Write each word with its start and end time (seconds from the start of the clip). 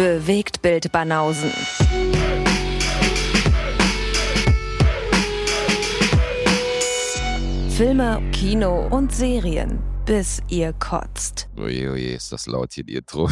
Bewegt 0.00 0.62
Bild 0.62 0.90
Banausen. 0.92 1.52
Filme, 7.68 8.22
Kino 8.32 8.86
und 8.86 9.14
Serien, 9.14 9.78
bis 10.06 10.40
ihr 10.48 10.72
kotzt. 10.72 11.50
Oje, 11.54 11.92
oje, 11.92 12.14
ist 12.14 12.32
das 12.32 12.46
laut 12.46 12.72
hier, 12.72 12.84
die 12.84 12.94
Intro. 12.94 13.28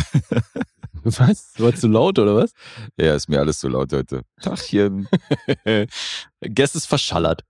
Was? 1.05 1.55
War 1.57 1.75
zu 1.75 1.89
laut 1.89 2.19
oder 2.19 2.37
was? 2.37 2.53
ja, 2.99 3.15
ist 3.15 3.31
mir 3.31 3.41
alles 3.41 3.61
zu 3.61 3.69
laut 3.69 3.91
heute. 3.95 4.25
Tachchen. 4.43 5.09
Guess 6.43 6.75
ist 6.75 6.85
verschallert. 6.85 7.45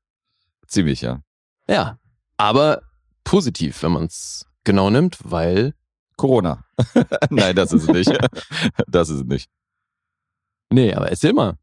Ziemlich, 0.69 1.01
ja. 1.01 1.23
Ja, 1.67 1.99
aber 2.37 2.83
positiv, 3.25 3.83
wenn 3.83 3.91
man 3.91 4.05
es 4.05 4.47
genau 4.63 4.91
nimmt, 4.91 5.19
weil 5.25 5.75
Corona. 6.19 6.65
Nein, 7.31 7.57
das 7.57 7.73
ist 7.73 7.85
es 7.85 7.89
nicht. 7.89 8.11
das 8.87 9.09
ist 9.09 9.21
es 9.21 9.25
nicht. 9.25 9.49
Nee, 10.71 10.93
aber 10.93 11.09
erzähl 11.09 11.33
mal. 11.33 11.55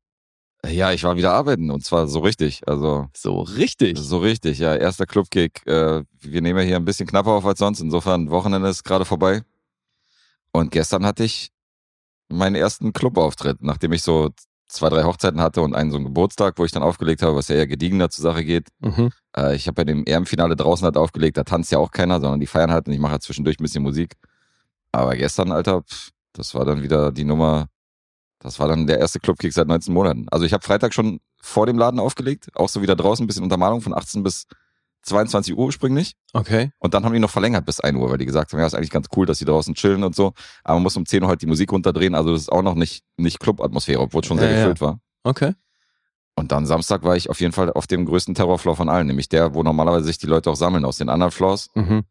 Ja, 0.65 0.91
ich 0.91 1.03
war 1.03 1.15
wieder 1.15 1.33
arbeiten 1.33 1.69
und 1.69 1.83
zwar 1.83 2.07
so 2.07 2.21
richtig. 2.21 2.67
Also 2.67 3.07
So 3.13 3.41
richtig. 3.41 3.99
so 3.99 4.17
richtig, 4.17 4.57
ja. 4.57 4.75
Erster 4.75 5.05
Clubkick. 5.05 5.61
Äh, 5.67 6.03
wir 6.19 6.41
nehmen 6.41 6.59
ja 6.59 6.65
hier 6.65 6.75
ein 6.77 6.85
bisschen 6.85 7.05
knapper 7.07 7.31
auf 7.31 7.45
als 7.45 7.59
sonst. 7.59 7.81
Insofern, 7.81 8.31
Wochenende 8.31 8.69
ist 8.69 8.83
gerade 8.83 9.05
vorbei. 9.05 9.43
Und 10.51 10.71
gestern 10.71 11.05
hatte 11.05 11.23
ich 11.23 11.51
meinen 12.29 12.55
ersten 12.55 12.93
Clubauftritt, 12.93 13.61
nachdem 13.61 13.91
ich 13.91 14.01
so 14.01 14.31
zwei, 14.67 14.89
drei 14.89 15.03
Hochzeiten 15.03 15.41
hatte 15.41 15.61
und 15.61 15.75
einen 15.75 15.91
so 15.91 15.97
einen 15.97 16.05
Geburtstag, 16.05 16.57
wo 16.57 16.65
ich 16.65 16.71
dann 16.71 16.81
aufgelegt 16.81 17.21
habe, 17.21 17.35
was 17.35 17.49
ja 17.49 17.55
eher 17.57 17.67
gediegener 17.67 18.09
zur 18.09 18.23
Sache 18.23 18.43
geht. 18.43 18.69
Mhm. 18.79 19.11
Äh, 19.37 19.55
ich 19.55 19.67
habe 19.67 19.75
bei 19.75 19.83
dem 19.83 20.03
EM-Finale 20.05 20.55
draußen 20.55 20.85
halt 20.85 20.97
aufgelegt, 20.97 21.37
da 21.37 21.43
tanzt 21.43 21.71
ja 21.71 21.77
auch 21.77 21.91
keiner, 21.91 22.19
sondern 22.19 22.39
die 22.39 22.47
feiern 22.47 22.71
halt 22.71 22.87
und 22.87 22.93
ich 22.93 22.99
mache 22.99 23.11
halt 23.11 23.21
zwischendurch 23.21 23.59
ein 23.59 23.63
bisschen 23.63 23.83
Musik. 23.83 24.15
Aber 24.95 25.15
gestern, 25.15 25.51
Alter, 25.51 25.81
pff, 25.83 26.09
das 26.33 26.53
war 26.55 26.65
dann 26.65 26.81
wieder 26.83 27.11
die 27.11 27.23
Nummer, 27.23 27.67
das 28.39 28.59
war 28.59 28.67
dann 28.67 28.87
der 28.87 28.99
erste 28.99 29.19
Clubkick 29.19 29.53
seit 29.53 29.67
19 29.67 29.93
Monaten. 29.93 30.27
Also 30.29 30.45
ich 30.45 30.53
habe 30.53 30.63
Freitag 30.63 30.93
schon 30.93 31.19
vor 31.41 31.65
dem 31.65 31.77
Laden 31.77 31.99
aufgelegt, 31.99 32.49
auch 32.55 32.69
so 32.69 32.81
wieder 32.81 32.95
draußen, 32.95 33.23
ein 33.23 33.27
bisschen 33.27 33.43
Untermalung 33.43 33.81
von 33.81 33.93
18 33.93 34.23
bis 34.23 34.45
22 35.03 35.55
Uhr 35.55 35.65
ursprünglich. 35.65 36.13
Okay. 36.33 36.71
Und 36.79 36.93
dann 36.93 37.05
haben 37.05 37.13
die 37.13 37.19
noch 37.19 37.29
verlängert 37.29 37.65
bis 37.65 37.79
1 37.79 37.97
Uhr, 37.97 38.09
weil 38.09 38.17
die 38.17 38.25
gesagt 38.25 38.51
haben, 38.51 38.59
ja, 38.59 38.65
ist 38.65 38.73
eigentlich 38.73 38.89
ganz 38.89 39.07
cool, 39.15 39.25
dass 39.25 39.37
die 39.37 39.45
draußen 39.45 39.75
chillen 39.75 40.03
und 40.03 40.15
so. 40.15 40.33
Aber 40.63 40.75
man 40.75 40.83
muss 40.83 40.97
um 40.97 41.05
10 41.05 41.23
Uhr 41.23 41.29
halt 41.29 41.41
die 41.41 41.45
Musik 41.45 41.71
runterdrehen, 41.71 42.15
also 42.15 42.31
das 42.33 42.41
ist 42.41 42.51
auch 42.51 42.63
noch 42.63 42.75
nicht, 42.75 43.03
nicht 43.17 43.39
Club-Atmosphäre, 43.39 43.99
obwohl 43.99 44.21
es 44.21 44.27
schon 44.27 44.39
sehr 44.39 44.49
Ja, 44.49 44.55
ja. 44.55 44.61
gefüllt 44.63 44.81
war. 44.81 44.99
Okay. 45.23 45.53
Und 46.35 46.51
dann 46.51 46.65
Samstag 46.65 47.03
war 47.03 47.15
ich 47.15 47.29
auf 47.29 47.39
jeden 47.39 47.53
Fall 47.53 47.71
auf 47.71 47.87
dem 47.87 48.05
größten 48.05 48.35
Terrorfloor 48.35 48.75
von 48.75 48.89
allen, 48.89 49.07
nämlich 49.07 49.29
der, 49.29 49.53
wo 49.53 49.63
normalerweise 49.63 50.05
sich 50.05 50.17
die 50.17 50.27
Leute 50.27 50.49
auch 50.51 50.55
sammeln 50.55 50.83
aus 50.83 50.97
den 50.97 51.09
anderen 51.09 51.31
Floors. 51.31 51.69
Mhm. 51.75 52.03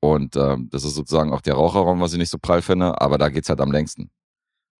Und 0.00 0.34
ähm, 0.36 0.68
das 0.70 0.84
ist 0.84 0.94
sozusagen 0.94 1.32
auch 1.32 1.42
der 1.42 1.54
Raucherraum, 1.54 2.00
was 2.00 2.12
ich 2.12 2.18
nicht 2.18 2.30
so 2.30 2.38
prall 2.38 2.62
finde, 2.62 3.00
aber 3.00 3.18
da 3.18 3.28
geht's 3.28 3.48
halt 3.50 3.60
am 3.60 3.70
längsten. 3.70 4.10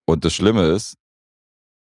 Und 0.06 0.24
das 0.24 0.32
Schlimme 0.32 0.66
ist, 0.66 0.96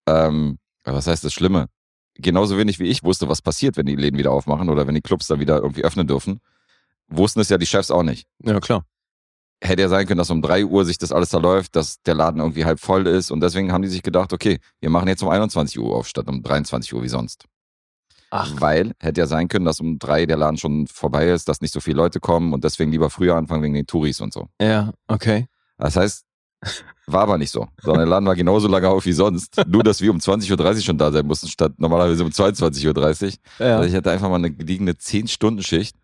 ähm, 0.08 0.60
was 0.84 1.08
heißt 1.08 1.24
das 1.24 1.34
Schlimme? 1.34 1.68
Genauso 2.16 2.58
wenig 2.58 2.80
wie 2.80 2.88
ich 2.88 3.04
wusste, 3.04 3.28
was 3.28 3.42
passiert, 3.42 3.78
wenn 3.78 3.86
die 3.86 3.96
Läden 3.96 4.18
wieder 4.18 4.32
aufmachen 4.32 4.70
oder 4.70 4.88
wenn 4.88 4.96
die 4.96 5.02
Clubs 5.02 5.28
da 5.28 5.40
wieder 5.40 5.58
irgendwie 5.58 5.84
öffnen 5.84 6.08
dürfen, 6.08 6.40
wussten 7.10 7.42
es 7.42 7.50
ja 7.50 7.58
die 7.58 7.66
Chefs 7.66 7.92
auch 7.92 8.04
nicht. 8.04 8.28
Ja, 8.44 8.60
klar. 8.60 8.86
Hätte 9.62 9.82
ja 9.82 9.90
sein 9.90 10.08
können, 10.08 10.20
dass 10.20 10.30
um 10.30 10.42
3 10.42 10.66
Uhr 10.66 10.86
sich 10.86 10.98
das 10.98 11.12
alles 11.12 11.30
da 11.30 11.40
läuft, 11.40 11.76
dass 11.76 12.02
der 12.04 12.16
Laden 12.16 12.40
irgendwie 12.40 12.66
halb 12.66 12.80
voll 12.80 13.08
ist 13.08 13.32
und 13.32 13.42
deswegen 13.42 13.72
haben 13.72 13.82
die 13.82 13.88
sich 13.88 14.04
gedacht, 14.04 14.32
okay, 14.32 14.60
wir 14.80 14.90
machen 14.90 15.08
jetzt 15.08 15.24
um 15.24 15.30
21 15.30 15.80
Uhr 15.80 15.96
auf, 15.96 16.08
statt 16.08 16.28
um 16.28 16.44
23 16.44 16.94
Uhr 16.94 17.04
wie 17.04 17.10
sonst. 17.10 17.46
Ach, 18.30 18.54
Weil 18.60 18.94
hätte 19.00 19.22
ja 19.22 19.28
sein 19.28 19.48
können, 19.48 19.66
dass 19.66 19.80
um 19.80 20.00
drei 20.00 20.26
der 20.26 20.38
Laden 20.38 20.58
schon 20.58 20.88
vorbei 20.88 21.30
ist, 21.30 21.48
dass 21.48 21.62
nicht 21.62 21.74
so 21.74 21.80
viele 21.80 21.98
Leute 21.98 22.20
kommen 22.20 22.54
und 22.54 22.64
deswegen 22.64 22.92
lieber 22.92 23.10
früher 23.10 23.36
anfangen 23.36 23.64
wegen 23.64 23.74
den 23.74 23.88
Touris 23.88 24.20
und 24.20 24.34
so. 24.34 24.48
ja, 24.62 24.94
okay. 25.08 25.48
Das 25.78 25.96
heißt, 25.96 26.26
war 27.06 27.22
aber 27.22 27.38
nicht 27.38 27.52
so, 27.52 27.68
sondern 27.82 28.02
der 28.02 28.10
Laden 28.10 28.28
war 28.28 28.36
genauso 28.36 28.68
lange 28.68 28.90
auf 28.90 29.06
wie 29.06 29.14
sonst. 29.14 29.62
Nur, 29.68 29.84
dass 29.84 30.02
wir 30.02 30.12
um 30.12 30.18
20.30 30.18 30.76
Uhr 30.76 30.82
schon 30.82 30.98
da 30.98 31.12
sein 31.12 31.26
mussten, 31.26 31.48
statt 31.48 31.74
normalerweise 31.78 32.24
um 32.24 32.32
22.30 32.32 33.26
Uhr. 33.60 33.66
Ja. 33.66 33.78
Also 33.78 33.90
ich 33.90 33.96
hatte 33.96 34.12
einfach 34.12 34.30
mal 34.30 34.36
eine 34.36 34.52
gediegene 34.52 34.94
10-Stunden-Schicht 34.94 35.96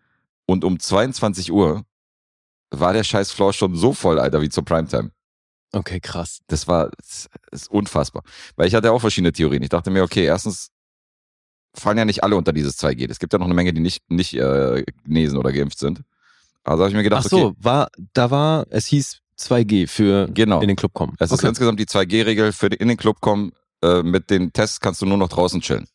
und 0.46 0.64
um 0.64 0.78
22 0.78 1.52
Uhr 1.52 1.84
war 2.70 2.92
der 2.92 3.04
scheiß 3.04 3.32
Floor 3.32 3.52
schon 3.52 3.74
so 3.74 3.92
voll, 3.92 4.18
Alter, 4.18 4.40
wie 4.40 4.48
zur 4.48 4.64
Primetime. 4.64 5.10
Okay, 5.72 6.00
krass. 6.00 6.40
Das 6.46 6.68
war 6.68 6.90
das 6.98 7.28
ist 7.50 7.70
unfassbar. 7.70 8.22
Weil 8.56 8.68
ich 8.68 8.74
hatte 8.74 8.92
auch 8.92 9.00
verschiedene 9.00 9.32
Theorien. 9.32 9.62
Ich 9.62 9.68
dachte 9.70 9.90
mir, 9.90 10.04
okay, 10.04 10.24
erstens 10.24 10.70
fallen 11.74 11.98
ja 11.98 12.04
nicht 12.04 12.22
alle 12.24 12.36
unter 12.36 12.52
dieses 12.52 12.78
2G. 12.78 13.10
Es 13.10 13.18
gibt 13.18 13.32
ja 13.32 13.38
noch 13.38 13.46
eine 13.46 13.54
Menge, 13.54 13.72
die 13.72 13.80
nicht, 13.80 14.02
nicht 14.10 14.34
äh, 14.34 14.84
genesen 15.04 15.38
oder 15.38 15.52
geimpft 15.52 15.78
sind. 15.78 16.02
Also 16.62 16.82
habe 16.82 16.90
ich 16.90 16.96
mir 16.96 17.02
gedacht, 17.02 17.24
Ach 17.26 17.30
so, 17.30 17.46
okay, 17.46 17.56
war, 17.60 17.88
da 18.14 18.30
war, 18.30 18.66
es 18.70 18.86
hieß 18.86 19.20
2G 19.38 19.86
für 19.86 20.28
Genau. 20.32 20.60
in 20.60 20.68
den 20.68 20.76
Club 20.76 20.94
kommen. 20.94 21.14
es 21.18 21.30
ist 21.30 21.38
okay. 21.38 21.48
insgesamt 21.48 21.78
die 21.80 21.86
2G-Regel 21.86 22.52
für 22.52 22.68
in 22.68 22.88
den 22.88 22.96
Club 22.96 23.20
kommen. 23.20 23.52
Äh, 23.82 24.02
mit 24.02 24.30
den 24.30 24.52
Tests 24.52 24.80
kannst 24.80 25.02
du 25.02 25.06
nur 25.06 25.18
noch 25.18 25.28
draußen 25.28 25.60
chillen. 25.60 25.86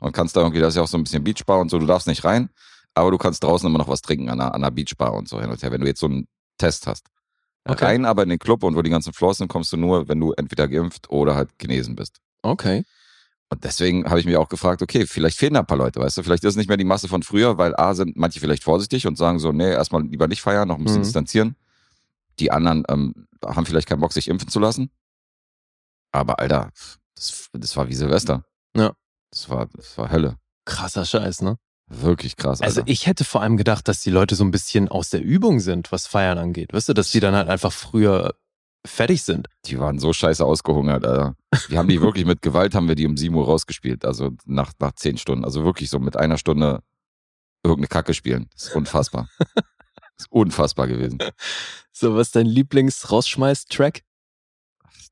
Und 0.00 0.12
kannst 0.12 0.36
da 0.36 0.40
irgendwie, 0.40 0.60
das 0.60 0.70
ist 0.70 0.76
ja 0.76 0.82
auch 0.82 0.88
so 0.88 0.96
ein 0.98 1.04
bisschen 1.04 1.24
Beachbar 1.24 1.60
und 1.60 1.70
so, 1.70 1.78
du 1.78 1.86
darfst 1.86 2.06
nicht 2.08 2.24
rein, 2.24 2.50
aber 2.94 3.10
du 3.10 3.18
kannst 3.18 3.42
draußen 3.42 3.68
immer 3.68 3.78
noch 3.78 3.88
was 3.88 4.02
trinken 4.02 4.28
an 4.28 4.40
einer, 4.40 4.54
an 4.54 4.62
einer 4.62 4.70
Beachbar 4.70 5.14
und 5.14 5.28
so 5.28 5.40
hin 5.40 5.48
und 5.50 5.62
her, 5.62 5.70
wenn 5.70 5.80
du 5.80 5.86
jetzt 5.86 6.00
so 6.00 6.06
einen 6.06 6.26
Test 6.58 6.86
hast. 6.86 7.06
Okay. 7.64 7.84
Rein 7.84 8.04
aber 8.04 8.24
in 8.24 8.28
den 8.28 8.38
Club 8.40 8.64
und 8.64 8.74
wo 8.76 8.82
die 8.82 8.90
ganzen 8.90 9.12
Floors 9.12 9.38
sind, 9.38 9.48
kommst 9.48 9.72
du 9.72 9.76
nur, 9.76 10.08
wenn 10.08 10.18
du 10.18 10.32
entweder 10.32 10.66
geimpft 10.66 11.08
oder 11.10 11.36
halt 11.36 11.56
genesen 11.58 11.94
bist. 11.94 12.18
Okay. 12.42 12.84
Und 13.52 13.64
deswegen 13.64 14.08
habe 14.08 14.18
ich 14.18 14.24
mir 14.24 14.40
auch 14.40 14.48
gefragt, 14.48 14.80
okay, 14.80 15.06
vielleicht 15.06 15.36
fehlen 15.36 15.52
da 15.52 15.60
ein 15.60 15.66
paar 15.66 15.76
Leute, 15.76 16.00
weißt 16.00 16.16
du? 16.16 16.22
Vielleicht 16.22 16.42
ist 16.42 16.52
es 16.52 16.56
nicht 16.56 16.68
mehr 16.68 16.78
die 16.78 16.84
Masse 16.84 17.06
von 17.06 17.22
früher, 17.22 17.58
weil 17.58 17.76
A 17.76 17.92
sind 17.92 18.16
manche 18.16 18.40
vielleicht 18.40 18.64
vorsichtig 18.64 19.06
und 19.06 19.18
sagen 19.18 19.38
so, 19.40 19.52
nee, 19.52 19.70
erstmal 19.70 20.02
lieber 20.04 20.26
nicht 20.26 20.40
feiern, 20.40 20.68
noch 20.68 20.78
ein 20.78 20.84
bisschen 20.84 21.00
Mhm. 21.00 21.04
distanzieren. 21.04 21.56
Die 22.38 22.50
anderen 22.50 22.84
ähm, 22.88 23.26
haben 23.44 23.66
vielleicht 23.66 23.86
keinen 23.88 24.00
Bock, 24.00 24.14
sich 24.14 24.28
impfen 24.28 24.48
zu 24.48 24.58
lassen. 24.58 24.90
Aber 26.12 26.38
Alter, 26.38 26.70
das, 27.14 27.50
das 27.52 27.76
war 27.76 27.88
wie 27.90 27.94
Silvester. 27.94 28.42
Ja. 28.74 28.92
Das 29.30 29.50
war, 29.50 29.66
das 29.74 29.98
war 29.98 30.10
Hölle. 30.10 30.36
Krasser 30.64 31.04
Scheiß, 31.04 31.42
ne? 31.42 31.58
Wirklich 31.88 32.36
krass, 32.36 32.62
Alter. 32.62 32.64
Also 32.64 32.82
ich 32.86 33.06
hätte 33.06 33.24
vor 33.24 33.42
allem 33.42 33.58
gedacht, 33.58 33.86
dass 33.86 34.00
die 34.00 34.10
Leute 34.10 34.34
so 34.34 34.44
ein 34.44 34.50
bisschen 34.50 34.88
aus 34.88 35.10
der 35.10 35.20
Übung 35.22 35.60
sind, 35.60 35.92
was 35.92 36.06
Feiern 36.06 36.38
angeht. 36.38 36.72
Weißt 36.72 36.88
du, 36.88 36.94
dass 36.94 37.10
die 37.10 37.20
dann 37.20 37.34
halt 37.34 37.50
einfach 37.50 37.72
früher 37.72 38.34
fertig 38.84 39.22
sind. 39.22 39.48
die 39.66 39.78
waren 39.78 39.98
so 39.98 40.12
scheiße 40.12 40.44
ausgehungert, 40.44 41.06
Alter. 41.06 41.36
Wir 41.68 41.78
haben 41.78 41.88
die 41.88 42.00
wirklich 42.02 42.24
mit 42.24 42.42
Gewalt, 42.42 42.74
haben 42.74 42.88
wir 42.88 42.94
die 42.94 43.06
um 43.06 43.16
7 43.16 43.34
Uhr 43.34 43.44
rausgespielt. 43.44 44.04
Also 44.04 44.30
nach, 44.44 44.72
nach 44.78 44.92
10 44.92 45.18
Stunden. 45.18 45.44
Also 45.44 45.64
wirklich 45.64 45.90
so 45.90 45.98
mit 45.98 46.16
einer 46.16 46.38
Stunde 46.38 46.82
irgendeine 47.62 47.88
Kacke 47.88 48.14
spielen. 48.14 48.48
Das 48.54 48.68
ist 48.68 48.76
unfassbar. 48.76 49.28
Das 50.18 50.26
ist 50.26 50.32
unfassbar 50.32 50.86
gewesen. 50.86 51.18
So, 51.90 52.14
was 52.14 52.28
ist 52.28 52.36
dein 52.36 52.46
Lieblings-Rausschmeiß-Track? 52.46 54.02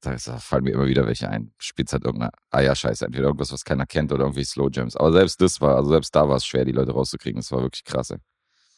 Da, 0.03 0.17
fallen 0.19 0.65
mir 0.65 0.73
immer 0.73 0.87
wieder 0.87 1.07
welche 1.07 1.29
ein. 1.29 1.53
Spielst 1.59 1.95
halt 1.95 2.05
irgendeine 2.05 2.33
Eierscheiße. 2.51 3.07
Entweder 3.07 3.25
irgendwas, 3.25 3.51
was 3.51 3.65
keiner 3.65 3.87
kennt 3.87 4.13
oder 4.13 4.25
irgendwie 4.25 4.45
Slow 4.45 4.69
Jams. 4.71 4.97
Aber 4.97 5.11
selbst 5.11 5.41
das 5.41 5.61
war, 5.61 5.77
also 5.77 5.91
selbst 5.91 6.15
da 6.15 6.29
war 6.29 6.37
es 6.37 6.47
schwer, 6.47 6.65
die 6.65 6.73
Leute 6.73 6.93
rauszukriegen. 6.93 7.41
Das 7.41 7.51
war 7.51 7.63
wirklich 7.63 7.85
krass. 7.85 8.11
Ey. 8.11 8.19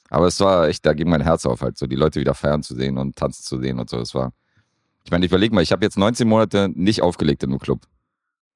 Aber 0.08 0.26
es 0.26 0.38
war 0.40 0.68
echt, 0.68 0.84
da 0.84 0.94
ging 0.94 1.08
mein 1.08 1.22
Herz 1.22 1.46
auf, 1.46 1.60
halt 1.60 1.76
so 1.78 1.86
die 1.86 1.96
Leute 1.96 2.20
wieder 2.20 2.34
feiern 2.34 2.62
zu 2.62 2.74
sehen 2.74 2.98
und 2.98 3.16
tanzen 3.16 3.44
zu 3.44 3.58
sehen 3.58 3.78
und 3.78 3.90
so. 3.90 3.98
Das 3.98 4.14
war, 4.14 4.32
ich 5.04 5.10
meine, 5.10 5.24
ich 5.26 5.30
überlege 5.30 5.54
mal, 5.54 5.62
ich 5.62 5.72
habe 5.72 5.84
jetzt 5.84 5.98
19 5.98 6.28
Monate 6.28 6.68
nicht 6.74 7.02
aufgelegt 7.02 7.42
in 7.42 7.50
einem 7.50 7.58
Club. 7.58 7.86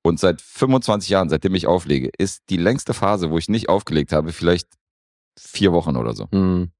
Und 0.03 0.21
seit 0.21 0.41
25 0.41 1.09
Jahren, 1.11 1.29
seitdem 1.29 1.55
ich 1.55 1.67
auflege, 1.67 2.11
ist 2.17 2.43
die 2.49 2.57
längste 2.57 2.95
Phase, 2.95 3.31
wo 3.31 3.39
ich 3.39 3.49
nicht 3.49 3.69
aufgelegt 3.69 4.13
habe, 4.13 4.33
vielleicht 4.33 4.69
vier 5.39 5.73
Wochen 5.73 5.97
oder 5.97 6.15
so, 6.15 6.29
Hm. 6.31 6.71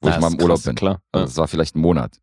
wo 0.00 0.08
Ja, 0.08 0.14
ich 0.14 0.20
mal 0.20 0.32
im 0.32 0.40
Urlaub 0.40 0.56
krass, 0.58 0.64
bin. 0.64 0.74
Klar. 0.76 1.02
Also 1.12 1.26
es 1.26 1.36
war 1.36 1.48
vielleicht 1.48 1.74
ein 1.76 1.80
Monat. 1.80 2.18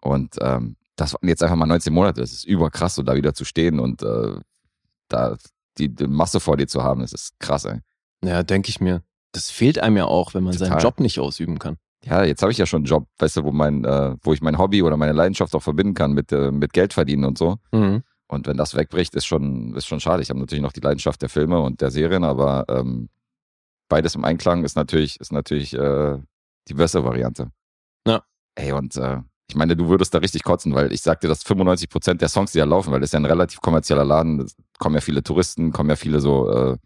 Und 0.00 0.36
ähm, 0.40 0.76
das 0.96 1.14
waren 1.14 1.28
jetzt 1.28 1.42
einfach 1.42 1.56
mal 1.56 1.66
19 1.66 1.92
Monate. 1.92 2.20
Das 2.20 2.32
ist 2.32 2.44
überkrass, 2.44 2.96
so 2.96 3.02
da 3.02 3.14
wieder 3.14 3.32
zu 3.32 3.44
stehen 3.44 3.78
und 3.80 4.02
äh, 4.02 4.40
da 5.08 5.36
die, 5.78 5.88
die 5.94 6.06
Masse 6.06 6.40
vor 6.40 6.56
dir 6.56 6.66
zu 6.66 6.82
haben. 6.82 7.00
Das 7.02 7.12
ist 7.12 7.38
krass, 7.38 7.64
ey. 7.64 7.78
Ja, 8.24 8.30
ja 8.30 8.42
denke 8.42 8.68
ich 8.70 8.80
mir. 8.80 9.02
Das 9.32 9.50
fehlt 9.50 9.78
einem 9.78 9.96
ja 9.96 10.04
auch, 10.06 10.34
wenn 10.34 10.42
man 10.42 10.52
seinen 10.52 10.70
Total. 10.70 10.82
Job 10.82 11.00
nicht 11.00 11.20
ausüben 11.20 11.58
kann. 11.60 11.76
Ja, 12.04 12.24
jetzt 12.24 12.42
habe 12.42 12.50
ich 12.50 12.58
ja 12.58 12.66
schon 12.66 12.78
einen 12.78 12.86
Job, 12.86 13.06
weißt 13.18 13.36
du, 13.36 13.44
wo 13.44 13.52
mein, 13.52 13.84
äh, 13.84 14.16
wo 14.22 14.32
ich 14.32 14.40
mein 14.40 14.58
Hobby 14.58 14.82
oder 14.82 14.96
meine 14.96 15.12
Leidenschaft 15.12 15.54
auch 15.54 15.62
verbinden 15.62 15.94
kann 15.94 16.12
mit, 16.12 16.32
äh, 16.32 16.50
mit 16.50 16.72
Geld 16.72 16.94
verdienen 16.94 17.24
und 17.24 17.36
so. 17.36 17.56
Mhm. 17.72 18.02
Und 18.26 18.46
wenn 18.46 18.56
das 18.56 18.74
wegbricht, 18.74 19.14
ist 19.16 19.26
schon, 19.26 19.74
ist 19.74 19.86
schon 19.86 20.00
schade. 20.00 20.22
Ich 20.22 20.30
habe 20.30 20.40
natürlich 20.40 20.62
noch 20.62 20.72
die 20.72 20.80
Leidenschaft 20.80 21.20
der 21.20 21.28
Filme 21.28 21.60
und 21.60 21.80
der 21.80 21.90
Serien, 21.90 22.24
aber 22.24 22.64
ähm, 22.68 23.08
beides 23.88 24.14
im 24.14 24.24
Einklang 24.24 24.64
ist 24.64 24.76
natürlich, 24.76 25.20
ist 25.20 25.32
natürlich 25.32 25.74
äh, 25.74 26.18
die 26.68 26.74
bessere 26.74 27.04
Variante. 27.04 27.50
Ja. 28.06 28.22
Ey, 28.54 28.72
und 28.72 28.96
äh, 28.96 29.18
ich 29.48 29.56
meine, 29.56 29.76
du 29.76 29.88
würdest 29.88 30.14
da 30.14 30.18
richtig 30.18 30.44
kotzen, 30.44 30.74
weil 30.74 30.92
ich 30.92 31.02
sagte, 31.02 31.26
dass 31.26 31.44
95% 31.44 32.14
der 32.14 32.28
Songs, 32.28 32.52
die 32.52 32.58
da 32.58 32.64
laufen, 32.64 32.92
weil 32.92 33.00
das 33.00 33.08
ist 33.08 33.14
ja 33.14 33.18
ein 33.18 33.26
relativ 33.26 33.60
kommerzieller 33.60 34.04
Laden, 34.04 34.48
kommen 34.78 34.94
ja 34.94 35.00
viele 35.00 35.24
Touristen, 35.24 35.72
kommen 35.72 35.90
ja 35.90 35.96
viele 35.96 36.20
so, 36.20 36.48
äh, 36.50 36.76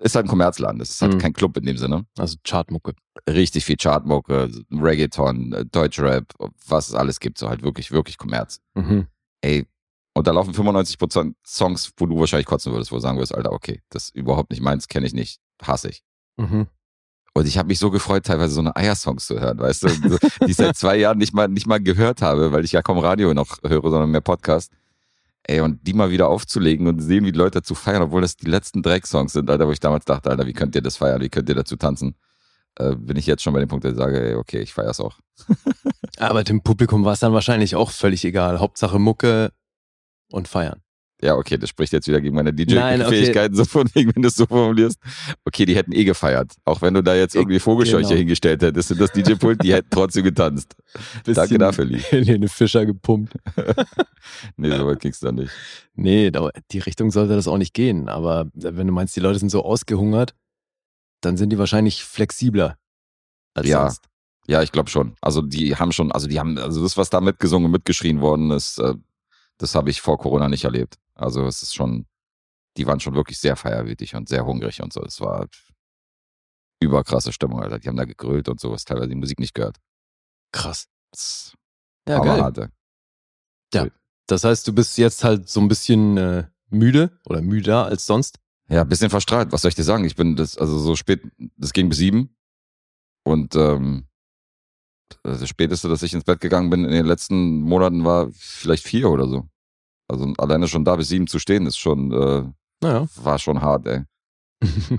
ist 0.00 0.14
halt 0.14 0.26
ein 0.26 0.28
Kommerzladen, 0.28 0.78
das 0.78 0.90
ist 0.90 1.02
halt 1.02 1.14
Mhm. 1.14 1.18
kein 1.18 1.32
Club 1.32 1.56
in 1.56 1.64
dem 1.66 1.76
Sinne. 1.76 2.06
Also 2.18 2.36
Chartmucke. 2.44 2.94
Richtig 3.28 3.64
viel 3.64 3.76
Chartmucke, 3.76 4.50
Reggaeton, 4.72 5.52
äh, 5.52 5.64
Deutschrap, 5.66 6.24
was 6.66 6.88
es 6.88 6.94
alles 6.94 7.20
gibt, 7.20 7.38
so 7.38 7.48
halt 7.48 7.62
wirklich, 7.62 7.90
wirklich 7.92 8.18
Kommerz 8.18 8.60
Mhm. 8.74 9.06
ey, 9.42 9.66
und 10.14 10.26
da 10.26 10.32
laufen 10.32 10.52
95% 10.54 11.34
Songs, 11.46 11.92
wo 11.96 12.06
du 12.06 12.18
wahrscheinlich 12.18 12.46
kotzen 12.46 12.72
würdest, 12.72 12.90
wo 12.90 12.96
du 12.96 13.00
sagen 13.02 13.16
würdest, 13.18 13.34
Alter, 13.34 13.52
okay, 13.52 13.80
das 13.90 14.04
ist 14.06 14.16
überhaupt 14.16 14.50
nicht 14.50 14.60
meins, 14.62 14.88
kenne 14.88 15.06
ich 15.06 15.14
nicht, 15.14 15.38
hasse 15.62 15.88
ich. 15.90 16.02
Mhm. 16.36 16.66
Und 17.32 17.46
ich 17.46 17.56
habe 17.58 17.68
mich 17.68 17.78
so 17.78 17.90
gefreut, 17.92 18.24
teilweise 18.26 18.54
so 18.54 18.60
eine 18.60 18.74
Eiersongs 18.74 19.26
zu 19.26 19.38
hören, 19.38 19.58
weißt 19.60 19.84
du, 19.84 19.88
die 20.44 20.50
ich 20.50 20.56
seit 20.56 20.76
zwei 20.76 20.96
Jahren 20.96 21.18
nicht 21.18 21.32
mal, 21.32 21.46
nicht 21.46 21.66
mal 21.68 21.78
gehört 21.80 22.22
habe, 22.22 22.50
weil 22.50 22.64
ich 22.64 22.72
ja 22.72 22.82
kaum 22.82 22.98
Radio 22.98 23.32
noch 23.34 23.58
höre, 23.64 23.82
sondern 23.88 24.10
mehr 24.10 24.20
Podcast. 24.20 24.72
Ey, 25.44 25.60
und 25.60 25.86
die 25.86 25.94
mal 25.94 26.10
wieder 26.10 26.28
aufzulegen 26.28 26.86
und 26.86 27.00
sehen, 27.00 27.24
wie 27.24 27.32
die 27.32 27.38
Leute 27.38 27.60
dazu 27.60 27.74
feiern, 27.74 28.02
obwohl 28.02 28.20
das 28.20 28.36
die 28.36 28.46
letzten 28.46 28.82
Drecksongs 28.82 29.32
sind, 29.32 29.50
Alter, 29.50 29.66
wo 29.66 29.72
ich 29.72 29.80
damals 29.80 30.04
dachte, 30.04 30.30
Alter, 30.30 30.46
wie 30.46 30.52
könnt 30.52 30.74
ihr 30.74 30.82
das 30.82 30.98
feiern, 30.98 31.20
wie 31.20 31.30
könnt 31.30 31.48
ihr 31.48 31.54
dazu 31.54 31.76
tanzen? 31.76 32.14
Äh, 32.76 32.94
bin 32.96 33.16
ich 33.16 33.26
jetzt 33.26 33.42
schon 33.42 33.52
bei 33.52 33.60
dem 33.60 33.68
Punkt, 33.68 33.84
dass 33.84 33.92
ich 33.92 33.98
sage, 33.98 34.20
ey, 34.20 34.34
okay, 34.34 34.60
ich 34.60 34.72
feier's 34.72 35.00
auch. 35.00 35.18
Aber 36.18 36.44
dem 36.44 36.62
Publikum 36.62 37.04
war 37.04 37.14
es 37.14 37.20
dann 37.20 37.32
wahrscheinlich 37.32 37.74
auch 37.74 37.90
völlig 37.90 38.24
egal. 38.24 38.60
Hauptsache 38.60 38.98
Mucke 38.98 39.52
und 40.30 40.46
feiern. 40.46 40.82
Ja, 41.22 41.34
okay, 41.36 41.58
das 41.58 41.68
spricht 41.68 41.92
jetzt 41.92 42.06
wieder 42.08 42.20
gegen 42.20 42.34
meine 42.34 42.50
Nein, 42.50 43.02
okay. 43.02 43.10
DJ-Fähigkeiten, 43.10 43.54
so 43.56 43.64
von 43.66 43.88
wegen, 43.94 44.14
wenn 44.14 44.22
du 44.22 44.28
es 44.28 44.36
so 44.36 44.46
formulierst. 44.46 44.98
Okay, 45.44 45.66
die 45.66 45.76
hätten 45.76 45.92
eh 45.92 46.04
gefeiert. 46.04 46.54
Auch 46.64 46.80
wenn 46.80 46.94
du 46.94 47.02
da 47.02 47.14
jetzt 47.14 47.34
irgendwie 47.34 47.58
Vogelscheuche 47.58 48.04
Genau. 48.08 48.16
hingestellt 48.18 48.62
hättest 48.62 48.90
in 48.92 48.98
das 48.98 49.12
DJ-Pult, 49.12 49.62
die 49.62 49.74
hätten 49.74 49.88
trotzdem 49.90 50.24
getanzt. 50.24 50.74
Danke 51.24 51.58
dafür, 51.58 51.84
Lee. 51.84 52.00
Den 52.24 52.48
Fischer 52.48 52.86
gepumpt. 52.86 53.34
Nee, 54.56 54.76
so 54.76 54.86
weit 54.86 55.00
ging's 55.00 55.20
dann 55.20 55.36
nicht. 55.36 55.50
Nee, 55.94 56.30
da- 56.30 56.50
die 56.72 56.78
Richtung 56.78 57.10
sollte 57.10 57.34
das 57.34 57.48
auch 57.48 57.56
nicht 57.58 57.72
gehen. 57.74 58.08
Aber 58.08 58.48
wenn 58.54 58.86
du 58.86 58.92
meinst, 58.92 59.16
die 59.16 59.20
Leute 59.20 59.38
sind 59.38 59.48
so 59.50 59.64
ausgehungert, 59.64 60.34
dann 61.22 61.36
sind 61.36 61.50
die 61.50 61.58
wahrscheinlich 61.58 62.04
flexibler 62.04 62.76
als 63.54 63.66
Ja. 63.68 63.80
sonst. 63.82 64.04
Ja, 64.46 64.62
ich 64.62 64.72
glaube 64.72 64.90
schon. 64.90 65.14
Also 65.20 65.42
die 65.42 65.76
haben 65.76 65.92
schon, 65.92 66.12
also 66.12 66.26
die 66.26 66.38
haben, 66.38 66.58
also 66.58 66.82
das, 66.82 66.96
was 66.96 67.08
da 67.10 67.20
mitgesungen 67.20 67.66
und 67.66 67.72
mitgeschrien 67.72 68.20
worden 68.20 68.50
ist, 68.50 68.78
äh, 68.78 68.94
das 69.58 69.74
habe 69.74 69.90
ich 69.90 70.00
vor 70.00 70.18
Corona 70.18 70.48
nicht 70.48 70.64
erlebt. 70.64 70.96
Also 71.20 71.46
es 71.46 71.62
ist 71.62 71.74
schon, 71.74 72.06
die 72.76 72.86
waren 72.86 73.00
schon 73.00 73.14
wirklich 73.14 73.38
sehr 73.38 73.56
feierwütig 73.56 74.14
und 74.14 74.28
sehr 74.28 74.44
hungrig 74.46 74.82
und 74.82 74.92
so. 74.92 75.02
Es 75.02 75.20
war 75.20 75.48
überkrasse 76.82 77.32
Stimmung, 77.32 77.60
Alter. 77.60 77.78
Die 77.78 77.88
haben 77.88 77.96
da 77.96 78.04
gegrölt 78.04 78.48
und 78.48 78.58
so, 78.60 78.70
was 78.72 78.84
teilweise 78.84 79.08
die 79.08 79.14
Musik 79.16 79.38
nicht 79.38 79.54
gehört. 79.54 79.78
Krass. 80.52 80.88
Das 81.12 81.54
Ja, 82.08 82.18
geil. 82.20 82.42
hart, 82.42 82.58
ey. 82.58 82.68
Das 84.26 84.44
heißt, 84.44 84.66
du 84.68 84.72
bist 84.72 84.96
jetzt 84.96 85.24
halt 85.24 85.48
so 85.48 85.60
ein 85.60 85.66
bisschen 85.66 86.16
äh, 86.16 86.46
müde 86.68 87.18
oder 87.26 87.42
müder 87.42 87.86
als 87.86 88.06
sonst. 88.06 88.38
Ja, 88.68 88.82
ein 88.82 88.88
bisschen 88.88 89.10
verstrahlt. 89.10 89.50
Was 89.50 89.62
soll 89.62 89.70
ich 89.70 89.74
dir 89.74 89.82
sagen? 89.82 90.04
Ich 90.04 90.14
bin 90.14 90.36
das, 90.36 90.56
also 90.56 90.78
so 90.78 90.94
spät, 90.94 91.20
das 91.56 91.72
ging 91.72 91.88
bis 91.88 91.98
sieben. 91.98 92.36
Und 93.24 93.56
ähm, 93.56 94.06
das 95.24 95.48
Späteste, 95.48 95.88
dass 95.88 96.04
ich 96.04 96.14
ins 96.14 96.22
Bett 96.22 96.40
gegangen 96.40 96.70
bin 96.70 96.84
in 96.84 96.92
den 96.92 97.06
letzten 97.06 97.60
Monaten, 97.62 98.04
war 98.04 98.30
vielleicht 98.32 98.84
vier 98.84 99.10
oder 99.10 99.26
so. 99.26 99.48
Also 100.10 100.32
alleine 100.38 100.66
schon 100.68 100.84
da 100.84 100.96
bis 100.96 101.08
sieben 101.08 101.26
zu 101.26 101.38
stehen, 101.38 101.66
ist 101.66 101.78
schon, 101.78 102.12
äh, 102.12 102.42
Naja. 102.82 103.06
war 103.16 103.38
schon 103.38 103.62
hart, 103.62 103.86
ey. 103.86 104.02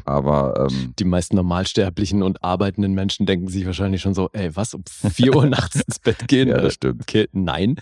Aber 0.06 0.68
ähm, 0.70 0.94
Die 1.00 1.04
meisten 1.06 1.36
normalsterblichen 1.36 2.24
und 2.24 2.44
arbeitenden 2.44 2.94
Menschen 2.94 3.26
denken 3.26 3.48
sich 3.48 3.66
wahrscheinlich 3.66 4.02
schon 4.02 4.14
so, 4.14 4.30
ey, 4.34 4.56
was, 4.56 4.74
um 4.74 4.84
4 4.88 5.36
Uhr 5.36 5.46
nachts 5.48 5.82
ins 5.82 6.00
Bett 6.00 6.28
gehen? 6.28 6.48
ja, 6.50 6.58
das 6.60 6.74
stimmt. 6.74 7.02
okay, 7.04 7.28
nein. 7.32 7.76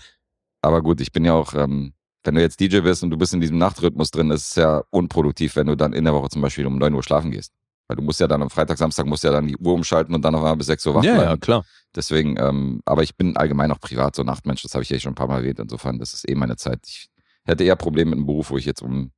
Aber 0.62 0.82
gut, 0.82 1.00
ich 1.00 1.12
bin 1.12 1.24
ja 1.24 1.32
auch, 1.32 1.54
ähm, 1.54 1.94
wenn 2.24 2.34
du 2.34 2.40
jetzt 2.42 2.60
DJ 2.60 2.80
bist 2.80 3.02
und 3.02 3.10
du 3.10 3.16
bist 3.16 3.32
in 3.32 3.40
diesem 3.40 3.56
Nachtrhythmus 3.58 4.10
drin, 4.10 4.30
ist 4.30 4.50
es 4.50 4.54
ja 4.56 4.82
unproduktiv, 4.90 5.56
wenn 5.56 5.68
du 5.68 5.74
dann 5.76 5.94
in 5.94 6.04
der 6.04 6.12
Woche 6.12 6.28
zum 6.28 6.42
Beispiel 6.42 6.66
um 6.66 6.76
9 6.76 6.92
Uhr 6.92 7.02
schlafen 7.02 7.30
gehst. 7.30 7.52
Weil 7.88 7.96
du 7.96 8.02
musst 8.02 8.20
ja 8.20 8.28
dann 8.28 8.42
am 8.42 8.50
Freitag, 8.50 8.76
Samstag 8.78 9.06
musst 9.06 9.24
ja 9.24 9.32
dann 9.32 9.48
die 9.48 9.56
Uhr 9.56 9.72
umschalten 9.72 10.14
und 10.14 10.22
dann 10.22 10.34
auf 10.34 10.42
einmal 10.42 10.56
bis 10.56 10.66
6 10.66 10.86
Uhr 10.86 10.94
wach 10.96 11.02
Ja, 11.02 11.14
bleiben. 11.14 11.30
ja, 11.30 11.36
klar. 11.38 11.64
Deswegen, 11.96 12.36
ähm, 12.38 12.82
aber 12.84 13.02
ich 13.02 13.16
bin 13.16 13.36
allgemein 13.36 13.72
auch 13.72 13.80
privat 13.80 14.14
so 14.14 14.22
Nachtmensch, 14.22 14.62
das 14.62 14.74
habe 14.74 14.82
ich 14.84 14.90
ja 14.90 15.00
schon 15.00 15.12
ein 15.12 15.16
paar 15.16 15.26
Mal 15.26 15.38
erwähnt. 15.38 15.58
Insofern, 15.58 15.98
das 15.98 16.12
ist 16.12 16.28
eh 16.28 16.34
meine 16.34 16.56
Zeit. 16.56 16.80
Ich 16.86 17.08
hätte 17.46 17.64
eher 17.64 17.76
Probleme 17.76 18.10
mit 18.10 18.18
einem 18.18 18.26
Beruf, 18.26 18.50
wo 18.50 18.56
ich 18.56 18.64
jetzt 18.64 18.82
um 18.82 19.10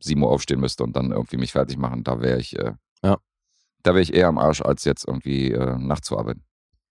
7 0.00 0.22
Uhr 0.22 0.30
aufstehen 0.30 0.60
müsste 0.60 0.84
und 0.84 0.94
dann 0.96 1.12
irgendwie 1.12 1.36
mich 1.36 1.52
fertig 1.52 1.76
machen. 1.78 2.04
Da 2.04 2.20
wäre 2.20 2.38
ich, 2.38 2.58
äh, 2.58 2.72
Ja. 3.02 3.18
da 3.82 3.92
wäre 3.92 4.02
ich 4.02 4.12
eher 4.14 4.28
am 4.28 4.38
Arsch, 4.38 4.60
als 4.60 4.84
jetzt 4.84 5.06
irgendwie 5.06 5.52
äh, 5.52 5.76
nachts 5.78 6.08
zu 6.08 6.18
arbeiten. 6.18 6.44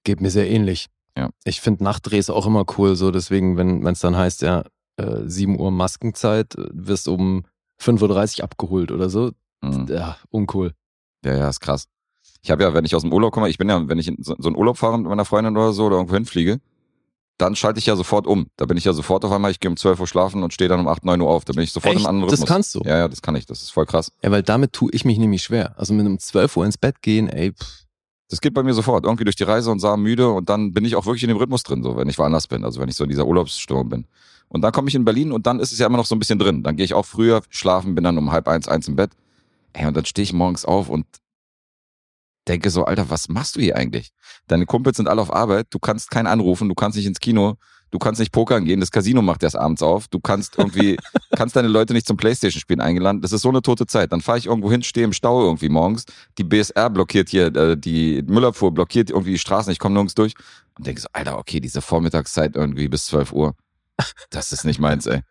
Geht 0.04 0.22
mir 0.22 0.32
sehr 0.32 0.50
ähnlich. 0.50 0.88
Ja. 1.18 1.30
Ich 1.44 1.62
finde 1.62 1.84
Nachtdrehs 1.84 2.30
auch 2.30 2.48
immer 2.48 2.66
cool, 2.78 2.96
so 2.96 3.12
deswegen, 3.12 3.56
wenn 3.58 3.86
es 3.86 4.00
dann 4.00 4.18
heißt, 4.18 4.42
ja, 4.42 4.64
äh, 4.98 5.22
7 5.26 5.60
Uhr 5.60 5.72
Maskenzeit, 5.72 6.56
äh, 6.56 6.68
wirst 6.74 7.08
um 7.08 7.46
5.30 7.82 8.40
Uhr 8.40 8.44
abgeholt 8.46 8.92
oder 8.92 9.10
so. 9.10 9.32
Mhm. 9.62 9.88
Ja, 9.90 10.18
uncool. 10.30 10.74
Ja, 11.24 11.36
ja, 11.36 11.50
ist 11.50 11.60
krass. 11.60 11.88
Ich 12.42 12.52
habe 12.52 12.64
ja, 12.64 12.74
wenn 12.74 12.84
ich 12.86 12.96
aus 12.96 13.04
dem 13.04 13.14
Urlaub 13.14 13.32
komme, 13.34 13.48
ich 13.50 13.58
bin 13.58 13.70
ja, 13.70 13.88
wenn 13.88 14.00
ich 14.00 14.08
in 14.08 14.22
so, 14.22 14.36
so 14.38 14.50
einen 14.50 14.58
Urlaub 14.58 14.78
fahre 14.78 14.98
mit 14.98 15.08
meiner 15.08 15.24
Freundin 15.26 15.56
oder 15.56 15.72
so 15.72 15.86
oder 15.86 15.96
irgendwo 15.98 16.16
hinfliege, 16.16 16.60
dann 17.38 17.56
schalte 17.56 17.80
ich 17.80 17.86
ja 17.88 17.96
sofort 17.96 18.28
um. 18.28 18.48
Da 18.58 18.66
bin 18.66 18.78
ich 18.78 18.86
ja 18.86 18.94
sofort 18.94 19.26
auf 19.26 19.32
einmal, 19.32 19.52
ich 19.52 19.60
gehe 19.60 19.70
um 19.70 19.78
12 19.78 20.00
Uhr 20.00 20.08
schlafen 20.08 20.44
und 20.44 20.54
stehe 20.54 20.70
dann 20.70 20.80
um 20.80 20.88
8, 20.88 21.04
9 21.06 21.20
Uhr 21.22 21.30
auf. 21.30 21.46
Da 21.46 21.54
bin 21.54 21.64
ich 21.64 21.72
sofort 21.72 21.96
Echt? 21.96 22.04
im 22.04 22.08
anderen 22.08 22.30
Das 22.30 22.40
Rhythmus. 22.40 22.48
kannst 22.50 22.76
du? 22.76 22.82
Ja, 22.86 22.98
ja, 23.00 23.08
das 23.08 23.22
kann 23.22 23.36
ich. 23.36 23.46
Das 23.46 23.62
ist 23.62 23.72
voll 23.72 23.86
krass. 23.86 24.12
Ja, 24.24 24.32
weil 24.32 24.44
damit 24.44 24.74
tue 24.74 24.90
ich 24.94 25.04
mich 25.06 25.18
nämlich 25.18 25.44
schwer. 25.44 25.74
Also 25.78 25.94
mit 25.94 26.06
einem 26.06 26.20
12 26.20 26.56
Uhr 26.58 26.66
ins 26.66 26.78
Bett 26.78 27.02
gehen, 27.02 27.28
ey, 27.30 27.52
pff, 27.52 27.84
Das 28.30 28.40
geht 28.42 28.54
bei 28.54 28.64
mir 28.64 28.74
sofort. 28.74 29.04
Irgendwie 29.06 29.24
durch 29.26 29.36
die 29.36 29.44
Reise 29.44 29.72
und 29.72 29.80
sah 29.80 29.98
müde 29.98 30.30
und 30.30 30.48
dann 30.50 30.74
bin 30.74 30.86
ich 30.86 30.96
auch 30.96 31.06
wirklich 31.06 31.24
in 31.24 31.30
dem 31.30 31.38
Rhythmus 31.38 31.64
drin, 31.64 31.84
so 31.84 31.98
wenn 31.98 32.08
ich 32.10 32.18
woanders 32.18 32.48
bin. 32.48 32.64
Also 32.64 32.80
wenn 32.80 32.90
ich 32.90 32.96
so 32.96 33.04
in 33.04 33.10
dieser 33.10 33.26
Urlaubsstimmung 33.26 33.90
bin. 33.90 34.06
Und 34.48 34.62
dann 34.62 34.72
komme 34.72 34.88
ich 34.88 34.96
in 34.96 35.04
Berlin 35.04 35.32
und 35.32 35.48
dann 35.48 35.60
ist 35.60 35.72
es 35.72 35.80
ja 35.80 35.88
immer 35.88 35.98
noch 35.98 36.06
so 36.06 36.16
ein 36.16 36.20
bisschen 36.20 36.38
drin. 36.38 36.62
Dann 36.64 36.76
gehe 36.76 36.86
ich 36.86 36.94
auch 36.94 37.06
früher 37.06 37.42
schlafen, 37.50 37.96
bin 37.96 38.04
dann 38.04 38.18
um 38.20 38.32
halb 38.32 38.48
eins, 38.48 38.68
eins 38.68 38.88
im 38.88 38.96
Bett. 38.96 39.12
Ey, 39.74 39.88
und 39.88 39.98
dann 39.98 40.06
stehe 40.06 40.24
ich 40.24 40.34
morgens 40.34 40.66
auf 40.66 40.90
und 40.90 41.08
denke 42.48 42.70
so, 42.70 42.86
Alter, 42.86 43.10
was 43.10 43.30
machst 43.30 43.56
du 43.56 43.62
hier 43.62 43.76
eigentlich? 43.76 44.12
Deine 44.48 44.66
Kumpels 44.66 44.98
sind 44.98 45.08
alle 45.08 45.22
auf 45.22 45.34
Arbeit, 45.34 45.68
du 45.70 45.80
kannst 45.80 46.12
keinen 46.12 46.28
anrufen, 46.28 46.70
du 46.70 46.76
kannst 46.76 46.98
nicht 46.98 47.06
ins 47.06 47.20
Kino, 47.20 47.56
du 47.92 48.00
kannst 48.00 48.20
nicht 48.20 48.32
pokern 48.32 48.66
gehen, 48.66 48.80
das 48.80 48.92
Casino 48.92 49.22
macht 49.22 49.44
erst 49.44 49.56
abends 49.56 49.82
auf, 49.82 50.08
du 50.08 50.20
kannst 50.20 50.58
irgendwie, 50.58 50.98
kannst 51.36 51.56
deine 51.56 51.68
Leute 51.68 51.94
nicht 51.94 52.08
zum 52.08 52.18
Playstation-Spielen 52.18 52.82
eingeladen, 52.82 53.22
das 53.22 53.32
ist 53.32 53.42
so 53.42 53.50
eine 53.50 53.62
tote 53.62 53.86
Zeit. 53.86 54.12
Dann 54.12 54.22
fahre 54.22 54.40
ich 54.40 54.48
irgendwo 54.48 54.72
hin, 54.72 54.84
stehe 54.84 55.06
im 55.06 55.14
Stau 55.14 55.44
irgendwie 55.44 55.70
morgens, 55.70 56.06
die 56.38 56.44
BSR 56.44 56.90
blockiert 56.90 57.30
hier, 57.30 57.56
äh, 57.56 57.78
die 57.78 58.24
Müllabfuhr 58.24 58.74
blockiert 58.74 59.10
irgendwie 59.12 59.32
die 59.34 59.40
Straßen, 59.40 59.72
ich 59.72 59.80
komme 59.80 59.94
nirgends 59.94 60.16
durch 60.16 60.34
und 60.78 60.88
denke 60.88 61.02
so, 61.02 61.08
Alter, 61.14 61.38
okay, 61.38 61.60
diese 61.60 61.82
Vormittagszeit 61.82 62.56
irgendwie 62.56 62.88
bis 62.88 63.06
12 63.06 63.32
Uhr, 63.32 63.56
das 64.30 64.52
ist 64.52 64.66
nicht 64.66 64.80
meins, 64.80 65.06
ey. 65.06 65.22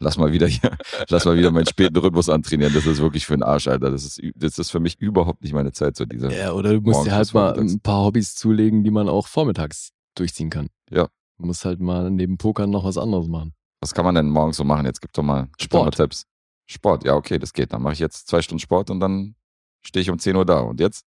Lass 0.00 0.16
mal 0.18 0.32
wieder 0.32 0.46
hier, 0.46 0.76
lass 1.08 1.24
mal 1.24 1.36
wieder 1.36 1.50
meinen 1.50 1.66
späten 1.66 1.96
Rhythmus 1.96 2.28
antrainieren. 2.28 2.72
Das 2.74 2.86
ist 2.86 3.00
wirklich 3.00 3.26
für 3.26 3.34
den 3.34 3.42
Arsch, 3.42 3.68
Alter. 3.68 3.90
Das 3.90 4.04
ist, 4.04 4.20
das 4.34 4.58
ist 4.58 4.70
für 4.70 4.80
mich 4.80 5.00
überhaupt 5.00 5.42
nicht 5.42 5.54
meine 5.54 5.72
Zeit, 5.72 5.96
so 5.96 6.04
diese. 6.04 6.30
ja, 6.32 6.52
oder 6.52 6.74
du 6.74 6.80
musst 6.80 7.06
dir 7.06 7.12
halt 7.12 7.32
mal 7.34 7.54
vormittags. 7.54 7.72
ein 7.72 7.80
paar 7.80 8.04
Hobbys 8.04 8.34
zulegen, 8.34 8.84
die 8.84 8.90
man 8.90 9.08
auch 9.08 9.26
vormittags 9.26 9.90
durchziehen 10.14 10.50
kann. 10.50 10.68
Ja. 10.90 11.08
Du 11.38 11.46
musst 11.46 11.64
halt 11.64 11.80
mal 11.80 12.10
neben 12.10 12.36
Pokern 12.36 12.70
noch 12.70 12.84
was 12.84 12.98
anderes 12.98 13.28
machen. 13.28 13.54
Was 13.80 13.94
kann 13.94 14.04
man 14.04 14.14
denn 14.14 14.28
morgens 14.28 14.56
so 14.56 14.64
machen? 14.64 14.86
Jetzt 14.86 15.00
gib 15.00 15.12
doch 15.12 15.22
mal, 15.22 15.48
gib 15.56 15.70
doch 15.70 15.84
mal 15.84 15.92
Sport. 15.92 15.96
Tipps. 15.96 16.26
Sport, 16.66 17.04
ja, 17.04 17.14
okay, 17.14 17.38
das 17.38 17.52
geht. 17.52 17.72
Dann 17.72 17.82
mache 17.82 17.94
ich 17.94 17.98
jetzt 17.98 18.28
zwei 18.28 18.42
Stunden 18.42 18.60
Sport 18.60 18.90
und 18.90 19.00
dann 19.00 19.36
stehe 19.82 20.02
ich 20.02 20.10
um 20.10 20.18
10 20.18 20.36
Uhr 20.36 20.44
da. 20.44 20.60
Und 20.60 20.80
jetzt? 20.80 21.04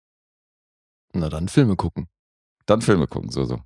Na 1.12 1.28
dann 1.28 1.48
Filme 1.48 1.76
gucken. 1.76 2.08
Dann 2.66 2.82
Filme 2.82 3.06
gucken, 3.06 3.30
so, 3.30 3.44
so. 3.44 3.60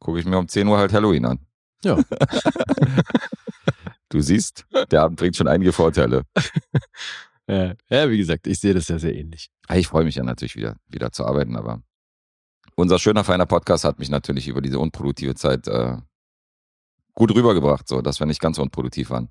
Gucke 0.00 0.18
ich 0.18 0.26
mir 0.26 0.36
um 0.36 0.48
10 0.48 0.66
Uhr 0.66 0.76
halt 0.76 0.92
Halloween 0.92 1.24
an. 1.24 1.46
Ja. 1.84 1.98
Du 4.10 4.20
siehst, 4.20 4.64
der 4.92 5.02
Abend 5.02 5.18
bringt 5.18 5.36
schon 5.36 5.48
einige 5.48 5.72
Vorteile. 5.72 6.22
Ja, 7.46 7.74
ja, 7.90 8.08
wie 8.08 8.16
gesagt, 8.16 8.46
ich 8.46 8.58
sehe 8.58 8.72
das 8.72 8.88
ja 8.88 8.98
sehr 8.98 9.14
ähnlich. 9.14 9.50
Ah, 9.68 9.76
Ich 9.76 9.88
freue 9.88 10.04
mich 10.04 10.14
ja 10.14 10.22
natürlich 10.22 10.56
wieder, 10.56 10.76
wieder 10.88 11.12
zu 11.12 11.26
arbeiten, 11.26 11.56
aber 11.56 11.82
unser 12.74 12.98
schöner, 12.98 13.22
feiner 13.22 13.44
Podcast 13.44 13.84
hat 13.84 13.98
mich 13.98 14.08
natürlich 14.08 14.48
über 14.48 14.62
diese 14.62 14.78
unproduktive 14.78 15.34
Zeit 15.34 15.68
äh, 15.68 15.98
gut 17.12 17.34
rübergebracht, 17.34 17.86
so 17.86 18.00
dass 18.00 18.18
wir 18.18 18.26
nicht 18.26 18.40
ganz 18.40 18.56
so 18.56 18.62
unproduktiv 18.62 19.10
waren. 19.10 19.28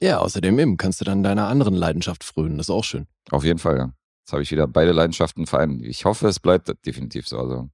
Ja, 0.00 0.18
außerdem 0.18 0.58
eben 0.58 0.76
kannst 0.78 1.00
du 1.00 1.04
dann 1.04 1.22
deiner 1.22 1.46
anderen 1.46 1.74
Leidenschaft 1.74 2.24
frönen. 2.24 2.58
Das 2.58 2.66
ist 2.66 2.74
auch 2.74 2.82
schön. 2.82 3.06
Auf 3.30 3.44
jeden 3.44 3.60
Fall, 3.60 3.76
ja. 3.76 3.92
Jetzt 4.24 4.32
habe 4.32 4.42
ich 4.42 4.50
wieder 4.50 4.66
beide 4.66 4.90
Leidenschaften 4.90 5.46
vereint. 5.46 5.80
Ich 5.84 6.04
hoffe, 6.06 6.26
es 6.26 6.40
bleibt 6.40 6.72
definitiv 6.84 7.28
so. 7.28 7.38
Also 7.38 7.70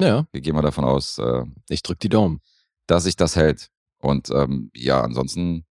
Ja, 0.00 0.26
wir 0.32 0.40
gehen 0.40 0.56
mal 0.56 0.62
davon 0.62 0.84
aus, 0.84 1.18
äh, 1.18 1.44
ich 1.68 1.84
drück 1.84 2.00
die 2.00 2.08
Daumen. 2.08 2.40
Dass 2.86 3.04
sich 3.04 3.16
das 3.16 3.36
hält. 3.36 3.68
Und 3.98 4.30
ähm, 4.30 4.70
ja, 4.74 5.02
ansonsten, 5.02 5.64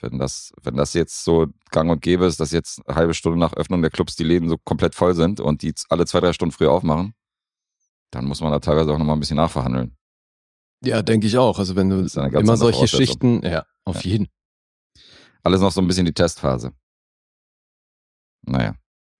wenn 0.00 0.18
das, 0.18 0.52
wenn 0.62 0.76
das 0.76 0.94
jetzt 0.94 1.24
so 1.24 1.46
gang 1.70 1.90
und 1.90 2.00
gäbe 2.02 2.26
ist, 2.26 2.38
dass 2.40 2.52
jetzt 2.52 2.86
eine 2.86 2.96
halbe 2.96 3.14
Stunde 3.14 3.38
nach 3.38 3.54
Öffnung 3.54 3.82
der 3.82 3.90
Clubs 3.90 4.14
die 4.16 4.24
Läden 4.24 4.48
so 4.48 4.56
komplett 4.58 4.94
voll 4.94 5.14
sind 5.14 5.40
und 5.40 5.62
die 5.62 5.74
alle 5.88 6.06
zwei, 6.06 6.20
drei 6.20 6.32
Stunden 6.32 6.52
früher 6.52 6.70
aufmachen, 6.70 7.14
dann 8.10 8.26
muss 8.26 8.40
man 8.40 8.52
da 8.52 8.60
teilweise 8.60 8.92
auch 8.92 8.98
nochmal 8.98 9.16
ein 9.16 9.20
bisschen 9.20 9.36
nachverhandeln. 9.36 9.96
Ja, 10.84 11.02
denke 11.02 11.26
ich 11.26 11.38
auch. 11.38 11.58
Also 11.58 11.76
wenn 11.76 11.88
du 11.90 12.06
immer 12.38 12.56
solche. 12.56 12.88
Schichten, 12.88 13.42
ja, 13.44 13.64
auf 13.84 14.04
Ja. 14.04 14.10
jeden. 14.12 14.28
Alles 15.42 15.60
noch 15.60 15.72
so 15.72 15.80
ein 15.80 15.86
bisschen 15.86 16.06
die 16.06 16.12
Testphase. 16.14 16.72
Naja. 18.42 18.74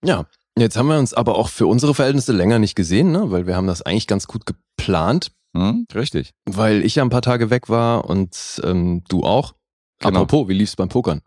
Ja, 0.05 0.27
jetzt 0.59 0.77
haben 0.77 0.89
wir 0.89 0.99
uns 0.99 1.15
aber 1.15 1.37
auch 1.37 1.49
für 1.49 1.67
unsere 1.67 1.95
Verhältnisse 1.95 2.33
länger 2.33 2.59
nicht 2.59 2.75
gesehen, 2.75 3.13
ne? 3.13 3.31
weil 3.31 3.47
wir 3.47 3.57
haben 3.57 3.67
das 3.67 3.83
eigentlich 3.83 4.07
ganz 4.07 4.27
gut 4.27 4.45
geplant, 4.47 5.33
Hm, 5.55 5.87
richtig. 5.95 6.33
weil 6.47 6.85
ich 6.85 6.95
ja 6.95 7.03
ein 7.03 7.11
paar 7.11 7.23
Tage 7.23 7.51
weg 7.51 7.69
war 7.69 8.07
und 8.07 8.61
ähm, 8.65 9.05
du 9.09 9.23
auch. 9.23 9.55
Genau. 9.99 10.23
Apropos, 10.23 10.49
wie 10.49 10.55
lief's 10.55 10.77
beim 10.77 10.89
Pokern? 10.89 11.21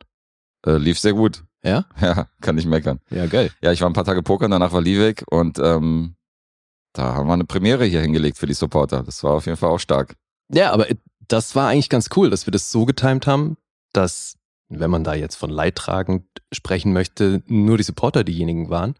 Äh, 0.65 0.77
lief 0.77 0.99
sehr 0.99 1.13
gut. 1.13 1.43
Ja? 1.63 1.85
Ja, 2.01 2.27
kann 2.41 2.55
nicht 2.55 2.67
meckern. 2.67 2.99
Ja, 3.09 3.25
geil. 3.27 3.51
Ja, 3.61 3.71
ich 3.71 3.81
war 3.81 3.89
ein 3.89 3.93
paar 3.93 4.05
Tage 4.05 4.23
pokern, 4.23 4.51
danach 4.51 4.71
war 4.71 4.81
Lee 4.81 4.99
weg 4.99 5.23
und 5.29 5.59
ähm, 5.59 6.15
da 6.93 7.13
haben 7.13 7.27
wir 7.27 7.33
eine 7.33 7.45
Premiere 7.45 7.85
hier 7.85 8.01
hingelegt 8.01 8.37
für 8.37 8.45
die 8.47 8.53
Supporter. 8.53 9.03
Das 9.03 9.23
war 9.23 9.33
auf 9.33 9.45
jeden 9.45 9.57
Fall 9.57 9.69
auch 9.69 9.79
stark. 9.79 10.15
Ja, 10.51 10.71
aber 10.71 10.87
das 11.27 11.55
war 11.55 11.67
eigentlich 11.69 11.89
ganz 11.89 12.09
cool, 12.15 12.29
dass 12.29 12.47
wir 12.47 12.51
das 12.51 12.71
so 12.71 12.85
getimt 12.85 13.27
haben, 13.27 13.57
dass, 13.93 14.37
wenn 14.69 14.91
man 14.91 15.03
da 15.03 15.13
jetzt 15.13 15.35
von 15.35 15.49
leidtragend 15.49 16.25
sprechen 16.53 16.93
möchte, 16.93 17.43
nur 17.47 17.77
die 17.77 17.83
Supporter 17.83 18.23
diejenigen 18.23 18.69
waren. 18.69 18.95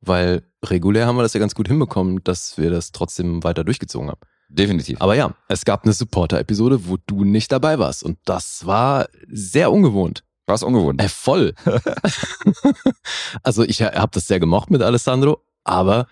Weil 0.00 0.42
regulär 0.64 1.06
haben 1.06 1.16
wir 1.16 1.22
das 1.22 1.32
ja 1.34 1.40
ganz 1.40 1.54
gut 1.54 1.68
hinbekommen, 1.68 2.22
dass 2.24 2.58
wir 2.58 2.70
das 2.70 2.90
trotzdem 2.92 3.44
weiter 3.44 3.62
durchgezogen 3.64 4.10
haben. 4.10 4.20
Definitiv. 4.52 5.00
Aber 5.00 5.14
ja, 5.14 5.34
es 5.48 5.64
gab 5.64 5.84
eine 5.84 5.94
Supporter-Episode, 5.94 6.86
wo 6.86 6.98
du 7.06 7.24
nicht 7.24 7.50
dabei 7.50 7.78
warst. 7.78 8.02
Und 8.02 8.18
das 8.24 8.66
war 8.66 9.08
sehr 9.28 9.72
ungewohnt. 9.72 10.24
War 10.46 10.56
es 10.56 10.62
ungewohnt? 10.62 11.00
Äh, 11.00 11.08
voll. 11.08 11.54
also 13.42 13.62
ich 13.62 13.82
habe 13.82 14.10
das 14.12 14.26
sehr 14.26 14.40
gemocht 14.40 14.70
mit 14.70 14.82
Alessandro, 14.82 15.42
aber 15.64 16.06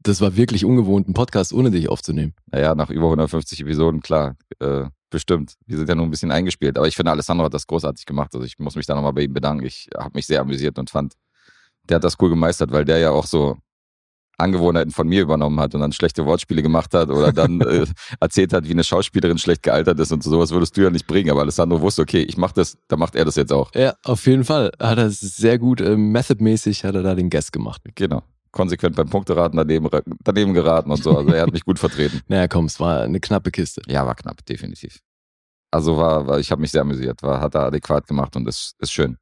das 0.00 0.20
war 0.20 0.36
wirklich 0.36 0.64
ungewohnt, 0.64 1.06
einen 1.06 1.14
Podcast 1.14 1.52
ohne 1.52 1.70
dich 1.70 1.88
aufzunehmen. 1.88 2.34
Naja, 2.46 2.74
nach 2.74 2.90
über 2.90 3.06
150 3.06 3.60
Episoden, 3.60 4.00
klar, 4.00 4.36
äh, 4.60 4.84
bestimmt. 5.10 5.54
Wir 5.66 5.76
sind 5.76 5.88
ja 5.88 5.94
nur 5.94 6.06
ein 6.06 6.10
bisschen 6.10 6.30
eingespielt. 6.30 6.76
Aber 6.76 6.86
ich 6.86 6.94
finde, 6.94 7.10
Alessandro 7.10 7.46
hat 7.46 7.54
das 7.54 7.66
großartig 7.66 8.06
gemacht. 8.06 8.34
Also 8.34 8.46
ich 8.46 8.58
muss 8.58 8.76
mich 8.76 8.86
da 8.86 8.94
nochmal 8.94 9.12
bei 9.12 9.22
ihm 9.22 9.32
bedanken. 9.32 9.64
Ich 9.64 9.88
habe 9.96 10.12
mich 10.14 10.26
sehr 10.26 10.40
amüsiert 10.40 10.78
und 10.78 10.90
fand, 10.90 11.14
der 11.88 11.96
hat 11.96 12.04
das 12.04 12.16
cool 12.20 12.30
gemeistert, 12.30 12.70
weil 12.70 12.84
der 12.84 12.98
ja 12.98 13.10
auch 13.10 13.26
so 13.26 13.58
Angewohnheiten 14.42 14.92
von 14.92 15.08
mir 15.08 15.22
übernommen 15.22 15.58
hat 15.60 15.74
und 15.74 15.80
dann 15.80 15.92
schlechte 15.92 16.26
Wortspiele 16.26 16.62
gemacht 16.62 16.92
hat 16.94 17.08
oder 17.08 17.32
dann 17.32 17.60
äh, 17.60 17.86
erzählt 18.20 18.52
hat, 18.52 18.68
wie 18.68 18.72
eine 18.72 18.84
Schauspielerin 18.84 19.38
schlecht 19.38 19.62
gealtert 19.62 19.98
ist 20.00 20.12
und 20.12 20.22
so, 20.22 20.30
sowas 20.30 20.50
würdest 20.50 20.76
du 20.76 20.82
ja 20.82 20.90
nicht 20.90 21.06
bringen. 21.06 21.30
Aber 21.30 21.40
Alessandro 21.40 21.80
wusste, 21.80 22.02
okay, 22.02 22.22
ich 22.22 22.36
mache 22.36 22.54
das, 22.54 22.76
da 22.88 22.96
macht 22.96 23.14
er 23.14 23.24
das 23.24 23.36
jetzt 23.36 23.52
auch. 23.52 23.70
Ja, 23.74 23.94
auf 24.04 24.26
jeden 24.26 24.44
Fall. 24.44 24.72
Hat 24.78 24.98
er 24.98 25.10
sehr 25.10 25.58
gut, 25.58 25.80
äh, 25.80 25.96
methodmäßig 25.96 26.84
hat 26.84 26.94
er 26.94 27.02
da 27.02 27.14
den 27.14 27.30
Guest 27.30 27.52
gemacht. 27.52 27.82
Genau. 27.94 28.22
Konsequent 28.50 28.96
beim 28.96 29.08
Punkteraten 29.08 29.56
daneben, 29.56 29.88
daneben 30.22 30.52
geraten 30.52 30.90
und 30.90 31.02
so. 31.02 31.16
Also 31.16 31.32
er 31.32 31.42
hat 31.42 31.52
mich 31.52 31.64
gut 31.64 31.78
vertreten. 31.78 32.20
Naja, 32.28 32.48
komm, 32.48 32.66
es 32.66 32.78
war 32.78 33.00
eine 33.00 33.20
knappe 33.20 33.50
Kiste. 33.50 33.80
Ja, 33.86 34.04
war 34.04 34.14
knapp, 34.14 34.44
definitiv. 34.44 34.98
Also 35.70 35.96
war, 35.96 36.26
war 36.26 36.38
ich 36.38 36.50
habe 36.50 36.60
mich 36.60 36.70
sehr 36.70 36.82
amüsiert, 36.82 37.22
war, 37.22 37.40
hat 37.40 37.54
er 37.54 37.62
adäquat 37.62 38.06
gemacht 38.06 38.36
und 38.36 38.46
ist, 38.46 38.74
ist 38.78 38.92
schön. 38.92 39.16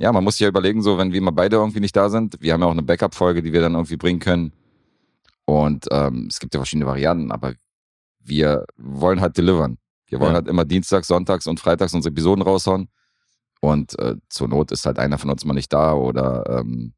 Ja, 0.00 0.12
man 0.12 0.22
muss 0.24 0.34
sich 0.34 0.42
ja 0.42 0.48
überlegen, 0.48 0.82
so 0.82 0.98
wenn 0.98 1.12
wir 1.12 1.22
mal 1.22 1.30
beide 1.30 1.56
irgendwie 1.56 1.80
nicht 1.80 1.96
da 1.96 2.10
sind, 2.10 2.36
wir 2.40 2.52
haben 2.52 2.60
ja 2.60 2.66
auch 2.66 2.72
eine 2.72 2.82
Backup-Folge, 2.82 3.42
die 3.42 3.52
wir 3.52 3.60
dann 3.62 3.74
irgendwie 3.74 3.96
bringen 3.96 4.20
können. 4.20 4.52
Und 5.46 5.86
ähm, 5.90 6.26
es 6.28 6.38
gibt 6.40 6.54
ja 6.54 6.60
verschiedene 6.60 6.86
Varianten, 6.86 7.30
aber 7.32 7.54
wir 8.20 8.66
wollen 8.76 9.20
halt 9.20 9.38
delivern. 9.38 9.78
Wir 10.08 10.20
wollen 10.20 10.30
Ja. 10.32 10.36
halt 10.36 10.48
immer 10.48 10.64
Dienstags, 10.64 11.08
Sonntags 11.08 11.46
und 11.46 11.60
Freitags 11.60 11.94
unsere 11.94 12.12
Episoden 12.12 12.42
raushauen. 12.42 12.88
Und 13.60 13.98
äh, 13.98 14.16
zur 14.28 14.48
Not 14.48 14.70
ist 14.72 14.84
halt 14.86 14.98
einer 14.98 15.18
von 15.18 15.30
uns 15.30 15.44
mal 15.44 15.54
nicht 15.54 15.72
da 15.72 15.94
oder 15.94 16.44
ähm, 16.60 16.92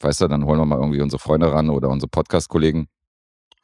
weißt 0.00 0.22
du, 0.22 0.28
dann 0.28 0.44
holen 0.44 0.58
wir 0.58 0.66
mal 0.66 0.78
irgendwie 0.78 1.00
unsere 1.00 1.20
Freunde 1.20 1.52
ran 1.52 1.70
oder 1.70 1.88
unsere 1.88 2.08
Podcast-Kollegen 2.08 2.88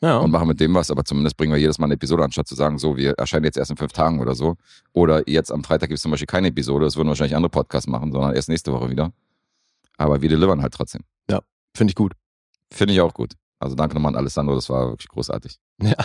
Ja, 0.04 0.18
und 0.18 0.30
machen 0.30 0.48
mit 0.48 0.60
dem 0.60 0.74
was, 0.74 0.90
aber 0.90 1.02
zumindest 1.02 1.38
bringen 1.38 1.50
wir 1.50 1.58
jedes 1.58 1.78
Mal 1.78 1.86
eine 1.86 1.94
Episode, 1.94 2.24
anstatt 2.24 2.46
zu 2.46 2.54
sagen, 2.54 2.76
so, 2.76 2.94
wir 2.98 3.12
erscheinen 3.12 3.46
jetzt 3.46 3.56
erst 3.56 3.70
in 3.70 3.78
fünf 3.78 3.92
Tagen 3.92 4.20
oder 4.20 4.34
so. 4.34 4.56
Oder 4.92 5.26
jetzt 5.26 5.50
am 5.50 5.64
Freitag 5.64 5.88
gibt 5.88 5.96
es 5.96 6.02
zum 6.02 6.10
Beispiel 6.10 6.26
keine 6.26 6.48
Episode, 6.48 6.84
das 6.84 6.96
würden 6.96 7.08
wahrscheinlich 7.08 7.34
andere 7.34 7.48
Podcasts 7.48 7.88
machen, 7.88 8.12
sondern 8.12 8.34
erst 8.34 8.50
nächste 8.50 8.70
Woche 8.70 8.90
wieder. 8.90 9.12
Aber 9.96 10.20
wir 10.20 10.28
delivern 10.28 10.60
halt 10.60 10.74
trotzdem. 10.74 11.04
finde 11.74 11.92
ich 11.92 11.94
gut. 11.94 12.12
Finde 12.70 12.92
ich 12.92 13.00
auch 13.00 13.14
gut. 13.14 13.32
Also 13.58 13.74
danke 13.76 13.94
nochmal 13.94 14.12
an 14.12 14.16
Alessandro, 14.16 14.54
das 14.54 14.68
war 14.68 14.90
wirklich 14.90 15.08
großartig. 15.08 15.58
Ja. 15.80 15.96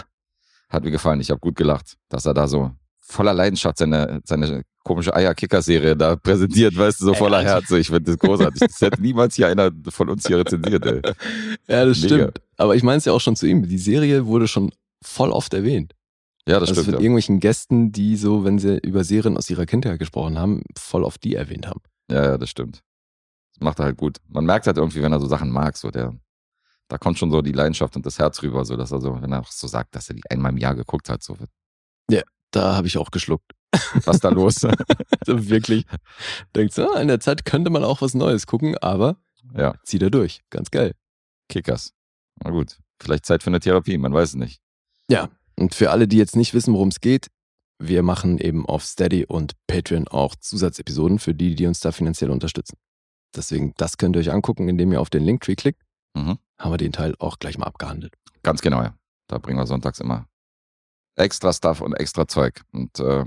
Hat 0.70 0.86
mir 0.86 0.91
gefallen, 0.91 1.20
ich 1.20 1.29
habe 1.29 1.41
gut 1.41 1.58
gelacht, 1.58 1.98
dass 2.08 2.25
er 2.25 2.34
da 2.34 2.48
so 2.48 2.72
voller 3.00 3.34
Leidenschaft 3.34 3.79
seine, 3.79 4.22
seine 4.24 4.63
komische 4.89 5.15
Eier-Kicker-Serie 5.15 5.96
da 5.96 6.15
präsentiert, 6.15 6.75
weißt 6.75 7.00
du, 7.01 7.05
so 7.05 7.13
voller. 7.13 7.43
Herz. 7.43 7.69
Ich 7.69 7.88
finde 7.88 8.12
das 8.12 8.17
großartig. 8.17 8.60
Das 8.60 8.81
hätte 8.81 9.00
niemals 9.00 9.36
hier 9.36 9.48
einer 9.48 9.69
von 9.89 10.10
uns 10.10 10.25
hier 10.25 10.39
rezensiert, 10.39 10.84
ey. 10.84 11.01
Ja, 11.67 11.86
das 11.86 12.01
Mega. 12.01 12.15
stimmt. 12.15 12.41
Aber 12.58 12.75
ich 12.75 12.81
meine 12.81 12.98
es 12.98 13.05
ja 13.05 13.13
auch 13.13 13.22
schon 13.22 13.36
zu 13.36 13.46
ihm. 13.46 13.67
Die 13.67 13.77
Serie 13.77 14.25
wurde 14.25 14.48
schon 14.48 14.72
voll 15.03 15.29
oft 15.29 15.53
erwähnt. 15.53 15.93
Ja, 16.48 16.60
das 16.60 16.69
also 16.69 16.81
stimmt. 16.81 16.86
von 16.86 16.93
Ja. 16.96 17.00
irgendwelchen 17.01 17.39
Gästen, 17.39 17.91
die 17.91 18.15
so, 18.17 18.43
wenn 18.43 18.58
sie 18.58 18.79
über 18.79 19.03
Serien 19.03 19.38
aus 19.38 19.48
ihrer 19.51 19.67
Kindheit 19.67 20.00
gesprochen 20.00 20.39
haben, 20.39 20.63
voll 20.75 21.03
oft 21.03 21.24
die 21.24 21.36
erwähnt 21.36 21.67
haben. 21.67 21.81
Ja, 22.10 22.24
ja, 22.24 22.38
das 22.39 22.50
stimmt. 22.50 22.81
Das 23.53 23.62
macht 23.63 23.77
er 23.79 23.86
halt 23.86 23.98
gut. 23.98 24.17
Man 24.27 24.46
merkt 24.46 24.65
halt 24.65 24.77
irgendwie, 24.77 25.03
wenn 25.03 25.12
er 25.13 25.19
so 25.19 25.27
Sachen 25.27 25.51
mag, 25.51 25.77
so 25.77 25.91
der, 25.91 26.15
da 26.88 26.98
kommt 26.98 27.19
schon 27.19 27.29
so 27.29 27.43
die 27.43 27.51
Leidenschaft 27.51 27.96
und 27.96 28.05
das 28.08 28.17
Herz 28.17 28.41
rüber, 28.41 28.65
so 28.65 28.75
dass 28.75 28.91
er 28.91 29.01
so, 29.01 29.22
wenn 29.22 29.31
er 29.31 29.41
auch 29.41 29.51
so 29.51 29.67
sagt, 29.67 29.96
dass 29.96 30.10
er 30.10 30.15
die 30.15 30.24
einmal 30.31 30.51
im 30.51 30.58
Jahr 30.58 30.74
geguckt 30.75 31.10
hat, 31.10 31.22
so 31.22 31.38
Da 32.51 32.75
habe 32.75 32.88
ich 32.88 32.98
auch 32.98 33.12
geschluckt. 33.12 33.51
Was 34.06 34.20
da 34.20 34.30
los? 34.30 34.66
Also 35.28 35.50
wirklich. 35.50 35.86
Denkt 36.56 36.74
so, 36.74 36.92
ah, 36.92 37.02
in 37.02 37.08
der 37.08 37.20
Zeit 37.20 37.46
könnte 37.46 37.70
man 37.70 37.84
auch 37.84 38.02
was 38.02 38.14
Neues 38.14 38.48
gucken, 38.48 38.78
aber 38.78 39.18
ja, 39.56 39.76
zieht 39.84 40.02
er 40.02 40.10
durch. 40.10 40.42
Ganz 40.50 40.72
geil. 40.72 40.96
Kickers. 41.50 41.94
Na 42.44 42.52
gut, 42.52 42.78
vielleicht 43.02 43.26
Zeit 43.26 43.44
für 43.44 43.50
eine 43.50 43.60
Therapie, 43.60 43.98
man 43.98 44.14
weiß 44.14 44.30
es 44.30 44.36
nicht. 44.36 44.62
Ja, 45.10 45.30
und 45.56 45.76
für 45.76 45.92
alle, 45.92 46.08
die 46.08 46.18
jetzt 46.18 46.36
nicht 46.36 46.54
wissen, 46.54 46.74
worum 46.74 46.88
es 46.88 47.02
geht, 47.02 47.28
wir 47.80 48.04
machen 48.04 48.38
eben 48.38 48.66
auf 48.66 48.84
Steady 48.84 49.26
und 49.26 49.54
Patreon 49.68 50.08
auch 50.08 50.36
Zusatzepisoden 50.36 51.20
für 51.20 51.34
die, 51.34 51.56
die 51.56 51.66
uns 51.66 51.80
da 51.80 51.92
finanziell 51.92 52.30
unterstützen. 52.30 52.78
Deswegen, 53.36 53.74
das 53.78 53.98
könnt 53.98 54.16
ihr 54.16 54.22
euch 54.22 54.32
angucken, 54.32 54.68
indem 54.68 54.92
ihr 54.92 55.02
auf 55.02 55.10
den 55.10 55.24
Linktree 55.24 55.56
klickt. 55.56 55.82
Mhm. 56.16 56.40
Haben 56.58 56.72
wir 56.72 56.78
den 56.78 56.92
Teil 56.92 57.16
auch 57.20 57.40
gleich 57.40 57.58
mal 57.58 57.68
abgehandelt. 57.68 58.16
Ganz 58.44 58.62
genau, 58.62 58.82
ja. 58.82 58.96
Da 59.28 59.38
bringen 59.38 59.60
wir 59.60 59.68
sonntags 59.68 60.00
immer 60.00 60.28
extra 61.16 61.54
Stuff 61.54 61.82
und 61.82 61.94
extra 61.94 62.28
Zeug. 62.28 62.62
Und 62.72 63.00
äh, 63.00 63.26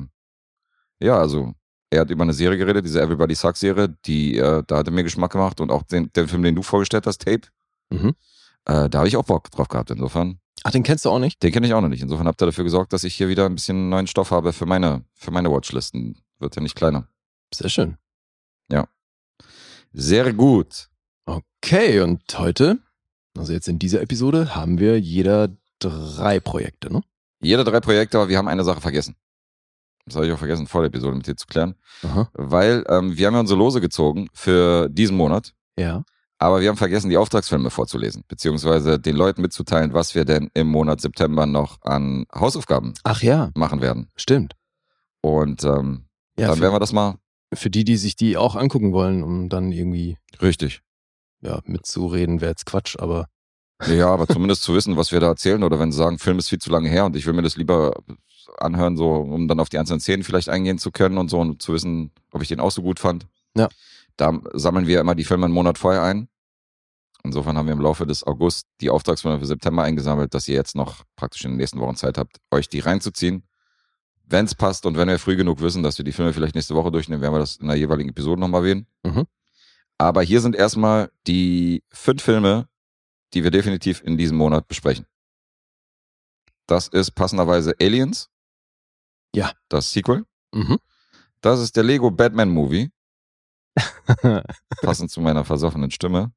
ja, 1.02 1.18
also 1.18 1.52
er 1.90 2.00
hat 2.02 2.10
über 2.10 2.22
eine 2.22 2.32
Serie 2.32 2.56
geredet, 2.58 2.84
diese 2.84 3.00
Everybody 3.02 3.34
Sucks 3.34 3.60
Serie, 3.60 3.94
die, 4.06 4.38
äh, 4.38 4.62
da 4.66 4.78
hat 4.78 4.86
er 4.88 4.92
mir 4.92 5.02
Geschmack 5.02 5.32
gemacht 5.32 5.60
und 5.60 5.70
auch 5.70 5.82
den, 5.82 6.10
den 6.12 6.28
Film, 6.28 6.42
den 6.42 6.54
du 6.54 6.62
vorgestellt 6.62 7.06
hast, 7.06 7.18
Tape, 7.22 7.42
Mhm. 7.90 8.14
äh, 8.64 8.88
da 8.88 8.98
habe 8.98 9.08
ich 9.08 9.16
auch 9.16 9.24
Bock 9.24 9.50
drauf 9.50 9.68
gehabt. 9.68 9.90
Insofern, 9.90 10.38
Ach, 10.64 10.70
den 10.70 10.82
kennst 10.82 11.04
du 11.04 11.10
auch 11.10 11.18
nicht? 11.18 11.42
den 11.42 11.52
kenne 11.52 11.66
ich 11.66 11.74
auch 11.74 11.80
noch 11.82 11.88
nicht. 11.88 12.02
Insofern 12.02 12.26
habt 12.26 12.40
ihr 12.40 12.46
dafür 12.46 12.64
gesorgt, 12.64 12.92
dass 12.92 13.04
ich 13.04 13.14
hier 13.14 13.28
wieder 13.28 13.44
ein 13.46 13.54
bisschen 13.54 13.88
neuen 13.90 14.06
Stoff 14.06 14.30
habe 14.30 14.52
für 14.54 14.64
meine, 14.66 15.04
für 15.14 15.30
meine 15.32 15.50
Watchlisten. 15.50 16.16
Wird 16.38 16.56
ja 16.56 16.62
nicht 16.62 16.74
kleiner. 16.76 17.08
Sehr 17.54 17.68
schön. 17.68 17.98
Sehr 19.94 20.32
gut. 20.32 20.88
Okay, 21.26 22.00
und 22.00 22.22
heute, 22.38 22.78
also 23.36 23.52
jetzt 23.52 23.68
in 23.68 23.78
dieser 23.78 24.00
Episode, 24.00 24.54
haben 24.54 24.78
wir 24.78 24.98
jeder 24.98 25.50
drei 25.80 26.40
Projekte, 26.40 26.90
ne? 26.90 27.02
Jede 27.42 27.62
drei 27.64 27.80
Projekte, 27.80 28.18
aber 28.18 28.28
wir 28.30 28.38
haben 28.38 28.48
eine 28.48 28.64
Sache 28.64 28.80
vergessen. 28.80 29.16
Das 30.06 30.16
habe 30.16 30.26
ich 30.26 30.32
auch 30.32 30.38
vergessen, 30.38 30.66
vor 30.66 30.80
der 30.82 30.88
Episode 30.88 31.16
mit 31.16 31.26
dir 31.26 31.36
zu 31.36 31.46
klären. 31.46 31.74
Aha. 32.02 32.28
Weil 32.34 32.84
ähm, 32.88 33.16
wir 33.16 33.26
haben 33.26 33.34
ja 33.34 33.40
unsere 33.40 33.58
Lose 33.58 33.80
gezogen 33.80 34.28
für 34.34 34.88
diesen 34.88 35.16
Monat. 35.16 35.52
Ja. 35.78 36.04
Aber 36.38 36.60
wir 36.60 36.68
haben 36.68 36.76
vergessen, 36.76 37.08
die 37.08 37.16
Auftragsfilme 37.16 37.70
vorzulesen, 37.70 38.24
beziehungsweise 38.26 38.98
den 38.98 39.14
Leuten 39.14 39.42
mitzuteilen, 39.42 39.92
was 39.92 40.16
wir 40.16 40.24
denn 40.24 40.50
im 40.54 40.66
Monat 40.66 41.00
September 41.00 41.46
noch 41.46 41.80
an 41.82 42.26
Hausaufgaben 42.34 42.94
Ach 43.04 43.22
ja, 43.22 43.50
machen 43.54 43.80
werden. 43.80 44.08
stimmt. 44.16 44.54
Und 45.20 45.62
ähm, 45.62 46.06
Ja, 46.36 46.48
dann 46.48 46.56
für, 46.56 46.62
werden 46.62 46.74
wir 46.74 46.80
das 46.80 46.92
mal 46.92 47.14
für 47.54 47.70
die, 47.70 47.84
die 47.84 47.96
sich 47.96 48.16
die 48.16 48.36
auch 48.36 48.56
angucken 48.56 48.92
wollen, 48.92 49.22
um 49.22 49.48
dann 49.50 49.70
irgendwie 49.70 50.16
richtig. 50.40 50.80
ja, 51.42 51.60
mitzureden, 51.64 52.40
wäre 52.40 52.50
jetzt 52.50 52.66
Quatsch, 52.66 52.96
aber 52.98 53.28
Ja, 53.86 54.08
aber 54.08 54.26
zumindest 54.26 54.62
zu 54.62 54.74
wissen, 54.74 54.96
was 54.96 55.12
wir 55.12 55.20
da 55.20 55.28
erzählen, 55.28 55.62
oder 55.62 55.78
wenn 55.78 55.92
sie 55.92 55.98
sagen, 55.98 56.18
Film 56.18 56.38
ist 56.40 56.48
viel 56.48 56.58
zu 56.58 56.70
lange 56.70 56.88
her 56.88 57.04
und 57.04 57.14
ich 57.14 57.24
will 57.26 57.34
mir 57.34 57.42
das 57.42 57.56
lieber 57.56 57.92
anhören, 58.58 58.96
so 58.96 59.12
um 59.14 59.48
dann 59.48 59.60
auf 59.60 59.68
die 59.68 59.78
einzelnen 59.78 60.00
Szenen 60.00 60.22
vielleicht 60.22 60.48
eingehen 60.48 60.78
zu 60.78 60.90
können 60.90 61.18
und 61.18 61.28
so 61.28 61.40
und 61.40 61.62
zu 61.62 61.72
wissen, 61.72 62.12
ob 62.30 62.42
ich 62.42 62.48
den 62.48 62.60
auch 62.60 62.70
so 62.70 62.82
gut 62.82 62.98
fand. 62.98 63.26
Ja. 63.56 63.68
Da 64.16 64.38
sammeln 64.52 64.86
wir 64.86 65.00
immer 65.00 65.14
die 65.14 65.24
Filme 65.24 65.46
einen 65.46 65.54
Monat 65.54 65.78
vorher 65.78 66.02
ein. 66.02 66.28
Insofern 67.24 67.56
haben 67.56 67.66
wir 67.66 67.72
im 67.72 67.80
Laufe 67.80 68.04
des 68.04 68.24
August 68.24 68.66
die 68.80 68.90
Auftragsfilme 68.90 69.38
für 69.38 69.46
September 69.46 69.84
eingesammelt, 69.84 70.34
dass 70.34 70.48
ihr 70.48 70.54
jetzt 70.54 70.74
noch 70.74 71.04
praktisch 71.14 71.44
in 71.44 71.52
den 71.52 71.58
nächsten 71.58 71.78
Wochen 71.78 71.94
Zeit 71.94 72.18
habt, 72.18 72.38
euch 72.50 72.68
die 72.68 72.80
reinzuziehen. 72.80 73.44
Wenn 74.24 74.44
es 74.44 74.54
passt 74.54 74.86
und 74.86 74.96
wenn 74.96 75.08
wir 75.08 75.18
früh 75.18 75.36
genug 75.36 75.60
wissen, 75.60 75.82
dass 75.82 75.98
wir 75.98 76.04
die 76.04 76.12
Filme 76.12 76.32
vielleicht 76.32 76.54
nächste 76.54 76.74
Woche 76.74 76.90
durchnehmen, 76.90 77.22
werden 77.22 77.34
wir 77.34 77.38
das 77.38 77.56
in 77.56 77.68
der 77.68 77.76
jeweiligen 77.76 78.10
Episode 78.10 78.40
nochmal 78.40 78.62
erwähnen. 78.62 78.86
Mhm. 79.04 79.26
Aber 79.98 80.22
hier 80.22 80.40
sind 80.40 80.56
erstmal 80.56 81.12
die 81.26 81.84
fünf 81.90 82.22
Filme, 82.22 82.66
die 83.34 83.44
wir 83.44 83.50
definitiv 83.50 84.02
in 84.02 84.16
diesem 84.16 84.36
Monat 84.36 84.66
besprechen. 84.66 85.06
Das 86.66 86.88
ist 86.88 87.12
passenderweise 87.12 87.74
Aliens. 87.80 88.30
Ja. 89.34 89.52
Das 89.68 89.92
Sequel. 89.92 90.24
mhm. 90.54 90.78
Das 91.40 91.58
ist 91.60 91.74
der 91.76 91.82
Lego 91.82 92.10
Batman 92.10 92.50
Movie. 92.50 92.90
Passend 94.82 95.10
zu 95.10 95.20
meiner 95.20 95.44
versoffenen 95.44 95.90
Stimme. 95.90 96.32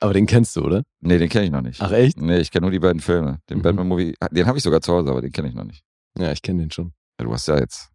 aber 0.00 0.12
den 0.12 0.26
kennst 0.26 0.56
du, 0.56 0.62
oder? 0.62 0.82
Nee, 1.00 1.18
den 1.18 1.28
kenne 1.28 1.46
ich 1.46 1.50
noch 1.50 1.62
nicht. 1.62 1.80
Ach 1.80 1.92
echt? 1.92 2.18
Nee, 2.20 2.38
ich 2.38 2.50
kenne 2.50 2.62
nur 2.62 2.70
die 2.70 2.78
beiden 2.80 3.00
Filme. 3.00 3.40
Den 3.48 3.58
Mhm. 3.58 3.62
Batman 3.62 3.88
Movie, 3.88 4.14
den 4.32 4.46
habe 4.46 4.58
ich 4.58 4.64
sogar 4.64 4.80
zu 4.80 4.92
Hause, 4.92 5.10
aber 5.10 5.22
den 5.22 5.32
kenne 5.32 5.48
ich 5.48 5.54
noch 5.54 5.64
nicht. 5.64 5.82
Ja, 6.18 6.30
ich 6.32 6.42
kenne 6.42 6.62
den 6.62 6.70
schon. 6.70 6.92
Ja, 7.18 7.24
du 7.26 7.32
hast 7.32 7.46
ja 7.48 7.58
jetzt, 7.58 7.90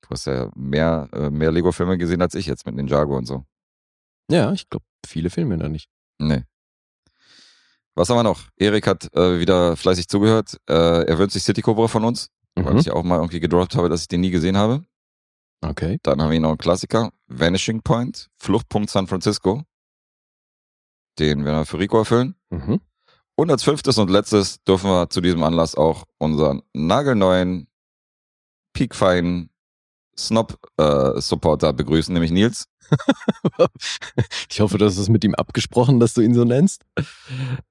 du 0.00 0.08
hast 0.10 0.26
ja 0.26 0.50
mehr, 0.56 1.08
äh, 1.12 1.30
mehr 1.30 1.52
Lego-Filme 1.52 1.98
gesehen 1.98 2.20
als 2.22 2.34
ich 2.34 2.46
jetzt 2.46 2.66
mit 2.66 2.74
Ninjago 2.74 3.16
und 3.16 3.26
so. 3.26 3.44
Ja, 4.30 4.52
ich 4.52 4.68
glaube, 4.68 4.84
viele 5.06 5.30
Filme 5.30 5.56
da 5.58 5.68
nicht. 5.68 5.88
Nee. 6.18 6.44
Was 7.94 8.08
haben 8.08 8.16
wir 8.16 8.22
noch? 8.22 8.48
Erik 8.56 8.86
hat 8.86 9.14
äh, 9.14 9.38
wieder 9.38 9.76
fleißig 9.76 10.08
zugehört. 10.08 10.56
Äh, 10.68 11.04
er 11.04 11.18
wünscht 11.18 11.34
sich 11.34 11.42
City 11.44 11.60
Cobra 11.60 11.86
von 11.88 12.04
uns, 12.04 12.28
weil 12.54 12.72
Mhm. 12.74 12.78
ich 12.80 12.86
ja 12.86 12.92
auch 12.94 13.02
mal 13.04 13.16
irgendwie 13.16 13.40
gedroppt 13.40 13.74
habe, 13.76 13.88
dass 13.88 14.02
ich 14.02 14.08
den 14.08 14.20
nie 14.20 14.30
gesehen 14.30 14.56
habe. 14.56 14.84
Okay. 15.64 15.98
Dann 16.02 16.20
haben 16.20 16.30
wir 16.30 16.40
noch 16.40 16.50
einen 16.50 16.58
Klassiker, 16.58 17.12
Vanishing 17.28 17.82
Point, 17.82 18.28
Fluchtpunkt 18.38 18.90
San 18.90 19.06
Francisco. 19.06 19.62
Den 21.18 21.44
werden 21.44 21.58
wir 21.58 21.66
für 21.66 21.78
Rico 21.78 21.98
erfüllen. 21.98 22.34
Mhm. 22.50 22.80
Und 23.36 23.50
als 23.50 23.62
fünftes 23.62 23.96
und 23.98 24.10
letztes 24.10 24.62
dürfen 24.64 24.90
wir 24.90 25.08
zu 25.08 25.20
diesem 25.20 25.42
Anlass 25.42 25.74
auch 25.74 26.04
unseren 26.18 26.62
nagelneuen, 26.74 27.68
piekfeinen 28.74 29.50
Snob-Supporter 30.18 31.72
begrüßen, 31.72 32.12
nämlich 32.12 32.30
Nils. 32.30 32.66
ich 34.50 34.60
hoffe, 34.60 34.78
du 34.78 34.84
hast 34.84 34.98
es 34.98 35.08
mit 35.08 35.24
ihm 35.24 35.34
abgesprochen, 35.34 35.98
dass 36.00 36.14
du 36.14 36.20
ihn 36.20 36.34
so 36.34 36.44
nennst. 36.44 36.82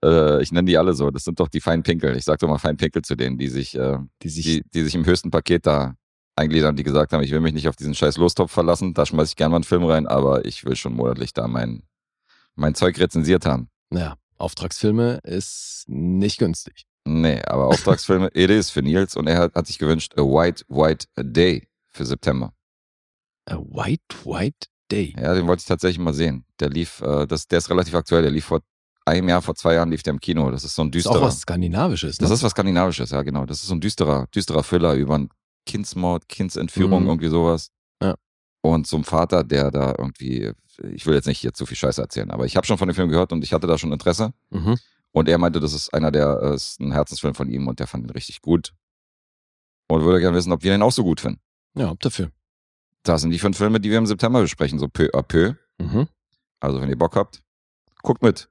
Äh, 0.03 0.41
ich 0.41 0.51
nenne 0.51 0.65
die 0.65 0.77
alle 0.77 0.93
so. 0.93 1.12
Das 1.12 1.24
sind 1.24 1.39
doch 1.39 1.48
die 1.48 1.62
Feinpinkel. 1.62 2.15
Ich 2.17 2.25
sag 2.25 2.39
doch 2.39 2.48
mal 2.48 2.57
Feinpinkel 2.57 3.03
zu 3.03 3.15
denen, 3.15 3.38
die 3.38 3.48
sich, 3.48 3.75
äh, 3.77 4.00
Die 4.24 4.29
sich, 4.29 4.45
die, 4.45 4.63
die 4.74 4.83
sich 4.83 4.95
im 4.95 5.05
höchsten 5.05 5.29
Paket 5.31 5.65
da 5.65 5.95
eingliedern, 6.36 6.75
die 6.75 6.83
gesagt 6.83 7.13
haben, 7.13 7.24
ich 7.24 7.31
will 7.31 7.41
mich 7.41 7.53
nicht 7.53 7.67
auf 7.67 7.75
diesen 7.75 7.93
scheiß 7.93 8.17
Lostopf 8.17 8.51
verlassen, 8.51 8.93
da 8.93 9.05
schmeiß 9.05 9.29
ich 9.29 9.36
gerne 9.36 9.51
mal 9.51 9.57
einen 9.57 9.63
Film 9.63 9.83
rein, 9.83 10.07
aber 10.07 10.45
ich 10.45 10.65
will 10.65 10.75
schon 10.75 10.93
monatlich 10.93 11.33
da 11.33 11.48
mein, 11.48 11.83
mein 12.55 12.74
Zeug 12.74 13.00
rezensiert 13.00 13.45
haben. 13.45 13.69
ja, 13.91 14.15
Auftragsfilme 14.38 15.19
ist 15.24 15.83
nicht 15.88 16.39
günstig. 16.39 16.86
Nee, 17.05 17.41
aber 17.43 17.67
Auftragsfilme, 17.67 18.29
it 18.33 18.50
is 18.50 18.71
für 18.71 18.81
Nils 18.81 19.15
und 19.15 19.27
er 19.27 19.38
hat, 19.38 19.55
hat 19.55 19.67
sich 19.67 19.77
gewünscht, 19.77 20.13
a 20.17 20.21
white, 20.21 20.63
white 20.67 21.05
day 21.17 21.67
für 21.91 22.05
September. 22.05 22.53
A 23.45 23.57
White, 23.57 24.15
White 24.25 24.67
Day. 24.91 25.15
Ja, 25.17 25.33
den 25.33 25.48
wollte 25.48 25.62
ich 25.62 25.67
tatsächlich 25.67 26.00
mal 26.00 26.13
sehen. 26.13 26.45
Der 26.60 26.69
lief, 26.69 27.01
äh, 27.01 27.25
das, 27.27 27.48
der 27.48 27.57
ist 27.60 27.69
relativ 27.69 27.93
aktuell, 27.95 28.21
der 28.21 28.31
lief 28.31 28.45
vor 28.45 28.62
einem 29.05 29.29
Jahr, 29.29 29.41
vor 29.41 29.55
zwei 29.55 29.74
Jahren 29.74 29.89
lief 29.89 30.03
der 30.03 30.13
im 30.13 30.19
Kino. 30.19 30.51
Das 30.51 30.63
ist 30.63 30.75
so 30.75 30.83
ein 30.83 30.88
ist 30.89 30.93
düsterer. 30.95 31.17
auch 31.17 31.21
was 31.24 31.39
Skandinavisches. 31.41 32.19
Ne? 32.19 32.24
Das 32.27 32.31
ist 32.38 32.43
was 32.43 32.51
Skandinavisches, 32.51 33.10
ja, 33.12 33.21
genau. 33.24 33.45
Das 33.45 33.62
ist 33.62 33.67
so 33.67 33.74
ein 33.75 33.81
düsterer, 33.81 34.27
düsterer 34.27 34.63
Thriller 34.63 34.93
über 34.93 35.15
einen 35.15 35.29
Kindsmord, 35.65 36.27
Kindsentführung, 36.29 37.03
Mhm. 37.03 37.10
irgendwie 37.10 37.29
sowas. 37.29 37.69
Ja. 38.01 38.15
Und 38.62 38.86
so 38.88 38.98
ein 38.98 39.03
Vater, 39.03 39.43
der 39.43 39.71
da 39.71 39.95
irgendwie, 39.98 40.51
ich 40.93 41.05
will 41.07 41.15
jetzt 41.15 41.25
nicht 41.27 41.39
hier 41.39 41.53
zu 41.53 41.65
viel 41.65 41.77
Scheiße 41.77 42.00
erzählen, 42.01 42.29
aber 42.31 42.45
ich 42.45 42.55
habe 42.55 42.67
schon 42.67 42.77
von 42.77 42.88
dem 42.88 42.93
Film 42.95 43.10
gehört 43.10 43.31
und 43.33 43.43
ich 43.43 43.53
hatte 43.53 43.65
da 43.67 43.77
schon 43.77 43.91
Interesse. 43.91 44.33
mhm. 44.50 44.77
Und 45.13 45.27
er 45.27 45.38
meinte, 45.39 45.60
das 45.60 45.74
ist 45.74 45.93
einer 45.93 46.10
der, 46.10 46.39
äh, 46.41 46.55
ist 46.55 46.79
ein 46.79 46.93
Herzensfilm 46.93 47.33
von 47.36 47.50
ihm 47.50 47.67
und 47.67 47.79
der 47.81 47.88
fand 47.88 48.05
ihn 48.05 48.12
richtig 48.12 48.41
gut. 48.41 48.71
Und 49.89 50.03
würde 50.03 50.21
gerne 50.21 50.38
wissen, 50.38 50.53
ob 50.53 50.63
wir 50.63 50.71
den 50.71 50.81
auch 50.81 50.91
so 50.93 51.03
gut 51.03 51.19
finden. 51.19 51.41
Ja, 51.75 51.90
ab 51.90 52.00
dafür. 52.00 52.32
Das 53.04 53.22
sind 53.22 53.32
die 53.32 53.40
fünf 53.40 53.58
Filme, 53.58 53.80
die 53.80 53.90
wir 53.90 53.98
im 53.98 54.06
September 54.06 54.42
besprechen, 54.42 54.80
so 54.80 54.88
peu 54.88 55.10
à 55.13 55.24
peu. 55.24 55.56
Mhm. 55.80 56.08
Also 56.60 56.82
wenn 56.82 56.90
ihr 56.90 56.98
Bock 56.98 57.16
habt, 57.16 57.42
guckt 58.04 58.22
mit. 58.22 58.50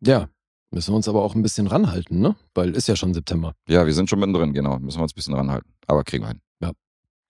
Ja, 0.00 0.28
müssen 0.70 0.92
wir 0.92 0.96
uns 0.96 1.08
aber 1.08 1.22
auch 1.22 1.34
ein 1.34 1.42
bisschen 1.42 1.66
ranhalten, 1.66 2.20
ne? 2.20 2.36
Weil 2.54 2.74
ist 2.74 2.88
ja 2.88 2.96
schon 2.96 3.12
September. 3.12 3.54
Ja, 3.68 3.84
wir 3.84 3.92
sind 3.92 4.08
schon 4.08 4.20
mittendrin, 4.20 4.54
genau. 4.54 4.78
Müssen 4.78 4.98
wir 4.98 5.02
uns 5.02 5.12
ein 5.12 5.16
bisschen 5.16 5.34
ranhalten. 5.34 5.74
Aber 5.86 6.04
kriegen 6.04 6.24
wir 6.24 6.28
hin. 6.28 6.40
Ja. 6.60 6.72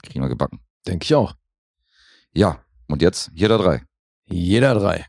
Kriegen 0.03 0.21
wir 0.21 0.29
gebacken. 0.29 0.61
Denke 0.87 1.05
ich 1.05 1.15
auch. 1.15 1.35
Ja, 2.33 2.63
und 2.87 3.03
jetzt 3.03 3.31
jeder 3.35 3.59
drei. 3.59 3.83
Jeder 4.27 4.75
drei. 4.75 5.07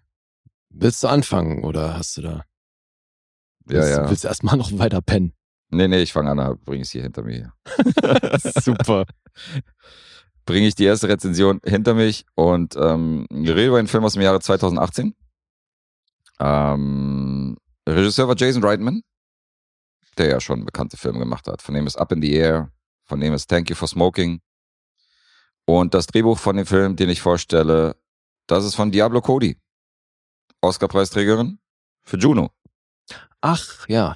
Willst 0.69 1.03
du 1.03 1.07
anfangen 1.07 1.63
oder 1.63 1.95
hast 1.97 2.17
du 2.17 2.21
da? 2.21 2.29
Ja, 2.29 2.43
willst, 3.65 3.89
ja. 3.89 4.09
Willst 4.09 4.23
du 4.23 4.27
erstmal 4.29 4.57
noch 4.57 4.71
weiter 4.77 5.01
pennen? 5.01 5.33
Nee, 5.71 5.87
nee, 5.87 6.01
ich 6.01 6.13
fange 6.13 6.31
an, 6.31 6.59
bringe 6.65 6.81
es 6.81 6.91
hier 6.91 7.03
hinter 7.03 7.21
mir. 7.21 7.53
Super. 8.63 9.05
Bringe 10.45 10.67
ich 10.67 10.75
die 10.75 10.85
erste 10.85 11.07
Rezension 11.09 11.61
hinter 11.63 11.93
mich 11.93 12.25
und 12.35 12.75
ähm, 12.75 13.27
wir 13.29 13.55
reden 13.55 13.69
über 13.69 13.77
einen 13.77 13.87
Film 13.87 14.03
aus 14.03 14.13
dem 14.13 14.23
Jahre 14.23 14.39
2018. 14.39 15.15
Ähm, 16.39 17.57
Regisseur 17.87 18.27
war 18.27 18.35
Jason 18.35 18.63
Reitman, 18.63 19.03
der 20.17 20.29
ja 20.29 20.39
schon 20.39 20.65
bekannte 20.65 20.97
Filme 20.97 21.19
gemacht 21.19 21.47
hat. 21.47 21.61
Von 21.61 21.75
dem 21.75 21.85
ist 21.85 21.97
Up 21.97 22.11
in 22.11 22.21
the 22.21 22.33
Air, 22.33 22.71
von 23.05 23.19
dem 23.19 23.33
ist 23.33 23.47
Thank 23.47 23.69
You 23.69 23.75
for 23.75 23.87
Smoking. 23.87 24.41
Und 25.65 25.93
das 25.93 26.07
Drehbuch 26.07 26.39
von 26.39 26.57
dem 26.57 26.65
Film, 26.65 26.95
den 26.95 27.09
ich 27.09 27.21
vorstelle, 27.21 27.95
das 28.47 28.65
ist 28.65 28.75
von 28.75 28.91
Diablo 28.91 29.21
Cody. 29.21 29.57
Oscar-Preisträgerin 30.61 31.59
für 32.03 32.17
Juno. 32.17 32.51
Ach, 33.41 33.87
ja. 33.87 34.15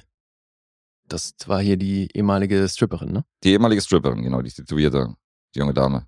Das 1.06 1.34
war 1.46 1.60
hier 1.60 1.76
die 1.76 2.08
ehemalige 2.14 2.66
Stripperin, 2.68 3.12
ne? 3.12 3.24
Die 3.42 3.50
ehemalige 3.52 3.82
Stripperin, 3.82 4.22
genau, 4.22 4.40
die 4.42 4.50
tituierte 4.50 5.14
die 5.54 5.58
junge 5.58 5.74
Dame. 5.74 6.06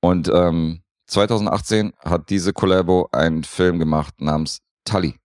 Und 0.00 0.28
ähm, 0.28 0.82
2018 1.06 1.92
hat 1.98 2.28
diese 2.30 2.52
Collabo 2.52 3.08
einen 3.12 3.42
Film 3.44 3.78
gemacht 3.78 4.20
namens 4.20 4.60
Tully. 4.84 5.18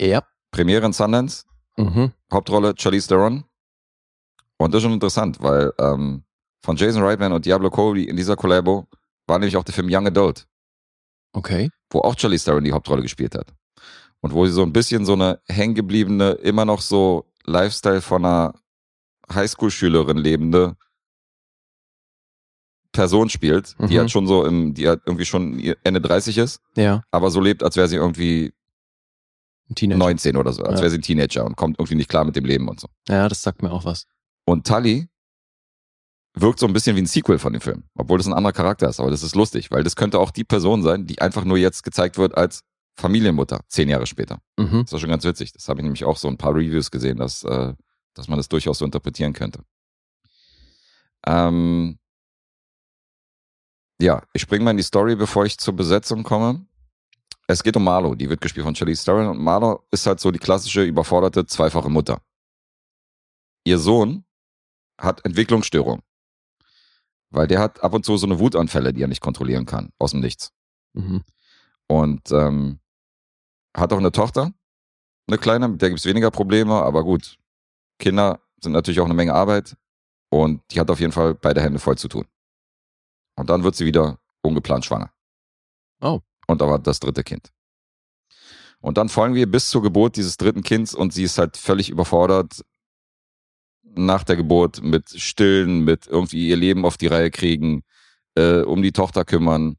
Ja. 0.00 0.22
Premiere 0.50 0.86
in 0.86 0.92
Sundance, 0.92 1.44
Mhm. 1.76 2.12
Hauptrolle 2.32 2.74
Charlize 2.76 3.06
Theron. 3.08 3.44
Und 4.58 4.74
das 4.74 4.78
ist 4.78 4.82
schon 4.84 4.92
interessant, 4.92 5.40
weil 5.40 5.72
ähm, 5.78 6.24
von 6.64 6.76
Jason 6.76 7.02
Reitman 7.04 7.32
und 7.32 7.46
Diablo 7.46 7.70
Cody 7.70 8.04
in 8.04 8.16
dieser 8.16 8.34
Collabo 8.34 8.88
war 9.28 9.38
nämlich 9.38 9.56
auch 9.56 9.62
der 9.62 9.74
Film 9.74 9.86
Young 9.90 10.06
Adult, 10.08 10.48
Okay. 11.32 11.70
wo 11.90 12.00
auch 12.00 12.16
Charlize 12.18 12.44
Theron 12.46 12.64
die 12.64 12.72
Hauptrolle 12.72 13.02
gespielt 13.02 13.34
hat. 13.36 13.54
Und 14.20 14.32
wo 14.32 14.46
sie 14.46 14.52
so 14.52 14.62
ein 14.62 14.72
bisschen 14.72 15.04
so 15.04 15.12
eine 15.12 15.40
hängengebliebene, 15.46 16.32
immer 16.32 16.64
noch 16.64 16.80
so 16.80 17.26
Lifestyle 17.44 18.00
von 18.02 18.24
einer 18.24 18.54
Highschool-Schülerin 19.32 20.16
lebende 20.16 20.76
Person 22.92 23.28
spielt, 23.28 23.76
die 23.78 23.94
Mhm. 23.94 23.98
halt 23.98 24.10
schon 24.10 24.26
so 24.26 24.44
im, 24.44 24.74
die 24.74 24.88
halt 24.88 25.02
irgendwie 25.06 25.24
schon 25.26 25.58
Ende 25.84 26.00
30 26.00 26.38
ist, 26.38 26.60
Ja. 26.76 27.02
aber 27.10 27.30
so 27.30 27.40
lebt, 27.40 27.62
als 27.62 27.76
wäre 27.76 27.86
sie 27.86 27.96
irgendwie 27.96 28.52
Teenager. 29.74 29.98
19 29.98 30.36
oder 30.36 30.52
so, 30.52 30.62
als 30.62 30.76
Ja. 30.76 30.80
wäre 30.80 30.90
sie 30.90 30.98
ein 30.98 31.02
Teenager 31.02 31.44
und 31.44 31.56
kommt 31.56 31.78
irgendwie 31.78 31.94
nicht 31.96 32.08
klar 32.08 32.24
mit 32.24 32.34
dem 32.34 32.44
Leben 32.46 32.68
und 32.68 32.80
so. 32.80 32.88
Ja, 33.08 33.28
das 33.28 33.42
sagt 33.42 33.62
mir 33.62 33.70
auch 33.70 33.84
was. 33.84 34.06
Und 34.46 34.66
Tully 34.66 35.08
wirkt 36.34 36.58
so 36.58 36.66
ein 36.66 36.72
bisschen 36.72 36.96
wie 36.96 37.02
ein 37.02 37.06
Sequel 37.06 37.38
von 37.38 37.52
dem 37.52 37.60
Film, 37.60 37.84
obwohl 37.94 38.16
das 38.18 38.26
ein 38.26 38.32
anderer 38.32 38.52
Charakter 38.54 38.88
ist, 38.88 38.98
aber 38.98 39.10
das 39.10 39.22
ist 39.22 39.34
lustig, 39.36 39.70
weil 39.70 39.84
das 39.84 39.94
könnte 39.94 40.18
auch 40.18 40.30
die 40.30 40.44
Person 40.44 40.82
sein, 40.82 41.06
die 41.06 41.20
einfach 41.20 41.44
nur 41.44 41.58
jetzt 41.58 41.82
gezeigt 41.84 42.16
wird 42.16 42.36
als 42.36 42.62
Familienmutter, 42.98 43.60
zehn 43.68 43.88
Jahre 43.88 44.06
später. 44.06 44.40
Mhm. 44.58 44.82
Das 44.82 44.92
war 44.92 44.98
schon 44.98 45.10
ganz 45.10 45.24
witzig. 45.24 45.52
Das 45.52 45.68
habe 45.68 45.80
ich 45.80 45.84
nämlich 45.84 46.04
auch 46.04 46.16
so 46.16 46.26
ein 46.26 46.36
paar 46.36 46.54
Reviews 46.54 46.90
gesehen, 46.90 47.18
dass, 47.18 47.44
äh, 47.44 47.74
dass 48.14 48.26
man 48.26 48.38
das 48.38 48.48
durchaus 48.48 48.78
so 48.78 48.84
interpretieren 48.84 49.32
könnte. 49.32 49.62
Ähm, 51.24 51.98
ja, 54.00 54.22
ich 54.32 54.42
springe 54.42 54.64
mal 54.64 54.72
in 54.72 54.76
die 54.76 54.82
Story, 54.82 55.14
bevor 55.14 55.46
ich 55.46 55.58
zur 55.58 55.74
Besetzung 55.74 56.24
komme. 56.24 56.66
Es 57.46 57.62
geht 57.62 57.76
um 57.76 57.84
Marlo, 57.84 58.14
die 58.14 58.28
wird 58.28 58.40
gespielt 58.40 58.64
von 58.64 58.74
Charlize 58.74 59.04
Theron 59.04 59.28
und 59.28 59.38
Marlo 59.38 59.86
ist 59.90 60.06
halt 60.06 60.18
so 60.20 60.30
die 60.30 60.38
klassische 60.38 60.82
überforderte 60.82 61.46
zweifache 61.46 61.88
Mutter. 61.88 62.20
Ihr 63.64 63.78
Sohn 63.78 64.24
hat 65.00 65.24
Entwicklungsstörung, 65.24 66.02
weil 67.30 67.46
der 67.46 67.60
hat 67.60 67.82
ab 67.82 67.94
und 67.94 68.04
zu 68.04 68.16
so 68.16 68.26
eine 68.26 68.38
Wutanfälle, 68.40 68.92
die 68.92 69.02
er 69.02 69.08
nicht 69.08 69.22
kontrollieren 69.22 69.66
kann, 69.66 69.92
aus 69.98 70.10
dem 70.10 70.20
Nichts. 70.20 70.52
Mhm. 70.94 71.22
Und 71.86 72.30
ähm, 72.32 72.80
hat 73.78 73.92
auch 73.92 73.98
eine 73.98 74.12
Tochter, 74.12 74.52
eine 75.26 75.38
kleine, 75.38 75.68
mit 75.68 75.82
der 75.82 75.90
gibt 75.90 76.00
es 76.00 76.06
weniger 76.06 76.30
Probleme, 76.30 76.74
aber 76.74 77.04
gut, 77.04 77.38
Kinder 77.98 78.40
sind 78.60 78.72
natürlich 78.72 79.00
auch 79.00 79.04
eine 79.04 79.14
Menge 79.14 79.34
Arbeit 79.34 79.76
und 80.30 80.62
die 80.70 80.80
hat 80.80 80.90
auf 80.90 81.00
jeden 81.00 81.12
Fall 81.12 81.34
beide 81.34 81.62
Hände 81.62 81.78
voll 81.78 81.98
zu 81.98 82.08
tun. 82.08 82.26
Und 83.36 83.50
dann 83.50 83.62
wird 83.62 83.76
sie 83.76 83.86
wieder 83.86 84.18
ungeplant 84.42 84.84
schwanger. 84.84 85.12
Oh. 86.00 86.20
Und 86.46 86.60
da 86.60 86.68
war 86.68 86.78
das 86.78 87.00
dritte 87.00 87.22
Kind. 87.22 87.52
Und 88.80 88.96
dann 88.96 89.08
folgen 89.08 89.34
wir 89.34 89.50
bis 89.50 89.70
zur 89.70 89.82
Geburt 89.82 90.16
dieses 90.16 90.36
dritten 90.36 90.62
Kindes 90.62 90.94
und 90.94 91.12
sie 91.12 91.24
ist 91.24 91.38
halt 91.38 91.56
völlig 91.56 91.90
überfordert 91.90 92.64
nach 93.82 94.22
der 94.22 94.36
Geburt 94.36 94.82
mit 94.82 95.10
Stillen, 95.10 95.84
mit 95.84 96.06
irgendwie 96.06 96.48
ihr 96.48 96.56
Leben 96.56 96.84
auf 96.84 96.96
die 96.96 97.08
Reihe 97.08 97.30
kriegen, 97.30 97.82
äh, 98.36 98.60
um 98.60 98.82
die 98.82 98.92
Tochter 98.92 99.24
kümmern. 99.24 99.76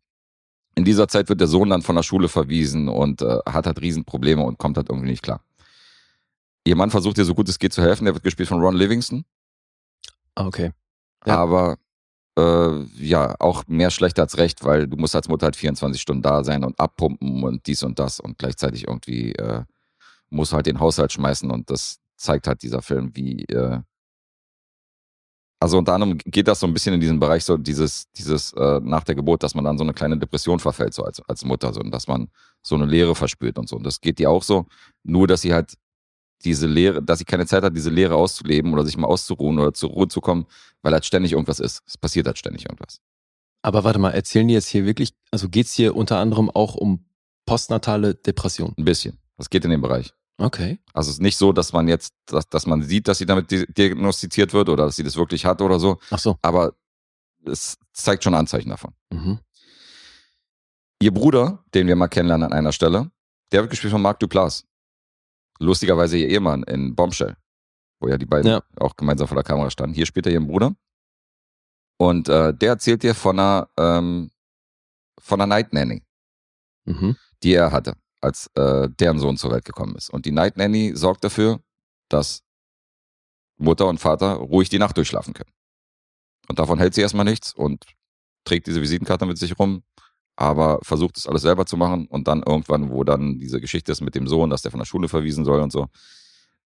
In 0.80 0.86
dieser 0.86 1.10
Zeit 1.10 1.28
wird 1.28 1.42
der 1.42 1.50
Sohn 1.50 1.70
dann 1.70 1.82
von 1.82 1.98
der 1.98 2.04
Schule 2.04 2.30
verwiesen 2.30 2.88
und 2.88 3.22
äh, 3.22 3.39
hat 3.46 3.65
halt 3.65 3.82
Riesenprobleme 3.82 4.42
und 4.42 4.60
kommt 4.60 4.78
halt 4.78 4.88
irgendwie 4.88 5.10
nicht 5.10 5.22
klar. 5.22 5.42
Ihr 6.63 6.78
Mann 6.78 6.89
versucht 6.89 7.18
ihr 7.18 7.26
so 7.26 7.36
gut 7.36 7.50
es 7.50 7.60
geht 7.60 7.74
zu 7.74 7.82
helfen. 7.82 8.06
Der 8.06 8.13
wird 8.13 8.24
gespielt 8.24 8.48
von 8.48 8.62
Ron 8.62 8.78
Livingston. 8.78 9.26
Ah, 10.36 10.46
okay. 10.46 10.72
Ja. 11.26 11.36
Aber 11.36 11.78
äh, 12.38 12.84
ja, 12.96 13.36
auch 13.39 13.68
mehr 13.68 13.92
schlecht 13.92 14.18
als 14.22 14.38
recht, 14.38 14.63
weil 14.63 14.88
du 14.88 14.96
musst 14.96 15.18
als 15.18 15.28
Mutter 15.28 15.48
halt 15.48 15.58
24 15.58 16.02
Stunden 16.02 16.22
da 16.22 16.46
sein 16.46 16.63
und 16.63 16.80
abpumpen 16.80 17.44
und 17.44 17.68
dies 17.68 17.84
und 17.84 18.00
das 18.00 18.22
und 18.22 18.38
gleichzeitig 18.38 18.88
irgendwie 18.88 19.34
äh, 19.34 19.65
musst 20.30 20.54
halt 20.54 20.65
den 20.65 20.80
Haushalt 20.80 21.12
schmeißen 21.12 21.52
und 21.52 21.70
das 21.70 22.00
zeigt 22.15 22.48
halt 22.48 22.62
dieser 22.63 22.82
Film, 22.82 23.12
wie 23.15 23.44
äh, 23.50 23.82
also 25.60 25.78
unter 25.78 25.93
anderem 25.93 26.17
geht 26.17 26.48
das 26.48 26.60
so 26.60 26.67
ein 26.67 26.74
bisschen 26.74 26.93
in 26.93 27.02
diesen 27.02 27.19
Bereich 27.19 27.43
so 27.43 27.58
dieses 27.58 28.10
dieses 28.12 28.54
äh, 28.54 28.80
nach 28.82 29.04
der 29.04 29.15
Geburt, 29.15 29.43
dass 29.43 29.56
man 29.56 29.65
dann 29.65 29.78
so 29.78 29.84
eine 29.84 29.93
kleine 29.93 30.17
Depression 30.17 30.60
verfällt 30.60 30.93
so 30.93 31.04
als 31.04 31.22
als 31.28 31.43
Mutter 31.43 31.74
so 31.74 31.82
und 31.82 31.91
dass 31.91 32.08
man 32.08 32.30
so 32.62 32.76
eine 32.76 32.86
Leere 32.86 33.15
verspürt 33.15 33.58
und 33.58 33.67
so 33.67 33.76
und 33.76 33.84
das 33.84 34.02
geht 34.02 34.19
ihr 34.19 34.30
auch 34.30 34.43
so, 34.43 34.65
nur 35.04 35.28
dass 35.28 35.41
sie 35.41 35.54
halt 35.54 35.76
diese 36.43 36.67
Leere, 36.67 37.04
dass 37.04 37.19
sie 37.19 37.26
keine 37.26 37.45
Zeit 37.45 37.63
hat, 37.63 37.76
diese 37.76 37.89
Leere 37.89 38.15
auszuleben 38.15 38.74
oder 38.74 38.86
sich 38.86 38.98
mal 38.98 39.08
auszuruhen 39.08 39.60
oder 39.60 39.74
zur 39.74 39.89
Ruhe 39.89 40.08
zu 40.08 40.22
kommen, 40.22 40.45
weil 40.82 40.93
halt 40.93 41.06
ständig 41.06 41.34
irgendwas 41.34 41.60
ist. 41.60 41.82
Es 41.86 41.98
passiert 41.98 42.28
halt 42.28 42.38
ständig 42.38 42.65
irgendwas. 42.65 43.02
Aber 43.62 43.84
warte 43.84 44.00
mal, 44.00 44.12
erzählen 44.12 44.48
die 44.48 44.54
jetzt 44.54 44.69
hier 44.69 44.86
wirklich, 44.86 45.12
also 45.32 45.50
geht's 45.50 45.74
hier 45.74 45.95
unter 45.95 46.17
anderem 46.17 46.50
auch 46.50 46.76
um 46.76 47.06
postnatale 47.45 48.15
Depression? 48.15 48.74
Ein 48.78 48.86
bisschen. 48.86 49.19
Das 49.38 49.50
geht 49.50 49.65
in 49.65 49.72
den 49.72 49.82
Bereich. 49.82 50.13
Okay. 50.39 50.80
Also 50.93 51.10
es 51.10 51.15
ist 51.17 51.21
nicht 51.21 51.38
so, 51.38 51.52
dass 51.54 51.73
man 51.73 51.88
jetzt, 51.88 52.13
dass, 52.25 52.47
dass 52.47 52.65
man 52.65 52.82
sieht, 52.82 53.08
dass 53.08 53.17
sie 53.17 53.25
damit 53.25 53.52
di- 53.52 53.65
diagnostiziert 53.71 54.54
wird 54.54 54.69
oder 54.69 54.86
dass 54.86 54.95
sie 54.95 55.04
das 55.04 55.15
wirklich 55.17 55.45
hat 55.45 55.62
oder 55.62 55.80
so, 55.80 55.99
Ach 56.12 56.19
so. 56.19 56.38
aber 56.41 56.73
es 57.45 57.78
zeigt 57.93 58.23
schon 58.23 58.34
Anzeichen 58.34 58.69
davon. 58.69 58.93
Mhm. 59.12 59.39
Ihr 61.02 61.13
Bruder, 61.13 61.63
den 61.73 61.88
wir 61.88 61.95
mal 61.95 62.08
kennenlernen 62.08 62.52
an 62.52 62.58
einer 62.58 62.71
Stelle, 62.71 63.12
der 63.52 63.62
wird 63.62 63.69
gespielt 63.71 63.91
von 63.91 64.02
Marc 64.02 64.19
Duplass. 64.19 64.65
Lustigerweise 65.60 66.17
ihr 66.17 66.30
Ehemann 66.30 66.63
in 66.63 66.95
Bombshell, 66.95 67.36
wo 67.99 68.08
ja 68.08 68.17
die 68.17 68.25
beiden 68.25 68.49
Ja. 68.52 68.63
auch 68.78 68.95
gemeinsam 68.95 69.28
vor 69.28 69.36
der 69.36 69.43
Kamera 69.43 69.69
standen. 69.69 69.93
Hier 69.95 70.06
spielt 70.06 70.25
er 70.25 70.32
ihren 70.34 70.47
Bruder. 70.47 70.73
Und 71.97 72.30
äh, 72.30 72.54
der 72.54 72.69
erzählt 72.69 73.04
dir 73.04 73.13
von 73.13 73.38
einer, 73.39 73.69
ähm, 73.78 74.32
von 75.19 75.41
einer 75.41 75.47
Night 75.54 75.73
Nanny, 75.73 76.02
Mhm. 76.86 77.17
die 77.43 77.54
er 77.54 77.71
hatte, 77.73 77.95
als 78.22 78.50
äh, 78.56 78.90
deren 78.90 79.20
Sohn 79.20 79.38
zur 79.38 79.52
Welt 79.52 79.66
gekommen 79.66 79.96
ist. 79.96 80.10
Und 80.10 80.26
die 80.26 80.32
Night 80.32 80.58
Nanny 80.58 80.96
sorgt 80.96 81.24
dafür, 81.24 81.62
dass 82.10 82.44
Mutter 83.58 83.88
und 83.88 84.00
Vater 84.00 84.34
ruhig 84.34 84.70
die 84.70 84.80
Nacht 84.80 84.98
durchschlafen 84.98 85.34
können. 85.34 85.52
Und 86.48 86.60
davon 86.60 86.80
hält 86.80 86.96
sie 86.96 87.02
erstmal 87.02 87.26
nichts 87.26 87.54
und 87.54 87.86
trägt 88.44 88.68
diese 88.68 88.82
Visitenkarte 88.82 89.26
mit 89.26 89.38
sich 89.38 89.58
rum, 89.60 89.84
aber 90.36 90.80
versucht 90.82 91.18
es 91.18 91.28
alles 91.28 91.44
selber 91.44 91.66
zu 91.66 91.78
machen. 91.78 92.08
Und 92.08 92.28
dann 92.28 92.44
irgendwann, 92.44 92.90
wo 92.90 93.04
dann 93.04 93.40
diese 93.40 93.62
Geschichte 93.62 93.92
ist 93.92 94.02
mit 94.02 94.16
dem 94.16 94.28
Sohn, 94.28 94.50
dass 94.50 94.62
der 94.62 94.72
von 94.72 94.80
der 94.80 94.86
Schule 94.86 95.08
verwiesen 95.08 95.46
soll 95.46 95.62
und 95.62 95.72
so, 95.72 95.88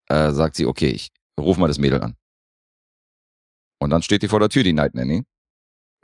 äh, 0.08 0.32
sagt 0.32 0.56
sie, 0.56 0.66
okay, 0.66 0.90
ich 0.90 1.12
ruf 1.40 1.58
mal 1.58 1.68
das 1.68 1.80
Mädel 1.80 2.02
an. 2.02 2.16
Und 3.80 3.90
dann 3.90 4.04
steht 4.04 4.22
die 4.22 4.28
vor 4.28 4.40
der 4.40 4.50
Tür, 4.50 4.64
die 4.64 4.74
Night 4.74 4.94
Nanny. 4.94 5.24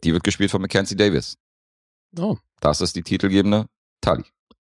Die 0.04 0.14
wird 0.14 0.24
gespielt 0.24 0.50
von 0.50 0.62
Mackenzie 0.62 0.96
Davis. 0.96 1.38
Oh. 2.18 2.38
Das 2.60 2.82
ist 2.82 2.96
die 2.96 3.04
titelgebende 3.04 3.68
Tali. 4.02 4.24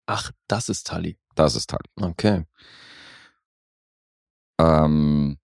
Ach, 0.08 0.32
das 0.48 0.70
ist 0.70 0.88
Tali. 0.88 1.18
Das 1.36 1.56
ist 1.56 1.70
Tali. 1.70 1.89
Okay. 2.00 2.46
Ähm, 4.60 5.38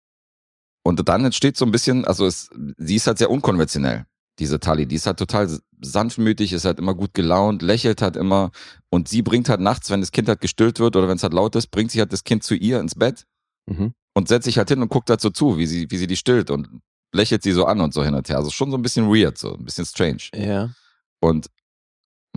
und 0.85 1.09
dann 1.09 1.25
entsteht 1.25 1.57
so 1.57 1.65
ein 1.65 1.71
bisschen, 1.71 2.05
also 2.05 2.27
es, 2.27 2.51
sie 2.77 2.97
ist 2.97 3.07
halt 3.07 3.19
sehr 3.19 3.31
unkonventionell, 3.31 4.07
diese 4.39 4.61
Tali. 4.61 4.87
Die 4.87 4.97
ist 4.97 5.07
halt 5.07 5.19
total 5.19 5.49
sanftmütig, 5.81 6.53
ist 6.53 6.65
halt 6.65 6.79
immer 6.79 6.95
gut 6.95 7.15
gelaunt, 7.15 7.63
lächelt 7.63 8.03
halt 8.03 8.17
immer. 8.17 8.51
Und 8.91 9.09
sie 9.09 9.23
bringt 9.23 9.49
halt 9.49 9.61
nachts, 9.61 9.91
wenn 9.91 10.01
das 10.01 10.13
Kind 10.13 10.29
halt 10.29 10.41
gestillt 10.41 10.81
wird 10.81 10.97
oder 10.97 11.09
wenn 11.09 11.17
es 11.17 11.23
halt 11.23 11.35
laut 11.35 11.55
ist, 11.57 11.69
bringt 11.69 11.91
sie 11.91 12.01
halt 12.01 12.13
das 12.13 12.25
Kind 12.25 12.43
zu 12.45 12.55
ihr 12.55 12.81
ins 12.81 12.95
Bett 12.95 13.25
Mhm. 13.67 13.93
und 14.15 14.29
setzt 14.29 14.47
sich 14.47 14.57
halt 14.57 14.71
hin 14.71 14.81
und 14.81 14.89
guckt 14.89 15.11
halt 15.11 15.21
so 15.21 15.29
zu, 15.29 15.59
wie 15.59 15.67
sie, 15.67 15.91
wie 15.91 15.99
sie 15.99 16.07
die 16.07 16.17
stillt 16.17 16.51
und 16.51 16.81
lächelt 17.13 17.43
sie 17.43 17.53
so 17.53 17.67
an 17.67 17.83
und 17.83 17.93
so 17.93 18.03
hin 18.03 18.15
und 18.15 18.27
her. 18.31 18.39
Also 18.39 18.49
schon 18.51 18.71
so 18.71 18.79
ein 18.79 18.83
bisschen 18.83 19.09
weird, 19.09 19.37
so 19.37 19.55
ein 19.55 19.65
bisschen 19.65 19.85
strange. 19.85 20.23
Ja. 20.35 20.71
Und 21.21 21.49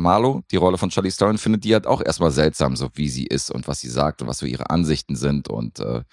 Marlo, 0.01 0.41
die 0.51 0.57
Rolle 0.57 0.77
von 0.77 0.89
Charlie 0.89 1.11
Theron, 1.11 1.37
findet 1.37 1.63
die 1.63 1.73
halt 1.73 1.87
auch 1.87 2.01
erstmal 2.01 2.31
seltsam, 2.31 2.75
so 2.75 2.89
wie 2.93 3.09
sie 3.09 3.25
ist 3.25 3.51
und 3.51 3.67
was 3.67 3.79
sie 3.79 3.89
sagt 3.89 4.21
und 4.21 4.27
was 4.27 4.39
so 4.39 4.45
ihre 4.45 4.69
Ansichten 4.69 5.15
sind 5.15 5.47
und 5.47 5.79
äh, 5.79 6.03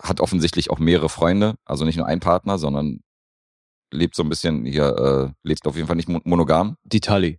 hat 0.00 0.20
offensichtlich 0.20 0.70
auch 0.70 0.78
mehrere 0.78 1.08
Freunde, 1.08 1.56
also 1.64 1.84
nicht 1.84 1.96
nur 1.96 2.06
einen 2.06 2.20
Partner, 2.20 2.58
sondern 2.58 3.00
lebt 3.92 4.14
so 4.14 4.22
ein 4.22 4.28
bisschen 4.28 4.64
hier, 4.64 4.96
äh, 4.96 5.32
lebt 5.46 5.66
auf 5.66 5.76
jeden 5.76 5.86
Fall 5.86 5.96
nicht 5.96 6.08
mon- 6.08 6.22
monogam. 6.24 6.76
Die 6.84 7.00
Tali. 7.00 7.38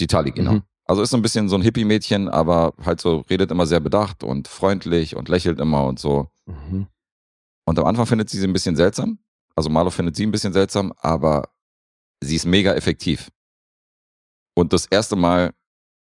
Die 0.00 0.06
Tali, 0.06 0.32
genau. 0.32 0.54
Mhm. 0.54 0.62
Also 0.86 1.02
ist 1.02 1.10
so 1.10 1.16
ein 1.16 1.22
bisschen 1.22 1.48
so 1.48 1.56
ein 1.56 1.62
Hippie-Mädchen, 1.62 2.28
aber 2.28 2.74
halt 2.84 3.00
so 3.00 3.24
redet 3.30 3.50
immer 3.50 3.66
sehr 3.66 3.80
bedacht 3.80 4.22
und 4.24 4.48
freundlich 4.48 5.16
und 5.16 5.28
lächelt 5.28 5.60
immer 5.60 5.86
und 5.86 5.98
so. 5.98 6.28
Mhm. 6.46 6.88
Und 7.66 7.78
am 7.78 7.86
Anfang 7.86 8.06
findet 8.06 8.28
sie 8.28 8.38
sie 8.38 8.46
ein 8.46 8.52
bisschen 8.52 8.76
seltsam. 8.76 9.18
Also 9.54 9.70
Marlo 9.70 9.90
findet 9.90 10.16
sie 10.16 10.26
ein 10.26 10.32
bisschen 10.32 10.52
seltsam, 10.52 10.92
aber 10.98 11.48
sie 12.20 12.36
ist 12.36 12.44
mega 12.44 12.74
effektiv. 12.74 13.30
Und 14.54 14.72
das 14.72 14.86
erste 14.86 15.16
Mal 15.16 15.52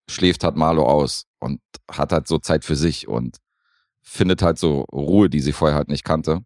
schläft 0.09 0.45
halt 0.45 0.57
Marlo 0.57 0.85
aus 0.85 1.27
und 1.41 1.61
hat 1.91 2.13
halt 2.13 2.29
so 2.29 2.39
Zeit 2.39 2.65
für 2.65 2.77
sich 2.77 3.09
und 3.09 3.39
findet 4.03 4.43
halt 4.43 4.59
so 4.59 4.83
Ruhe, 4.93 5.29
die 5.29 5.41
sie 5.41 5.53
vorher 5.53 5.77
halt 5.77 5.89
nicht 5.89 6.05
kannte. 6.05 6.45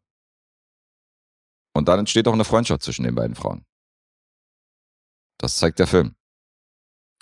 Und 1.74 1.88
dann 1.88 2.00
entsteht 2.00 2.26
auch 2.26 2.32
eine 2.32 2.44
Freundschaft 2.44 2.82
zwischen 2.82 3.04
den 3.04 3.14
beiden 3.14 3.36
Frauen. 3.36 3.64
Das 5.38 5.56
zeigt 5.58 5.78
der 5.78 5.86
Film. 5.86 6.14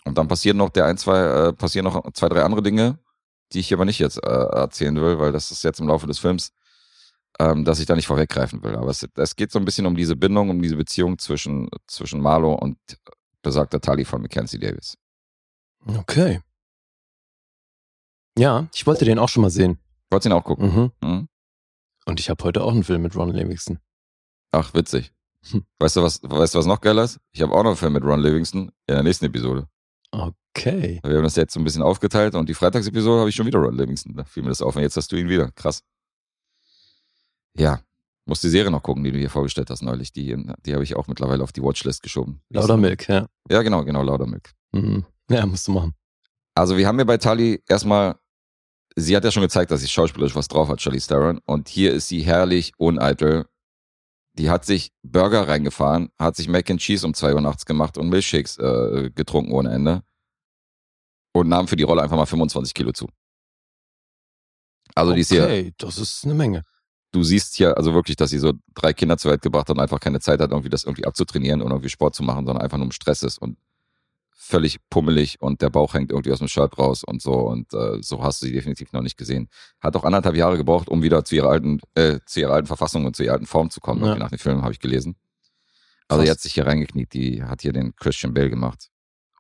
Und 0.04 0.16
dann 0.16 0.28
passieren 0.28 0.56
noch 0.56 0.70
der 0.70 0.86
ein, 0.86 0.96
zwei, 0.96 1.48
äh, 1.48 1.52
passieren 1.52 1.84
noch 1.84 2.12
zwei, 2.12 2.28
drei 2.28 2.42
andere 2.42 2.62
Dinge, 2.62 2.98
die 3.52 3.60
ich 3.60 3.68
hier 3.68 3.76
aber 3.76 3.84
nicht 3.84 3.98
jetzt 3.98 4.22
äh, 4.22 4.28
erzählen 4.28 4.96
will, 4.96 5.18
weil 5.18 5.32
das 5.32 5.50
ist 5.50 5.64
jetzt 5.64 5.80
im 5.80 5.88
Laufe 5.88 6.06
des 6.06 6.18
Films 6.18 6.52
ähm, 7.38 7.64
dass 7.64 7.80
ich 7.80 7.86
da 7.86 7.94
nicht 7.94 8.06
vorweggreifen 8.06 8.62
will. 8.62 8.76
Aber 8.76 8.90
es, 8.90 9.06
es 9.14 9.36
geht 9.36 9.52
so 9.52 9.58
ein 9.58 9.64
bisschen 9.64 9.86
um 9.86 9.96
diese 9.96 10.16
Bindung, 10.16 10.50
um 10.50 10.60
diese 10.60 10.76
Beziehung 10.76 11.18
zwischen, 11.18 11.68
zwischen 11.86 12.20
Marlo 12.20 12.54
und 12.54 12.78
besagter 13.42 13.80
Tali 13.80 14.04
von 14.04 14.22
Mackenzie 14.22 14.58
Davis. 14.58 14.96
Okay. 15.86 16.40
Ja, 18.38 18.68
ich 18.72 18.86
wollte 18.86 19.04
den 19.04 19.18
auch 19.18 19.28
schon 19.28 19.42
mal 19.42 19.50
sehen. 19.50 19.78
Wolltest 20.10 20.26
ihn 20.26 20.32
auch 20.32 20.44
gucken? 20.44 20.92
Mhm. 21.00 21.08
Mhm. 21.08 21.28
Und 22.06 22.20
ich 22.20 22.30
habe 22.30 22.42
heute 22.44 22.62
auch 22.62 22.72
einen 22.72 22.84
Film 22.84 23.02
mit 23.02 23.16
Ron 23.16 23.30
Livingston. 23.30 23.78
Ach, 24.52 24.72
witzig. 24.74 25.12
Hm. 25.50 25.64
Weißt 25.78 25.96
du, 25.96 26.02
was, 26.02 26.22
weißt 26.22 26.54
du, 26.54 26.58
was 26.58 26.66
noch 26.66 26.80
geiler 26.80 27.04
ist? 27.04 27.20
Ich 27.32 27.42
habe 27.42 27.52
auch 27.52 27.62
noch 27.62 27.70
einen 27.70 27.76
Film 27.76 27.92
mit 27.92 28.04
Ron 28.04 28.20
Livingston 28.20 28.70
in 28.86 28.94
der 28.94 29.02
nächsten 29.02 29.26
Episode. 29.26 29.68
Okay. 30.10 31.00
Wir 31.04 31.16
haben 31.16 31.24
das 31.24 31.36
jetzt 31.36 31.52
so 31.52 31.60
ein 31.60 31.64
bisschen 31.64 31.82
aufgeteilt 31.82 32.34
und 32.34 32.48
die 32.48 32.54
Freitagsepisode 32.54 33.20
habe 33.20 33.28
ich 33.28 33.36
schon 33.36 33.46
wieder 33.46 33.58
Ron 33.58 33.76
Livingston. 33.76 34.16
Da 34.16 34.24
fiel 34.24 34.42
mir 34.42 34.48
das 34.48 34.62
auf 34.62 34.74
und 34.74 34.82
jetzt 34.82 34.96
hast 34.96 35.12
du 35.12 35.16
ihn 35.16 35.28
wieder. 35.28 35.50
Krass. 35.52 35.82
Ja, 37.54 37.80
musst 38.28 38.44
die 38.44 38.48
Serie 38.48 38.70
noch 38.70 38.82
gucken, 38.82 39.04
die 39.04 39.12
du 39.12 39.18
hier 39.18 39.30
vorgestellt 39.30 39.70
hast 39.70 39.82
neulich. 39.82 40.12
Die, 40.12 40.36
die 40.64 40.74
habe 40.74 40.84
ich 40.84 40.94
auch 40.96 41.06
mittlerweile 41.08 41.42
auf 41.42 41.52
die 41.52 41.62
Watchlist 41.62 42.02
geschoben. 42.02 42.42
Laudermilk, 42.50 43.08
ja. 43.08 43.26
Ja, 43.50 43.62
genau, 43.62 43.84
genau, 43.84 44.02
Laudermilk. 44.02 44.52
Mhm. 44.72 45.04
Ja, 45.30 45.46
musst 45.46 45.66
du 45.66 45.72
machen. 45.72 45.94
Also 46.54 46.76
wir 46.76 46.86
haben 46.86 46.96
hier 46.96 47.06
bei 47.06 47.16
Tali 47.16 47.62
erstmal, 47.68 48.16
sie 48.96 49.16
hat 49.16 49.24
ja 49.24 49.30
schon 49.30 49.42
gezeigt, 49.42 49.70
dass 49.70 49.80
sie 49.80 49.88
schauspielerisch 49.88 50.34
was 50.34 50.48
drauf 50.48 50.68
hat, 50.68 50.78
Charlie 50.78 51.00
Theron. 51.00 51.40
Und 51.46 51.68
hier 51.68 51.92
ist 51.92 52.08
sie 52.08 52.20
herrlich 52.20 52.72
uneitel. 52.76 53.46
Die 54.34 54.50
hat 54.50 54.64
sich 54.64 54.92
Burger 55.02 55.48
reingefahren, 55.48 56.10
hat 56.18 56.36
sich 56.36 56.48
Mac 56.48 56.70
and 56.70 56.80
Cheese 56.80 57.06
um 57.06 57.14
2 57.14 57.34
Uhr 57.34 57.40
nachts 57.40 57.66
gemacht 57.66 57.98
und 57.98 58.08
Milchshakes 58.08 58.58
äh, 58.58 59.10
getrunken 59.14 59.52
ohne 59.52 59.70
Ende. 59.70 60.02
Und 61.32 61.48
nahm 61.48 61.68
für 61.68 61.76
die 61.76 61.82
Rolle 61.82 62.02
einfach 62.02 62.16
mal 62.16 62.26
25 62.26 62.74
Kilo 62.74 62.92
zu. 62.92 63.08
Also 64.94 65.12
die 65.12 65.20
ist 65.20 65.30
hier, 65.30 65.44
Okay, 65.44 65.72
das 65.78 65.98
ist 65.98 66.24
eine 66.24 66.34
Menge. 66.34 66.64
Du 67.12 67.22
siehst 67.22 67.56
hier 67.56 67.76
also 67.76 67.94
wirklich, 67.94 68.16
dass 68.16 68.30
sie 68.30 68.38
so 68.38 68.52
drei 68.74 68.92
Kinder 68.92 69.16
zur 69.16 69.30
Welt 69.30 69.42
gebracht 69.42 69.68
hat 69.68 69.76
und 69.76 69.82
einfach 69.82 70.00
keine 70.00 70.20
Zeit 70.20 70.40
hat, 70.40 70.50
irgendwie 70.50 70.68
das 70.68 70.84
irgendwie 70.84 71.06
abzutrainieren 71.06 71.62
und 71.62 71.70
irgendwie 71.70 71.88
Sport 71.88 72.14
zu 72.14 72.22
machen, 72.22 72.46
sondern 72.46 72.62
einfach 72.62 72.78
nur 72.78 72.86
im 72.86 72.92
Stress 72.92 73.22
ist 73.22 73.38
und 73.38 73.56
völlig 74.48 74.78
pummelig 74.88 75.40
und 75.40 75.60
der 75.60 75.68
Bauch 75.68 75.94
hängt 75.94 76.10
irgendwie 76.10 76.32
aus 76.32 76.38
dem 76.38 76.48
Shirt 76.48 76.78
raus 76.78 77.04
und 77.04 77.20
so 77.20 77.34
und 77.34 77.74
äh, 77.74 78.02
so 78.02 78.22
hast 78.22 78.40
du 78.40 78.46
sie 78.46 78.52
definitiv 78.52 78.92
noch 78.92 79.02
nicht 79.02 79.18
gesehen. 79.18 79.48
Hat 79.80 79.94
auch 79.96 80.04
anderthalb 80.04 80.36
Jahre 80.36 80.56
gebraucht, 80.56 80.88
um 80.88 81.02
wieder 81.02 81.24
zu 81.24 81.36
ihrer 81.36 81.50
alten, 81.50 81.80
äh, 81.94 82.20
zu 82.24 82.40
ihrer 82.40 82.54
alten 82.54 82.66
Verfassung 82.66 83.04
und 83.04 83.14
zu 83.14 83.24
ihrer 83.24 83.34
alten 83.34 83.46
Form 83.46 83.70
zu 83.70 83.80
kommen. 83.80 84.04
Ja. 84.04 84.14
Nach 84.14 84.30
dem 84.30 84.38
Film 84.38 84.62
habe 84.62 84.72
ich 84.72 84.80
gelesen. 84.80 85.16
Also 86.08 86.24
die 86.24 86.30
hat 86.30 86.40
sich 86.40 86.54
hier 86.54 86.66
reingekniet, 86.66 87.12
die 87.12 87.42
hat 87.42 87.60
hier 87.60 87.72
den 87.72 87.94
Christian 87.94 88.32
Bale 88.32 88.48
gemacht 88.48 88.88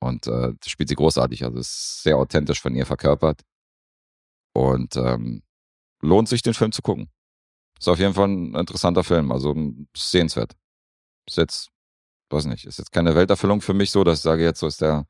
und 0.00 0.26
äh, 0.26 0.52
das 0.60 0.68
spielt 0.68 0.90
sie 0.90 0.94
großartig, 0.94 1.44
also 1.44 1.58
ist 1.58 2.02
sehr 2.02 2.18
authentisch 2.18 2.60
von 2.60 2.74
ihr 2.74 2.84
verkörpert 2.84 3.40
und 4.52 4.96
ähm, 4.96 5.42
lohnt 6.02 6.28
sich 6.28 6.42
den 6.42 6.52
Film 6.54 6.72
zu 6.72 6.82
gucken. 6.82 7.08
Ist 7.78 7.88
auf 7.88 7.98
jeden 7.98 8.14
Fall 8.14 8.28
ein 8.28 8.54
interessanter 8.54 9.04
Film, 9.04 9.30
also 9.32 9.52
m, 9.52 9.88
sehenswert. 9.96 10.56
Ist 11.26 11.36
jetzt, 11.36 11.68
weiß 12.30 12.46
nicht, 12.46 12.64
ist 12.64 12.78
jetzt 12.78 12.92
keine 12.92 13.14
Welterfüllung 13.14 13.60
für 13.60 13.74
mich 13.74 13.90
so, 13.90 14.02
dass 14.04 14.18
ich 14.18 14.22
sage, 14.22 14.42
jetzt 14.42 14.60
so 14.60 14.66
ist 14.66 14.80
der, 14.80 15.06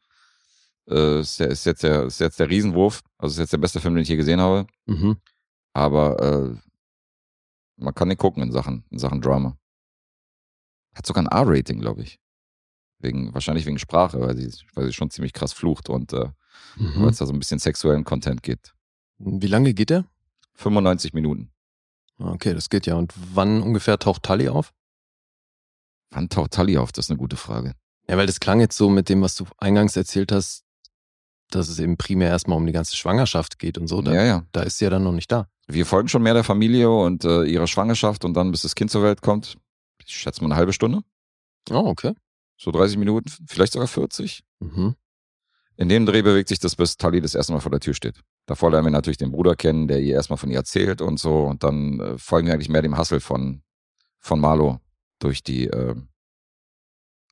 äh, 0.88 1.20
ist, 1.20 1.38
der, 1.40 1.48
ist, 1.48 1.64
jetzt 1.64 1.82
der, 1.82 2.04
ist 2.04 2.20
jetzt 2.20 2.38
der 2.40 2.48
Riesenwurf, 2.50 3.02
also 3.18 3.32
ist 3.34 3.38
jetzt 3.38 3.52
der 3.52 3.58
beste 3.58 3.80
Film, 3.80 3.94
den 3.94 4.02
ich 4.02 4.08
je 4.08 4.16
gesehen 4.16 4.40
habe, 4.40 4.66
Mhm. 4.86 5.16
aber 5.72 6.20
äh, 6.20 6.56
man 7.76 7.94
kann 7.94 8.08
den 8.08 8.18
gucken 8.18 8.42
in 8.42 8.52
Sachen, 8.52 8.84
in 8.90 8.98
Sachen 8.98 9.20
Drama. 9.20 9.56
Hat 10.94 11.06
sogar 11.06 11.22
ein 11.24 11.28
R-Rating, 11.28 11.78
glaube 11.80 12.02
ich. 12.02 12.18
Wegen, 12.98 13.32
wahrscheinlich 13.32 13.64
wegen 13.66 13.78
Sprache, 13.78 14.20
weil 14.20 14.36
sie, 14.36 14.52
weil 14.74 14.86
sie 14.86 14.92
schon 14.92 15.10
ziemlich 15.10 15.32
krass 15.32 15.52
flucht 15.52 15.88
und 15.88 16.12
äh, 16.12 16.30
weil 16.76 16.96
Mhm. 17.02 17.08
es 17.08 17.18
da 17.18 17.26
so 17.26 17.32
ein 17.32 17.38
bisschen 17.38 17.60
sexuellen 17.60 18.02
Content 18.04 18.42
gibt. 18.42 18.74
Wie 19.18 19.46
lange 19.46 19.72
geht 19.74 19.90
der? 19.90 20.04
95 20.54 21.12
Minuten. 21.12 21.52
Okay, 22.18 22.54
das 22.54 22.68
geht 22.68 22.86
ja. 22.86 22.94
Und 22.96 23.12
wann 23.32 23.62
ungefähr 23.62 23.98
taucht 23.98 24.24
Tali 24.24 24.48
auf? 24.48 24.72
Wann 26.10 26.28
taucht 26.28 26.52
Tully 26.52 26.78
auf? 26.78 26.92
Das 26.92 27.06
ist 27.06 27.10
eine 27.10 27.18
gute 27.18 27.36
Frage. 27.36 27.74
Ja, 28.08 28.16
weil 28.16 28.26
das 28.26 28.40
klang 28.40 28.60
jetzt 28.60 28.76
so 28.76 28.88
mit 28.88 29.08
dem, 29.08 29.20
was 29.20 29.34
du 29.36 29.44
eingangs 29.58 29.96
erzählt 29.96 30.32
hast, 30.32 30.64
dass 31.50 31.68
es 31.68 31.78
eben 31.78 31.96
primär 31.96 32.28
erstmal 32.28 32.56
um 32.56 32.66
die 32.66 32.72
ganze 32.72 32.96
Schwangerschaft 32.96 33.58
geht 33.58 33.78
und 33.78 33.88
so. 33.88 34.02
Da, 34.02 34.14
ja, 34.14 34.24
ja. 34.24 34.46
da 34.52 34.62
ist 34.62 34.78
sie 34.78 34.84
ja 34.84 34.90
dann 34.90 35.04
noch 35.04 35.12
nicht 35.12 35.30
da. 35.30 35.48
Wir 35.66 35.84
folgen 35.84 36.08
schon 36.08 36.22
mehr 36.22 36.34
der 36.34 36.44
Familie 36.44 36.90
und 36.90 37.24
äh, 37.24 37.44
ihrer 37.44 37.66
Schwangerschaft 37.66 38.24
und 38.24 38.34
dann, 38.34 38.50
bis 38.50 38.62
das 38.62 38.74
Kind 38.74 38.90
zur 38.90 39.02
Welt 39.02 39.20
kommt, 39.20 39.58
ich 40.04 40.16
schätze 40.16 40.40
mal 40.42 40.46
eine 40.48 40.56
halbe 40.56 40.72
Stunde, 40.72 41.02
Oh, 41.70 41.86
okay. 41.86 42.14
so 42.56 42.70
30 42.70 42.96
Minuten, 42.96 43.30
vielleicht 43.46 43.74
sogar 43.74 43.88
40. 43.88 44.42
Mhm. 44.60 44.94
In 45.80 45.88
dem 45.88 46.06
Dreh 46.06 46.22
bewegt 46.22 46.48
sich 46.48 46.58
das, 46.58 46.74
bis 46.74 46.96
Tully 46.96 47.20
das 47.20 47.36
erste 47.36 47.52
Mal 47.52 47.60
vor 47.60 47.70
der 47.70 47.78
Tür 47.78 47.94
steht. 47.94 48.20
Davor 48.46 48.72
lernen 48.72 48.86
wir 48.86 48.90
natürlich 48.90 49.16
den 49.16 49.30
Bruder 49.30 49.54
kennen, 49.54 49.86
der 49.86 50.00
ihr 50.00 50.14
erstmal 50.14 50.36
von 50.36 50.50
ihr 50.50 50.56
erzählt 50.56 51.00
und 51.00 51.20
so. 51.20 51.44
Und 51.44 51.62
dann 51.62 52.00
äh, 52.00 52.18
folgen 52.18 52.48
wir 52.48 52.54
eigentlich 52.54 52.68
mehr 52.68 52.82
dem 52.82 52.98
Hustle 52.98 53.20
von, 53.20 53.62
von 54.18 54.40
Marlo 54.40 54.80
durch 55.20 55.44
die, 55.44 55.68
äh, 55.68 55.94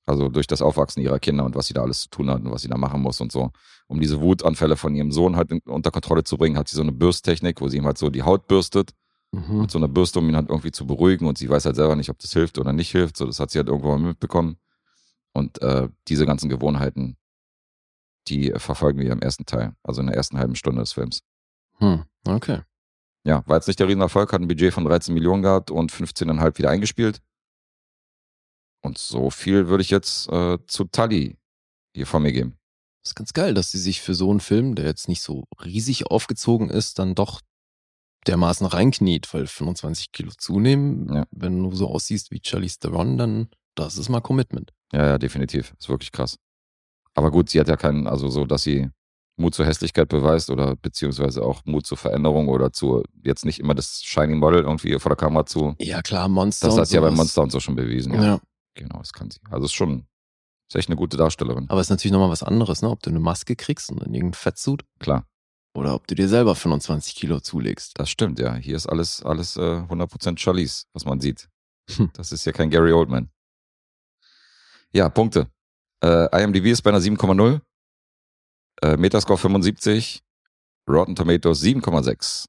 also 0.06 0.28
durch 0.28 0.46
das 0.46 0.62
Aufwachsen 0.62 1.02
ihrer 1.02 1.18
Kinder 1.18 1.44
und 1.44 1.56
was 1.56 1.66
sie 1.66 1.74
da 1.74 1.82
alles 1.82 2.02
zu 2.02 2.08
tun 2.08 2.30
hat 2.30 2.40
und 2.42 2.52
was 2.52 2.62
sie 2.62 2.68
da 2.68 2.78
machen 2.78 3.02
muss 3.02 3.20
und 3.20 3.32
so. 3.32 3.50
Um 3.88 4.00
diese 4.00 4.20
Wutanfälle 4.20 4.76
von 4.76 4.94
ihrem 4.94 5.10
Sohn 5.10 5.34
halt 5.34 5.50
in, 5.50 5.58
unter 5.66 5.90
Kontrolle 5.90 6.22
zu 6.22 6.38
bringen, 6.38 6.56
hat 6.56 6.68
sie 6.68 6.76
so 6.76 6.82
eine 6.82 6.92
Bürsttechnik, 6.92 7.60
wo 7.60 7.68
sie 7.68 7.78
ihm 7.78 7.86
halt 7.86 7.98
so 7.98 8.10
die 8.10 8.22
Haut 8.22 8.46
bürstet 8.46 8.92
Mhm. 9.32 9.62
mit 9.62 9.70
so 9.72 9.78
einer 9.78 9.88
Bürste, 9.88 10.20
um 10.20 10.28
ihn 10.28 10.36
halt 10.36 10.48
irgendwie 10.48 10.70
zu 10.70 10.86
beruhigen 10.86 11.26
und 11.26 11.36
sie 11.36 11.50
weiß 11.50 11.66
halt 11.66 11.74
selber 11.76 11.96
nicht, 11.96 12.10
ob 12.10 12.18
das 12.20 12.32
hilft 12.32 12.58
oder 12.58 12.72
nicht 12.72 12.92
hilft. 12.92 13.16
So, 13.16 13.26
das 13.26 13.40
hat 13.40 13.50
sie 13.50 13.58
halt 13.58 13.66
irgendwo 13.68 13.88
mal 13.88 13.98
mitbekommen. 13.98 14.56
Und 15.32 15.60
äh, 15.62 15.88
diese 16.08 16.26
ganzen 16.26 16.48
Gewohnheiten, 16.48 17.16
die 18.28 18.50
äh, 18.52 18.58
verfolgen 18.58 19.00
wir 19.00 19.12
im 19.12 19.20
ersten 19.20 19.46
Teil, 19.46 19.74
also 19.82 20.00
in 20.00 20.06
der 20.08 20.16
ersten 20.16 20.38
halben 20.38 20.54
Stunde 20.56 20.80
des 20.82 20.92
Films. 20.92 21.20
Hm. 21.78 22.04
Okay. 22.26 22.62
Ja, 23.24 23.42
war 23.46 23.56
jetzt 23.56 23.66
nicht 23.66 23.80
der 23.80 23.88
Riesenerfolg, 23.88 24.32
hat 24.32 24.40
ein 24.40 24.48
Budget 24.48 24.72
von 24.72 24.84
13 24.84 25.12
Millionen 25.12 25.42
gehabt 25.42 25.70
und 25.70 25.90
15,5 25.92 26.58
wieder 26.58 26.70
eingespielt. 26.70 27.20
Und 28.82 28.98
so 28.98 29.30
viel 29.30 29.68
würde 29.68 29.82
ich 29.82 29.90
jetzt 29.90 30.28
äh, 30.28 30.58
zu 30.66 30.84
Tully 30.84 31.36
hier 31.94 32.06
von 32.06 32.22
mir 32.22 32.32
geben. 32.32 32.56
Das 33.02 33.10
ist 33.10 33.14
ganz 33.16 33.32
geil, 33.32 33.54
dass 33.54 33.70
sie 33.72 33.78
sich 33.78 34.00
für 34.00 34.14
so 34.14 34.30
einen 34.30 34.40
Film, 34.40 34.74
der 34.74 34.84
jetzt 34.86 35.08
nicht 35.08 35.22
so 35.22 35.44
riesig 35.64 36.06
aufgezogen 36.06 36.70
ist, 36.70 36.98
dann 36.98 37.14
doch 37.14 37.40
dermaßen 38.26 38.66
reinkniet, 38.66 39.32
weil 39.32 39.46
25 39.46 40.12
Kilo 40.12 40.32
zunehmen, 40.36 41.12
Ja. 41.14 41.26
wenn 41.30 41.62
du 41.62 41.74
so 41.74 41.88
aussiehst 41.88 42.30
wie 42.30 42.40
Charlize 42.44 42.78
Theron, 42.78 43.16
dann 43.18 43.48
das 43.76 43.98
ist 43.98 44.08
mal 44.08 44.20
Commitment. 44.20 44.72
Ja, 44.92 45.06
ja, 45.06 45.18
definitiv. 45.18 45.74
Ist 45.78 45.88
wirklich 45.88 46.10
krass. 46.12 46.38
Aber 47.16 47.30
gut, 47.30 47.50
sie 47.50 47.58
hat 47.58 47.68
ja 47.68 47.76
keinen, 47.76 48.06
also 48.06 48.28
so, 48.28 48.44
dass 48.44 48.62
sie 48.62 48.88
Mut 49.36 49.54
zur 49.54 49.66
Hässlichkeit 49.66 50.08
beweist 50.08 50.50
oder 50.50 50.76
beziehungsweise 50.76 51.42
auch 51.42 51.62
Mut 51.64 51.86
zur 51.86 51.98
Veränderung 51.98 52.48
oder 52.48 52.72
zu 52.72 53.02
jetzt 53.22 53.44
nicht 53.44 53.58
immer 53.58 53.74
das 53.74 54.02
Shiny 54.02 54.34
Model 54.34 54.62
irgendwie 54.62 54.98
vor 54.98 55.10
der 55.10 55.16
Kamera 55.16 55.44
zu. 55.44 55.74
Ja, 55.78 56.00
klar, 56.02 56.28
Monster. 56.28 56.68
Das 56.68 56.78
hat 56.78 56.88
sie 56.88 56.94
ja 56.94 57.00
bei. 57.00 57.10
Monster 57.10 57.42
und 57.42 57.50
so 57.50 57.60
schon 57.60 57.74
bewiesen. 57.74 58.14
Ja. 58.14 58.22
Ja. 58.22 58.40
Genau, 58.74 58.98
das 58.98 59.12
kann 59.12 59.30
sie. 59.30 59.40
Also 59.50 59.66
ist 59.66 59.72
schon, 59.72 60.06
ist 60.68 60.76
echt 60.76 60.88
eine 60.88 60.96
gute 60.96 61.16
Darstellerin. 61.16 61.66
Aber 61.68 61.80
es 61.80 61.86
ist 61.86 61.90
natürlich 61.90 62.12
nochmal 62.12 62.30
was 62.30 62.42
anderes, 62.42 62.82
ne? 62.82 62.90
Ob 62.90 63.02
du 63.02 63.10
eine 63.10 63.20
Maske 63.20 63.56
kriegst 63.56 63.90
und 63.90 63.98
in 63.98 64.14
irgendeinen 64.14 64.34
Fettsuit 64.34 64.84
Klar, 64.98 65.26
oder 65.74 65.94
ob 65.94 66.06
du 66.06 66.14
dir 66.14 66.28
selber 66.28 66.54
25 66.54 67.14
Kilo 67.14 67.40
zulegst. 67.40 67.92
das 67.98 68.10
stimmt, 68.10 68.38
ja. 68.38 68.54
Hier 68.54 68.76
ist 68.76 68.86
alles, 68.86 69.22
alles 69.22 69.56
äh, 69.56 69.60
100% 69.60 70.38
Charlize, 70.38 70.84
was 70.92 71.04
man 71.04 71.20
sieht. 71.20 71.48
Hm. 71.96 72.10
Das 72.14 72.32
ist 72.32 72.44
ja 72.46 72.52
kein 72.52 72.70
Gary 72.70 72.92
Oldman. 72.92 73.30
Ja, 74.92 75.08
Punkte. 75.08 75.48
Äh, 76.06 76.42
IMDb 76.42 76.66
ist 76.66 76.82
bei 76.82 76.90
einer 76.90 77.00
7,0. 77.00 77.60
Äh, 78.82 78.96
Metascore 78.96 79.38
75. 79.38 80.22
Rotten 80.88 81.16
Tomatoes 81.16 81.60
7,6. 81.62 82.46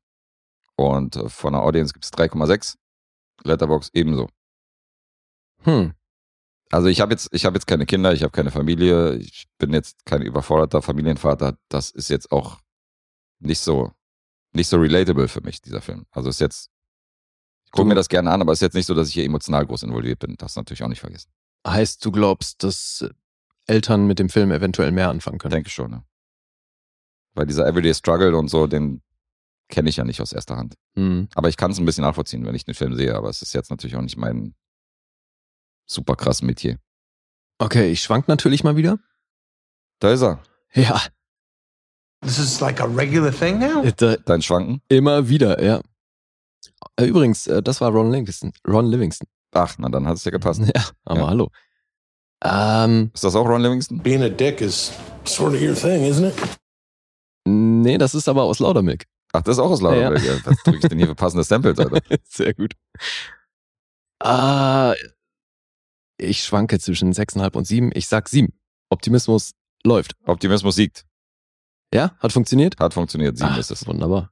Und 0.76 1.16
äh, 1.16 1.28
von 1.28 1.54
der 1.54 1.64
Audience 1.64 1.92
gibt 1.92 2.06
es 2.06 2.14
3,6. 2.14 2.76
Letterbox 3.44 3.90
ebenso. 3.94 4.30
Hm. 5.64 5.94
Also 6.70 6.88
ich 6.88 7.02
habe 7.02 7.14
jetzt, 7.14 7.30
ich 7.32 7.46
habe 7.46 7.56
jetzt 7.56 7.66
keine 7.66 7.86
Kinder, 7.86 8.14
ich 8.14 8.22
habe 8.22 8.32
keine 8.32 8.52
Familie, 8.52 9.16
ich 9.16 9.48
bin 9.58 9.74
jetzt 9.74 10.06
kein 10.06 10.22
überforderter 10.22 10.82
Familienvater. 10.82 11.58
Das 11.70 11.90
ist 11.90 12.10
jetzt 12.10 12.32
auch 12.32 12.60
nicht 13.40 13.60
so, 13.60 13.92
nicht 14.52 14.68
so 14.68 14.78
relatable 14.78 15.28
für 15.30 15.42
mich, 15.42 15.62
dieser 15.62 15.82
Film. 15.82 16.06
Also 16.12 16.30
ist 16.30 16.42
jetzt, 16.42 16.70
ich 17.66 17.72
gucke 17.72 17.88
mir 17.88 17.96
das 17.96 18.10
gerne 18.10 18.30
an, 18.30 18.42
aber 18.42 18.54
ist 18.54 18.62
jetzt 18.62 18.76
nicht 18.76 18.86
so, 18.86 18.94
dass 18.94 19.08
ich 19.08 19.14
hier 19.16 19.26
emotional 19.26 19.66
groß 19.66 19.84
involviert 19.84 20.20
bin. 20.20 20.36
Das 20.38 20.56
natürlich 20.56 20.84
auch 20.84 20.90
nicht 20.90 21.00
vergessen. 21.00 21.32
Heißt, 21.66 22.04
du 22.06 22.12
glaubst, 22.12 22.64
dass 22.64 23.10
Eltern 23.68 24.08
mit 24.08 24.20
dem 24.20 24.30
Film 24.30 24.52
eventuell 24.52 24.92
mehr 24.92 25.10
anfangen 25.10 25.38
können? 25.40 25.52
Denke 25.54 25.70
schon, 25.70 25.92
ne? 25.92 26.04
Weil 27.36 27.46
dieser 27.46 27.68
Everyday 27.68 27.94
Struggle 27.94 28.36
und 28.36 28.48
so, 28.50 28.66
den 28.68 29.02
kenne 29.70 29.90
ich 29.90 29.98
ja 29.98 30.04
nicht 30.06 30.22
aus 30.22 30.32
erster 30.34 30.58
Hand. 30.58 30.76
Hm. 30.96 31.28
Aber 31.36 31.50
ich 31.50 31.58
kann 31.58 31.72
es 31.72 31.78
ein 31.78 31.86
bisschen 31.86 32.04
nachvollziehen, 32.04 32.46
wenn 32.46 32.56
ich 32.56 32.66
den 32.66 32.74
Film 32.74 32.96
sehe, 32.96 33.14
aber 33.16 33.30
es 33.30 33.42
ist 33.42 33.54
jetzt 33.54 33.70
natürlich 33.70 33.96
auch 33.96 34.02
nicht 34.02 34.18
mein 34.18 34.56
super 35.86 36.16
krass 36.16 36.42
Metier. 36.42 36.80
Okay, 37.60 37.92
ich 37.92 38.02
schwank 38.02 38.28
natürlich 38.28 38.64
mal 38.64 38.76
wieder. 38.78 38.98
Da 40.00 40.12
ist 40.12 40.22
er. 40.24 40.42
Ja, 40.74 41.02
This 42.22 42.40
is 42.40 42.60
like 42.60 42.82
a 42.82 42.86
regular 42.86 43.32
thing 43.32 43.60
now? 43.60 43.84
da, 43.96 44.16
Dein 44.18 44.42
Schwanken? 44.42 44.82
immer 44.90 45.30
wieder, 45.30 45.62
ja. 45.64 45.82
Äh, 47.00 47.06
Übrigens, 47.06 47.46
äh, 47.48 47.62
das 47.62 47.80
war 47.82 47.92
Ron 47.92 48.12
Livingston. 48.12 48.52
Ron 48.68 48.88
Livingston. 48.88 49.28
Ach, 49.52 49.76
na 49.78 49.88
dann 49.90 50.08
hat 50.08 50.18
es 50.18 50.24
ja 50.24 50.32
gepasst. 50.32 50.62
Ja, 50.76 50.84
aber 51.06 51.22
Ja. 51.22 51.28
hallo. 51.28 51.52
Ähm, 52.44 53.12
Ist 53.14 53.24
das 53.24 53.36
auch 53.36 53.46
Ron 53.48 53.62
Livingston? 53.62 54.00
Being 54.00 54.22
a 54.24 54.30
dick 54.30 54.62
is 54.62 54.92
sort 55.26 55.54
of 55.54 55.62
your 55.62 55.76
thing, 55.76 56.04
isn't 56.04 56.28
it? 56.28 56.36
nee, 57.48 57.98
das 57.98 58.14
ist 58.14 58.28
aber 58.28 58.44
aus 58.44 58.60
Laudermilk. 58.60 59.06
Ach, 59.34 59.42
das 59.42 59.58
ist 59.58 59.60
auch 59.60 59.72
aus 59.72 59.82
Lauterberg. 59.82 60.24
Ja. 60.24 60.38
Was 60.46 60.58
drücke 60.64 60.78
ich 60.80 60.90
denn 60.90 60.98
hier 60.98 61.08
für 61.08 61.16
passende 61.16 61.44
Samples, 61.44 61.80
Alter? 61.80 62.02
Sehr 62.24 62.54
gut. 62.54 62.74
Ah, 64.20 64.94
ich 66.18 66.44
schwanke 66.44 66.80
zwischen 66.80 67.14
6,5 67.14 67.56
und 67.56 67.66
7. 67.66 67.92
Ich 67.94 68.08
sag 68.08 68.30
7. 68.30 68.54
Optimismus 68.90 69.52
läuft. 69.84 70.14
Optimismus 70.26 70.76
siegt. 70.76 71.06
Ja, 71.94 72.16
hat 72.20 72.34
funktioniert? 72.34 72.80
Hat 72.80 72.94
funktioniert. 72.94 73.38
Sieben 73.38 73.52
Ah, 73.52 73.58
ist 73.58 73.72
es. 73.72 73.86
Wunderbar. 73.88 74.32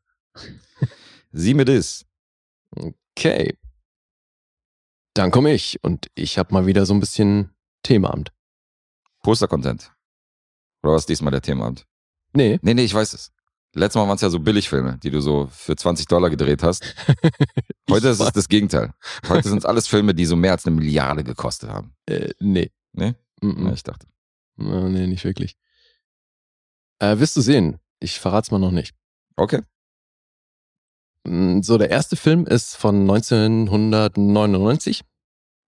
Sieben 1.31 1.59
it 1.61 1.69
is. 1.69 2.05
Okay. 2.75 3.57
Dann 5.13 5.31
komme 5.31 5.53
ich 5.53 5.81
und 5.83 6.07
ich 6.15 6.37
habe 6.37 6.53
mal 6.53 6.65
wieder 6.65 6.85
so 6.85 6.93
ein 6.93 6.99
bisschen 6.99 7.54
Themaamt. 7.85 8.31
Poster-Content. 9.23 9.91
Oder 10.83 10.93
was 10.93 11.03
ist 11.03 11.09
diesmal 11.09 11.31
der 11.31 11.41
Themaabend? 11.41 11.85
Nee. 12.33 12.59
Nee, 12.61 12.73
nee, 12.73 12.83
ich 12.83 12.93
weiß 12.93 13.13
es. 13.13 13.31
Letztes 13.73 13.99
Mal 13.99 14.07
waren 14.07 14.15
es 14.15 14.21
ja 14.21 14.29
so 14.29 14.39
Billigfilme, 14.39 14.97
die 15.03 15.09
du 15.11 15.19
so 15.21 15.47
für 15.51 15.75
20 15.75 16.07
Dollar 16.07 16.29
gedreht 16.29 16.63
hast. 16.63 16.95
Heute 17.89 18.09
ist 18.09 18.19
es 18.21 18.31
das 18.31 18.47
Gegenteil. 18.47 18.93
Heute 19.27 19.49
sind 19.49 19.57
es 19.59 19.65
alles 19.65 19.87
Filme, 19.87 20.13
die 20.15 20.25
so 20.25 20.35
mehr 20.35 20.51
als 20.53 20.65
eine 20.65 20.75
Milliarde 20.75 21.23
gekostet 21.23 21.69
haben. 21.69 21.93
Äh, 22.05 22.29
nee. 22.39 22.71
Nee? 22.93 23.15
Mm 23.41 23.65
Ja, 23.65 23.71
-mm. 23.71 23.73
ich 23.73 23.83
dachte. 23.83 24.07
Ja, 24.57 24.87
nee, 24.89 25.07
nicht 25.07 25.25
wirklich. 25.25 25.57
Äh, 26.99 27.19
wirst 27.19 27.35
du 27.35 27.41
sehen. 27.41 27.79
Ich 27.99 28.19
verrat's 28.19 28.51
mal 28.51 28.59
noch 28.59 28.71
nicht. 28.71 28.95
Okay. 29.35 29.61
Mm, 31.25 31.61
So, 31.61 31.77
der 31.77 31.89
erste 31.89 32.15
Film 32.15 32.45
ist 32.45 32.77
von 32.77 33.01
1999. 33.01 35.01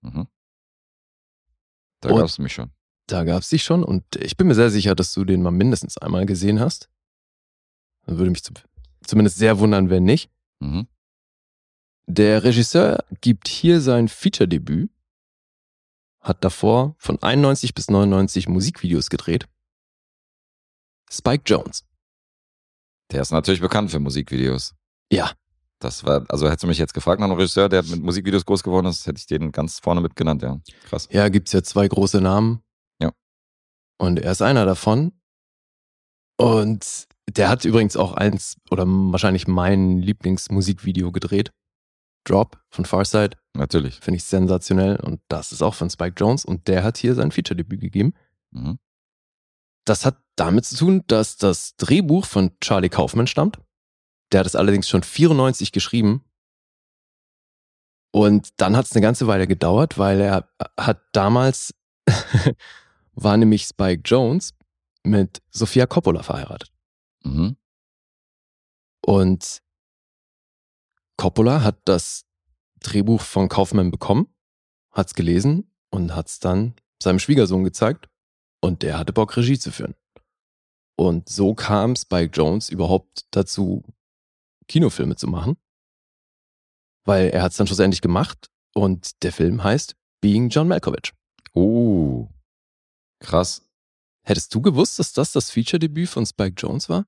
Mhm. 0.01 0.27
Da 2.07 2.19
gab's 2.19 2.33
es 2.33 2.39
mich 2.39 2.53
schon. 2.53 2.71
Da 3.07 3.23
gab's 3.23 3.49
dich 3.49 3.63
schon 3.63 3.83
und 3.83 4.03
ich 4.17 4.35
bin 4.37 4.47
mir 4.47 4.55
sehr 4.55 4.69
sicher, 4.69 4.95
dass 4.95 5.13
du 5.13 5.23
den 5.23 5.41
mal 5.41 5.51
mindestens 5.51 5.97
einmal 5.97 6.25
gesehen 6.25 6.59
hast. 6.59 6.89
Würde 8.05 8.29
mich 8.29 8.43
zu, 8.43 8.53
zumindest 9.05 9.37
sehr 9.37 9.59
wundern, 9.59 9.89
wenn 9.89 10.03
nicht. 10.03 10.29
Mhm. 10.59 10.87
Der 12.09 12.43
Regisseur 12.43 13.03
gibt 13.21 13.47
hier 13.47 13.81
sein 13.81 14.07
Feature-Debüt, 14.07 14.89
hat 16.21 16.43
davor 16.43 16.95
von 16.97 17.21
91 17.21 17.73
bis 17.73 17.89
99 17.89 18.47
Musikvideos 18.47 19.09
gedreht. 19.09 19.47
Spike 21.09 21.43
Jones. 21.45 21.85
Der 23.11 23.21
ist 23.21 23.31
natürlich 23.31 23.61
bekannt 23.61 23.91
für 23.91 23.99
Musikvideos. 23.99 24.75
Ja. 25.11 25.31
Das 25.79 26.03
war, 26.05 26.25
also 26.29 26.47
hättest 26.47 26.63
du 26.63 26.67
mich 26.67 26.79
jetzt 26.79 26.93
gefragt 26.93 27.19
nach 27.19 27.27
einem 27.27 27.37
Regisseur, 27.37 27.69
der 27.69 27.83
mit 27.83 28.01
Musikvideos 28.01 28.45
groß 28.45 28.63
geworden 28.63 28.87
ist, 28.87 29.05
hätte 29.05 29.19
ich 29.19 29.27
den 29.27 29.51
ganz 29.51 29.79
vorne 29.79 30.01
mit 30.01 30.15
genannt, 30.15 30.41
ja. 30.41 30.59
Krass. 30.85 31.07
Ja, 31.11 31.29
gibt's 31.29 31.51
ja 31.53 31.61
zwei 31.61 31.87
große 31.87 32.19
Namen. 32.19 32.63
Ja. 32.99 33.11
Und 33.99 34.19
er 34.19 34.31
ist 34.31 34.41
einer 34.41 34.65
davon. 34.65 35.11
Und 36.39 37.07
der 37.29 37.49
hat 37.49 37.65
übrigens 37.65 37.97
auch 37.97 38.13
eins 38.13 38.57
oder 38.71 38.85
wahrscheinlich 38.87 39.47
mein 39.47 39.97
Lieblingsmusikvideo 39.99 41.11
gedreht. 41.11 41.51
Drop 42.23 42.59
von 42.69 42.85
Farside. 42.85 43.37
Natürlich. 43.53 43.99
Finde 43.99 44.17
ich 44.17 44.23
sensationell. 44.23 44.97
Und 44.99 45.21
das 45.29 45.51
ist 45.51 45.61
auch 45.61 45.73
von 45.73 45.89
Spike 45.89 46.15
Jones. 46.17 46.45
Und 46.45 46.67
der 46.67 46.83
hat 46.83 46.97
hier 46.97 47.15
sein 47.15 47.31
Feature-Debüt 47.31 47.81
gegeben. 47.81 48.13
Mhm. 48.51 48.79
Das 49.85 50.05
hat 50.05 50.17
damit 50.35 50.65
zu 50.65 50.75
tun, 50.75 51.03
dass 51.07 51.37
das 51.37 51.75
Drehbuch 51.77 52.25
von 52.25 52.57
Charlie 52.59 52.89
Kaufman 52.89 53.27
stammt. 53.27 53.59
Der 54.31 54.39
hat 54.41 54.47
es 54.47 54.55
allerdings 54.55 54.89
schon 54.89 55.03
94 55.03 55.71
geschrieben. 55.71 56.23
Und 58.11 58.49
dann 58.57 58.75
hat 58.75 58.85
es 58.85 58.93
eine 58.93 59.01
ganze 59.01 59.27
Weile 59.27 59.47
gedauert, 59.47 59.97
weil 59.97 60.21
er 60.21 60.49
hat 60.77 61.01
damals, 61.11 61.73
war 63.13 63.37
nämlich 63.37 63.65
Spike 63.65 64.01
Jones 64.05 64.53
mit 65.03 65.41
Sofia 65.51 65.85
Coppola 65.85 66.23
verheiratet. 66.23 66.71
Mhm. 67.23 67.57
Und 69.05 69.61
Coppola 71.17 71.63
hat 71.63 71.79
das 71.85 72.25
Drehbuch 72.81 73.21
von 73.21 73.49
Kaufman 73.49 73.91
bekommen, 73.91 74.27
hat's 74.91 75.13
gelesen 75.13 75.71
und 75.89 76.15
hat's 76.15 76.39
dann 76.39 76.75
seinem 77.01 77.19
Schwiegersohn 77.19 77.63
gezeigt 77.63 78.09
und 78.61 78.83
der 78.83 78.97
hatte 78.97 79.13
Bock, 79.13 79.35
Regie 79.37 79.57
zu 79.57 79.71
führen. 79.71 79.95
Und 80.95 81.29
so 81.29 81.53
kam 81.53 81.95
Spike 81.95 82.31
Jones 82.33 82.69
überhaupt 82.69 83.25
dazu, 83.31 83.83
Kinofilme 84.67 85.15
zu 85.15 85.27
machen, 85.27 85.57
weil 87.05 87.29
er 87.29 87.43
hat's 87.43 87.57
dann 87.57 87.67
schlussendlich 87.67 88.01
gemacht 88.01 88.49
und 88.73 89.23
der 89.23 89.31
Film 89.31 89.63
heißt 89.63 89.95
Being 90.21 90.49
John 90.49 90.67
Malkovich. 90.67 91.13
Oh. 91.53 92.27
Krass. 93.19 93.63
Hättest 94.23 94.53
du 94.53 94.61
gewusst, 94.61 94.99
dass 94.99 95.13
das 95.13 95.31
das 95.31 95.51
Feature-Debüt 95.51 96.09
von 96.09 96.25
Spike 96.25 96.55
Jones 96.57 96.89
war? 96.89 97.05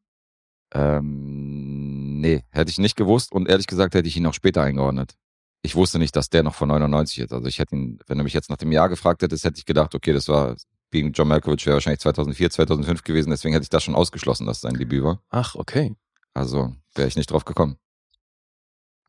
Ähm, 0.73 2.19
nee, 2.21 2.43
hätte 2.51 2.71
ich 2.71 2.77
nicht 2.77 2.95
gewusst 2.95 3.31
und 3.31 3.49
ehrlich 3.49 3.67
gesagt 3.67 3.93
hätte 3.93 4.07
ich 4.07 4.15
ihn 4.15 4.25
auch 4.25 4.33
später 4.33 4.61
eingeordnet. 4.61 5.15
Ich 5.61 5.75
wusste 5.75 5.99
nicht, 5.99 6.15
dass 6.15 6.29
der 6.29 6.43
noch 6.43 6.55
von 6.55 6.69
99 6.69 7.19
ist. 7.19 7.33
Also 7.33 7.47
ich 7.47 7.59
hätte 7.59 7.75
ihn, 7.75 7.99
wenn 8.07 8.17
du 8.17 8.23
mich 8.23 8.33
jetzt 8.33 8.49
nach 8.49 8.57
dem 8.57 8.71
Jahr 8.71 8.87
gefragt 8.87 9.21
hättest, 9.21 9.43
hätte 9.43 9.57
ich 9.57 9.65
gedacht, 9.65 9.93
okay, 9.93 10.13
das 10.13 10.27
war 10.29 10.55
Being 10.91 11.11
John 11.11 11.27
Malkovich 11.27 11.65
wäre 11.65 11.75
wahrscheinlich 11.75 11.99
2004, 11.99 12.49
2005 12.51 13.03
gewesen, 13.03 13.29
deswegen 13.29 13.53
hätte 13.53 13.63
ich 13.63 13.69
das 13.69 13.83
schon 13.83 13.95
ausgeschlossen, 13.95 14.47
dass 14.47 14.57
es 14.57 14.61
sein 14.61 14.75
Debüt 14.75 15.03
war. 15.03 15.21
Ach, 15.29 15.55
okay. 15.55 15.95
Also 16.33 16.73
wäre 16.99 17.07
ich 17.07 17.15
nicht 17.15 17.31
drauf 17.31 17.45
gekommen. 17.45 17.77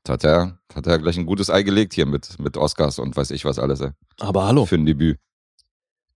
Da 0.05 0.15
hat 0.15 0.25
er, 0.25 0.59
hat 0.75 0.87
er 0.87 0.99
gleich 0.99 1.19
ein 1.19 1.27
gutes 1.27 1.51
Ei 1.51 1.63
gelegt 1.63 1.93
hier 1.93 2.07
mit, 2.07 2.39
mit 2.39 2.57
Oscars 2.57 2.99
und 2.99 3.15
weiß 3.15 3.31
ich 3.33 3.45
was 3.45 3.59
alles, 3.59 3.81
ey. 3.81 3.91
Aber 4.19 4.47
hallo. 4.47 4.65
Für 4.65 4.77
ein 4.77 4.87
Debüt. 4.87 5.19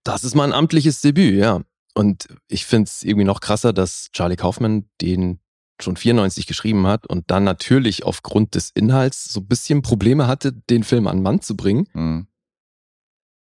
Das 0.04 0.24
ist 0.24 0.34
mal 0.34 0.44
ein 0.44 0.54
amtliches 0.54 1.02
Debüt, 1.02 1.34
ja. 1.34 1.60
Und 1.94 2.28
ich 2.48 2.64
finde 2.64 2.88
es 2.88 3.02
irgendwie 3.02 3.26
noch 3.26 3.40
krasser, 3.40 3.74
dass 3.74 4.08
Charlie 4.12 4.36
Kaufman 4.36 4.88
den 5.02 5.40
schon 5.80 5.96
94 5.96 6.46
geschrieben 6.46 6.86
hat 6.86 7.06
und 7.06 7.30
dann 7.30 7.44
natürlich 7.44 8.04
aufgrund 8.04 8.54
des 8.54 8.70
Inhalts 8.70 9.24
so 9.24 9.40
ein 9.40 9.46
bisschen 9.46 9.82
Probleme 9.82 10.26
hatte, 10.26 10.52
den 10.52 10.82
Film 10.84 11.06
an 11.06 11.20
Mann 11.20 11.40
zu 11.42 11.56
bringen. 11.56 11.88
Mhm. 11.92 12.26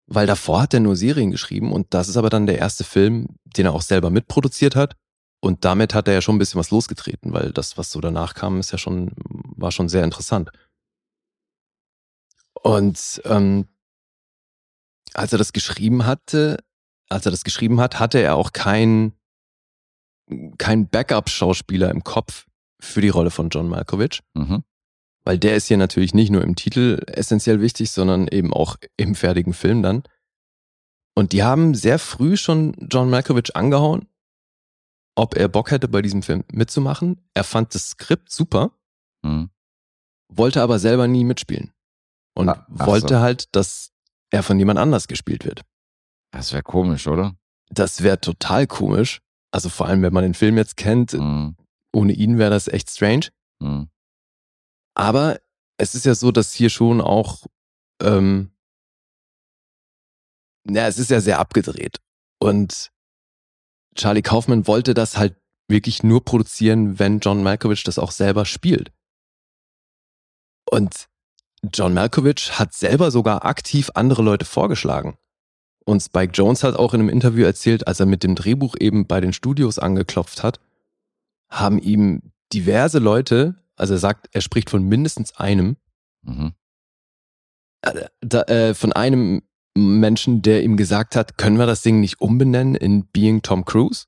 weil 0.07 0.27
davor 0.27 0.61
hat 0.61 0.73
er 0.73 0.79
nur 0.79 0.95
Serien 0.95 1.31
geschrieben 1.31 1.71
und 1.71 1.93
das 1.93 2.09
ist 2.09 2.17
aber 2.17 2.29
dann 2.29 2.45
der 2.45 2.59
erste 2.59 2.83
Film, 2.83 3.27
den 3.45 3.65
er 3.65 3.73
auch 3.73 3.81
selber 3.81 4.09
mitproduziert 4.09 4.75
hat. 4.75 4.95
Und 5.43 5.65
damit 5.65 5.93
hat 5.93 6.07
er 6.07 6.13
ja 6.13 6.21
schon 6.21 6.37
ein 6.37 6.39
bisschen 6.39 6.57
was 6.57 6.71
losgetreten, 6.71 7.33
weil 7.33 7.51
das, 7.51 7.77
was 7.77 7.91
so 7.91 7.99
danach 7.99 8.33
kam, 8.33 8.61
ist 8.61 8.71
ja 8.71 8.77
schon, 8.77 9.11
war 9.57 9.73
schon 9.73 9.89
sehr 9.89 10.05
interessant. 10.05 10.51
Und 12.53 13.21
ähm, 13.25 13.67
als 15.13 15.33
er 15.33 15.37
das 15.37 15.51
geschrieben 15.51 16.05
hatte, 16.05 16.63
als 17.09 17.25
er 17.25 17.31
das 17.31 17.43
geschrieben 17.43 17.81
hat, 17.81 17.99
hatte 17.99 18.19
er 18.19 18.37
auch 18.37 18.53
keinen 18.53 19.19
kein 20.59 20.87
Backup-Schauspieler 20.87 21.91
im 21.91 22.05
Kopf 22.05 22.45
für 22.79 23.01
die 23.01 23.09
Rolle 23.09 23.29
von 23.29 23.49
John 23.49 23.67
Malkovich. 23.67 24.21
Mhm. 24.35 24.63
Weil 25.25 25.39
der 25.39 25.57
ist 25.57 25.67
hier 25.67 25.75
natürlich 25.75 26.13
nicht 26.13 26.29
nur 26.29 26.41
im 26.41 26.55
Titel 26.55 27.03
essentiell 27.07 27.59
wichtig, 27.59 27.91
sondern 27.91 28.29
eben 28.29 28.53
auch 28.53 28.77
im 28.95 29.13
fertigen 29.13 29.53
Film 29.53 29.83
dann. 29.83 30.03
Und 31.15 31.33
die 31.33 31.43
haben 31.43 31.75
sehr 31.75 31.99
früh 31.99 32.37
schon 32.37 32.77
John 32.89 33.09
Malkovich 33.09 33.57
angehauen, 33.57 34.07
ob 35.15 35.35
er 35.35 35.47
Bock 35.47 35.71
hätte, 35.71 35.87
bei 35.87 36.01
diesem 36.01 36.23
Film 36.23 36.43
mitzumachen. 36.51 37.21
Er 37.33 37.43
fand 37.43 37.73
das 37.75 37.89
Skript 37.91 38.31
super, 38.31 38.71
Mhm. 39.23 39.49
wollte 40.29 40.61
aber 40.61 40.79
selber 40.79 41.07
nie 41.07 41.23
mitspielen. 41.23 41.71
Und 42.35 42.49
Ah, 42.49 42.65
ach 42.79 42.87
wollte 42.87 43.15
so. 43.15 43.19
halt, 43.21 43.55
dass 43.55 43.91
er 44.31 44.41
von 44.43 44.57
jemand 44.57 44.79
anders 44.79 45.07
gespielt 45.07 45.45
wird. 45.45 45.61
Das 46.31 46.51
wäre 46.51 46.63
komisch, 46.63 47.07
oder? 47.07 47.35
Das 47.69 48.01
wäre 48.01 48.19
total 48.19 48.65
komisch. 48.67 49.21
Also 49.51 49.69
vor 49.69 49.85
allem, 49.87 50.01
wenn 50.01 50.13
man 50.13 50.23
den 50.23 50.33
Film 50.33 50.57
jetzt 50.57 50.77
kennt, 50.77 51.13
Mhm. 51.13 51.55
ohne 51.93 52.13
ihn 52.13 52.39
wäre 52.39 52.49
das 52.49 52.67
echt 52.67 52.89
strange. 52.89 53.27
Mhm. 53.59 53.89
Aber 54.95 55.39
es 55.77 55.93
ist 55.93 56.05
ja 56.05 56.15
so, 56.15 56.31
dass 56.31 56.53
hier 56.53 56.69
schon 56.71 57.01
auch, 57.01 57.45
ähm, 58.01 58.51
ja, 60.67 60.87
es 60.87 60.97
ist 60.97 61.09
ja 61.11 61.21
sehr 61.21 61.39
abgedreht. 61.39 61.97
Und 62.39 62.91
Charlie 63.95 64.21
Kaufman 64.21 64.67
wollte 64.67 64.93
das 64.93 65.17
halt 65.17 65.35
wirklich 65.67 66.03
nur 66.03 66.23
produzieren, 66.23 66.99
wenn 66.99 67.19
John 67.19 67.43
Malkovich 67.43 67.83
das 67.83 67.99
auch 67.99 68.11
selber 68.11 68.45
spielt. 68.45 68.91
Und 70.69 71.07
John 71.73 71.93
Malkovich 71.93 72.59
hat 72.59 72.73
selber 72.73 73.11
sogar 73.11 73.45
aktiv 73.45 73.91
andere 73.93 74.21
Leute 74.21 74.45
vorgeschlagen. 74.45 75.17
Und 75.85 76.01
Spike 76.01 76.33
Jones 76.33 76.63
hat 76.63 76.75
auch 76.75 76.93
in 76.93 77.01
einem 77.01 77.09
Interview 77.09 77.45
erzählt, 77.45 77.87
als 77.87 77.99
er 77.99 78.05
mit 78.05 78.23
dem 78.23 78.35
Drehbuch 78.35 78.75
eben 78.79 79.05
bei 79.07 79.21
den 79.21 79.33
Studios 79.33 79.79
angeklopft 79.79 80.43
hat, 80.43 80.59
haben 81.49 81.79
ihm 81.79 82.31
diverse 82.53 82.99
Leute, 82.99 83.55
also 83.75 83.93
er 83.93 83.99
sagt, 83.99 84.29
er 84.31 84.41
spricht 84.41 84.69
von 84.69 84.83
mindestens 84.83 85.35
einem, 85.35 85.77
Mhm. 86.21 86.53
äh, 87.81 88.07
da, 88.21 88.43
äh, 88.43 88.73
von 88.73 88.93
einem 88.93 89.41
Menschen, 89.75 90.41
der 90.41 90.63
ihm 90.63 90.77
gesagt 90.77 91.15
hat, 91.15 91.37
können 91.37 91.57
wir 91.57 91.65
das 91.65 91.81
Ding 91.81 91.99
nicht 91.99 92.21
umbenennen 92.21 92.75
in 92.75 93.05
Being 93.07 93.41
Tom 93.41 93.65
Cruise? 93.65 94.05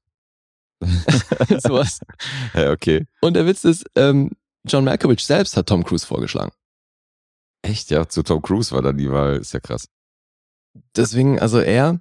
Sowas. 1.59 1.99
Ja, 2.53 2.71
okay. 2.71 3.07
Und 3.21 3.33
der 3.35 3.47
Witz 3.47 3.63
ist, 3.63 3.85
ähm, 3.95 4.31
John 4.65 4.83
Malkovich 4.83 5.25
selbst 5.25 5.57
hat 5.57 5.67
Tom 5.67 5.83
Cruise 5.83 6.05
vorgeschlagen. 6.05 6.51
Echt, 7.63 7.89
ja, 7.89 8.07
zu 8.07 8.21
Tom 8.21 8.41
Cruise 8.41 8.73
war 8.73 8.81
dann 8.81 8.97
die 8.97 9.11
Wahl, 9.11 9.37
ist 9.37 9.53
ja 9.53 9.59
krass. 9.59 9.87
Deswegen, 10.95 11.39
also 11.39 11.59
er, 11.59 11.99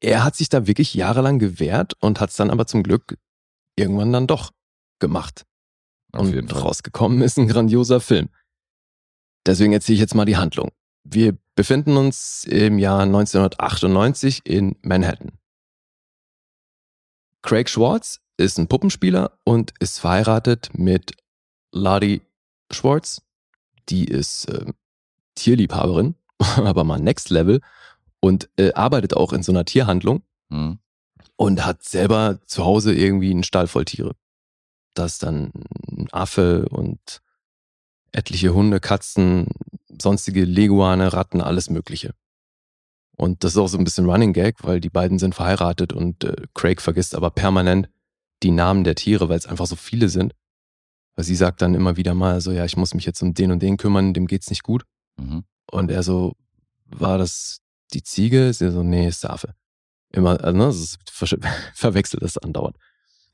er 0.00 0.24
hat 0.24 0.34
sich 0.34 0.48
da 0.48 0.66
wirklich 0.66 0.94
jahrelang 0.94 1.38
gewehrt 1.38 1.94
und 2.00 2.20
hat 2.20 2.30
es 2.30 2.36
dann 2.36 2.50
aber 2.50 2.66
zum 2.66 2.82
Glück 2.82 3.18
irgendwann 3.76 4.12
dann 4.12 4.26
doch 4.26 4.52
gemacht. 4.98 5.44
Auf 6.12 6.22
und 6.22 6.34
jeden 6.34 6.48
Fall. 6.48 6.62
rausgekommen 6.62 7.22
ist 7.22 7.38
ein 7.38 7.46
grandioser 7.48 8.00
Film. 8.00 8.30
Deswegen 9.46 9.72
erzähle 9.72 9.94
ich 9.94 10.00
jetzt 10.00 10.14
mal 10.14 10.24
die 10.24 10.36
Handlung. 10.36 10.72
Wir 11.04 11.38
befinden 11.56 11.96
uns 11.96 12.44
im 12.44 12.78
Jahr 12.78 13.00
1998 13.02 14.42
in 14.46 14.76
Manhattan. 14.82 15.32
Craig 17.42 17.68
Schwartz 17.68 18.20
ist 18.36 18.58
ein 18.58 18.68
Puppenspieler 18.68 19.38
und 19.44 19.72
ist 19.80 19.98
verheiratet 19.98 20.70
mit 20.74 21.16
Lottie 21.72 22.22
Schwartz. 22.70 23.22
Die 23.88 24.04
ist 24.04 24.46
äh, 24.46 24.72
Tierliebhaberin, 25.34 26.14
aber 26.56 26.84
mal 26.84 27.00
Next 27.00 27.30
Level 27.30 27.60
und 28.20 28.48
äh, 28.56 28.72
arbeitet 28.74 29.14
auch 29.16 29.32
in 29.32 29.42
so 29.42 29.52
einer 29.52 29.64
Tierhandlung 29.64 30.22
Mhm. 30.48 30.78
und 31.34 31.66
hat 31.66 31.82
selber 31.82 32.38
zu 32.46 32.64
Hause 32.64 32.94
irgendwie 32.94 33.32
einen 33.32 33.42
Stall 33.42 33.66
voll 33.66 33.84
Tiere. 33.84 34.14
Da 34.94 35.06
ist 35.06 35.24
dann 35.24 35.50
ein 35.88 36.06
Affe 36.12 36.68
und 36.68 37.20
etliche 38.12 38.54
Hunde, 38.54 38.80
Katzen, 38.80 39.48
sonstige 40.00 40.44
Leguane, 40.44 41.12
Ratten, 41.12 41.40
alles 41.40 41.70
Mögliche. 41.70 42.14
Und 43.16 43.44
das 43.44 43.52
ist 43.52 43.58
auch 43.58 43.68
so 43.68 43.78
ein 43.78 43.84
bisschen 43.84 44.08
Running 44.08 44.32
Gag, 44.32 44.62
weil 44.62 44.80
die 44.80 44.90
beiden 44.90 45.18
sind 45.18 45.34
verheiratet 45.34 45.92
und 45.92 46.24
äh, 46.24 46.36
Craig 46.54 46.82
vergisst 46.82 47.14
aber 47.14 47.30
permanent 47.30 47.88
die 48.42 48.50
Namen 48.50 48.84
der 48.84 48.94
Tiere, 48.94 49.28
weil 49.28 49.38
es 49.38 49.46
einfach 49.46 49.66
so 49.66 49.76
viele 49.76 50.08
sind. 50.08 50.34
Weil 51.14 51.24
sie 51.24 51.34
sagt 51.34 51.62
dann 51.62 51.74
immer 51.74 51.96
wieder 51.96 52.12
mal 52.12 52.42
so, 52.42 52.52
ja, 52.52 52.66
ich 52.66 52.76
muss 52.76 52.92
mich 52.92 53.06
jetzt 53.06 53.22
um 53.22 53.32
den 53.32 53.50
und 53.50 53.62
den 53.62 53.78
kümmern, 53.78 54.12
dem 54.12 54.26
geht's 54.26 54.50
nicht 54.50 54.62
gut. 54.62 54.84
Mhm. 55.18 55.44
Und 55.70 55.90
er 55.90 56.02
so, 56.02 56.34
war 56.84 57.16
das 57.16 57.62
die 57.94 58.02
Ziege? 58.02 58.52
Sie 58.52 58.70
so, 58.70 58.82
nee, 58.82 59.08
ist 59.08 59.24
der 59.24 59.32
Affe. 59.32 59.54
Immer, 60.12 60.42
also, 60.44 60.56
ne, 60.56 60.66
das 60.66 60.76
ist, 60.76 60.98
ver 61.10 61.26
verwechselt 61.74 62.22
das 62.22 62.36
andauernd. 62.36 62.76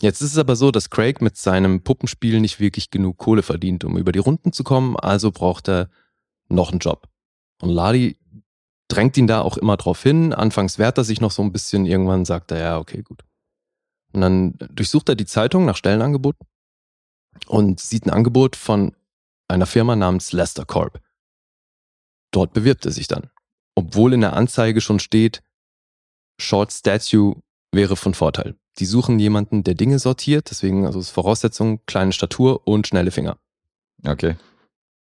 Jetzt 0.03 0.21
ist 0.21 0.33
es 0.33 0.39
aber 0.39 0.57
so, 0.57 0.73
dass 0.73 0.91
Craig 0.91 1.23
mit 1.23 1.37
seinem 1.37 1.83
Puppenspiel 1.83 2.41
nicht 2.41 2.59
wirklich 2.59 2.91
genug 2.91 3.19
Kohle 3.19 3.45
verdient, 3.45 3.85
um 3.85 3.97
über 3.97 4.11
die 4.11 4.19
Runden 4.19 4.53
zu 4.53 4.65
kommen, 4.65 4.97
also 4.97 5.31
braucht 5.31 5.69
er 5.69 5.91
noch 6.49 6.73
einen 6.73 6.81
Job. 6.81 7.09
Und 7.61 7.71
Ladi 7.71 8.19
drängt 8.89 9.17
ihn 9.17 9.29
da 9.29 9.43
auch 9.43 9.57
immer 9.57 9.77
drauf 9.77 10.03
hin. 10.03 10.33
Anfangs 10.33 10.77
wehrt 10.77 10.99
er 10.99 11.05
sich 11.05 11.21
noch 11.21 11.31
so 11.31 11.43
ein 11.43 11.53
bisschen, 11.53 11.87
irgendwann 11.87 12.25
sagt 12.25 12.51
er, 12.51 12.59
ja, 12.59 12.79
okay, 12.79 13.03
gut. 13.03 13.23
Und 14.13 14.23
dann 14.23 14.55
durchsucht 14.73 15.09
er 15.09 15.15
die 15.15 15.25
Zeitung 15.25 15.67
nach 15.67 15.77
Stellenangeboten 15.77 16.49
und 17.47 17.79
sieht 17.79 18.05
ein 18.05 18.11
Angebot 18.11 18.57
von 18.57 18.97
einer 19.47 19.67
Firma 19.67 19.95
namens 19.95 20.33
Lester 20.33 20.65
Corp. 20.65 21.01
Dort 22.33 22.55
bewirbt 22.55 22.85
er 22.87 22.91
sich 22.91 23.07
dann. 23.07 23.31
Obwohl 23.77 24.15
in 24.15 24.21
der 24.23 24.33
Anzeige 24.33 24.81
schon 24.81 24.99
steht, 24.99 25.45
Short 26.41 26.73
Statue 26.73 27.41
wäre 27.71 27.95
von 27.95 28.15
Vorteil. 28.15 28.57
Die 28.79 28.87
suchen 28.87 29.19
jemanden, 29.19 29.65
der 29.65 29.75
Dinge 29.75 29.99
sortiert, 29.99 30.51
deswegen 30.51 30.87
also 30.87 30.99
ist 30.99 31.11
Voraussetzung 31.11 31.85
kleine 31.87 32.13
Statur 32.13 32.67
und 32.67 32.87
schnelle 32.87 33.11
Finger. 33.11 33.39
Okay. 34.05 34.37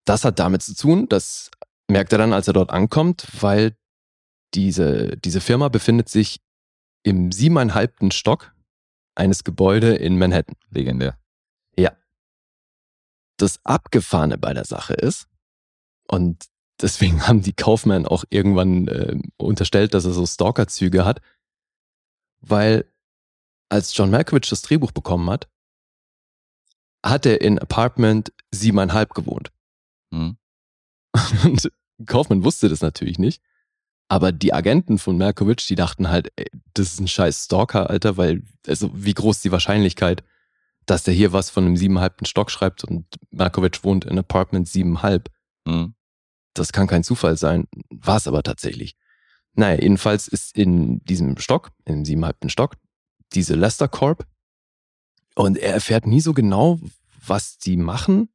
Das 0.05 0.23
hat 0.23 0.39
damit 0.39 0.61
zu 0.61 0.75
tun, 0.75 1.09
das 1.09 1.49
merkt 1.89 2.11
er 2.11 2.19
dann, 2.19 2.33
als 2.33 2.47
er 2.47 2.53
dort 2.53 2.69
ankommt, 2.69 3.27
weil 3.41 3.75
diese, 4.53 5.17
diese 5.17 5.41
Firma 5.41 5.69
befindet 5.69 6.09
sich 6.09 6.39
im 7.03 7.31
siebeneinhalbten 7.31 8.11
Stock 8.11 8.53
eines 9.15 9.43
Gebäude 9.43 9.95
in 9.95 10.17
Manhattan. 10.17 10.55
Legendär. 10.69 11.17
Das 13.37 13.63
Abgefahrene 13.63 14.37
bei 14.37 14.53
der 14.53 14.65
Sache 14.65 14.93
ist, 14.93 15.27
und 16.07 16.45
deswegen 16.81 17.21
haben 17.27 17.41
die 17.41 17.53
Kaufmann 17.53 18.05
auch 18.05 18.23
irgendwann 18.29 18.87
äh, 18.87 19.19
unterstellt, 19.37 19.93
dass 19.93 20.05
er 20.05 20.11
so 20.11 20.25
Stalker-Züge 20.25 21.05
hat, 21.05 21.21
weil 22.41 22.91
als 23.69 23.95
John 23.95 24.11
Malkovich 24.11 24.49
das 24.49 24.61
Drehbuch 24.61 24.91
bekommen 24.91 25.29
hat, 25.29 25.47
hat 27.05 27.25
er 27.25 27.41
in 27.41 27.59
Apartment 27.59 28.33
siebeneinhalb 28.51 29.13
gewohnt. 29.13 29.51
Mhm. 30.11 30.37
Und 31.43 31.71
Kaufmann 32.05 32.43
wusste 32.43 32.69
das 32.69 32.81
natürlich 32.81 33.19
nicht. 33.19 33.41
Aber 34.09 34.31
die 34.31 34.53
Agenten 34.53 34.99
von 34.99 35.17
Malkovich, 35.17 35.67
die 35.67 35.75
dachten 35.75 36.09
halt, 36.09 36.31
ey, 36.37 36.47
das 36.73 36.93
ist 36.93 36.99
ein 36.99 37.07
scheiß 37.07 37.45
Stalker, 37.45 37.89
Alter, 37.89 38.15
weil, 38.15 38.43
also 38.65 38.89
wie 38.93 39.13
groß 39.13 39.41
die 39.41 39.51
Wahrscheinlichkeit, 39.51 40.23
dass 40.85 41.03
der 41.03 41.13
hier 41.13 41.33
was 41.33 41.49
von 41.49 41.65
einem 41.65 41.75
siebeneinhalbten 41.75 42.25
Stock 42.25 42.49
schreibt 42.49 42.85
und 42.85 43.05
Malkovich 43.31 43.83
wohnt 43.83 44.05
in 44.05 44.17
Apartment 44.17 44.69
siebeneinhalb. 44.69 45.29
Mhm. 45.65 45.93
Das 46.53 46.71
kann 46.71 46.87
kein 46.87 47.03
Zufall 47.03 47.37
sein. 47.37 47.67
War 47.89 48.17
es 48.17 48.27
aber 48.27 48.43
tatsächlich. 48.43 48.95
Naja, 49.53 49.81
jedenfalls 49.81 50.27
ist 50.27 50.55
in 50.55 51.03
diesem 51.03 51.37
Stock, 51.37 51.71
in 51.83 51.95
dem 51.95 52.05
siebeneinhalbten 52.05 52.49
Stock, 52.49 52.77
diese 53.33 53.55
Lester 53.55 53.87
Corp. 53.87 54.25
Und 55.35 55.57
er 55.57 55.73
erfährt 55.73 56.07
nie 56.07 56.21
so 56.21 56.33
genau, 56.33 56.79
was 57.25 57.57
die 57.57 57.77
machen. 57.77 58.29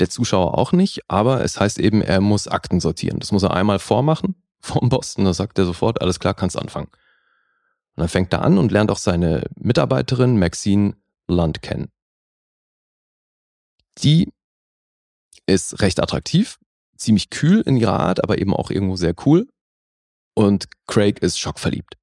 Der 0.00 0.10
Zuschauer 0.10 0.58
auch 0.58 0.72
nicht, 0.72 1.08
aber 1.08 1.42
es 1.44 1.60
heißt 1.60 1.78
eben, 1.78 2.02
er 2.02 2.20
muss 2.20 2.48
Akten 2.48 2.80
sortieren. 2.80 3.20
Das 3.20 3.30
muss 3.30 3.44
er 3.44 3.54
einmal 3.54 3.78
vormachen 3.78 4.34
vom 4.60 4.88
Boss 4.88 5.16
und 5.16 5.24
da 5.24 5.34
sagt 5.34 5.58
er 5.58 5.66
sofort, 5.66 6.00
alles 6.00 6.18
klar, 6.18 6.34
kannst 6.34 6.56
anfangen. 6.58 6.88
Und 7.96 8.00
dann 8.00 8.08
fängt 8.08 8.32
er 8.32 8.42
an 8.42 8.58
und 8.58 8.72
lernt 8.72 8.90
auch 8.90 8.98
seine 8.98 9.44
Mitarbeiterin 9.56 10.38
Maxine 10.38 10.96
Lund 11.28 11.62
kennen. 11.62 11.92
Die 13.98 14.32
ist 15.46 15.80
recht 15.80 16.00
attraktiv, 16.00 16.58
ziemlich 16.96 17.30
kühl 17.30 17.60
in 17.60 17.76
ihrer 17.76 18.00
Art, 18.00 18.24
aber 18.24 18.38
eben 18.38 18.54
auch 18.54 18.70
irgendwo 18.70 18.96
sehr 18.96 19.14
cool. 19.24 19.46
Und 20.34 20.66
Craig 20.88 21.20
ist 21.20 21.38
schockverliebt. 21.38 21.96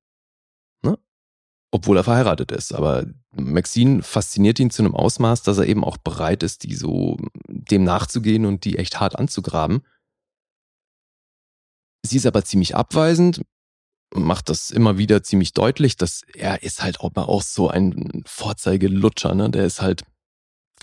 Obwohl 1.71 1.97
er 1.97 2.03
verheiratet 2.03 2.51
ist. 2.51 2.73
Aber 2.73 3.05
Maxine 3.33 4.03
fasziniert 4.03 4.59
ihn 4.59 4.71
zu 4.71 4.81
einem 4.81 4.93
Ausmaß, 4.93 5.43
dass 5.43 5.57
er 5.57 5.67
eben 5.67 5.83
auch 5.83 5.97
bereit 5.97 6.43
ist, 6.43 6.63
die 6.63 6.75
so 6.75 7.17
dem 7.47 7.83
nachzugehen 7.83 8.45
und 8.45 8.65
die 8.65 8.77
echt 8.77 8.99
hart 8.99 9.17
anzugraben. 9.17 9.81
Sie 12.05 12.17
ist 12.17 12.25
aber 12.25 12.43
ziemlich 12.43 12.75
abweisend, 12.75 13.41
macht 14.13 14.49
das 14.49 14.71
immer 14.71 14.97
wieder 14.97 15.23
ziemlich 15.23 15.53
deutlich, 15.53 15.95
dass 15.95 16.23
er 16.33 16.63
ist 16.63 16.83
halt 16.83 16.99
auch 16.99 17.11
mal 17.15 17.23
auch 17.23 17.41
so 17.41 17.69
ein 17.69 18.23
Vorzeigelutscher, 18.25 19.33
ne? 19.33 19.49
Der 19.49 19.65
ist 19.65 19.81
halt, 19.81 20.03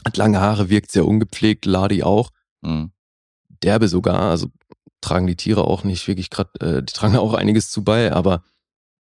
hat 0.05 0.17
lange 0.17 0.41
Haare, 0.41 0.71
wirkt 0.71 0.91
sehr 0.91 1.07
ungepflegt, 1.07 1.67
Ladi 1.67 2.03
auch. 2.03 2.31
Mhm. 2.63 2.93
Derbe 3.63 3.89
sogar, 3.89 4.31
also 4.31 4.49
tragen 5.01 5.27
die 5.27 5.37
Tiere 5.37 5.65
auch 5.65 5.85
nicht 5.85 6.07
wirklich 6.09 6.31
gerade, 6.31 6.51
äh, 6.61 6.83
die 6.83 6.93
tragen 6.93 7.17
auch 7.17 7.35
einiges 7.35 7.71
zu 7.71 7.85
bei, 7.85 8.13
aber 8.13 8.45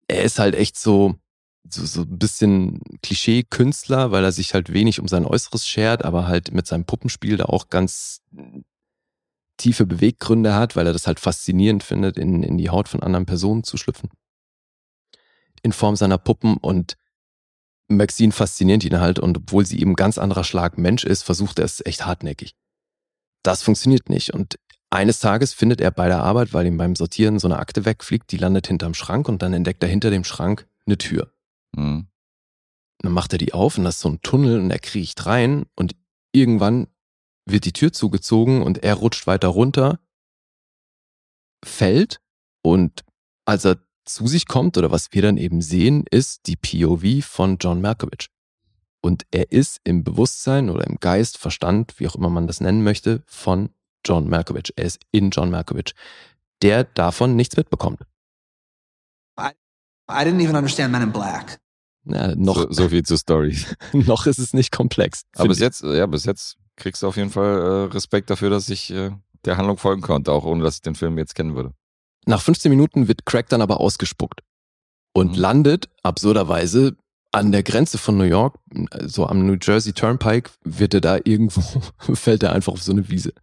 er 0.08 0.24
ist 0.24 0.40
halt 0.40 0.56
echt 0.56 0.78
so, 0.78 1.16
so, 1.70 1.86
so 1.86 2.02
ein 2.02 2.18
bisschen 2.18 2.82
Klischee-Künstler, 3.02 4.12
weil 4.12 4.24
er 4.24 4.32
sich 4.32 4.54
halt 4.54 4.74
wenig 4.74 5.00
um 5.00 5.08
sein 5.08 5.26
Äußeres 5.26 5.68
schert, 5.68 6.06
aber 6.06 6.28
halt 6.28 6.54
mit 6.54 6.68
seinem 6.68 6.86
Puppenspiel 6.86 7.38
da 7.38 7.46
auch 7.46 7.70
ganz 7.70 8.22
tiefe 9.58 9.86
Beweggründe 9.86 10.54
hat, 10.54 10.76
weil 10.76 10.88
er 10.88 10.94
das 10.94 11.08
halt 11.08 11.20
faszinierend 11.20 11.84
findet, 11.84 12.18
in, 12.18 12.44
in 12.44 12.58
die 12.58 12.70
Haut 12.70 12.90
von 12.90 13.02
anderen 13.02 13.26
Personen 13.26 13.64
zu 13.64 13.78
schlüpfen. 13.78 14.10
In 15.64 15.72
Form 15.72 15.96
seiner 15.96 16.18
Puppen 16.18 16.58
und 16.58 16.98
Maxine 17.88 18.32
fasziniert 18.32 18.84
ihn 18.84 19.00
halt 19.00 19.20
und 19.20 19.38
obwohl 19.38 19.66
sie 19.66 19.80
eben 19.80 19.96
ganz 19.96 20.18
anderer 20.18 20.44
Schlag 20.44 20.78
Mensch 20.78 21.04
ist, 21.04 21.24
versucht 21.24 21.60
er 21.60 21.66
es 21.66 21.86
echt 21.86 22.06
hartnäckig. 22.06 22.56
Das 23.44 23.62
funktioniert 23.62 24.10
nicht 24.10 24.34
und 24.34 24.58
eines 24.90 25.20
Tages 25.20 25.54
findet 25.54 25.82
er 25.82 25.92
bei 25.92 26.08
der 26.08 26.24
Arbeit, 26.24 26.54
weil 26.54 26.66
ihm 26.66 26.78
beim 26.78 26.96
Sortieren 26.96 27.40
so 27.40 27.48
eine 27.48 27.60
Akte 27.60 27.86
wegfliegt, 27.86 28.32
die 28.32 28.38
landet 28.38 28.68
hinterm 28.68 28.94
Schrank 28.94 29.28
und 29.28 29.42
dann 29.42 29.54
entdeckt 29.54 29.84
er 29.84 29.90
hinter 29.90 30.10
dem 30.10 30.24
Schrank 30.24 30.68
eine 30.86 30.98
Tür. 30.98 31.35
Mhm. 31.76 32.08
Dann 33.00 33.12
macht 33.12 33.34
er 33.34 33.38
die 33.38 33.54
auf 33.54 33.78
und 33.78 33.84
das 33.84 33.96
ist 33.96 34.02
so 34.02 34.10
ein 34.10 34.22
Tunnel 34.22 34.60
und 34.60 34.72
er 34.72 34.80
kriecht 34.80 35.26
rein 35.26 35.66
und 35.76 35.96
irgendwann 36.32 36.88
wird 37.46 37.66
die 37.66 37.74
Tür 37.74 37.94
zugezogen 37.94 38.64
und 38.64 38.84
er 38.84 38.96
rutscht 38.96 39.28
weiter 39.28 39.50
runter, 39.50 40.00
fällt 41.64 42.22
und 42.64 43.04
als 43.46 43.66
er 43.66 43.78
zu 44.06 44.28
sich 44.28 44.48
kommt 44.48 44.78
oder 44.78 44.92
was 44.92 45.12
wir 45.12 45.22
dann 45.22 45.38
eben 45.38 45.62
sehen, 45.62 46.06
ist 46.10 46.48
die 46.48 46.56
POV 46.56 47.26
von 47.26 47.58
John 47.60 47.82
Malkovich. 47.82 48.30
Und 49.02 49.24
er 49.32 49.52
ist 49.52 49.82
im 49.84 50.04
Bewusstsein 50.04 50.70
oder 50.70 50.88
im 50.88 51.00
Geist, 51.00 51.38
Verstand, 51.38 52.00
wie 52.00 52.08
auch 52.08 52.16
immer 52.16 52.30
man 52.30 52.48
das 52.48 52.62
nennen 52.62 52.84
möchte, 52.84 53.24
von 53.28 53.70
John 54.04 54.30
Malkovich. 54.30 54.74
Er 54.76 54.86
ist 54.86 55.00
in 55.12 55.30
John 55.30 55.52
Malkovich, 55.52 55.94
der 56.62 56.86
davon 56.86 57.36
nichts 57.36 57.58
mitbekommt. 57.58 58.02
I 60.08 60.24
didn't 60.24 60.42
even 60.42 60.56
understand 60.56 60.92
Men 60.92 61.02
in 61.02 61.12
Black. 61.12 61.60
Ja, 62.06 62.36
noch, 62.36 62.56
So, 62.58 62.72
so 62.72 62.90
viel 62.90 63.04
zur 63.04 63.18
Story. 63.18 63.58
noch 63.94 64.26
ist 64.28 64.40
es 64.40 64.54
nicht 64.54 64.72
komplex. 64.72 65.24
Aber 65.36 65.50
bis 65.50 65.60
jetzt, 65.60 65.82
ja, 65.84 66.06
bis 66.06 66.26
jetzt 66.26 66.58
kriegst 66.76 67.02
du 67.04 67.08
auf 67.08 67.18
jeden 67.18 67.30
Fall 67.32 67.58
äh, 67.60 67.94
Respekt 67.94 68.30
dafür, 68.30 68.50
dass 68.50 68.70
ich 68.70 68.92
äh, 68.92 69.12
der 69.46 69.58
Handlung 69.58 69.78
folgen 69.78 70.02
konnte, 70.02 70.32
auch 70.32 70.46
ohne 70.46 70.64
dass 70.64 70.76
ich 70.76 70.82
den 70.82 70.96
Film 70.96 71.18
jetzt 71.18 71.36
kennen 71.36 71.56
würde. 71.56 71.74
Nach 72.26 72.42
15 72.42 72.70
Minuten 72.70 73.08
wird 73.08 73.26
Craig 73.26 73.48
dann 73.50 73.62
aber 73.62 73.80
ausgespuckt 73.80 74.42
und 75.14 75.34
Mhm. 75.34 75.38
landet 75.38 75.90
absurderweise 76.04 76.96
an 77.32 77.52
der 77.52 77.64
Grenze 77.64 77.98
von 77.98 78.18
New 78.18 78.24
York, 78.24 78.58
so 79.02 79.28
am 79.28 79.46
New 79.46 79.58
Jersey 79.62 79.94
Turnpike, 79.94 80.52
wird 80.64 80.94
er 80.94 81.02
da 81.02 81.18
irgendwo, 81.24 81.62
fällt 82.16 82.44
er 82.44 82.54
einfach 82.54 82.74
auf 82.74 82.82
so 82.84 82.92
eine 82.92 83.10
Wiese 83.10 83.34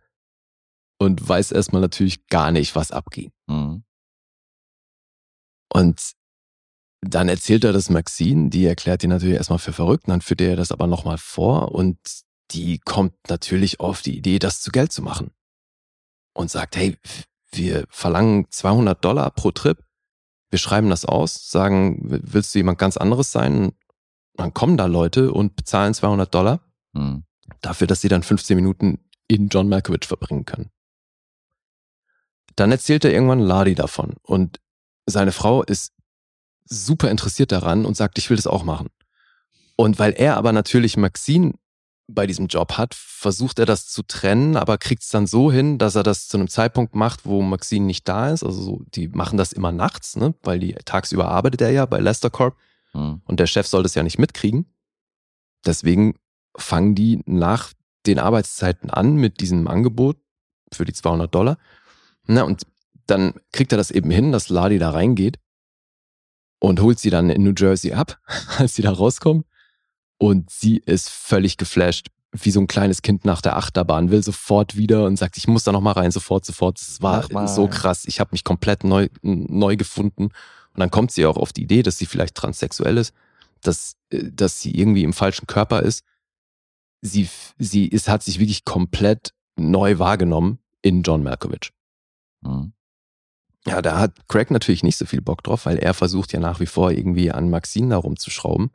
und 0.99 1.27
weiß 1.29 1.53
erstmal 1.53 1.83
natürlich 1.83 2.27
gar 2.29 2.53
nicht, 2.53 2.75
was 2.75 2.91
abging. 2.91 3.31
Mhm. 3.49 3.85
Und 5.73 6.13
dann 7.05 7.29
erzählt 7.29 7.65
er 7.65 7.73
das 7.73 7.91
Maxine, 7.91 8.49
die 8.49 8.65
erklärt 8.65 9.03
ihn 9.03 9.11
natürlich 9.11 9.37
erstmal 9.37 9.59
für 9.59 9.73
verrückt, 9.73 10.05
dann 10.07 10.21
führt 10.21 10.41
er 10.41 10.57
das 10.57 10.71
aber 10.73 10.87
nochmal 10.87 11.19
vor 11.19 11.73
und 11.73 11.99
die 12.53 12.79
kommt 12.79 13.15
natürlich 13.29 13.81
auf 13.81 14.03
die 14.03 14.17
Idee, 14.17 14.39
das 14.39 14.61
zu 14.61 14.71
Geld 14.71 14.93
zu 14.93 15.03
machen. 15.03 15.33
Und 16.35 16.51
sagt, 16.51 16.77
hey, 16.77 16.97
wir 17.51 17.85
verlangen 17.91 18.47
200 18.51 19.05
Dollar 19.05 19.31
pro 19.31 19.51
Trip, 19.51 19.79
wir 20.51 20.59
schreiben 20.59 20.91
das 20.91 21.05
aus, 21.05 21.51
sagen, 21.51 21.99
willst 22.03 22.55
du 22.55 22.59
jemand 22.59 22.79
ganz 22.79 22.97
anderes 22.97 23.33
sein? 23.33 23.73
Dann 24.35 24.55
kommen 24.55 24.77
da 24.77 24.87
Leute 24.87 25.33
und 25.33 25.57
bezahlen 25.57 25.95
200 25.95 26.33
Dollar 26.35 26.61
Mhm. 26.95 27.25
dafür, 27.63 27.87
dass 27.87 28.03
sie 28.03 28.09
dann 28.09 28.23
15 28.23 28.55
Minuten 28.55 28.99
in 29.27 29.49
John 29.49 29.69
Malkovich 29.69 30.07
verbringen 30.07 30.45
können. 30.45 30.71
Dann 32.55 32.71
erzählt 32.71 33.05
er 33.05 33.13
irgendwann 33.13 33.41
Ladi 33.41 33.75
davon 33.75 34.17
und 34.23 34.61
seine 35.07 35.33
Frau 35.33 35.63
ist 35.63 35.95
super 36.65 37.11
interessiert 37.11 37.53
daran 37.53 37.85
und 37.85 37.97
sagt, 37.97 38.19
ich 38.19 38.31
will 38.31 38.37
das 38.37 38.47
auch 38.47 38.65
machen. 38.65 38.89
Und 39.77 39.99
weil 39.99 40.13
er 40.13 40.37
aber 40.37 40.53
natürlich 40.53 40.97
Maxine 40.97 41.55
bei 42.09 42.27
diesem 42.27 42.47
Job 42.47 42.73
hat, 42.77 42.95
versucht 42.95 43.59
er 43.59 43.67
das 43.67 43.87
zu 43.87 44.03
trennen, 44.03 44.57
aber 44.57 44.77
kriegt 44.77 45.03
es 45.03 45.09
dann 45.09 45.27
so 45.27 45.51
hin, 45.51 45.79
dass 45.79 45.95
er 45.95 46.03
das 46.03 46.29
zu 46.29 46.37
einem 46.37 46.49
Zeitpunkt 46.49 46.95
macht, 46.95 47.25
wo 47.25 47.43
Maxine 47.43 47.87
nicht 47.87 48.07
da 48.09 48.31
ist. 48.31 48.43
Also 48.43 48.63
so, 48.63 48.83
die 48.95 49.09
machen 49.09 49.39
das 49.39 49.53
immer 49.53 49.73
nachts, 49.73 50.17
ne? 50.17 50.35
weil 50.43 50.59
die 50.59 50.75
tagsüber 50.85 51.29
arbeitet 51.29 51.63
er 51.63 51.71
ja 51.71 51.87
bei 51.87 52.01
Lester 52.01 52.31
Corp 52.31 52.57
Mhm. 52.95 53.23
und 53.25 53.41
der 53.41 53.47
Chef 53.47 53.67
soll 53.67 53.83
das 53.83 53.95
ja 53.95 54.03
nicht 54.03 54.19
mitkriegen. 54.19 54.67
Deswegen 55.65 56.15
fangen 56.57 56.95
die 56.95 57.23
nach 57.25 57.73
den 58.07 58.19
Arbeitszeiten 58.19 58.91
an 58.91 59.15
mit 59.17 59.41
diesem 59.41 59.69
Angebot 59.69 60.19
für 60.73 60.85
die 60.85 60.93
200 60.93 61.35
Dollar. 61.35 61.59
Na, 62.27 62.43
und 62.43 62.63
dann 63.07 63.35
kriegt 63.53 63.73
er 63.73 63.79
das 63.79 63.91
eben 63.91 64.11
hin, 64.11 64.33
dass 64.33 64.49
Ladi 64.49 64.79
da 64.79 64.91
reingeht 64.91 65.39
und 66.63 66.81
holt 66.81 67.01
sie 67.01 67.11
dann 67.11 67.29
in 67.29 67.43
New 67.43 67.55
Jersey 67.57 67.93
ab, 67.93 68.21
als 68.59 68.75
sie 68.77 68.83
da 68.83 68.93
rauskommen. 68.93 69.45
Und 70.19 70.49
sie 70.49 70.77
ist 70.77 71.11
völlig 71.11 71.57
geflasht, 71.57 72.07
wie 72.31 72.53
so 72.53 72.61
ein 72.61 72.69
kleines 72.69 73.03
Kind 73.03 73.25
nach 73.25 73.43
der 73.43 73.57
Achterbahn, 73.57 74.13
will 74.13 74.23
sofort 74.23 74.77
wieder 74.77 75.05
und 75.07 75.17
sagt, 75.17 75.37
ich 75.37 75.49
muss 75.49 75.65
da 75.65 75.73
noch 75.73 75.81
mal 75.81 75.91
rein, 75.91 76.13
sofort, 76.13 76.45
sofort. 76.45 76.81
Es 76.81 77.03
war 77.03 77.49
so 77.49 77.67
krass. 77.67 78.05
Ich 78.07 78.21
habe 78.21 78.29
mich 78.31 78.45
komplett 78.45 78.85
neu, 78.85 79.09
neu 79.23 79.77
gefunden. 79.77 80.27
Und 80.27 80.79
dann 80.79 80.93
kommt 80.93 81.11
sie 81.11 81.27
auch 81.27 81.37
auf 81.37 81.53
die 81.53 81.65
Idee, 81.65 81.83
dass 81.83 81.99
sie 81.99 82.07
vielleicht 82.07 82.37
transsexuell 82.37 82.97
ist, 82.97 83.13
dass, 83.61 83.97
äh, 84.11 84.31
dass 84.33 84.61
sie 84.61 84.71
irgendwie 84.71 85.03
im 85.03 85.13
falschen 85.13 85.49
Körper 85.49 85.83
ist. 85.83 86.05
Sie, 87.01 87.29
sie 87.59 87.89
ist, 87.89 88.09
hat 88.09 88.23
sich 88.23 88.39
wirklich 88.39 88.65
komplett 88.65 89.35
neu 89.57 89.99
wahrgenommen 89.99 90.61
in 90.81 91.03
John 91.03 91.25
Malkovich. 91.25 91.73
Mhm. 92.43 92.73
Ja, 93.67 93.81
da 93.81 93.99
hat 93.99 94.29
Craig 94.29 94.51
natürlich 94.51 94.83
nicht 94.83 94.97
so 94.97 95.07
viel 95.07 95.21
Bock 95.21 95.43
drauf, 95.45 95.67
weil 95.67 95.79
er 95.79 95.95
versucht 95.95 96.33
ja 96.33 96.41
nach 96.41 96.59
wie 96.59 96.67
vor 96.67 96.91
irgendwie 96.91 97.31
an 97.31 97.49
Maxine 97.49 97.91
da 97.91 97.97
rumzuschrauben. 97.97 98.71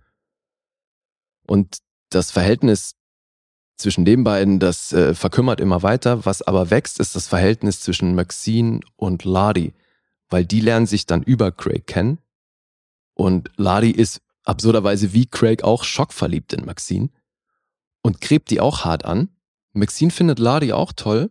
Und 1.46 1.80
das 2.10 2.32
Verhältnis 2.32 2.96
zwischen 3.76 4.06
den 4.06 4.24
beiden, 4.24 4.60
das 4.60 4.94
äh, 4.94 5.14
verkümmert 5.14 5.60
immer 5.60 5.84
weiter. 5.84 6.26
Was 6.26 6.42
aber 6.42 6.70
wächst, 6.70 7.00
ist 7.00 7.16
das 7.16 7.28
Verhältnis 7.28 7.82
zwischen 7.82 8.16
Maxine 8.16 8.80
und 8.96 9.24
Ladi, 9.24 9.74
weil 10.30 10.46
die 10.46 10.62
lernen 10.62 10.88
sich 10.88 11.06
dann 11.06 11.22
über 11.22 11.52
Craig 11.52 11.86
kennen. 11.86 12.20
Und 13.14 13.52
Ladi 13.58 13.92
ist 13.92 14.22
absurderweise 14.44 15.14
wie 15.14 15.26
Craig 15.26 15.64
auch 15.64 15.84
schockverliebt 15.84 16.54
in 16.54 16.66
Maxine 16.66 17.10
und 18.02 18.22
gräbt 18.22 18.50
die 18.50 18.62
auch 18.62 18.86
hart 18.86 19.06
an. 19.06 19.30
Maxine 19.74 20.12
findet 20.12 20.40
Ladi 20.40 20.72
auch 20.72 20.94
toll, 20.94 21.30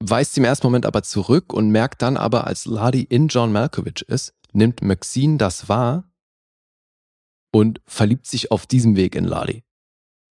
weist 0.00 0.36
im 0.38 0.44
ersten 0.44 0.66
Moment 0.66 0.86
aber 0.86 1.02
zurück 1.02 1.52
und 1.52 1.70
merkt 1.70 2.02
dann 2.02 2.16
aber, 2.16 2.46
als 2.46 2.64
Ladi 2.64 3.02
in 3.02 3.28
John 3.28 3.52
Malkovich 3.52 4.02
ist, 4.02 4.32
nimmt 4.52 4.82
Maxine 4.82 5.36
das 5.36 5.68
wahr 5.68 6.04
und 7.52 7.80
verliebt 7.86 8.26
sich 8.26 8.50
auf 8.50 8.66
diesem 8.66 8.96
Weg 8.96 9.14
in 9.14 9.24
Ladi. 9.24 9.62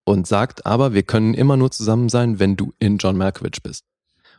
Und 0.06 0.26
sagt 0.26 0.66
aber, 0.66 0.94
wir 0.94 1.04
können 1.04 1.36
immer 1.36 1.56
nur 1.56 1.70
zusammen 1.72 2.10
sein, 2.10 2.40
wenn 2.40 2.56
du 2.56 2.74
in 2.80 2.98
John 2.98 3.18
Malkovich 3.18 3.62
bist. 3.62 3.86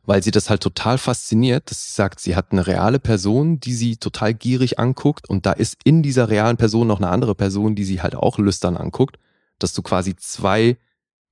Weil 0.03 0.23
sie 0.23 0.33
das 0.33 0.51
halt 0.51 0.63
total 0.63 0.99
fasziniert, 0.99 1.71
dass 1.71 1.85
sie 1.85 1.93
sagt, 1.93 2.19
sie 2.19 2.35
hat 2.35 2.51
eine 2.51 2.67
reale 2.67 2.99
Person, 2.99 3.61
die 3.61 3.75
sie 3.75 3.97
total 3.99 4.35
gierig 4.35 4.79
anguckt 4.79 5.29
und 5.29 5.47
da 5.47 5.53
ist 5.53 5.77
in 5.85 6.03
dieser 6.03 6.29
realen 6.29 6.57
Person 6.57 6.89
noch 6.89 6.99
eine 6.99 7.11
andere 7.11 7.35
Person, 7.35 7.77
die 7.77 7.85
sie 7.85 8.03
halt 8.03 8.17
auch 8.17 8.39
lüstern 8.39 8.77
anguckt, 8.77 9.19
dass 9.59 9.75
du 9.75 9.83
quasi 9.83 10.17
zwei 10.17 10.79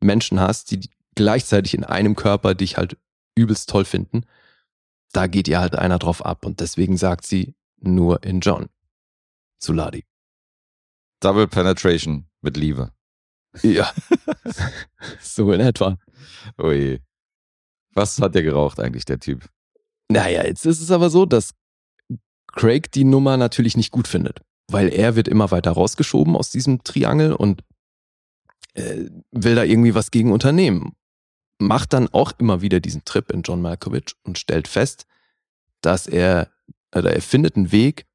Menschen 0.01 0.39
hast, 0.39 0.71
die 0.71 0.89
gleichzeitig 1.17 1.75
in 1.75 1.83
einem 1.83 2.15
Körper 2.15 2.55
dich 2.55 2.77
halt 2.77 2.97
übelst 3.39 3.69
toll 3.69 3.85
finden. 3.85 4.25
Da 5.13 5.27
geht 5.27 5.49
ihr 5.49 5.61
halt 5.61 5.75
einer 5.75 5.99
drauf 5.99 6.25
ab 6.25 6.45
und 6.45 6.61
deswegen 6.61 6.97
sagt 6.97 7.27
sie 7.27 7.55
nur 7.81 8.23
in 8.25 8.41
John 8.41 8.69
zu 9.59 9.73
Ladi. 9.73 10.05
Double 11.21 11.49
Penetration 11.49 12.27
mit 12.43 12.57
Liebe. 12.57 12.93
Ja, 13.63 13.93
so 15.21 15.51
in 15.53 15.61
etwa. 15.61 15.99
Ui. 16.61 17.01
Was 17.95 18.21
hat 18.21 18.35
der 18.35 18.43
geraucht 18.43 18.79
eigentlich, 18.79 19.05
der 19.05 19.19
Typ? 19.19 19.49
Naja, 20.11 20.45
jetzt 20.45 20.65
ist 20.67 20.81
es 20.81 20.91
aber 20.91 21.11
so, 21.11 21.27
dass 21.27 21.55
Craig 22.47 22.93
die 22.93 23.05
Nummer 23.05 23.37
natürlich 23.37 23.77
nicht 23.77 23.91
gut 23.91 24.07
findet, 24.07 24.41
weil 24.69 24.89
er 24.89 25.17
wird 25.17 25.29
immer 25.29 25.51
weiter 25.51 25.73
rausgeschoben 25.73 26.37
aus 26.37 26.51
diesem 26.51 26.83
Triangel 26.85 27.33
und 27.33 27.63
äh, 28.75 29.07
will 29.33 29.55
da 29.55 29.65
irgendwie 29.65 29.95
was 29.95 30.11
gegen 30.11 30.33
unternehmen. 30.33 30.95
Macht 31.59 31.93
dann 31.93 32.09
auch 32.09 32.33
immer 32.39 32.61
wieder 32.63 32.81
diesen 32.81 33.05
Trip 33.05 33.31
in 33.31 33.43
John 33.43 33.61
Malkovich 33.61 34.15
und 34.23 34.39
stellt 34.39 34.69
fest, 34.69 35.07
dass 35.81 36.07
er, 36.07 36.53
oder 36.95 37.13
er 37.13 37.23
findet 37.23 37.57
einen 37.57 37.73
Weg, 37.73 38.07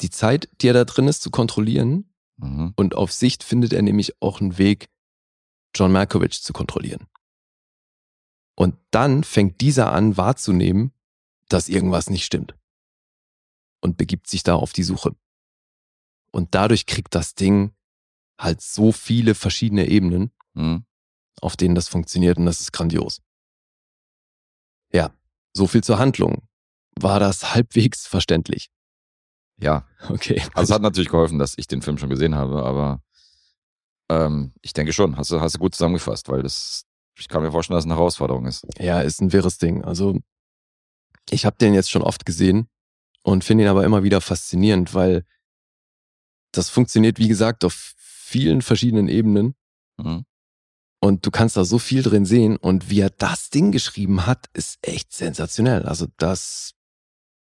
die 0.00 0.10
Zeit, 0.10 0.48
die 0.60 0.68
er 0.68 0.74
da 0.74 0.84
drin 0.84 1.08
ist, 1.08 1.22
zu 1.22 1.30
kontrollieren 1.30 2.12
Mhm. 2.38 2.74
und 2.76 2.94
auf 2.94 3.12
Sicht 3.12 3.42
findet 3.42 3.72
er 3.72 3.80
nämlich 3.80 4.20
auch 4.20 4.40
einen 4.42 4.58
Weg, 4.58 4.90
John 5.74 5.90
Malkovich 5.90 6.42
zu 6.42 6.52
kontrollieren. 6.52 7.06
Und 8.54 8.76
dann 8.90 9.24
fängt 9.24 9.60
dieser 9.62 9.92
an 9.92 10.16
wahrzunehmen, 10.18 10.92
dass 11.48 11.68
irgendwas 11.68 12.10
nicht 12.10 12.24
stimmt. 12.24 12.54
Und 13.80 13.96
begibt 13.96 14.28
sich 14.28 14.42
da 14.42 14.54
auf 14.54 14.72
die 14.72 14.82
Suche. 14.82 15.14
Und 16.30 16.54
dadurch 16.54 16.84
kriegt 16.86 17.14
das 17.14 17.34
Ding 17.34 17.74
halt 18.38 18.60
so 18.60 18.92
viele 18.92 19.34
verschiedene 19.34 19.86
Ebenen, 19.88 20.30
Mhm. 20.54 20.84
Auf 21.40 21.56
denen 21.56 21.74
das 21.74 21.88
funktioniert 21.88 22.38
und 22.38 22.46
das 22.46 22.60
ist 22.60 22.72
grandios. 22.72 23.20
Ja, 24.92 25.10
so 25.52 25.66
viel 25.66 25.82
zur 25.82 25.98
Handlung. 25.98 26.46
War 26.98 27.20
das 27.20 27.54
halbwegs 27.54 28.06
verständlich? 28.06 28.70
Ja, 29.58 29.86
Okay. 30.08 30.40
also 30.54 30.70
es 30.70 30.74
hat 30.74 30.82
natürlich 30.82 31.08
geholfen, 31.10 31.38
dass 31.38 31.54
ich 31.56 31.66
den 31.66 31.82
Film 31.82 31.98
schon 31.98 32.10
gesehen 32.10 32.34
habe, 32.34 32.62
aber 32.64 33.02
ähm, 34.10 34.52
ich 34.62 34.72
denke 34.72 34.92
schon, 34.92 35.16
hast 35.16 35.30
du, 35.30 35.40
hast 35.40 35.54
du 35.56 35.58
gut 35.58 35.74
zusammengefasst, 35.74 36.28
weil 36.28 36.42
das, 36.42 36.84
ich 37.18 37.28
kann 37.28 37.42
mir 37.42 37.50
vorstellen, 37.50 37.76
dass 37.76 37.84
es 37.84 37.90
eine 37.90 37.98
Herausforderung 37.98 38.46
ist. 38.46 38.66
Ja, 38.78 39.00
ist 39.00 39.20
ein 39.20 39.32
wirres 39.32 39.58
Ding. 39.58 39.82
Also 39.84 40.18
ich 41.30 41.44
habe 41.46 41.56
den 41.58 41.74
jetzt 41.74 41.90
schon 41.90 42.02
oft 42.02 42.24
gesehen 42.26 42.68
und 43.22 43.44
finde 43.44 43.64
ihn 43.64 43.70
aber 43.70 43.84
immer 43.84 44.02
wieder 44.04 44.20
faszinierend, 44.20 44.94
weil 44.94 45.24
das 46.52 46.70
funktioniert, 46.70 47.18
wie 47.18 47.28
gesagt, 47.28 47.64
auf 47.64 47.94
vielen 47.98 48.62
verschiedenen 48.62 49.08
Ebenen 49.08 49.54
Mhm. 49.98 50.26
Und 51.00 51.26
du 51.26 51.30
kannst 51.30 51.56
da 51.56 51.64
so 51.64 51.78
viel 51.78 52.02
drin 52.02 52.24
sehen 52.24 52.56
und 52.56 52.90
wie 52.90 53.00
er 53.00 53.10
das 53.10 53.50
Ding 53.50 53.72
geschrieben 53.72 54.26
hat, 54.26 54.46
ist 54.54 54.78
echt 54.82 55.12
sensationell. 55.12 55.84
Also 55.84 56.06
das, 56.16 56.74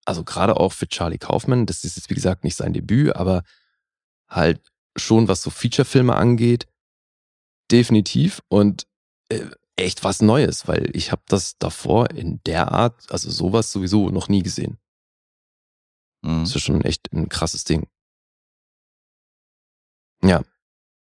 also 0.04 0.24
gerade 0.24 0.58
auch 0.58 0.72
für 0.72 0.88
Charlie 0.88 1.18
Kaufman, 1.18 1.66
das 1.66 1.84
ist 1.84 1.96
jetzt 1.96 2.10
wie 2.10 2.14
gesagt 2.14 2.44
nicht 2.44 2.56
sein 2.56 2.72
Debüt, 2.72 3.14
aber 3.14 3.42
halt 4.28 4.72
schon 4.96 5.28
was 5.28 5.42
so 5.42 5.50
Featurefilme 5.50 6.16
angeht, 6.16 6.66
definitiv 7.70 8.40
und 8.48 8.86
äh, 9.28 9.46
echt 9.76 10.04
was 10.04 10.22
Neues, 10.22 10.66
weil 10.66 10.90
ich 10.96 11.12
habe 11.12 11.22
das 11.28 11.58
davor 11.58 12.10
in 12.10 12.40
der 12.46 12.72
Art, 12.72 13.10
also 13.10 13.30
sowas 13.30 13.70
sowieso 13.70 14.08
noch 14.08 14.28
nie 14.28 14.42
gesehen. 14.42 14.78
Mhm. 16.22 16.40
Das 16.40 16.56
ist 16.56 16.62
schon 16.62 16.80
echt 16.80 17.12
ein 17.12 17.28
krasses 17.28 17.64
Ding. 17.64 17.86
Ja, 20.22 20.42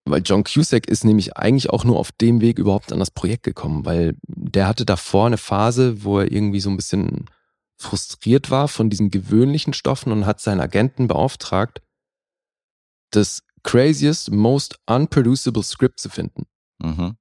weil 0.05 0.21
John 0.23 0.43
Cusack 0.43 0.87
ist 0.87 1.03
nämlich 1.03 1.37
eigentlich 1.37 1.69
auch 1.69 1.83
nur 1.83 1.97
auf 1.97 2.11
dem 2.11 2.41
Weg 2.41 2.57
überhaupt 2.59 2.91
an 2.91 2.99
das 2.99 3.11
Projekt 3.11 3.43
gekommen, 3.43 3.85
weil 3.85 4.15
der 4.23 4.67
hatte 4.67 4.85
davor 4.85 5.27
eine 5.27 5.37
Phase, 5.37 6.03
wo 6.03 6.19
er 6.19 6.31
irgendwie 6.31 6.59
so 6.59 6.69
ein 6.69 6.77
bisschen 6.77 7.25
frustriert 7.77 8.51
war 8.51 8.67
von 8.67 8.89
diesen 8.89 9.09
gewöhnlichen 9.09 9.73
Stoffen 9.73 10.11
und 10.11 10.25
hat 10.25 10.41
seinen 10.41 10.61
Agenten 10.61 11.07
beauftragt, 11.07 11.81
das 13.11 13.43
craziest, 13.63 14.31
most 14.31 14.79
unproducible 14.85 15.63
Script 15.63 15.99
zu 15.99 16.09
finden. 16.09 16.45
Mhm. 16.79 17.15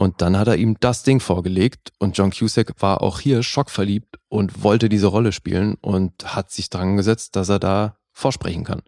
Und 0.00 0.22
dann 0.22 0.38
hat 0.38 0.46
er 0.46 0.56
ihm 0.56 0.78
das 0.78 1.02
Ding 1.02 1.18
vorgelegt 1.18 1.92
und 1.98 2.16
John 2.16 2.30
Cusack 2.30 2.80
war 2.80 3.02
auch 3.02 3.18
hier 3.18 3.42
schockverliebt 3.42 4.20
und 4.28 4.62
wollte 4.62 4.88
diese 4.88 5.08
Rolle 5.08 5.32
spielen 5.32 5.74
und 5.80 6.34
hat 6.36 6.52
sich 6.52 6.70
dran 6.70 6.96
gesetzt, 6.96 7.34
dass 7.34 7.48
er 7.48 7.58
da 7.58 7.98
vorsprechen 8.12 8.62
kann. 8.62 8.82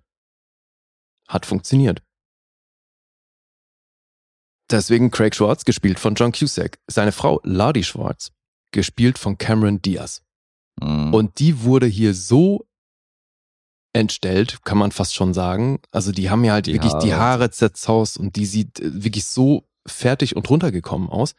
Hat 1.27 1.47
funktioniert. 1.47 2.03
Deswegen 4.71 5.11
Craig 5.11 5.35
Schwartz, 5.35 5.65
gespielt 5.65 5.99
von 5.99 6.15
John 6.15 6.33
Cusack. 6.33 6.79
Seine 6.87 7.13
Frau 7.13 7.41
Ladi 7.43 7.83
Schwartz, 7.83 8.31
gespielt 8.71 9.19
von 9.19 9.37
Cameron 9.37 9.83
Diaz. 9.83 10.23
Mhm. 10.81 11.13
Und 11.13 11.39
die 11.39 11.63
wurde 11.63 11.87
hier 11.87 12.15
so 12.15 12.67
entstellt, 13.93 14.65
kann 14.65 14.79
man 14.79 14.93
fast 14.93 15.15
schon 15.15 15.35
sagen. 15.35 15.81
Also 15.91 16.13
die 16.13 16.31
haben 16.31 16.45
ja 16.45 16.53
halt 16.53 16.67
Die 16.67 16.75
wirklich 16.75 16.93
die 17.03 17.13
Haare. 17.13 17.23
Haare 17.23 17.51
zerzaust 17.51 18.19
und 18.19 18.37
die 18.37 18.47
sieht 18.47 18.79
äh, 18.81 19.03
wirklich 19.03 19.25
so 19.25 19.69
fertig 19.87 20.37
und 20.37 20.49
runtergekommen 20.49 21.09
aus. 21.09 21.35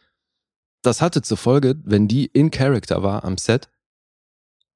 Das 0.82 1.02
hatte 1.02 1.22
zur 1.22 1.38
Folge, 1.38 1.76
wenn 1.84 2.08
die 2.08 2.26
in 2.26 2.52
Character 2.52 3.04
war 3.04 3.24
am 3.24 3.38
Set, 3.38 3.70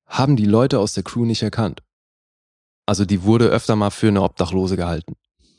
haben 0.06 0.36
die 0.36 0.46
Leute 0.46 0.80
aus 0.80 0.94
der 0.94 1.04
Crew 1.04 1.26
nicht 1.26 1.42
erkannt. 1.42 1.82
Also 2.86 3.06
die 3.06 3.24
wurde 3.24 3.48
öfter 3.48 3.76
mal 3.76 3.90
für 3.90 4.08
eine 4.08 4.22
Obdachlose 4.22 4.78
gehalten. 4.78 5.16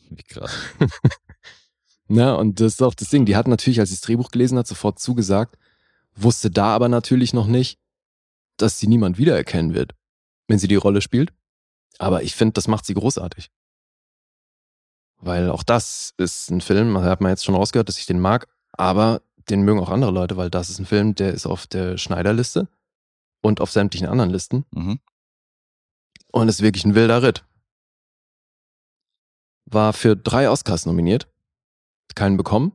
Wie 0.08 0.22
krass. 0.22 0.52
Na, 2.08 2.34
und 2.34 2.60
das 2.60 2.74
ist 2.74 2.82
auch 2.82 2.94
das 2.94 3.08
Ding. 3.10 3.26
Die 3.26 3.36
hat 3.36 3.48
natürlich, 3.48 3.80
als 3.80 3.90
sie 3.90 3.96
das 3.96 4.02
Drehbuch 4.02 4.30
gelesen 4.30 4.58
hat, 4.58 4.66
sofort 4.66 4.98
zugesagt, 4.98 5.58
wusste 6.14 6.50
da 6.50 6.74
aber 6.74 6.88
natürlich 6.88 7.32
noch 7.32 7.46
nicht, 7.46 7.78
dass 8.56 8.78
sie 8.78 8.86
niemand 8.86 9.18
wiedererkennen 9.18 9.74
wird, 9.74 9.94
wenn 10.48 10.58
sie 10.58 10.68
die 10.68 10.76
Rolle 10.76 11.00
spielt. 11.00 11.32
Aber 11.98 12.22
ich 12.22 12.34
finde, 12.34 12.52
das 12.54 12.68
macht 12.68 12.86
sie 12.86 12.94
großartig. 12.94 13.50
Weil 15.18 15.50
auch 15.50 15.62
das 15.62 16.14
ist 16.18 16.50
ein 16.50 16.60
Film, 16.60 16.94
da 16.94 17.02
hat 17.04 17.20
man 17.20 17.30
jetzt 17.30 17.44
schon 17.44 17.54
rausgehört, 17.54 17.88
dass 17.88 17.98
ich 17.98 18.06
den 18.06 18.20
mag, 18.20 18.46
aber 18.72 19.22
den 19.48 19.62
mögen 19.62 19.80
auch 19.80 19.88
andere 19.90 20.10
Leute, 20.10 20.36
weil 20.36 20.50
das 20.50 20.70
ist 20.70 20.78
ein 20.78 20.86
Film, 20.86 21.14
der 21.14 21.32
ist 21.32 21.46
auf 21.46 21.66
der 21.66 21.96
Schneiderliste 21.98 22.68
und 23.40 23.60
auf 23.60 23.70
sämtlichen 23.70 24.08
anderen 24.08 24.30
Listen 24.30 24.64
Mhm. 24.72 25.00
und 26.32 26.48
ist 26.48 26.62
wirklich 26.62 26.84
ein 26.84 26.94
wilder 26.94 27.22
Ritt. 27.22 27.44
War 29.64 29.92
für 29.92 30.16
drei 30.16 30.50
Oscars 30.50 30.86
nominiert, 30.86 31.28
keinen 32.16 32.36
bekommen, 32.36 32.72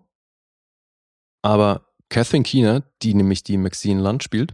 aber 1.41 1.85
Catherine 2.09 2.43
Keener, 2.43 2.83
die 3.01 3.13
nämlich 3.13 3.43
die 3.43 3.57
Maxine 3.57 4.01
Lund 4.01 4.23
spielt, 4.23 4.53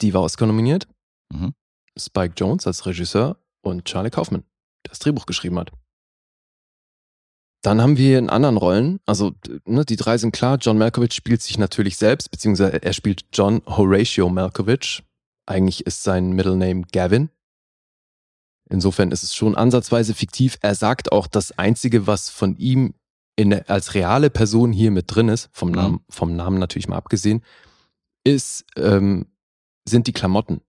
die 0.00 0.12
war 0.12 0.22
Oscar 0.22 0.46
nominiert. 0.46 0.86
Mhm. 1.32 1.54
Spike 1.98 2.34
Jones 2.36 2.66
als 2.66 2.86
Regisseur 2.86 3.38
und 3.62 3.84
Charlie 3.84 4.10
Kaufman, 4.10 4.42
der 4.84 4.90
das 4.90 4.98
Drehbuch 4.98 5.26
geschrieben 5.26 5.58
hat. 5.58 5.72
Dann 7.62 7.80
haben 7.80 7.96
wir 7.96 8.18
in 8.18 8.28
anderen 8.28 8.56
Rollen, 8.56 8.98
also 9.06 9.34
ne, 9.66 9.84
die 9.84 9.96
drei 9.96 10.18
sind 10.18 10.32
klar, 10.32 10.58
John 10.60 10.78
Malkovich 10.78 11.12
spielt 11.12 11.42
sich 11.42 11.58
natürlich 11.58 11.96
selbst, 11.96 12.30
beziehungsweise 12.30 12.82
er 12.82 12.92
spielt 12.92 13.26
John 13.32 13.62
Horatio 13.66 14.28
Malkovich. 14.28 15.04
Eigentlich 15.46 15.86
ist 15.86 16.02
sein 16.02 16.32
Middle 16.32 16.56
Name 16.56 16.82
Gavin. 16.92 17.30
Insofern 18.68 19.12
ist 19.12 19.22
es 19.22 19.34
schon 19.34 19.54
ansatzweise 19.54 20.14
fiktiv. 20.14 20.58
Er 20.62 20.74
sagt 20.74 21.12
auch, 21.12 21.26
das 21.26 21.56
Einzige, 21.56 22.06
was 22.06 22.30
von 22.30 22.56
ihm 22.56 22.94
in 23.36 23.50
der, 23.50 23.70
als 23.70 23.94
reale 23.94 24.30
Person 24.30 24.72
hier 24.72 24.90
mit 24.90 25.14
drin 25.14 25.28
ist, 25.28 25.48
vom 25.52 25.70
Mhm. 25.70 25.74
Namen, 25.74 26.00
vom 26.08 26.36
Namen 26.36 26.58
natürlich 26.58 26.88
mal 26.88 26.96
abgesehen, 26.96 27.42
ist, 28.24 28.64
ähm, 28.76 29.26
sind 29.86 30.06
die 30.06 30.12
Klamotten. 30.12 30.60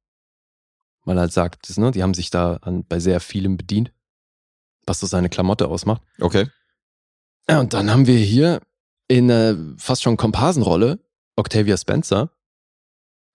Weil 1.05 1.17
er 1.17 1.21
halt 1.21 1.33
sagt, 1.33 1.77
ne, 1.77 1.91
die 1.91 2.01
haben 2.01 2.13
sich 2.13 2.29
da 2.29 2.55
an, 2.57 2.85
bei 2.85 2.99
sehr 2.99 3.19
vielem 3.19 3.57
bedient, 3.57 3.91
was 4.85 4.99
so 4.99 5.07
seine 5.07 5.29
Klamotte 5.29 5.67
ausmacht. 5.67 6.01
Okay. 6.19 6.47
Ja, 7.49 7.59
und 7.59 7.73
dann 7.73 7.91
haben 7.91 8.07
wir 8.07 8.17
hier 8.17 8.61
in 9.09 9.29
äh, 9.29 9.55
fast 9.77 10.01
schon 10.01 10.15
Komparsenrolle 10.17 10.99
Octavia 11.35 11.75
Spencer. 11.77 12.31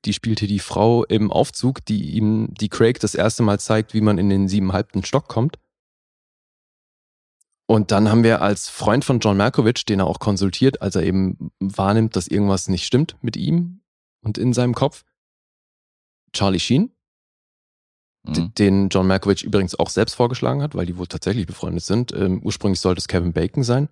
Die 0.04 0.12
spielt 0.14 0.38
hier 0.38 0.48
die 0.48 0.60
Frau 0.60 1.04
im 1.04 1.30
Aufzug, 1.30 1.84
die 1.84 2.12
ihm, 2.12 2.54
die 2.54 2.68
Craig 2.68 3.00
das 3.00 3.14
erste 3.14 3.42
Mal 3.42 3.60
zeigt, 3.60 3.92
wie 3.94 4.00
man 4.00 4.16
in 4.16 4.30
den 4.30 4.48
siebenhalbten 4.48 5.04
Stock 5.04 5.28
kommt. 5.28 5.58
Und 7.70 7.90
dann 7.90 8.08
haben 8.08 8.24
wir 8.24 8.40
als 8.40 8.68
Freund 8.68 9.04
von 9.04 9.20
John 9.20 9.36
Malkovich, 9.36 9.84
den 9.84 10.00
er 10.00 10.06
auch 10.06 10.20
konsultiert, 10.20 10.80
als 10.80 10.96
er 10.96 11.02
eben 11.02 11.50
wahrnimmt, 11.60 12.16
dass 12.16 12.26
irgendwas 12.26 12.68
nicht 12.68 12.86
stimmt 12.86 13.16
mit 13.20 13.36
ihm 13.36 13.82
und 14.22 14.38
in 14.38 14.52
seinem 14.54 14.74
Kopf, 14.74 15.04
Charlie 16.32 16.60
Sheen, 16.60 16.92
Mhm. 18.26 18.52
den 18.54 18.88
John 18.88 19.06
Malkovich 19.06 19.44
übrigens 19.44 19.78
auch 19.78 19.90
selbst 19.90 20.14
vorgeschlagen 20.14 20.60
hat, 20.62 20.74
weil 20.74 20.86
die 20.86 20.96
wohl 20.98 21.06
tatsächlich 21.06 21.46
befreundet 21.46 21.84
sind. 21.84 22.12
Ähm, 22.12 22.40
ursprünglich 22.42 22.80
sollte 22.80 22.98
es 22.98 23.08
Kevin 23.08 23.32
Bacon 23.32 23.62
sein. 23.62 23.88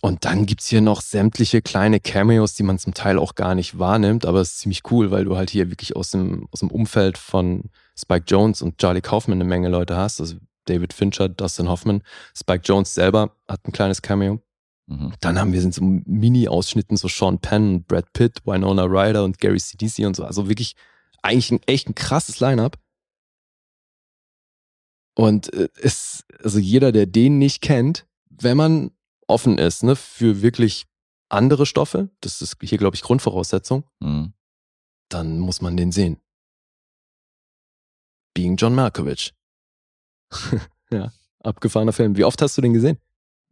Und 0.00 0.24
dann 0.24 0.46
gibt's 0.46 0.68
hier 0.68 0.80
noch 0.80 1.00
sämtliche 1.00 1.60
kleine 1.60 1.98
Cameos, 1.98 2.54
die 2.54 2.62
man 2.62 2.78
zum 2.78 2.94
Teil 2.94 3.18
auch 3.18 3.34
gar 3.34 3.54
nicht 3.56 3.78
wahrnimmt, 3.80 4.26
aber 4.26 4.40
es 4.40 4.52
ist 4.52 4.58
ziemlich 4.60 4.82
cool, 4.92 5.10
weil 5.10 5.24
du 5.24 5.36
halt 5.36 5.50
hier 5.50 5.70
wirklich 5.70 5.96
aus 5.96 6.12
dem, 6.12 6.46
aus 6.52 6.60
dem 6.60 6.70
Umfeld 6.70 7.18
von 7.18 7.64
Spike 7.98 8.24
Jones 8.28 8.62
und 8.62 8.78
Charlie 8.78 9.00
Kaufman 9.00 9.38
eine 9.38 9.48
Menge 9.48 9.68
Leute 9.68 9.96
hast. 9.96 10.20
Also 10.20 10.36
David 10.68 10.92
Fincher, 10.92 11.28
Dustin 11.28 11.68
Hoffman, 11.68 12.02
Spike 12.36 12.62
Jones 12.64 12.94
selber 12.94 13.36
hat 13.46 13.66
ein 13.66 13.72
kleines 13.72 14.02
Cameo. 14.02 14.40
Mhm. 14.86 15.12
Dann 15.20 15.38
haben 15.38 15.52
wir 15.52 15.62
in 15.62 15.72
so 15.72 15.82
Mini-Ausschnitten 15.82 16.96
so 16.96 17.08
Sean 17.08 17.38
Penn, 17.38 17.74
und 17.74 17.88
Brad 17.88 18.12
Pitt, 18.12 18.46
Winona 18.46 18.84
Ryder 18.84 19.24
und 19.24 19.38
Gary 19.38 19.58
Sinise 19.58 20.06
und 20.06 20.16
so. 20.16 20.24
Also 20.24 20.48
wirklich 20.48 20.74
eigentlich 21.22 21.50
ein 21.50 21.60
echt 21.66 21.88
ein 21.88 21.94
krasses 21.94 22.40
Line-up. 22.40 22.78
Und 25.14 25.52
äh, 25.52 25.68
ist, 25.76 26.24
also 26.42 26.58
jeder, 26.58 26.92
der 26.92 27.06
den 27.06 27.38
nicht 27.38 27.60
kennt, 27.60 28.06
wenn 28.30 28.56
man 28.56 28.92
offen 29.26 29.58
ist, 29.58 29.82
ne, 29.82 29.96
für 29.96 30.42
wirklich 30.42 30.86
andere 31.28 31.66
Stoffe, 31.66 32.08
das 32.20 32.40
ist 32.40 32.56
hier, 32.62 32.78
glaube 32.78 32.94
ich, 32.96 33.02
Grundvoraussetzung, 33.02 33.84
Mhm. 34.00 34.32
dann 35.10 35.38
muss 35.38 35.60
man 35.60 35.76
den 35.76 35.92
sehen. 35.92 36.20
Being 38.34 38.56
John 38.56 38.74
Malkovich. 38.74 39.34
ja, 40.90 41.10
abgefahrener 41.40 41.92
Film. 41.92 42.16
Wie 42.16 42.24
oft 42.24 42.40
hast 42.42 42.56
du 42.56 42.62
den 42.62 42.74
gesehen? 42.74 42.98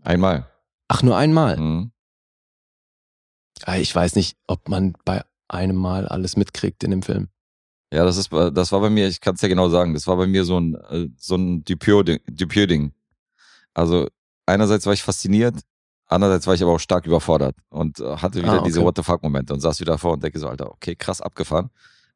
Einmal. 0.02 0.50
Ach, 0.88 1.02
nur 1.02 1.16
einmal. 1.16 1.56
Mhm. 1.56 1.92
Ah, 3.64 3.76
Ich 3.76 3.94
weiß 3.94 4.14
nicht, 4.16 4.36
ob 4.46 4.68
man 4.68 4.94
bei 5.04 5.24
einem 5.48 5.76
Mal 5.76 6.06
alles 6.08 6.36
mitkriegt 6.36 6.84
in 6.84 6.90
dem 6.90 7.02
Film. 7.02 7.28
Ja, 7.92 8.04
das 8.04 8.16
ist, 8.16 8.32
das 8.32 8.72
war 8.72 8.80
bei 8.80 8.90
mir, 8.90 9.06
ich 9.08 9.20
kann 9.20 9.36
es 9.36 9.40
ja 9.40 9.48
genau 9.48 9.68
sagen, 9.68 9.94
das 9.94 10.06
war 10.06 10.16
bei 10.16 10.26
mir 10.26 10.44
so 10.44 10.58
ein, 10.58 10.74
äh, 10.90 11.08
so 11.16 11.36
ein 11.36 11.64
Dupieux-Ding. 11.64 12.92
Also 13.74 14.08
einerseits 14.44 14.86
war 14.86 14.92
ich 14.92 15.02
fasziniert, 15.02 15.54
andererseits 16.06 16.46
war 16.48 16.54
ich 16.54 16.62
aber 16.62 16.72
auch 16.72 16.80
stark 16.80 17.06
überfordert 17.06 17.54
und 17.68 18.00
äh, 18.00 18.16
hatte 18.16 18.40
wieder 18.40 18.54
Ah, 18.54 18.56
okay. 18.56 18.64
diese 18.66 18.82
What 18.82 18.96
the 18.96 19.02
fuck 19.04 19.22
Momente 19.22 19.54
und 19.54 19.60
saß 19.60 19.78
wieder 19.80 19.98
vor 19.98 20.14
und 20.14 20.22
denke 20.24 20.38
so, 20.38 20.48
Alter, 20.48 20.70
okay, 20.72 20.96
krass 20.96 21.20
abgefahren. 21.20 21.70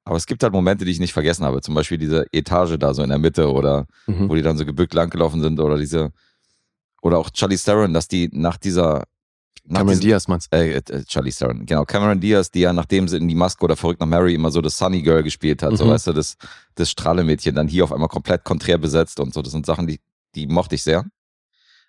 Aber 0.04 0.16
es 0.16 0.26
gibt 0.26 0.42
halt 0.42 0.52
Momente, 0.52 0.84
die 0.84 0.90
ich 0.92 1.00
nicht 1.00 1.12
vergessen 1.12 1.44
habe. 1.44 1.60
Zum 1.60 1.74
Beispiel 1.74 1.98
diese 1.98 2.26
Etage 2.32 2.76
da 2.78 2.94
so 2.94 3.02
in 3.02 3.10
der 3.10 3.18
Mitte 3.18 3.52
oder 3.52 3.86
Mhm. 4.06 4.28
wo 4.28 4.34
die 4.34 4.42
dann 4.42 4.56
so 4.56 4.64
gebückt 4.64 4.94
langgelaufen 4.94 5.42
sind 5.42 5.60
oder 5.60 5.76
diese 5.78 6.12
oder 7.02 7.18
auch 7.18 7.30
Charlie 7.30 7.56
Theron, 7.56 7.92
dass 7.94 8.08
die 8.08 8.28
nach 8.32 8.56
dieser 8.56 9.04
nach 9.66 9.80
Cameron 9.80 9.88
diesem- 9.98 10.00
Diaz 10.08 10.26
meinst 10.28 10.52
äh, 10.54 10.72
äh, 10.76 11.04
Charlie 11.04 11.30
Theron, 11.32 11.64
genau, 11.66 11.84
Cameron 11.84 12.18
Diaz, 12.18 12.50
die 12.50 12.60
ja 12.60 12.72
nachdem 12.72 13.08
sie 13.08 13.18
in 13.18 13.28
die 13.28 13.34
Maske 13.34 13.62
oder 13.64 13.76
verrückt 13.76 14.00
nach 14.00 14.06
Mary 14.06 14.34
immer 14.34 14.50
so 14.50 14.60
das 14.62 14.76
Sunny 14.76 15.02
Girl 15.02 15.22
gespielt 15.22 15.62
hat, 15.62 15.76
so 15.76 15.84
Mhm. 15.84 15.90
weißt 15.90 16.08
du, 16.08 16.12
das, 16.12 16.36
das 16.74 16.90
Strahlemädchen, 16.90 17.54
dann 17.54 17.68
hier 17.68 17.84
auf 17.84 17.92
einmal 17.92 18.08
komplett 18.08 18.42
konträr 18.44 18.78
besetzt 18.78 19.20
und 19.20 19.32
so, 19.34 19.42
das 19.42 19.52
sind 19.52 19.66
Sachen, 19.66 19.86
die, 19.86 20.00
die 20.34 20.46
mochte 20.46 20.74
ich 20.74 20.82
sehr. 20.82 21.04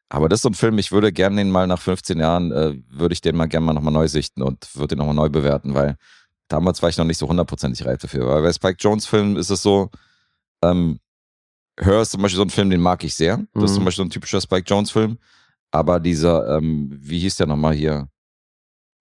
Aber 0.10 0.28
das 0.28 0.40
ist 0.40 0.44
so 0.44 0.50
ein 0.50 0.54
Film, 0.54 0.78
ich 0.78 0.92
würde 0.92 1.14
gerne 1.14 1.38
den 1.38 1.50
mal 1.50 1.66
nach 1.68 1.80
15 1.82 2.20
Jahren, 2.20 2.52
äh, 2.52 2.76
würde 2.90 3.14
ich 3.14 3.22
den 3.22 3.36
mal 3.38 3.48
gerne 3.48 3.66
mal 3.66 3.74
nochmal 3.74 3.94
neu 3.94 4.08
sichten 4.10 4.42
und 4.44 4.68
würde 4.76 4.90
den 4.96 4.98
nochmal 5.00 5.16
neu 5.16 5.30
bewerten, 5.30 5.74
weil 5.74 5.96
damals 6.52 6.82
war 6.82 6.90
ich 6.90 6.98
noch 6.98 7.06
nicht 7.06 7.18
so 7.18 7.28
hundertprozentig 7.28 7.86
reif 7.86 8.00
dafür. 8.02 8.28
Weil 8.28 8.42
bei 8.44 8.52
Spike 8.54 8.78
Jones 8.80 9.06
Filmen 9.08 9.36
ist 9.38 9.50
es 9.50 9.62
so, 9.62 9.90
ähm, 10.64 11.00
Her 11.80 12.02
ist 12.02 12.12
zum 12.12 12.22
Beispiel 12.22 12.38
so 12.38 12.44
ein 12.44 12.50
Film, 12.50 12.70
den 12.70 12.82
mag 12.82 13.04
ich 13.04 13.16
sehr. 13.16 13.38
Das 13.54 13.64
ist 13.66 13.72
Mhm. 13.72 13.76
zum 13.76 13.86
Beispiel 13.86 14.04
so 14.04 14.08
ein 14.08 14.10
typischer 14.10 14.42
Spike 14.42 14.66
Jones 14.68 14.92
Film. 14.92 15.18
Aber 15.72 16.00
dieser, 16.00 16.58
ähm, 16.58 16.90
wie 16.92 17.20
hieß 17.20 17.38
der 17.38 17.48
nochmal 17.48 17.74
hier? 17.74 18.10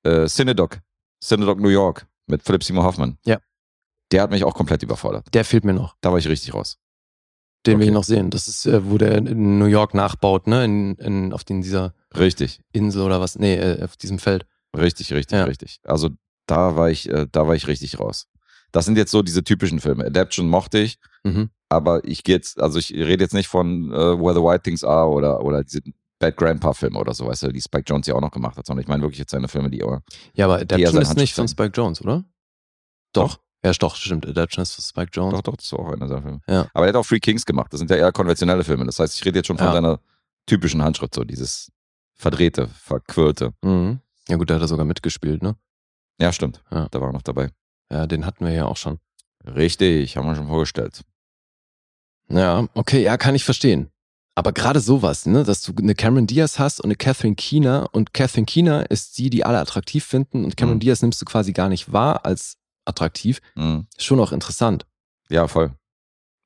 Äh, 0.05 0.27
Cinedoc. 0.29 0.79
Cinedoc 1.23 1.59
New 1.61 1.69
York 1.69 2.07
mit 2.27 2.43
Philip 2.43 2.63
Seymour 2.63 2.85
Hoffman. 2.85 3.19
Ja. 3.25 3.39
Der 4.13 4.23
hat 4.23 4.31
mich 4.31 4.45
auch 4.45 4.55
komplett 4.55 4.83
überfordert. 4.83 5.27
Der 5.35 5.45
fehlt 5.45 5.65
mir 5.65 5.75
noch. 5.75 5.97
Da 6.01 6.11
war 6.11 6.19
ich 6.19 6.29
richtig 6.29 6.55
raus. 6.55 6.79
Den 7.67 7.75
will 7.79 7.83
Okay. 7.83 7.89
ich 7.91 7.95
noch 7.95 8.05
sehen. 8.05 8.31
Das 8.31 8.49
ist, 8.49 8.65
äh, 8.67 8.89
wo 8.89 8.97
der 8.97 9.19
in 9.19 9.59
New 9.59 9.67
York 9.67 9.93
nachbaut, 9.93 10.47
ne? 10.47 10.65
In, 10.65 10.95
in, 10.95 11.33
auf 11.33 11.45
den, 11.45 11.61
dieser 11.61 11.93
Richtig, 12.17 12.61
Insel 12.73 13.03
oder 13.03 13.21
was? 13.21 13.39
Nee, 13.39 13.57
äh, 13.57 13.83
auf 13.85 13.97
diesem 13.97 14.19
Feld. 14.19 14.47
richtig, 14.75 15.13
richtig, 15.13 15.37
Ja. 15.37 15.45
richtig. 15.45 15.81
Also 15.85 16.11
da 16.51 16.77
war 16.77 16.91
ich, 16.91 17.09
äh, 17.09 17.27
da 17.31 17.47
war 17.47 17.55
ich 17.55 17.67
richtig 17.69 17.99
raus. 18.01 18.27
Das 18.73 18.85
sind 18.85 18.97
jetzt 18.97 19.11
so 19.11 19.23
diese 19.23 19.43
typischen 19.45 19.81
Filme. 19.81 20.05
Adaption 20.05 20.49
mochte 20.49 20.79
ich, 20.79 20.99
Mhm. 21.25 21.51
aber 21.69 22.05
ich 22.05 22.23
gehe 22.25 22.37
jetzt, 22.37 22.61
also 22.61 22.79
ich 22.79 22.93
rede 22.93 23.23
jetzt 23.25 23.35
nicht 23.35 23.49
von 23.49 23.91
äh, 23.93 23.97
Where 24.19 24.35
the 24.35 24.41
White 24.41 24.63
Things 24.63 24.85
Are 24.85 25.09
oder, 25.09 25.43
oder 25.43 25.65
diese 25.65 25.81
Bad 26.19 26.37
Grandpa 26.37 26.73
Filme 26.75 26.99
oder 26.99 27.15
so, 27.15 27.27
weißt 27.27 27.45
du, 27.45 27.53
die 27.53 27.61
Spike 27.61 27.85
Jones 27.87 28.07
ja 28.07 28.15
auch 28.15 28.21
noch 28.21 28.31
gemacht 28.31 28.57
hat, 28.57 28.67
sondern 28.67 28.83
ich 28.83 28.89
meine 28.89 29.03
wirklich 29.03 29.19
jetzt 29.19 29.31
seine 29.31 29.49
Filme, 29.49 29.71
die 29.71 29.83
aber 29.83 30.03
Ja, 30.35 30.45
aber 30.47 30.57
Adaption 30.61 31.01
ist 31.03 31.17
nicht 31.17 31.35
von 31.35 31.49
Spike 31.49 31.73
Jones, 31.75 32.01
oder? 32.03 32.25
Doch. 33.13 33.39
Ja, 33.65 33.73
doch, 33.73 33.97
stimmt. 33.97 34.27
Adaption 34.27 34.63
ist 34.63 34.75
von 34.75 34.83
Spike 34.85 35.11
Jones. 35.13 35.35
Doch, 35.35 35.43
doch, 35.43 35.57
das 35.57 35.71
war 35.73 35.81
auch 35.81 35.93
einer 35.93 36.09
seiner 36.09 36.23
Filme. 36.23 36.41
Ja. 36.49 36.69
Aber 36.73 36.87
er 36.87 36.91
hat 36.91 36.97
auch 36.97 37.05
Free 37.05 37.21
Kings 37.21 37.45
gemacht. 37.45 37.73
Das 37.73 37.79
sind 37.79 37.91
ja 37.91 37.97
eher 37.97 38.13
konventionelle 38.13 38.65
Filme. 38.65 38.87
Das 38.87 38.99
heißt, 38.99 39.17
ich 39.19 39.25
rede 39.27 39.39
jetzt 39.39 39.47
schon 39.49 39.59
von 39.59 39.67
Ja. 39.67 39.73
seiner 39.75 40.01
typischen 40.47 40.83
Handschrift, 40.83 41.15
so 41.15 41.25
dieses 41.25 41.71
verdrehte, 42.15 42.69
verquirlte. 42.69 43.53
Mhm. 43.63 44.01
Ja, 44.29 44.37
gut, 44.37 44.49
da 44.49 44.55
hat 44.55 44.63
er 44.63 44.69
sogar 44.69 44.87
mitgespielt, 44.87 45.43
ne? 45.43 45.57
Ja, 46.21 46.33
stimmt. 46.33 46.63
Ja. 46.71 46.89
Da 46.91 47.01
war 47.01 47.09
er 47.09 47.13
noch 47.13 47.23
dabei. 47.23 47.51
Ja, 47.91 48.07
den 48.07 48.27
hatten 48.27 48.45
wir 48.45 48.53
ja 48.53 48.67
auch 48.67 48.77
schon. 48.77 48.99
Richtig, 49.45 50.17
haben 50.17 50.27
wir 50.27 50.37
schon 50.37 50.47
vorgestellt. 50.49 51.03
Ja, 52.29 52.69
okay, 52.75 53.03
ja, 53.03 53.17
kann 53.17 53.35
ich 53.35 53.45
verstehen. 53.45 53.91
Aber 54.37 54.53
gerade 54.53 54.81
sowas, 54.81 55.27
ne, 55.27 55.43
dass 55.43 55.63
du 55.63 55.73
eine 55.77 55.95
Cameron 55.95 56.27
Diaz 56.27 56.59
hast 56.59 56.81
und 56.81 56.87
eine 56.87 56.95
Catherine 56.95 57.35
Keener 57.35 57.89
und 57.93 58.15
Catherine 58.15 58.47
Keener 58.47 58.89
ist 58.91 59.19
die, 59.19 59.29
die 59.29 59.45
alle 59.45 59.59
attraktiv 59.59 60.05
finden 60.05 60.45
und 60.45 60.57
Cameron 60.57 60.77
Mhm. 60.77 60.81
Diaz 60.81 61.03
nimmst 61.03 61.21
du 61.21 61.25
quasi 61.25 61.53
gar 61.53 61.69
nicht 61.69 61.93
wahr 61.93 62.25
als 62.25 62.57
attraktiv, 62.85 63.41
Mhm. 63.57 63.87
schon 63.99 64.21
auch 64.21 64.33
interessant. 64.33 64.87
Ja, 65.29 65.49
voll. 65.49 65.75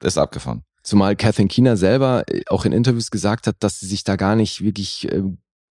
Ist 0.03 0.19
abgefahren. 0.19 0.65
Zumal 0.83 1.15
Catherine 1.17 1.49
Keener 1.49 1.77
selber 1.77 2.25
äh, 2.29 2.43
auch 2.49 2.65
in 2.65 2.73
Interviews 2.73 3.11
gesagt 3.11 3.47
hat, 3.47 3.57
dass 3.61 3.81
sie 3.81 3.87
sich 3.87 4.03
da 4.05 4.17
gar 4.17 4.35
nicht 4.37 4.63
wirklich 4.63 5.11
äh, 5.13 5.23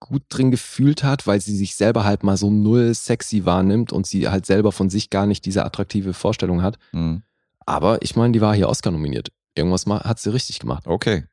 gut 0.04 0.24
drin 0.30 0.52
gefühlt 0.52 1.04
hat, 1.04 1.26
weil 1.28 1.42
sie 1.42 1.56
sich 1.56 1.76
selber 1.76 2.04
halt 2.04 2.24
mal 2.24 2.38
so 2.38 2.50
null 2.52 2.94
sexy 2.94 3.46
wahrnimmt 3.46 3.92
und 3.92 4.06
sie 4.08 4.28
halt 4.30 4.46
selber 4.46 4.72
von 4.72 4.90
sich 4.90 5.10
gar 5.10 5.26
nicht 5.26 5.46
diese 5.46 5.66
attraktive 5.66 6.14
Vorstellung 6.14 6.62
hat. 6.62 6.78
Mhm. 6.92 7.24
Aber 7.66 8.02
ich 8.02 8.16
meine, 8.16 8.34
die 8.34 8.42
war 8.42 8.54
hier 8.56 8.70
Oscar 8.70 8.92
nominiert. 8.92 9.30
Irgendwas 9.56 9.86
hat 9.86 10.20
sie 10.20 10.32
richtig 10.34 10.60
gemacht. 10.60 10.86
Okay. 10.88 11.26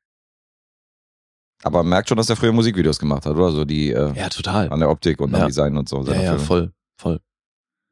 Aber 1.63 1.79
man 1.83 1.91
merkt 1.91 2.09
schon, 2.09 2.17
dass 2.17 2.31
er 2.31 2.37
früher 2.37 2.53
Musikvideos 2.53 2.99
gemacht 2.99 3.27
hat, 3.27 3.35
oder? 3.37 3.53
So 3.53 3.65
die 3.65 3.91
äh, 3.91 4.15
Ja, 4.17 4.29
total. 4.29 4.71
an 4.73 4.81
der 4.81 4.91
Optik 4.91 5.21
und 5.21 5.33
Ja. 5.33 5.41
am 5.43 5.47
Design 5.49 5.77
und 5.77 5.89
so. 5.89 6.03
Ja, 6.05 6.15
ja, 6.15 6.31
Filme. 6.33 6.39
voll, 6.45 6.73
voll. 6.97 7.21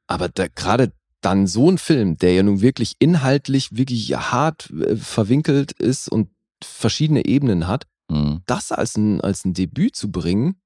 Aber 0.06 0.28
da, 0.28 0.46
gerade 0.48 0.92
dann 1.20 1.46
so 1.46 1.70
ein 1.70 1.78
Film, 1.78 2.16
der 2.16 2.32
ja 2.32 2.42
nun 2.42 2.60
wirklich 2.60 2.94
inhaltlich 2.98 3.76
wirklich 3.76 4.14
hart 4.16 4.70
äh, 4.70 4.96
verwinkelt 4.96 5.72
ist 5.72 6.08
und 6.08 6.30
verschiedene 6.62 7.24
Ebenen 7.26 7.66
hat, 7.66 7.86
Mhm. 8.10 8.40
das 8.46 8.72
als 8.72 8.96
ein, 8.96 9.20
als 9.20 9.44
ein 9.44 9.52
Debüt 9.52 9.94
zu 9.94 10.10
bringen, 10.10 10.58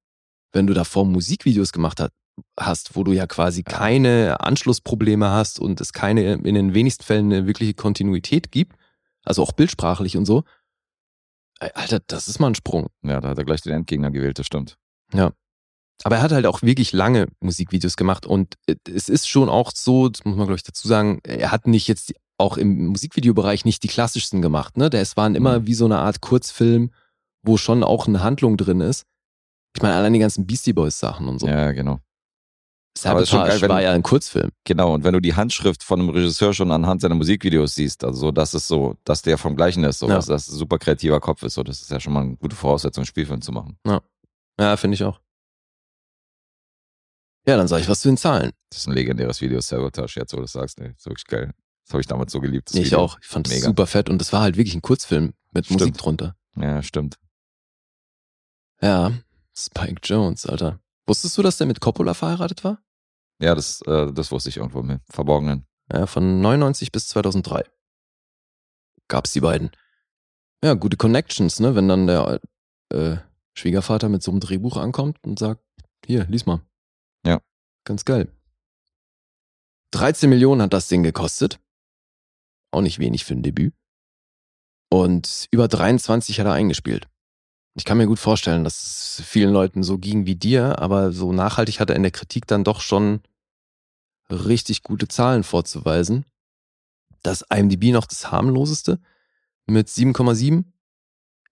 wenn 0.53 0.67
du 0.67 0.75
davor 0.75 1.05
Musikvideos 1.05 1.73
gemacht 1.73 2.01
hat, 2.01 2.13
hast, 2.59 2.97
wo 2.97 3.05
du 3.05 3.13
ja 3.13 3.27
quasi 3.27 3.63
keine 3.63 4.41
Anschlussprobleme 4.41 5.29
hast 5.31 5.61
und 5.61 5.81
es 5.81 5.93
keine, 5.93 6.33
in 6.35 6.55
den 6.55 6.75
wenigsten 6.75 7.05
Fällen 7.05 7.27
eine 7.33 7.47
wirkliche 7.47 7.75
Kontinuität 7.75 8.51
gibt, 8.51 8.77
also 9.25 9.43
auch 9.43 9.53
bildsprachlich 9.53 10.17
und 10.17 10.25
so. 10.25 10.45
Alter, 11.61 12.01
das 12.07 12.29
ist 12.29 12.41
mal 12.41 12.49
ein 12.49 12.55
Sprung. 12.55 12.89
Ja, 13.03 13.21
da 13.21 13.29
hat 13.31 13.39
er 13.39 13.45
gleich 13.45 13.61
den 13.61 13.73
Endgegner 13.73 14.11
gewählt, 14.11 14.39
das 14.39 14.47
stimmt. 14.47 14.77
Aber 16.05 16.17
er 16.17 16.23
hat 16.23 16.33
halt 16.33 16.47
auch 16.47 16.63
wirklich 16.63 16.93
lange 16.93 17.29
Musikvideos 17.41 17.97
gemacht 17.97 18.27
und 18.27 18.55
äh, 18.67 18.75
es 18.93 19.09
ist 19.09 19.29
schon 19.29 19.49
auch 19.49 19.71
so, 19.73 20.09
das 20.09 20.25
muss 20.25 20.37
man 20.37 20.47
glaube 20.47 20.57
ich 20.57 20.65
dazu 20.65 20.89
sagen, 20.89 21.21
er 21.23 21.53
hat 21.53 21.69
nicht 21.69 21.87
jetzt 21.87 22.09
die, 22.09 22.17
auch 22.39 22.57
im 22.57 22.87
Musikvideobereich 22.89 23.65
nicht 23.65 23.85
die 23.85 23.89
klassischsten 23.89 24.43
gemacht, 24.43 24.77
ne? 24.77 24.91
Der, 24.91 25.01
es 25.01 25.17
waren 25.17 25.37
immer 25.37 25.61
Mhm. 25.61 25.67
wie 25.69 25.75
so 25.75 25.85
eine 25.85 25.99
Art 25.99 26.21
Kurzfilm, 26.21 26.91
wo 27.43 27.57
schon 27.57 27.85
auch 27.85 28.09
eine 28.09 28.23
Handlung 28.25 28.57
drin 28.57 28.81
ist. 28.81 29.05
Ich 29.75 29.83
meine, 29.83 29.95
allein 29.95 30.13
die 30.13 30.19
ganzen 30.19 30.47
Beastie 30.47 30.73
Boys 30.73 30.99
Sachen 30.99 31.29
und 31.29 31.39
so. 31.39 31.47
Ja, 31.47 31.73
genau. 31.73 32.01
aber 33.05 33.23
ist 33.23 33.31
schon 33.31 33.39
Sabotage 33.39 33.49
geil, 33.49 33.61
wenn- 33.63 33.69
war 33.71 33.83
ja 33.83 33.93
ein 33.93 34.03
Kurzfilm. 34.03 34.51
Genau, 34.65 34.93
und 34.95 35.03
wenn 35.05 35.15
du 35.15 35.21
die 35.21 35.35
Handschrift 35.35 35.83
von 35.83 35.99
einem 36.01 36.11
Regisseur 36.11 36.53
schon 36.53 36.71
anhand 36.71 37.01
seiner 37.01 37.15
Musikvideos 37.15 37.75
siehst, 37.75 38.05
also 38.05 38.19
so, 38.21 38.31
dass 38.33 38.53
es 38.55 38.69
so, 38.69 38.97
dass 39.05 39.23
der 39.23 39.39
vom 39.39 39.57
Gleichen 39.57 39.83
ist, 39.85 39.99
so, 40.01 40.09
Ja. 40.09 40.17
dass 40.17 40.27
das 40.27 40.49
ein 40.49 40.57
super 40.57 40.79
kreativer 40.79 41.21
Kopf 41.21 41.43
ist, 41.43 41.55
so, 41.55 41.63
das 41.63 41.81
ist 41.81 41.91
ja 41.91 41.99
schon 42.01 42.13
mal 42.13 42.21
eine 42.23 42.37
gute 42.37 42.55
Voraussetzung, 42.55 43.01
einen 43.03 43.07
Spielfilm 43.07 43.41
zu 43.41 43.51
machen. 43.53 43.79
Ja, 44.61 44.77
finde 44.77 44.95
ich 44.97 45.05
auch. 45.05 45.21
Ja, 47.47 47.57
dann 47.57 47.67
sag 47.67 47.81
ich 47.81 47.89
was 47.89 48.01
zu 48.01 48.09
den 48.09 48.17
Zahlen. 48.19 48.53
Das 48.71 48.81
ist 48.81 48.87
ein 48.87 48.93
legendäres 48.93 49.41
Video, 49.41 49.61
Sabotage, 49.61 50.21
jetzt 50.21 50.33
wo 50.33 50.37
du 50.37 50.43
das 50.43 50.53
sagst, 50.53 50.79
ey, 50.81 50.91
ist 50.91 51.07
wirklich 51.07 51.27
geil. 51.27 51.53
Das 51.85 51.95
habe 51.95 52.01
ich 52.01 52.07
damals 52.07 52.31
so 52.31 52.41
geliebt. 52.41 52.71
Ich 52.75 52.87
Video. 52.87 53.01
auch. 53.01 53.19
Ich 53.21 53.27
fand 53.27 53.49
es 53.51 53.63
super 53.63 53.87
fett 53.89 54.09
und 54.09 54.19
das 54.21 54.33
war 54.33 54.43
halt 54.43 54.57
wirklich 54.57 54.75
ein 54.77 54.83
Kurzfilm 54.83 55.33
mit 55.51 55.65
Stimmt. 55.65 55.81
Musik 55.81 55.99
drunter. 55.99 56.37
Ja, 56.57 56.81
stimmt. 56.83 57.17
Ja, 58.81 59.13
Spike 59.57 60.01
Jones, 60.03 60.47
Alter. 60.47 60.81
Wusstest 61.07 61.37
du, 61.37 61.43
dass 61.43 61.59
der 61.59 61.67
mit 61.67 61.81
Coppola 61.81 62.15
verheiratet 62.15 62.65
war? 62.65 62.83
Ja, 63.41 63.55
das, 63.55 63.83
äh, 63.83 64.13
das 64.13 64.31
wusste 64.31 64.49
ich 64.49 64.57
irgendwo 64.57 64.81
im 64.81 65.01
Verborgenen. 65.11 65.67
Ja, 65.93 66.07
von 66.07 66.41
99 66.41 66.93
bis 66.93 67.09
2003 67.09 67.65
gab's 69.13 69.33
die 69.33 69.41
beiden. 69.41 69.71
Ja, 70.65 70.75
gute 70.75 70.97
Connections, 70.97 71.61
ne? 71.61 71.75
Wenn 71.75 71.89
dann 71.89 72.07
der 72.07 72.41
äh, 72.91 73.17
Schwiegervater 73.55 74.09
mit 74.09 74.23
so 74.23 74.31
einem 74.31 74.41
Drehbuch 74.41 74.77
ankommt 74.77 75.19
und 75.23 75.39
sagt, 75.39 75.63
hier, 76.07 76.25
lies 76.27 76.47
mal. 76.47 76.63
Ja. 77.27 77.41
Ganz 77.85 78.05
geil. 78.05 78.33
13 79.93 80.31
Millionen 80.31 80.63
hat 80.63 80.73
das 80.73 80.89
Ding 80.89 81.03
gekostet. 81.03 81.61
Auch 82.71 82.81
nicht 82.81 82.99
wenig 82.99 83.25
für 83.25 83.35
ein 83.35 83.43
Debüt. 83.43 83.75
Und 84.91 85.49
über 85.51 85.69
23 85.69 86.41
hat 86.41 86.47
er 86.47 86.55
eingespielt. 86.55 87.09
Ich 87.75 87.85
kann 87.85 87.97
mir 87.97 88.07
gut 88.07 88.19
vorstellen, 88.19 88.65
dass 88.65 88.83
es 88.83 89.27
vielen 89.27 89.53
Leuten 89.53 89.83
so 89.83 89.99
ging 89.99 90.27
wie 90.27 90.37
dir, 90.37 90.79
aber 90.79 91.13
so 91.13 91.33
nachhaltig 91.33 91.81
hat 91.81 91.89
er 91.89 91.97
in 91.97 92.03
der 92.03 92.11
Kritik 92.11 92.47
dann 92.47 92.65
doch 92.65 92.81
schon 92.81 93.23
richtig 94.31 94.83
gute 94.83 95.09
Zahlen 95.09 95.43
vorzuweisen. 95.43 96.27
Das 97.23 97.45
IMDb 97.51 97.93
noch 97.93 98.07
das 98.07 98.31
harmloseste 98.31 99.01
mit 99.67 99.89
7,7. 99.89 100.65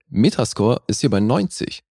Metascore 0.08 0.82
ist 0.88 1.00
hier 1.00 1.10
bei 1.10 1.20
90. 1.20 1.84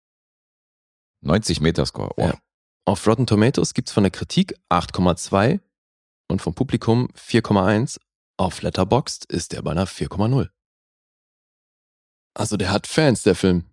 90 1.20 1.61
Metascore. 1.61 2.12
Oh. 2.16 2.22
Ja. 2.22 2.39
Auf 2.85 3.07
Rotten 3.07 3.26
Tomatoes 3.26 3.74
gibt's 3.74 3.93
von 3.93 4.03
der 4.03 4.11
Kritik 4.11 4.59
8,2 4.70 5.61
und 6.29 6.43
vom 6.43 6.55
Publikum 6.55 7.09
4,1. 7.16 7.99
Auf 8.37 8.62
Letterboxd 8.62 9.24
ist 9.26 9.53
der 9.53 9.62
bei 9.62 9.70
einer 9.70 9.87
4,0. 9.87 10.49
Also 12.35 12.57
der 12.57 12.70
hat 12.70 12.87
Fans, 12.87 13.22
der 13.22 13.35
Film. 13.35 13.64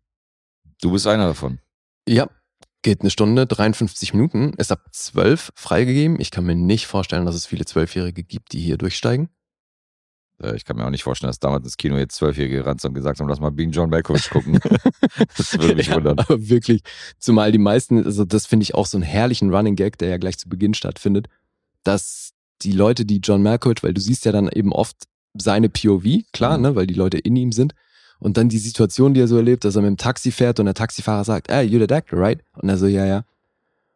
Du 0.82 0.92
bist 0.92 1.08
einer 1.08 1.28
davon. 1.28 1.60
Ja, 2.08 2.30
geht 2.82 3.02
eine 3.02 3.10
Stunde, 3.10 3.48
53 3.48 4.14
Minuten, 4.14 4.54
ist 4.58 4.72
ab 4.72 4.86
12 4.92 5.52
freigegeben. 5.56 6.20
Ich 6.20 6.32
kann 6.32 6.46
mir 6.46 6.56
nicht 6.56 6.86
vorstellen, 6.88 7.26
dass 7.26 7.36
es 7.36 7.46
viele 7.46 7.66
Zwölfjährige 7.66 8.24
gibt, 8.24 8.54
die 8.54 8.60
hier 8.60 8.78
durchsteigen. 8.78 9.30
Äh, 10.42 10.56
Ich 10.56 10.66
kann 10.66 10.78
mir 10.78 10.86
auch 10.86 10.90
nicht 10.92 11.04
vorstellen, 11.04 11.30
dass 11.30 11.40
damals 11.40 11.64
ins 11.66 11.78
Kino 11.78 11.98
jetzt 11.98 12.16
Zwölfjährige 12.16 12.58
gerannt 12.58 12.82
sind 12.82 12.90
und 12.90 12.96
gesagt 12.96 13.20
haben, 13.20 13.28
lass 13.28 13.40
mal 13.40 13.50
Being 13.52 13.72
John 13.72 13.90
Malkovich 13.90 14.30
gucken. 14.30 14.60
das 15.38 15.58
würde 15.58 15.76
mich 15.76 15.88
Ja, 15.88 15.96
wundern. 15.96 16.20
Aber 16.20 16.48
wirklich, 16.48 16.82
zumal 17.18 17.52
die 17.52 17.58
meisten, 17.58 18.04
also 18.06 18.24
das 18.26 18.46
finde 18.46 18.64
ich 18.64 18.76
auch 18.76 18.86
so 18.86 18.98
einen 18.98 19.04
herrlichen 19.04 19.54
Running 19.54 19.76
Gag, 19.76 19.98
der 19.98 20.10
ja 20.10 20.18
gleich 20.18 20.38
zu 20.38 20.48
Beginn 20.50 20.74
stattfindet, 20.76 21.28
dass 21.84 22.32
die 22.62 22.72
Leute, 22.74 23.06
die 23.06 23.18
John 23.18 23.42
Malkovich, 23.42 23.82
weil 23.82 23.94
du 23.94 24.02
siehst 24.02 24.26
ja 24.26 24.32
dann 24.32 24.48
eben 24.50 24.72
oft 24.72 24.96
seine 25.34 25.70
POV, 25.70 26.04
klar, 26.34 26.58
Mhm. 26.58 26.62
ne, 26.64 26.76
weil 26.76 26.88
die 26.88 26.94
Leute 26.94 27.18
in 27.18 27.36
ihm 27.36 27.52
sind. 27.52 27.74
Und 28.20 28.38
dann 28.38 28.49
die 28.49 28.57
Situation, 28.57 29.13
die 29.13 29.22
er 29.22 29.28
so 29.28 29.36
erlebt, 29.38 29.66
dass 29.66 29.76
er 29.76 29.82
mit 29.82 29.89
dem 29.89 29.97
Taxi 29.97 30.32
fährt 30.32 30.59
und 30.59 30.66
der 30.66 30.74
Taxifahrer 30.74 31.24
sagt, 31.24 31.49
hey, 31.51 31.68
you're 31.68 31.80
the 31.82 31.88
doctor, 31.88 32.18
right? 32.20 32.39
Und 32.53 32.70
er 32.70 32.78
so, 32.78 32.88
ja, 32.88 33.05
ja. 33.05 33.24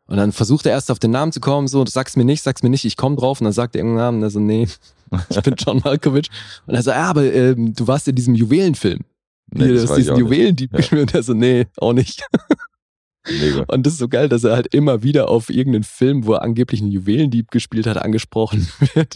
Und 0.06 0.18
dann 0.18 0.32
versucht 0.32 0.66
er 0.66 0.72
erst 0.72 0.90
auf 0.92 1.00
den 1.00 1.12
Namen 1.12 1.32
zu 1.32 1.40
kommen, 1.40 1.68
so, 1.68 1.86
sag's 1.86 2.16
mir 2.16 2.26
nicht, 2.26 2.42
sag's 2.44 2.64
mir 2.64 2.70
nicht, 2.70 2.84
ich 2.84 2.98
komm 2.98 3.16
drauf. 3.16 3.40
Und 3.42 3.46
dann 3.46 3.54
sagt 3.54 3.76
er 3.76 3.80
irgendeinen 3.80 4.06
Namen, 4.06 4.18
und 4.18 4.24
er 4.24 4.30
so, 4.32 4.40
nee, 4.40 4.68
ich 5.30 5.42
bin 5.42 5.56
John 5.58 5.82
Malkovich. 5.84 6.30
Und 6.66 6.76
er 6.76 6.84
so, 6.84 6.90
ja, 6.92 7.04
aber 7.04 7.32
ähm, 7.32 7.74
du 7.74 7.88
warst 7.88 8.08
in 8.08 8.16
diesem 8.16 8.36
Juwelenfilm. 8.36 9.02
Nee, 9.52 9.66
Hier, 9.66 9.74
das 9.76 9.96
diesen. 9.96 10.16
Juwelendieb 10.18 10.72
Ja. 10.74 10.78
gespielt. 10.78 11.02
Und 11.02 11.14
er 11.16 11.24
so, 11.24 11.34
nee, 11.34 11.66
auch 11.78 11.94
nicht. 11.94 12.24
Mega. 13.30 13.64
Und 13.68 13.86
das 13.86 13.94
ist 13.94 14.00
so 14.00 14.08
geil, 14.08 14.30
dass 14.30 14.44
er 14.44 14.56
halt 14.56 14.74
immer 14.74 15.04
wieder 15.04 15.30
auf 15.30 15.50
irgendeinen 15.50 15.84
Film, 15.84 16.26
wo 16.26 16.34
er 16.34 16.42
angeblich 16.42 16.82
einen 16.82 16.92
Juwelendieb 16.92 17.52
gespielt 17.52 17.86
hat, 17.86 17.98
angesprochen 17.98 18.68
wird. 18.94 19.16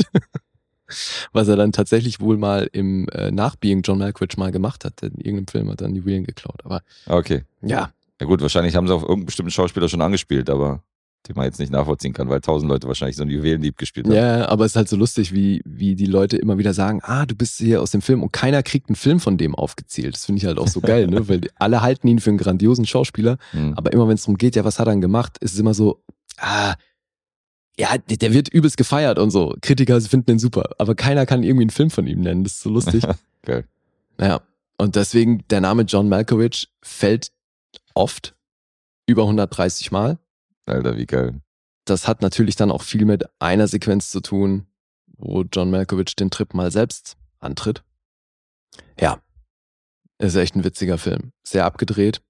Was 1.32 1.48
er 1.48 1.56
dann 1.56 1.72
tatsächlich 1.72 2.20
wohl 2.20 2.38
mal 2.38 2.70
im 2.72 3.08
äh, 3.10 3.32
Nachbeing 3.32 3.82
John 3.84 3.98
Malkovich 4.00 4.38
mal 4.38 4.52
gemacht 4.52 4.86
hat. 4.86 5.02
In 5.04 5.16
irgendeinem 5.18 5.48
Film 5.48 5.70
hat 5.70 5.82
er 5.82 5.88
einen 5.88 5.96
Juwelen 5.96 6.24
geklaut. 6.24 6.62
Aber 6.64 6.82
Okay. 7.08 7.44
ja, 7.62 7.92
Ja 8.20 8.26
gut, 8.28 8.42
wahrscheinlich 8.42 8.76
haben 8.76 8.88
sie 8.88 8.94
auf 8.94 9.02
irgendeinen 9.02 9.26
bestimmten 9.28 9.52
Schauspieler 9.52 9.90
schon 9.90 10.02
angespielt, 10.02 10.50
aber 10.50 10.84
den 11.28 11.38
man 11.38 11.46
jetzt 11.46 11.58
nicht 11.58 11.72
nachvollziehen 11.72 12.12
kann, 12.12 12.28
weil 12.28 12.42
tausend 12.42 12.70
Leute 12.70 12.86
wahrscheinlich 12.90 13.16
so 13.16 13.22
einen 13.24 13.32
Juwelendieb 13.32 13.78
gespielt 13.78 14.08
haben. 14.08 14.14
ja, 14.14 14.46
aber 14.50 14.66
es 14.66 14.74
ist 14.74 14.76
halt 14.76 14.90
so 14.90 14.98
lustig, 14.98 15.34
wie, 15.34 15.62
wie 15.64 15.96
die 15.96 16.06
Leute 16.06 16.36
immer 16.36 16.58
wieder 16.58 16.74
sagen, 16.74 17.00
ah, 17.02 17.26
du 17.26 17.34
bist 17.34 17.60
hier 17.60 17.82
aus 17.82 17.92
dem 17.92 18.02
Film 18.02 18.22
und 18.24 18.34
keiner 18.34 18.62
kriegt 18.62 18.90
einen 18.90 18.98
Film 18.98 19.22
von 19.22 19.38
dem 19.38 19.56
aufgezählt. 19.56 20.16
Das 20.16 20.26
finde 20.26 20.40
ich 20.40 20.46
halt 20.46 20.58
auch 20.58 20.68
so 20.68 20.82
geil, 20.82 21.08
ne? 21.08 21.26
Weil 21.30 21.40
alle 21.56 21.82
halten 21.82 22.10
ihn 22.10 22.20
für 22.20 22.30
einen 22.30 22.40
grandiosen 22.40 22.86
Schauspieler, 22.86 23.38
Hm. 23.52 23.74
aber 23.76 23.94
immer 23.94 24.06
wenn 24.10 24.16
es 24.16 24.24
darum 24.24 24.38
geht, 24.38 24.58
ja, 24.58 24.66
was 24.66 24.80
hat 24.80 24.88
er 24.88 24.92
denn 24.92 25.00
gemacht, 25.00 25.38
ist 25.40 25.54
es 25.54 25.60
immer 25.60 25.74
so, 25.74 26.04
ah, 26.40 26.74
ja, 27.78 27.98
der 27.98 28.34
wird 28.34 28.50
übelst 28.50 28.78
gefeiert 28.78 29.18
und 29.18 29.32
so. 29.32 29.56
Kritiker 29.62 30.00
finden 30.02 30.28
den 30.28 30.40
super, 30.40 30.70
aber 30.78 30.96
keiner 30.96 31.26
kann 31.26 31.44
irgendwie 31.44 31.64
einen 31.64 31.70
Film 31.72 31.90
von 31.90 32.06
ihm 32.08 32.22
nennen. 32.22 32.44
Das 32.44 32.54
ist 32.54 32.62
so 32.62 32.70
lustig. 32.70 33.04
Geil. 33.42 33.66
Naja, 34.18 34.42
und 34.78 34.96
deswegen 34.96 35.44
der 35.50 35.62
Name 35.62 35.84
John 35.84 36.08
Malkovich 36.08 36.70
fällt 36.82 37.32
oft 37.94 38.36
über 39.08 39.24
130 39.24 39.92
Mal. 39.92 40.20
Alter, 40.66 40.98
wie 40.98 41.06
geil. 41.06 41.42
Das 41.86 42.08
hat 42.08 42.22
natürlich 42.22 42.56
dann 42.56 42.72
auch 42.72 42.84
viel 42.84 43.06
mit 43.06 43.26
einer 43.40 43.68
Sequenz 43.68 44.10
zu 44.12 44.22
tun, 44.22 44.68
wo 45.18 45.44
John 45.44 45.72
Malkovich 45.72 46.16
den 46.16 46.32
Trip 46.32 46.54
mal 46.54 46.72
selbst 46.72 47.18
antritt. 47.40 47.84
Ja, 49.00 49.22
ist 50.20 50.36
echt 50.36 50.56
ein 50.56 50.64
witziger 50.64 50.98
Film. 50.98 51.34
Sehr 51.44 51.66
abgedreht, 51.66 52.22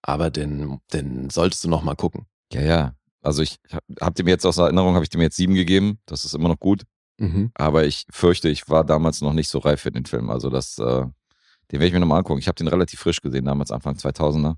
aber 0.00 0.30
den, 0.30 0.80
den 0.92 1.28
solltest 1.28 1.64
du 1.64 1.68
noch 1.68 1.82
mal 1.82 1.96
gucken. 1.96 2.26
Ja, 2.52 2.62
ja. 2.62 2.94
Also 3.22 3.42
ich 3.42 3.58
hab- 3.72 3.84
hab 4.00 4.14
dem 4.16 4.26
jetzt 4.28 4.44
aus 4.44 4.58
Erinnerung, 4.58 4.94
habe 4.94 5.04
ich 5.04 5.10
dem 5.10 5.20
jetzt 5.20 5.36
sieben 5.36 5.54
gegeben. 5.54 5.98
Das 6.06 6.24
ist 6.24 6.34
immer 6.34 6.48
noch 6.48 6.58
gut. 6.58 6.82
Mhm. 7.18 7.50
Aber 7.54 7.84
ich 7.84 8.04
fürchte, 8.10 8.48
ich 8.48 8.68
war 8.68 8.84
damals 8.84 9.20
noch 9.20 9.32
nicht 9.32 9.48
so 9.48 9.58
reif 9.58 9.80
für 9.80 9.92
den 9.92 10.06
Film. 10.06 10.28
Also 10.30 10.50
das, 10.50 10.78
äh, 10.78 10.82
den 11.02 11.10
werde 11.70 11.86
ich 11.86 11.92
mir 11.92 12.00
nochmal 12.00 12.18
angucken. 12.18 12.40
Ich 12.40 12.48
habe 12.48 12.56
den 12.56 12.68
relativ 12.68 13.00
frisch 13.00 13.20
gesehen, 13.20 13.44
damals 13.44 13.70
Anfang 13.70 13.94
2000er. 13.94 14.56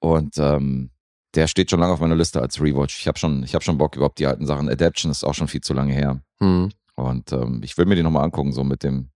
Und 0.00 0.36
ähm, 0.38 0.90
der 1.34 1.46
steht 1.48 1.70
schon 1.70 1.80
lange 1.80 1.92
auf 1.92 2.00
meiner 2.00 2.14
Liste 2.14 2.40
als 2.40 2.60
Rewatch. 2.60 2.98
Ich 3.00 3.08
habe 3.08 3.18
schon, 3.18 3.42
ich 3.42 3.54
hab 3.54 3.62
schon 3.62 3.78
Bock 3.78 3.96
überhaupt 3.96 4.18
die 4.18 4.26
alten 4.26 4.46
Sachen. 4.46 4.68
Adaption 4.68 5.10
ist 5.10 5.24
auch 5.24 5.34
schon 5.34 5.48
viel 5.48 5.60
zu 5.62 5.74
lange 5.74 5.92
her. 5.92 6.20
Mhm. 6.40 6.70
Und 6.94 7.32
ähm, 7.32 7.60
ich 7.62 7.76
will 7.76 7.86
mir 7.86 7.94
den 7.94 8.04
nochmal 8.04 8.24
angucken, 8.24 8.52
so 8.52 8.64
mit 8.64 8.82
dem, 8.82 9.10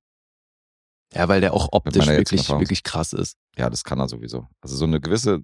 Ja, 1.15 1.29
weil 1.29 1.41
der 1.41 1.55
auch 1.55 1.69
optisch 1.73 2.07
wirklich, 2.07 2.49
wirklich 2.49 2.83
krass 2.83 3.13
ist. 3.13 3.37
ja, 3.57 3.71
das 3.71 3.85
kann 3.85 3.99
er 4.01 4.09
sowieso. 4.09 4.49
Also 4.61 4.77
so 4.77 4.85
eine 4.85 5.01
gewisse 5.01 5.43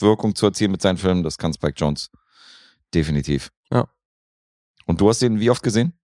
Sogwirkung 0.00 0.34
zu 0.34 0.46
erzielen 0.46 0.70
mit 0.70 0.82
seinen 0.82 0.98
Filmen, 0.98 1.22
das 1.22 1.38
kann 1.38 1.52
Spike 1.52 1.74
Jones 1.76 2.10
definitiv. 2.94 3.50
Ja. 3.70 3.88
Und 4.86 5.00
du 5.00 5.08
hast 5.08 5.20
den 5.20 5.40
wie 5.40 5.50
oft 5.50 5.62
gesehen? 5.62 5.98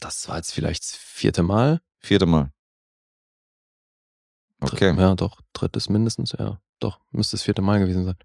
Das 0.00 0.28
war 0.28 0.36
jetzt 0.36 0.52
vielleicht 0.52 0.82
das 0.82 0.96
vierte 0.96 1.42
Mal. 1.42 1.80
Vierte 2.00 2.26
Mal. 2.26 2.52
Okay. 4.60 4.94
Ja, 4.96 5.14
doch, 5.14 5.40
drittes 5.52 5.88
mindestens, 5.88 6.32
ja. 6.32 6.60
Doch, 6.80 7.00
müsste 7.10 7.36
das 7.36 7.42
vierte 7.42 7.62
Mal 7.62 7.78
gewesen 7.78 8.04
sein. 8.04 8.16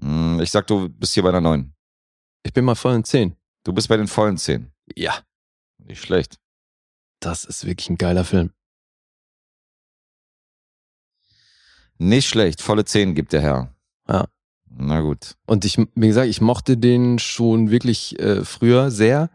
Hm, 0.00 0.40
Ich 0.40 0.50
sag, 0.50 0.66
du 0.66 0.88
bist 0.88 1.14
hier 1.14 1.22
bei 1.22 1.28
einer 1.30 1.40
neun. 1.40 1.74
Ich 2.44 2.52
bin 2.52 2.64
mal 2.64 2.74
voll 2.74 2.94
in 2.94 3.04
zehn. 3.04 3.36
Du 3.64 3.72
bist 3.72 3.88
bei 3.88 3.96
den 3.96 4.08
vollen 4.08 4.36
zehn. 4.38 4.72
Ja. 4.96 5.24
Nicht 5.78 6.02
schlecht. 6.02 6.38
Das 7.20 7.44
ist 7.44 7.64
wirklich 7.64 7.88
ein 7.90 7.98
geiler 7.98 8.24
Film. 8.24 8.52
Nicht 12.02 12.28
schlecht. 12.28 12.60
Volle 12.60 12.84
zehn 12.84 13.14
gibt 13.14 13.32
der 13.32 13.42
Herr. 13.42 13.76
Ja. 14.08 14.26
Na 14.68 15.02
gut. 15.02 15.36
Und 15.46 15.64
ich, 15.64 15.78
wie 15.78 16.08
gesagt, 16.08 16.26
ich 16.26 16.40
mochte 16.40 16.76
den 16.76 17.20
schon 17.20 17.70
wirklich 17.70 18.18
äh, 18.18 18.44
früher 18.44 18.90
sehr 18.90 19.30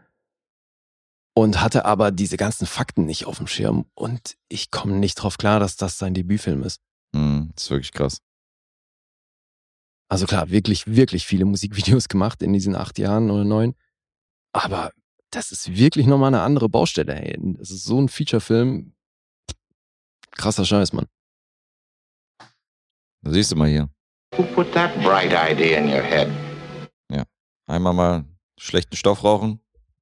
und 1.34 1.62
hatte 1.62 1.86
aber 1.86 2.10
diese 2.10 2.36
ganzen 2.36 2.66
Fakten 2.66 3.06
nicht 3.06 3.24
auf 3.24 3.38
dem 3.38 3.46
Schirm. 3.46 3.86
Und 3.94 4.36
ich 4.48 4.70
komme 4.70 4.96
nicht 4.96 5.14
drauf 5.14 5.38
klar, 5.38 5.60
dass 5.60 5.76
das 5.76 5.96
sein 5.96 6.12
Debütfilm 6.12 6.62
ist. 6.62 6.82
Das 7.12 7.64
ist 7.64 7.70
wirklich 7.70 7.92
krass. 7.92 8.20
Also 10.10 10.26
klar, 10.26 10.50
wirklich, 10.50 10.86
wirklich 10.86 11.26
viele 11.26 11.46
Musikvideos 11.46 12.08
gemacht 12.08 12.42
in 12.42 12.52
diesen 12.52 12.76
acht 12.76 12.98
Jahren 12.98 13.30
oder 13.30 13.44
neun. 13.44 13.76
Aber 14.52 14.92
das 15.30 15.52
ist 15.52 15.74
wirklich 15.74 16.06
nochmal 16.06 16.34
eine 16.34 16.42
andere 16.42 16.68
Baustelle. 16.68 17.14
Ey. 17.14 17.38
Das 17.56 17.70
ist 17.70 17.84
so 17.84 17.98
ein 17.98 18.08
Featurefilm. 18.10 18.92
Krasser 20.32 20.66
Scheiß, 20.66 20.92
Mann. 20.92 21.06
Da 23.22 23.32
siehst 23.32 23.52
du 23.52 23.56
mal 23.56 23.68
hier. 23.68 23.88
Who 24.36 24.42
put 24.54 24.72
that 24.72 24.94
bright 25.02 25.32
idea 25.32 25.78
in 25.78 25.88
your 25.88 26.02
head? 26.02 26.28
Einmal 27.68 27.92
mal 27.92 28.24
schlechten 28.58 28.96
Stoff 28.96 29.22
rauchen, 29.22 29.60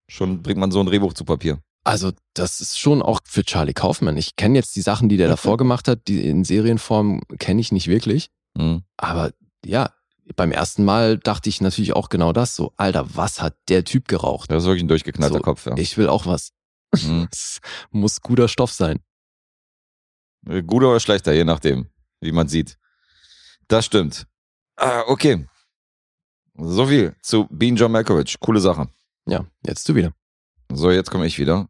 schon 0.08 0.40
bringt 0.40 0.60
man 0.60 0.70
so 0.70 0.78
ein 0.78 0.86
Drehbuch 0.86 1.12
zu 1.14 1.24
Papier. 1.24 1.58
Also, 1.84 2.12
das 2.34 2.60
ist 2.60 2.78
schon 2.78 3.02
auch 3.02 3.20
für 3.24 3.44
Charlie 3.44 3.74
Kaufman. 3.74 4.16
Ich 4.16 4.36
kenne 4.36 4.56
jetzt 4.56 4.76
die 4.76 4.80
Sachen, 4.80 5.08
die 5.08 5.16
der 5.16 5.28
davor 5.28 5.56
gemacht 5.58 5.88
hat, 5.88 6.06
die 6.06 6.26
in 6.26 6.44
Serienform 6.44 7.22
kenne 7.38 7.60
ich 7.60 7.72
nicht 7.72 7.88
wirklich. 7.88 8.30
Hm. 8.56 8.82
Aber 8.96 9.32
ja, 9.64 9.90
beim 10.36 10.52
ersten 10.52 10.84
Mal 10.84 11.18
dachte 11.18 11.48
ich 11.48 11.60
natürlich 11.60 11.94
auch 11.94 12.08
genau 12.08 12.32
das. 12.32 12.54
So, 12.54 12.72
Alter, 12.76 13.16
was 13.16 13.42
hat 13.42 13.56
der 13.68 13.84
Typ 13.84 14.06
geraucht? 14.06 14.50
Das 14.50 14.62
ist 14.62 14.66
wirklich 14.68 14.84
ein 14.84 14.88
durchgeknallter 14.88 15.38
So, 15.38 15.42
Kopf, 15.42 15.66
ja. 15.66 15.76
Ich 15.76 15.98
will 15.98 16.08
auch 16.08 16.26
was. 16.26 16.52
Hm. 16.96 17.26
Das 17.30 17.58
muss 17.90 18.22
guter 18.22 18.46
Stoff 18.48 18.72
sein. 18.72 19.00
Äh, 20.48 20.62
Guter 20.62 20.90
oder 20.90 21.00
schlechter, 21.00 21.32
je 21.32 21.44
nachdem, 21.44 21.88
wie 22.20 22.32
man 22.32 22.48
sieht. 22.48 22.78
Das 23.68 23.84
stimmt. 23.86 24.26
Ah, 24.76 25.02
okay. 25.06 25.46
So 26.58 26.86
viel 26.86 27.14
zu 27.22 27.46
Bean 27.50 27.76
John 27.76 27.92
Malkovich. 27.92 28.38
Coole 28.40 28.60
Sache. 28.60 28.88
Ja, 29.26 29.44
jetzt 29.62 29.88
du 29.88 29.94
wieder. 29.94 30.12
So, 30.72 30.90
jetzt 30.90 31.10
komme 31.10 31.26
ich 31.26 31.38
wieder 31.38 31.68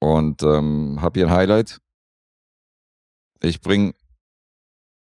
und 0.00 0.42
ähm, 0.42 0.98
habe 1.00 1.20
hier 1.20 1.26
ein 1.28 1.32
Highlight. 1.32 1.78
Ich 3.42 3.60
bringe 3.60 3.94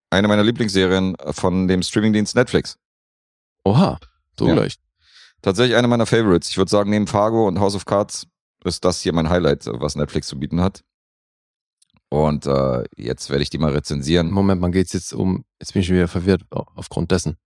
eine 0.09 0.27
meiner 0.27 0.43
Lieblingsserien 0.43 1.15
von 1.31 1.67
dem 1.67 1.81
Streamingdienst 1.83 2.35
Netflix. 2.35 2.77
Oha, 3.65 3.99
so 4.37 4.47
Ja. 4.47 4.53
gleich. 4.53 4.77
Tatsächlich 5.41 5.75
eine 5.75 5.87
meiner 5.87 6.05
Favorites. 6.05 6.49
Ich 6.49 6.57
würde 6.57 6.69
sagen, 6.71 6.89
neben 6.89 7.07
Fargo 7.07 7.47
und 7.47 7.59
House 7.59 7.75
of 7.75 7.85
Cards 7.85 8.27
ist 8.63 8.85
das 8.85 9.01
hier 9.01 9.11
mein 9.13 9.29
Highlight, 9.29 9.65
was 9.65 9.95
Netflix 9.95 10.27
zu 10.27 10.39
bieten 10.39 10.61
hat. 10.61 10.83
Und 12.13 12.45
äh, 12.45 12.83
jetzt 12.95 13.31
werde 13.31 13.41
ich 13.41 13.49
die 13.49 13.57
mal 13.57 13.71
rezensieren. 13.71 14.29
Moment 14.29 14.61
mal, 14.61 14.69
geht's 14.69 14.93
jetzt 14.93 15.13
um, 15.13 15.45
jetzt 15.59 15.73
bin 15.73 15.79
ich 15.81 15.87
schon 15.87 15.95
wieder 15.95 16.07
verwirrt 16.07 16.43
au- 16.51 16.67
aufgrund 16.75 17.09
dessen. 17.09 17.37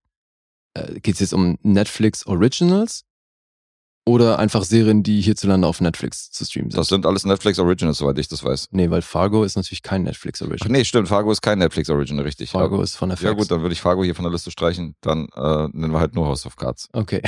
Äh, 0.74 1.00
geht's 1.00 1.20
jetzt 1.20 1.32
um 1.32 1.56
Netflix 1.62 2.26
Originals 2.26 3.04
oder 4.06 4.38
einfach 4.38 4.64
Serien, 4.64 5.02
die 5.02 5.22
hierzulande 5.22 5.66
auf 5.66 5.80
Netflix 5.80 6.30
zu 6.30 6.44
streamen 6.44 6.70
sind? 6.70 6.78
Das 6.78 6.88
sind 6.88 7.06
alles 7.06 7.24
Netflix 7.24 7.58
Originals, 7.58 7.96
soweit 7.96 8.18
ich 8.18 8.28
das 8.28 8.44
weiß. 8.44 8.68
nee, 8.72 8.90
weil 8.90 9.00
Fargo 9.00 9.42
ist 9.42 9.56
natürlich 9.56 9.82
kein 9.82 10.02
Netflix 10.02 10.42
Ach 10.42 10.48
Original. 10.48 10.70
nee, 10.78 10.84
stimmt, 10.84 11.08
Fargo 11.08 11.32
ist 11.32 11.40
kein 11.40 11.58
Netflix 11.60 11.88
Original, 11.88 12.24
richtig. 12.26 12.50
Fargo 12.50 12.74
Aber- 12.74 12.84
ist 12.84 12.96
von 12.96 13.10
FX. 13.10 13.22
Ja 13.22 13.32
gut, 13.32 13.50
dann 13.50 13.62
würde 13.62 13.72
ich 13.72 13.80
Fargo 13.80 14.04
hier 14.04 14.14
von 14.14 14.24
der 14.24 14.32
Liste 14.32 14.50
streichen. 14.50 14.96
Dann 15.00 15.28
äh, 15.34 15.68
nennen 15.72 15.92
wir 15.92 16.00
halt 16.00 16.14
nur 16.14 16.26
House 16.26 16.44
of 16.44 16.56
Cards. 16.56 16.90
Okay. 16.92 17.22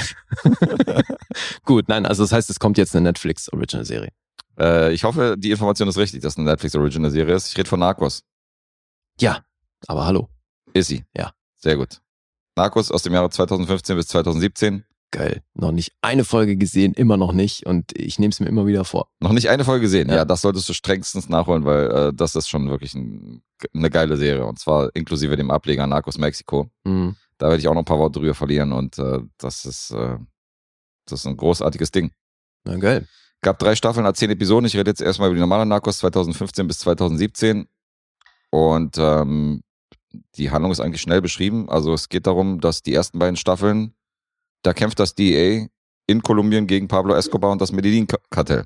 gut, 1.65 1.89
nein, 1.89 2.05
also 2.05 2.23
das 2.23 2.33
heißt, 2.33 2.51
es 2.51 2.59
kommt 2.59 2.77
jetzt 2.77 2.95
eine 2.95 3.05
Netflix 3.05 3.51
Original 3.51 3.87
Serie. 3.87 4.11
Äh, 4.61 4.93
ich 4.93 5.05
hoffe, 5.05 5.37
die 5.39 5.51
Information 5.51 5.89
ist 5.89 5.97
richtig, 5.99 6.21
dass 6.23 6.35
es 6.35 6.39
eine 6.39 6.51
Netflix 6.51 6.75
Original 6.75 7.11
Serie 7.11 7.35
ist. 7.35 7.49
Ich 7.51 7.57
rede 7.59 7.69
von 7.69 7.81
Narcos. 7.81 8.23
Ja, 9.21 9.45
aber 9.87 10.07
hallo. 10.07 10.29
Ist 10.75 10.89
sie? 10.89 11.05
Ja. 11.17 11.33
Sehr 11.57 11.77
gut. 11.77 12.01
Narcos 12.57 12.91
aus 12.91 13.03
dem 13.03 13.13
Jahre 13.15 13.31
2015 13.31 13.97
bis 13.97 14.09
2017. 14.09 14.85
Geil. 15.13 15.43
Noch 15.55 15.73
nicht 15.73 15.93
eine 16.03 16.25
Folge 16.25 16.57
gesehen, 16.57 16.95
immer 16.95 17.17
noch 17.17 17.33
nicht 17.33 17.67
und 17.67 17.91
ich 17.99 18.19
nehme 18.21 18.31
es 18.31 18.39
mir 18.39 18.47
immer 18.47 18.67
wieder 18.67 18.85
vor. 18.85 19.09
Noch 19.19 19.33
nicht 19.33 19.49
eine 19.51 19.65
Folge 19.65 19.83
gesehen. 19.83 20.09
Ja, 20.09 20.17
Ja. 20.17 20.25
das 20.25 20.41
solltest 20.43 20.69
du 20.69 20.73
strengstens 20.73 21.29
nachholen, 21.29 21.65
weil 21.65 21.91
äh, 21.91 22.13
das 22.15 22.37
ist 22.37 22.49
schon 22.49 22.69
wirklich 22.71 22.95
ein, 22.95 23.43
eine 23.75 23.91
geile 23.91 24.17
Serie. 24.17 24.47
Und 24.47 24.61
zwar 24.61 24.95
inklusive 24.95 25.37
dem 25.37 25.51
Ableger 25.51 25.87
Narcos 25.89 26.17
Mexiko. 26.19 26.71
Hm. 26.87 27.17
Da 27.39 27.47
werde 27.49 27.59
ich 27.61 27.67
auch 27.67 27.75
noch 27.75 27.81
ein 27.83 27.87
paar 27.87 27.99
Worte 27.99 28.21
drüber 28.21 28.35
verlieren 28.35 28.73
und 28.73 28.99
äh, 28.99 29.19
das 29.39 29.65
ist 29.65 29.91
äh, 29.91 30.19
das 31.07 31.21
ist 31.21 31.27
ein 31.27 31.37
großartiges 31.37 31.91
Ding. 31.91 32.13
Na 32.65 32.77
geil. 32.77 33.09
Gab 33.43 33.59
drei 33.59 33.75
Staffeln, 33.75 34.07
hat 34.07 34.17
zehn 34.17 34.31
Episoden. 34.31 34.67
Ich 34.67 34.77
rede 34.77 34.91
jetzt 34.91 35.01
erstmal 35.01 35.29
über 35.29 35.37
die 35.37 35.41
normale 35.41 35.65
Narcos 35.65 35.99
2015 35.99 36.67
bis 36.67 36.81
2017. 36.81 37.67
Und 38.51 38.99
ähm, 38.99 39.63
die 40.35 40.51
Handlung 40.51 40.73
ist 40.73 40.81
eigentlich 40.81 41.01
schnell 41.01 41.23
beschrieben. 41.23 41.71
Also 41.71 41.95
es 41.95 42.09
geht 42.09 42.27
darum, 42.27 42.61
dass 42.61 42.83
die 42.83 42.93
ersten 42.93 43.19
beiden 43.19 43.37
Staffeln, 43.37 43.95
da 44.63 44.75
kämpft 44.75 44.99
das 44.99 45.15
DEA 45.15 45.69
in 46.07 46.23
Kolumbien 46.23 46.67
gegen 46.67 46.89
Pablo 46.89 47.15
Escobar 47.15 47.53
und 47.53 47.61
das 47.61 47.73
Medellin-Kartell. 47.73 48.65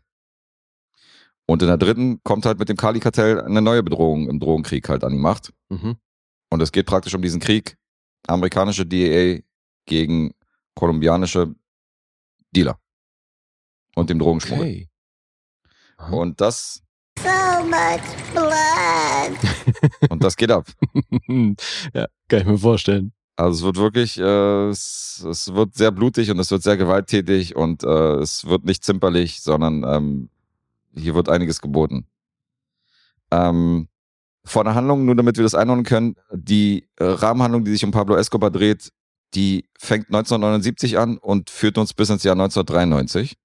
Und 1.47 1.63
in 1.63 1.69
der 1.69 1.77
dritten 1.77 2.23
kommt 2.23 2.47
halt 2.47 2.59
mit 2.59 2.71
dem 2.71 2.77
Cali-Kartell 2.77 3.43
eine 3.43 3.61
neue 3.61 3.83
Bedrohung 3.83 4.29
im 4.29 4.41
Drogenkrieg 4.41 4.89
halt 4.89 5.05
an 5.05 5.13
die 5.13 5.19
Macht. 5.19 5.53
Mhm. 5.69 5.97
Und 6.51 6.63
es 6.63 6.73
geht 6.73 6.87
praktisch 6.87 7.15
um 7.15 7.23
diesen 7.23 7.41
Krieg. 7.41 7.77
Amerikanische 8.27 8.87
DEA 8.87 9.41
gegen 9.87 10.33
kolumbianische 10.75 11.55
Dealer. 12.51 12.79
Und 13.95 14.11
dem 14.11 14.19
Drogenschmuggel. 14.19 14.67
Okay. 14.67 14.89
Aha. 15.97 16.15
Und 16.15 16.41
das, 16.41 16.83
So 17.19 17.29
much 17.65 18.03
blood. 18.33 20.11
und 20.11 20.23
das 20.23 20.37
geht 20.37 20.51
ab. 20.51 20.67
ja, 21.95 22.07
kann 22.29 22.41
ich 22.41 22.47
mir 22.47 22.59
vorstellen. 22.59 23.13
Also 23.37 23.59
es 23.59 23.63
wird 23.65 23.77
wirklich, 23.77 24.19
äh, 24.19 24.69
es, 24.69 25.25
es 25.29 25.53
wird 25.53 25.75
sehr 25.75 25.91
blutig 25.91 26.31
und 26.31 26.39
es 26.39 26.51
wird 26.51 26.63
sehr 26.63 26.77
gewalttätig 26.77 27.57
und 27.57 27.83
äh, 27.83 28.17
es 28.17 28.45
wird 28.47 28.65
nicht 28.65 28.85
zimperlich, 28.85 29.43
sondern 29.43 29.85
ähm, 29.85 30.29
hier 30.95 31.15
wird 31.15 31.29
einiges 31.29 31.61
geboten. 31.61 32.07
Ähm, 33.33 33.89
von 34.45 34.67
der 34.67 34.75
Handlung, 34.75 35.05
nur 35.05 35.17
damit 35.17 35.37
wir 35.37 35.43
das 35.43 35.55
einordnen 35.55 35.85
können, 35.85 36.17
die 36.33 36.89
äh, 36.97 37.05
Rahmenhandlung, 37.05 37.65
die 37.65 37.73
sich 37.73 37.85
um 37.85 37.91
Pablo 37.91 38.15
Escobar 38.15 38.51
dreht, 38.51 38.93
die 39.35 39.69
fängt 39.79 40.07
1979 40.07 40.99
an 40.99 41.19
und 41.19 41.51
führt 41.51 41.79
uns 41.79 41.93
bis 41.93 42.11
ins 42.11 42.23
Jahr 42.23 42.35
1993. 42.35 43.37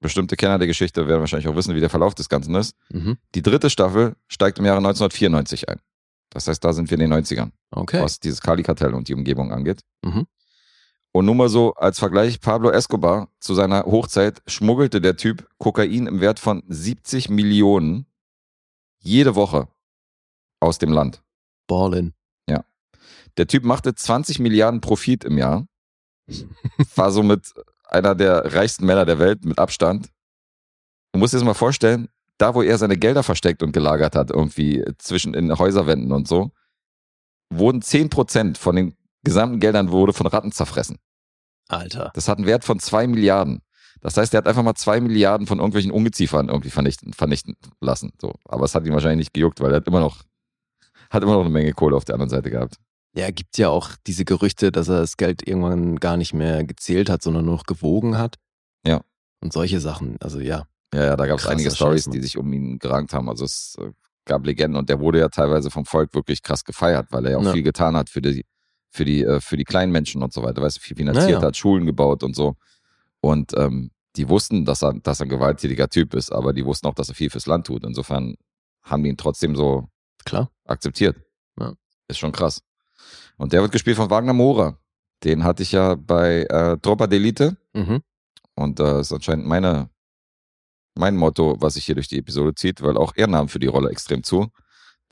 Bestimmte 0.00 0.36
Kenner 0.36 0.58
der 0.58 0.66
Geschichte 0.66 1.08
werden 1.08 1.20
wahrscheinlich 1.20 1.48
auch 1.48 1.56
wissen, 1.56 1.74
wie 1.74 1.80
der 1.80 1.90
Verlauf 1.90 2.14
des 2.14 2.28
Ganzen 2.28 2.54
ist. 2.54 2.74
Mhm. 2.90 3.16
Die 3.34 3.42
dritte 3.42 3.70
Staffel 3.70 4.14
steigt 4.28 4.58
im 4.58 4.64
Jahre 4.64 4.78
1994 4.78 5.68
ein. 5.68 5.80
Das 6.30 6.48
heißt, 6.48 6.62
da 6.64 6.72
sind 6.72 6.90
wir 6.90 6.98
in 6.98 7.08
den 7.10 7.12
90ern 7.24 7.50
Okay. 7.70 8.02
was 8.02 8.20
dieses 8.20 8.40
Kali-Kartell 8.40 8.94
und 8.94 9.08
die 9.08 9.14
Umgebung 9.14 9.52
angeht. 9.52 9.80
Mhm. 10.04 10.26
Und 11.12 11.24
nur 11.24 11.34
mal 11.34 11.48
so 11.48 11.72
als 11.74 11.98
Vergleich, 11.98 12.40
Pablo 12.40 12.70
Escobar 12.70 13.28
zu 13.40 13.54
seiner 13.54 13.84
Hochzeit 13.84 14.42
schmuggelte 14.46 15.00
der 15.00 15.16
Typ 15.16 15.48
Kokain 15.58 16.06
im 16.06 16.20
Wert 16.20 16.38
von 16.40 16.62
70 16.68 17.30
Millionen 17.30 18.06
jede 18.98 19.34
Woche 19.34 19.68
aus 20.60 20.78
dem 20.78 20.92
Land. 20.92 21.22
Ballin. 21.66 22.12
Der 23.38 23.46
Typ 23.46 23.64
machte 23.64 23.94
20 23.94 24.38
Milliarden 24.38 24.80
Profit 24.80 25.24
im 25.24 25.36
Jahr, 25.36 25.66
war 26.94 27.10
somit 27.12 27.52
einer 27.86 28.14
der 28.14 28.54
reichsten 28.54 28.86
Männer 28.86 29.04
der 29.04 29.18
Welt 29.18 29.44
mit 29.44 29.58
Abstand. 29.58 30.08
Du 31.12 31.18
musst 31.18 31.32
dir 31.32 31.38
das 31.38 31.44
mal 31.44 31.54
vorstellen, 31.54 32.08
da 32.38 32.54
wo 32.54 32.62
er 32.62 32.78
seine 32.78 32.96
Gelder 32.96 33.22
versteckt 33.22 33.62
und 33.62 33.72
gelagert 33.72 34.14
hat, 34.14 34.30
irgendwie 34.30 34.84
zwischen 34.98 35.34
in 35.34 35.56
Häuserwänden 35.56 36.12
und 36.12 36.28
so, 36.28 36.50
wurden 37.50 37.80
10% 37.80 38.58
von 38.58 38.76
den 38.76 38.96
gesamten 39.22 39.60
Geldern 39.60 39.90
wurde 39.90 40.12
von 40.12 40.26
Ratten 40.26 40.52
zerfressen. 40.52 40.98
Alter. 41.68 42.12
Das 42.14 42.28
hat 42.28 42.38
einen 42.38 42.46
Wert 42.46 42.64
von 42.64 42.78
zwei 42.78 43.06
Milliarden. 43.06 43.62
Das 44.00 44.16
heißt, 44.16 44.34
er 44.34 44.38
hat 44.38 44.46
einfach 44.46 44.62
mal 44.62 44.74
zwei 44.74 45.00
Milliarden 45.00 45.46
von 45.46 45.58
irgendwelchen 45.58 45.90
Ungeziefern 45.90 46.48
irgendwie 46.48 46.70
vernichten, 46.70 47.12
vernichten 47.12 47.56
lassen. 47.80 48.12
So. 48.20 48.34
Aber 48.44 48.64
es 48.64 48.74
hat 48.74 48.84
ihn 48.84 48.92
wahrscheinlich 48.92 49.26
nicht 49.26 49.34
gejuckt, 49.34 49.60
weil 49.60 49.72
er 49.72 49.76
hat 49.76 49.88
immer 49.88 50.00
noch, 50.00 50.22
hat 51.10 51.22
immer 51.22 51.32
noch 51.32 51.40
eine 51.40 51.50
Menge 51.50 51.72
Kohle 51.72 51.96
auf 51.96 52.04
der 52.04 52.14
anderen 52.14 52.30
Seite 52.30 52.50
gehabt. 52.50 52.76
Ja, 53.16 53.30
gibt 53.30 53.56
ja 53.58 53.70
auch 53.70 53.90
diese 54.06 54.24
Gerüchte, 54.24 54.70
dass 54.70 54.88
er 54.88 55.00
das 55.00 55.16
Geld 55.16 55.46
irgendwann 55.46 55.96
gar 55.96 56.16
nicht 56.16 56.34
mehr 56.34 56.64
gezählt 56.64 57.08
hat, 57.08 57.22
sondern 57.22 57.46
nur 57.46 57.56
noch 57.56 57.64
gewogen 57.64 58.18
hat. 58.18 58.36
Ja. 58.86 59.00
Und 59.40 59.52
solche 59.52 59.80
Sachen. 59.80 60.16
Also 60.20 60.38
ja. 60.40 60.66
Ja, 60.94 61.04
ja, 61.04 61.16
da 61.16 61.26
gab 61.26 61.38
es 61.38 61.46
einige 61.46 61.70
Stories, 61.70 62.04
die 62.06 62.20
sich 62.20 62.36
um 62.38 62.52
ihn 62.52 62.78
gerankt 62.78 63.12
haben. 63.14 63.28
Also 63.28 63.44
es 63.44 63.76
äh, 63.80 63.90
gab 64.24 64.44
Legenden 64.44 64.76
und 64.78 64.88
der 64.88 65.00
wurde 65.00 65.18
ja 65.18 65.28
teilweise 65.28 65.70
vom 65.70 65.84
Volk 65.86 66.14
wirklich 66.14 66.42
krass 66.42 66.64
gefeiert, 66.64 67.08
weil 67.10 67.24
er 67.26 67.32
ja 67.32 67.38
auch 67.38 67.42
Ja. 67.44 67.52
viel 67.52 67.62
getan 67.62 67.96
hat 67.96 68.10
für 68.10 68.20
die, 68.20 68.44
für 68.90 69.04
die, 69.04 69.22
äh, 69.24 69.40
für 69.40 69.56
die 69.56 69.64
kleinen 69.64 69.92
Menschen 69.92 70.22
und 70.22 70.32
so 70.32 70.42
weiter. 70.42 70.62
Weißt 70.62 70.76
du, 70.76 70.80
viel 70.80 70.96
finanziert 70.96 71.30
Ja, 71.30 71.40
ja. 71.40 71.46
hat, 71.46 71.56
Schulen 71.56 71.86
gebaut 71.86 72.22
und 72.22 72.36
so. 72.36 72.56
Und 73.20 73.52
ähm, 73.56 73.90
die 74.16 74.28
wussten, 74.28 74.64
dass 74.64 74.82
er, 74.82 74.94
dass 74.94 75.20
er 75.20 75.26
ein 75.26 75.30
gewalttätiger 75.30 75.88
Typ 75.88 76.14
ist, 76.14 76.30
aber 76.32 76.52
die 76.52 76.64
wussten 76.64 76.86
auch, 76.86 76.94
dass 76.94 77.08
er 77.08 77.14
viel 77.14 77.30
fürs 77.30 77.46
Land 77.46 77.66
tut. 77.66 77.84
Insofern 77.84 78.36
haben 78.82 79.02
die 79.02 79.10
ihn 79.10 79.16
trotzdem 79.16 79.56
so 79.56 79.88
Klar. 80.24 80.50
akzeptiert. 80.64 81.16
Ja. 81.58 81.72
Ist 82.08 82.18
schon 82.18 82.32
krass. 82.32 82.60
Und 83.36 83.52
der 83.52 83.62
wird 83.62 83.72
gespielt 83.72 83.96
von 83.96 84.10
Wagner 84.10 84.32
Mora. 84.32 84.78
Den 85.24 85.44
hatte 85.44 85.62
ich 85.62 85.72
ja 85.72 85.94
bei 85.94 86.42
äh, 86.44 86.76
Tropa 86.78 87.04
d'Elite. 87.04 87.56
Mhm. 87.74 88.02
Und 88.54 88.78
das 88.78 89.08
ist 89.08 89.12
anscheinend 89.12 89.46
meine, 89.46 89.90
mein 90.94 91.16
Motto, 91.16 91.56
was 91.60 91.74
sich 91.74 91.84
hier 91.84 91.94
durch 91.94 92.08
die 92.08 92.18
Episode 92.18 92.54
zieht, 92.54 92.82
weil 92.82 92.96
auch 92.96 93.12
er 93.16 93.26
nahm 93.26 93.48
für 93.48 93.58
die 93.58 93.66
Rolle 93.66 93.90
extrem 93.90 94.22
zu. 94.22 94.48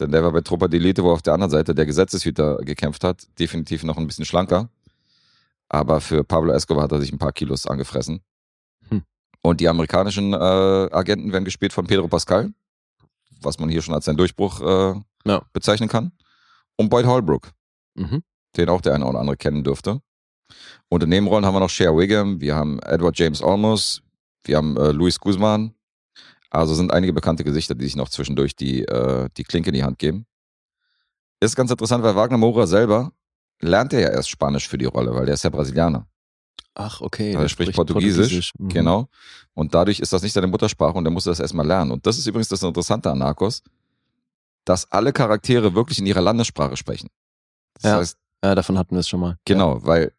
Denn 0.01 0.11
der 0.11 0.25
war 0.25 0.33
bei 0.33 0.41
Tropa 0.41 0.67
d'Elite, 0.67 1.03
wo 1.03 1.11
auf 1.13 1.23
der 1.23 1.35
anderen 1.35 1.51
Seite 1.51 1.75
der 1.75 1.87
Gesetzeshüter 1.87 2.57
gekämpft 2.59 3.05
hat, 3.05 3.27
definitiv 3.39 3.85
noch 3.85 3.97
ein 3.97 4.07
bisschen 4.07 4.25
schlanker. 4.25 4.69
Aber 5.69 6.01
für 6.01 6.25
Pablo 6.25 6.53
Escobar 6.53 6.85
hat 6.85 6.93
er 6.93 7.01
sich 7.01 7.13
ein 7.13 7.19
paar 7.19 7.33
Kilos 7.33 7.67
angefressen. 7.67 8.23
Hm. 8.89 9.03
Und 9.43 9.61
die 9.61 9.69
amerikanischen 9.69 10.33
äh, 10.33 10.37
Agenten 10.37 11.33
werden 11.33 11.45
gespielt 11.45 11.73
von 11.73 11.87
Pedro 11.87 12.09
Pascal, 12.09 12.53
was 13.41 13.59
man 13.59 13.69
hier 13.69 13.83
schon 13.83 13.95
als 13.95 14.05
seinen 14.07 14.17
Durchbruch 14.17 14.61
äh, 14.61 14.95
Ja. 15.27 15.43
bezeichnen 15.53 15.89
kann. 15.89 16.13
Und 16.77 16.89
Boyd 16.89 17.07
Holbrook, 17.07 17.51
Mhm. 17.95 18.23
den 18.57 18.69
auch 18.69 18.81
der 18.81 18.95
eine 18.95 19.07
oder 19.07 19.19
andere 19.21 19.37
kennen 19.37 19.65
dürfte. 19.65 20.01
Und 20.89 21.03
in 21.03 21.09
Nebenrollen 21.09 21.45
haben 21.47 21.55
wir 21.55 21.61
noch 21.61 21.71
Cher 21.71 21.97
Wiggum, 21.97 22.41
wir 22.41 22.55
haben 22.55 22.79
Edward 22.81 23.19
James 23.19 23.43
Olmos, 23.43 24.03
wir 24.45 24.57
haben 24.57 24.77
äh, 24.77 24.93
Luis 24.93 25.19
Guzman. 25.19 25.75
Also 26.51 26.75
sind 26.75 26.93
einige 26.93 27.13
bekannte 27.13 27.43
Gesichter, 27.43 27.75
die 27.75 27.85
sich 27.85 27.97
noch 27.97 28.09
zwischendurch 28.09 28.55
die, 28.55 28.83
äh, 28.85 29.29
die 29.37 29.43
Klinke 29.43 29.71
in 29.71 29.75
die 29.75 29.83
Hand 29.83 29.99
geben. 29.99 30.25
Ist 31.41 31.57
ganz 31.57 31.71
interessant, 31.71 32.05
weil 32.05 32.15
Wagner 32.15 32.39
Moura 32.39 32.67
selber 32.67 33.13
lernt 33.61 33.93
er 33.93 34.01
ja 34.01 34.09
erst 34.11 34.31
Spanisch 34.31 34.69
für 34.69 34.79
die 34.79 34.85
Rolle, 34.85 35.13
weil 35.15 35.27
der 35.27 35.35
ist 35.35 35.43
ja 35.43 35.51
Brasilianer. 35.51 36.07
Ach, 36.75 37.01
okay. 37.01 37.29
Also 37.29 37.39
er 37.39 37.43
der 37.43 37.49
spricht 37.49 37.73
Portugiesisch, 37.75 38.53
Mhm. 38.59 38.69
genau. 38.69 39.09
Und 39.55 39.75
dadurch 39.75 39.99
ist 40.01 40.13
das 40.13 40.23
nicht 40.23 40.33
seine 40.33 40.47
Muttersprache 40.47 40.97
und 40.97 41.05
er 41.07 41.11
musste 41.11 41.31
das 41.31 41.41
erstmal 41.41 41.67
lernen. 41.67 41.91
Und 41.91 42.07
das 42.07 42.19
ist 42.19 42.27
übrigens 42.27 42.49
das 42.49 42.63
Interessante 42.63 43.11
an 43.11 43.19
Narcos, 43.19 43.63
dass 44.65 44.91
alle 44.93 45.13
Charaktere 45.13 45.75
wirklich 45.75 45.99
in 45.99 46.07
ihrer 46.07 46.21
Landessprache 46.21 46.77
sprechen. 46.77 47.09
Das 47.75 47.83
Ja. 47.85 47.97
heißt, 47.99 48.17
Ja, 48.45 48.55
davon 48.55 48.77
hatten 48.79 48.95
wir 48.95 49.01
es 49.01 49.09
schon 49.09 49.21
mal. 49.21 49.39
Genau, 49.47 49.79
weil 49.87 50.13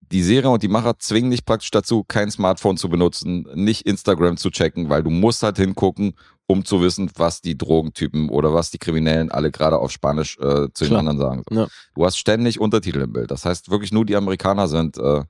die 0.00 0.22
Serie 0.24 0.50
und 0.50 0.62
die 0.64 0.68
Macher 0.68 0.98
zwingen 0.98 1.30
dich 1.30 1.44
praktisch 1.44 1.70
dazu, 1.70 2.02
kein 2.02 2.30
Smartphone 2.32 2.76
zu 2.76 2.88
benutzen, 2.88 3.46
nicht 3.54 3.86
Instagram 3.86 4.36
zu 4.36 4.50
checken, 4.50 4.88
weil 4.88 5.04
du 5.04 5.10
musst 5.10 5.44
halt 5.44 5.56
hingucken, 5.56 6.14
um 6.48 6.64
zu 6.64 6.82
wissen, 6.82 7.08
was 7.14 7.40
die 7.40 7.56
Drogentypen 7.56 8.28
oder 8.28 8.52
was 8.52 8.72
die 8.72 8.78
Kriminellen 8.78 9.30
alle 9.30 9.52
gerade 9.52 9.78
auf 9.78 9.92
Spanisch 9.92 10.36
äh, 10.40 10.66
zu 10.74 10.84
den 10.86 10.96
anderen 10.96 11.18
sagen. 11.18 11.44
Ja. 11.52 11.68
Du 11.94 12.04
hast 12.04 12.16
ständig 12.18 12.58
Untertitel 12.58 13.00
im 13.02 13.12
Bild. 13.12 13.30
Das 13.30 13.44
heißt, 13.44 13.70
wirklich 13.70 13.92
nur 13.92 14.04
die 14.04 14.16
Amerikaner 14.16 14.66
sind, 14.66 14.98
äh, 14.98 15.22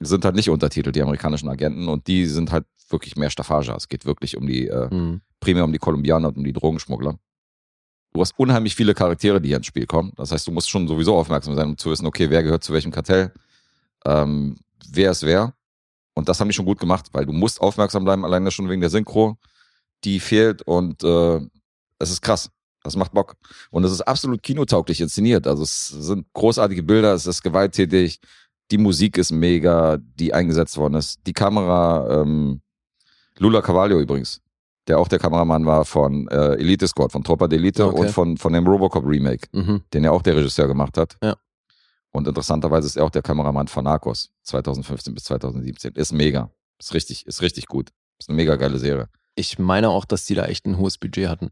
sind 0.00 0.24
halt 0.24 0.36
nicht 0.36 0.48
untertitelt, 0.48 0.96
die 0.96 1.02
amerikanischen 1.02 1.50
Agenten, 1.50 1.88
und 1.88 2.06
die 2.06 2.24
sind 2.24 2.50
halt 2.52 2.64
wirklich 2.88 3.16
mehr 3.16 3.28
Staffage. 3.28 3.68
Es 3.76 3.88
geht 3.88 4.06
wirklich 4.06 4.38
um 4.38 4.46
die, 4.46 4.68
äh, 4.68 4.88
Mhm. 4.94 5.20
primär 5.40 5.64
um 5.64 5.72
die 5.72 5.78
Kolumbianer 5.78 6.28
und 6.28 6.38
um 6.38 6.44
die 6.44 6.54
Drogenschmuggler. 6.54 7.18
Du 8.12 8.20
hast 8.20 8.38
unheimlich 8.38 8.74
viele 8.74 8.94
Charaktere, 8.94 9.40
die 9.40 9.48
hier 9.48 9.58
ins 9.58 9.66
Spiel 9.66 9.86
kommen. 9.86 10.12
Das 10.16 10.32
heißt, 10.32 10.46
du 10.46 10.50
musst 10.50 10.70
schon 10.70 10.88
sowieso 10.88 11.16
aufmerksam 11.16 11.54
sein, 11.54 11.68
um 11.68 11.78
zu 11.78 11.90
wissen, 11.90 12.06
okay, 12.06 12.30
wer 12.30 12.42
gehört 12.42 12.64
zu 12.64 12.72
welchem 12.72 12.90
Kartell, 12.90 13.32
ähm, 14.04 14.56
wer 14.90 15.10
ist 15.10 15.24
wer. 15.24 15.54
Und 16.14 16.28
das 16.28 16.40
haben 16.40 16.48
die 16.48 16.54
schon 16.54 16.64
gut 16.64 16.80
gemacht, 16.80 17.06
weil 17.12 17.26
du 17.26 17.32
musst 17.32 17.60
aufmerksam 17.60 18.04
bleiben, 18.04 18.24
alleine 18.24 18.50
schon 18.50 18.68
wegen 18.68 18.80
der 18.80 18.90
Synchro, 18.90 19.38
die 20.04 20.20
fehlt 20.20 20.62
und 20.62 21.04
äh, 21.04 21.40
es 21.98 22.10
ist 22.10 22.22
krass. 22.22 22.50
Das 22.82 22.96
macht 22.96 23.12
Bock. 23.12 23.36
Und 23.70 23.84
es 23.84 23.92
ist 23.92 24.00
absolut 24.02 24.42
kinotauglich 24.42 25.00
inszeniert. 25.00 25.46
Also 25.46 25.62
es 25.62 25.88
sind 25.88 26.26
großartige 26.32 26.82
Bilder, 26.82 27.12
es 27.12 27.26
ist 27.26 27.42
gewalttätig, 27.42 28.20
die 28.70 28.78
Musik 28.78 29.18
ist 29.18 29.30
mega, 29.30 29.98
die 29.98 30.32
eingesetzt 30.32 30.76
worden 30.76 30.94
ist. 30.94 31.20
Die 31.26 31.32
Kamera, 31.32 32.22
ähm, 32.22 32.60
Lula 33.38 33.62
Cavallo 33.62 34.00
übrigens, 34.00 34.40
der 34.88 34.98
auch 34.98 35.08
der 35.08 35.18
Kameramann 35.18 35.66
war 35.66 35.84
von 35.84 36.26
äh, 36.28 36.54
Elite 36.54 36.88
Squad, 36.88 37.12
von 37.12 37.22
Tropa 37.22 37.44
d'Elite 37.46 37.82
Okay. 37.84 38.00
und 38.00 38.10
von, 38.10 38.36
von 38.36 38.52
dem 38.52 38.66
Robocop 38.66 39.04
Remake, 39.06 39.46
Mhm. 39.52 39.82
den 39.92 40.04
ja 40.04 40.10
auch 40.10 40.22
der 40.22 40.36
Regisseur 40.36 40.66
gemacht 40.66 40.96
hat. 40.98 41.16
Ja. 41.22 41.36
Und 42.10 42.26
interessanterweise 42.26 42.86
ist 42.86 42.96
er 42.96 43.04
auch 43.04 43.10
der 43.10 43.22
Kameramann 43.22 43.68
von 43.68 43.84
Narcos 43.84 44.30
2015 44.44 45.14
bis 45.14 45.24
2017. 45.24 45.92
Ist 45.94 46.12
mega. 46.12 46.50
Ist 46.78 46.94
richtig, 46.94 47.26
ist 47.26 47.42
richtig 47.42 47.66
gut. 47.66 47.90
Ist 48.18 48.28
eine 48.30 48.36
mega 48.36 48.56
geile 48.56 48.78
Serie. 48.78 49.08
Ich 49.34 49.58
meine 49.58 49.90
auch, 49.90 50.04
dass 50.04 50.24
die 50.24 50.34
da 50.34 50.46
echt 50.46 50.66
ein 50.66 50.78
hohes 50.78 50.98
Budget 50.98 51.28
hatten. 51.28 51.50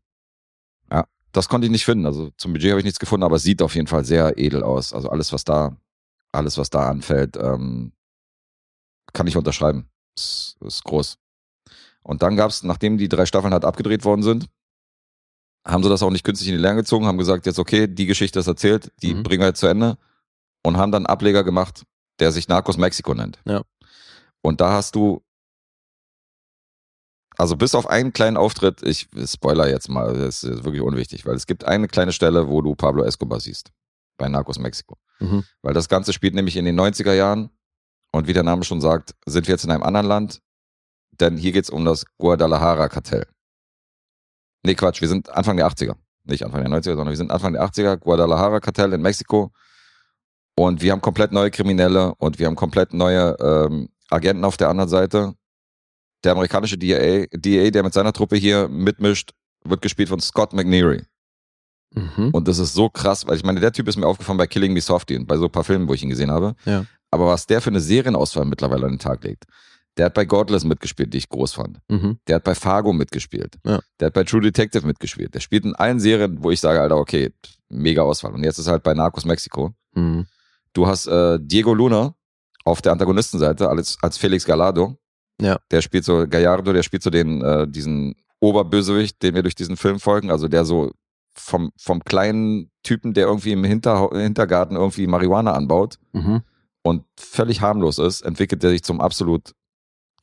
Das 1.33 1.51
konnte 1.51 1.67
ich 1.67 1.71
nicht 1.71 1.85
finden. 1.85 2.07
Also 2.07 2.31
zum 2.39 2.55
Budget 2.55 2.71
habe 2.71 2.81
ich 2.81 2.85
nichts 2.87 2.99
gefunden, 2.99 3.23
aber 3.25 3.37
es 3.37 3.43
sieht 3.43 3.61
auf 3.61 3.75
jeden 3.75 3.89
Fall 3.89 4.07
sehr 4.07 4.39
edel 4.39 4.63
aus. 4.63 4.95
Also 4.95 5.11
alles, 5.11 5.35
was 5.35 5.45
da, 5.45 5.77
alles, 6.33 6.57
was 6.57 6.71
da 6.71 6.89
anfällt, 6.89 7.37
ähm, 7.37 7.93
kann 9.13 9.27
ich 9.27 9.37
unterschreiben. 9.37 9.91
Ist, 10.17 10.57
ist 10.65 10.83
groß. 10.85 11.19
Und 12.07 12.23
dann 12.23 12.37
gab 12.37 12.51
es, 12.51 12.63
nachdem 12.63 12.99
die 12.99 13.09
drei 13.09 13.27
Staffeln 13.27 13.53
halt 13.53 13.65
abgedreht 13.65 14.05
worden 14.05 14.23
sind, 14.23 14.47
haben 15.67 15.83
sie 15.83 15.89
das 15.89 16.05
auch 16.05 16.11
nicht 16.11 16.23
künstlich 16.23 16.49
in 16.49 16.55
die 16.55 16.63
Länge 16.63 16.77
gezogen, 16.77 17.07
haben 17.07 17.19
gesagt, 17.19 17.47
jetzt 17.47 17.59
okay, 17.59 17.89
die 17.89 18.07
Geschichte 18.07 18.39
ist 18.39 18.47
erzählt, 18.47 18.93
die 19.03 19.15
Mhm. 19.15 19.23
bringen 19.25 19.41
wir 19.41 19.49
jetzt 19.49 19.59
zu 19.59 19.67
Ende 19.67 19.99
und 20.65 20.77
haben 20.77 20.93
dann 20.93 21.05
einen 21.05 21.13
Ableger 21.13 21.43
gemacht, 21.43 21.83
der 22.21 22.31
sich 22.31 22.47
Narcos 22.47 22.77
Mexico 22.77 23.13
nennt. 23.13 23.41
Ja. 23.45 23.63
Und 24.41 24.61
da 24.61 24.71
hast 24.73 24.95
du, 24.95 25.21
also 27.37 27.57
bis 27.57 27.75
auf 27.75 27.89
einen 27.89 28.13
kleinen 28.13 28.37
Auftritt, 28.37 28.83
ich 28.83 29.09
spoiler 29.27 29.69
jetzt 29.69 29.89
mal, 29.89 30.17
das 30.17 30.45
ist 30.45 30.63
wirklich 30.65 30.83
unwichtig, 30.83 31.27
weil 31.27 31.35
es 31.35 31.47
gibt 31.47 31.65
eine 31.65 31.89
kleine 31.89 32.13
Stelle, 32.13 32.47
wo 32.49 32.63
du 32.63 32.77
Pablo 32.77 33.03
Escobar 33.03 33.41
siehst, 33.41 33.73
bei 34.17 34.29
Narcos 34.29 34.61
Mexico. 34.61 34.97
Mhm. 35.19 35.43
Weil 35.63 35.75
das 35.75 35.89
Ganze 35.89 36.13
spielt 36.13 36.35
nämlich 36.35 36.57
in 36.57 36.65
den 36.67 36.79
90er 36.79 37.15
Jahren 37.15 37.51
und 38.13 38.29
wie 38.29 38.33
der 38.33 38.45
Name 38.45 38.63
schon 38.63 38.81
sagt, 38.81 39.17
sind 39.27 39.49
wir 39.49 39.55
jetzt 39.55 39.65
in 39.65 39.73
einem 39.73 39.83
anderen 39.83 40.07
Land, 40.07 40.41
denn 41.21 41.37
hier 41.37 41.53
geht's 41.53 41.71
um 41.71 41.85
das 41.85 42.05
Guadalajara-Kartell. 42.19 43.27
Nee, 44.65 44.75
Quatsch, 44.75 45.01
wir 45.01 45.09
sind 45.09 45.31
Anfang 45.31 45.57
der 45.57 45.69
80er. 45.69 45.95
Nicht 46.25 46.45
Anfang 46.45 46.65
der 46.65 46.73
90er, 46.73 46.97
sondern 46.97 47.11
wir 47.11 47.17
sind 47.17 47.31
Anfang 47.31 47.53
der 47.53 47.65
80er, 47.65 47.97
Guadalajara-Kartell 47.97 48.93
in 48.93 49.03
Mexiko. 49.03 49.53
Und 50.59 50.81
wir 50.81 50.93
haben 50.93 51.01
komplett 51.01 51.33
neue 51.33 51.51
Kriminelle 51.51 52.15
und 52.17 52.39
wir 52.39 52.47
haben 52.47 52.57
komplett 52.57 52.95
neue 52.95 53.37
ähm, 53.41 53.89
Agenten 54.09 54.45
auf 54.45 54.57
der 54.57 54.69
anderen 54.69 54.89
Seite. 54.89 55.35
Der 56.25 56.33
amerikanische 56.33 56.79
DA, 56.79 57.27
DA, 57.33 57.71
der 57.71 57.83
mit 57.83 57.93
seiner 57.93 58.13
Truppe 58.13 58.37
hier 58.37 58.69
mitmischt, 58.69 59.33
wird 59.65 59.83
gespielt 59.83 60.09
von 60.09 60.21
Scott 60.21 60.53
McNeary. 60.53 61.03
Mhm. 61.95 62.31
Und 62.33 62.49
das 62.49 62.59
ist 62.59 62.75
so 62.75 62.89
krass, 62.89 63.27
weil 63.27 63.37
ich 63.37 63.45
meine, 63.45 63.61
der 63.61 63.73
Typ 63.73 63.87
ist 63.89 63.97
mir 63.97 64.07
aufgefallen 64.07 64.39
bei 64.39 64.47
Killing 64.47 64.73
Me 64.73 64.81
Softly 64.81 65.17
und 65.17 65.27
bei 65.27 65.37
so 65.37 65.45
ein 65.45 65.53
paar 65.53 65.65
Filmen, 65.65 65.89
wo 65.89 65.95
ich 65.95 66.03
ihn 66.03 66.11
gesehen 66.11 66.31
habe. 66.31 66.55
Ja. 66.65 66.85
Aber 67.11 67.27
was 67.27 67.47
der 67.47 67.61
für 67.61 67.71
eine 67.71 67.81
Serienauswahl 67.81 68.45
mittlerweile 68.45 68.87
an 68.87 68.93
den 68.95 68.99
Tag 68.99 69.23
legt. 69.25 69.45
Der 69.97 70.07
hat 70.07 70.15
bei 70.15 70.25
Godless 70.27 70.65
mitgespielt, 70.65 71.13
die 71.15 71.19
ich 71.19 71.29
groß 71.29 71.55
fand. 71.55 71.79
Mhm. 71.89 72.19
Der 72.27 72.37
hat 72.37 72.45
bei 72.45 72.55
Fargo 72.55 72.93
mitgespielt. 72.93 73.57
Ja. 73.65 73.81
Der 73.99 74.07
hat 74.07 74.15
bei 74.15 74.25
True 74.25 74.43
Detective 74.43 74.87
mitgespielt. 74.87 75.35
Der 75.35 75.41
spielt 75.41 75.65
in 75.65 75.75
allen 75.75 76.01
Serien, 76.01 76.43
wo 76.43 76.51
ich 76.51 76.61
sage, 76.61 76.81
Alter, 76.81 76.97
okay, 76.99 77.33
mega 77.71 78.03
Auswahl. 78.03 78.35
Und 78.35 78.45
jetzt 78.45 78.59
ist 78.59 78.67
er 78.67 78.73
halt 78.73 78.83
bei 78.83 78.93
Narcos 78.95 79.25
Mexiko. 79.25 79.75
Mhm. 79.95 80.27
Du 80.75 80.87
hast 80.87 81.07
äh, 81.07 81.39
Diego 81.41 81.73
Luna 81.73 82.15
auf 82.65 82.83
der 82.83 82.93
Antagonistenseite 82.93 83.69
als, 83.71 83.97
als 84.03 84.19
Felix 84.19 84.45
Gallardo. 84.45 84.99
Ja. 85.41 85.59
Der 85.71 85.81
spielt 85.81 86.05
so, 86.05 86.27
Gallardo, 86.29 86.73
der 86.73 86.83
spielt 86.83 87.03
so 87.03 87.11
den, 87.11 87.41
äh, 87.43 87.67
diesen 87.67 88.15
Oberbösewicht, 88.41 89.23
den 89.23 89.35
wir 89.35 89.43
durch 89.43 89.55
diesen 89.55 89.77
Film 89.79 89.99
folgen. 89.99 90.31
Also 90.31 90.49
der 90.49 90.65
so 90.67 90.93
vom, 91.35 91.73
vom 91.79 92.03
kleinen 92.05 92.71
Typen, 92.83 93.15
der 93.15 93.27
irgendwie 93.27 93.53
im 93.53 93.65
Hinter, 93.65 94.11
Hintergarten 94.13 94.77
irgendwie 94.77 95.07
Marihuana 95.07 95.53
anbaut 95.53 95.99
Mhm. 96.13 96.43
und 96.83 97.05
völlig 97.19 97.61
harmlos 97.61 97.99
ist, 97.99 98.23
entwickelt 98.23 98.63
er 98.65 98.71
sich 98.71 98.83
zum 98.83 99.01
absolut 99.01 99.53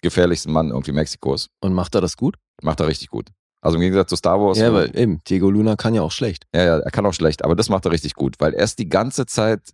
gefährlichsten 0.03 0.51
Mann 0.53 0.69
irgendwie 0.69 0.91
Mexikos. 0.91 1.49
Und 1.61 1.73
macht 1.73 1.95
er 1.95 2.01
das 2.01 2.15
gut? 2.17 2.35
Macht 2.61 2.79
er 2.79 2.87
richtig 2.87 3.09
gut. 3.09 3.29
Also 3.61 3.75
im 3.77 3.81
Gegensatz 3.81 4.09
zu 4.09 4.15
Star 4.15 4.39
Wars. 4.39 4.57
Ja, 4.59 4.71
weil 4.73 4.95
eben, 4.97 5.21
Diego 5.23 5.49
Luna 5.49 5.75
kann 5.75 5.95
ja 5.95 6.01
auch 6.03 6.11
schlecht. 6.11 6.45
ja, 6.53 6.63
ja, 6.63 6.77
er 6.79 6.91
kann 6.91 7.05
auch 7.05 7.13
schlecht, 7.13 7.43
aber 7.43 7.55
das 7.55 7.69
macht 7.69 7.85
er 7.85 7.91
richtig 7.91 8.13
gut, 8.13 8.35
weil 8.39 8.53
er 8.53 8.63
ist 8.63 8.77
die 8.77 8.89
ganze 8.89 9.25
Zeit, 9.25 9.71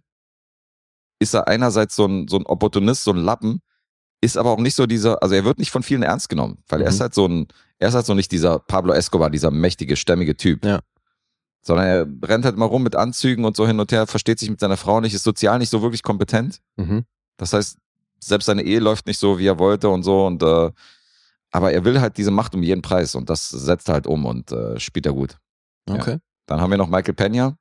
ist 1.19 1.33
er 1.33 1.47
einerseits 1.47 1.95
so 1.95 2.05
ein, 2.05 2.27
so 2.27 2.37
ein 2.37 2.45
Opportunist, 2.45 3.03
so 3.03 3.11
ein 3.11 3.17
Lappen, 3.17 3.61
ist 4.21 4.37
aber 4.37 4.51
auch 4.51 4.59
nicht 4.59 4.75
so 4.75 4.85
dieser, 4.85 5.21
also 5.23 5.35
er 5.35 5.43
wird 5.43 5.59
nicht 5.59 5.71
von 5.71 5.83
vielen 5.83 6.03
ernst 6.03 6.29
genommen, 6.29 6.59
weil 6.67 6.81
er 6.81 6.87
Mhm. 6.89 6.93
ist 6.93 7.01
halt 7.01 7.13
so 7.13 7.25
ein, 7.27 7.47
er 7.79 7.89
ist 7.89 7.95
halt 7.95 8.05
so 8.05 8.13
nicht 8.13 8.31
dieser 8.31 8.59
Pablo 8.59 8.93
Escobar, 8.93 9.29
dieser 9.29 9.49
mächtige, 9.51 9.95
stämmige 9.95 10.35
Typ. 10.37 10.63
Ja. 10.65 10.79
Sondern 11.61 11.85
er 11.87 12.07
rennt 12.29 12.45
halt 12.45 12.57
mal 12.57 12.65
rum 12.65 12.83
mit 12.83 12.95
Anzügen 12.95 13.43
und 13.43 13.55
so 13.57 13.65
hin 13.67 13.79
und 13.79 13.91
her, 13.91 14.07
versteht 14.07 14.39
sich 14.39 14.49
mit 14.49 14.59
seiner 14.59 14.77
Frau 14.77 15.01
nicht, 15.01 15.13
ist 15.13 15.23
sozial 15.23 15.57
nicht 15.59 15.69
so 15.69 15.81
wirklich 15.81 16.03
kompetent. 16.03 16.59
Mhm. 16.77 17.05
Das 17.37 17.53
heißt, 17.53 17.77
selbst 18.19 18.45
seine 18.45 18.63
Ehe 18.63 18.79
läuft 18.79 19.07
nicht 19.07 19.19
so, 19.19 19.39
wie 19.39 19.47
er 19.47 19.59
wollte 19.59 19.89
und 19.89 20.03
so 20.03 20.25
und 20.25 20.43
äh, 20.43 20.71
aber 21.51 21.71
er 21.71 21.83
will 21.83 21.99
halt 21.99 22.17
diese 22.17 22.31
Macht 22.31 22.53
um 22.53 22.61
jeden 22.63 22.81
Preis 22.81 23.15
und 23.15 23.29
das 23.29 23.49
setzt 23.49 23.89
er 23.89 23.93
halt 23.95 24.07
um 24.07 24.25
und 24.25 24.51
äh, 24.51 24.79
spielt 24.79 25.05
er 25.05 25.13
gut. 25.13 25.37
Ja. 25.87 25.95
Okay. 25.95 26.17
Dann 26.45 26.61
haben 26.61 26.69
wir 26.69 26.77
noch 26.77 26.89
Michael 26.89 27.13
Pena 27.15 27.57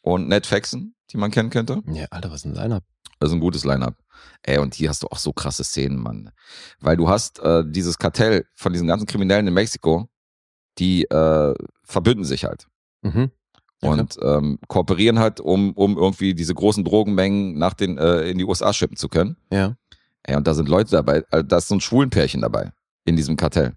und 0.00 0.28
Ned 0.28 0.46
Faxon, 0.46 0.94
die 1.10 1.16
man 1.18 1.30
kennen 1.30 1.50
könnte. 1.50 1.82
Ja, 1.86 2.06
Alter, 2.10 2.30
was 2.30 2.40
ist 2.40 2.46
ein 2.46 2.54
Line-Up? 2.54 2.84
Das 3.18 3.30
ist 3.30 3.34
ein 3.34 3.40
gutes 3.40 3.64
Line-Up. 3.64 3.96
Ey, 4.42 4.58
und 4.58 4.74
hier 4.74 4.88
hast 4.88 5.02
du 5.02 5.08
auch 5.08 5.18
so 5.18 5.32
krasse 5.32 5.64
Szenen, 5.64 5.98
Mann. 5.98 6.30
Weil 6.80 6.96
du 6.96 7.08
hast 7.08 7.38
äh, 7.40 7.64
dieses 7.66 7.98
Kartell 7.98 8.46
von 8.54 8.72
diesen 8.72 8.86
ganzen 8.86 9.06
Kriminellen 9.06 9.46
in 9.46 9.54
Mexiko, 9.54 10.08
die 10.78 11.04
äh, 11.04 11.54
verbünden 11.82 12.24
sich 12.24 12.44
halt 12.44 12.66
Mhm. 13.02 13.30
Ja, 13.82 13.90
und 13.90 14.16
ähm, 14.22 14.58
kooperieren 14.68 15.18
halt, 15.18 15.38
um, 15.38 15.72
um 15.72 15.98
irgendwie 15.98 16.34
diese 16.34 16.54
großen 16.54 16.82
Drogenmengen 16.82 17.58
nach 17.58 17.74
den, 17.74 17.98
äh, 17.98 18.22
in 18.22 18.38
die 18.38 18.44
USA 18.44 18.72
schippen 18.72 18.96
zu 18.96 19.08
können. 19.08 19.36
Ja. 19.52 19.76
Ey, 20.28 20.36
und 20.36 20.46
da 20.46 20.54
sind 20.54 20.68
Leute 20.68 20.90
dabei, 20.90 21.22
äh, 21.30 21.44
da 21.44 21.58
ist 21.58 21.68
so 21.68 21.74
ein 21.76 21.80
Schwulenpärchen 21.80 22.40
dabei 22.42 22.72
in 23.04 23.14
diesem 23.16 23.36
Kartell, 23.36 23.74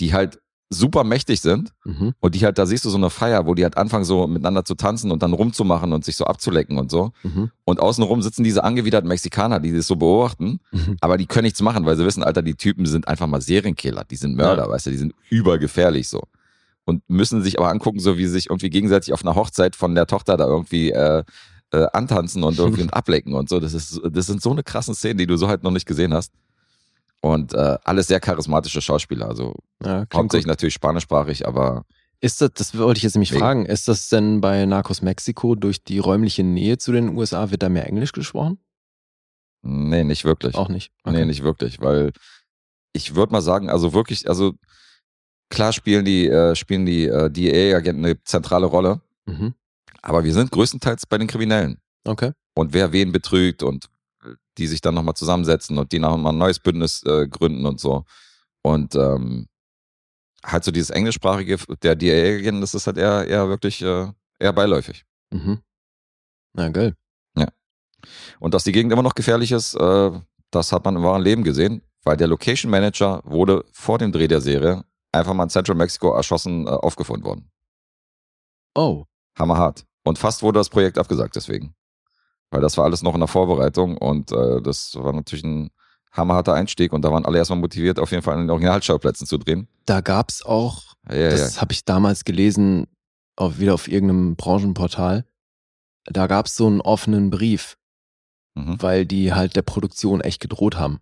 die 0.00 0.12
halt 0.14 0.38
super 0.72 1.02
mächtig 1.02 1.40
sind 1.40 1.72
Mhm. 1.84 2.14
und 2.20 2.34
die 2.36 2.44
halt, 2.44 2.56
da 2.56 2.64
siehst 2.64 2.84
du 2.84 2.90
so 2.90 2.96
eine 2.96 3.10
Feier, 3.10 3.44
wo 3.44 3.54
die 3.54 3.64
halt 3.64 3.76
anfangen 3.76 4.04
so 4.04 4.26
miteinander 4.28 4.64
zu 4.64 4.76
tanzen 4.76 5.10
und 5.10 5.20
dann 5.22 5.32
rumzumachen 5.32 5.92
und 5.92 6.04
sich 6.04 6.16
so 6.16 6.24
abzulecken 6.26 6.78
und 6.78 6.90
so. 6.92 7.10
Mhm. 7.24 7.50
Und 7.64 7.80
außenrum 7.80 8.22
sitzen 8.22 8.44
diese 8.44 8.62
angewiderten 8.62 9.08
Mexikaner, 9.08 9.58
die 9.58 9.72
das 9.76 9.88
so 9.88 9.96
beobachten, 9.96 10.60
Mhm. 10.70 10.96
aber 11.00 11.16
die 11.16 11.26
können 11.26 11.44
nichts 11.46 11.60
machen, 11.60 11.84
weil 11.86 11.96
sie 11.96 12.04
wissen, 12.04 12.22
Alter, 12.22 12.42
die 12.42 12.54
Typen 12.54 12.86
sind 12.86 13.08
einfach 13.08 13.26
mal 13.26 13.40
Serienkiller, 13.42 14.04
die 14.04 14.16
sind 14.16 14.36
Mörder, 14.36 14.68
weißt 14.68 14.86
du, 14.86 14.90
die 14.90 14.96
sind 14.96 15.12
übergefährlich 15.28 16.08
so. 16.08 16.22
Und 16.84 17.02
müssen 17.08 17.42
sich 17.42 17.58
aber 17.58 17.68
angucken, 17.68 17.98
so 18.00 18.16
wie 18.16 18.24
sie 18.26 18.32
sich 18.32 18.46
irgendwie 18.48 18.70
gegenseitig 18.70 19.12
auf 19.12 19.22
einer 19.24 19.34
Hochzeit 19.34 19.74
von 19.76 19.94
der 19.96 20.06
Tochter 20.06 20.36
da 20.36 20.46
irgendwie 20.46 20.90
äh, 20.92 21.24
äh, 21.72 21.86
antanzen 21.92 22.42
und 22.42 22.58
irgendwie 22.58 22.82
und 22.86 22.94
ablecken 22.94 23.34
und 23.34 23.48
so. 23.48 23.60
Das, 23.60 23.74
ist, 23.74 24.00
das 24.10 24.26
sind 24.26 24.42
so 24.42 24.50
eine 24.50 24.62
krassen 24.62 24.94
Szenen, 24.94 25.18
die 25.18 25.26
du 25.26 25.36
so 25.36 25.48
halt 25.48 25.62
noch 25.62 25.70
nicht 25.70 25.86
gesehen 25.86 26.12
hast. 26.14 26.32
Und 27.22 27.52
äh, 27.52 27.76
alles 27.84 28.06
sehr 28.06 28.18
charismatische 28.20 28.80
Schauspieler, 28.80 29.28
also 29.28 29.54
Ja, 29.84 30.06
hauptsächlich 30.12 30.44
gut. 30.46 30.48
natürlich 30.52 30.72
spanischsprachig, 30.74 31.46
aber 31.46 31.84
Ist 32.20 32.40
das, 32.40 32.50
das 32.54 32.78
wollte 32.78 32.96
ich 32.98 33.02
jetzt 33.04 33.14
nämlich 33.14 33.30
Nee. 33.32 33.38
fragen, 33.38 33.66
ist 33.66 33.88
das 33.88 34.08
denn 34.08 34.40
bei 34.40 34.64
Narcos 34.64 35.02
Mexiko 35.02 35.54
durch 35.54 35.84
die 35.84 35.98
räumliche 35.98 36.42
Nähe 36.44 36.78
zu 36.78 36.92
den 36.92 37.14
USA, 37.14 37.50
wird 37.50 37.62
da 37.62 37.68
mehr 37.68 37.86
Englisch 37.86 38.12
gesprochen? 38.12 38.58
nee, 39.62 40.04
nicht 40.04 40.24
wirklich. 40.24 40.54
Auch 40.54 40.68
nicht. 40.70 40.90
Nee, 41.04 41.26
nicht 41.26 41.42
wirklich, 41.42 41.80
weil 41.80 42.12
ich 42.94 43.14
würde 43.14 43.32
mal 43.32 43.42
sagen, 43.42 43.68
also 43.68 43.92
wirklich, 43.92 44.26
also 44.26 44.54
klar 45.50 45.74
spielen 45.74 46.06
die, 46.06 46.26
äh, 46.26 46.54
spielen 46.56 46.86
die 46.86 47.04
äh, 47.06 47.28
DEA-Agenten 47.30 48.04
eine 48.04 48.22
zentrale 48.24 48.64
Rolle, 48.66 49.02
Mhm. 49.26 49.52
Aber 50.02 50.24
wir 50.24 50.32
sind 50.32 50.50
größtenteils 50.50 51.06
bei 51.06 51.18
den 51.18 51.28
Kriminellen. 51.28 51.80
Okay. 52.04 52.32
Und 52.54 52.72
wer 52.72 52.92
wen 52.92 53.12
betrügt 53.12 53.62
und 53.62 53.86
äh, 54.24 54.34
die 54.58 54.66
sich 54.66 54.80
dann 54.80 54.94
nochmal 54.94 55.14
zusammensetzen 55.14 55.78
und 55.78 55.92
die 55.92 55.98
nochmal 55.98 56.32
ein 56.32 56.38
neues 56.38 56.58
Bündnis 56.58 57.02
äh, 57.04 57.28
gründen 57.28 57.66
und 57.66 57.80
so. 57.80 58.04
Und 58.62 58.94
ähm, 58.94 59.46
halt 60.44 60.64
so 60.64 60.70
dieses 60.70 60.90
englischsprachige 60.90 61.58
der 61.82 61.96
DEA-Agenten, 61.96 62.60
das 62.60 62.74
ist 62.74 62.86
halt 62.86 62.98
eher, 62.98 63.26
eher 63.26 63.48
wirklich 63.48 63.82
äh, 63.82 64.10
eher 64.38 64.52
beiläufig. 64.52 65.04
Mhm. 65.30 65.60
Na 66.54 66.68
geil. 66.68 66.94
Und 68.38 68.54
dass 68.54 68.64
die 68.64 68.72
Gegend 68.72 68.92
immer 68.92 69.02
noch 69.02 69.14
gefährlich 69.14 69.52
ist, 69.52 69.74
äh, 69.74 70.10
das 70.50 70.72
hat 70.72 70.84
man 70.84 70.96
im 70.96 71.02
wahren 71.02 71.22
Leben 71.22 71.44
gesehen, 71.44 71.82
weil 72.02 72.16
der 72.16 72.28
Location 72.28 72.70
Manager 72.70 73.22
wurde 73.24 73.64
vor 73.72 73.98
dem 73.98 74.12
Dreh 74.12 74.28
der 74.28 74.40
Serie 74.40 74.84
einfach 75.12 75.34
mal 75.34 75.44
in 75.44 75.50
Central 75.50 75.76
Mexico 75.76 76.12
erschossen 76.14 76.66
äh, 76.66 76.70
aufgefunden 76.70 77.24
worden. 77.24 77.50
Oh. 78.74 79.04
Hammerhart. 79.38 79.84
Und 80.04 80.18
fast 80.18 80.42
wurde 80.42 80.58
das 80.58 80.68
Projekt 80.70 80.98
abgesagt 80.98 81.36
deswegen. 81.36 81.74
Weil 82.50 82.60
das 82.60 82.76
war 82.76 82.84
alles 82.84 83.02
noch 83.02 83.14
in 83.14 83.20
der 83.20 83.28
Vorbereitung 83.28 83.96
und 83.96 84.32
äh, 84.32 84.60
das 84.62 84.94
war 84.96 85.12
natürlich 85.12 85.44
ein 85.44 85.70
hammerharter 86.12 86.54
Einstieg 86.54 86.92
und 86.92 87.02
da 87.02 87.12
waren 87.12 87.24
alle 87.24 87.38
erstmal 87.38 87.60
motiviert, 87.60 88.00
auf 88.00 88.10
jeden 88.10 88.22
Fall 88.22 88.34
an 88.34 88.40
den 88.40 88.50
Originalschauplätzen 88.50 89.26
zu 89.26 89.38
drehen. 89.38 89.68
Da 89.86 90.00
gab's 90.00 90.42
auch, 90.44 90.94
Ja, 91.08 91.14
ja, 91.16 91.30
das 91.30 91.60
habe 91.60 91.72
ich 91.72 91.84
damals 91.84 92.24
gelesen, 92.24 92.86
auf, 93.36 93.58
wieder 93.60 93.74
auf 93.74 93.86
irgendeinem 93.86 94.34
Branchenportal. 94.34 95.24
Da 96.06 96.26
gab's 96.26 96.56
so 96.56 96.66
einen 96.66 96.80
offenen 96.80 97.30
Brief, 97.30 97.76
Mhm. 98.56 98.82
weil 98.82 99.06
die 99.06 99.32
halt 99.32 99.54
der 99.54 99.62
Produktion 99.62 100.20
echt 100.20 100.40
gedroht 100.40 100.76
haben. 100.76 100.98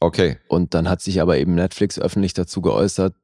Okay. 0.00 0.38
Und 0.48 0.72
dann 0.74 0.88
hat 0.88 1.02
sich 1.02 1.20
aber 1.20 1.36
eben 1.38 1.54
Netflix 1.54 1.98
öffentlich 1.98 2.32
dazu 2.32 2.62
geäußert, 2.62 3.14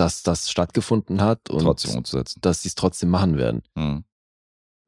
dass 0.00 0.22
das 0.22 0.50
stattgefunden 0.50 1.20
hat 1.20 1.50
und 1.50 1.60
Trotzdem 1.60 1.96
umzusetzen. 1.98 2.40
dass 2.42 2.62
sie 2.62 2.68
es 2.68 2.74
trotzdem 2.74 3.10
machen 3.10 3.36
werden. 3.36 3.62
Mhm. 3.74 4.04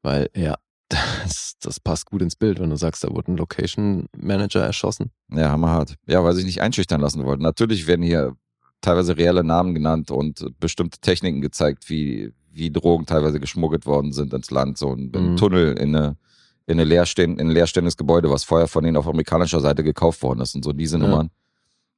Weil, 0.01 0.29
ja, 0.35 0.55
das, 0.89 1.53
das 1.61 1.79
passt 1.79 2.05
gut 2.07 2.21
ins 2.21 2.35
Bild, 2.35 2.59
wenn 2.59 2.69
du 2.69 2.75
sagst, 2.75 3.03
da 3.03 3.09
wurde 3.09 3.31
ein 3.31 3.37
Location 3.37 4.07
Manager 4.17 4.61
erschossen. 4.63 5.11
Ja, 5.31 5.49
hammerhart. 5.51 5.95
Ja, 6.07 6.23
weil 6.23 6.33
sie 6.33 6.39
sich 6.39 6.47
nicht 6.47 6.61
einschüchtern 6.61 7.01
lassen 7.01 7.23
wollten. 7.25 7.43
Natürlich 7.43 7.87
werden 7.87 8.03
hier 8.03 8.35
teilweise 8.81 9.15
reelle 9.17 9.43
Namen 9.43 9.73
genannt 9.73 10.11
und 10.11 10.45
bestimmte 10.59 10.99
Techniken 10.99 11.41
gezeigt, 11.41 11.89
wie, 11.89 12.33
wie 12.51 12.69
Drogen 12.71 13.05
teilweise 13.05 13.39
geschmuggelt 13.39 13.85
worden 13.85 14.11
sind 14.11 14.33
ins 14.33 14.51
Land. 14.51 14.77
So 14.77 14.93
ein, 14.93 15.09
Mhm. 15.13 15.37
Tunnel 15.37 15.77
in 15.77 15.95
eine 15.95 16.17
in, 16.65 16.73
eine 16.79 16.85
leerstehend, 16.85 17.41
in 17.41 17.47
ein 17.47 17.53
leerstehendes 17.53 17.97
Gebäude, 17.97 18.29
was 18.29 18.45
vorher 18.45 18.69
von 18.69 18.85
denen 18.85 18.95
auf 18.95 19.05
amerikanischer 19.05 19.59
Seite 19.59 19.83
gekauft 19.83 20.23
worden 20.23 20.39
ist 20.39 20.55
und 20.55 20.63
so 20.63 20.71
diese 20.71 20.97
Ja. 20.97 21.03
Nummern. 21.07 21.29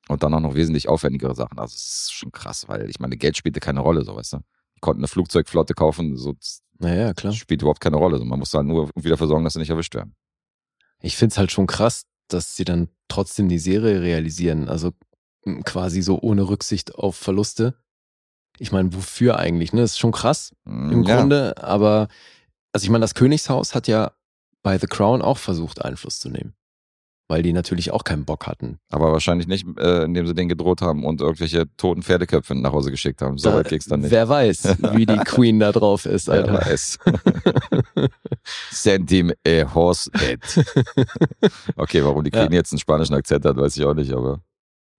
Und 0.07 0.21
dann 0.23 0.33
auch 0.33 0.39
noch 0.39 0.53
wesentlich 0.55 0.87
aufwendigere 0.87 1.33
Sachen. 1.35 1.57
Also 1.57 1.73
es 1.75 2.03
ist 2.03 2.13
schon 2.13 2.31
krass, 2.31 2.67
weil 2.67 2.89
ich 2.89 2.99
meine, 2.99 3.17
Geld 3.17 3.37
spielte 3.37 3.59
keine 3.59 3.79
Rolle, 3.79 4.03
so 4.03 4.15
weißt 4.15 4.33
du. 4.33 4.37
Die 4.75 4.79
konnten 4.81 4.99
eine 5.01 5.07
Flugzeugflotte 5.07 5.73
kaufen, 5.73 6.15
so 6.17 6.35
Naja, 6.77 7.13
klar. 7.13 7.33
spielt 7.33 7.61
überhaupt 7.61 7.79
keine 7.81 7.97
Rolle. 7.97 8.17
So, 8.19 8.25
man 8.25 8.37
muss 8.39 8.53
halt 8.53 8.67
nur 8.67 8.83
irgendwie 8.89 9.09
dafür 9.09 9.27
sorgen, 9.27 9.43
dass 9.43 9.53
sie 9.53 9.59
nicht 9.59 9.69
erwischt 9.71 9.95
werden. 9.95 10.15
Ich 11.01 11.17
find's 11.17 11.37
halt 11.37 11.51
schon 11.51 11.65
krass, 11.67 12.05
dass 12.27 12.55
sie 12.55 12.65
dann 12.65 12.89
trotzdem 13.07 13.49
die 13.49 13.57
Serie 13.59 14.01
realisieren. 14.01 14.67
Also 14.69 14.91
quasi 15.63 16.01
so 16.01 16.19
ohne 16.21 16.47
Rücksicht 16.49 16.95
auf 16.95 17.15
Verluste. 17.15 17.75
Ich 18.59 18.71
meine, 18.71 18.93
wofür 18.93 19.37
eigentlich? 19.37 19.73
Ne? 19.73 19.81
Das 19.81 19.91
ist 19.91 19.99
schon 19.99 20.11
krass 20.11 20.53
im 20.65 21.01
Mm, 21.01 21.03
ja. 21.03 21.17
Grunde, 21.19 21.57
aber 21.63 22.07
also 22.73 22.83
ich 22.83 22.89
meine, 22.89 23.01
das 23.03 23.13
Königshaus 23.15 23.73
hat 23.75 23.87
ja 23.87 24.11
bei 24.63 24.77
The 24.77 24.87
Crown 24.87 25.21
auch 25.21 25.37
versucht, 25.37 25.83
Einfluss 25.83 26.19
zu 26.19 26.29
nehmen. 26.29 26.55
Weil 27.27 27.41
die 27.41 27.53
natürlich 27.53 27.89
auch 27.91 28.03
keinen 28.03 28.23
Bock 28.23 28.45
hatten. 28.45 28.77
Aber 28.91 29.11
wahrscheinlich 29.11 29.47
nicht, 29.47 29.65
äh, 29.79 30.03
indem 30.03 30.27
sie 30.27 30.35
den 30.35 30.47
gedroht 30.47 30.81
haben 30.83 31.03
und 31.03 31.21
irgendwelche 31.21 31.65
toten 31.75 32.03
Pferdeköpfe 32.03 32.53
nach 32.53 32.71
Hause 32.71 32.91
geschickt 32.91 33.23
haben. 33.23 33.39
So 33.39 33.49
Da- 33.49 33.55
weit 33.57 33.69
ging's 33.69 33.87
dann 33.87 34.01
nicht. 34.01 34.11
Wer 34.11 34.29
weiß, 34.29 34.77
wie 34.93 35.07
die 35.07 35.15
Queen 35.25 35.59
da 35.59 35.71
drauf 35.71 36.05
ist, 36.05 36.27
Wer 36.27 36.35
Alter. 36.47 36.53
weiß. 36.65 36.99
Send 38.71 39.09
him 39.09 39.31
a 39.47 39.63
horse 39.73 40.09
head. 40.15 40.39
Okay, 41.75 42.03
warum 42.03 42.23
die 42.23 42.31
Queen 42.31 42.51
Ja. 42.51 42.59
jetzt 42.59 42.71
einen 42.73 42.79
spanischen 42.79 43.15
Akzent 43.15 43.45
hat, 43.45 43.57
weiß 43.57 43.75
ich 43.77 43.83
auch 43.85 43.93
nicht, 43.93 44.11
aber 44.13 44.41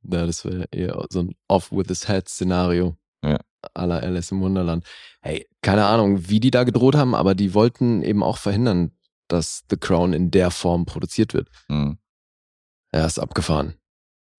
Ja, 0.03 0.27
das 0.27 0.45
wäre 0.45 0.66
eher 0.72 1.05
so 1.11 1.20
ein 1.20 1.35
Off 1.49 1.70
with 1.72 1.87
his 1.89 2.09
head 2.09 2.29
Szenario. 2.29 2.97
Ja. 3.24 3.39
La 3.74 3.99
Alice 3.99 4.31
im 4.31 4.41
Wunderland. 4.41 4.85
Hey, 5.20 5.47
keine 5.62 5.87
Ahnung, 5.87 6.29
wie 6.29 6.39
die 6.41 6.51
da 6.53 6.64
gedroht 6.64 6.95
haben, 6.95 7.14
aber 7.14 7.35
die 7.35 7.53
wollten 7.55 8.03
eben 8.03 8.22
auch 8.22 8.39
verhindern, 8.39 8.93
dass 9.29 9.64
The 9.70 9.77
Crown 9.77 10.12
in 10.12 10.31
der 10.31 10.51
Form 10.51 10.87
produziert 10.87 11.35
wird. 11.35 11.49
hm. 11.68 11.99
Ja, 12.95 13.07
ist 13.07 13.18
abgefahren. 13.18 13.74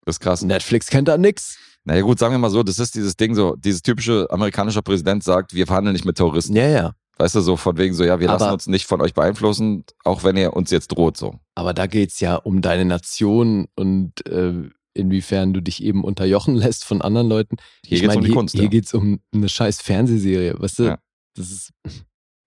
Das 0.06 0.16
ist 0.16 0.20
krass. 0.20 0.41
Netflix 0.41 0.88
kennt 0.88 1.08
da 1.08 1.18
nix. 1.18 1.58
Naja 1.84 2.02
gut, 2.02 2.20
sagen 2.20 2.34
wir 2.34 2.39
mal 2.39 2.50
so, 2.50 2.64
das 2.64 2.80
ist 2.80 2.95
dieses 2.95 3.16
Ding 3.16 3.36
so, 3.36 3.56
dieses 3.56 3.82
typische 3.82 4.28
amerikanische 4.30 4.82
Präsident 4.82 5.24
sagt, 5.24 5.54
wir 5.54 5.68
verhandeln 5.68 5.93
nicht 5.93 6.06
mit 6.06 6.18
Terroristen. 6.18 6.56
Ja, 6.56 6.68
ja. 6.68 6.93
Weißt 7.18 7.34
du, 7.36 7.41
so 7.41 7.58
von 7.58 7.78
wegen 7.78 7.93
so, 7.93 8.04
ja, 8.04 8.20
wir 8.20 8.30
Aber- 8.30 8.39
lassen 8.39 8.54
uns 8.54 8.68
nicht 8.68 8.86
von 8.86 9.02
euch 9.02 9.14
beeinflussen, 9.14 9.86
auch 10.04 10.24
wenn 10.24 10.38
ihr 10.38 10.54
uns 10.54 10.70
jetzt 10.70 10.89
droht 10.89 11.18
so. 11.18 11.39
Aber 11.56 11.74
da 11.74 11.88
geht's 11.88 12.20
ja 12.20 12.36
um 12.36 12.62
deine 12.62 12.86
Nation 12.86 13.68
und 13.76 14.26
äh, 14.28 14.54
inwiefern 14.93 15.54
du 15.54 15.62
dich 15.62 15.82
eben 15.84 16.04
unterjochen 16.04 16.56
lässt 16.58 16.84
von 16.84 17.02
anderen 17.02 17.28
Leuten. 17.30 17.58
Hier 17.86 17.95
ich 17.95 18.02
geht's 18.02 18.08
meine, 18.08 18.20
um 18.20 18.24
die 18.24 18.28
hier, 18.30 18.36
Kunst. 18.36 18.54
hier 18.54 18.64
ja. 18.64 18.70
geht's 18.70 18.93
um 18.93 19.20
eine 19.34 19.50
scheiß 19.50 19.82
Fernsehserie, 19.82 20.60
weißt 20.60 20.80
du? 20.80 20.84
Ja. 20.84 21.00
Das 21.36 21.52
ist 21.52 21.72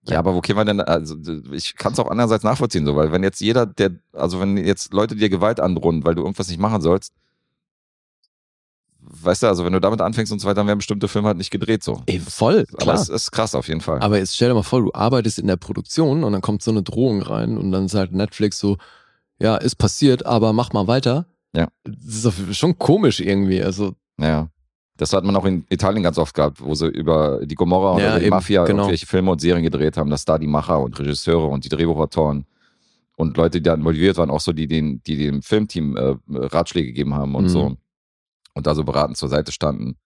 Ja, 0.08 0.18
aber 0.18 0.34
wo 0.34 0.40
kämen 0.40 0.58
wir 0.60 0.64
denn, 0.64 0.80
also 0.80 1.16
ich 1.52 1.76
kann 1.76 1.92
es 1.92 1.98
auch 1.98 2.10
andererseits 2.10 2.42
nachvollziehen, 2.42 2.86
so, 2.86 2.96
weil 2.96 3.12
wenn 3.12 3.22
jetzt 3.22 3.40
jeder, 3.40 3.66
der, 3.66 3.90
also 4.12 4.40
wenn 4.40 4.56
jetzt 4.56 4.94
Leute 4.94 5.14
dir 5.14 5.28
Gewalt 5.28 5.60
androhen, 5.60 6.04
weil 6.04 6.14
du 6.14 6.22
irgendwas 6.22 6.48
nicht 6.48 6.58
machen 6.58 6.80
sollst, 6.80 7.12
weißt 9.00 9.42
du, 9.42 9.46
also 9.48 9.64
wenn 9.64 9.72
du 9.72 9.80
damit 9.80 10.00
anfängst 10.00 10.32
und 10.32 10.38
so 10.38 10.46
weiter, 10.46 10.56
dann 10.56 10.66
werden 10.66 10.78
bestimmte 10.78 11.08
Filme 11.08 11.28
halt 11.28 11.36
nicht 11.36 11.50
gedreht 11.50 11.82
so. 11.82 12.02
ey, 12.06 12.18
voll, 12.18 12.66
Aber 12.72 12.76
klar. 12.82 12.94
es 12.94 13.08
ist 13.08 13.30
krass 13.30 13.54
auf 13.54 13.68
jeden 13.68 13.80
Fall. 13.80 14.00
Aber 14.00 14.18
jetzt 14.18 14.34
stell 14.34 14.48
dir 14.48 14.54
mal 14.54 14.62
vor, 14.62 14.80
du 14.80 14.92
arbeitest 14.94 15.38
in 15.38 15.46
der 15.46 15.56
Produktion 15.56 16.24
und 16.24 16.32
dann 16.32 16.40
kommt 16.40 16.62
so 16.62 16.70
eine 16.70 16.82
Drohung 16.82 17.20
rein 17.22 17.58
und 17.58 17.70
dann 17.72 17.88
sagt 17.88 18.12
Netflix 18.12 18.58
so, 18.58 18.78
ja, 19.38 19.56
ist 19.56 19.76
passiert, 19.76 20.24
aber 20.26 20.52
mach 20.52 20.72
mal 20.72 20.86
weiter. 20.86 21.26
Ja. 21.54 21.68
Das 21.84 22.14
ist 22.14 22.24
doch 22.24 22.34
schon 22.52 22.78
komisch 22.78 23.20
irgendwie. 23.20 23.62
Also, 23.62 23.94
Ja. 24.18 24.48
Das 25.00 25.14
hat 25.14 25.24
man 25.24 25.34
auch 25.34 25.46
in 25.46 25.64
Italien 25.70 26.02
ganz 26.02 26.18
oft 26.18 26.34
gehabt, 26.34 26.60
wo 26.60 26.74
sie 26.74 26.86
über 26.88 27.40
die 27.46 27.54
Gomorra 27.54 27.94
oder 27.94 28.04
Ja, 28.04 28.18
die 28.18 28.24
eben, 28.26 28.30
Mafia 28.30 28.64
genau. 28.64 28.82
irgendwelche 28.82 29.06
Filme 29.06 29.30
und 29.30 29.40
Serien 29.40 29.62
gedreht 29.62 29.96
haben, 29.96 30.10
dass 30.10 30.26
da 30.26 30.36
die 30.38 30.46
Macher 30.46 30.78
und 30.80 30.98
Regisseure 30.98 31.46
und 31.46 31.64
die 31.64 31.70
Drehbuchautoren 31.70 32.44
und 33.16 33.36
Leute, 33.38 33.58
die 33.60 33.62
da 33.62 33.74
involviert 33.74 34.18
waren, 34.18 34.30
auch 34.30 34.40
so, 34.40 34.52
die, 34.52 34.66
den, 34.66 35.02
die 35.04 35.16
dem 35.16 35.40
Filmteam 35.42 35.96
äh, 35.96 36.16
Ratschläge 36.28 36.88
gegeben 36.88 37.14
haben 37.14 37.34
und 37.34 37.44
Mhm. 37.44 37.48
so 37.48 37.76
und 38.54 38.66
da 38.66 38.74
so 38.74 38.84
beratend 38.84 39.16
zur 39.16 39.28
Seite 39.30 39.52
standen, 39.52 39.96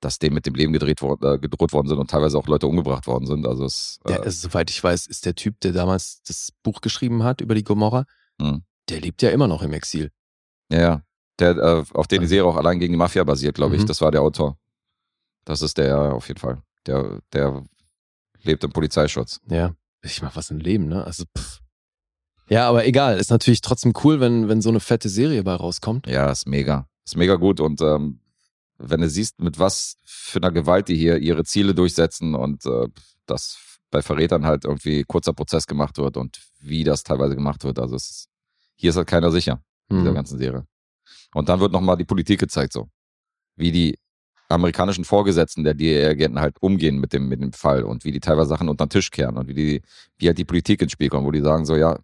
dass 0.00 0.18
dem 0.18 0.34
mit 0.34 0.44
dem 0.44 0.54
Leben 0.54 0.74
gedreht 0.74 1.00
wor 1.00 1.16
äh, 1.22 1.38
gedroht 1.38 1.72
worden 1.72 1.88
sind 1.88 1.98
und 1.98 2.10
teilweise 2.10 2.36
auch 2.36 2.46
Leute 2.46 2.66
umgebracht 2.66 3.06
worden 3.06 3.26
sind. 3.26 3.46
Also 3.46 3.64
es, 3.64 4.00
äh, 4.04 4.08
der, 4.08 4.22
also, 4.24 4.48
soweit 4.48 4.68
ich 4.70 4.84
weiß, 4.84 5.06
ist 5.06 5.24
der 5.24 5.34
Typ, 5.34 5.58
der 5.60 5.72
damals 5.72 6.20
das 6.26 6.52
Buch 6.62 6.82
geschrieben 6.82 7.22
hat 7.24 7.40
über 7.40 7.54
die 7.54 7.64
Gomorra, 7.64 8.04
Mhm. 8.38 8.64
der 8.90 9.00
lebt 9.00 9.22
ja 9.22 9.30
immer 9.30 9.48
noch 9.48 9.62
im 9.62 9.72
Exil. 9.72 10.10
ja, 10.70 10.78
ja. 10.80 11.02
Der, 11.38 11.56
äh, 11.56 11.84
auf 11.92 12.06
den 12.06 12.22
die 12.22 12.26
Serie 12.28 12.44
auch 12.48 12.56
allein 12.56 12.78
gegen 12.78 12.92
die 12.92 12.98
Mafia 12.98 13.22
basiert, 13.24 13.56
glaube 13.56 13.76
ich. 13.76 13.82
Mhm. 13.82 13.86
Das 13.86 14.00
war 14.00 14.10
der 14.10 14.22
Autor. 14.22 14.58
Das 15.44 15.62
ist 15.62 15.78
der 15.78 16.14
auf 16.14 16.28
jeden 16.28 16.40
Fall. 16.40 16.62
Der, 16.86 17.20
der 17.32 17.62
lebt 18.42 18.64
im 18.64 18.72
Polizeischutz. 18.72 19.40
Ja, 19.48 19.74
ich 20.02 20.22
mach 20.22 20.34
was 20.36 20.50
im 20.50 20.58
Leben, 20.58 20.88
ne? 20.88 21.04
Also, 21.04 21.24
pff. 21.36 21.60
Ja, 22.48 22.68
aber 22.68 22.86
egal. 22.86 23.18
Ist 23.18 23.30
natürlich 23.30 23.60
trotzdem 23.60 23.92
cool, 24.04 24.20
wenn, 24.20 24.48
wenn 24.48 24.62
so 24.62 24.68
eine 24.68 24.80
fette 24.80 25.08
Serie 25.08 25.42
bei 25.42 25.54
rauskommt. 25.54 26.06
Ja, 26.06 26.30
ist 26.30 26.46
mega. 26.46 26.88
Ist 27.04 27.16
mega 27.16 27.34
gut. 27.34 27.60
Und 27.60 27.80
ähm, 27.80 28.20
wenn 28.78 29.00
du 29.00 29.10
siehst, 29.10 29.40
mit 29.40 29.58
was 29.58 29.96
für 30.04 30.38
einer 30.38 30.52
Gewalt 30.52 30.88
die 30.88 30.96
hier 30.96 31.18
ihre 31.18 31.44
Ziele 31.44 31.74
durchsetzen 31.74 32.34
und 32.34 32.64
äh, 32.66 32.86
dass 33.26 33.58
bei 33.90 34.00
Verrätern 34.02 34.46
halt 34.46 34.64
irgendwie 34.64 35.02
kurzer 35.04 35.32
Prozess 35.32 35.66
gemacht 35.66 35.98
wird 35.98 36.16
und 36.16 36.40
wie 36.60 36.84
das 36.84 37.02
teilweise 37.02 37.34
gemacht 37.34 37.64
wird. 37.64 37.78
Also 37.78 37.96
es 37.96 38.28
hier 38.76 38.90
ist 38.90 38.96
halt 38.96 39.08
keiner 39.08 39.30
sicher 39.32 39.60
in 39.88 39.98
dieser 39.98 40.10
Mhm. 40.10 40.14
ganzen 40.14 40.38
Serie. 40.38 40.66
Und 41.36 41.50
dann 41.50 41.60
wird 41.60 41.70
nochmal 41.70 41.98
die 41.98 42.06
Politik 42.06 42.40
gezeigt, 42.40 42.72
so. 42.72 42.88
Wie 43.56 43.70
die 43.70 43.98
amerikanischen 44.48 45.04
Vorgesetzten 45.04 45.64
der 45.64 45.74
DEA-Agenten 45.74 46.40
halt 46.40 46.56
umgehen 46.62 46.98
mit 46.98 47.12
dem, 47.12 47.28
mit 47.28 47.42
dem 47.42 47.52
Fall 47.52 47.82
und 47.82 48.06
wie 48.06 48.10
die 48.10 48.20
teilweise 48.20 48.48
Sachen 48.48 48.70
unter 48.70 48.86
den 48.86 48.90
Tisch 48.90 49.10
kehren 49.10 49.36
und 49.36 49.46
wie 49.46 49.52
die, 49.52 49.82
wie 50.16 50.28
halt 50.28 50.38
die 50.38 50.46
Politik 50.46 50.80
ins 50.80 50.92
Spiel 50.92 51.10
kommt, 51.10 51.26
wo 51.26 51.30
die 51.30 51.42
sagen 51.42 51.66
so, 51.66 51.76
ja, 51.76 51.98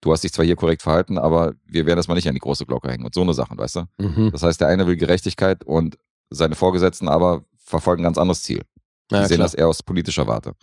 du 0.00 0.12
hast 0.12 0.24
dich 0.24 0.32
zwar 0.32 0.46
hier 0.46 0.56
korrekt 0.56 0.80
verhalten, 0.80 1.18
aber 1.18 1.52
wir 1.66 1.84
werden 1.84 1.98
das 1.98 2.08
mal 2.08 2.14
nicht 2.14 2.26
an 2.26 2.32
die 2.34 2.40
große 2.40 2.64
Glocke 2.64 2.88
hängen 2.90 3.04
und 3.04 3.12
so 3.14 3.20
eine 3.20 3.34
Sachen, 3.34 3.58
weißt 3.58 3.76
du? 3.76 3.84
Mhm. 3.98 4.30
Das 4.32 4.42
heißt, 4.42 4.62
der 4.62 4.68
eine 4.68 4.86
will 4.86 4.96
Gerechtigkeit 4.96 5.62
und 5.64 5.98
seine 6.30 6.54
Vorgesetzten 6.54 7.06
aber 7.08 7.44
verfolgen 7.58 8.00
ein 8.00 8.04
ganz 8.04 8.16
anderes 8.16 8.40
Ziel. 8.42 8.62
Die 9.10 9.16
Ja, 9.16 9.26
sehen 9.26 9.36
klar. 9.36 9.44
das 9.46 9.54
eher 9.54 9.68
aus 9.68 9.82
politischer 9.82 10.26
Warte. 10.26 10.54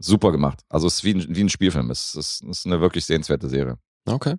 Super 0.00 0.32
gemacht. 0.32 0.64
Also 0.68 0.88
es 0.88 0.96
ist 0.96 1.04
wie 1.04 1.14
ein, 1.14 1.26
wie 1.28 1.44
ein 1.44 1.48
Spielfilm. 1.48 1.90
Es 1.90 2.16
ist, 2.16 2.42
es 2.42 2.58
ist 2.58 2.66
eine 2.66 2.80
wirklich 2.80 3.04
sehenswerte 3.04 3.48
Serie. 3.48 3.78
Okay. 4.04 4.34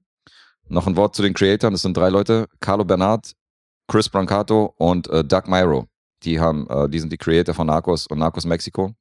Noch 0.69 0.87
ein 0.87 0.95
Wort 0.95 1.15
zu 1.15 1.21
den 1.21 1.33
Creatoren. 1.33 1.73
Das 1.73 1.81
sind 1.81 1.97
drei 1.97 2.09
Leute. 2.09 2.47
Carlo 2.59 2.85
Bernard, 2.85 3.33
Chris 3.87 4.07
Brancato 4.09 4.73
und 4.77 5.09
äh, 5.09 5.23
Doug 5.23 5.43
Myro. 5.47 5.87
Die 6.23 6.39
haben, 6.39 6.67
äh, 6.69 6.87
die 6.89 6.99
sind 6.99 7.11
die 7.11 7.17
Creator 7.17 7.55
von 7.55 7.67
Narcos 7.67 8.07
und 8.07 8.19
Narcos 8.19 8.45
Mexico. 8.45 8.93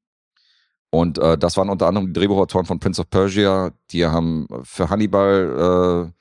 Und 0.90 1.18
äh, 1.18 1.36
das 1.36 1.56
waren 1.56 1.68
unter 1.68 1.86
anderem 1.86 2.06
die 2.06 2.12
Drehbuchautoren 2.14 2.66
von 2.66 2.78
Prince 2.78 3.00
of 3.00 3.10
Persia. 3.10 3.72
Die 3.90 4.06
haben 4.06 4.46
für 4.62 4.88
Hannibal 4.88 6.12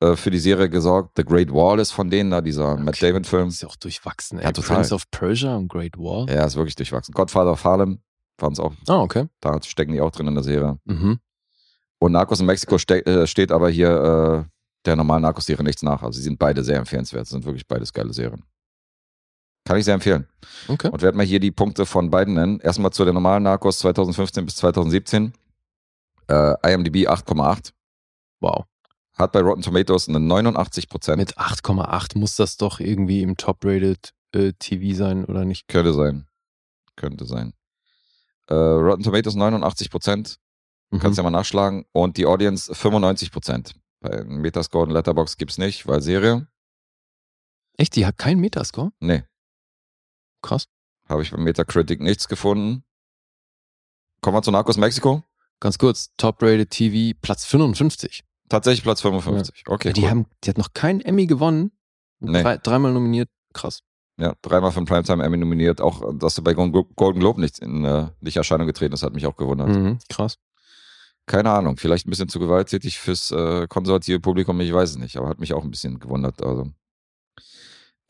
äh, 0.00 0.06
äh, 0.06 0.16
für 0.16 0.30
die 0.30 0.38
Serie 0.38 0.68
gesorgt. 0.68 1.16
The 1.16 1.24
Great 1.24 1.52
Wall 1.52 1.80
ist 1.80 1.90
von 1.90 2.08
denen 2.08 2.30
da, 2.30 2.40
dieser 2.40 2.76
Matt 2.76 3.02
Damon-Film. 3.02 3.48
Ist 3.48 3.62
ja 3.62 3.68
auch 3.68 3.76
durchwachsen, 3.76 4.38
ey. 4.38 4.44
Ja, 4.44 4.52
total. 4.52 4.76
Prince 4.76 4.94
of 4.94 5.10
Persia 5.10 5.56
und 5.56 5.68
Great 5.68 5.98
Wall. 5.98 6.26
Ja, 6.28 6.44
ist 6.44 6.54
wirklich 6.54 6.76
durchwachsen. 6.76 7.12
Godfather 7.12 7.50
of 7.50 7.64
Harlem 7.64 7.98
waren 8.38 8.52
es 8.52 8.60
auch. 8.60 8.72
Ah, 8.86 9.00
okay. 9.00 9.26
Da 9.40 9.60
stecken 9.62 9.92
die 9.92 10.00
auch 10.00 10.12
drin 10.12 10.28
in 10.28 10.34
der 10.34 10.44
Serie. 10.44 10.78
Mhm. 10.84 11.18
Und 11.98 12.12
Narcos 12.12 12.38
in 12.38 12.46
Mexiko 12.46 12.78
ste 12.78 13.04
äh, 13.04 13.26
steht 13.26 13.50
aber 13.50 13.70
hier 13.70 14.46
äh, 14.46 14.57
der 14.84 14.96
normalen 14.96 15.22
Narcos-Serie 15.22 15.64
nichts 15.64 15.82
nach. 15.82 16.02
Also 16.02 16.16
sie 16.16 16.22
sind 16.22 16.38
beide 16.38 16.64
sehr 16.64 16.78
empfehlenswert. 16.78 17.22
Das 17.22 17.30
sind 17.30 17.44
wirklich 17.44 17.66
beides 17.66 17.92
geile 17.92 18.12
Serien. 18.12 18.44
Kann 19.64 19.76
ich 19.76 19.84
sehr 19.84 19.94
empfehlen. 19.94 20.26
Okay. 20.66 20.88
Und 20.88 21.02
werde 21.02 21.16
mal 21.16 21.26
hier 21.26 21.40
die 21.40 21.50
Punkte 21.50 21.84
von 21.84 22.10
beiden 22.10 22.34
nennen. 22.34 22.58
Erstmal 22.60 22.90
zu 22.90 23.04
der 23.04 23.12
normalen 23.12 23.42
Narcos 23.42 23.80
2015 23.80 24.44
bis 24.46 24.56
2017. 24.56 25.34
Äh, 26.28 26.72
IMDb 26.72 27.06
8,8. 27.08 27.72
Wow. 28.40 28.64
Hat 29.18 29.32
bei 29.32 29.40
Rotten 29.40 29.62
Tomatoes 29.62 30.08
eine 30.08 30.20
89 30.20 30.88
Prozent. 30.88 31.18
Mit 31.18 31.36
8,8 31.36 32.16
muss 32.16 32.36
das 32.36 32.56
doch 32.56 32.80
irgendwie 32.80 33.22
im 33.22 33.36
Top-Rated 33.36 34.14
äh, 34.32 34.52
TV 34.58 34.96
sein, 34.96 35.24
oder 35.24 35.44
nicht? 35.44 35.68
Könnte 35.68 35.92
sein. 35.92 36.26
Könnte 36.96 37.26
sein. 37.26 37.52
Äh, 38.46 38.54
Rotten 38.54 39.02
Tomatoes 39.02 39.34
89 39.34 39.90
Prozent. 39.90 40.38
Mhm. 40.90 41.00
Kannst 41.00 41.18
ja 41.18 41.24
mal 41.24 41.30
nachschlagen. 41.30 41.84
Und 41.92 42.16
die 42.16 42.26
Audience 42.26 42.74
95 42.74 43.32
Prozent. 43.32 43.74
Bei 44.00 44.22
Metascore 44.24 44.84
und 44.86 44.90
Letterbox 44.92 45.36
gibt's 45.36 45.58
nicht, 45.58 45.86
weil 45.86 46.00
Serie. 46.02 46.46
Echt, 47.76 47.96
die 47.96 48.06
hat 48.06 48.18
keinen 48.18 48.40
Metascore? 48.40 48.90
Nee, 49.00 49.24
Krass. 50.42 50.68
habe 51.08 51.22
ich 51.22 51.30
bei 51.30 51.36
Metacritic 51.38 52.00
nichts 52.00 52.28
gefunden. 52.28 52.84
Kommen 54.20 54.36
wir 54.36 54.42
zu 54.42 54.50
Narcos 54.50 54.76
Mexiko. 54.76 55.22
Ganz 55.60 55.78
kurz, 55.78 56.12
Top-Rated 56.16 56.70
TV, 56.70 57.18
Platz 57.20 57.44
55. 57.44 58.24
Tatsächlich 58.48 58.82
Platz 58.82 59.00
55. 59.00 59.64
Okay, 59.66 59.88
Ja, 59.88 59.92
die, 59.94 60.02
cool. 60.02 60.10
haben, 60.10 60.26
die 60.44 60.50
hat 60.50 60.58
noch 60.58 60.72
keinen 60.72 61.00
Emmy 61.00 61.26
gewonnen. 61.26 61.72
Nee. 62.20 62.42
Drei, 62.42 62.56
dreimal 62.58 62.92
nominiert. 62.92 63.28
Krass. 63.52 63.82
Ja, 64.20 64.34
dreimal 64.42 64.72
für 64.72 64.80
den 64.80 64.86
Primetime 64.86 65.22
Emmy 65.24 65.36
nominiert. 65.36 65.80
Auch, 65.80 66.02
dass 66.18 66.34
du 66.34 66.42
bei 66.42 66.54
Golden 66.54 67.20
Globe 67.20 67.40
nicht 67.40 67.58
in 67.60 67.84
äh, 67.84 68.08
nicht 68.20 68.36
Erscheinung 68.36 68.66
getreten 68.66 68.94
ist, 68.94 69.02
hat 69.04 69.12
mich 69.12 69.26
auch 69.26 69.36
gewundert. 69.36 69.68
Mhm, 69.68 69.98
krass. 70.08 70.38
Keine 71.28 71.50
Ahnung, 71.50 71.76
vielleicht 71.76 72.06
ein 72.06 72.10
bisschen 72.10 72.30
zu 72.30 72.40
gewalttätig 72.40 72.98
fürs 72.98 73.30
äh, 73.30 73.66
konservative 73.68 74.18
Publikum, 74.18 74.58
ich 74.60 74.72
weiß 74.72 74.90
es 74.90 74.98
nicht, 74.98 75.16
aber 75.18 75.28
hat 75.28 75.40
mich 75.40 75.52
auch 75.52 75.62
ein 75.62 75.70
bisschen 75.70 76.00
gewundert. 76.00 76.42
Also. 76.42 76.72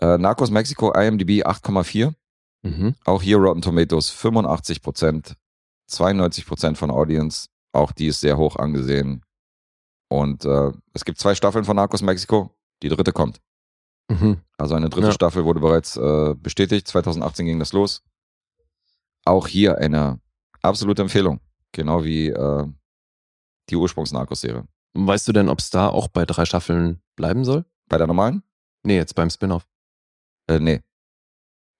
Äh, 0.01 0.19
Narcos 0.19 0.51
Mexiko, 0.51 0.93
IMDb 0.93 1.45
8,4. 1.45 2.15
Mhm. 2.63 2.95
Auch 3.05 3.21
hier 3.21 3.39
Rotten 3.39 3.61
Tomatoes 3.61 4.11
85 4.11 4.83
Prozent, 4.83 5.35
92 5.89 6.47
Prozent 6.47 6.79
von 6.79 6.93
Audience. 6.93 7.49
Auch 7.73 7.91
die 7.91 8.07
ist 8.07 8.21
sehr 8.21 8.37
hoch 8.37 8.55
angesehen. 8.55 9.25
Und 10.09 10.45
äh, 10.45 10.71
es 10.95 11.05
gibt 11.05 11.19
zwei 11.19 11.35
Staffeln 11.35 11.65
von 11.65 11.75
Narcos 11.77 12.03
Mexiko. 12.03 12.51
Die 12.85 12.89
dritte 12.89 13.13
kommt. 13.13 13.41
Mhm. 14.09 14.39
Also 14.57 14.77
eine 14.77 14.91
dritte 14.91 15.09
Ja. 15.09 15.13
Staffel 15.13 15.45
wurde 15.45 15.59
bereits 15.59 15.97
äh, 15.97 16.35
bestätigt. 16.37 16.87
2018 16.87 17.47
ging 17.47 17.59
das 17.59 17.73
los. 17.73 18.03
Auch 19.25 19.49
hier 19.49 19.79
eine 19.79 20.21
absolute 20.63 21.03
Empfehlung. 21.03 21.41
Genau 21.73 22.05
wie 22.05 22.29
äh, 22.29 22.67
die 23.71 23.77
Ursprungs-Narcos-Serie. 23.77 24.67
Weißt 24.95 25.29
du 25.29 25.33
denn, 25.33 25.49
ob 25.49 25.59
es 25.59 25.71
da 25.71 25.89
auch 25.89 26.09
bei 26.09 26.25
drei 26.25 26.45
Staffeln 26.45 27.03
bleiben 27.17 27.45
soll? 27.45 27.65
Bei 27.89 27.99
der 27.99 28.07
normalen? 28.07 28.43
Nee, 28.83 28.97
jetzt 28.97 29.15
beim 29.15 29.31
Spin-off. 29.31 29.67
Äh, 30.49 30.59
nee. 30.59 30.81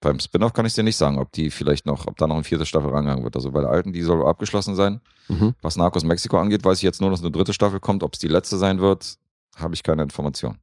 Beim 0.01 0.19
Spin-off 0.19 0.53
kann 0.53 0.65
ich 0.65 0.73
dir 0.73 0.83
nicht 0.83 0.95
sagen, 0.95 1.19
ob 1.19 1.31
die 1.31 1.51
vielleicht 1.51 1.85
noch, 1.85 2.07
ob 2.07 2.17
da 2.17 2.27
noch 2.27 2.35
eine 2.35 2.43
vierte 2.43 2.65
Staffel 2.65 2.89
rangegangen 2.89 3.23
wird. 3.23 3.35
Also 3.35 3.51
bei 3.51 3.61
der 3.61 3.69
alten, 3.69 3.91
die 3.91 4.01
soll 4.01 4.25
abgeschlossen 4.25 4.75
sein. 4.75 5.01
Mhm. 5.27 5.55
Was 5.61 5.75
Narcos 5.75 6.03
Mexiko 6.03 6.39
angeht, 6.39 6.63
weiß 6.63 6.77
ich 6.77 6.83
jetzt 6.83 7.01
nur, 7.01 7.09
dass 7.09 7.21
eine 7.21 7.31
dritte 7.31 7.53
Staffel 7.53 7.79
kommt. 7.79 8.03
Ob 8.03 8.13
es 8.13 8.19
die 8.19 8.27
letzte 8.27 8.57
sein 8.57 8.79
wird, 8.79 9.17
habe 9.57 9.73
ich 9.73 9.83
keine 9.83 10.03
Information. 10.03 10.57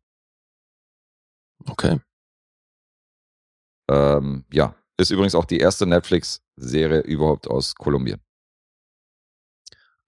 Okay. 1.68 2.00
Ähm, 3.88 4.44
ja, 4.52 4.74
ist 4.96 5.10
übrigens 5.10 5.34
auch 5.34 5.44
die 5.44 5.58
erste 5.58 5.86
Netflix-Serie 5.86 7.00
überhaupt 7.00 7.46
aus 7.48 7.74
Kolumbien. 7.74 8.20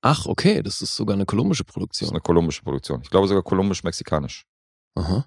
Ach, 0.01 0.27
okay, 0.27 0.63
das 0.63 0.81
ist 0.81 0.95
sogar 0.95 1.15
eine 1.15 1.27
kolumbische 1.27 1.65
Das 1.65 1.71
ist 1.71 1.75
Produktion. 1.75 2.11
eine 2.11 2.21
kolumbische 2.21 2.63
Produktion. 2.63 3.01
Ich 3.03 3.11
glaube 3.11 3.27
sogar 3.29 3.43
kolumbisch-mexikanisch. 3.43 4.45
Aha. 4.95 5.27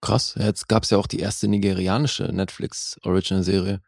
Krass. 0.00 0.34
Jetzt 0.38 0.68
gab 0.68 0.82
es 0.82 0.90
ja 0.90 0.98
auch 0.98 1.06
die 1.06 1.20
erste 1.20 1.48
nigerianische 1.48 2.24
Netflix-Original-Serie. 2.24 3.80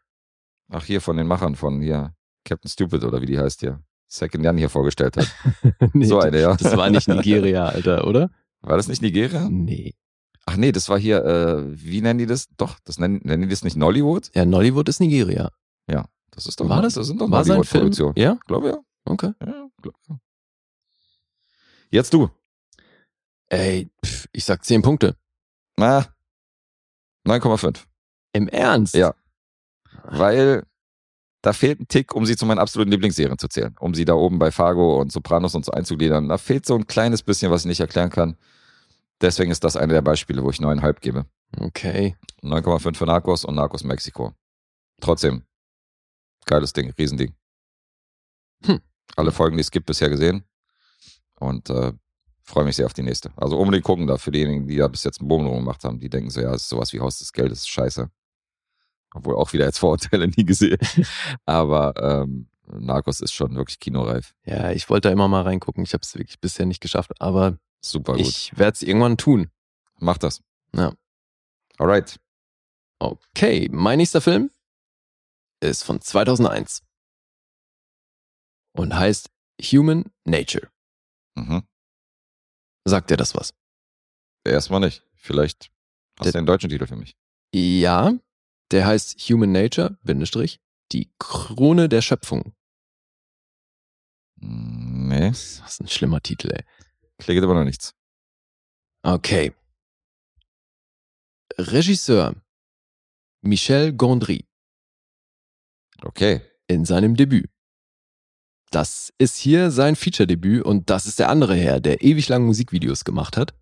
Ach, 0.69 0.83
hier 0.83 1.01
von 1.01 1.17
den 1.17 1.27
Machern 1.27 1.55
von 1.55 1.81
hier, 1.81 2.13
Captain 2.45 2.69
Stupid 2.69 3.03
oder 3.03 3.21
wie 3.21 3.25
die 3.25 3.37
heißt 3.39 3.59
hier. 3.59 3.83
Second 4.07 4.43
Jan 4.43 4.57
hier 4.57 4.69
vorgestellt 4.69 5.17
hat. 5.17 5.27
nee, 5.93 6.05
so 6.05 6.19
eine, 6.19 6.39
ja. 6.39 6.55
Das 6.55 6.77
war 6.77 6.89
nicht 6.89 7.07
Nigeria, 7.07 7.65
Alter, 7.69 8.07
oder? 8.07 8.29
War 8.61 8.77
das 8.77 8.87
nicht 8.87 9.01
Nigeria? 9.01 9.47
Nee. 9.49 9.93
Ach 10.45 10.57
nee, 10.57 10.71
das 10.71 10.89
war 10.89 10.99
hier, 10.99 11.23
äh, 11.25 11.63
wie 11.75 12.01
nennen 12.01 12.19
die 12.19 12.25
das? 12.27 12.47
Doch, 12.57 12.79
das 12.83 12.99
nennen, 12.99 13.19
nennen 13.23 13.43
die 13.43 13.49
das 13.49 13.63
nicht 13.63 13.75
Nollywood? 13.75 14.29
Ja, 14.35 14.45
Nollywood 14.45 14.87
ist 14.89 14.99
Nigeria. 14.99 15.51
Ja, 15.89 16.05
das 16.31 16.45
ist 16.45 16.59
doch 16.59 16.69
War 16.69 16.81
das? 16.81 16.93
Das 16.93 17.07
sind 17.07 17.19
doch? 17.19 17.27
Nollywood-Produktionen. 17.27 18.13
Ja? 18.15 18.37
Glaube 18.45 18.69
ja. 18.69 18.77
Okay. 19.05 19.33
ja. 19.45 19.69
Jetzt 21.89 22.13
du. 22.13 22.29
Ey, 23.47 23.89
pff, 24.03 24.27
ich 24.33 24.43
sag 24.43 24.65
10 24.65 24.81
Punkte. 24.81 25.15
Na, 25.77 26.07
9,5. 27.27 27.85
Im 28.33 28.47
Ernst? 28.47 28.95
Ja. 28.95 29.13
Weil 30.03 30.63
da 31.41 31.53
fehlt 31.53 31.79
ein 31.79 31.87
Tick, 31.87 32.15
um 32.15 32.25
sie 32.25 32.35
zu 32.35 32.45
meinen 32.45 32.59
absoluten 32.59 32.91
Lieblingsserien 32.91 33.37
zu 33.37 33.47
zählen. 33.47 33.75
Um 33.79 33.93
sie 33.93 34.03
da 34.03 34.13
oben 34.13 34.39
bei 34.39 34.51
Fargo 34.51 34.99
und 34.99 35.11
Sopranos 35.11 35.53
und 35.53 35.63
so 35.63 35.71
einzugliedern. 35.71 36.27
Da 36.27 36.37
fehlt 36.37 36.65
so 36.65 36.75
ein 36.75 36.87
kleines 36.87 37.21
bisschen, 37.21 37.51
was 37.51 37.61
ich 37.61 37.67
nicht 37.67 37.79
erklären 37.79 38.09
kann. 38.09 38.35
Deswegen 39.21 39.51
ist 39.51 39.63
das 39.63 39.77
eine 39.77 39.93
der 39.93 40.01
Beispiele, 40.01 40.43
wo 40.43 40.49
ich 40.49 40.57
9,5 40.57 40.99
gebe. 41.01 41.25
Okay. 41.59 42.17
9,5 42.41 42.97
für 42.97 43.05
Narcos 43.05 43.45
und 43.45 43.55
Narcos 43.55 43.83
Mexiko. 43.83 44.33
Trotzdem, 44.99 45.43
geiles 46.45 46.73
Ding, 46.73 46.91
Riesending. 46.97 47.35
Hm. 48.65 48.81
Alle 49.15 49.31
Folgen, 49.31 49.57
die 49.57 49.61
es 49.61 49.71
gibt, 49.71 49.85
bisher 49.85 50.09
gesehen. 50.09 50.43
Und 51.39 51.69
äh, 51.69 51.93
freue 52.43 52.65
mich 52.65 52.75
sehr 52.75 52.85
auf 52.85 52.93
die 52.93 53.03
nächste. 53.03 53.31
Also 53.35 53.57
unbedingt 53.57 53.83
gucken 53.85 54.07
da 54.07 54.17
für 54.17 54.31
diejenigen, 54.31 54.67
die 54.67 54.77
da 54.77 54.87
bis 54.87 55.03
jetzt 55.03 55.19
einen 55.19 55.27
Bogen 55.27 55.51
gemacht 55.51 55.83
haben. 55.83 55.99
Die 55.99 56.09
denken 56.09 56.29
so, 56.29 56.41
ja, 56.41 56.53
es 56.53 56.63
ist 56.63 56.69
sowas 56.69 56.93
wie 56.93 56.99
Haus 56.99 57.19
des 57.19 57.33
Geldes, 57.33 57.59
ist 57.59 57.69
scheiße. 57.69 58.09
Obwohl 59.13 59.35
auch 59.35 59.53
wieder 59.53 59.65
jetzt 59.65 59.79
Vorurteile 59.79 60.27
nie 60.35 60.45
gesehen. 60.45 60.77
Aber 61.45 61.93
ähm, 62.01 62.49
Narcos 62.67 63.21
ist 63.21 63.33
schon 63.33 63.55
wirklich 63.55 63.79
kinoreif. 63.79 64.33
Ja, 64.45 64.71
ich 64.71 64.89
wollte 64.89 65.07
da 65.09 65.13
immer 65.13 65.27
mal 65.27 65.43
reingucken. 65.43 65.83
Ich 65.83 65.93
habe 65.93 66.01
es 66.03 66.15
wirklich 66.15 66.39
bisher 66.39 66.65
nicht 66.65 66.81
geschafft, 66.81 67.11
aber 67.19 67.57
Super 67.81 68.13
gut. 68.13 68.21
ich 68.21 68.57
werde 68.57 68.73
es 68.73 68.81
irgendwann 68.81 69.17
tun. 69.17 69.49
Mach 69.99 70.17
das. 70.17 70.41
Ja. 70.75 70.93
Alright. 71.77 72.19
Okay, 72.99 73.69
mein 73.71 73.97
nächster 73.97 74.21
Film 74.21 74.49
ist 75.59 75.83
von 75.83 76.01
2001 76.01 76.81
und 78.75 78.93
heißt 78.95 79.29
Human 79.61 80.11
Nature. 80.25 80.69
Mhm. 81.35 81.63
Sagt 82.85 83.09
dir 83.09 83.17
das 83.17 83.35
was? 83.35 83.53
Erstmal 84.45 84.79
nicht. 84.81 85.03
Vielleicht 85.15 85.71
hast 86.19 86.25
Der- 86.25 86.31
du 86.33 86.39
den 86.39 86.45
deutschen 86.45 86.69
Titel 86.69 86.85
für 86.87 86.95
mich. 86.95 87.17
Ja, 87.53 88.13
der 88.71 88.85
heißt 88.85 89.19
Human 89.29 89.51
Nature, 89.51 89.97
Bindestrich, 90.03 90.59
die 90.91 91.11
Krone 91.19 91.89
der 91.89 92.01
Schöpfung. 92.01 92.53
Nee, 94.37 95.29
Das 95.29 95.59
ist 95.61 95.81
ein 95.81 95.87
schlimmer 95.87 96.21
Titel, 96.21 96.51
ey. 96.51 96.63
klickt 97.17 97.43
aber 97.43 97.53
noch 97.53 97.63
nichts. 97.63 97.95
Okay. 99.03 99.53
Regisseur 101.57 102.35
Michel 103.41 103.93
Gondry 103.93 104.45
Okay. 106.01 106.41
in 106.67 106.83
seinem 106.85 107.15
Debüt. 107.15 107.49
Das 108.71 109.13
ist 109.17 109.37
hier 109.37 109.71
sein 109.71 109.95
Feature-Debüt 109.95 110.63
und 110.63 110.89
das 110.89 111.05
ist 111.05 111.19
der 111.19 111.29
andere 111.29 111.55
Herr, 111.55 111.79
der 111.79 112.03
ewig 112.03 112.27
lang 112.29 112.45
Musikvideos 112.45 113.05
gemacht 113.05 113.37
hat. 113.37 113.53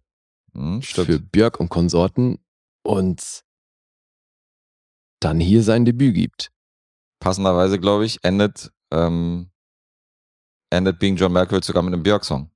Hm, 0.53 0.81
für 0.81 1.19
Björk 1.19 1.59
und 1.59 1.69
Konsorten 1.69 2.39
und 2.83 3.43
dann 5.19 5.39
hier 5.39 5.63
sein 5.63 5.85
Debüt 5.85 6.15
gibt. 6.15 6.51
Passenderweise, 7.19 7.79
glaube 7.79 8.05
ich, 8.05 8.23
endet, 8.23 8.71
ähm, 8.91 9.49
endet 10.69 10.99
Being 10.99 11.15
John 11.15 11.31
Malkovich 11.31 11.65
sogar 11.65 11.81
mit 11.83 11.93
einem 11.93 12.03
Björk-Song. 12.03 12.51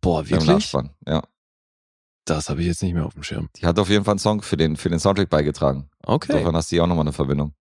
Boah, 0.00 0.20
Im 0.20 0.30
wirklich? 0.30 0.48
Nachspann. 0.48 0.90
Ja. 1.06 1.22
Das 2.24 2.50
habe 2.50 2.60
ich 2.60 2.66
jetzt 2.66 2.82
nicht 2.82 2.94
mehr 2.94 3.06
auf 3.06 3.14
dem 3.14 3.22
Schirm. 3.22 3.48
Die 3.56 3.64
hat 3.64 3.78
auf 3.78 3.88
jeden 3.88 4.04
Fall 4.04 4.12
einen 4.12 4.18
Song 4.18 4.42
für 4.42 4.56
den, 4.56 4.76
für 4.76 4.90
den 4.90 4.98
Soundtrack 4.98 5.30
beigetragen. 5.30 5.88
Okay. 6.02 6.32
Insofern 6.32 6.56
hast 6.56 6.70
du 6.70 6.76
hier 6.76 6.84
auch 6.84 6.86
nochmal 6.86 7.04
eine 7.04 7.12
Verbindung. 7.12 7.54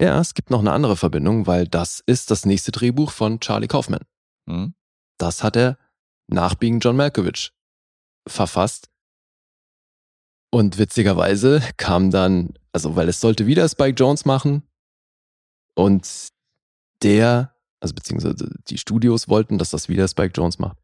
Ja, 0.00 0.20
es 0.20 0.34
gibt 0.34 0.50
noch 0.50 0.60
eine 0.60 0.72
andere 0.72 0.96
Verbindung, 0.96 1.46
weil 1.46 1.66
das 1.66 2.02
ist 2.06 2.30
das 2.30 2.46
nächste 2.46 2.70
Drehbuch 2.70 3.10
von 3.10 3.40
Charlie 3.40 3.66
Kaufman. 3.66 4.02
Hm? 4.48 4.74
Das 5.18 5.42
hat 5.42 5.56
er 5.56 5.76
nach 6.28 6.54
Being 6.54 6.78
John 6.78 6.96
Malkovich 6.96 7.52
verfasst. 8.26 8.88
Und 10.50 10.78
witzigerweise 10.78 11.62
kam 11.76 12.10
dann, 12.10 12.54
also 12.72 12.96
weil 12.96 13.08
es 13.08 13.20
sollte 13.20 13.46
wieder 13.46 13.68
Spike 13.68 13.96
Jones 13.96 14.24
machen 14.24 14.62
und 15.74 16.28
der, 17.02 17.54
also 17.80 17.94
beziehungsweise 17.94 18.54
die 18.68 18.78
Studios 18.78 19.28
wollten, 19.28 19.58
dass 19.58 19.70
das 19.70 19.88
wieder 19.88 20.08
Spike 20.08 20.32
Jones 20.34 20.58
macht. 20.58 20.78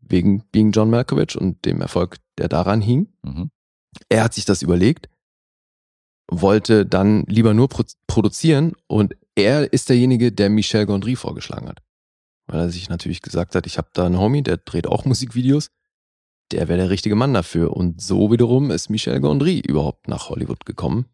Wegen 0.00 0.44
Being 0.52 0.70
John 0.72 0.90
Malkovich 0.90 1.36
und 1.36 1.64
dem 1.64 1.80
Erfolg, 1.80 2.18
der 2.38 2.48
daran 2.48 2.80
hing. 2.80 3.12
Mhm. 3.22 3.50
Er 4.08 4.24
hat 4.24 4.34
sich 4.34 4.44
das 4.44 4.62
überlegt, 4.62 5.08
wollte 6.30 6.86
dann 6.86 7.24
lieber 7.24 7.54
nur 7.54 7.68
pro 7.68 7.84
produzieren 8.06 8.74
und 8.86 9.16
er 9.34 9.72
ist 9.72 9.88
derjenige, 9.88 10.32
der 10.32 10.50
Michel 10.50 10.86
Gondry 10.86 11.16
vorgeschlagen 11.16 11.68
hat. 11.68 11.80
Weil 12.46 12.60
er 12.60 12.70
sich 12.70 12.88
natürlich 12.88 13.22
gesagt 13.22 13.54
hat, 13.54 13.66
ich 13.66 13.78
habe 13.78 13.88
da 13.92 14.06
einen 14.06 14.18
Homie, 14.18 14.42
der 14.42 14.56
dreht 14.56 14.86
auch 14.86 15.04
Musikvideos, 15.04 15.70
der 16.50 16.68
wäre 16.68 16.78
der 16.78 16.90
richtige 16.90 17.14
Mann 17.14 17.34
dafür. 17.34 17.76
Und 17.76 18.00
so 18.00 18.30
wiederum 18.30 18.70
ist 18.70 18.88
Michel 18.88 19.20
Gondry 19.20 19.60
überhaupt 19.60 20.08
nach 20.08 20.28
Hollywood 20.30 20.64
gekommen. 20.64 21.06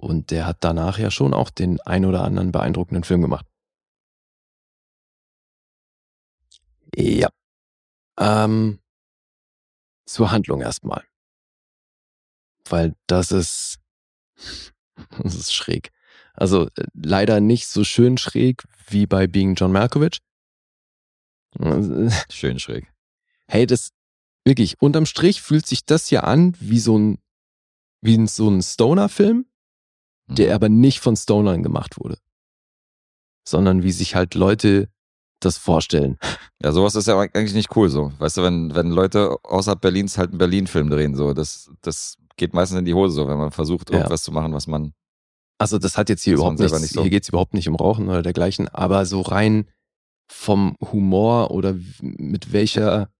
Und 0.00 0.30
der 0.30 0.46
hat 0.46 0.58
danach 0.60 0.98
ja 0.98 1.10
schon 1.10 1.34
auch 1.34 1.50
den 1.50 1.80
ein 1.80 2.04
oder 2.04 2.22
anderen 2.22 2.52
beeindruckenden 2.52 3.04
Film 3.04 3.20
gemacht. 3.22 3.46
Ja. 6.94 7.28
Ähm, 8.18 8.80
zur 10.06 10.30
Handlung 10.30 10.60
erstmal. 10.60 11.04
Weil 12.68 12.94
das 13.06 13.32
ist, 13.32 13.78
das 15.22 15.34
ist 15.34 15.54
schräg. 15.54 15.90
Also 16.34 16.66
äh, 16.76 16.84
leider 16.94 17.40
nicht 17.40 17.66
so 17.66 17.84
schön 17.84 18.18
schräg 18.18 18.64
wie 18.88 19.06
bei 19.06 19.26
Being 19.26 19.54
John 19.54 19.72
Malkovich. 19.72 20.20
Schön 22.30 22.58
schräg. 22.58 22.92
Hey, 23.48 23.66
das 23.66 23.90
wirklich, 24.44 24.80
unterm 24.80 25.06
Strich 25.06 25.42
fühlt 25.42 25.66
sich 25.66 25.84
das 25.84 26.06
hier 26.06 26.24
an 26.24 26.54
wie 26.60 26.78
so 26.78 26.98
ein, 26.98 27.18
wie 28.00 28.26
so 28.26 28.48
ein 28.48 28.62
Stoner-Film, 28.62 29.46
der 30.28 30.48
Mhm. 30.48 30.54
aber 30.54 30.68
nicht 30.68 31.00
von 31.00 31.16
Stonern 31.16 31.62
gemacht 31.62 31.98
wurde. 31.98 32.18
Sondern 33.46 33.82
wie 33.82 33.92
sich 33.92 34.14
halt 34.14 34.34
Leute 34.34 34.88
das 35.40 35.58
vorstellen. 35.58 36.18
Ja, 36.60 36.72
sowas 36.72 36.96
ist 36.96 37.06
ja 37.06 37.16
eigentlich 37.16 37.54
nicht 37.54 37.76
cool 37.76 37.88
so. 37.88 38.12
Weißt 38.18 38.36
du, 38.36 38.42
wenn, 38.42 38.74
wenn 38.74 38.90
Leute 38.90 39.36
außerhalb 39.44 39.80
Berlins 39.80 40.18
halt 40.18 40.30
einen 40.30 40.38
Berlin-Film 40.38 40.90
drehen, 40.90 41.14
so, 41.14 41.32
das, 41.32 41.70
das 41.82 42.16
geht 42.38 42.54
meistens 42.54 42.78
in 42.78 42.84
die 42.86 42.94
Hose 42.94 43.14
so, 43.14 43.28
wenn 43.28 43.36
man 43.38 43.50
versucht, 43.50 43.90
Ja. 43.90 43.98
irgendwas 43.98 44.22
zu 44.22 44.32
machen, 44.32 44.54
was 44.54 44.66
man. 44.66 44.94
Also 45.58 45.78
das 45.78 45.98
hat 45.98 46.08
jetzt 46.08 46.22
hier 46.22 46.34
überhaupt 46.34 46.58
nichts, 46.58 46.80
nicht 46.80 46.94
so. 46.94 47.02
hier 47.02 47.10
geht's 47.10 47.28
überhaupt 47.28 47.52
nicht 47.52 47.68
um 47.68 47.74
Rauchen 47.74 48.08
oder 48.08 48.22
dergleichen, 48.22 48.68
aber 48.68 49.04
so 49.06 49.20
rein 49.20 49.68
vom 50.30 50.76
Humor 50.80 51.50
oder 51.50 51.74
mit 52.00 52.52
welcher 52.52 53.10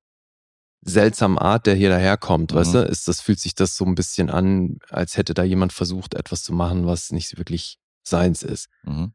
seltsamen 0.82 1.38
Art 1.38 1.66
der 1.66 1.74
hier 1.74 1.88
daherkommt, 1.88 2.52
Mhm. 2.52 2.56
weißt 2.56 2.74
du, 2.74 2.78
ist 2.84 3.08
das, 3.08 3.20
fühlt 3.20 3.40
sich 3.40 3.54
das 3.54 3.76
so 3.76 3.84
ein 3.84 3.94
bisschen 3.96 4.30
an, 4.30 4.78
als 4.88 5.16
hätte 5.16 5.34
da 5.34 5.42
jemand 5.42 5.72
versucht, 5.72 6.14
etwas 6.14 6.42
zu 6.44 6.52
machen, 6.52 6.86
was 6.86 7.10
nicht 7.10 7.36
wirklich 7.38 7.78
seins 8.06 8.42
ist. 8.44 8.68
Mhm. 8.84 9.12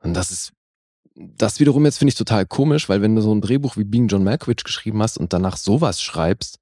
Und 0.00 0.14
das 0.14 0.30
ist, 0.30 0.52
das 1.14 1.60
wiederum 1.60 1.84
jetzt 1.86 1.98
finde 1.98 2.10
ich 2.10 2.16
total 2.16 2.44
komisch, 2.44 2.88
weil 2.88 3.00
wenn 3.00 3.14
du 3.16 3.22
so 3.22 3.34
ein 3.34 3.40
Drehbuch 3.40 3.76
wie 3.78 3.84
Being 3.84 4.08
John 4.08 4.24
Malkovich 4.24 4.64
geschrieben 4.64 5.00
hast 5.02 5.16
und 5.16 5.32
danach 5.32 5.56
sowas 5.56 6.02
schreibst, 6.02 6.58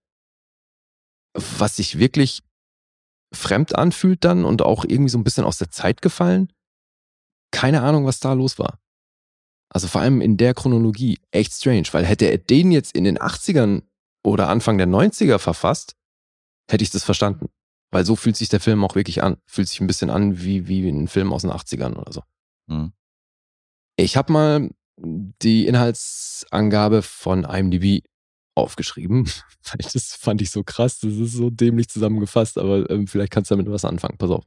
was 1.35 1.77
sich 1.77 1.99
wirklich 1.99 2.43
fremd 3.33 3.77
anfühlt 3.77 4.25
dann 4.25 4.45
und 4.45 4.63
auch 4.63 4.85
irgendwie 4.85 5.11
so 5.11 5.19
ein 5.19 5.25
bisschen 5.25 5.45
aus 5.45 5.59
der 5.59 5.71
Zeit 5.71 6.03
gefallen, 6.03 6.53
keine 7.53 7.83
Ahnung, 7.83 8.07
was 8.07 8.21
da 8.21 8.33
los 8.33 8.59
war. 8.59 8.79
Also 9.73 9.87
vor 9.87 10.01
allem 10.01 10.21
in 10.21 10.37
der 10.37 10.55
Chronologie 10.55 11.19
echt 11.31 11.53
strange, 11.53 11.87
weil 11.93 12.05
hätte 12.05 12.27
er 12.27 12.39
den 12.39 12.73
jetzt 12.73 12.95
in 12.95 13.05
den 13.05 13.19
80ern 13.19 13.83
oder 14.25 14.49
Anfang 14.49 14.79
der 14.79 14.89
90er 14.89 15.39
verfasst, 15.39 15.95
hätte 16.69 16.83
ich 16.83 16.91
das 16.91 17.05
verstanden. 17.05 17.49
Weil 17.93 18.05
so 18.05 18.17
fühlt 18.17 18.37
sich 18.37 18.49
der 18.49 18.61
Film 18.61 18.85
auch 18.85 18.95
wirklich 18.95 19.23
an. 19.23 19.37
Fühlt 19.47 19.69
sich 19.69 19.81
ein 19.81 19.87
bisschen 19.87 20.11
an 20.11 20.43
wie, 20.43 20.69
wie 20.69 20.89
ein 20.89 21.09
Film 21.09 21.33
aus 21.33 21.43
den 21.43 21.51
80ern 21.51 21.97
oder 21.97 22.13
so. 22.13 22.23
Mhm. 22.67 22.93
Ich 23.97 24.17
habe 24.17 24.33
mal 24.33 24.71
die 24.97 25.67
Inhaltsangabe 25.67 27.03
von 27.03 27.45
IMDb 27.45 28.05
aufgeschrieben, 28.61 29.25
weil 29.65 29.91
das 29.93 30.15
fand 30.15 30.43
ich 30.43 30.51
so 30.51 30.63
krass, 30.63 31.01
das 31.01 31.15
ist 31.15 31.33
so 31.33 31.51
dämlich 31.51 31.89
zusammengefasst, 31.89 32.59
aber 32.59 32.89
ähm, 32.91 33.07
vielleicht 33.07 33.33
kannst 33.33 33.51
du 33.51 33.57
damit 33.57 33.71
was 33.71 33.85
anfangen. 33.85 34.19
Pass 34.19 34.31
auf. 34.31 34.45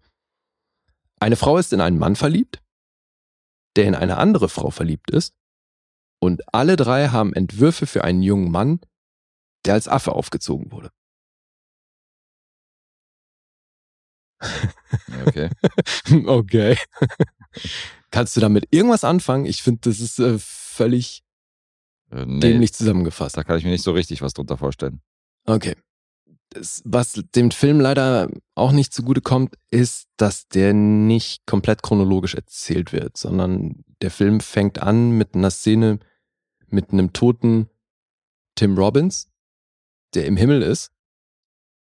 Eine 1.19 1.35
Frau 1.35 1.57
ist 1.57 1.73
in 1.73 1.81
einen 1.81 1.99
Mann 1.99 2.15
verliebt, 2.15 2.61
der 3.75 3.85
in 3.85 3.95
eine 3.95 4.17
andere 4.17 4.49
Frau 4.49 4.69
verliebt 4.71 5.11
ist, 5.11 5.33
und 6.23 6.41
alle 6.53 6.77
drei 6.77 7.09
haben 7.09 7.33
Entwürfe 7.33 7.85
für 7.85 8.05
einen 8.05 8.21
jungen 8.21 8.49
Mann, 8.49 8.79
der 9.65 9.73
als 9.73 9.89
Affe 9.89 10.13
aufgezogen 10.13 10.71
wurde. 10.71 10.89
Okay. 15.25 15.49
Okay. 16.25 16.77
Kannst 18.11 18.37
du 18.37 18.39
damit 18.39 18.67
irgendwas 18.71 19.03
anfangen? 19.03 19.45
Ich 19.45 19.63
finde, 19.63 19.81
das 19.89 19.99
ist 19.99 20.19
äh, 20.19 20.37
völlig 20.39 21.23
nee, 22.13 22.39
dämlich 22.39 22.73
zusammengefasst. 22.73 23.37
da 23.37 23.43
kann 23.43 23.57
ich 23.57 23.63
mir 23.63 23.71
nicht 23.71 23.83
so 23.83 23.91
richtig 23.91 24.21
was 24.21 24.33
drunter 24.33 24.57
vorstellen. 24.57 25.01
Okay. 25.45 25.75
Das, 26.49 26.81
was 26.85 27.13
dem 27.35 27.51
Film 27.51 27.79
leider 27.79 28.29
auch 28.55 28.71
nicht 28.71 28.93
zugute 28.93 29.21
kommt, 29.21 29.55
ist, 29.71 30.07
dass 30.17 30.47
der 30.47 30.73
nicht 30.73 31.45
komplett 31.47 31.81
chronologisch 31.81 32.35
erzählt 32.35 32.93
wird, 32.93 33.17
sondern 33.17 33.83
der 34.01 34.11
Film 34.11 34.39
fängt 34.39 34.79
an 34.79 35.11
mit 35.17 35.33
einer 35.35 35.49
Szene 35.49 35.99
mit 36.69 36.91
einem 36.91 37.13
toten 37.13 37.69
Tim 38.55 38.77
Robbins, 38.77 39.29
der 40.13 40.25
im 40.25 40.37
Himmel 40.37 40.61
ist. 40.61 40.91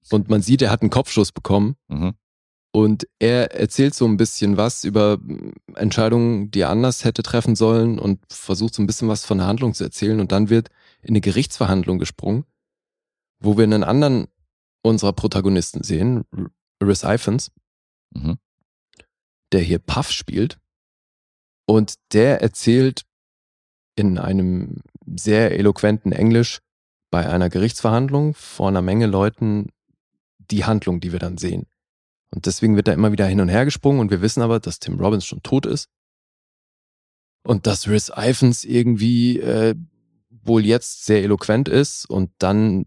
Und 0.10 0.30
man 0.30 0.42
sieht, 0.42 0.62
er 0.62 0.72
hat 0.72 0.82
einen 0.82 0.90
Kopfschuss 0.90 1.32
bekommen. 1.32 1.76
Mhm. 1.88 2.14
Und 2.74 3.06
er 3.20 3.54
erzählt 3.54 3.94
so 3.94 4.06
ein 4.06 4.16
bisschen 4.16 4.56
was 4.56 4.86
über 4.86 5.18
mm, 5.18 5.54
Entscheidungen, 5.76 6.52
die 6.52 6.62
er 6.62 6.70
anders 6.70 7.04
hätte 7.04 7.22
treffen 7.22 7.56
sollen 7.56 8.00
und 8.00 8.20
versucht 8.32 8.74
so 8.74 8.82
ein 8.82 8.88
bisschen 8.88 9.10
was 9.10 9.26
von 9.26 9.40
der 9.40 9.48
Handlung 9.48 9.74
zu 9.74 9.84
erzählen. 9.84 10.20
Und 10.20 10.32
dann 10.32 10.50
wird 10.50 10.70
in 11.02 11.10
eine 11.10 11.22
Gerichtsverhandlung 11.22 12.00
gesprungen, 12.00 12.46
wo 13.42 13.58
wir 13.58 13.64
einen 13.66 13.84
anderen 13.84 14.28
unserer 14.84 15.14
Protagonisten 15.14 15.84
sehen, 15.84 16.24
Rhys 16.82 17.04
Ifans, 17.04 17.52
Mhm. 18.14 18.38
der 19.54 19.62
hier 19.62 19.80
Puff 19.80 20.12
spielt. 20.12 20.58
Und 21.66 21.96
der 22.14 22.42
erzählt 22.42 23.06
in 23.96 24.18
einem 24.18 24.82
sehr 25.06 25.58
eloquenten 25.58 26.12
Englisch 26.12 26.60
bei 27.10 27.30
einer 27.30 27.50
Gerichtsverhandlung 27.50 28.34
vor 28.34 28.70
einer 28.70 28.82
Menge 28.82 29.06
Leuten 29.06 29.70
die 30.40 30.66
Handlung, 30.66 31.00
die 31.00 31.12
wir 31.12 31.20
dann 31.20 31.38
sehen. 31.38 31.68
Und 32.34 32.46
deswegen 32.46 32.76
wird 32.76 32.88
da 32.88 32.94
immer 32.94 33.12
wieder 33.12 33.26
hin 33.26 33.42
und 33.42 33.50
her 33.50 33.66
gesprungen 33.66 34.00
und 34.00 34.10
wir 34.10 34.22
wissen 34.22 34.42
aber, 34.42 34.60
dass 34.60 34.80
Tim 34.80 35.00
Robbins 35.00 35.26
schon 35.26 35.44
tot 35.44 35.66
ist. 35.66 35.90
Und 37.44 37.68
dass 37.68 37.88
Rhys 37.88 38.12
Ifans 38.16 38.64
irgendwie 38.64 39.40
äh, 39.40 39.76
wohl 40.30 40.66
jetzt 40.66 41.06
sehr 41.06 41.24
eloquent 41.24 41.68
ist 41.68 42.06
und 42.06 42.32
dann, 42.38 42.86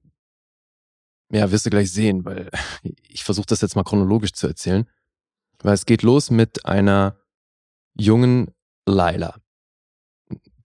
ja, 1.30 1.50
wirst 1.50 1.66
du 1.66 1.70
gleich 1.70 1.92
sehen, 1.92 2.24
weil 2.24 2.50
ich 3.02 3.24
versuche 3.24 3.46
das 3.46 3.60
jetzt 3.60 3.76
mal 3.76 3.84
chronologisch 3.84 4.32
zu 4.32 4.46
erzählen. 4.46 4.88
Weil 5.58 5.74
es 5.74 5.86
geht 5.86 6.02
los 6.02 6.30
mit 6.30 6.66
einer 6.66 7.16
jungen 7.94 8.54
Lila. 8.86 9.40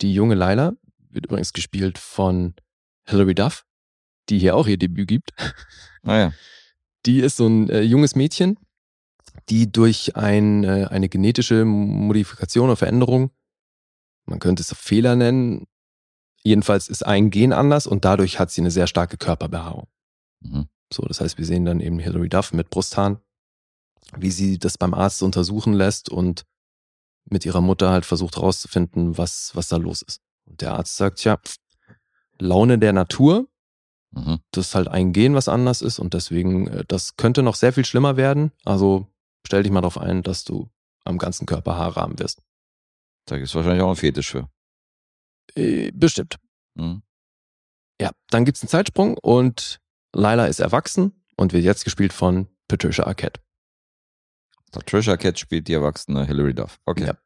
Die 0.01 0.13
junge 0.13 0.35
Lila 0.35 0.73
wird 1.09 1.25
übrigens 1.25 1.53
gespielt 1.53 1.97
von 1.97 2.55
Hilary 3.05 3.35
Duff, 3.35 3.65
die 4.29 4.39
hier 4.39 4.55
auch 4.55 4.67
ihr 4.67 4.77
Debüt 4.77 5.07
gibt. 5.07 5.31
Naja. 6.01 6.33
Die 7.05 7.19
ist 7.19 7.37
so 7.37 7.47
ein 7.47 7.69
äh, 7.69 7.81
junges 7.81 8.15
Mädchen, 8.15 8.57
die 9.49 9.71
durch 9.71 10.15
ein, 10.15 10.63
äh, 10.63 10.87
eine 10.89 11.09
genetische 11.09 11.65
Modifikation 11.65 12.65
oder 12.65 12.75
Veränderung, 12.75 13.31
man 14.25 14.39
könnte 14.39 14.61
es 14.61 14.73
Fehler 14.73 15.15
nennen, 15.15 15.65
jedenfalls 16.43 16.87
ist 16.87 17.05
ein 17.05 17.29
Gen 17.29 17.53
anders 17.53 17.87
und 17.87 18.05
dadurch 18.05 18.39
hat 18.39 18.51
sie 18.51 18.61
eine 18.61 18.71
sehr 18.71 18.87
starke 18.87 19.17
Körperbehaarung. 19.17 19.87
Mhm. 20.41 20.67
So, 20.91 21.03
das 21.03 21.21
heißt, 21.21 21.37
wir 21.37 21.45
sehen 21.45 21.65
dann 21.65 21.79
eben 21.79 21.99
Hilary 21.99 22.29
Duff 22.29 22.53
mit 22.53 22.69
Brusthaaren, 22.69 23.19
wie 24.17 24.31
sie 24.31 24.57
das 24.57 24.77
beim 24.77 24.93
Arzt 24.93 25.21
untersuchen 25.23 25.73
lässt 25.73 26.09
und 26.09 26.45
mit 27.25 27.45
ihrer 27.45 27.61
Mutter 27.61 27.91
halt 27.91 28.05
versucht 28.05 28.37
herauszufinden, 28.37 29.17
was, 29.17 29.51
was 29.53 29.67
da 29.67 29.77
los 29.77 30.01
ist. 30.01 30.21
Und 30.45 30.61
der 30.61 30.73
Arzt 30.73 30.97
sagt, 30.97 31.23
ja, 31.23 31.39
Laune 32.39 32.79
der 32.79 32.93
Natur, 32.93 33.47
Mhm. 34.11 34.39
das 34.51 34.69
ist 34.69 34.75
halt 34.75 34.87
ein 34.87 35.13
Gen, 35.13 35.35
was 35.35 35.47
anders 35.47 35.81
ist 35.83 35.99
und 35.99 36.13
deswegen, 36.15 36.67
äh, 36.67 36.83
das 36.87 37.15
könnte 37.15 37.43
noch 37.43 37.55
sehr 37.55 37.73
viel 37.73 37.85
schlimmer 37.85 38.17
werden. 38.17 38.51
Also 38.65 39.07
stell 39.49 39.63
dich 39.63 39.71
mal 39.71 39.81
darauf 39.81 39.97
ein, 39.97 40.21
dass 40.21 40.43
du 40.43 40.69
am 41.05 41.17
ganzen 41.17 41.47
Körper 41.47 41.75
Haare 41.75 41.99
haben 41.99 42.19
wirst. 42.19 42.43
Da 43.25 43.37
gibt 43.37 43.47
es 43.47 43.55
wahrscheinlich 43.55 43.81
auch 43.81 43.87
einen 43.87 43.95
Fetisch 43.95 44.29
für. 44.29 44.47
Äh, 45.55 45.91
bestimmt. 45.91 46.37
Mhm. 46.75 47.01
Ja, 47.99 48.11
dann 48.29 48.45
gibt's 48.45 48.61
einen 48.61 48.69
Zeitsprung 48.69 49.17
und 49.17 49.81
Lila 50.13 50.45
ist 50.45 50.59
erwachsen 50.59 51.23
und 51.35 51.51
wird 51.51 51.63
jetzt 51.63 51.83
gespielt 51.83 52.13
von 52.13 52.47
Patricia 52.67 53.07
Arquette. 53.07 53.41
Patricia 54.71 55.17
Cat 55.17 55.39
spielt 55.39 55.67
die 55.67 55.73
erwachsene 55.73 56.25
Hilary 56.25 56.53
Duff. 56.53 56.79
Okay. 56.85 57.07
Ja. 57.07 57.17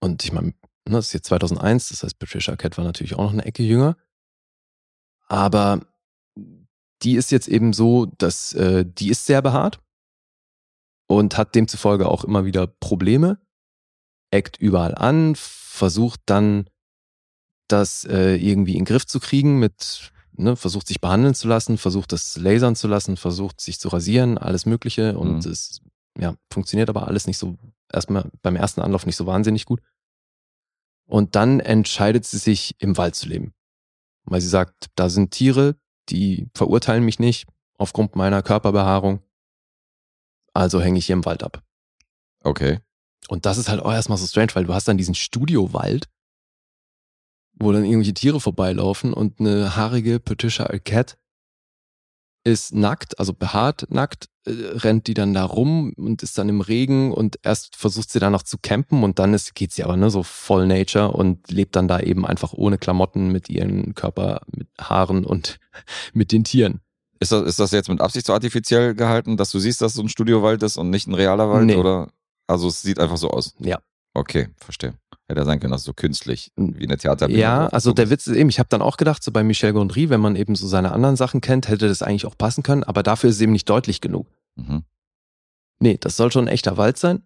Und 0.00 0.24
ich 0.24 0.32
meine, 0.32 0.48
ne, 0.48 0.54
das 0.86 1.06
ist 1.06 1.12
jetzt 1.12 1.26
2001, 1.26 1.90
das 1.90 2.02
heißt, 2.02 2.18
Patricia 2.18 2.52
Arquette 2.52 2.78
war 2.78 2.84
natürlich 2.84 3.14
auch 3.14 3.22
noch 3.22 3.32
eine 3.32 3.44
Ecke 3.44 3.62
jünger. 3.62 3.96
Aber 5.28 5.86
die 7.02 7.14
ist 7.14 7.30
jetzt 7.30 7.46
eben 7.46 7.72
so, 7.72 8.06
dass 8.06 8.54
äh, 8.54 8.84
die 8.84 9.10
ist 9.10 9.24
sehr 9.24 9.40
behaart 9.40 9.80
und 11.10 11.36
hat 11.36 11.56
demzufolge 11.56 12.08
auch 12.08 12.22
immer 12.22 12.44
wieder 12.44 12.68
Probleme, 12.68 13.40
eckt 14.30 14.58
überall 14.58 14.94
an, 14.94 15.34
versucht 15.34 16.20
dann 16.26 16.70
das 17.66 18.04
äh, 18.04 18.36
irgendwie 18.36 18.74
in 18.74 18.80
den 18.80 18.84
Griff 18.84 19.06
zu 19.06 19.18
kriegen 19.18 19.58
mit, 19.58 20.12
ne, 20.36 20.54
versucht 20.54 20.86
sich 20.86 21.00
behandeln 21.00 21.34
zu 21.34 21.48
lassen, 21.48 21.78
versucht 21.78 22.12
das 22.12 22.36
lasern 22.36 22.76
zu 22.76 22.86
lassen, 22.86 23.16
versucht 23.16 23.60
sich 23.60 23.80
zu 23.80 23.88
rasieren, 23.88 24.38
alles 24.38 24.66
Mögliche 24.66 25.18
und 25.18 25.44
Mhm. 25.44 25.50
es 25.50 25.80
ja, 26.16 26.36
funktioniert 26.52 26.88
aber 26.88 27.08
alles 27.08 27.26
nicht 27.26 27.38
so, 27.38 27.56
erstmal 27.92 28.30
beim 28.42 28.54
ersten 28.54 28.80
Anlauf 28.80 29.04
nicht 29.04 29.16
so 29.16 29.26
wahnsinnig 29.26 29.64
gut. 29.64 29.80
Und 31.08 31.34
dann 31.34 31.58
entscheidet 31.58 32.24
sie 32.24 32.38
sich, 32.38 32.76
im 32.78 32.96
Wald 32.96 33.16
zu 33.16 33.28
leben. 33.28 33.52
Weil 34.26 34.40
sie 34.40 34.48
sagt, 34.48 34.90
da 34.94 35.08
sind 35.08 35.32
Tiere, 35.32 35.74
die 36.08 36.48
verurteilen 36.54 37.04
mich 37.04 37.18
nicht 37.18 37.48
aufgrund 37.78 38.14
meiner 38.14 38.42
Körperbehaarung. 38.42 39.24
Also 40.52 40.80
hänge 40.80 40.98
ich 40.98 41.06
hier 41.06 41.14
im 41.14 41.24
Wald 41.24 41.42
ab. 41.42 41.62
Okay. 42.42 42.80
Und 43.28 43.46
das 43.46 43.58
ist 43.58 43.68
halt 43.68 43.80
auch 43.80 43.92
erstmal 43.92 44.18
so 44.18 44.26
strange, 44.26 44.54
weil 44.54 44.64
du 44.64 44.74
hast 44.74 44.88
dann 44.88 44.98
diesen 44.98 45.14
Studiowald, 45.14 46.08
wo 47.54 47.72
dann 47.72 47.84
irgendwelche 47.84 48.14
Tiere 48.14 48.40
vorbeilaufen 48.40 49.12
und 49.12 49.40
eine 49.40 49.76
haarige 49.76 50.18
Patricia 50.18 50.66
Arquette 50.66 51.16
ist 52.44 52.74
nackt, 52.74 53.18
also 53.18 53.34
behaart 53.34 53.86
nackt, 53.90 54.28
äh, 54.46 54.50
rennt 54.50 55.06
die 55.06 55.14
dann 55.14 55.34
da 55.34 55.44
rum 55.44 55.92
und 55.96 56.22
ist 56.22 56.38
dann 56.38 56.48
im 56.48 56.62
Regen 56.62 57.12
und 57.12 57.38
erst 57.42 57.76
versucht 57.76 58.10
sie 58.10 58.18
dann 58.18 58.32
noch 58.32 58.42
zu 58.42 58.56
campen 58.58 59.04
und 59.04 59.18
dann 59.18 59.34
ist, 59.34 59.54
geht 59.54 59.72
sie 59.72 59.84
aber 59.84 59.96
ne, 59.96 60.10
so 60.10 60.22
voll 60.22 60.66
Nature 60.66 61.12
und 61.12 61.50
lebt 61.50 61.76
dann 61.76 61.88
da 61.88 62.00
eben 62.00 62.24
einfach 62.24 62.54
ohne 62.54 62.78
Klamotten 62.78 63.30
mit 63.30 63.50
ihren 63.50 63.94
Körper, 63.94 64.40
mit 64.56 64.68
Haaren 64.80 65.24
und 65.24 65.60
mit 66.14 66.32
den 66.32 66.44
Tieren. 66.44 66.80
Ist 67.20 67.32
das, 67.32 67.42
ist 67.42 67.60
das 67.60 67.70
jetzt 67.70 67.88
mit 67.88 68.00
Absicht 68.00 68.26
so 68.26 68.32
artifiziell 68.32 68.94
gehalten, 68.94 69.36
dass 69.36 69.50
du 69.50 69.58
siehst, 69.58 69.82
dass 69.82 69.92
es 69.92 69.96
so 69.96 70.02
ein 70.02 70.08
Studiowald 70.08 70.62
ist 70.62 70.78
und 70.78 70.88
nicht 70.88 71.06
ein 71.06 71.14
realer 71.14 71.50
Wald? 71.50 71.66
Nee. 71.66 71.76
Oder? 71.76 72.08
Also 72.46 72.68
es 72.68 72.80
sieht 72.82 72.98
einfach 72.98 73.18
so 73.18 73.30
aus. 73.30 73.54
Ja. 73.58 73.78
Okay, 74.14 74.48
verstehe. 74.56 74.94
Hätte 75.28 75.44
sein 75.44 75.60
können, 75.60 75.70
dass 75.70 75.84
so 75.84 75.92
künstlich, 75.92 76.50
wie 76.56 76.84
eine 76.84 76.96
Theaterbühne. 76.96 77.38
Ja, 77.38 77.68
also 77.68 77.92
der 77.92 78.10
Witz 78.10 78.26
ist 78.26 78.36
eben, 78.36 78.48
ich 78.48 78.58
habe 78.58 78.68
dann 78.68 78.82
auch 78.82 78.96
gedacht, 78.96 79.22
so 79.22 79.30
bei 79.30 79.44
Michel 79.44 79.72
Gondry, 79.72 80.10
wenn 80.10 80.20
man 80.20 80.34
eben 80.34 80.56
so 80.56 80.66
seine 80.66 80.90
anderen 80.90 81.14
Sachen 81.14 81.40
kennt, 81.40 81.68
hätte 81.68 81.86
das 81.86 82.02
eigentlich 82.02 82.26
auch 82.26 82.36
passen 82.36 82.64
können, 82.64 82.82
aber 82.82 83.04
dafür 83.04 83.30
ist 83.30 83.36
es 83.36 83.42
eben 83.42 83.52
nicht 83.52 83.68
deutlich 83.68 84.00
genug. 84.00 84.26
Mhm. 84.56 84.82
Nee, 85.78 85.98
das 86.00 86.16
soll 86.16 86.32
schon 86.32 86.46
ein 86.46 86.52
echter 86.52 86.76
Wald 86.76 86.98
sein. 86.98 87.22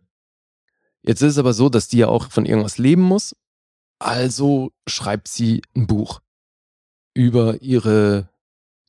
Jetzt 1.03 1.23
ist 1.23 1.33
es 1.33 1.39
aber 1.39 1.55
so, 1.55 1.71
dass 1.71 1.89
die 1.89 1.99
ja 1.99 2.09
auch 2.09 2.31
von 2.31 2.45
irgendwas 2.45 2.77
leben 2.77 3.03
muss. 3.03 3.35
Also 3.99 4.73
schreibt 4.87 5.29
sie 5.29 5.63
ein 5.75 5.87
Buch 5.87 6.21
über 7.15 7.63
ihre 7.63 8.29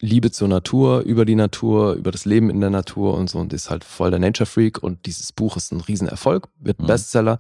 Liebe 0.01 0.31
zur 0.31 0.47
Natur, 0.47 1.01
über 1.01 1.25
die 1.25 1.35
Natur, 1.35 1.93
über 1.93 2.11
das 2.11 2.25
Leben 2.25 2.49
in 2.49 2.59
der 2.59 2.69
Natur 2.69 3.13
und 3.15 3.29
so 3.29 3.39
und 3.39 3.53
ist 3.53 3.69
halt 3.69 3.83
voll 3.83 4.11
der 4.11 4.19
Nature 4.19 4.45
Freak 4.45 4.83
und 4.83 5.05
dieses 5.05 5.31
Buch 5.31 5.55
ist 5.55 5.71
ein 5.71 5.79
Riesenerfolg, 5.79 6.49
wird 6.57 6.81
Mhm. 6.81 6.87
Bestseller 6.87 7.39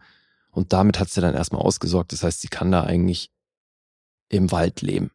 und 0.51 0.71
damit 0.71 0.99
hat 0.99 1.09
sie 1.09 1.21
dann 1.21 1.35
erstmal 1.35 1.61
ausgesorgt. 1.61 2.13
Das 2.13 2.23
heißt, 2.23 2.41
sie 2.41 2.47
kann 2.47 2.71
da 2.71 2.83
eigentlich 2.83 3.29
im 4.29 4.51
Wald 4.51 4.81
leben. 4.81 5.11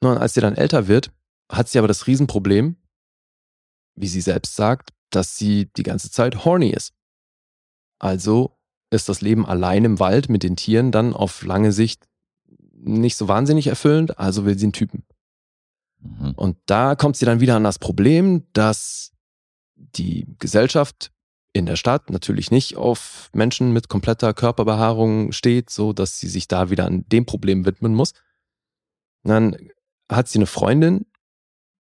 Nun, 0.00 0.16
als 0.16 0.34
sie 0.34 0.40
dann 0.40 0.54
älter 0.54 0.86
wird, 0.86 1.10
hat 1.50 1.68
sie 1.68 1.78
aber 1.78 1.88
das 1.88 2.06
Riesenproblem, 2.06 2.76
wie 3.96 4.06
sie 4.06 4.20
selbst 4.20 4.54
sagt, 4.54 4.92
dass 5.10 5.36
sie 5.36 5.66
die 5.76 5.82
ganze 5.82 6.10
Zeit 6.10 6.44
horny 6.44 6.70
ist. 6.70 6.92
Also 7.98 8.56
ist 8.90 9.08
das 9.08 9.20
Leben 9.20 9.44
allein 9.44 9.84
im 9.84 9.98
Wald 9.98 10.28
mit 10.28 10.44
den 10.44 10.54
Tieren 10.54 10.92
dann 10.92 11.12
auf 11.12 11.42
lange 11.42 11.72
Sicht 11.72 12.06
nicht 12.72 13.16
so 13.16 13.26
wahnsinnig 13.26 13.66
erfüllend, 13.66 14.18
also 14.18 14.44
will 14.44 14.56
sie 14.56 14.66
einen 14.66 14.72
Typen. 14.72 15.04
Mhm. 16.00 16.32
Und 16.36 16.56
da 16.66 16.94
kommt 16.94 17.16
sie 17.16 17.26
dann 17.26 17.40
wieder 17.40 17.56
an 17.56 17.64
das 17.64 17.78
Problem, 17.78 18.44
dass 18.52 19.12
die 19.76 20.26
Gesellschaft 20.38 21.12
in 21.52 21.66
der 21.66 21.76
Stadt 21.76 22.10
natürlich 22.10 22.50
nicht 22.50 22.76
auf 22.76 23.30
Menschen 23.32 23.72
mit 23.72 23.88
kompletter 23.88 24.34
Körperbehaarung 24.34 25.32
steht, 25.32 25.70
so 25.70 25.92
dass 25.92 26.18
sie 26.18 26.28
sich 26.28 26.46
da 26.46 26.70
wieder 26.70 26.86
an 26.86 27.04
dem 27.08 27.26
Problem 27.26 27.64
widmen 27.64 27.94
muss. 27.94 28.12
Und 29.24 29.30
dann 29.30 29.56
hat 30.10 30.28
sie 30.28 30.38
eine 30.38 30.46
Freundin, 30.46 31.06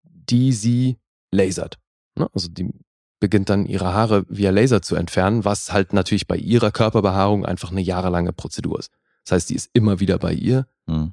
die 0.03 0.53
sie 0.53 0.99
lasert. 1.33 1.79
Ne? 2.17 2.29
Also 2.33 2.49
die 2.49 2.71
beginnt 3.19 3.51
dann 3.51 3.67
ihre 3.67 3.93
Haare 3.93 4.25
via 4.29 4.51
Laser 4.51 4.81
zu 4.83 4.97
entfernen, 4.97 5.45
was 5.45 5.73
halt 5.73 5.93
natürlich 5.93 6.27
bei 6.27 6.37
ihrer 6.37 6.71
Körperbehaarung 6.71 7.45
einfach 7.45 7.71
eine 7.71 7.83
jahrelange 7.83 8.33
Prozedur 8.33 8.79
ist. 8.79 8.91
Das 9.25 9.33
heißt, 9.33 9.51
die 9.51 9.57
ist 9.57 9.71
immer 9.75 10.01
wieder 10.01 10.19
bei 10.19 10.33
ihr 10.33 10.67
Mhm. 10.87 11.13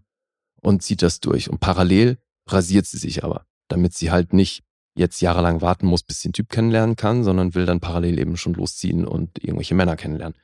und 0.61 0.83
zieht 0.83 1.01
das 1.01 1.19
durch. 1.19 1.49
Und 1.49 1.59
parallel 1.59 2.17
rasiert 2.47 2.85
sie 2.85 2.97
sich 2.97 3.23
aber, 3.23 3.45
damit 3.67 3.93
sie 3.93 4.11
halt 4.11 4.33
nicht 4.33 4.63
jetzt 4.95 5.21
jahrelang 5.21 5.61
warten 5.61 5.85
muss, 5.85 6.03
bis 6.03 6.21
sie 6.21 6.27
einen 6.29 6.33
Typ 6.33 6.49
kennenlernen 6.49 6.95
kann, 6.95 7.23
sondern 7.23 7.53
will 7.53 7.65
dann 7.65 7.79
parallel 7.79 8.19
eben 8.19 8.35
schon 8.35 8.53
losziehen 8.53 9.05
und 9.05 9.43
irgendwelche 9.43 9.75
Männer 9.75 9.95
kennenlernen. 9.95 10.37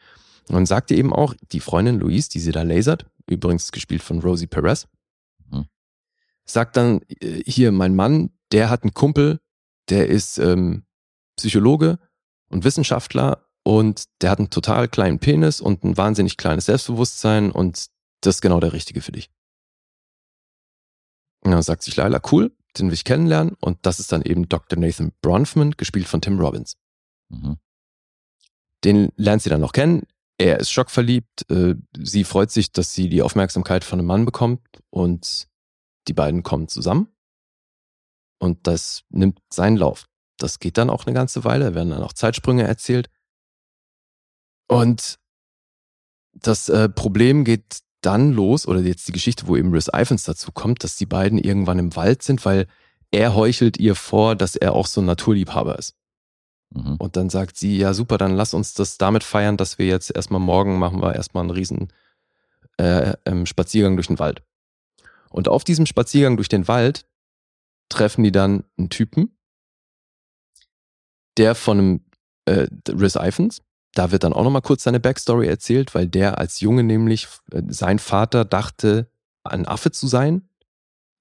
Und 0.48 0.56
dann 0.56 0.66
sagt 0.66 0.92
ihr 0.92 0.98
eben 0.98 1.14
auch, 1.14 1.34
die 1.52 1.60
Freundin 1.60 2.00
Louise, 2.00 2.30
die 2.30 2.40
sie 2.40 2.52
da 2.52 2.62
lasert, 2.64 3.06
übrigens 3.28 3.72
gespielt 3.72 4.04
von 4.04 4.20
Rosie 4.20 4.48
Perez, 4.48 4.88
Mhm. 5.50 5.66
sagt 6.46 6.78
dann, 6.78 7.02
äh, 7.20 7.42
hier, 7.46 7.72
mein 7.72 7.96
Mann, 7.96 8.32
der 8.52 8.70
hat 8.70 8.84
einen 8.84 8.94
Kumpel, 8.94 9.40
der 9.90 10.08
ist 10.08 10.38
ähm, 10.38 10.86
Psychologe 11.38 12.00
und 12.50 12.64
Wissenschaftler 12.64 13.46
und 13.64 14.06
der 14.22 14.30
hat 14.30 14.40
einen 14.40 14.50
total 14.50 14.88
kleinen 14.88 15.20
Penis 15.20 15.62
und 15.62 15.84
ein 15.84 15.98
wahnsinnig 15.98 16.38
kleines 16.38 16.66
Selbstbewusstsein 16.66 17.52
und 17.52 17.88
das 18.22 18.36
ist 18.36 18.42
genau 18.42 18.60
der 18.60 18.74
Richtige 18.74 19.02
für 19.02 19.12
dich. 19.12 19.30
Und 21.44 21.52
dann 21.52 21.62
sagt 21.62 21.84
sich 21.84 21.96
Laila, 21.96 22.22
cool, 22.32 22.56
den 22.78 22.88
will 22.88 22.94
ich 22.94 23.04
kennenlernen 23.04 23.56
und 23.60 23.78
das 23.84 24.00
ist 24.00 24.12
dann 24.12 24.22
eben 24.22 24.48
Dr. 24.50 24.80
Nathan 24.80 25.12
Bronfman, 25.22 25.72
gespielt 25.72 26.08
von 26.08 26.22
Tim 26.22 26.40
Robbins. 26.40 26.78
Mhm. 27.30 27.58
Den 28.84 29.12
lernt 29.16 29.42
sie 29.42 29.50
dann 29.50 29.62
noch 29.62 29.74
kennen. 29.74 30.04
Er 30.38 30.60
ist 30.60 30.72
schockverliebt. 30.72 31.50
äh, 31.50 31.76
Sie 31.98 32.24
freut 32.24 32.52
sich, 32.52 32.72
dass 32.72 32.94
sie 32.94 33.10
die 33.10 33.22
Aufmerksamkeit 33.22 33.84
von 33.84 34.00
einem 34.00 34.08
Mann 34.08 34.26
bekommt 34.26 34.62
und 34.90 35.48
die 36.08 36.14
beiden 36.14 36.44
kommen 36.44 36.68
zusammen. 36.68 37.08
Und 38.40 38.68
das 38.68 39.04
nimmt 39.10 39.40
seinen 39.50 39.78
Lauf. 39.78 40.08
Das 40.38 40.60
geht 40.60 40.78
dann 40.78 40.90
auch 40.90 41.06
eine 41.06 41.14
ganze 41.14 41.44
Weile. 41.44 41.66
Da 41.66 41.76
werden 41.76 41.92
dann 41.92 42.04
auch 42.04 42.14
Zeitsprünge 42.14 42.64
erzählt. 42.64 43.10
Und 44.68 45.20
das 46.34 46.68
äh, 46.68 46.90
Problem 46.90 47.46
geht 47.46 47.80
dann 48.06 48.34
los, 48.34 48.68
oder 48.68 48.82
jetzt 48.82 49.08
die 49.08 49.12
Geschichte, 49.12 49.48
wo 49.48 49.56
eben 49.56 49.74
Rhys 49.74 49.90
Ifans 49.94 50.24
dazu 50.24 50.52
kommt, 50.52 50.84
dass 50.84 50.96
die 50.96 51.06
beiden 51.06 51.38
irgendwann 51.38 51.80
im 51.80 51.96
Wald 51.96 52.24
sind, 52.24 52.44
weil 52.46 52.68
er 53.12 53.36
heuchelt 53.36 53.78
ihr 53.78 53.96
vor, 53.96 54.36
dass 54.36 54.56
er 54.56 54.74
auch 54.74 54.88
so 54.88 55.02
ein 55.02 55.06
Naturliebhaber 55.06 55.78
ist. 55.78 55.96
Mhm. 56.72 56.96
Und 56.98 57.16
dann 57.16 57.30
sagt 57.30 57.58
sie, 57.58 57.78
ja 57.78 57.94
super, 57.94 58.18
dann 58.18 58.36
lass 58.36 58.54
uns 58.54 58.74
das 58.74 58.98
damit 58.98 59.24
feiern, 59.24 59.58
dass 59.58 59.78
wir 59.78 59.86
jetzt 59.86 60.16
erstmal 60.16 60.40
morgen 60.40 60.80
machen 60.80 61.02
wir 61.02 61.16
erstmal 61.16 61.44
einen 61.44 61.52
riesen 61.52 61.94
äh, 62.78 63.14
ähm, 63.26 63.46
Spaziergang 63.46 63.96
durch 63.96 64.08
den 64.08 64.20
Wald. 64.20 64.44
Und 65.30 65.48
auf 65.48 65.64
diesem 65.64 65.86
Spaziergang 65.86 66.38
durch 66.38 66.50
den 66.50 66.68
Wald 66.68 67.08
treffen 67.90 68.24
die 68.24 68.32
dann 68.32 68.64
einen 68.78 68.90
Typen, 68.90 69.38
der 71.38 71.56
von 71.56 71.78
einem 71.78 72.06
äh, 72.46 72.68
Rhys 72.90 73.16
Ifans, 73.16 73.62
da 73.94 74.12
wird 74.12 74.24
dann 74.24 74.34
auch 74.34 74.44
nochmal 74.44 74.62
kurz 74.62 74.84
seine 74.84 75.00
Backstory 75.00 75.48
erzählt, 75.48 75.96
weil 75.96 76.08
der 76.08 76.40
als 76.40 76.60
Junge 76.60 76.84
nämlich, 76.84 77.28
äh, 77.52 77.62
sein 77.68 78.00
Vater 78.00 78.46
dachte, 78.46 79.08
ein 79.44 79.68
Affe 79.68 79.92
zu 79.92 80.08
sein, 80.08 80.48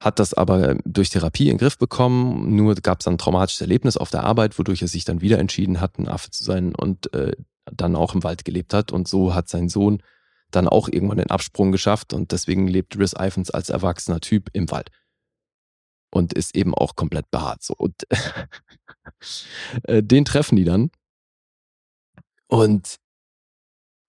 hat 0.01 0.19
das 0.19 0.35
aber 0.35 0.70
äh, 0.70 0.78
durch 0.85 1.11
Therapie 1.11 1.44
in 1.44 1.55
den 1.55 1.59
Griff 1.59 1.78
bekommen. 1.78 2.57
Nur 2.57 2.74
gab 2.77 3.01
es 3.01 3.09
ein 3.09 3.19
traumatisches 3.19 3.61
Erlebnis 3.61 3.97
auf 3.97 4.11
der 4.11 4.24
Arbeit, 4.24 4.59
wodurch 4.59 4.82
er 4.82 4.89
sich 4.89 5.05
dann 5.05 5.20
wieder 5.20 5.39
entschieden 5.39 5.81
hat, 5.81 5.99
ein 5.99 6.09
Affe 6.09 6.31
zu 6.31 6.43
sein 6.44 6.74
und 6.74 7.12
äh, 7.15 7.32
dann 7.70 7.94
auch 7.94 8.15
im 8.15 8.24
Wald 8.24 8.44
gelebt 8.44 8.74
hat. 8.74 8.90
Und 8.90 9.07
so 9.07 9.35
hat 9.35 9.49
sein 9.49 9.69
Sohn 9.69 10.03
dann 10.51 10.69
auch 10.69 10.89
irgendwann 10.89 11.19
den 11.19 11.31
Absprung 11.31 11.73
geschafft 11.73 12.12
und 12.12 12.32
deswegen 12.32 12.69
lebt 12.69 12.99
Rhys 12.99 13.15
Ifans 13.19 13.51
als 13.51 13.70
erwachsener 13.70 14.20
Typ 14.20 14.51
im 14.53 14.70
Wald. 14.70 14.90
Und 16.11 16.35
ist 16.35 16.55
eben 16.55 16.74
auch 16.74 16.94
komplett 16.94 17.31
behaart. 17.31 17.62
So. 17.62 17.74
Und 17.74 17.94
äh, 19.85 20.03
den 20.03 20.24
treffen 20.24 20.57
die 20.57 20.65
dann. 20.65 20.90
Und 22.53 22.99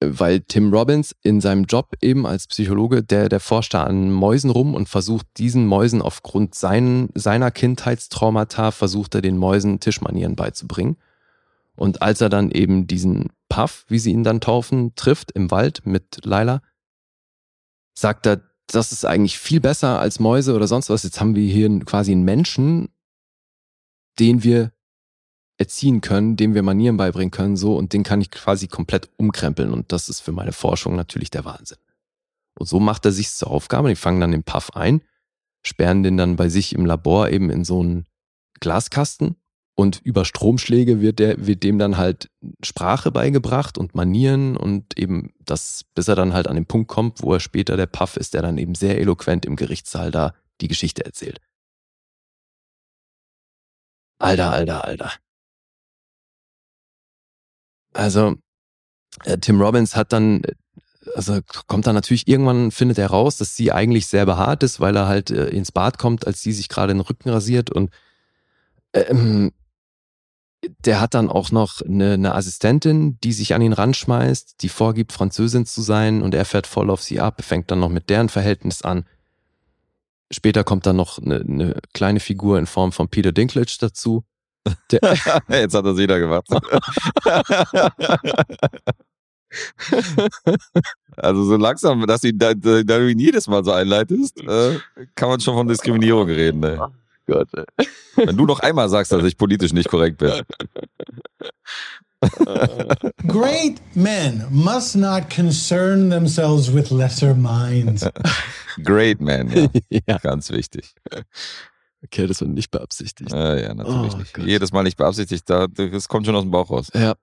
äh, 0.02 0.10
weil 0.20 0.42
Tim 0.42 0.74
Robbins 0.74 1.16
in 1.22 1.40
seinem 1.40 1.64
Job 1.64 1.94
eben 2.02 2.28
als 2.28 2.46
Psychologe, 2.48 3.02
der, 3.02 3.30
der 3.30 3.40
forscht 3.40 3.74
da 3.74 3.86
an 3.86 4.12
Mäusen 4.12 4.50
rum 4.50 4.76
und 4.76 4.90
versucht 4.90 5.26
diesen 5.38 5.66
Mäusen 5.66 6.02
aufgrund 6.02 6.54
seinen, 6.54 7.10
seiner 7.16 7.52
Kindheitstraumata, 7.52 8.72
versucht 8.72 9.16
er 9.16 9.22
den 9.22 9.38
Mäusen 9.38 9.80
Tischmanieren 9.80 10.36
beizubringen. 10.36 10.98
Und 11.78 12.02
als 12.02 12.20
er 12.20 12.28
dann 12.28 12.52
eben 12.52 12.86
diesen 12.86 13.30
Puff, 13.48 13.86
wie 13.88 14.00
sie 14.00 14.12
ihn 14.12 14.26
dann 14.26 14.42
taufen, 14.42 14.94
trifft 14.96 15.32
im 15.32 15.50
Wald 15.50 15.86
mit 15.86 16.26
Laila, 16.26 16.62
sagt 17.98 18.26
er, 18.26 18.42
das 18.68 18.92
ist 18.92 19.06
eigentlich 19.06 19.40
viel 19.40 19.62
besser 19.62 20.00
als 20.00 20.20
Mäuse 20.20 20.54
oder 20.54 20.68
sonst 20.68 20.90
was. 20.90 21.04
Jetzt 21.04 21.22
haben 21.22 21.36
wir 21.36 21.50
hier 21.50 21.80
quasi 21.86 22.12
einen 22.12 22.26
Menschen, 22.26 22.90
den 24.20 24.44
wir 24.44 24.73
erziehen 25.58 26.02
können, 26.02 26.36
dem 26.36 26.56
wir 26.56 26.64
Manieren 26.64 26.98
beibringen 26.98 27.32
können, 27.32 27.58
so, 27.58 27.78
und 27.78 27.94
den 27.94 28.04
kann 28.04 28.22
ich 28.22 28.32
quasi 28.32 28.68
komplett 28.68 29.10
umkrempeln. 29.18 29.72
Und 29.72 29.92
das 29.92 30.10
ist 30.10 30.22
für 30.22 30.32
meine 30.32 30.52
Forschung 30.52 30.96
natürlich 30.96 31.30
der 31.30 31.46
Wahnsinn. 31.46 31.78
Und 32.58 32.68
so 32.68 32.80
macht 32.80 33.06
er 33.06 33.12
sich 33.12 33.32
zur 33.32 33.52
Aufgabe. 33.52 33.90
Die 33.90 33.96
fangen 33.96 34.20
dann 34.20 34.32
den 34.32 34.44
Puff 34.44 34.72
ein, 34.76 35.02
sperren 35.64 36.04
den 36.04 36.18
dann 36.18 36.36
bei 36.36 36.50
sich 36.50 36.74
im 36.74 36.86
Labor 36.86 37.30
eben 37.30 37.50
in 37.50 37.64
so 37.64 37.80
einen 37.80 38.06
Glaskasten 38.60 39.36
und 39.76 40.02
über 40.04 40.26
Stromschläge 40.26 41.02
wird, 41.02 41.20
der, 41.20 41.46
wird 41.46 41.64
dem 41.64 41.80
dann 41.80 41.98
halt 41.98 42.30
Sprache 42.64 43.12
beigebracht 43.12 43.78
und 43.78 43.96
Manieren 43.96 44.56
und 44.56 44.98
eben 44.98 45.34
das, 45.40 45.86
bis 45.96 46.08
er 46.08 46.16
dann 46.16 46.34
halt 46.34 46.48
an 46.48 46.56
den 46.56 46.68
Punkt 46.68 46.88
kommt, 46.88 47.22
wo 47.24 47.34
er 47.34 47.40
später 47.40 47.76
der 47.76 47.88
Puff 47.88 48.18
ist, 48.18 48.34
der 48.34 48.44
dann 48.44 48.58
eben 48.58 48.76
sehr 48.76 49.00
eloquent 49.00 49.46
im 49.46 49.56
Gerichtssaal 49.56 50.12
da 50.12 50.34
die 50.62 50.68
Geschichte 50.68 51.06
erzählt. 51.06 51.40
Alter, 54.20 54.52
alter, 54.52 54.86
alter. 54.86 55.12
Also, 57.94 58.36
äh, 59.26 59.38
Tim 59.38 59.62
Robbins 59.62 59.96
hat 59.96 60.14
dann, 60.14 60.44
äh, 60.44 60.54
also 61.16 61.40
kommt 61.68 61.88
dann 61.88 61.96
natürlich 61.96 62.28
irgendwann, 62.28 62.72
findet 62.72 62.98
er 62.98 63.08
raus, 63.08 63.38
dass 63.38 63.56
sie 63.56 63.72
eigentlich 63.72 64.08
sehr 64.08 64.26
behaart 64.26 64.64
ist, 64.64 64.80
weil 64.80 64.96
er 64.96 65.08
halt 65.08 65.30
äh, 65.32 65.48
ins 65.50 65.72
Bad 65.72 65.98
kommt, 65.98 66.28
als 66.28 66.42
sie 66.42 66.54
sich 66.54 66.70
gerade 66.70 66.94
den 66.94 67.02
Rücken 67.02 67.30
rasiert 67.30 67.70
und 67.70 67.92
ähm, 68.94 69.52
der 70.86 71.02
hat 71.02 71.14
dann 71.14 71.30
auch 71.30 71.52
noch 71.52 71.82
eine, 71.82 72.14
eine 72.14 72.36
Assistentin, 72.36 73.18
die 73.22 73.34
sich 73.34 73.54
an 73.54 73.62
ihn 73.62 73.74
ranschmeißt, 73.74 74.62
die 74.62 74.70
vorgibt, 74.70 75.12
Französin 75.12 75.66
zu 75.66 75.82
sein 75.82 76.22
und 76.22 76.34
er 76.34 76.46
fährt 76.46 76.68
voll 76.68 76.90
auf 76.90 77.02
sie 77.02 77.20
ab, 77.20 77.44
fängt 77.44 77.70
dann 77.72 77.80
noch 77.80 77.90
mit 77.90 78.10
deren 78.10 78.30
Verhältnis 78.30 78.82
an. 78.82 79.06
Später 80.32 80.64
kommt 80.64 80.86
dann 80.86 80.96
noch 80.96 81.20
eine, 81.20 81.42
eine 81.42 81.82
kleine 81.94 82.20
Figur 82.20 82.58
in 82.58 82.66
Form 82.66 82.92
von 82.92 83.10
Peter 83.10 83.32
Dinklage 83.32 83.76
dazu. 83.80 84.24
Der, 84.92 85.00
Jetzt 85.50 85.76
hat 85.76 85.86
das 85.86 85.98
jeder 85.98 86.20
gemacht. 86.20 86.48
also 91.18 91.44
so 91.44 91.58
langsam, 91.58 92.06
dass 92.08 92.22
du, 92.22 92.34
da, 92.34 92.54
da, 92.54 92.84
da 92.84 92.98
du 92.98 93.12
ihn 93.12 93.20
jedes 93.20 93.48
Mal 93.48 93.64
so 93.64 93.72
einleitest, 93.72 94.42
äh, 94.42 94.80
kann 95.16 95.30
man 95.30 95.40
schon 95.40 95.56
von 95.56 95.68
Diskriminierung 95.68 96.28
reden. 96.28 96.64
Ey. 96.64 96.78
Gott, 97.28 97.48
ey. 97.54 97.66
Wenn 98.16 98.38
du 98.38 98.46
noch 98.46 98.60
einmal 98.60 98.90
sagst, 98.90 99.12
dass 99.12 99.24
ich 99.24 99.38
politisch 99.38 99.74
nicht 99.74 99.90
korrekt 99.90 100.18
bin. 100.18 100.32
Great 103.28 103.82
men 103.96 104.46
must 104.50 104.96
not 104.96 105.30
concern 105.30 106.10
themselves 106.10 106.74
with 106.74 106.90
lesser 106.90 107.36
minds. 107.36 108.06
Great 108.84 109.20
man, 109.20 109.50
ja. 109.50 109.68
ja, 110.08 110.18
Ganz 110.20 110.50
wichtig. 110.50 110.96
Okay, 112.04 112.28
das 112.28 112.42
war 112.42 112.48
nicht 112.48 112.72
beabsichtigt. 112.72 113.32
Ja, 113.32 113.56
ja, 113.56 113.74
natürlich 113.74 114.14
Oh 114.14 114.18
nicht. 114.18 114.34
Gott. 114.34 114.46
Jedes 114.46 114.72
Mal 114.72 114.84
nicht 114.84 114.98
beabsichtigt, 114.98 115.50
da, 115.50 115.68
das 115.68 116.08
kommt 116.08 116.26
schon 116.26 116.36
aus 116.36 116.44
dem 116.44 116.52
Bauch 116.52 116.70
raus. 116.70 116.90
Ja. 116.94 117.16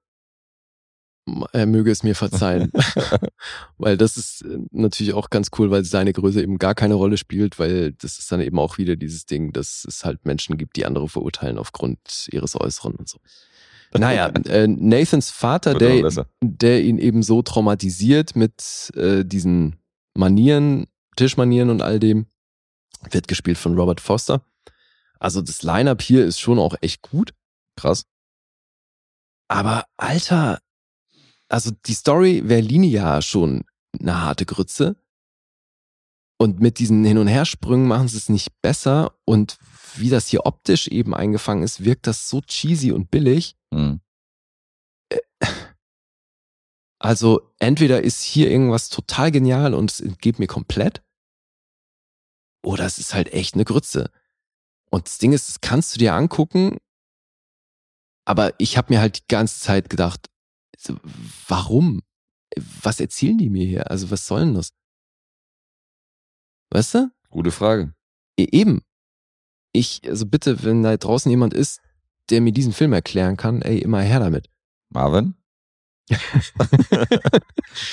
Er 1.53 1.67
möge 1.67 1.91
es 1.91 2.03
mir 2.03 2.15
verzeihen. 2.15 2.73
weil 3.79 3.97
das 3.97 4.17
ist 4.17 4.43
äh, 4.43 4.59
natürlich 4.73 5.13
auch 5.13 5.31
ganz 5.31 5.51
cool, 5.59 5.71
weil 5.71 5.85
seine 5.85 6.13
Größe 6.13 6.43
eben 6.43 6.59
gar 6.59 6.75
keine 6.75 6.95
Rolle 6.95 7.17
spielt, 7.17 7.59
weil 7.59 7.93
das 7.93 8.19
ist 8.19 8.33
dann 8.33 8.41
eben 8.41 8.59
auch 8.59 8.79
wieder 8.79 8.97
dieses 8.97 9.27
Ding, 9.27 9.53
dass 9.53 9.85
es 9.87 10.05
halt 10.05 10.25
Menschen 10.25 10.57
gibt, 10.57 10.77
die 10.77 10.87
andere 10.87 11.09
verurteilen 11.09 11.59
aufgrund 11.59 12.29
ihres 12.33 12.59
Äußeren 12.59 12.95
und 12.97 13.09
so. 13.09 13.19
Naja, 13.93 14.29
äh, 14.47 14.67
Nathans 14.67 15.31
Vater, 15.31 15.75
der, 15.75 16.27
der 16.43 16.83
ihn 16.83 16.99
eben 16.99 17.23
so 17.23 17.43
traumatisiert 17.43 18.35
mit 18.35 18.91
äh, 18.95 19.25
diesen 19.25 19.77
Manieren, 20.15 20.87
Tischmanieren 21.17 21.71
und 21.71 21.83
all 21.83 22.01
dem, 22.01 22.27
wird 23.11 23.29
gespielt 23.29 23.59
von 23.59 23.77
Robert 23.77 24.01
Foster. 24.01 24.43
Also 25.21 25.43
das 25.43 25.63
Line-Up 25.63 26.03
hier 26.03 26.25
ist 26.25 26.41
schon 26.41 26.59
auch 26.59 26.75
echt 26.81 27.03
gut. 27.03 27.35
Krass. 27.77 28.07
Aber 29.49 29.85
Alter, 29.97 30.61
also 31.49 31.71
die 31.87 31.95
Story 31.95 32.43
wäre 32.45 32.61
linear 32.61 33.23
schon 33.23 33.65
eine 33.99 34.23
harte 34.23 34.47
Grütze. 34.47 34.97
Und 36.39 36.61
mit 36.61 36.79
diesen 36.79 37.05
Hin- 37.05 37.19
und 37.19 37.27
Hersprüngen 37.27 37.87
machen 37.87 38.09
sie 38.09 38.17
es 38.17 38.31
nicht 38.31 38.63
besser. 38.63 39.15
Und 39.27 39.59
wie 39.97 40.09
das 40.09 40.29
hier 40.29 40.47
optisch 40.47 40.89
eben 40.89 41.15
eingefangen 41.15 41.63
ist, 41.63 41.85
wirkt 41.85 42.07
das 42.07 42.29
so 42.29 42.41
cheesy 42.41 42.93
und 42.93 43.11
billig. 43.11 43.57
Hm. 43.75 44.01
Also 46.99 47.51
entweder 47.59 48.03
ist 48.03 48.23
hier 48.23 48.51
irgendwas 48.51 48.91
total 48.91 49.31
genial 49.31 49.75
und 49.75 49.91
es 49.91 50.01
entgeht 50.01 50.39
mir 50.39 50.47
komplett. 50.47 51.03
Oder 52.63 52.85
es 52.85 52.99
ist 52.99 53.15
halt 53.15 53.33
echt 53.33 53.55
eine 53.55 53.65
Grütze. 53.65 54.11
Und 54.91 55.07
das 55.07 55.19
Ding 55.19 55.33
ist, 55.33 55.49
das 55.49 55.61
kannst 55.61 55.95
du 55.95 55.99
dir 55.99 56.15
angucken. 56.15 56.79
Aber 58.25 58.53
ich 58.59 58.77
habe 58.77 58.93
mir 58.93 59.01
halt 59.01 59.19
die 59.19 59.27
ganze 59.29 59.61
Zeit 59.61 59.89
gedacht, 59.89 60.29
warum? 61.49 62.03
Was 62.83 63.01
erzählen 63.01 63.39
die 63.39 63.51
mir 63.51 63.65
hier? 63.65 63.91
Also 63.91 64.11
was 64.11 64.27
soll 64.27 64.41
denn 64.41 64.55
das? 64.55 64.73
Weißt 66.71 66.95
du? 66.95 67.11
Gute 67.31 67.51
Frage. 67.51 67.95
E- 68.39 68.49
Eben. 68.51 68.83
Ich, 69.73 70.01
also 70.09 70.27
bitte, 70.27 70.65
wenn 70.65 70.83
da 70.83 70.97
draußen 70.97 71.31
jemand 71.31 71.55
ist, 71.55 71.81
der 72.31 72.41
mir 72.41 72.53
diesen 72.53 72.73
Film 72.73 72.93
erklären 72.93 73.37
kann, 73.37 73.63
ey, 73.63 73.79
immer 73.79 74.01
her 74.01 74.19
damit. 74.21 74.49
Marvin? 74.89 75.35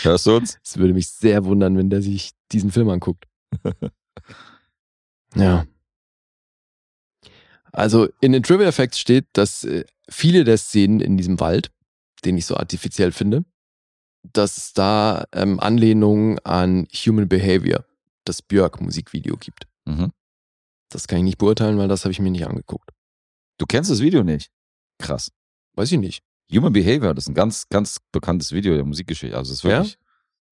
Hörst 0.01 0.25
du 0.25 0.37
uns? 0.37 0.57
Es 0.63 0.77
würde 0.77 0.93
mich 0.93 1.07
sehr 1.09 1.45
wundern, 1.45 1.77
wenn 1.77 1.89
der 1.91 2.01
sich 2.01 2.31
diesen 2.51 2.71
Film 2.71 2.89
anguckt. 2.89 3.25
ja. 5.35 5.65
Also 7.77 8.07
in 8.21 8.31
den 8.31 8.41
Trivial 8.41 8.71
Facts 8.71 8.97
steht, 8.97 9.27
dass 9.33 9.63
äh, 9.63 9.85
viele 10.09 10.43
der 10.43 10.57
Szenen 10.57 10.99
in 10.99 11.15
diesem 11.15 11.39
Wald, 11.39 11.71
den 12.25 12.35
ich 12.35 12.47
so 12.47 12.57
artifiziell 12.57 13.11
finde, 13.11 13.45
dass 14.23 14.57
es 14.57 14.73
da 14.73 15.25
ähm, 15.31 15.59
Anlehnungen 15.59 16.39
an 16.39 16.87
Human 16.91 17.29
Behavior, 17.29 17.85
das 18.25 18.41
Björk-Musikvideo 18.41 19.37
gibt. 19.37 19.67
Mhm. 19.85 20.11
Das 20.89 21.07
kann 21.07 21.19
ich 21.19 21.23
nicht 21.23 21.37
beurteilen, 21.37 21.77
weil 21.77 21.87
das 21.87 22.03
habe 22.03 22.11
ich 22.11 22.19
mir 22.19 22.31
nicht 22.31 22.47
angeguckt. 22.47 22.89
Du 23.59 23.67
kennst 23.67 23.91
das 23.91 24.01
Video 24.01 24.23
nicht? 24.23 24.49
Krass. 24.97 25.31
Weiß 25.75 25.91
ich 25.91 25.99
nicht. 25.99 26.23
Human 26.51 26.73
Behavior, 26.73 27.13
das 27.13 27.25
ist 27.25 27.29
ein 27.29 27.35
ganz, 27.35 27.69
ganz 27.69 27.99
bekanntes 28.11 28.53
Video 28.53 28.73
der 28.73 28.85
Musikgeschichte. 28.85 29.37
Also 29.37 29.53
es 29.53 29.63
ist 29.63 29.69
Ja? 29.69 29.85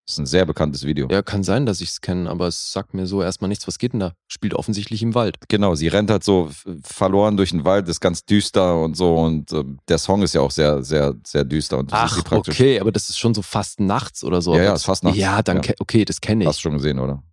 Das 0.05 0.13
ist 0.13 0.19
ein 0.19 0.25
sehr 0.27 0.45
bekanntes 0.45 0.83
Video. 0.85 1.07
Ja, 1.09 1.21
kann 1.23 1.43
sein, 1.43 1.65
dass 1.65 1.81
ich 1.81 1.89
es 1.89 2.01
kenne, 2.01 2.29
aber 2.29 2.47
es 2.47 2.71
sagt 2.71 2.93
mir 2.93 3.07
so 3.07 3.23
erstmal 3.23 3.47
nichts. 3.49 3.67
Was 3.67 3.79
geht 3.79 3.93
denn 3.93 3.99
da? 3.99 4.13
Spielt 4.27 4.53
offensichtlich 4.53 5.01
im 5.01 5.15
Wald. 5.15 5.37
Genau, 5.47 5.73
sie 5.75 5.87
rennt 5.87 6.11
halt 6.11 6.23
so 6.23 6.51
verloren 6.83 7.37
durch 7.37 7.49
den 7.51 7.65
Wald, 7.65 7.87
ist 7.89 8.01
ganz 8.01 8.23
düster 8.23 8.81
und 8.81 8.95
so 8.95 9.17
und 9.17 9.51
ähm, 9.51 9.79
der 9.87 9.97
Song 9.97 10.21
ist 10.21 10.33
ja 10.35 10.41
auch 10.41 10.51
sehr, 10.51 10.83
sehr, 10.83 11.15
sehr 11.25 11.43
düster 11.43 11.77
und 11.79 11.91
Ach, 11.91 12.21
okay, 12.31 12.79
aber 12.79 12.91
das 12.91 13.09
ist 13.09 13.17
schon 13.17 13.33
so 13.33 13.41
fast 13.41 13.79
nachts 13.79 14.23
oder 14.23 14.41
so. 14.41 14.55
Ja, 14.55 14.63
ja, 14.63 14.73
ist 14.73 14.85
fast 14.85 15.03
nachts. 15.03 15.17
Ja, 15.17 15.41
dann, 15.41 15.63
Ja. 15.63 15.73
okay, 15.79 16.05
das 16.05 16.21
kenne 16.21 16.45
Hast 16.45 16.57
ich. 16.57 16.61
du 16.63 16.69
schon 16.69 16.77
gesehen, 16.77 16.99
oder? 16.99 17.23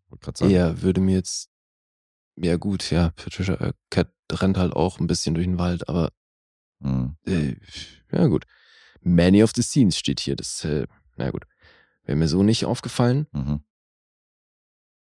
Ja, 0.40 0.81
würde 0.82 1.01
mir 1.01 1.16
jetzt. 1.16 1.49
Ja, 2.36 2.57
gut, 2.57 2.90
ja, 2.90 3.11
Patricia 3.16 3.55
äh, 3.57 3.73
Cat 3.90 4.09
rennt 4.31 4.57
halt 4.57 4.73
auch 4.73 4.99
ein 4.99 5.07
bisschen 5.07 5.35
durch 5.35 5.47
den 5.47 5.59
Wald, 5.59 5.89
aber 5.89 6.11
Mhm. 6.81 7.16
äh, 7.27 7.55
ja, 8.12 8.27
gut. 8.27 8.44
Many 9.03 9.43
of 9.43 9.53
the 9.55 9.62
Scenes 9.62 9.99
steht 9.99 10.20
hier. 10.20 10.36
Das, 10.36 10.65
äh, 10.65 10.86
na 11.16 11.31
gut. 11.31 11.44
Wäre 12.05 12.16
mir 12.16 12.29
so 12.29 12.43
nicht 12.43 12.65
aufgefallen. 12.65 13.27
Mhm. 13.33 13.65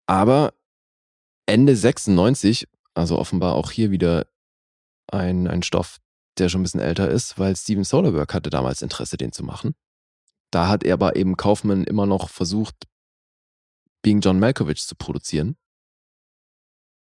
Aber 0.07 0.53
Ende 1.45 1.75
96, 1.75 2.67
also 2.93 3.19
offenbar 3.19 3.55
auch 3.55 3.71
hier 3.71 3.91
wieder 3.91 4.27
ein, 5.07 5.47
ein 5.47 5.63
Stoff, 5.63 5.99
der 6.37 6.49
schon 6.49 6.61
ein 6.61 6.63
bisschen 6.63 6.81
älter 6.81 7.09
ist, 7.09 7.37
weil 7.37 7.55
Steven 7.55 7.83
Soderbergh 7.83 8.33
hatte 8.33 8.49
damals 8.49 8.81
Interesse, 8.81 9.17
den 9.17 9.31
zu 9.31 9.43
machen. 9.43 9.75
Da 10.51 10.67
hat 10.67 10.83
er 10.83 10.93
aber 10.93 11.15
eben 11.15 11.37
Kaufman 11.37 11.83
immer 11.83 12.05
noch 12.05 12.29
versucht, 12.29 12.87
Being 14.01 14.21
John 14.21 14.39
Malkovich 14.39 14.85
zu 14.85 14.95
produzieren. 14.95 15.57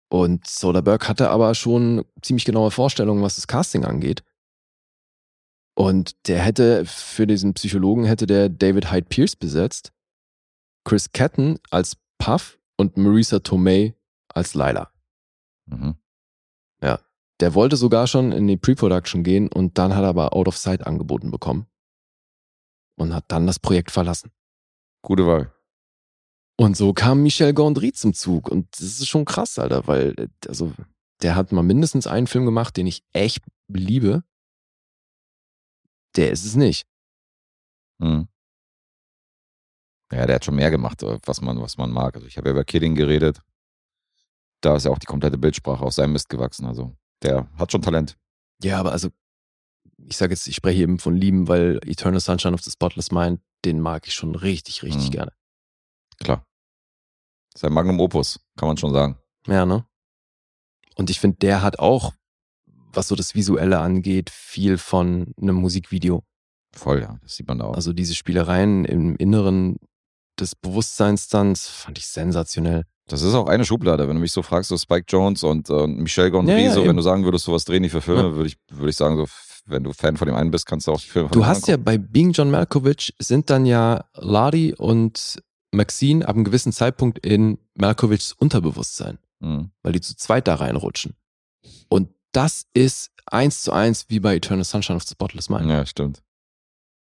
Und 0.09 0.47
Soderbergh 0.47 1.09
hatte 1.09 1.31
aber 1.31 1.55
schon 1.55 2.05
ziemlich 2.23 2.45
genaue 2.45 2.71
Vorstellungen, 2.71 3.23
was 3.23 3.37
das 3.37 3.49
Casting 3.49 3.85
angeht. 3.85 4.23
Und 5.77 6.29
der 6.29 6.41
hätte, 6.41 6.85
für 6.87 7.27
diesen 7.27 7.55
Psychologen 7.55 8.05
hätte 8.05 8.27
der 8.27 8.49
David 8.49 8.93
Hyde 8.93 9.09
Pierce 9.09 9.37
besetzt, 9.37 9.93
Chris 10.85 11.11
Catton 11.13 11.59
als 11.71 11.97
Puff 12.19 12.59
und 12.77 12.97
Marisa 12.97 13.41
Tomei 13.41 13.95
als 14.29 14.55
Lila. 14.55 14.93
Mhm. 15.67 15.97
Der 17.41 17.55
wollte 17.55 17.77
sogar 17.77 18.07
schon 18.07 18.33
in 18.33 18.47
die 18.47 18.57
Pre-Production 18.57 19.25
gehen 19.25 19.49
und 19.49 19.79
dann 19.79 19.95
hat 19.95 20.03
er 20.03 20.09
aber 20.09 20.35
Out 20.35 20.49
of 20.49 20.57
Sight 20.57 20.87
angeboten 20.87 21.31
bekommen. 21.31 21.67
Und 22.97 23.13
hat 23.13 23.25
dann 23.29 23.47
das 23.47 23.59
Projekt 23.59 23.91
verlassen. 23.91 24.31
Gute 25.03 25.27
Wahl. 25.27 25.53
Und 26.57 26.77
so 26.77 26.93
kam 26.93 27.25
Michel 27.25 27.53
Gondry 27.53 27.93
zum 27.93 28.15
Zug. 28.15 28.49
Und 28.49 28.69
das 28.79 28.83
ist 28.83 29.09
schon 29.09 29.25
krass, 29.25 29.59
Alter, 29.59 29.89
weil, 29.89 30.15
äh, 30.17 30.29
also, 30.47 30.73
der 31.23 31.35
hat 31.35 31.51
mal 31.51 31.63
mindestens 31.63 32.07
einen 32.07 32.29
Film 32.29 32.45
gemacht, 32.45 32.77
den 32.77 32.87
ich 32.87 33.03
echt 33.13 33.43
liebe. 33.67 34.23
Der 36.17 36.31
ist 36.31 36.45
es 36.45 36.55
nicht. 36.57 36.87
Mhm. 37.99 38.29
Ja, 40.13 40.27
der 40.27 40.37
hat 40.37 40.45
schon 40.45 40.55
mehr 40.55 40.71
gemacht, 40.71 41.03
äh, 41.03 41.19
was 41.25 41.41
man, 41.41 41.61
was 41.61 41.77
man 41.77 41.91
mag. 41.91 42.15
Also 42.15 42.27
ich 42.27 42.37
habe 42.37 42.49
ja 42.49 42.53
über 42.53 42.65
Killing 42.65 42.95
geredet. 42.95 43.41
Da 44.61 44.77
ist 44.77 44.85
ja 44.85 44.91
auch 44.91 44.99
die 44.99 45.07
komplette 45.07 45.39
Bildsprache 45.39 45.85
aus 45.85 45.97
seinem 45.97 46.13
Mist 46.13 46.29
gewachsen. 46.29 46.67
Also 46.67 46.97
der 47.23 47.49
hat 47.59 47.73
schon 47.73 47.83
Talent. 47.83 48.17
Ja, 48.63 48.79
aber 48.79 48.93
also, 48.93 49.11
ich 49.99 50.17
sage 50.17 50.33
jetzt, 50.33 50.47
ich 50.47 50.55
spreche 50.57 50.83
eben 50.83 50.99
von 50.99 51.17
Lieben, 51.17 51.49
weil 51.49 51.81
Eternal 51.85 52.21
Sunshine 52.21 52.55
of 52.55 52.63
the 52.63 52.71
Spotless 52.71 53.11
Mind, 53.11 53.41
den 53.65 53.81
mag 53.81 54.07
ich 54.07 54.15
schon 54.15 54.35
richtig, 54.35 54.83
richtig 54.83 55.09
Mhm. 55.09 55.13
gerne. 55.13 55.33
Klar. 56.19 56.47
Sein 57.57 57.73
Magnum 57.73 58.01
Opus, 58.01 58.41
kann 58.57 58.69
man 58.69 58.77
schon 58.77 58.93
sagen. 58.93 59.19
Ja, 59.47 59.67
ne? 59.67 59.87
Und 60.97 61.11
ich 61.11 61.19
finde, 61.21 61.39
der 61.39 61.63
hat 61.63 61.79
auch, 61.79 62.13
was 62.97 63.09
so 63.09 63.15
das 63.17 63.35
Visuelle 63.35 63.79
angeht, 63.79 64.31
viel 64.31 64.79
von 64.79 65.35
einem 65.41 65.57
Musikvideo. 65.57 66.23
Voll, 66.75 67.03
ja. 67.03 67.19
Das 67.23 67.37
sieht 67.37 67.47
man 67.49 67.59
da 67.59 67.67
auch. 67.67 67.75
Also 67.75 67.93
diese 67.93 68.15
Spielereien 68.15 68.85
im 68.85 69.17
Inneren 69.17 69.77
des 70.41 70.55
Bewusstseins 70.57 71.29
dann, 71.29 71.51
das 71.55 71.69
fand 71.69 71.99
ich 71.99 72.07
sensationell. 72.09 72.85
Das 73.07 73.23
ist 73.23 73.35
auch 73.35 73.47
eine 73.47 73.65
Schublade. 73.65 74.09
Wenn 74.09 74.17
du 74.17 74.21
mich 74.21 74.33
so 74.33 74.43
fragst, 74.43 74.71
so 74.71 74.77
Spike 74.79 75.05
Jones 75.09 75.45
und, 75.45 75.69
äh, 75.71 75.87
Michel 75.87 76.31
Gondry, 76.31 76.53
Ja, 76.55 76.59
ja, 76.59 76.73
so, 76.73 76.81
eben. 76.81 76.89
wenn 76.91 76.97
du 76.97 77.03
sagen 77.03 77.25
würdest, 77.25 77.45
sowas 77.45 77.65
drehen 77.65 77.83
die 77.83 77.91
für 77.91 78.01
Filme, 78.01 78.23
Ja. 78.23 78.35
würde 78.35 78.49
ich, 78.49 78.57
würde 78.71 78.91
ich 78.91 78.97
sagen, 78.97 79.17
so, 79.17 79.27
wenn 79.67 79.85
du 79.85 79.93
Fan 79.93 80.17
von 80.17 80.27
dem 80.27 80.35
einen 80.37 80.51
bist, 80.51 80.67
kannst 80.67 80.87
du 80.89 80.93
auch 80.93 81.01
die 81.01 81.07
Filme 81.09 81.29
von 81.29 81.39
Du 81.39 81.47
hast 81.47 81.69
ja 81.69 81.77
bei 81.77 81.99
Being 81.99 82.33
John 82.33 82.51
Malkovich 82.51 83.15
sind 83.21 83.51
dann 83.51 83.67
ja 83.67 84.05
Ladi 84.15 84.75
und 84.75 85.39
Maxine 85.71 86.27
ab 86.27 86.35
einem 86.35 86.45
gewissen 86.45 86.73
Zeitpunkt 86.73 87.25
in 87.25 87.59
Malkovichs 87.75 88.33
Unterbewusstsein. 88.33 89.19
Mhm. 89.41 89.73
weil 89.83 89.93
die 89.93 90.01
zu 90.01 90.17
zweit 90.17 90.49
da 90.49 90.55
reinrutschen. 90.55 91.15
Und 91.89 92.09
das 92.37 92.67
ist 92.75 93.11
eins 93.27 93.63
zu 93.63 93.73
eins 93.73 94.07
wie 94.09 94.21
bei 94.21 94.37
Eternal 94.37 94.65
Sunshine 94.65 94.97
of 94.97 95.05
the 95.05 95.13
Spotless 95.13 95.49
Mind. 95.49 95.71
Ja, 95.71 95.87
stimmt. 95.87 96.23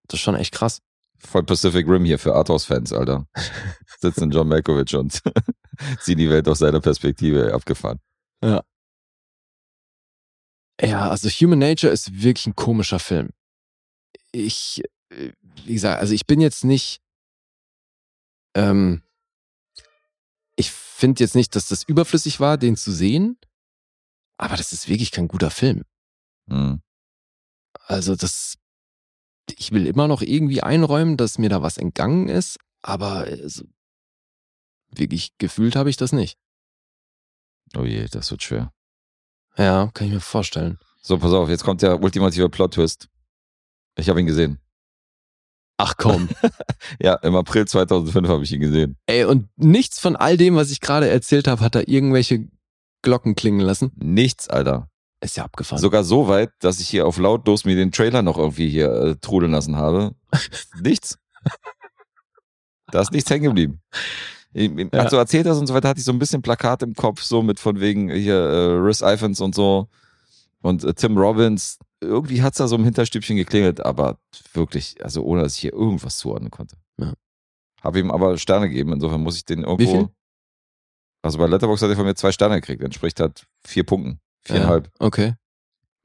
Das 0.07 0.19
ist 0.19 0.23
schon 0.23 0.35
echt 0.35 0.53
krass. 0.53 0.81
Voll 1.17 1.43
Pacific 1.43 1.87
Rim 1.87 2.03
hier 2.05 2.19
für 2.19 2.35
Arthouse-Fans, 2.35 2.91
Alter. 2.91 3.25
Sitzen 3.99 4.31
John 4.31 4.47
Malkovich 4.47 4.95
und 4.95 5.21
ziehen 6.01 6.17
die 6.17 6.29
Welt 6.29 6.47
aus 6.47 6.59
seiner 6.59 6.81
Perspektive 6.81 7.53
abgefahren. 7.53 7.99
Ja, 10.81 11.09
also 11.09 11.29
Human 11.29 11.59
Nature 11.59 11.93
ist 11.93 12.21
wirklich 12.21 12.47
ein 12.47 12.55
komischer 12.55 12.99
Film. 12.99 13.29
Ich, 14.31 14.83
äh, 15.09 15.31
wie 15.63 15.73
gesagt, 15.73 16.01
also 16.01 16.13
ich 16.13 16.25
bin 16.25 16.41
jetzt 16.41 16.65
nicht, 16.65 16.99
ähm, 18.55 19.03
ich 20.55 20.71
finde 20.71 21.23
jetzt 21.23 21.35
nicht, 21.35 21.55
dass 21.55 21.67
das 21.67 21.83
überflüssig 21.83 22.39
war, 22.39 22.57
den 22.57 22.75
zu 22.75 22.91
sehen, 22.91 23.37
aber 24.43 24.57
das 24.57 24.73
ist 24.73 24.89
wirklich 24.89 25.11
kein 25.11 25.29
guter 25.29 25.49
Film. 25.49 25.83
Mhm. 26.47 26.81
Also 27.85 28.17
das, 28.17 28.55
ich 29.57 29.71
will 29.71 29.87
immer 29.87 30.09
noch 30.09 30.21
irgendwie 30.21 30.61
einräumen, 30.61 31.15
dass 31.15 31.37
mir 31.37 31.47
da 31.47 31.61
was 31.61 31.77
entgangen 31.77 32.27
ist, 32.27 32.59
aber 32.81 33.19
also, 33.19 33.63
wirklich 34.91 35.37
gefühlt 35.37 35.77
habe 35.77 35.89
ich 35.89 35.95
das 35.95 36.11
nicht. 36.11 36.37
Oh 37.73 37.85
je, 37.85 38.05
das 38.07 38.31
wird 38.31 38.43
schwer. 38.43 38.73
Ja, 39.57 39.89
kann 39.93 40.07
ich 40.07 40.13
mir 40.13 40.19
vorstellen. 40.19 40.77
So, 41.01 41.17
pass 41.17 41.31
auf, 41.31 41.47
jetzt 41.47 41.63
kommt 41.63 41.81
der 41.81 42.01
ultimative 42.01 42.49
Plot-Twist. 42.49 43.07
Ich 43.95 44.09
habe 44.09 44.19
ihn 44.19 44.25
gesehen. 44.25 44.59
Ach 45.77 45.95
komm. 45.97 46.27
Ja, 46.99 47.15
im 47.15 47.35
April 47.35 47.65
2005 47.65 48.27
habe 48.27 48.43
ich 48.43 48.51
ihn 48.51 48.59
gesehen. 48.59 48.97
Ey, 49.05 49.23
und 49.23 49.47
nichts 49.55 49.99
von 49.99 50.17
all 50.17 50.35
dem, 50.35 50.55
was 50.55 50.69
ich 50.69 50.81
gerade 50.81 51.09
erzählt 51.09 51.47
habe, 51.47 51.61
hat 51.61 51.75
da 51.75 51.81
irgendwelche 51.85 52.47
Glocken 53.03 53.35
klingen 53.35 53.59
lassen. 53.59 53.91
Nichts, 53.95 54.49
Alter. 54.49 54.89
Ist 55.21 55.37
ja 55.37 55.45
abgefahren. 55.45 55.79
Sogar 55.81 56.03
so 56.03 56.27
weit, 56.27 56.49
dass 56.59 56.79
ich 56.79 56.89
hier 56.89 57.05
auf 57.05 57.17
lautlos 57.17 57.63
mir 57.63 57.75
den 57.75 57.91
Trailer 57.91 58.21
noch 58.23 58.37
irgendwie 58.37 58.67
hier 58.69 58.91
äh, 58.91 59.15
trudeln 59.21 59.51
lassen 59.51 59.75
habe. 59.77 60.15
nichts. 60.81 61.17
Da 62.91 63.01
ist 63.01 63.11
nichts 63.11 63.29
hängen 63.29 63.43
geblieben. 63.45 63.81
Ich- 64.53 64.69
Als 64.93 65.09
du 65.11 65.17
erzählt 65.17 65.47
hast 65.47 65.57
und 65.57 65.67
so 65.67 65.73
weiter, 65.73 65.89
hatte 65.89 65.99
ich 65.99 66.05
so 66.05 66.11
ein 66.11 66.19
bisschen 66.19 66.41
Plakat 66.41 66.83
im 66.83 66.93
Kopf, 66.93 67.21
so 67.23 67.41
mit 67.41 67.59
von 67.59 67.79
wegen 67.79 68.09
hier 68.11 68.35
äh, 68.35 68.75
Rhys 68.77 69.01
Ifans 69.01 69.41
und 69.41 69.55
so 69.55 69.87
und 70.61 70.83
äh, 70.83 70.93
Tim 70.93 71.17
Robbins. 71.17 71.79
Irgendwie 72.01 72.41
hat's 72.43 72.57
da 72.57 72.67
so 72.67 72.75
im 72.75 72.83
Hinterstübchen 72.83 73.37
geklingelt, 73.37 73.83
aber 73.85 74.17
wirklich, 74.53 75.03
also 75.03 75.23
ohne, 75.23 75.41
dass 75.43 75.55
ich 75.55 75.61
hier 75.61 75.73
irgendwas 75.73 76.17
zuordnen 76.17 76.51
konnte. 76.51 76.75
Ja. 76.99 77.13
Habe 77.81 77.99
ihm 77.99 78.11
aber 78.11 78.37
Sterne 78.37 78.67
gegeben, 78.69 78.91
insofern 78.93 79.21
muss 79.21 79.37
ich 79.37 79.45
den 79.45 79.63
irgendwo. 79.63 80.09
Also 81.23 81.37
bei 81.39 81.47
Letterboxd 81.47 81.83
hat 81.83 81.89
er 81.89 81.95
von 81.95 82.05
mir 82.05 82.15
zwei 82.15 82.31
Sterne 82.31 82.55
gekriegt, 82.61 82.83
entspricht 82.83 83.19
halt 83.19 83.45
vier 83.65 83.83
Punkten. 83.83 84.19
Viereinhalb. 84.43 84.87
Ja, 84.99 85.05
okay. 85.07 85.33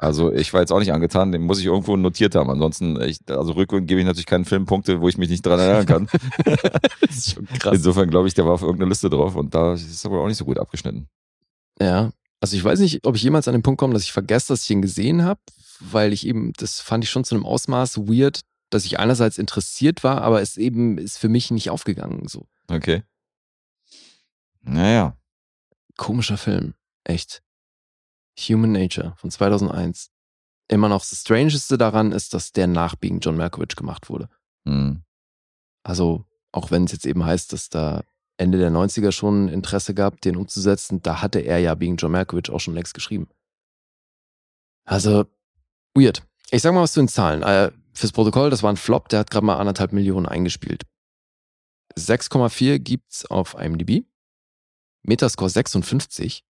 Also 0.01 0.32
ich 0.32 0.53
war 0.53 0.61
jetzt 0.61 0.70
auch 0.70 0.78
nicht 0.78 0.93
angetan, 0.93 1.32
den 1.32 1.43
muss 1.43 1.59
ich 1.59 1.66
irgendwo 1.66 1.97
notiert 1.97 2.36
haben. 2.36 2.49
Ansonsten, 2.51 3.01
ich, 3.01 3.19
also 3.27 3.53
rückwärts 3.53 3.86
gebe 3.89 4.01
ich 4.01 4.07
natürlich 4.07 4.27
keinen 4.27 4.45
Filmpunkte, 4.45 5.01
wo 5.01 5.09
ich 5.09 5.19
mich 5.19 5.28
nicht 5.28 5.45
dran 5.45 5.59
erinnern 5.59 5.86
kann. 5.86 6.09
Das 7.01 7.16
ist 7.16 7.35
schon 7.35 7.47
krass. 7.47 7.74
Insofern 7.74 8.09
glaube 8.09 8.28
ich, 8.28 8.35
der 8.35 8.47
war 8.47 8.53
auf 8.53 8.62
irgendeiner 8.62 8.90
Liste 8.90 9.11
drauf 9.11 9.35
und 9.35 9.55
da 9.55 9.74
ist 9.74 10.05
er 10.05 10.11
wohl 10.12 10.20
auch 10.20 10.28
nicht 10.28 10.36
so 10.36 10.45
gut 10.45 10.59
abgeschnitten. 10.59 11.09
Ja. 11.81 12.12
Also 12.40 12.57
ich 12.57 12.62
weiß 12.62 12.78
nicht, 12.78 13.05
ob 13.05 13.16
ich 13.16 13.23
jemals 13.24 13.49
an 13.49 13.55
den 13.55 13.62
Punkt 13.62 13.81
komme, 13.81 13.95
dass 13.95 14.05
ich 14.05 14.12
vergesse, 14.12 14.53
dass 14.53 14.62
ich 14.62 14.70
ihn 14.70 14.82
gesehen 14.82 15.24
habe, 15.24 15.40
weil 15.81 16.12
ich 16.12 16.24
eben, 16.27 16.53
das 16.57 16.81
fand 16.81 17.03
ich 17.03 17.11
schon 17.11 17.24
zu 17.24 17.35
einem 17.35 17.45
Ausmaß 17.45 17.99
weird, 18.07 18.43
dass 18.70 18.85
ich 18.85 19.01
einerseits 19.01 19.39
interessiert 19.39 20.05
war, 20.05 20.23
aber 20.23 20.40
es 20.40 20.57
eben 20.57 20.99
ist 20.99 21.19
für 21.19 21.28
mich 21.28 21.51
nicht 21.51 21.70
aufgegangen. 21.70 22.28
So 22.28 22.47
Okay. 22.70 23.03
Naja. 24.69 25.16
komischer 25.97 26.36
Film, 26.36 26.74
echt. 27.05 27.43
Human 28.39 28.73
Nature 28.73 29.15
von 29.16 29.31
2001. 29.31 30.11
Immer 30.69 30.89
noch 30.89 31.01
das 31.01 31.20
Strangeste 31.20 31.78
daran 31.78 32.12
ist, 32.12 32.35
dass 32.35 32.53
der 32.53 32.66
nach 32.66 32.95
Being 32.95 33.20
John 33.20 33.36
Malkovich 33.36 33.74
gemacht 33.74 34.11
wurde. 34.11 34.28
Hm. 34.66 35.03
Also, 35.82 36.27
auch 36.53 36.70
wenn 36.70 36.85
es 36.85 36.93
jetzt 36.93 37.07
eben 37.07 37.24
heißt, 37.24 37.53
dass 37.53 37.70
da 37.70 38.05
Ende 38.36 38.59
der 38.59 38.70
90er 38.70 39.11
schon 39.11 39.49
Interesse 39.49 39.95
gab, 39.95 40.20
den 40.20 40.36
umzusetzen, 40.36 41.03
da 41.03 41.23
hatte 41.23 41.40
er 41.40 41.59
ja 41.59 41.81
wegen 41.81 41.97
John 41.97 42.12
Malkovich 42.12 42.51
auch 42.51 42.61
schon 42.61 42.74
längst 42.74 42.95
geschrieben. 42.95 43.28
Also, 44.85 45.24
weird. 45.95 46.23
Ich 46.51 46.62
sag 46.62 46.73
mal 46.74 46.82
was 46.82 46.93
zu 46.93 47.01
den 47.01 47.09
Zahlen. 47.09 47.43
Äh, 47.43 47.73
fürs 47.93 48.12
Protokoll, 48.12 48.51
das 48.51 48.62
war 48.62 48.70
ein 48.70 48.77
Flop, 48.77 49.09
der 49.09 49.20
hat 49.20 49.31
gerade 49.31 49.47
mal 49.47 49.57
anderthalb 49.57 49.93
Millionen 49.93 50.27
eingespielt. 50.27 50.85
6,4 51.99 52.78
gibt's 52.78 53.27
auf 53.27 53.55
IMDb. 53.55 54.05
Metascore 55.09 55.48
56. 55.48 56.44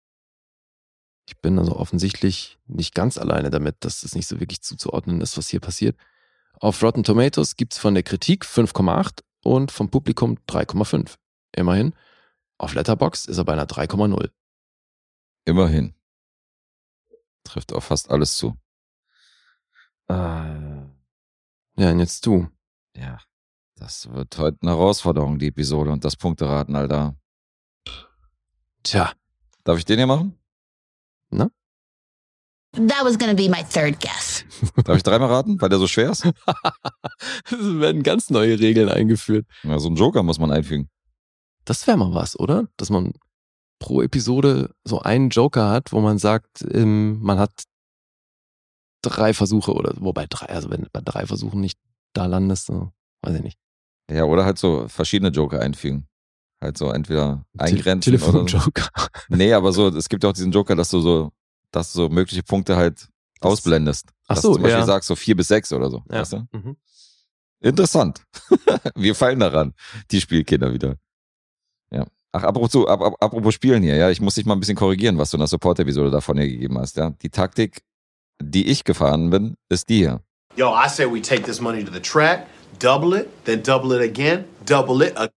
Ich 1.28 1.38
bin 1.42 1.60
also 1.60 1.76
offensichtlich 1.76 2.58
nicht 2.68 2.96
ganz 2.96 3.18
alleine 3.18 3.50
damit, 3.50 3.84
dass 3.84 4.02
das 4.02 4.16
nicht 4.16 4.28
so 4.28 4.40
wirklich 4.40 4.62
zuzuordnen 4.62 5.20
ist, 5.20 5.38
was 5.38 5.50
hier 5.50 5.60
passiert. 5.60 5.98
Auf 6.62 6.82
Rotten 6.82 7.04
Tomatoes 7.04 7.58
gibt's 7.58 7.78
von 7.78 7.96
der 7.96 8.04
Kritik 8.04 8.46
5,8 8.46 9.24
und 9.44 9.72
vom 9.72 9.90
Publikum 9.90 10.38
3,5. 10.48 11.16
Immerhin. 11.52 11.94
Auf 12.58 12.74
Letterboxd 12.76 13.28
ist 13.28 13.38
er 13.38 13.44
bei 13.44 13.54
einer 13.54 13.68
3,0. 13.68 14.30
Immerhin. 15.44 15.94
Trifft 17.44 17.74
auf 17.74 17.84
fast 17.84 18.10
alles 18.10 18.38
zu. 18.38 18.56
Äh, 20.08 20.14
Ja, 20.14 21.92
und 21.92 22.00
jetzt 22.00 22.26
du. 22.26 22.48
ja, 22.96 23.20
das 23.76 24.10
wird 24.14 24.38
heute 24.38 24.58
eine 24.62 24.72
Herausforderung, 24.72 25.40
die 25.40 25.48
Episode 25.48 25.92
und 25.92 26.06
das 26.06 26.16
Punkteraten, 26.16 26.76
Alter. 26.78 27.18
Tja, 28.86 29.12
Darf 29.64 29.80
ich 29.80 29.86
den 29.86 29.98
hier 29.98 30.08
machen? 30.08 30.38
That 32.76 33.06
was 33.06 33.18
gonna 33.18 33.34
be 33.34 33.50
my 33.50 33.64
third 33.64 34.00
guess. 34.02 34.44
Darf 34.84 34.98
ich 34.98 35.04
dreimal 35.04 35.30
raten, 35.30 35.60
weil 35.62 35.70
der 35.70 35.80
so 35.80 35.88
schwer 35.88 36.12
ist? 36.12 36.26
es 37.46 37.80
werden 37.80 38.04
ganz 38.04 38.30
neue 38.30 38.60
Regeln 38.60 38.90
eingeführt. 38.90 39.46
Ja, 39.64 39.80
so 39.80 39.88
einen 39.88 39.96
Joker 39.96 40.24
muss 40.24 40.40
man 40.40 40.52
einfügen. 40.52 40.90
Das 41.64 41.88
wäre 41.88 41.98
mal 41.98 42.14
was, 42.14 42.38
oder? 42.38 42.68
Dass 42.76 42.90
man 42.90 43.14
pro 43.80 44.02
Episode 44.02 44.72
so 44.84 45.00
einen 45.00 45.30
Joker 45.30 45.70
hat, 45.70 45.94
wo 45.94 46.02
man 46.02 46.18
sagt, 46.18 46.66
ähm, 46.70 47.22
man 47.22 47.40
hat 47.40 47.64
drei 49.02 49.34
Versuche 49.34 49.74
oder 49.74 49.94
wobei 49.98 50.26
drei, 50.28 50.48
also 50.48 50.70
wenn 50.70 50.82
du 50.82 50.90
bei 50.92 51.02
drei 51.04 51.26
Versuchen 51.26 51.62
nicht 51.62 51.80
da 52.14 52.26
landest, 52.26 52.66
so, 52.66 52.92
weiß 53.22 53.36
ich 53.36 53.44
nicht. 53.44 53.58
Ja, 54.12 54.26
oder 54.26 54.44
halt 54.44 54.58
so 54.58 54.88
verschiedene 54.90 55.32
Joker 55.32 55.62
einfügen. 55.62 56.08
Halt 56.66 56.78
so 56.80 56.90
entweder 56.90 57.46
eingrenzen 57.60 58.18
Te 58.18 58.24
oder 58.24 58.32
so. 58.32 58.44
Telefonjoker. 58.46 58.90
Nee, 59.30 59.54
aber 59.54 59.72
so, 59.72 59.88
es 59.90 60.10
gibt 60.10 60.24
ja 60.24 60.30
auch 60.30 60.34
diesen 60.34 60.52
Joker, 60.52 60.76
dass 60.76 60.90
du 60.90 61.00
so, 61.00 61.32
dass 61.72 61.94
du 61.94 62.00
so 62.00 62.10
mögliche 62.10 62.42
Punkte 62.44 62.76
halt 62.76 63.08
Das- 63.40 63.52
ausblendest. 63.52 64.10
Ach 64.28 64.36
dass 64.36 64.42
so, 64.42 64.48
du 64.50 64.54
zum 64.56 64.64
Beispiel 64.64 64.80
ja. 64.80 64.86
sagst, 64.86 65.08
so 65.08 65.16
vier 65.16 65.36
bis 65.36 65.48
sechs 65.48 65.72
oder 65.72 65.90
so. 65.92 66.02
Ja. 66.10 66.22
Weißt 66.22 66.34
du? 66.34 66.48
Mhm. 66.52 66.76
Interessant. 67.62 68.24
Wir 68.96 69.14
fallen 69.16 69.40
daran, 69.40 69.74
die 70.12 70.20
Spielkinder 70.22 70.74
wieder. 70.74 70.96
Ja. 71.92 72.06
Ach, 72.32 72.44
apropos, 72.44 72.72
zu- 72.72 72.88
ap, 72.88 73.02
ap, 73.02 73.16
apropos 73.24 73.54
Spielen 73.54 73.84
hier, 73.84 73.96
ja, 73.96 74.10
ich 74.10 74.20
muss 74.22 74.34
dich 74.36 74.46
mal 74.46 74.54
ein 74.56 74.60
bisschen 74.60 74.76
korrigieren, 74.76 75.18
was 75.20 75.30
du 75.32 75.38
in 75.38 75.42
der 75.42 75.48
Support-Episode 75.48 76.10
davon 76.12 76.38
hier 76.38 76.50
gegeben 76.50 76.78
hast, 76.80 76.98
ja. 76.98 77.12
Die 77.22 77.30
Taktik, 77.30 77.82
die 78.42 78.68
ich 78.68 78.84
gefahren 78.84 79.30
bin, 79.30 79.56
ist 79.70 79.88
die 79.90 79.98
hier. 80.00 80.22
Yo, 80.56 80.74
I 80.76 80.90
say 80.90 81.06
we 81.06 81.22
take 81.22 81.44
this 81.44 81.62
money 81.62 81.84
to 81.86 81.92
the 81.94 82.00
track, 82.02 82.48
double 82.80 83.18
it, 83.20 83.28
then 83.46 83.62
double 83.62 83.96
it 83.96 84.02
again, 84.10 84.46
double 84.66 85.06
it. 85.06 85.16
ag- 85.18 85.32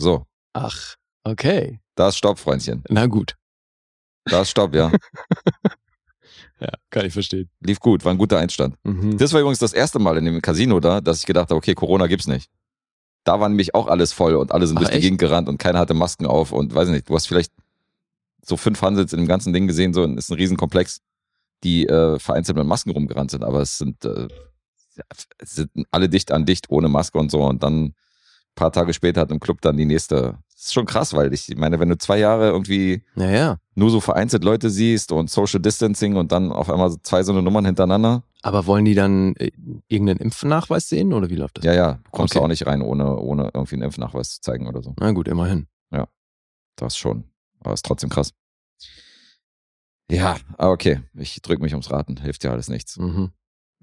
So, 0.00 0.24
Ach, 0.52 0.96
okay. 1.24 1.80
da 1.94 2.08
ist 2.08 2.16
Stopp, 2.16 2.38
Freundchen. 2.38 2.82
Na 2.88 3.06
gut. 3.06 3.36
Da 4.24 4.42
ist 4.42 4.50
Stopp, 4.50 4.74
ja. 4.74 4.92
Ja, 6.60 6.68
kann 6.90 7.06
ich 7.06 7.12
verstehen. 7.14 7.48
Lief 7.60 7.80
gut, 7.80 8.04
war 8.04 8.12
ein 8.12 8.18
guter 8.18 8.38
Einstand. 8.38 8.76
Mhm. 8.84 9.16
Das 9.16 9.32
war 9.32 9.40
übrigens 9.40 9.60
das 9.60 9.72
erste 9.72 9.98
Mal 9.98 10.18
in 10.18 10.26
dem 10.26 10.42
Casino 10.42 10.78
da, 10.78 11.00
dass 11.00 11.20
ich 11.20 11.26
gedacht 11.26 11.48
habe, 11.48 11.56
okay, 11.56 11.74
Corona 11.74 12.06
gibt's 12.06 12.26
nicht. 12.26 12.50
Da 13.24 13.40
war 13.40 13.48
nämlich 13.48 13.74
auch 13.74 13.86
alles 13.86 14.12
voll 14.12 14.34
und 14.34 14.52
alle 14.52 14.66
sind 14.66 14.76
Ach, 14.76 14.82
durch 14.82 14.90
die 14.90 14.96
echt? 14.96 15.04
Gegend 15.04 15.20
gerannt 15.20 15.48
und 15.48 15.58
keiner 15.58 15.78
hatte 15.78 15.94
Masken 15.94 16.26
auf 16.26 16.52
und 16.52 16.74
weiß 16.74 16.88
nicht, 16.88 17.08
du 17.08 17.14
hast 17.14 17.26
vielleicht 17.26 17.52
so 18.44 18.56
fünf 18.56 18.80
Hansels 18.82 19.12
in 19.12 19.20
dem 19.20 19.28
ganzen 19.28 19.52
Ding 19.52 19.66
gesehen, 19.66 19.94
so 19.94 20.04
ist 20.04 20.30
ein 20.30 20.36
Riesenkomplex, 20.36 21.00
die 21.64 21.86
äh, 21.86 22.18
vereinzelt 22.18 22.56
mit 22.58 22.66
Masken 22.66 22.90
rumgerannt 22.90 23.30
sind, 23.30 23.44
aber 23.44 23.60
es 23.60 23.78
sind, 23.78 24.04
äh, 24.04 24.28
es 25.38 25.54
sind 25.54 25.70
alle 25.90 26.08
dicht 26.08 26.30
an 26.30 26.44
dicht 26.44 26.70
ohne 26.70 26.88
Maske 26.88 27.18
und 27.18 27.30
so 27.30 27.42
und 27.42 27.62
dann 27.62 27.94
paar 28.60 28.72
Tage 28.72 28.92
später 28.94 29.20
hat 29.22 29.30
im 29.32 29.40
Club 29.40 29.60
dann 29.60 29.76
die 29.76 29.84
nächste. 29.86 30.38
Das 30.52 30.66
ist 30.66 30.72
schon 30.74 30.86
krass, 30.86 31.14
weil 31.14 31.32
ich 31.32 31.54
meine, 31.56 31.80
wenn 31.80 31.88
du 31.88 31.96
zwei 31.98 32.18
Jahre 32.18 32.48
irgendwie 32.50 33.02
Ja, 33.16 33.30
ja. 33.30 33.58
nur 33.74 33.90
so 33.90 34.00
vereinzelt 34.00 34.44
Leute 34.44 34.68
siehst 34.70 35.10
und 35.12 35.30
Social 35.30 35.60
Distancing 35.60 36.16
und 36.16 36.30
dann 36.32 36.52
auf 36.52 36.68
einmal 36.70 36.94
zwei 37.02 37.22
so 37.22 37.32
eine 37.32 37.42
Nummern 37.42 37.64
hintereinander, 37.64 38.22
Aber 38.42 38.66
wollen 38.66 38.84
die 38.84 38.94
dann 38.94 39.34
äh, 39.36 39.50
irgendeinen 39.88 40.20
Impfnachweis 40.20 40.88
sehen 40.88 41.12
oder 41.14 41.30
wie 41.30 41.36
läuft 41.36 41.58
das? 41.58 41.64
Ja, 41.64 41.72
ja, 41.74 41.92
du 42.04 42.10
kommst 42.10 42.36
Okay. 42.36 42.44
auch 42.44 42.48
nicht 42.48 42.66
rein, 42.66 42.82
ohne, 42.82 43.16
ohne 43.18 43.50
irgendwie 43.54 43.76
einen 43.76 43.82
Impfnachweis 43.84 44.34
zu 44.34 44.40
zeigen 44.42 44.68
oder 44.68 44.82
so. 44.82 44.94
Na 45.00 45.10
gut, 45.12 45.26
immerhin. 45.28 45.66
Das 46.76 46.96
schon. 46.96 47.24
Aber 47.60 47.74
ist 47.74 47.84
trotzdem 47.84 48.08
krass. 48.08 48.32
Ja, 50.10 50.38
aber 50.56 50.72
okay. 50.72 51.02
Ich 51.14 51.42
drücke 51.42 51.62
mich 51.62 51.72
ums 51.74 51.90
Raten. 51.90 52.16
Hilft 52.16 52.42
ja 52.42 52.52
alles 52.52 52.68
nichts. 52.68 52.96
Mhm. 52.96 53.32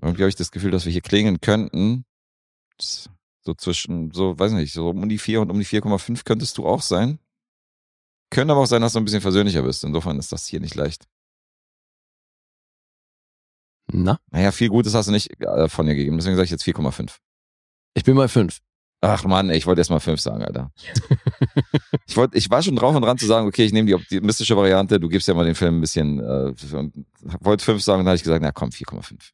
Irgendwie 0.01 0.23
habe 0.23 0.29
ich 0.29 0.35
das 0.35 0.49
Gefühl, 0.51 0.71
dass 0.71 0.85
wir 0.85 0.91
hier 0.91 1.01
klingen 1.01 1.39
könnten. 1.39 2.05
So 3.47 3.53
zwischen, 3.53 4.11
so, 4.11 4.37
weiß 4.37 4.51
nicht, 4.51 4.73
so 4.73 4.89
um 4.89 5.07
die 5.07 5.17
4 5.17 5.39
und 5.39 5.49
um 5.49 5.57
die 5.57 5.65
4,5 5.65 6.25
könntest 6.25 6.57
du 6.57 6.67
auch 6.67 6.81
sein. 6.81 7.17
Könnte 8.29 8.51
aber 8.51 8.63
auch 8.63 8.67
sein, 8.67 8.81
dass 8.81 8.91
du 8.91 8.99
ein 8.99 9.05
bisschen 9.05 9.21
versöhnlicher 9.21 9.61
bist. 9.61 9.85
Insofern 9.85 10.19
ist 10.19 10.33
das 10.33 10.47
hier 10.47 10.59
nicht 10.59 10.75
leicht. 10.75 11.07
Na, 13.89 14.19
Naja, 14.31 14.51
viel 14.51 14.67
Gutes 14.67 14.93
hast 14.95 15.05
du 15.05 15.13
nicht 15.13 15.39
äh, 15.39 15.69
von 15.69 15.85
dir 15.85 15.95
gegeben. 15.95 16.17
Deswegen 16.17 16.35
sage 16.35 16.43
ich 16.43 16.51
jetzt 16.51 16.65
4,5. 16.65 17.19
ich 17.93 18.03
bin 18.03 18.17
bei 18.17 18.27
fünf. 18.27 18.59
Ach 18.99 19.23
Mann, 19.23 19.49
ey, 19.49 19.57
ich 19.57 19.65
wollte 19.65 19.79
erst 19.79 19.91
mal 19.91 20.01
5 20.01 20.19
sagen, 20.19 20.43
Alter. 20.43 20.73
ich, 22.05 22.17
wollte, 22.17 22.37
ich 22.37 22.49
war 22.49 22.61
schon 22.61 22.75
drauf 22.75 22.93
und 22.97 23.03
dran 23.03 23.17
zu 23.17 23.27
sagen, 23.27 23.47
okay, 23.47 23.63
ich 23.63 23.71
nehme 23.71 23.87
die 23.87 23.95
optimistische 23.95 24.57
Variante, 24.57 24.99
du 24.99 25.07
gibst 25.07 25.29
ja 25.29 25.33
mal 25.33 25.45
den 25.45 25.55
Film 25.55 25.77
ein 25.77 25.81
bisschen, 25.81 26.19
äh, 26.19 26.53
wollte 27.39 27.63
5 27.63 27.81
sagen, 27.81 27.99
dann 27.99 28.07
habe 28.07 28.17
ich 28.17 28.23
gesagt, 28.23 28.41
na 28.41 28.51
komm, 28.51 28.71
4,5. 28.71 29.31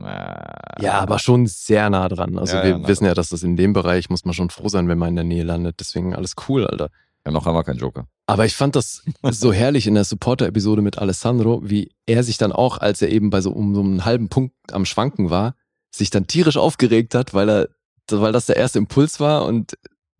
Na, 0.00 0.54
Ja, 0.80 0.94
aber 1.00 1.18
schon 1.18 1.46
sehr 1.46 1.90
nah 1.90 2.08
dran. 2.08 2.38
Also 2.38 2.56
Ja, 2.56 2.62
wir 2.64 2.70
ja, 2.70 2.88
wissen 2.88 3.04
ja, 3.04 3.14
dass 3.14 3.28
das 3.30 3.42
in 3.42 3.56
dem 3.56 3.72
Bereich 3.72 4.10
muss 4.10 4.24
man 4.24 4.34
schon 4.34 4.50
froh 4.50 4.68
sein, 4.68 4.88
wenn 4.88 4.98
man 4.98 5.10
in 5.10 5.16
der 5.16 5.24
Nähe 5.24 5.44
landet. 5.44 5.76
Deswegen 5.80 6.14
alles 6.14 6.34
cool, 6.48 6.66
Alter. 6.66 6.90
Ja, 7.26 7.32
noch 7.32 7.44
wir 7.46 7.64
keinen 7.64 7.78
Joker. 7.78 8.06
Aber 8.26 8.44
ich 8.46 8.54
fand 8.54 8.76
das 8.76 9.02
so 9.30 9.52
herrlich 9.52 9.86
in 9.86 9.94
der 9.94 10.04
Supporter-Episode 10.04 10.82
mit 10.82 10.98
Alessandro, 10.98 11.60
wie 11.64 11.90
er 12.06 12.22
sich 12.22 12.38
dann 12.38 12.52
auch, 12.52 12.78
als 12.78 13.02
er 13.02 13.10
eben 13.10 13.30
bei 13.30 13.40
so 13.40 13.50
um 13.50 13.74
so 13.74 13.80
einen 13.82 14.04
halben 14.04 14.28
Punkt 14.28 14.54
am 14.72 14.84
Schwanken 14.84 15.30
war, 15.30 15.54
sich 15.90 16.10
dann 16.10 16.26
tierisch 16.26 16.56
aufgeregt 16.56 17.14
hat, 17.14 17.34
weil 17.34 17.48
er, 17.48 17.68
weil 18.10 18.32
das 18.32 18.46
der 18.46 18.56
erste 18.56 18.78
Impuls 18.78 19.20
war 19.20 19.44
und 19.46 19.76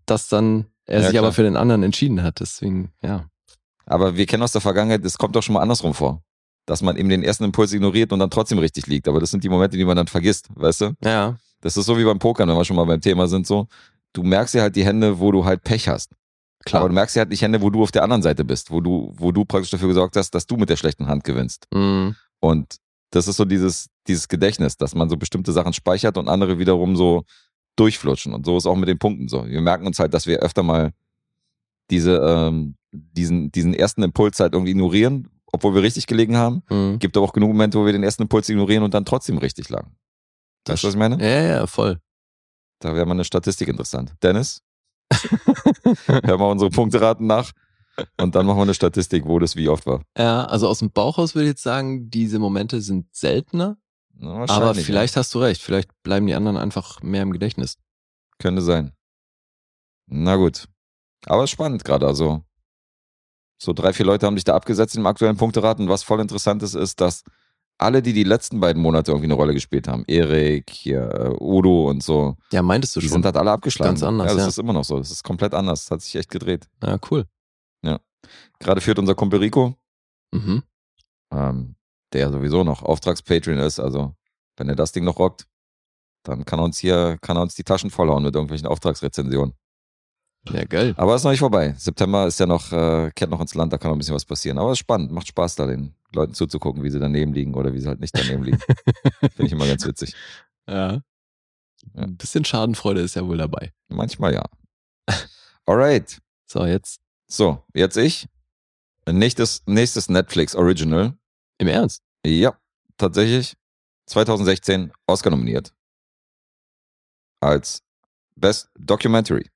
dass 0.06 0.28
dann 0.28 0.66
er 0.86 1.00
Ja, 1.02 1.08
sich 1.08 1.18
aber 1.18 1.28
klar. 1.28 1.32
für 1.34 1.42
den 1.42 1.56
anderen 1.56 1.82
entschieden 1.82 2.22
hat. 2.22 2.40
Deswegen, 2.40 2.92
ja. 3.02 3.26
Aber 3.86 4.16
wir 4.16 4.26
kennen 4.26 4.42
aus 4.42 4.52
der 4.52 4.60
Vergangenheit, 4.60 5.04
es 5.04 5.18
kommt 5.18 5.36
doch 5.36 5.42
schon 5.42 5.54
mal 5.54 5.60
andersrum 5.62 5.94
vor. 5.94 6.22
Dass 6.68 6.82
man 6.82 6.96
eben 6.96 7.08
den 7.08 7.22
ersten 7.22 7.44
Impuls 7.44 7.72
ignoriert 7.72 8.12
und 8.12 8.18
dann 8.18 8.30
trotzdem 8.30 8.58
richtig 8.58 8.86
liegt. 8.86 9.08
Aber 9.08 9.20
das 9.20 9.30
sind 9.30 9.42
die 9.42 9.48
Momente, 9.48 9.76
die 9.76 9.84
man 9.84 9.96
dann 9.96 10.06
vergisst, 10.06 10.48
weißt 10.54 10.80
du? 10.82 10.92
Ja, 11.02 11.36
Das 11.62 11.76
ist 11.76 11.86
so 11.86 11.96
wie 11.98 12.04
beim 12.04 12.18
Pokern, 12.18 12.48
wenn 12.48 12.56
wir 12.56 12.64
schon 12.64 12.76
mal 12.76 12.84
beim 12.84 13.00
Thema 13.00 13.26
sind, 13.26 13.46
so. 13.46 13.66
Du 14.12 14.22
merkst 14.22 14.54
ja 14.54 14.62
halt 14.62 14.76
die 14.76 14.84
Hände, 14.84 15.18
wo 15.18 15.32
du 15.32 15.44
halt 15.44 15.62
Pech 15.64 15.88
hast. 15.88 16.12
klar. 16.64 16.80
Aber 16.82 16.88
du 16.90 16.94
merkst 16.94 17.16
ja 17.16 17.20
halt 17.20 17.30
nicht 17.30 17.42
Hände, 17.42 17.62
wo 17.62 17.70
du 17.70 17.82
auf 17.82 17.90
der 17.90 18.02
anderen 18.02 18.22
Seite 18.22 18.44
bist, 18.44 18.70
wo 18.70 18.80
du, 18.80 19.12
wo 19.16 19.32
du 19.32 19.44
praktisch 19.44 19.70
dafür 19.70 19.88
gesorgt 19.88 20.16
hast, 20.16 20.34
dass 20.34 20.46
du 20.46 20.56
mit 20.56 20.68
der 20.68 20.76
schlechten 20.76 21.06
Hand 21.06 21.24
gewinnst. 21.24 21.66
Mhm. 21.72 22.14
Und 22.40 22.76
das 23.10 23.26
ist 23.28 23.36
so 23.36 23.44
dieses, 23.46 23.88
dieses 24.06 24.28
Gedächtnis, 24.28 24.76
dass 24.76 24.94
man 24.94 25.08
so 25.08 25.16
bestimmte 25.16 25.52
Sachen 25.52 25.72
speichert 25.72 26.18
und 26.18 26.28
andere 26.28 26.58
wiederum 26.58 26.96
so 26.96 27.24
durchflutschen. 27.76 28.34
Und 28.34 28.44
so 28.44 28.56
ist 28.58 28.66
auch 28.66 28.76
mit 28.76 28.88
den 28.88 28.98
Punkten 28.98 29.28
so. 29.28 29.46
Wir 29.46 29.60
merken 29.62 29.86
uns 29.86 29.98
halt, 29.98 30.12
dass 30.12 30.26
wir 30.26 30.40
öfter 30.40 30.62
mal 30.62 30.92
diese, 31.90 32.16
ähm, 32.18 32.74
diesen, 32.92 33.50
diesen 33.52 33.72
ersten 33.74 34.02
Impuls 34.02 34.38
halt 34.40 34.52
irgendwie 34.52 34.72
ignorieren, 34.72 35.28
obwohl 35.52 35.74
wir 35.74 35.82
richtig 35.82 36.06
gelegen 36.06 36.36
haben. 36.36 36.62
Mhm. 36.70 36.98
Gibt 36.98 37.16
aber 37.16 37.26
auch 37.26 37.32
genug 37.32 37.48
Momente, 37.48 37.78
wo 37.78 37.86
wir 37.86 37.92
den 37.92 38.02
ersten 38.02 38.22
Impuls 38.22 38.48
ignorieren 38.48 38.82
und 38.82 38.94
dann 38.94 39.04
trotzdem 39.04 39.38
richtig 39.38 39.68
lagen. 39.68 39.96
Weißt 40.66 40.82
du, 40.82 40.88
was 40.88 40.94
ich 40.94 40.98
meine? 40.98 41.18
Ja, 41.20 41.42
ja, 41.42 41.66
voll. 41.66 42.00
Da 42.80 42.94
wäre 42.94 43.06
mal 43.06 43.12
eine 43.12 43.24
Statistik 43.24 43.68
interessant. 43.68 44.14
Dennis, 44.22 44.62
hör 46.06 46.38
mal 46.38 46.50
unsere 46.50 46.70
Punkteraten 46.70 47.26
nach 47.26 47.52
und 48.20 48.34
dann 48.34 48.46
machen 48.46 48.58
wir 48.58 48.62
eine 48.62 48.74
Statistik, 48.74 49.24
wo 49.26 49.38
das 49.38 49.56
wie 49.56 49.68
oft 49.68 49.86
war. 49.86 50.02
Ja, 50.16 50.44
also 50.44 50.68
aus 50.68 50.78
dem 50.78 50.90
Bauchhaus 50.90 51.34
würde 51.34 51.46
ich 51.46 51.52
jetzt 51.52 51.62
sagen, 51.62 52.10
diese 52.10 52.38
Momente 52.38 52.80
sind 52.80 53.06
seltener, 53.14 53.78
Na, 54.14 54.44
aber 54.48 54.74
vielleicht 54.74 55.16
hast 55.16 55.34
du 55.34 55.40
recht. 55.40 55.62
Vielleicht 55.62 55.90
bleiben 56.02 56.26
die 56.26 56.34
anderen 56.34 56.56
einfach 56.56 57.02
mehr 57.02 57.22
im 57.22 57.32
Gedächtnis. 57.32 57.74
Ja. 57.76 57.84
Könnte 58.38 58.62
sein. 58.62 58.92
Na 60.06 60.36
gut. 60.36 60.68
Aber 61.26 61.46
spannend 61.46 61.84
gerade. 61.84 62.06
Also, 62.06 62.44
so 63.58 63.72
drei, 63.72 63.92
vier 63.92 64.06
Leute 64.06 64.26
haben 64.26 64.36
sich 64.36 64.44
da 64.44 64.54
abgesetzt 64.54 64.96
im 64.96 65.06
aktuellen 65.06 65.36
Punkteraten. 65.36 65.84
Und 65.84 65.90
was 65.90 66.02
voll 66.04 66.20
interessant 66.20 66.62
ist, 66.62 66.74
ist, 66.74 67.00
dass 67.00 67.24
alle, 67.76 68.02
die 68.02 68.12
die 68.12 68.24
letzten 68.24 68.58
beiden 68.60 68.80
Monate 68.82 69.10
irgendwie 69.12 69.26
eine 69.26 69.34
Rolle 69.34 69.52
gespielt 69.54 69.86
haben, 69.88 70.04
Erik, 70.06 70.70
hier, 70.70 71.10
äh, 71.12 71.36
Udo 71.42 71.88
und 71.88 72.02
so, 72.02 72.36
Ja, 72.52 72.62
meintest 72.62 72.96
du 72.96 73.00
die 73.00 73.06
schon? 73.06 73.14
sind 73.14 73.24
halt 73.24 73.36
alle 73.36 73.52
abgeschlagen. 73.52 73.90
Ganz 73.90 74.02
anders, 74.02 74.28
Ja, 74.28 74.34
das 74.34 74.42
ja. 74.44 74.48
ist 74.48 74.58
immer 74.58 74.72
noch 74.72 74.84
so. 74.84 74.98
Das 74.98 75.10
ist 75.10 75.22
komplett 75.22 75.54
anders. 75.54 75.84
Das 75.84 75.90
hat 75.92 76.02
sich 76.02 76.14
echt 76.16 76.30
gedreht. 76.30 76.68
Ja, 76.82 76.98
cool. 77.10 77.24
Gerade 78.58 78.80
führt 78.80 78.98
unser 78.98 79.14
Kumpel 79.14 79.38
Rico, 79.38 79.76
Mhm. 80.34 80.62
ähm, 81.32 81.76
der 82.12 82.30
sowieso 82.32 82.64
noch 82.64 82.82
Auftrags-Patreon 82.82 83.58
ist. 83.58 83.78
Also, 83.78 84.14
wenn 84.56 84.68
er 84.68 84.74
das 84.74 84.92
Ding 84.92 85.04
noch 85.04 85.18
rockt, 85.18 85.46
Dann 86.24 86.44
kann 86.44 86.58
er 86.58 86.64
uns 86.64 86.78
hier, 86.78 87.16
kann 87.22 87.36
er 87.36 87.42
uns 87.42 87.54
die 87.54 87.62
Taschen 87.62 87.90
vollhauen 87.90 88.24
mit 88.24 88.34
irgendwelchen 88.34 88.66
Auftragsrezensionen. 88.66 89.54
Ja, 90.50 90.64
geil. 90.64 90.94
Aber 90.96 91.14
es 91.14 91.20
ist 91.20 91.24
noch 91.24 91.30
nicht 91.32 91.40
vorbei. 91.40 91.74
September 91.76 92.26
ist 92.26 92.40
ja 92.40 92.46
noch, 92.46 92.72
äh, 92.72 93.10
kehrt 93.14 93.30
noch 93.30 93.40
ins 93.40 93.54
Land, 93.54 93.72
da 93.72 93.78
kann 93.78 93.90
noch 93.90 93.96
ein 93.96 93.98
bisschen 93.98 94.14
was 94.14 94.24
passieren. 94.24 94.58
Aber 94.58 94.70
es 94.70 94.76
ist 94.76 94.80
spannend, 94.80 95.10
macht 95.12 95.28
Spaß, 95.28 95.56
da 95.56 95.66
den 95.66 95.94
Leuten 96.14 96.32
zuzugucken, 96.32 96.82
wie 96.82 96.90
sie 96.90 96.98
daneben 96.98 97.32
liegen 97.34 97.54
oder 97.54 97.72
wie 97.74 97.80
sie 97.80 97.88
halt 97.88 98.00
nicht 98.00 98.16
daneben 98.16 98.44
liegen. 98.44 98.58
Finde 99.20 99.46
ich 99.46 99.52
immer 99.52 99.66
ganz 99.66 99.84
witzig. 99.86 100.14
Ja. 100.66 101.02
Ein 101.94 102.16
bisschen 102.16 102.44
Schadenfreude 102.44 103.00
ist 103.00 103.14
ja 103.16 103.26
wohl 103.26 103.36
dabei. 103.36 103.72
Manchmal 103.88 104.34
ja. 104.34 104.44
Alright. 105.66 106.18
So, 106.46 106.64
jetzt 106.64 107.00
So, 107.26 107.62
jetzt 107.74 107.96
ich. 107.96 108.26
Nächstes, 109.06 109.62
nächstes 109.66 110.08
Netflix 110.08 110.54
Original. 110.54 111.14
im 111.58 111.68
Ernst. 111.68 112.02
Ja, 112.24 112.58
tatsächlich. 112.96 113.54
2016 114.06 114.92
Oscar 115.06 115.30
nominiert. 115.30 115.74
Als 117.40 117.82
Best 118.34 118.70
Documentary. 118.78 119.50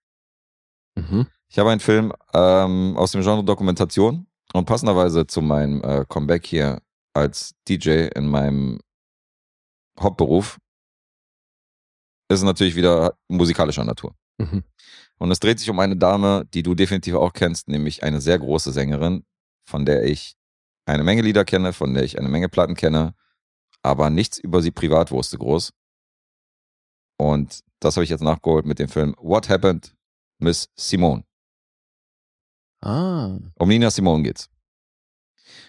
Mhm. 0.94 1.26
Ich 1.48 1.58
habe 1.58 1.70
einen 1.70 1.80
Film 1.80 2.12
ähm, 2.34 2.96
aus 2.96 3.12
dem 3.12 3.22
Genre 3.22 3.44
Dokumentation 3.44 4.26
und 4.52 4.66
passenderweise 4.66 5.26
zu 5.26 5.42
meinem 5.42 5.82
äh, 5.82 6.04
Comeback 6.08 6.46
hier 6.46 6.80
als 7.14 7.54
DJ 7.68 8.08
in 8.14 8.26
meinem 8.26 8.80
Hauptberuf 10.00 10.58
ist 12.28 12.38
es 12.38 12.44
natürlich 12.44 12.76
wieder 12.76 13.16
musikalischer 13.28 13.84
Natur. 13.84 14.14
Mhm. 14.38 14.64
Und 15.18 15.30
es 15.30 15.40
dreht 15.40 15.58
sich 15.58 15.70
um 15.70 15.78
eine 15.78 15.96
Dame, 15.96 16.44
die 16.52 16.62
du 16.62 16.74
definitiv 16.74 17.14
auch 17.14 17.32
kennst, 17.32 17.68
nämlich 17.68 18.02
eine 18.02 18.20
sehr 18.20 18.38
große 18.38 18.72
Sängerin, 18.72 19.24
von 19.64 19.84
der 19.84 20.04
ich 20.04 20.34
eine 20.86 21.04
Menge 21.04 21.22
Lieder 21.22 21.44
kenne, 21.44 21.72
von 21.72 21.94
der 21.94 22.02
ich 22.02 22.18
eine 22.18 22.28
Menge 22.28 22.48
Platten 22.48 22.74
kenne, 22.74 23.14
aber 23.82 24.10
nichts 24.10 24.38
über 24.38 24.62
sie 24.62 24.70
privat 24.70 25.10
wusste 25.10 25.38
groß. 25.38 25.72
Und 27.18 27.60
das 27.78 27.96
habe 27.96 28.04
ich 28.04 28.10
jetzt 28.10 28.22
nachgeholt 28.22 28.66
mit 28.66 28.78
dem 28.78 28.88
Film 28.88 29.14
What 29.18 29.48
Happened, 29.48 29.94
Miss 30.42 30.68
Simone. 30.76 31.24
Ah. 32.80 33.38
Um 33.58 33.68
Nina 33.68 33.90
Simone 33.90 34.24
geht's. 34.24 34.48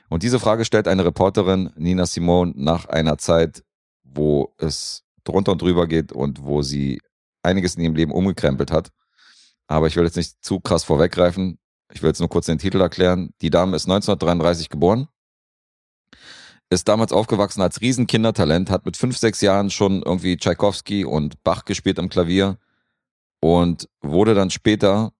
Und 0.09 0.23
diese 0.23 0.39
Frage 0.39 0.65
stellt 0.65 0.87
eine 0.87 1.05
Reporterin 1.05 1.71
Nina 1.75 2.05
Simone 2.05 2.53
nach 2.55 2.85
einer 2.85 3.17
Zeit, 3.17 3.63
wo 4.03 4.53
es 4.57 5.03
drunter 5.23 5.53
und 5.53 5.61
drüber 5.61 5.87
geht 5.87 6.11
und 6.11 6.43
wo 6.43 6.61
sie 6.61 6.99
einiges 7.43 7.75
in 7.75 7.83
ihrem 7.83 7.95
Leben 7.95 8.11
umgekrempelt 8.11 8.71
hat. 8.71 8.89
Aber 9.67 9.87
ich 9.87 9.95
will 9.95 10.03
jetzt 10.03 10.17
nicht 10.17 10.43
zu 10.43 10.59
krass 10.59 10.83
vorweggreifen. 10.83 11.59
Ich 11.91 12.01
will 12.01 12.09
jetzt 12.09 12.19
nur 12.19 12.29
kurz 12.29 12.47
den 12.47 12.57
Titel 12.57 12.81
erklären. 12.81 13.33
Die 13.41 13.49
Dame 13.49 13.75
ist 13.75 13.85
1933 13.85 14.69
geboren, 14.69 15.07
ist 16.69 16.87
damals 16.87 17.13
aufgewachsen 17.13 17.61
als 17.61 17.81
Riesenkindertalent, 17.81 18.69
hat 18.69 18.85
mit 18.85 18.97
fünf, 18.97 19.17
sechs 19.17 19.41
Jahren 19.41 19.69
schon 19.69 20.01
irgendwie 20.01 20.37
Tchaikovsky 20.37 21.05
und 21.05 21.43
Bach 21.43 21.65
gespielt 21.65 21.99
am 21.99 22.09
Klavier 22.09 22.57
und 23.43 23.89
wurde 23.99 24.35
dann 24.35 24.49
später 24.49 25.11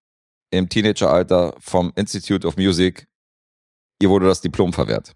im 0.50 0.70
Teenageralter 0.70 1.56
vom 1.60 1.91
Institute 1.98 2.48
of 2.48 2.56
Music, 2.56 3.06
ihr 4.02 4.10
wurde 4.10 4.28
das 4.28 4.40
Diplom 4.40 4.72
verwehrt. 4.72 5.12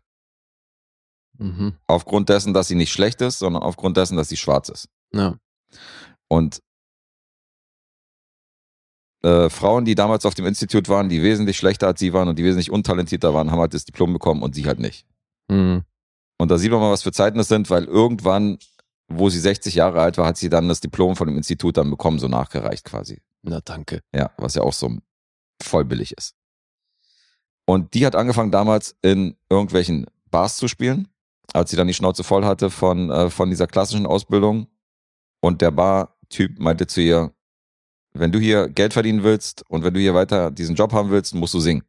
Mhm. 1.37 1.77
Aufgrund 1.87 2.27
dessen, 2.27 2.53
dass 2.53 2.67
sie 2.67 2.75
nicht 2.75 2.91
schlecht 2.91 3.21
ist, 3.21 3.39
sondern 3.39 3.63
aufgrund 3.63 3.95
dessen, 3.95 4.17
dass 4.17 4.27
sie 4.27 4.35
schwarz 4.35 4.67
ist. 4.67 4.89
Ja. 5.13 5.37
Und 6.27 6.59
äh, 9.23 9.49
Frauen, 9.49 9.85
die 9.85 9.95
damals 9.95 10.25
auf 10.25 10.33
dem 10.33 10.45
Institut 10.45 10.89
waren, 10.89 11.07
die 11.07 11.23
wesentlich 11.23 11.55
schlechter 11.55 11.87
als 11.87 12.01
sie 12.01 12.11
waren 12.11 12.27
und 12.27 12.37
die 12.37 12.43
wesentlich 12.43 12.71
untalentierter 12.71 13.33
waren, 13.33 13.51
haben 13.51 13.61
halt 13.61 13.73
das 13.73 13.85
Diplom 13.85 14.11
bekommen 14.11 14.43
und 14.43 14.53
sie 14.53 14.65
halt 14.65 14.79
nicht. 14.79 15.07
Mhm. 15.47 15.83
Und 16.37 16.51
da 16.51 16.57
sieht 16.57 16.71
man 16.71 16.81
mal, 16.81 16.91
was 16.91 17.03
für 17.03 17.13
Zeiten 17.13 17.39
es 17.39 17.47
sind, 17.47 17.69
weil 17.69 17.85
irgendwann, 17.85 18.57
wo 19.07 19.29
sie 19.29 19.39
60 19.39 19.75
Jahre 19.75 20.01
alt 20.01 20.17
war, 20.17 20.27
hat 20.27 20.37
sie 20.37 20.49
dann 20.49 20.67
das 20.67 20.79
Diplom 20.79 21.15
von 21.15 21.27
dem 21.27 21.37
Institut 21.37 21.77
dann 21.77 21.89
bekommen, 21.89 22.19
so 22.19 22.27
nachgereicht 22.27 22.85
quasi. 22.85 23.21
Na, 23.41 23.61
danke. 23.61 24.01
Ja, 24.13 24.31
was 24.37 24.55
ja 24.55 24.63
auch 24.63 24.73
so 24.73 24.97
voll 25.61 25.85
billig 25.85 26.13
ist. 26.17 26.35
Und 27.65 27.93
die 27.93 28.05
hat 28.05 28.15
angefangen 28.15 28.51
damals 28.51 28.95
in 29.01 29.35
irgendwelchen 29.49 30.05
Bars 30.29 30.57
zu 30.57 30.67
spielen, 30.67 31.07
als 31.53 31.69
sie 31.69 31.77
dann 31.77 31.87
die 31.87 31.93
Schnauze 31.93 32.23
voll 32.23 32.45
hatte 32.45 32.69
von, 32.69 33.09
äh, 33.09 33.29
von 33.29 33.49
dieser 33.49 33.67
klassischen 33.67 34.05
Ausbildung. 34.05 34.67
Und 35.41 35.61
der 35.61 35.71
Bar-Typ 35.71 36.59
meinte 36.59 36.87
zu 36.87 37.01
ihr, 37.01 37.33
wenn 38.13 38.31
du 38.31 38.39
hier 38.39 38.69
Geld 38.69 38.93
verdienen 38.93 39.23
willst 39.23 39.63
und 39.69 39.83
wenn 39.83 39.93
du 39.93 39.99
hier 39.99 40.15
weiter 40.15 40.51
diesen 40.51 40.75
Job 40.75 40.93
haben 40.93 41.09
willst, 41.09 41.35
musst 41.35 41.53
du 41.53 41.59
singen. 41.59 41.83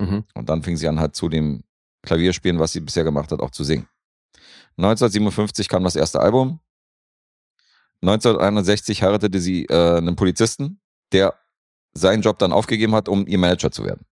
Mhm. 0.00 0.24
Und 0.34 0.48
dann 0.48 0.62
fing 0.62 0.76
sie 0.76 0.88
an 0.88 1.00
halt 1.00 1.14
zu 1.14 1.28
dem 1.28 1.64
Klavierspielen, 2.02 2.58
was 2.58 2.72
sie 2.72 2.80
bisher 2.80 3.04
gemacht 3.04 3.30
hat, 3.32 3.40
auch 3.40 3.50
zu 3.50 3.64
singen. 3.64 3.88
1957 4.78 5.68
kam 5.68 5.84
das 5.84 5.96
erste 5.96 6.20
Album. 6.20 6.60
1961 8.02 9.02
heiratete 9.02 9.40
sie 9.40 9.64
äh, 9.66 9.98
einen 9.98 10.14
Polizisten, 10.14 10.80
der 11.12 11.34
seinen 11.94 12.22
Job 12.22 12.38
dann 12.38 12.52
aufgegeben 12.52 12.94
hat, 12.94 13.08
um 13.08 13.26
ihr 13.26 13.38
Manager 13.38 13.72
zu 13.72 13.84
werden. 13.84 14.06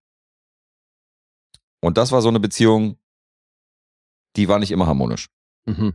Und 1.80 1.96
das 1.98 2.10
war 2.10 2.20
so 2.20 2.28
eine 2.28 2.40
Beziehung, 2.40 2.98
die 4.34 4.48
war 4.48 4.58
nicht 4.58 4.72
immer 4.72 4.86
harmonisch. 4.86 5.28
Mhm. 5.66 5.94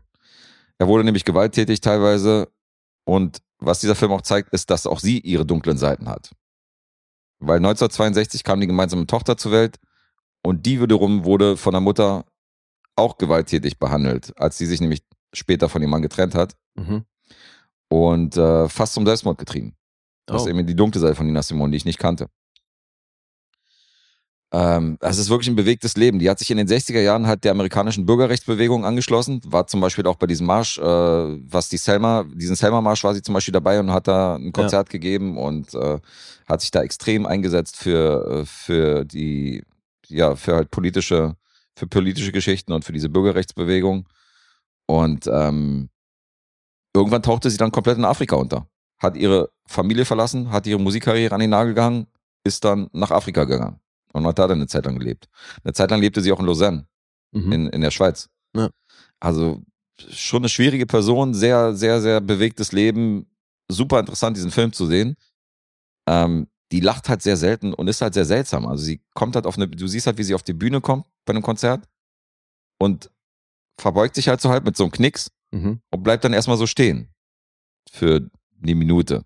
Er 0.78 0.88
wurde 0.88 1.04
nämlich 1.04 1.26
gewalttätig 1.26 1.82
teilweise. 1.82 2.50
Und 3.04 3.42
was 3.60 3.82
dieser 3.82 3.96
Film 3.96 4.12
auch 4.14 4.22
zeigt, 4.22 4.54
ist, 4.54 4.70
dass 4.70 4.88
auch 4.88 5.00
sie 5.00 5.20
ihre 5.20 5.46
dunklen 5.46 5.78
Seiten 5.78 6.08
hat. 6.08 6.32
Weil 7.40 7.58
1962 7.58 8.44
kam 8.44 8.62
die 8.62 8.68
gemeinsame 8.68 9.06
Tochter 9.06 9.36
zur 9.36 9.52
Welt 9.52 9.80
und 10.44 10.66
die 10.66 10.80
wiederum 10.82 11.26
wurde 11.26 11.58
von 11.58 11.74
der 11.74 11.82
Mutter 11.82 12.26
auch 13.02 13.18
gewalttätig 13.18 13.78
behandelt, 13.80 14.34
als 14.40 14.58
sie 14.58 14.66
sich 14.66 14.80
nämlich 14.82 15.02
später 15.34 15.68
von 15.70 15.82
ihrem 15.82 15.92
Mann 15.92 16.02
getrennt 16.02 16.36
hat 16.36 16.56
Mhm. 16.76 17.04
und 17.90 18.38
äh, 18.38 18.70
fast 18.70 18.94
zum 18.94 19.06
Selbstmord 19.06 19.38
getrieben. 19.38 19.76
Das 20.26 20.42
Oh. 20.42 20.46
ist 20.46 20.50
eben 20.52 20.66
die 20.66 20.76
dunkle 20.76 21.02
Seite 21.02 21.16
von 21.16 21.26
Nina 21.26 21.42
Simone, 21.42 21.72
die 21.72 21.78
ich 21.78 21.86
nicht 21.86 22.00
kannte. 22.00 22.28
Ähm, 24.54 24.98
es 25.00 25.18
ist 25.18 25.30
wirklich 25.30 25.48
ein 25.48 25.56
bewegtes 25.56 25.96
Leben. 25.96 26.20
Die 26.20 26.30
hat 26.30 26.38
sich 26.40 26.52
in 26.52 26.58
den 26.58 26.68
60er 26.68 27.00
Jahren 27.00 27.26
halt 27.26 27.46
der 27.46 27.52
amerikanischen 27.52 28.06
Bürgerrechtsbewegung 28.06 28.84
angeschlossen, 28.86 29.40
war 29.46 29.66
zum 29.68 29.80
Beispiel 29.80 30.06
auch 30.08 30.18
bei 30.18 30.28
diesem 30.28 30.46
Marsch, 30.46 30.78
äh, 30.78 30.82
was 30.84 31.70
die 31.70 31.78
Selma, 31.78 32.26
diesen 32.34 32.58
Selma-Marsch 32.58 33.04
war 33.06 33.14
sie 33.14 33.22
zum 33.22 33.34
Beispiel 33.34 33.54
dabei 33.54 33.80
und 33.80 33.92
hat 33.92 34.10
da 34.10 34.36
ein 34.36 34.52
Konzert 34.52 34.90
gegeben 34.90 35.38
und 35.38 35.74
äh, 35.74 36.00
hat 36.50 36.60
sich 36.62 36.70
da 36.72 36.82
extrem 36.84 37.26
eingesetzt 37.26 37.78
für, 37.78 38.42
äh, 38.42 38.46
für 38.46 39.06
die, 39.06 39.64
ja, 40.10 40.36
für 40.36 40.56
halt 40.56 40.70
politische, 40.70 41.38
für 41.82 41.88
politische 41.88 42.32
Geschichten 42.32 42.74
und 42.74 42.86
für 42.86 42.94
diese 42.94 43.10
Bürgerrechtsbewegung. 43.10 44.08
Und 44.86 45.26
ähm, 45.26 45.90
irgendwann 46.96 47.24
tauchte 47.24 47.50
sie 47.50 47.58
dann 47.58 47.72
komplett 47.72 47.98
in 47.98 48.06
Afrika 48.06 48.36
unter. 48.36 48.68
Hat 49.00 49.18
ihre 49.18 49.50
Familie 49.66 50.06
verlassen, 50.06 50.52
hat 50.52 50.68
ihre 50.68 50.80
Musikkarriere 50.80 51.34
an 51.34 51.42
den 51.42 51.50
Nagel 51.50 51.74
gehangen, 51.74 52.06
ist 52.44 52.64
dann 52.64 52.88
nach 52.94 53.10
Afrika 53.10 53.46
gegangen 53.46 53.80
und 54.14 54.28
hat 54.28 54.38
da 54.38 54.48
dann 54.48 54.60
eine 54.60 54.68
Zeit 54.68 54.86
lang 54.86 55.00
gelebt. 55.00 55.28
Eine 55.64 55.74
Zeit 55.74 55.90
lang 55.90 56.02
lebte 56.02 56.22
sie 56.22 56.32
auch 56.32 56.40
in 56.40 56.46
Lausanne, 56.46 56.86
Mhm. 57.34 57.52
in, 57.52 57.68
in 57.70 57.82
der 57.82 57.90
Schweiz. 57.90 58.30
Ja. 58.56 58.70
Also 59.20 59.64
schon 59.98 60.42
eine 60.42 60.50
schwierige 60.50 60.86
Person, 60.86 61.34
sehr, 61.34 61.74
sehr, 61.74 62.00
sehr 62.00 62.22
bewegtes 62.22 62.74
Leben. 62.74 63.26
Super 63.72 64.02
interessant, 64.02 64.38
diesen 64.38 64.52
Film 64.52 64.72
zu 64.72 64.86
sehen. 64.86 65.16
Ähm, 66.08 66.48
die 66.72 66.80
lacht 66.80 67.10
halt 67.10 67.22
sehr 67.22 67.38
selten 67.38 67.74
und 67.74 67.88
ist 67.88 68.02
halt 68.02 68.14
sehr 68.14 68.26
seltsam. 68.26 68.66
Also 68.66 68.84
sie 68.84 69.02
kommt 69.14 69.36
halt 69.36 69.46
auf 69.46 69.58
eine, 69.58 69.68
du 69.68 69.88
siehst 69.88 70.08
halt, 70.08 70.18
wie 70.18 70.24
sie 70.24 70.36
auf 70.36 70.44
die 70.44 70.54
Bühne 70.54 70.82
kommt 70.82 71.06
bei 71.26 71.32
einem 71.32 71.44
Konzert 71.44 71.88
und 72.80 73.12
verbeugt 73.78 74.16
sich 74.16 74.28
halt 74.28 74.42
so 74.42 74.50
halb 74.50 74.64
mit 74.66 74.78
so 74.78 74.84
einem 74.84 74.92
Knicks 74.92 75.32
Mhm. 75.54 75.82
und 75.92 76.04
bleibt 76.04 76.24
dann 76.24 76.32
erstmal 76.32 76.56
so 76.56 76.66
stehen. 76.66 77.10
Für 77.92 78.30
eine 78.64 78.74
Minute. 78.76 79.26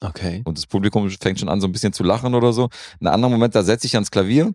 Okay. 0.00 0.42
Und 0.44 0.58
das 0.58 0.66
Publikum 0.66 1.08
fängt 1.10 1.40
schon 1.40 1.48
an, 1.48 1.60
so 1.62 1.66
ein 1.66 1.72
bisschen 1.72 1.94
zu 1.94 2.04
lachen 2.04 2.34
oder 2.34 2.52
so. 2.52 2.68
In 3.00 3.06
einem 3.06 3.14
anderen 3.14 3.32
Moment, 3.32 3.54
da 3.54 3.62
setzt 3.62 3.82
sich 3.82 3.94
ans 3.94 4.10
Klavier, 4.10 4.54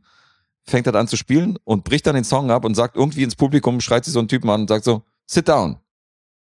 fängt 0.66 0.86
halt 0.86 0.96
an 0.96 1.08
zu 1.08 1.18
spielen 1.18 1.58
und 1.64 1.84
bricht 1.84 2.06
dann 2.06 2.14
den 2.16 2.24
Song 2.24 2.52
ab 2.52 2.64
und 2.64 2.76
sagt 2.76 2.96
irgendwie 2.96 3.24
ins 3.24 3.36
Publikum, 3.36 3.82
schreit 3.82 4.06
sie 4.06 4.12
so 4.12 4.20
einen 4.20 4.28
Typen 4.28 4.50
an 4.52 4.62
und 4.62 4.68
sagt 4.68 4.86
so, 4.86 5.02
sit 5.26 5.48
down. 5.48 5.80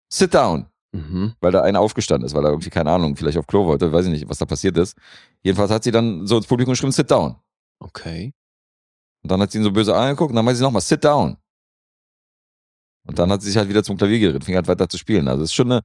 Sit 0.09 0.33
down. 0.33 0.67
Mhm. 0.91 1.33
Weil 1.39 1.51
da 1.51 1.61
einer 1.61 1.79
aufgestanden 1.79 2.25
ist, 2.25 2.33
weil 2.33 2.43
er 2.43 2.49
irgendwie, 2.49 2.69
keine 2.69 2.91
Ahnung, 2.91 3.15
vielleicht 3.15 3.37
auf 3.37 3.47
Klo 3.47 3.65
wollte, 3.65 3.91
weiß 3.91 4.05
ich 4.05 4.11
nicht, 4.11 4.29
was 4.29 4.39
da 4.39 4.45
passiert 4.45 4.77
ist. 4.77 4.97
Jedenfalls 5.43 5.71
hat 5.71 5.83
sie 5.83 5.91
dann 5.91 6.25
so 6.25 6.37
ins 6.37 6.47
Publikum 6.47 6.73
geschrieben, 6.73 6.91
sit 6.91 7.11
down. 7.11 7.35
Okay. 7.79 8.33
Und 9.21 9.31
dann 9.31 9.41
hat 9.41 9.51
sie 9.51 9.59
ihn 9.59 9.63
so 9.63 9.71
böse 9.71 9.95
angeguckt 9.95 10.31
und 10.31 10.35
dann 10.35 10.45
meinte 10.45 10.57
sie 10.57 10.63
nochmal, 10.63 10.81
sit 10.81 11.03
down. 11.03 11.37
Und 13.05 13.17
dann 13.17 13.31
hat 13.31 13.41
sie 13.41 13.47
sich 13.47 13.57
halt 13.57 13.69
wieder 13.69 13.83
zum 13.83 13.97
Klavier 13.97 14.19
gedreht, 14.19 14.43
fing 14.43 14.55
halt 14.55 14.67
weiter 14.67 14.87
zu 14.87 14.97
spielen. 14.97 15.27
Also 15.27 15.43
es 15.43 15.49
ist 15.49 15.55
schon 15.55 15.71
eine, 15.71 15.81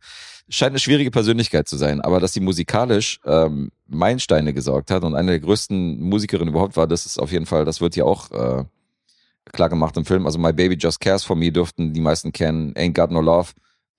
scheint 0.48 0.72
eine 0.72 0.78
schwierige 0.78 1.10
Persönlichkeit 1.10 1.68
zu 1.68 1.76
sein, 1.76 2.00
aber 2.00 2.20
dass 2.20 2.32
sie 2.32 2.40
musikalisch 2.40 3.20
ähm, 3.24 3.70
Meilensteine 3.86 4.52
gesorgt 4.52 4.90
hat 4.90 5.04
und 5.04 5.14
eine 5.14 5.32
der 5.32 5.40
größten 5.40 6.00
Musikerinnen 6.00 6.52
überhaupt 6.52 6.76
war, 6.76 6.86
das 6.86 7.06
ist 7.06 7.18
auf 7.18 7.32
jeden 7.32 7.46
Fall, 7.46 7.64
das 7.64 7.80
wird 7.80 7.94
hier 7.94 8.06
auch 8.06 8.30
äh, 8.30 8.64
klar 9.52 9.68
gemacht 9.68 9.96
im 9.96 10.04
Film. 10.04 10.26
Also 10.26 10.38
My 10.38 10.52
Baby 10.52 10.76
Just 10.78 11.00
Cares 11.00 11.24
for 11.24 11.36
Me 11.36 11.50
dürften 11.50 11.92
die 11.92 12.00
meisten 12.00 12.32
kennen, 12.32 12.74
Ain't 12.74 12.94
Got 12.94 13.10
No 13.10 13.20
Love 13.20 13.52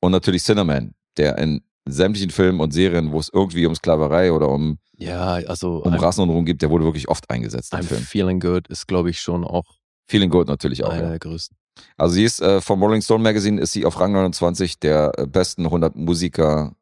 und 0.05 0.11
natürlich 0.11 0.43
Cinnamon, 0.43 0.93
der 1.17 1.37
in 1.37 1.61
sämtlichen 1.87 2.31
Filmen 2.31 2.59
und 2.59 2.71
Serien, 2.71 3.11
wo 3.11 3.19
es 3.19 3.29
irgendwie 3.31 3.65
um 3.65 3.75
Sklaverei 3.75 4.31
oder 4.31 4.49
um, 4.49 4.79
Ja, 4.97 5.33
also 5.47 5.83
um 5.83 5.93
I'm, 5.93 6.01
Rassenunruhen 6.01 6.45
gibt, 6.45 6.61
der 6.61 6.69
wurde 6.69 6.85
wirklich 6.85 7.09
oft 7.09 7.29
eingesetzt 7.29 7.73
im 7.73 7.83
Film. 7.83 8.01
Feeling 8.01 8.39
Good 8.39 8.67
ist, 8.69 8.87
glaube 8.87 9.09
ich, 9.09 9.19
schon 9.19 9.43
auch 9.43 9.65
Feeling 10.07 10.29
Good 10.29 10.47
natürlich 10.47 10.83
auch. 10.83 10.89
einer 10.89 11.03
Ja. 11.03 11.09
der 11.09 11.19
größten. 11.19 11.57
Also 11.97 12.15
sie 12.15 12.23
ist 12.23 12.41
äh, 12.41 12.61
vom 12.61 12.81
Rolling 12.81 13.01
Stone 13.01 13.21
Magazine 13.23 13.59
ist 13.59 13.73
sie 13.73 13.85
auf 13.85 13.99
Rang 13.99 14.13
29 14.13 14.79
der 14.79 15.11
äh, 15.17 15.27
besten 15.27 15.65
100 15.65 15.95
Musiker 15.95 16.73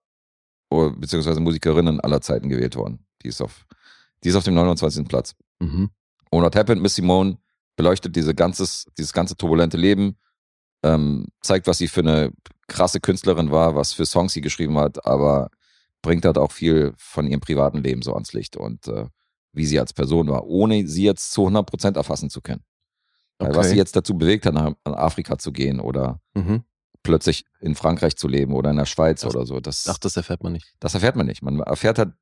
oder, 0.70 0.91
beziehungsweise 0.91 1.40
Musikerinnen 1.40 2.00
aller 2.00 2.22
Zeiten 2.22 2.48
gewählt 2.50 2.76
worden. 2.76 3.06
Die 3.24 3.30
ist 3.30 3.41
auf, 3.41 3.66
die 4.24 4.30
ist 4.30 4.36
auf 4.36 4.44
dem 4.44 4.54
29. 4.54 5.08
Platz. 5.08 5.36
Mhm. 5.60 5.90
Und 6.30 6.44
What 6.44 6.56
Happened, 6.56 6.82
Miss 6.82 6.95
Simone 6.95 7.38
beleuchtet 7.76 8.16
diese 8.16 8.36
ganzes, 8.36 8.86
dieses 8.98 9.14
ganze 9.14 9.36
turbulente 9.36 9.78
Leben, 9.78 10.18
ähm, 10.84 11.26
zeigt, 11.41 11.66
was 11.68 11.78
sie 11.80 11.88
für 11.88 12.02
eine 12.02 12.32
krasse 12.68 12.99
Künstlerin 12.99 13.52
war, 13.52 13.76
was 13.76 13.94
für 13.94 14.06
Songs 14.06 14.34
sie 14.34 14.41
geschrieben 14.41 14.77
hat, 14.77 15.06
aber 15.06 15.49
bringt 16.02 16.26
halt 16.26 16.38
auch 16.38 16.52
viel 16.52 16.94
von 16.98 17.27
ihrem 17.27 17.40
privaten 17.40 17.80
Leben 17.80 18.02
so 18.02 18.14
ans 18.14 18.34
Licht 18.34 18.57
und 18.57 18.88
äh, 18.88 19.06
wie 19.53 19.65
sie 19.65 19.80
als 19.80 19.94
Person 19.94 20.27
war, 20.30 20.45
ohne 20.48 20.88
sie 20.88 21.03
jetzt 21.03 21.31
zu 21.31 21.45
100% 21.48 21.95
erfassen 21.95 22.30
zu 22.30 22.41
können. 22.41 22.64
Weil 23.40 23.49
was 23.52 23.57
Okay. 23.57 23.69
sie 23.69 23.76
jetzt 23.77 23.95
dazu 23.95 24.18
bewegt 24.18 24.45
hat, 24.45 24.53
nach 24.53 24.73
nach 24.85 24.94
Afrika 24.98 25.38
zu 25.38 25.52
gehen 25.52 25.80
oder 25.80 26.19
Mhm. 26.35 26.64
plötzlich 27.03 27.45
in 27.60 27.76
Frankreich 27.76 28.15
zu 28.15 28.27
leben 28.27 28.53
oder 28.53 28.69
in 28.72 28.77
der 28.77 28.85
Schweiz 28.85 29.22
Das- 29.22 29.35
oder 29.35 29.45
so, 29.45 29.60
das, 29.60 29.88
Ach, 29.88 29.98
das 29.98 30.15
erfährt 30.18 30.41
man 30.44 30.53
nicht. 30.53 30.73
das 30.80 30.94
erfährt 30.94 31.15
man 31.15 31.26
nicht. 31.26 31.41
Man 31.41 31.60
erfährt 31.60 31.99
halt, 31.99 32.14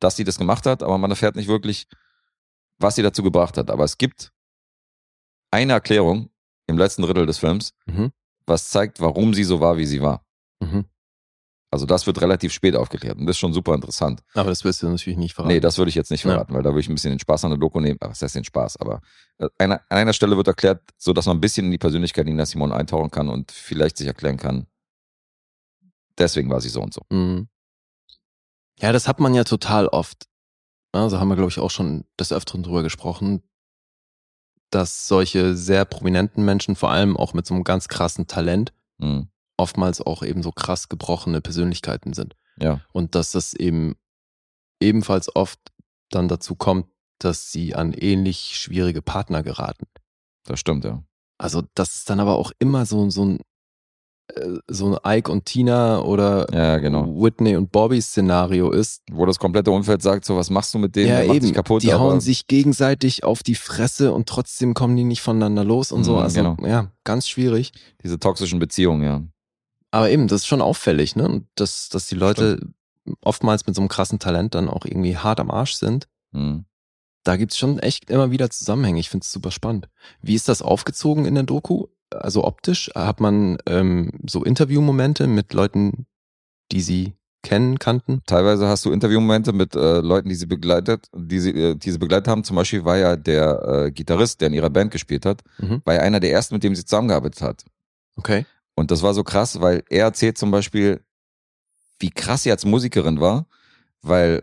dass 0.00 0.16
sie 0.16 0.24
das 0.24 0.38
gemacht 0.38 0.66
hat, 0.66 0.82
aber 0.82 0.98
man 0.98 1.10
erfährt 1.10 1.36
nicht 1.36 1.48
wirklich, 1.48 1.86
was 2.78 2.94
sie 2.96 3.02
dazu 3.02 3.22
gebracht 3.22 3.56
hat. 3.56 3.70
Aber 3.70 3.84
es 3.84 3.96
gibt 3.98 4.32
eine 5.50 5.72
Erklärung 5.72 6.30
im 6.66 6.76
letzten 6.78 7.02
Drittel 7.02 7.26
des 7.26 7.38
Films, 7.38 7.72
Mhm. 7.86 8.12
Was 8.46 8.68
zeigt, 8.70 9.00
warum 9.00 9.34
sie 9.34 9.44
so 9.44 9.60
war, 9.60 9.76
wie 9.76 9.86
sie 9.86 10.00
war. 10.00 10.24
Mhm. 10.60 10.84
Also 11.70 11.84
das 11.84 12.06
wird 12.06 12.20
relativ 12.22 12.52
spät 12.52 12.76
aufgeklärt 12.76 13.18
und 13.18 13.26
das 13.26 13.34
ist 13.36 13.40
schon 13.40 13.52
super 13.52 13.74
interessant. 13.74 14.22
Aber 14.34 14.48
das 14.50 14.64
wirst 14.64 14.82
du 14.82 14.88
natürlich 14.88 15.18
nicht 15.18 15.34
verraten. 15.34 15.52
Nee, 15.52 15.60
das 15.60 15.76
würde 15.78 15.88
ich 15.88 15.94
jetzt 15.96 16.10
nicht 16.10 16.24
Ja. 16.24 16.30
verraten, 16.30 16.54
weil 16.54 16.62
da 16.62 16.70
würde 16.70 16.80
ich 16.80 16.88
ein 16.88 16.94
bisschen 16.94 17.10
den 17.10 17.18
Spaß 17.18 17.44
an 17.44 17.50
der 17.50 17.58
Doku 17.58 17.80
nehmen. 17.80 17.98
Ach, 18.00 18.10
was 18.10 18.22
heißt 18.22 18.36
den 18.36 18.44
Spaß? 18.44 18.76
Aber 18.78 19.00
äh, 19.38 19.48
an 19.58 19.78
einer 19.90 20.12
Stelle 20.12 20.36
wird 20.36 20.46
erklärt, 20.46 20.80
so 20.96 21.12
dass 21.12 21.26
man 21.26 21.36
ein 21.36 21.40
bisschen 21.40 21.66
in 21.66 21.72
die 21.72 21.78
Persönlichkeit 21.78 22.24
Nina 22.26 22.46
Simone 22.46 22.74
eintauchen 22.74 23.10
kann 23.10 23.28
und 23.28 23.50
vielleicht 23.50 23.98
sich 23.98 24.06
erklären 24.06 24.36
kann, 24.36 24.66
deswegen 26.18 26.48
war 26.50 26.60
sie 26.60 26.68
so 26.68 26.80
und 26.82 26.94
so. 26.94 27.02
Mhm. 27.10 27.48
Ja, 28.80 28.92
das 28.92 29.08
hat 29.08 29.20
man 29.20 29.34
ja 29.34 29.44
total 29.44 29.88
oft. 29.88 30.26
Also 30.92 31.18
haben 31.18 31.28
wir, 31.28 31.36
glaube 31.36 31.50
ich, 31.50 31.58
auch 31.58 31.70
schon 31.70 32.04
des 32.18 32.32
Öfteren 32.32 32.62
drüber 32.62 32.82
gesprochen, 32.82 33.42
dass 34.70 35.06
solche 35.08 35.56
sehr 35.56 35.84
prominenten 35.84 36.44
Menschen, 36.44 36.76
vor 36.76 36.90
allem 36.90 37.16
auch 37.16 37.34
mit 37.34 37.46
so 37.46 37.54
einem 37.54 37.64
ganz 37.64 37.88
krassen 37.88 38.26
Talent, 38.26 38.72
Mhm. 38.98 39.28
oftmals 39.58 40.00
auch 40.00 40.22
eben 40.22 40.42
so 40.42 40.52
krass 40.52 40.88
gebrochene 40.88 41.40
Persönlichkeiten 41.40 42.12
sind. 42.14 42.34
Ja, 42.58 42.80
Und 42.92 43.14
dass 43.14 43.32
das 43.32 43.52
eben 43.54 43.96
ebenfalls 44.80 45.34
oft 45.34 45.58
dann 46.10 46.28
dazu 46.28 46.54
kommt, 46.54 46.86
dass 47.18 47.50
sie 47.52 47.74
an 47.74 47.92
ähnlich 47.92 48.56
schwierige 48.58 49.02
Partner 49.02 49.42
geraten. 49.42 49.86
das 50.44 50.60
stimmt, 50.60 50.84
ja. 50.84 51.02
Also, 51.38 51.62
dass 51.74 51.94
es 51.96 52.04
dann 52.04 52.20
aber 52.20 52.36
auch 52.36 52.52
immer 52.58 52.86
so, 52.86 53.10
so 53.10 53.24
ein 53.24 53.40
so 54.68 54.98
ein 55.02 55.18
Ike 55.18 55.30
und 55.30 55.44
Tina 55.46 56.00
oder 56.00 56.46
Ja, 56.52 56.78
genau. 56.78 57.06
Whitney 57.22 57.56
und 57.56 57.70
Bobby 57.72 58.00
Szenario 58.02 58.70
ist, 58.70 59.02
Wo 59.10 59.24
das 59.24 59.38
komplette 59.38 59.70
Umfeld 59.70 60.02
sagt, 60.02 60.24
so, 60.24 60.36
was 60.36 60.50
machst 60.50 60.74
du 60.74 60.78
mit 60.78 60.96
denen? 60.96 61.08
ja, 61.08 61.20
Der 61.22 61.34
eben. 61.34 61.52
kaputt. 61.52 61.82
die 61.82 61.94
hauen 61.94 62.20
sich 62.20 62.46
gegenseitig 62.46 63.22
auf 63.24 63.42
die 63.42 63.54
Fresse 63.54 64.12
und 64.12 64.28
trotzdem 64.28 64.74
kommen 64.74 64.96
die 64.96 65.04
nicht 65.04 65.22
voneinander 65.22 65.64
los 65.64 65.92
und 65.92 66.04
so. 66.04 66.14
Mhm, 66.14 66.18
Also, 66.22 66.36
genau. 66.42 66.56
ja, 66.66 66.90
ganz 67.04 67.28
schwierig. 67.28 67.72
Diese 68.02 68.18
toxischen 68.18 68.58
Beziehungen, 68.58 69.02
ja. 69.04 69.22
Aber 69.92 70.10
eben, 70.10 70.26
das 70.28 70.40
ist 70.42 70.46
schon 70.46 70.60
auffällig, 70.60 71.14
ne? 71.16 71.24
Und 71.28 71.46
dass, 71.54 71.88
dass 71.88 72.06
die 72.08 72.16
Leute 72.16 72.60
oftmals 73.22 73.66
mit 73.66 73.76
so 73.76 73.80
einem 73.80 73.88
krassen 73.88 74.18
Talent 74.18 74.54
dann 74.54 74.68
auch 74.68 74.84
irgendwie 74.84 75.16
hart 75.16 75.38
am 75.40 75.50
Arsch 75.50 75.74
sind. 75.74 76.08
Mhm. 76.32 76.64
Da 77.22 77.36
gibt's 77.36 77.56
schon 77.56 77.78
echt 77.78 78.10
immer 78.10 78.30
wieder 78.30 78.50
Zusammenhänge. 78.50 79.00
Ich 79.00 79.08
finde 79.10 79.24
es 79.24 79.32
super 79.32 79.50
spannend. 79.50 79.88
Wie 80.20 80.34
ist 80.34 80.48
das 80.48 80.62
aufgezogen 80.62 81.24
in 81.24 81.34
der 81.34 81.44
Doku? 81.44 81.86
Also 82.10 82.44
optisch? 82.44 82.90
Hat 82.94 83.20
man 83.20 83.58
ähm, 83.66 84.10
so 84.26 84.44
Interviewmomente 84.44 85.26
mit 85.26 85.52
Leuten, 85.52 86.06
die 86.72 86.80
sie 86.80 87.14
kennen, 87.42 87.78
kannten? 87.78 88.22
Teilweise 88.26 88.68
hast 88.68 88.84
du 88.84 88.92
Interviewmomente 88.92 89.52
mit 89.52 89.74
äh, 89.74 90.00
Leuten, 90.00 90.28
die 90.28 90.34
sie 90.34 90.46
begleitet, 90.46 91.08
die 91.14 91.40
sie, 91.40 91.50
äh, 91.50 91.74
die 91.76 91.90
sie 91.90 91.98
begleitet 91.98 92.28
haben. 92.28 92.44
Zum 92.44 92.56
Beispiel 92.56 92.84
war 92.84 92.96
ja 92.96 93.16
der 93.16 93.86
äh, 93.86 93.90
Gitarrist, 93.90 94.40
der 94.40 94.48
in 94.48 94.54
ihrer 94.54 94.70
Band 94.70 94.90
gespielt 94.90 95.26
hat, 95.26 95.42
Mhm. 95.58 95.82
war 95.84 95.94
ja 95.94 96.00
einer 96.00 96.20
der 96.20 96.32
ersten, 96.32 96.54
mit 96.54 96.62
dem 96.64 96.74
sie 96.74 96.84
zusammengearbeitet 96.84 97.42
hat. 97.42 97.64
Okay. 98.16 98.46
Und 98.74 98.90
das 98.90 99.02
war 99.02 99.14
so 99.14 99.24
krass, 99.24 99.60
weil 99.60 99.82
er 99.88 100.04
erzählt 100.04 100.38
zum 100.38 100.50
Beispiel, 100.50 101.00
wie 101.98 102.10
krass 102.10 102.42
sie 102.42 102.50
als 102.50 102.64
Musikerin 102.64 103.20
war, 103.20 103.46
weil 104.02 104.42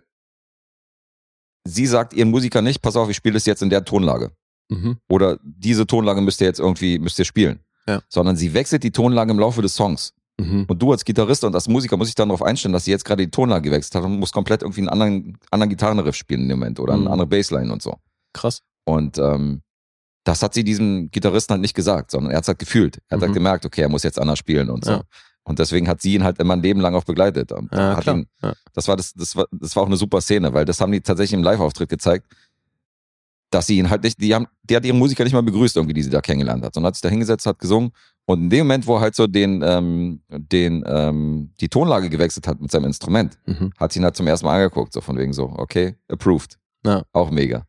sie 1.65 1.85
sagt 1.85 2.13
ihren 2.13 2.29
Musiker 2.31 2.61
nicht, 2.61 2.81
pass 2.81 2.95
auf, 2.95 3.09
ich 3.09 3.15
spiele 3.15 3.33
das 3.35 3.45
jetzt 3.45 3.61
in 3.61 3.69
der 3.69 3.85
Tonlage. 3.85 4.31
Mhm. 4.73 4.97
Oder 5.09 5.37
diese 5.43 5.85
Tonlage 5.87 6.21
müsst 6.21 6.41
ihr 6.41 6.47
jetzt 6.47 6.59
irgendwie, 6.59 6.99
müsst 6.99 7.19
ihr 7.19 7.25
spielen. 7.25 7.59
Ja. 7.87 8.01
Sondern 8.09 8.35
sie 8.35 8.53
wechselt 8.53 8.83
die 8.83 8.91
Tonlage 8.91 9.31
im 9.31 9.39
Laufe 9.39 9.61
des 9.61 9.75
Songs. 9.75 10.13
Mhm. 10.39 10.65
Und 10.67 10.81
du 10.81 10.91
als 10.91 11.05
Gitarrist 11.05 11.43
und 11.43 11.53
als 11.53 11.67
Musiker 11.67 11.95
muss 11.97 12.07
ich 12.09 12.15
dann 12.15 12.29
darauf 12.29 12.41
einstellen, 12.41 12.73
dass 12.73 12.85
sie 12.85 12.91
jetzt 12.91 13.05
gerade 13.05 13.23
die 13.23 13.29
Tonlage 13.31 13.69
gewechselt 13.69 13.95
hat 13.95 14.03
und 14.03 14.17
muss 14.19 14.31
komplett 14.31 14.61
irgendwie 14.63 14.81
einen 14.81 14.89
anderen, 14.89 15.37
anderen 15.51 15.69
Gitarrenriff 15.69 16.15
spielen 16.15 16.47
dem 16.49 16.59
Moment 16.59 16.79
oder 16.79 16.93
eine 16.93 17.03
Mhm. 17.03 17.07
andere 17.09 17.27
Bassline 17.27 17.71
und 17.71 17.81
so. 17.81 17.95
Krass. 18.33 18.61
Und 18.85 19.17
ähm, 19.17 19.61
das 20.23 20.41
hat 20.41 20.53
sie 20.53 20.63
diesem 20.63 21.11
Gitarristen 21.11 21.51
halt 21.53 21.61
nicht 21.61 21.75
gesagt, 21.75 22.09
sondern 22.11 22.31
er 22.31 22.37
hat 22.37 22.43
es 22.45 22.47
halt 22.47 22.59
gefühlt. 22.59 22.97
Er 23.09 23.15
hat 23.15 23.19
Mhm. 23.19 23.25
halt 23.25 23.33
gemerkt, 23.33 23.65
okay, 23.65 23.81
er 23.81 23.89
muss 23.89 24.03
jetzt 24.03 24.17
anders 24.19 24.39
spielen 24.39 24.69
und 24.69 24.85
so. 24.85 24.91
Ja. 24.91 25.01
Und 25.45 25.59
deswegen 25.59 25.89
hat 25.89 26.01
sie 26.01 26.13
ihn 26.15 26.23
halt 26.23 26.39
immer 26.39 26.53
ein 26.53 26.61
Leben 26.61 26.79
lang 26.79 26.95
auch 26.95 27.03
begleitet. 27.03 27.51
Und 27.51 27.69
Ja, 27.73 27.99
ihn, 27.99 28.27
Ja. 28.41 28.53
das 28.73 28.87
war 28.87 28.95
das, 28.95 29.13
das 29.13 29.35
war, 29.35 29.45
das 29.51 29.75
war 29.75 29.83
auch 29.83 29.87
eine 29.87 29.97
super 29.97 30.21
Szene, 30.21 30.53
weil 30.53 30.63
das 30.63 30.79
haben 30.79 30.93
die 30.93 31.01
tatsächlich 31.01 31.33
im 31.37 31.43
Live-Auftritt 31.43 31.89
gezeigt, 31.89 32.25
dass 33.53 33.67
sie 33.67 33.77
ihn 33.77 33.89
halt 33.89 34.03
nicht, 34.03 34.19
die 34.21 34.33
haben, 34.33 34.47
die 34.63 34.75
hat 34.75 34.85
ihren 34.85 34.97
Musiker 34.97 35.23
nicht 35.23 35.33
mal 35.33 35.43
begrüßt 35.43 35.75
irgendwie, 35.75 35.93
die 35.93 36.03
sie 36.03 36.09
da 36.09 36.21
kennengelernt 36.21 36.63
hat, 36.63 36.73
sondern 36.73 36.87
hat 36.89 36.95
sich 36.95 37.01
da 37.01 37.09
hingesetzt, 37.09 37.45
hat 37.45 37.59
gesungen 37.59 37.91
und 38.25 38.39
in 38.43 38.49
dem 38.49 38.59
Moment, 38.67 38.87
wo 38.87 38.95
er 38.95 39.01
halt 39.01 39.15
so 39.15 39.27
den, 39.27 39.61
ähm, 39.63 40.21
den, 40.29 40.83
ähm, 40.87 41.51
die 41.59 41.69
Tonlage 41.69 42.09
gewechselt 42.09 42.47
hat 42.47 42.59
mit 42.61 42.71
seinem 42.71 42.85
Instrument, 42.85 43.37
Mhm. 43.45 43.71
hat 43.77 43.91
sie 43.91 43.99
ihn 43.99 44.05
halt 44.05 44.15
zum 44.15 44.27
ersten 44.27 44.45
Mal 44.45 44.61
angeguckt, 44.63 44.93
so 44.93 45.01
von 45.01 45.17
wegen 45.17 45.33
so, 45.33 45.45
okay, 45.57 45.95
approved. 46.09 46.57
Ja. 46.85 47.03
Auch 47.13 47.29
mega. 47.31 47.65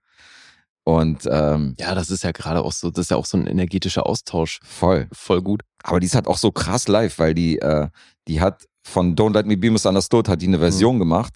Und 0.85 1.27
ähm, 1.31 1.75
Ja, 1.79 1.95
das 1.95 2.11
ist 2.11 2.25
ja 2.25 2.33
gerade 2.33 2.63
auch 2.63 2.73
so, 2.73 2.91
das 2.91 3.07
ist 3.07 3.11
ja 3.11 3.17
auch 3.17 3.25
so 3.27 3.39
ein 3.39 3.47
energetischer 3.47 4.07
Austausch. 4.07 4.61
voll. 4.65 5.09
Voll 5.13 5.41
gut. 5.43 5.63
Aber 5.83 5.99
die 6.01 6.07
ist 6.07 6.15
halt 6.15 6.27
auch 6.27 6.37
so 6.39 6.51
krass 6.53 6.89
live, 6.89 7.19
weil 7.19 7.35
die, 7.35 7.59
äh, 7.59 7.89
die 8.29 8.41
hat 8.41 8.67
von 8.83 9.17
Don't 9.17 9.33
Let 9.33 9.47
Me 9.47 9.57
Be 9.57 9.71
Misunderstood 9.71 10.29
hat 10.29 10.43
die 10.43 10.47
eine 10.47 10.59
Version 10.59 10.99
gemacht 10.99 11.35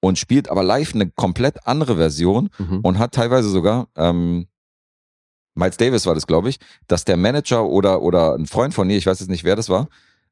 und 0.00 0.18
spielt 0.18 0.48
aber 0.48 0.62
live 0.62 0.94
eine 0.94 1.10
komplett 1.10 1.66
andere 1.66 1.96
Version 1.96 2.50
Mhm. 2.58 2.80
und 2.82 2.98
hat 2.98 3.12
teilweise 3.14 3.48
sogar, 3.50 3.88
ähm, 3.96 4.46
Miles 5.54 5.76
Davis 5.76 6.06
war 6.06 6.14
das, 6.14 6.26
glaube 6.26 6.48
ich, 6.50 6.58
dass 6.86 7.04
der 7.04 7.16
Manager 7.16 7.64
oder, 7.66 8.00
oder 8.02 8.34
ein 8.34 8.46
Freund 8.46 8.74
von 8.74 8.88
ihr, 8.90 8.96
ich 8.96 9.06
weiß 9.06 9.18
jetzt 9.20 9.28
nicht, 9.28 9.42
wer 9.44 9.56
das 9.56 9.68
war, 9.68 9.88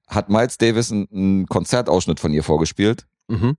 hat 0.06 0.28
Miles 0.28 0.56
Davis 0.58 0.92
einen, 0.92 1.46
Konzertausschnitt 1.48 2.20
von 2.20 2.32
ihr 2.32 2.44
vorgespielt, 2.44 3.06
Mhm. 3.28 3.56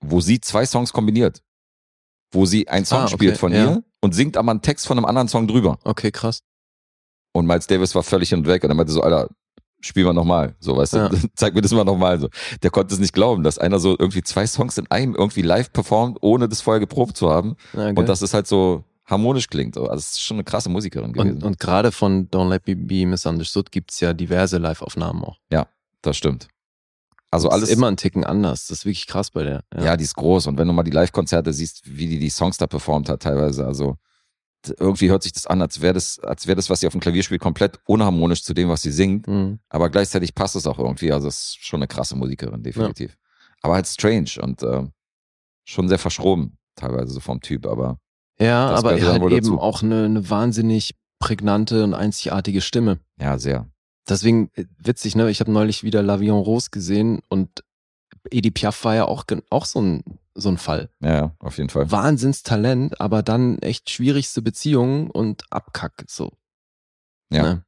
wo 0.00 0.20
sie 0.20 0.40
zwei 0.40 0.66
Songs 0.66 0.92
kombiniert. 0.92 1.40
Wo 2.32 2.46
sie 2.46 2.66
einen 2.68 2.84
Song 2.84 2.98
Ah, 3.00 3.04
okay, 3.04 3.14
spielt 3.14 3.38
von 3.38 3.52
ja. 3.52 3.64
ihr 3.64 3.84
und 4.00 4.12
singt 4.12 4.36
aber 4.36 4.50
einen 4.50 4.60
Text 4.62 4.88
von 4.88 4.98
einem 4.98 5.04
anderen 5.04 5.28
Song 5.28 5.46
drüber. 5.46 5.78
Okay, 5.84 6.10
krass. 6.10 6.40
Und 7.32 7.46
Miles 7.46 7.68
Davis 7.68 7.94
war 7.94 8.02
völlig 8.02 8.30
hin 8.30 8.40
und 8.40 8.46
weg 8.48 8.64
und 8.64 8.70
er 8.70 8.74
meinte 8.74 8.92
so, 8.92 9.02
Alter, 9.02 9.28
spiel 9.86 10.04
mal 10.04 10.12
nochmal. 10.12 10.54
So, 10.60 10.76
weißt 10.76 10.94
Ja. 10.94 11.08
du, 11.08 11.16
zeig 11.34 11.54
mir 11.54 11.60
das 11.62 11.72
mal 11.72 11.84
nochmal. 11.84 12.18
So. 12.20 12.28
Der 12.62 12.70
konnte 12.70 12.94
es 12.94 13.00
nicht 13.00 13.12
glauben, 13.12 13.42
dass 13.42 13.58
einer 13.58 13.78
so 13.78 13.90
irgendwie 13.98 14.22
zwei 14.22 14.46
Songs 14.46 14.78
in 14.78 14.90
einem 14.90 15.14
irgendwie 15.14 15.42
live 15.42 15.72
performt, 15.72 16.18
ohne 16.20 16.48
das 16.48 16.60
vorher 16.60 16.80
geprobt 16.80 17.16
zu 17.16 17.30
haben. 17.30 17.56
Ja, 17.74 17.84
geil. 17.84 17.98
Und 17.98 18.08
dass 18.08 18.22
es 18.22 18.34
halt 18.34 18.46
so 18.46 18.84
harmonisch 19.06 19.48
klingt. 19.48 19.76
Also, 19.76 19.92
es 19.92 20.12
ist 20.12 20.22
schon 20.22 20.36
eine 20.36 20.44
krasse 20.44 20.68
Musikerin 20.70 21.12
gewesen. 21.12 21.36
und, 21.36 21.44
und 21.44 21.60
gerade 21.60 21.92
von 21.92 22.28
Don't 22.30 22.48
Let 22.48 22.66
Me 22.66 22.74
Be 22.76 23.04
Misunderstood 23.06 23.70
gibt's 23.70 24.00
ja 24.00 24.14
diverse 24.14 24.58
Live-Aufnahmen 24.58 25.22
auch. 25.24 25.38
das 26.02 26.16
stimmt. 26.16 26.48
Also 27.30 27.48
Das 27.48 27.54
alles. 27.56 27.68
ist 27.70 27.76
immer 27.76 27.88
ein 27.88 27.96
Ticken 27.96 28.24
anders. 28.24 28.68
Das 28.68 28.78
ist 28.78 28.84
wirklich 28.84 29.06
krass 29.08 29.30
bei 29.30 29.42
der. 29.42 29.64
ja. 29.78 29.96
die 29.96 30.04
ist 30.04 30.14
groß. 30.14 30.46
Und 30.46 30.56
wenn 30.58 30.68
du 30.68 30.72
mal 30.72 30.84
die 30.84 30.90
Live-Konzerte 30.92 31.52
siehst, 31.52 31.82
wie 31.84 32.06
die 32.06 32.18
die 32.20 32.30
Songs 32.30 32.58
da 32.58 32.66
performt 32.68 33.08
hat, 33.08 33.22
teilweise, 33.22 33.66
also 33.66 33.96
irgendwie 34.78 35.10
hört 35.10 35.22
sich 35.22 35.32
das 35.32 35.46
an, 35.46 35.60
als 35.62 35.80
wäre 35.80 35.94
das, 35.94 36.18
als 36.20 36.46
wäre 36.46 36.56
das, 36.56 36.70
was 36.70 36.80
sie 36.80 36.86
auf 36.86 36.92
dem 36.92 37.00
Klavier 37.00 37.22
spielt, 37.22 37.40
komplett 37.40 37.78
unharmonisch 37.86 38.42
zu 38.42 38.54
dem, 38.54 38.68
was 38.68 38.82
sie 38.82 38.92
singt. 38.92 39.26
Mhm. 39.26 39.58
Aber 39.68 39.90
gleichzeitig 39.90 40.34
passt 40.34 40.56
es 40.56 40.66
auch 40.66 40.78
irgendwie. 40.78 41.12
Also 41.12 41.28
es 41.28 41.40
ist 41.40 41.58
schon 41.64 41.78
eine 41.78 41.86
krasse 41.88 42.16
Musikerin, 42.16 42.62
definitiv. 42.62 43.16
Aber 43.62 43.74
halt 43.74 43.86
strange 43.86 44.30
und 44.40 44.62
äh, 44.62 44.84
schon 45.64 45.88
sehr 45.88 45.98
verschroben, 45.98 46.58
teilweise 46.76 47.12
so 47.12 47.20
vom 47.20 47.40
Typ. 47.40 47.66
Aber 47.66 47.98
Ja, 48.38 48.68
aber 48.70 48.90
halt 49.00 49.22
eben 49.22 49.30
dazu. 49.30 49.60
auch 49.60 49.82
eine, 49.82 50.04
eine 50.04 50.28
wahnsinnig 50.30 50.94
prägnante 51.18 51.84
und 51.84 51.94
einzigartige 51.94 52.60
Stimme. 52.60 52.98
ja, 53.20 53.38
sehr. 53.38 53.66
Deswegen 54.06 54.50
äh, 54.54 54.66
witzig, 54.78 55.16
ne? 55.16 55.30
Ich 55.30 55.40
habe 55.40 55.50
neulich 55.50 55.82
wieder 55.82 56.00
L'Avion 56.02 56.42
Rose 56.42 56.68
gesehen 56.70 57.20
und 57.28 57.64
Edith 58.30 58.52
Piaf 58.54 58.84
war 58.84 58.94
ja 58.94 59.04
auch, 59.06 59.24
auch 59.48 59.64
so 59.64 59.80
ein, 59.80 60.02
so 60.34 60.48
ein 60.48 60.58
Fall. 60.58 60.90
Ja, 61.00 61.34
auf 61.38 61.58
jeden 61.58 61.70
Fall. 61.70 61.90
Wahnsinnstalent, 61.90 63.00
aber 63.00 63.22
dann 63.22 63.58
echt 63.58 63.90
schwierigste 63.90 64.42
Beziehungen 64.42 65.10
und 65.10 65.44
Abkack, 65.50 66.04
so. 66.08 66.32
Ja, 67.32 67.42
Ne? 67.42 67.64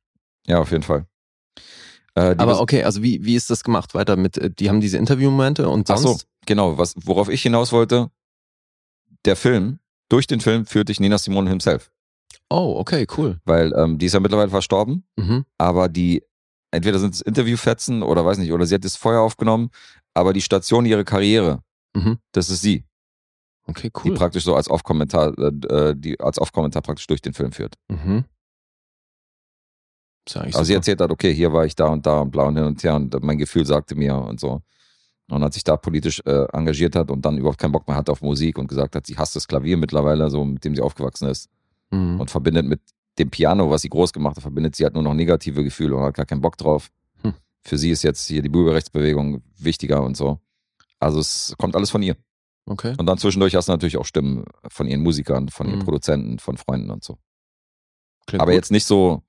ja, 0.47 0.59
auf 0.59 0.71
jeden 0.71 0.83
Fall. 0.83 1.07
Äh, 2.15 2.35
Aber 2.39 2.61
okay, 2.61 2.83
also 2.83 3.03
wie, 3.03 3.25
wie 3.25 3.35
ist 3.37 3.51
das 3.51 3.63
gemacht? 3.63 3.95
Weiter 3.95 4.17
mit, 4.17 4.39
äh, 4.39 4.51
die 4.51 4.69
haben 4.69 4.81
diese 4.81 4.97
Interviewmomente 4.99 5.69
und 5.69 5.91
Ach 5.91 5.99
sonst? 5.99 6.21
so, 6.23 6.27
genau. 6.47 6.79
Was, 6.79 6.95
worauf 7.05 7.29
ich 7.29 7.43
hinaus 7.43 7.73
wollte, 7.73 8.11
der 9.25 9.37
Film, 9.37 9.79
durch 10.09 10.27
den 10.27 10.41
Film 10.41 10.67
führt 10.67 10.89
dich 10.89 11.01
Nina 11.01 11.19
Simone 11.19 11.51
himself. 11.51 11.91
Oh, 12.49 12.77
okay, 12.79 13.07
cool. 13.17 13.41
Weil 13.45 13.73
ähm, 13.77 13.99
die 13.99 14.07
ist 14.07 14.13
ja 14.15 14.21
mittlerweile 14.21 14.51
verstorben, 14.51 15.05
Mhm. 15.17 15.45
aber 15.59 15.89
die, 15.89 16.23
entweder 16.71 16.99
sind 16.99 17.15
es 17.15 17.21
Interviewfetzen 17.21 18.03
oder 18.03 18.25
weiß 18.25 18.39
nicht, 18.39 18.53
oder 18.53 18.67
sie 18.67 18.75
hat 18.77 18.85
das 18.85 18.97
Feuer 18.97 19.21
aufgenommen, 19.21 19.71
aber 20.15 20.33
die 20.33 20.43
Station 20.43 20.87
ihrer 20.87 21.05
Karriere 21.05 21.63
Mhm. 21.97 22.19
Das 22.33 22.51
ist 22.51 22.61
sie, 22.63 22.85
Okay, 23.69 23.91
die 24.05 24.11
cool. 24.11 24.15
praktisch 24.17 24.45
so 24.45 24.55
als 24.55 24.69
Off-Kommentar, 24.71 25.37
äh, 25.39 25.95
die 25.97 26.19
als 26.21 26.39
Off-Kommentar 26.39 26.83
praktisch 26.83 27.07
durch 27.07 27.21
den 27.23 27.33
Film 27.33 27.53
führt. 27.53 27.75
Mhm. 27.89 28.25
Also 30.35 30.65
sie 30.65 30.75
erzählt 30.75 31.01
hat, 31.01 31.11
okay, 31.11 31.33
hier 31.33 31.53
war 31.53 31.65
ich 31.67 31.77
da 31.77 31.87
und 31.87 32.05
da 32.05 32.21
und 32.21 32.31
bla 32.33 32.45
und 32.45 32.57
hin 32.57 32.65
und 32.67 32.83
her 32.83 32.97
und 32.97 33.15
mein 33.23 33.39
Gefühl 33.39 33.65
sagte 33.65 33.95
mir 33.95 34.17
und 34.17 34.41
so. 34.41 34.61
Und 35.31 35.43
als 35.43 35.55
sich 35.55 35.65
da 35.65 35.77
politisch 35.77 36.21
äh, 36.25 36.47
engagiert 36.53 36.95
hat 36.97 37.11
und 37.11 37.25
dann 37.25 37.39
überhaupt 37.39 37.59
keinen 37.59 37.73
Bock 37.73 37.87
mehr 37.89 37.97
hatte 37.97 38.13
auf 38.13 38.23
Musik 38.23 38.59
und 38.59 38.67
gesagt 38.69 38.95
hat, 38.97 39.07
sie 39.07 39.17
hasst 39.17 39.35
das 39.37 39.47
Klavier 39.49 39.77
mittlerweile, 39.77 40.29
so 40.31 40.45
mit 40.45 40.65
dem 40.65 40.75
sie 40.75 40.83
aufgewachsen 40.83 41.29
ist 41.29 41.49
Mhm. 41.93 42.19
und 42.21 42.31
verbindet 42.33 42.67
mit 42.67 42.81
dem 43.19 43.31
Piano, 43.31 43.71
was 43.71 43.83
sie 43.83 43.89
groß 43.89 44.13
gemacht 44.13 44.35
hat, 44.37 44.43
verbindet 44.43 44.75
sie 44.75 44.83
halt 44.83 44.95
nur 44.95 45.05
noch 45.05 45.15
negative 45.15 45.63
Gefühle 45.63 45.95
und 45.97 46.03
hat 46.03 46.15
gar 46.15 46.27
keinen 46.27 46.41
Bock 46.41 46.57
drauf. 46.59 46.91
Hm. 47.23 47.33
Für 47.63 47.79
sie 47.79 47.91
ist 47.91 48.03
jetzt 48.03 48.27
hier 48.27 48.43
die 48.43 48.49
Bürgerrechtsbewegung 48.49 49.43
wichtiger 49.59 50.03
und 50.03 50.17
so. 50.17 50.41
Also 51.07 51.21
es 51.21 51.55
kommt 51.59 51.75
alles 51.77 51.91
von 51.91 52.03
ihr. 52.03 52.17
Okay. 52.69 52.95
Und 52.99 53.07
dann 53.07 53.17
zwischendurch 53.19 53.55
hast 53.55 53.69
du 53.69 53.73
natürlich 53.73 53.97
auch 53.97 54.05
Stimmen 54.05 54.45
von 54.69 54.89
ihren 54.89 55.03
Musikern, 55.03 55.49
von 55.49 55.69
ihren 55.69 55.79
Mhm. 55.79 55.85
Produzenten, 55.85 56.39
von 56.39 56.57
Freunden 56.57 56.91
und 56.91 57.05
so. 57.05 57.17
Klingt 58.27 58.43
Aber 58.43 58.51
gut. 58.51 58.57
jetzt 58.57 58.73
nicht 58.73 58.85
so, 58.85 59.23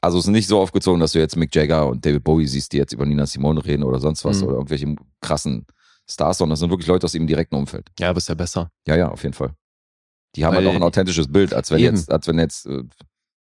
also 0.00 0.18
es 0.18 0.24
ist 0.24 0.30
nicht 0.30 0.48
so 0.48 0.60
aufgezogen, 0.60 1.00
dass 1.00 1.12
du 1.12 1.18
jetzt 1.20 1.36
Mick 1.36 1.54
Jagger 1.54 1.86
und 1.88 2.04
David 2.04 2.24
Bowie 2.24 2.46
siehst, 2.48 2.72
die 2.72 2.76
jetzt 2.78 2.92
über 2.92 3.06
Nina 3.06 3.26
Simone 3.26 3.64
reden 3.64 3.84
oder 3.84 4.00
sonst 4.00 4.24
was 4.24 4.38
Mhm. 4.38 4.48
oder 4.48 4.54
irgendwelche 4.56 4.96
krassen 5.20 5.66
Stars, 6.10 6.38
sondern 6.38 6.52
das 6.54 6.60
sind 6.60 6.70
wirklich 6.70 6.88
Leute 6.88 7.04
aus 7.04 7.14
ihrem 7.14 7.26
direkten 7.26 7.54
Umfeld. 7.54 7.90
Ja, 7.98 8.10
aber 8.10 8.18
ist 8.18 8.28
ja 8.28 8.34
besser. 8.34 8.70
Ja, 8.86 8.96
ja, 8.96 9.08
auf 9.10 9.22
jeden 9.22 9.34
Fall. 9.34 9.54
Die 10.34 10.44
haben 10.44 10.56
Weil- 10.56 10.64
halt 10.64 10.72
auch 10.72 10.76
ein 10.76 10.82
authentisches 10.82 11.30
Bild, 11.30 11.54
als 11.54 11.70
wenn 11.70 11.78
Eben. 11.78 11.96
jetzt, 11.96 12.10
als 12.10 12.26
wenn 12.26 12.38
jetzt 12.38 12.66
äh, 12.66 12.82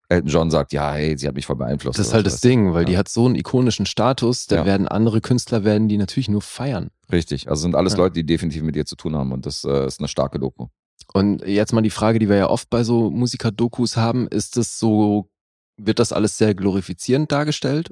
Elton 0.08 0.28
John 0.28 0.50
sagt, 0.50 0.72
ja, 0.72 0.92
hey, 0.92 1.16
sie 1.16 1.26
hat 1.26 1.34
mich 1.34 1.46
voll 1.46 1.56
beeinflusst. 1.56 1.98
Das 1.98 2.08
ist 2.08 2.14
halt 2.14 2.26
das. 2.26 2.40
Ding, 2.40 2.72
weil 2.74 2.82
Ja. 2.82 2.88
die 2.90 2.98
hat 2.98 3.08
so 3.08 3.24
einen 3.26 3.34
ikonischen 3.36 3.86
Status, 3.86 4.46
da 4.46 4.56
Ja. 4.56 4.64
werden 4.66 4.86
andere 4.86 5.20
Künstler 5.20 5.64
werden 5.64 5.88
die 5.88 5.96
natürlich 5.96 6.28
nur 6.28 6.42
feiern. 6.42 6.90
Richtig. 7.10 7.48
Also 7.48 7.62
sind 7.62 7.74
alles 7.74 7.94
Ja. 7.94 7.98
Leute, 8.00 8.14
die 8.14 8.24
definitiv 8.26 8.62
mit 8.62 8.76
ihr 8.76 8.84
zu 8.84 8.96
tun 8.96 9.16
haben 9.16 9.32
und 9.32 9.46
das 9.46 9.64
äh, 9.64 9.86
ist 9.86 10.00
eine 10.00 10.08
starke 10.08 10.38
Doku. 10.38 10.66
Und 11.12 11.46
jetzt 11.46 11.72
mal 11.72 11.80
die 11.82 11.90
Frage, 11.90 12.18
die 12.18 12.28
wir 12.28 12.36
ja 12.36 12.50
oft 12.50 12.68
bei 12.70 12.82
so 12.84 13.10
Musiker-Dokus 13.10 13.96
haben, 13.96 14.26
ist 14.28 14.56
das 14.56 14.78
so, 14.78 15.28
wird 15.76 15.98
das 15.98 16.12
alles 16.12 16.38
sehr 16.38 16.54
glorifizierend 16.54 17.30
dargestellt? 17.32 17.90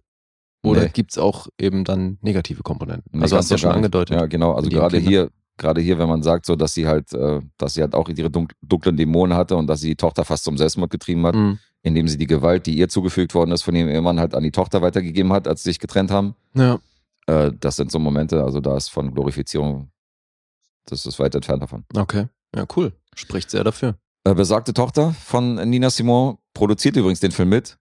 Oder 0.65 0.83
Nee. 0.83 0.91
gibt's 0.93 1.19
auch 1.19 1.49
eben 1.59 1.85
dann 1.85 2.19
negative 2.23 2.63
Komponenten? 2.63 3.11
Nee, 3.13 3.23
also 3.23 3.37
hast 3.37 3.51
du 3.51 3.55
ja 3.55 3.59
schon 3.59 3.71
nicht. 3.71 3.77
angedeutet. 3.77 4.17
Ja, 4.17 4.27
genau. 4.27 4.53
Also 4.53 4.71
gerade 4.71 4.99
hier, 4.99 5.31
gerade 5.57 5.81
hier, 5.81 5.99
wenn 5.99 6.09
man 6.09 6.23
sagt, 6.23 6.47
so, 6.47 6.55
dass 6.57 6.73
sie 6.75 6.87
halt, 6.87 7.13
äh, 7.13 7.41
dass 7.59 7.75
sie 7.75 7.81
halt 7.83 7.95
auch 7.95 8.09
ihre 8.09 8.31
dunk 8.31 8.53
dunklen 8.63 8.97
Dämonen 8.97 9.37
hatte 9.37 9.57
und 9.57 9.67
dass 9.67 9.81
sie 9.81 9.89
die 9.91 9.97
Tochter 9.97 10.25
fast 10.25 10.45
zum 10.45 10.57
Selbstmord 10.57 10.91
getrieben 10.91 11.27
hat, 11.27 11.35
Mhm. 11.35 11.59
Indem 11.83 12.09
sie 12.09 12.17
die 12.17 12.27
Gewalt, 12.27 12.67
die 12.67 12.77
ihr 12.77 12.89
zugefügt 12.89 13.35
worden 13.35 13.53
ist, 13.53 13.63
von 13.63 13.75
ihrem 13.75 13.89
Ehemann 13.89 14.21
halt 14.21 14.35
an 14.35 14.43
die 14.43 14.53
Tochter 14.53 14.83
weitergegeben 14.83 15.33
hat, 15.33 15.49
als 15.49 15.63
sie 15.63 15.71
sich 15.71 15.79
getrennt 15.79 16.11
haben. 16.11 16.35
Ja. 16.55 16.79
Äh, 17.27 17.53
das 17.59 17.77
sind 17.77 17.91
so 17.91 17.99
Momente, 17.99 18.43
also 18.43 18.61
da 18.61 18.77
ist 18.77 18.89
von 18.89 19.13
Glorifizierung, 19.13 19.91
das 20.87 21.07
ist 21.07 21.19
weit 21.19 21.35
entfernt 21.35 21.63
davon. 21.63 21.85
Okay. 21.95 22.29
Ja, 22.55 22.67
cool. 22.77 22.93
Spricht 23.15 23.51
sehr 23.51 23.65
dafür. 23.65 23.97
Äh, 24.25 24.35
besagte 24.35 24.73
Tochter 24.73 25.13
von 25.13 25.57
Nina 25.69 25.91
Simon 25.91 26.39
produziert 26.55 26.97
übrigens 26.97 27.21
den 27.21 27.33
Film 27.33 27.49
mit. 27.49 27.79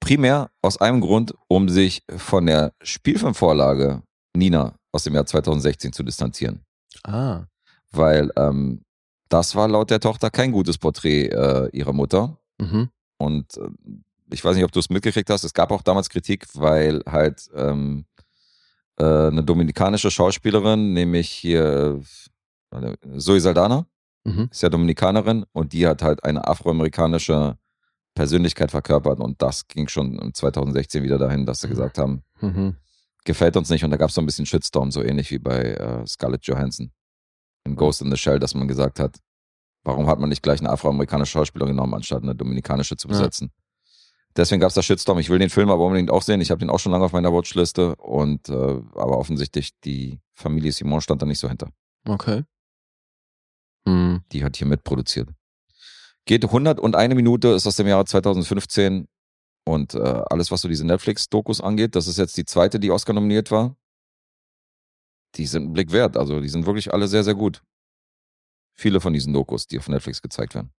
Primär 0.00 0.50
aus 0.62 0.80
einem 0.80 1.00
Grund, 1.00 1.34
um 1.48 1.68
sich 1.68 2.02
von 2.16 2.46
der 2.46 2.72
Spielfilmvorlage 2.82 4.02
Nina 4.36 4.76
aus 4.92 5.04
dem 5.04 5.14
Jahr 5.14 5.26
2016 5.26 5.92
zu 5.92 6.02
distanzieren. 6.02 6.64
Ah. 7.04 7.44
Weil 7.90 8.30
ähm, 8.36 8.82
das 9.28 9.54
war 9.54 9.68
laut 9.68 9.90
der 9.90 10.00
Tochter 10.00 10.30
kein 10.30 10.52
gutes 10.52 10.78
Porträt 10.78 11.26
äh, 11.26 11.68
ihrer 11.72 11.92
Mutter. 11.92 12.38
Mhm. 12.60 12.88
Und 13.18 13.56
äh, 13.56 13.68
ich 14.30 14.44
weiß 14.44 14.54
nicht, 14.56 14.64
ob 14.64 14.72
du 14.72 14.80
es 14.80 14.90
mitgekriegt 14.90 15.30
hast. 15.30 15.44
Es 15.44 15.54
gab 15.54 15.70
auch 15.70 15.82
damals 15.82 16.08
Kritik, 16.10 16.46
weil 16.54 17.02
halt 17.06 17.48
ähm, 17.54 18.04
äh, 18.98 19.04
eine 19.04 19.42
dominikanische 19.42 20.10
Schauspielerin, 20.10 20.92
nämlich 20.92 21.30
hier 21.30 22.00
äh, 22.72 22.96
Zoe 23.18 23.40
Saldana, 23.40 23.86
Mhm. 24.24 24.48
ist 24.50 24.62
ja 24.62 24.68
Dominikanerin 24.68 25.46
und 25.52 25.72
die 25.72 25.86
hat 25.86 26.02
halt 26.02 26.22
eine 26.24 26.46
afroamerikanische 26.46 27.56
Persönlichkeit 28.14 28.70
verkörpert 28.70 29.20
und 29.20 29.40
das 29.40 29.68
ging 29.68 29.88
schon 29.88 30.18
im 30.18 30.34
2016 30.34 31.02
wieder 31.02 31.18
dahin, 31.18 31.46
dass 31.46 31.60
sie 31.60 31.68
Mhm. 31.68 31.70
gesagt 31.70 31.98
haben, 31.98 32.22
Mhm. 32.40 32.76
gefällt 33.24 33.56
uns 33.56 33.70
nicht 33.70 33.84
und 33.84 33.90
da 33.90 33.96
gab 33.96 34.08
es 34.10 34.14
so 34.16 34.20
ein 34.20 34.26
bisschen 34.26 34.44
Shitstorm, 34.44 34.90
so 34.90 35.02
ähnlich 35.02 35.30
wie 35.30 35.38
bei 35.38 35.60
äh, 35.74 36.06
Scarlett 36.06 36.44
Johansson 36.46 36.90
in 37.64 37.76
Ghost 37.76 38.02
in 38.02 38.10
the 38.10 38.16
Shell, 38.16 38.38
dass 38.38 38.54
man 38.54 38.66
gesagt 38.68 38.98
hat, 39.00 39.18
warum 39.88 40.06
hat 40.06 40.20
man 40.20 40.28
nicht 40.28 40.42
gleich 40.42 40.60
eine 40.60 40.70
afroamerikanische 40.70 41.32
Schauspielerin 41.32 41.74
genommen, 41.74 41.94
anstatt 41.94 42.22
eine 42.22 42.34
dominikanische 42.36 42.96
zu 42.96 43.08
Ja. 43.08 43.12
besetzen. 43.12 43.50
Deswegen 44.36 44.60
gab 44.60 44.68
es 44.68 44.74
da 44.74 44.82
Shitstorm. 44.82 45.18
Ich 45.18 45.30
will 45.30 45.38
den 45.40 45.50
Film 45.50 45.70
aber 45.70 45.84
unbedingt 45.84 46.10
auch 46.12 46.22
sehen. 46.22 46.40
Ich 46.40 46.50
habe 46.52 46.60
den 46.60 46.70
auch 46.70 46.78
schon 46.78 46.92
lange 46.92 47.04
auf 47.04 47.12
meiner 47.12 47.32
Watchliste 47.32 47.96
und 47.96 48.48
äh, 48.48 48.52
aber 48.52 49.18
offensichtlich 49.18 49.70
die 49.80 50.20
Familie 50.34 50.70
Simon 50.70 51.00
stand 51.00 51.20
da 51.22 51.26
nicht 51.26 51.40
so 51.40 51.48
hinter. 51.48 51.70
Okay. 52.06 52.44
Mhm. 53.84 54.20
Die 54.30 54.44
hat 54.44 54.56
hier 54.56 54.66
mitproduziert. 54.68 55.30
Geht 56.24 56.44
101 56.44 57.14
Minute, 57.14 57.48
ist 57.48 57.66
aus 57.66 57.76
dem 57.76 57.86
Jahre 57.88 58.04
2015 58.04 59.08
und 59.64 59.94
äh, 59.94 59.98
alles, 59.98 60.50
was 60.50 60.60
so 60.60 60.68
diese 60.68 60.86
Netflix-Dokus 60.86 61.60
angeht, 61.60 61.96
das 61.96 62.06
ist 62.06 62.18
jetzt 62.18 62.36
die 62.36 62.44
zweite, 62.44 62.78
die 62.78 62.90
Oscar 62.90 63.14
nominiert 63.14 63.50
war. 63.50 63.76
Die 65.34 65.46
sind 65.46 65.64
einen 65.64 65.72
Blick 65.72 65.90
wert. 65.92 66.16
Also 66.16 66.40
die 66.40 66.48
sind 66.48 66.66
wirklich 66.66 66.92
alle 66.92 67.08
sehr, 67.08 67.24
sehr 67.24 67.34
gut. 67.34 67.62
Viele 68.78 69.00
von 69.00 69.12
diesen 69.12 69.32
Dokus, 69.32 69.66
die 69.66 69.78
auf 69.78 69.88
Netflix 69.88 70.22
gezeigt 70.22 70.54
werden. 70.54 70.72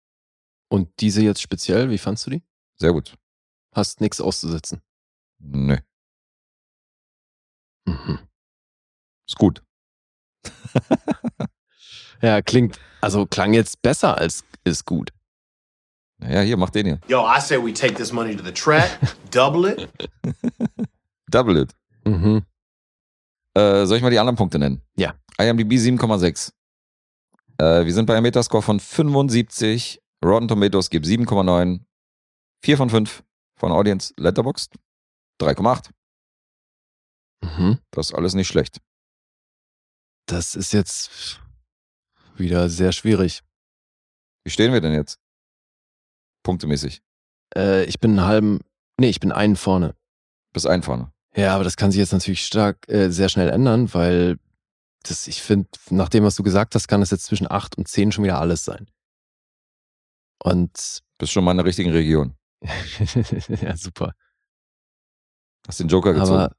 Und 0.71 0.89
diese 1.01 1.21
jetzt 1.23 1.43
speziell, 1.43 1.91
wie 1.91 1.99
fandst 1.99 2.27
du 2.27 2.31
die? 2.31 2.43
Sehr 2.77 2.93
gut. 2.93 3.17
Hast 3.75 4.01
nichts 4.01 4.21
auszusetzen. 4.21 4.81
Nö, 5.41 5.79
Mhm. 7.87 8.19
ist 9.27 9.37
gut. 9.39 9.63
Ja, 12.21 12.43
klingt, 12.43 12.81
also 13.01 13.27
klang 13.27 13.53
jetzt 13.55 13.81
besser 13.81 14.19
als 14.19 14.43
ist 14.65 14.85
gut. 14.85 15.13
Naja, 16.21 16.41
hier, 16.41 16.57
mach 16.57 16.71
den 16.71 16.87
hier. 16.87 17.01
Yo, 17.07 17.25
I 17.25 17.41
say 17.41 17.57
we 17.65 17.73
take 17.73 17.95
this 17.95 18.13
money 18.13 18.37
to 18.37 18.43
the 18.45 18.51
track, 18.53 18.99
double 19.31 19.71
it, 19.71 19.89
Double 21.31 21.63
it. 21.63 21.73
Mhm. 22.05 22.45
Äh, 23.55 23.87
soll 23.87 23.99
ich 23.99 24.03
mal 24.03 24.11
die 24.11 24.19
anderen 24.19 24.35
Punkte 24.37 24.59
nennen? 24.59 24.83
Ja. 24.97 25.15
IMDb 25.39 25.75
7,6. 25.75 26.53
Äh, 27.59 27.85
wir 27.85 27.93
sind 27.93 28.07
bei 28.07 28.15
einem 28.15 28.23
Metascore 28.23 28.63
von 28.63 28.81
75. 28.81 30.01
Rotten 30.25 30.49
Tomatoes 30.49 30.91
gibt 30.91 31.07
7,9. 31.07 31.81
4 32.65 32.77
von 32.77 32.91
5 32.91 33.23
von 33.57 33.73
Audience 33.73 34.15
Letterboxd. 34.17 34.75
3,8. 35.41 35.91
Mhm. 37.43 37.79
Das 37.91 38.11
ist 38.11 38.15
alles 38.15 38.35
nicht 38.35 38.49
schlecht. 38.49 38.79
Das 40.27 40.55
ist 40.55 40.73
jetzt 40.73 41.41
wieder 42.37 42.69
sehr 42.69 42.93
schwierig. 42.93 43.43
Wie 44.45 44.51
stehen 44.51 44.73
wir 44.73 44.81
denn 44.81 44.93
jetzt? 44.93 45.19
Punktemäßig. 46.43 47.01
Äh, 47.57 47.85
ich 47.85 48.01
bin 48.01 48.13
einen 48.13 48.27
halben, 48.27 48.61
nee, 48.99 49.09
ich 49.09 49.21
bin 49.21 49.33
einen 49.33 49.57
vorne. 49.57 49.95
Bis 50.53 50.67
ein 50.67 50.83
vorne. 50.83 51.13
Ja, 51.35 51.55
aber 51.55 51.65
das 51.65 51.77
kann 51.77 51.91
sich 51.91 51.99
jetzt 51.99 52.13
natürlich 52.13 52.45
stark, 52.45 52.89
äh, 52.89 53.11
sehr 53.11 53.29
schnell 53.29 53.51
ändern, 53.51 53.93
weil 53.95 54.39
das, 55.03 55.29
ich 55.29 55.43
finde, 55.43 55.69
nach 55.91 56.09
dem, 56.09 56.25
was 56.25 56.37
du 56.37 56.43
gesagt 56.43 56.75
hast, 56.75 56.89
kann 56.89 57.03
es 57.03 57.11
jetzt 57.11 57.25
zwischen 57.25 57.51
8 57.51 57.79
und 57.79 57.89
10 57.89 58.13
schon 58.13 58.25
wieder 58.25 58.41
alles 58.41 58.65
sein. 58.65 58.89
Und 60.43 61.03
Bist 61.19 61.33
schon 61.33 61.45
mal 61.45 61.53
in 61.53 61.57
der 61.59 61.67
richtigen 61.67 61.91
Region. 61.91 62.35
ja, 63.61 63.77
super. 63.77 64.15
Hast 65.67 65.81
den 65.81 65.89
Joker 65.89 66.15
gezogen. 66.15 66.31
Aber, 66.31 66.57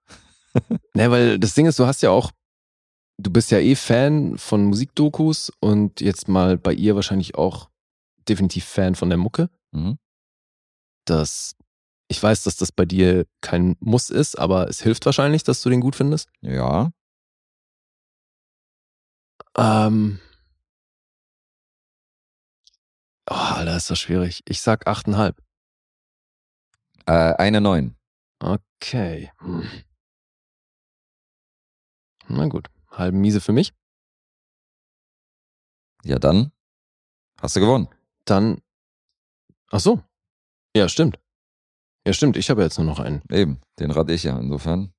ne, 0.94 1.12
weil 1.12 1.40
das 1.40 1.54
Ding 1.54 1.66
ist, 1.66 1.80
du 1.80 1.86
hast 1.86 2.02
ja 2.02 2.10
auch, 2.10 2.32
du 3.18 3.32
bist 3.32 3.52
ja 3.52 3.60
eh 3.60 3.76
Fan 3.76 4.38
von 4.38 4.66
Musikdokus 4.66 5.52
und 5.60 6.02
jetzt 6.02 6.28
mal 6.28 6.58
bei 6.58 6.74
ihr 6.74 6.96
wahrscheinlich 6.96 7.36
auch 7.36 7.70
definitiv 8.28 8.66
Fan 8.66 8.96
von 8.96 9.10
der 9.10 9.18
Mucke. 9.18 9.50
Mhm. 9.72 9.98
Das, 11.06 11.56
ich 12.08 12.22
weiß, 12.22 12.44
dass 12.44 12.56
das 12.58 12.72
bei 12.72 12.86
dir 12.86 13.26
kein 13.42 13.76
Muss 13.80 14.10
ist, 14.10 14.38
aber 14.38 14.68
es 14.70 14.82
hilft 14.82 15.06
wahrscheinlich, 15.06 15.44
dass 15.44 15.62
du 15.62 15.70
den 15.70 15.82
gut 15.82 15.96
findest. 15.96 16.30
Ja. 16.42 16.92
Ähm. 19.58 20.20
Oh, 23.30 23.36
Alter, 23.36 23.76
ist 23.76 23.90
das 23.90 24.00
schwierig. 24.00 24.42
Ich 24.48 24.62
sag 24.62 24.88
8,5. 24.88 25.36
Äh, 27.06 27.36
eine 27.36 27.62
9. 27.62 27.96
Okay. 28.40 29.32
Hm. 29.40 29.70
Na 32.28 32.48
gut. 32.48 32.70
Halben 32.92 33.22
Miese 33.22 33.42
für 33.42 33.52
mich. 33.52 33.74
Ja, 36.04 36.18
dann 36.18 36.52
hast 37.42 37.56
du 37.56 37.60
gewonnen. 37.60 37.88
Dann. 38.26 38.62
Ach 39.72 39.80
so. 39.80 40.02
Ja, 40.76 40.88
stimmt. 40.88 41.20
Ja, 42.06 42.14
stimmt. 42.14 42.38
Ich 42.38 42.50
habe 42.50 42.64
jetzt 42.64 42.78
nur 42.78 42.88
noch 42.88 43.00
einen. 43.00 43.22
Eben. 43.30 43.62
Den 43.80 43.92
rate 43.92 44.14
ich 44.14 44.24
ja. 44.24 44.40
Insofern. 44.40 44.94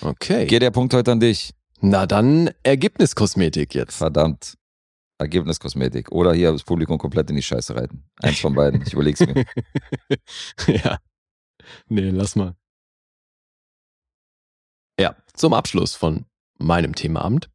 Okay. 0.00 0.46
Geht 0.46 0.62
der 0.62 0.70
Punkt 0.70 0.94
heute 0.94 1.12
an 1.12 1.20
dich. 1.20 1.54
Na 1.80 2.06
dann 2.06 2.50
Ergebniskosmetik 2.62 3.74
jetzt. 3.74 3.96
Verdammt. 3.96 4.56
Ergebniskosmetik. 5.18 6.10
Oder 6.12 6.32
hier 6.32 6.52
das 6.52 6.64
Publikum 6.64 6.98
komplett 6.98 7.30
in 7.30 7.36
die 7.36 7.42
Scheiße 7.42 7.74
reiten. 7.76 8.04
Eins 8.20 8.40
von 8.40 8.54
beiden. 8.54 8.82
Ich 8.82 8.92
überleg's 8.92 9.20
mir. 9.20 9.44
ja. 10.66 10.98
Nee, 11.88 12.10
lass 12.10 12.36
mal. 12.36 12.56
Ja, 14.98 15.16
zum 15.34 15.52
Abschluss 15.54 15.94
von 15.94 16.26
meinem 16.58 16.94
Themaabend 16.94 17.50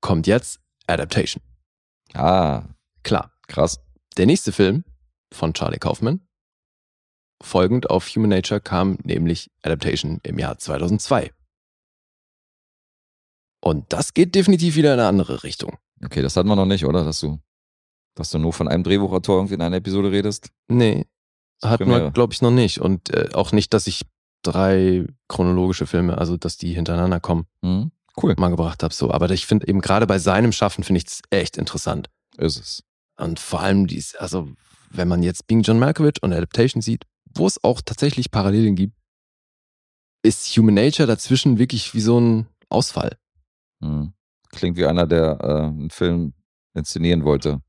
kommt 0.00 0.26
jetzt 0.26 0.60
Adaptation. 0.86 1.42
Ah, 2.14 2.64
Klar, 3.02 3.32
krass. 3.46 3.80
der 4.16 4.26
nächste 4.26 4.52
Film 4.52 4.84
von 5.32 5.54
Charlie 5.54 5.78
Kaufman, 5.78 6.26
folgend 7.42 7.90
auf 7.90 8.08
Human 8.08 8.30
Nature, 8.30 8.60
kam 8.60 8.98
nämlich 9.04 9.50
Adaptation 9.62 10.18
im 10.22 10.38
Jahr 10.38 10.58
2002. 10.58 11.32
Und 13.60 13.92
das 13.92 14.14
geht 14.14 14.34
definitiv 14.34 14.76
wieder 14.76 14.94
in 14.94 15.00
eine 15.00 15.08
andere 15.08 15.42
Richtung. 15.42 15.76
Okay, 16.04 16.22
das 16.22 16.36
hatten 16.36 16.48
wir 16.48 16.56
noch 16.56 16.66
nicht, 16.66 16.84
oder? 16.84 17.04
Dass 17.04 17.20
du, 17.20 17.38
dass 18.14 18.30
du 18.30 18.38
nur 18.38 18.52
von 18.52 18.68
einem 18.68 18.84
Drehbuchautor 18.84 19.36
irgendwie 19.36 19.54
in 19.54 19.62
einer 19.62 19.76
Episode 19.76 20.12
redest. 20.12 20.50
Nee, 20.68 21.06
hatten 21.62 21.88
wir, 21.88 22.10
glaube 22.12 22.32
ich, 22.32 22.40
noch 22.42 22.52
nicht. 22.52 22.80
Und 22.80 23.10
äh, 23.10 23.30
auch 23.34 23.52
nicht, 23.52 23.74
dass 23.74 23.86
ich 23.86 24.02
drei 24.42 25.06
chronologische 25.28 25.86
Filme, 25.86 26.18
also 26.18 26.36
dass 26.36 26.56
die 26.56 26.72
hintereinander 26.74 27.20
kommen, 27.20 27.46
Hm? 27.64 27.90
Cool. 28.20 28.34
mal 28.38 28.48
gebracht 28.48 28.82
habe. 28.82 28.94
So. 28.94 29.10
Aber 29.12 29.30
ich 29.30 29.46
finde 29.46 29.68
eben 29.68 29.80
gerade 29.80 30.06
bei 30.06 30.18
seinem 30.18 30.52
Schaffen 30.52 30.82
finde 30.84 30.98
ich 30.98 31.06
es 31.06 31.20
echt 31.30 31.56
interessant. 31.56 32.10
Ist 32.36 32.58
es. 32.58 32.82
Und 33.16 33.38
vor 33.40 33.60
allem 33.60 33.86
dies, 33.86 34.14
also 34.16 34.48
wenn 34.90 35.08
man 35.08 35.22
jetzt 35.22 35.46
Being 35.46 35.62
John 35.62 35.78
Malkovich 35.78 36.22
und 36.22 36.32
Adaptation 36.32 36.82
sieht, 36.82 37.04
wo 37.34 37.46
es 37.46 37.62
auch 37.62 37.80
tatsächlich 37.80 38.30
Parallelen 38.30 38.74
gibt, 38.74 38.94
ist 40.22 40.46
Human 40.56 40.74
Nature 40.74 41.06
dazwischen 41.06 41.58
wirklich 41.58 41.94
wie 41.94 42.00
so 42.00 42.18
ein 42.20 42.46
Ausfall. 42.68 43.16
Hm. 43.82 44.12
Klingt 44.50 44.76
wie 44.76 44.86
einer, 44.86 45.06
der 45.06 45.38
äh, 45.40 45.66
einen 45.66 45.90
Film 45.90 46.32
inszenieren 46.74 47.24
wollte. 47.24 47.60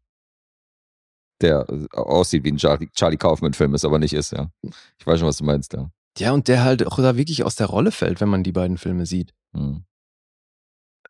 Der 1.42 1.68
äh, 1.70 1.88
aussieht 1.96 2.44
wie 2.44 2.52
ein 2.52 2.58
Charlie, 2.58 2.90
Charlie 2.94 3.18
Kaufman-Film 3.18 3.74
ist, 3.74 3.86
aber 3.86 4.00
nicht 4.00 4.14
ist, 4.14 4.32
ja. 4.32 4.52
Ich 4.98 5.06
weiß 5.06 5.20
schon, 5.20 5.28
was 5.28 5.38
du 5.38 5.46
meinst, 5.46 5.74
ja. 5.74 5.90
Ja, 6.18 6.32
und 6.32 6.48
der 6.48 6.64
halt 6.64 6.86
auch 6.86 6.98
da 6.98 7.16
wirklich 7.16 7.44
aus 7.44 7.56
der 7.56 7.68
Rolle 7.68 7.92
fällt, 7.92 8.20
wenn 8.20 8.30
man 8.30 8.44
die 8.44 8.52
beiden 8.52 8.78
Filme 8.78 9.06
sieht. 9.06 9.34
Hm. 9.54 9.86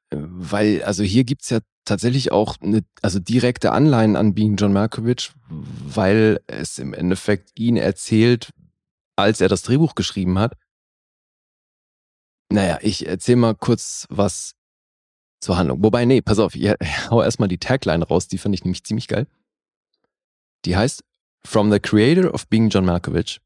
Äh, 0.09 0.17
Weil, 0.19 0.83
also 0.83 1.03
hier 1.03 1.23
gibt's 1.23 1.49
ja 1.49 1.59
tatsächlich 1.85 2.31
auch 2.31 2.57
eine, 2.61 2.83
also 3.01 3.19
direkte 3.19 3.71
Anleihen 3.71 4.15
an 4.15 4.33
Being 4.35 4.55
John 4.57 4.73
Malkovich, 4.73 5.31
weil 5.49 6.39
es 6.47 6.77
im 6.77 6.93
Endeffekt 6.93 7.57
ihn 7.57 7.77
erzählt, 7.77 8.51
als 9.15 9.41
er 9.41 9.49
das 9.49 9.63
Drehbuch 9.63 9.95
geschrieben 9.95 10.37
hat. 10.37 10.55
Naja, 12.51 12.79
ich 12.81 13.07
erzähl 13.07 13.35
mal 13.35 13.55
kurz 13.55 14.05
was 14.09 14.53
zur 15.39 15.57
Handlung. 15.57 15.83
Wobei, 15.83 16.05
nee, 16.05 16.21
pass 16.21 16.39
auf, 16.39 16.55
ich 16.55 16.69
hau 17.09 17.21
erstmal 17.21 17.49
die 17.49 17.57
Tagline 17.57 18.05
raus, 18.05 18.27
die 18.27 18.37
fand 18.37 18.55
ich 18.55 18.63
nämlich 18.63 18.83
ziemlich 18.83 19.07
geil. 19.07 19.27
Die 20.65 20.75
heißt, 20.75 21.03
From 21.45 21.71
the 21.71 21.79
creator 21.79 22.33
of 22.33 22.47
Being 22.47 22.69
John 22.69 22.85
Malkovich 22.85 23.39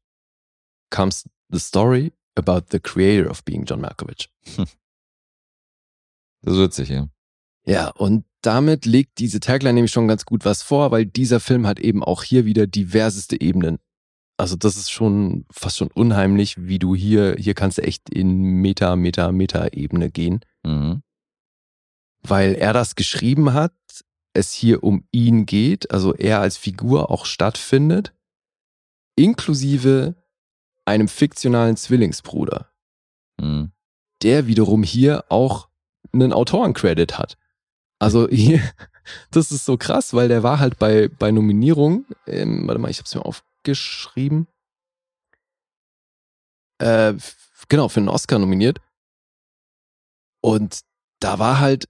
comes 0.90 1.28
the 1.48 1.60
story 1.60 2.12
about 2.34 2.62
the 2.72 2.80
creator 2.80 3.30
of 3.30 3.44
Being 3.44 3.64
John 3.64 3.80
Malkovich. 3.80 4.30
Das 6.42 6.54
ist 6.56 6.60
witzig, 6.60 6.88
ja. 6.90 7.08
Ja, 7.64 7.88
und 7.88 8.26
damit 8.42 8.84
legt 8.84 9.18
diese 9.18 9.40
Tagline 9.40 9.72
nämlich 9.72 9.92
schon 9.92 10.08
ganz 10.08 10.26
gut 10.26 10.44
was 10.44 10.62
vor, 10.62 10.90
weil 10.90 11.06
dieser 11.06 11.40
Film 11.40 11.66
hat 11.66 11.80
eben 11.80 12.04
auch 12.04 12.22
hier 12.22 12.44
wieder 12.44 12.66
diverseste 12.66 13.40
Ebenen. 13.40 13.78
Also 14.36 14.54
das 14.54 14.76
ist 14.76 14.90
schon 14.90 15.46
fast 15.50 15.78
schon 15.78 15.88
unheimlich, 15.88 16.56
wie 16.66 16.78
du 16.78 16.94
hier, 16.94 17.36
hier 17.38 17.54
kannst 17.54 17.78
du 17.78 17.82
echt 17.82 18.10
in 18.10 18.60
Meta, 18.60 18.94
Meta, 18.96 19.32
Meta-Ebene 19.32 20.10
gehen, 20.10 20.40
Mhm. 20.66 21.02
Weil 22.26 22.54
er 22.54 22.72
das 22.72 22.94
geschrieben 22.94 23.52
hat, 23.52 23.72
es 24.32 24.52
hier 24.52 24.82
um 24.82 25.06
ihn 25.12 25.46
geht, 25.46 25.90
also 25.90 26.14
er 26.14 26.40
als 26.40 26.56
Figur 26.56 27.10
auch 27.10 27.26
stattfindet, 27.26 28.12
inklusive 29.16 30.16
einem 30.84 31.08
fiktionalen 31.08 31.76
Zwillingsbruder, 31.76 32.70
Mhm. 33.40 33.72
der 34.22 34.46
wiederum 34.46 34.82
hier 34.82 35.24
auch 35.28 35.68
einen 36.12 36.32
Autorencredit 36.32 37.18
hat. 37.18 37.36
Also 37.98 38.28
hier, 38.28 38.60
das 39.30 39.52
ist 39.52 39.64
so 39.64 39.76
krass, 39.76 40.14
weil 40.14 40.28
der 40.28 40.42
war 40.42 40.58
halt 40.58 40.78
bei, 40.78 41.08
bei 41.08 41.30
Nominierung, 41.30 42.06
ähm, 42.26 42.66
warte 42.66 42.80
mal, 42.80 42.90
ich 42.90 42.98
hab's 42.98 43.14
mir 43.14 43.24
aufgeschrieben. 43.24 44.48
Äh, 46.78 47.14
genau, 47.68 47.88
für 47.88 48.00
einen 48.00 48.08
Oscar 48.08 48.38
nominiert. 48.38 48.80
Und 50.42 50.80
da 51.20 51.38
war 51.38 51.60
halt 51.60 51.88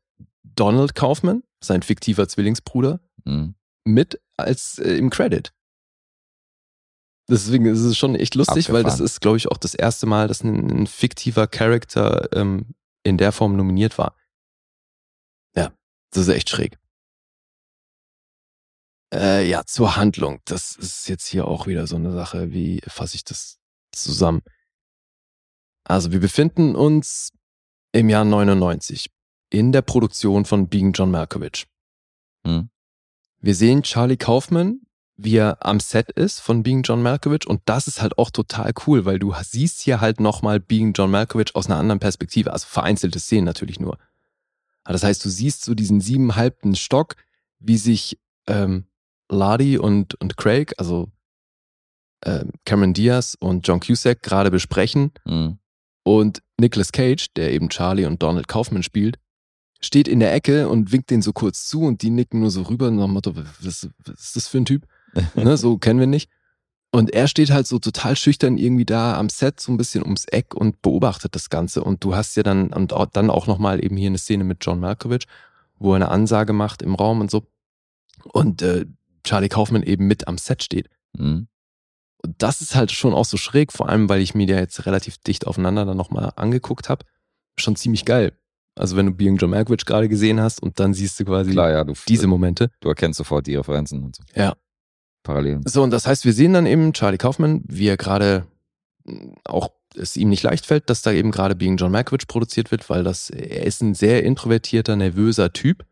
Donald 0.55 0.94
Kaufman, 0.94 1.43
sein 1.62 1.82
fiktiver 1.82 2.28
Zwillingsbruder, 2.28 3.01
Mhm. 3.24 3.55
mit 3.85 4.20
als 4.36 4.78
äh, 4.78 4.97
im 4.97 5.09
Credit. 5.10 5.52
Deswegen 7.28 7.64
ist 7.64 7.81
es 7.81 7.97
schon 7.97 8.14
echt 8.14 8.35
lustig, 8.35 8.70
weil 8.70 8.82
das 8.82 8.94
Abgefahren. 8.94 9.06
ist, 9.06 9.20
glaube 9.22 9.36
ich, 9.39 9.48
auch 9.51 9.56
das 9.56 9.74
erste 9.74 10.05
Mal, 10.06 10.28
dass 10.28 10.43
ein, 10.44 10.70
ein 10.82 10.86
fiktiver 10.86 11.47
Charakter 11.47 12.28
ähm, 12.36 12.74
in 13.02 13.16
der 13.16 13.32
Form 13.32 13.56
nominiert 13.56 13.97
war. 13.97 14.14
Ja, 15.56 15.72
das 16.10 16.28
ist 16.28 16.35
echt 16.35 16.51
schräg. 16.51 16.78
Äh, 19.12 19.48
ja, 19.48 19.64
zur 19.64 19.97
Handlung. 19.97 20.40
Das 20.44 20.76
ist 20.76 21.09
jetzt 21.09 21.26
hier 21.26 21.47
auch 21.47 21.66
wieder 21.66 21.86
so 21.86 21.97
eine 21.97 22.12
Sache. 22.12 22.52
Wie 22.52 22.81
fasse 22.86 23.16
ich 23.16 23.24
das 23.24 23.59
zusammen? 23.93 24.43
Also, 25.85 26.12
wir 26.12 26.20
befinden 26.20 26.74
uns 26.76 27.31
im 27.93 28.09
Jahr 28.09 28.24
99 28.24 29.10
in 29.55 29.72
der 29.72 29.82
Produktion 29.82 30.44
von 30.44 30.68
Being 30.68 30.93
John 30.93 31.10
Malkovich. 31.10 31.66
Mhm. 32.44 32.68
Wir 33.40 33.55
sehen 33.55 33.82
Charlie 33.82 34.16
Kaufman, 34.16 34.81
wie 35.16 35.36
er 35.36 35.64
am 35.64 35.78
Set 35.81 36.10
ist 36.10 36.40
von 36.40 36.62
Being 36.64 36.82
John 36.82 37.02
Malkovich 37.02 37.47
und 37.47 37.62
das 37.66 37.86
ist 37.86 38.02
halt 38.02 38.18
auch 38.18 38.31
total 38.31 38.72
cool, 38.86 39.05
weil 39.05 39.18
du 39.18 39.32
siehst 39.43 39.81
hier 39.81 40.01
halt 40.01 40.18
nochmal 40.18 40.59
Being 40.60 40.93
John 40.93 41.10
Malkovich 41.10 41.55
aus 41.55 41.66
einer 41.66 41.76
anderen 41.76 42.01
Perspektive, 42.01 42.52
also 42.52 42.66
vereinzelte 42.66 43.20
Szenen 43.20 43.44
natürlich 43.44 43.78
nur. 43.78 43.98
Aber 44.82 44.93
das 44.94 45.05
heißt, 45.05 45.24
du 45.24 45.28
siehst 45.28 45.64
so 45.64 45.74
diesen 45.74 46.01
siebenhalbten 46.01 46.74
Stock, 46.74 47.14
wie 47.59 47.78
sich 47.78 48.18
ähm, 48.48 48.86
Ladi 49.31 49.78
und, 49.78 50.14
und 50.16 50.36
Craig, 50.36 50.74
also 50.78 51.10
ähm, 52.24 52.51
Cameron 52.64 52.93
Diaz 52.93 53.36
und 53.39 53.66
John 53.66 53.81
Cusack 53.81 54.22
gerade 54.22 54.51
besprechen 54.51 55.12
Mhm. 55.24 55.59
und 56.02 56.43
Nicolas 56.59 56.93
Cage, 56.93 57.28
der 57.36 57.52
eben 57.52 57.68
Charlie 57.68 58.05
und 58.05 58.22
Donald 58.22 58.48
Kaufman 58.48 58.82
spielt, 58.82 59.18
steht 59.85 60.09
in 60.09 60.20
der 60.20 60.32
Ecke 60.35 60.69
und 60.69 60.93
winkt 60.93 61.11
den 61.11 61.23
so 61.23 61.32
kurz 61.32 61.66
zu 61.66 61.82
und 61.82 62.02
die 62.02 62.11
nicken 62.11 62.40
nur 62.40 62.51
so 62.51 62.62
rüber 62.62 62.90
nach 62.90 63.05
dem 63.05 63.12
Motto, 63.12 63.36
was, 63.36 63.89
was 64.05 64.15
ist 64.20 64.36
das 64.36 64.48
für 64.48 64.59
ein 64.59 64.65
Typ? 64.65 64.86
ne, 65.35 65.56
so 65.56 65.78
kennen 65.78 66.01
wir 66.01 66.06
nicht. 66.06 66.31
Und 66.90 67.12
er 67.12 67.27
steht 67.27 67.51
halt 67.51 67.66
so 67.66 67.81
total 67.81 68.15
schüchtern 68.15 68.56
irgendwie 68.56 68.85
da 68.85 69.19
am 69.19 69.28
Set 69.28 69.59
so 69.59 69.73
ein 69.73 69.77
bisschen 69.77 70.05
ums 70.05 70.27
Eck 70.27 70.55
und 70.55 70.81
beobachtet 70.81 71.35
das 71.35 71.51
Ganze. 71.51 71.82
Und 71.82 72.05
du 72.05 72.15
hast 72.15 72.36
ja 72.36 72.44
dann, 72.44 72.73
und 72.73 72.93
auch- 72.93 73.06
dann 73.06 73.31
auch 73.31 73.47
nochmal 73.48 73.85
eben 73.85 73.97
hier 73.97 74.06
eine 74.09 74.19
Szene 74.19 74.44
mit 74.44 74.65
John 74.65 74.78
Malkovich, 74.78 75.27
wo 75.78 75.93
er 75.93 75.97
eine 75.97 76.09
Ansage 76.09 76.52
macht 76.52 76.82
im 76.82 76.94
Raum 76.94 77.20
und 77.20 77.32
so. 77.32 77.47
Und 78.32 78.62
äh, 78.62 78.86
Charlie 79.24 79.48
Kaufman 79.48 79.82
eben 79.82 80.06
mit 80.06 80.28
am 80.28 80.39
Set 80.39 80.62
steht. 80.62 80.89
Mhm. 81.16 81.48
Und 82.23 82.35
das 82.39 82.61
ist 82.61 82.77
halt 82.77 82.93
schon 82.93 83.12
auch 83.12 83.24
so 83.24 83.36
schräg, 83.36 83.73
vor 83.73 83.89
allem, 83.89 84.09
weil 84.09 84.20
ich 84.20 84.35
mir 84.36 84.47
die 84.47 84.52
jetzt 84.52 84.86
relativ 84.86 85.19
dicht 85.19 85.48
aufeinander 85.48 85.85
dann 85.85 85.97
nochmal 85.97 86.32
angeguckt 86.36 86.89
habe. 86.89 87.05
Schon 87.59 87.74
ziemlich 87.74 88.05
geil. 88.05 88.32
Also 88.76 88.96
wenn 88.96 89.06
du 89.06 89.12
Being 89.12 89.36
John 89.36 89.51
Malkovich 89.51 89.84
gerade 89.84 90.09
gesehen 90.09 90.40
hast 90.40 90.62
und 90.62 90.80
dann 90.80 90.94
siehst 90.94 91.18
du 91.20 91.24
quasi 91.24 91.52
Klar, 91.52 91.70
ja, 91.70 91.84
du, 91.84 91.94
diese 92.09 92.26
Momente. 92.26 92.70
du 92.80 92.88
erkennst 92.88 93.18
sofort 93.18 93.46
die 93.46 93.55
Referenzen 93.56 94.02
und 94.02 94.16
so. 94.16 94.22
Ja. 94.34 94.55
Parallelen. 95.22 95.62
So, 95.66 95.82
und 95.82 95.90
das 95.90 96.06
heißt, 96.06 96.24
wir 96.24 96.32
sehen 96.32 96.52
dann 96.52 96.66
eben 96.66 96.92
Charlie 96.92 97.16
Kaufman, 97.18 97.62
wie 97.66 97.86
er 97.88 97.96
gerade 97.96 98.46
mh, 99.05 99.34
auch 99.44 99.70
es 99.96 100.16
ihm 100.16 100.28
nicht 100.28 100.42
leicht 100.42 100.66
fällt, 100.66 100.90
dass 100.90 101.02
da 101.02 101.12
eben 101.12 101.30
gerade 101.30 101.55
Being 101.55 101.76
John 101.76 101.92
Malkovich 101.92 102.26
produziert 102.26 102.72
wird, 102.72 102.90
weil 102.90 103.05
das, 103.05 103.30
er 103.30 103.62
ist 103.64 103.80
ein 103.80 103.94
sehr 103.94 104.24
introvertierter, 104.24 104.96
nervöser 104.96 105.52
Typ 105.52 105.86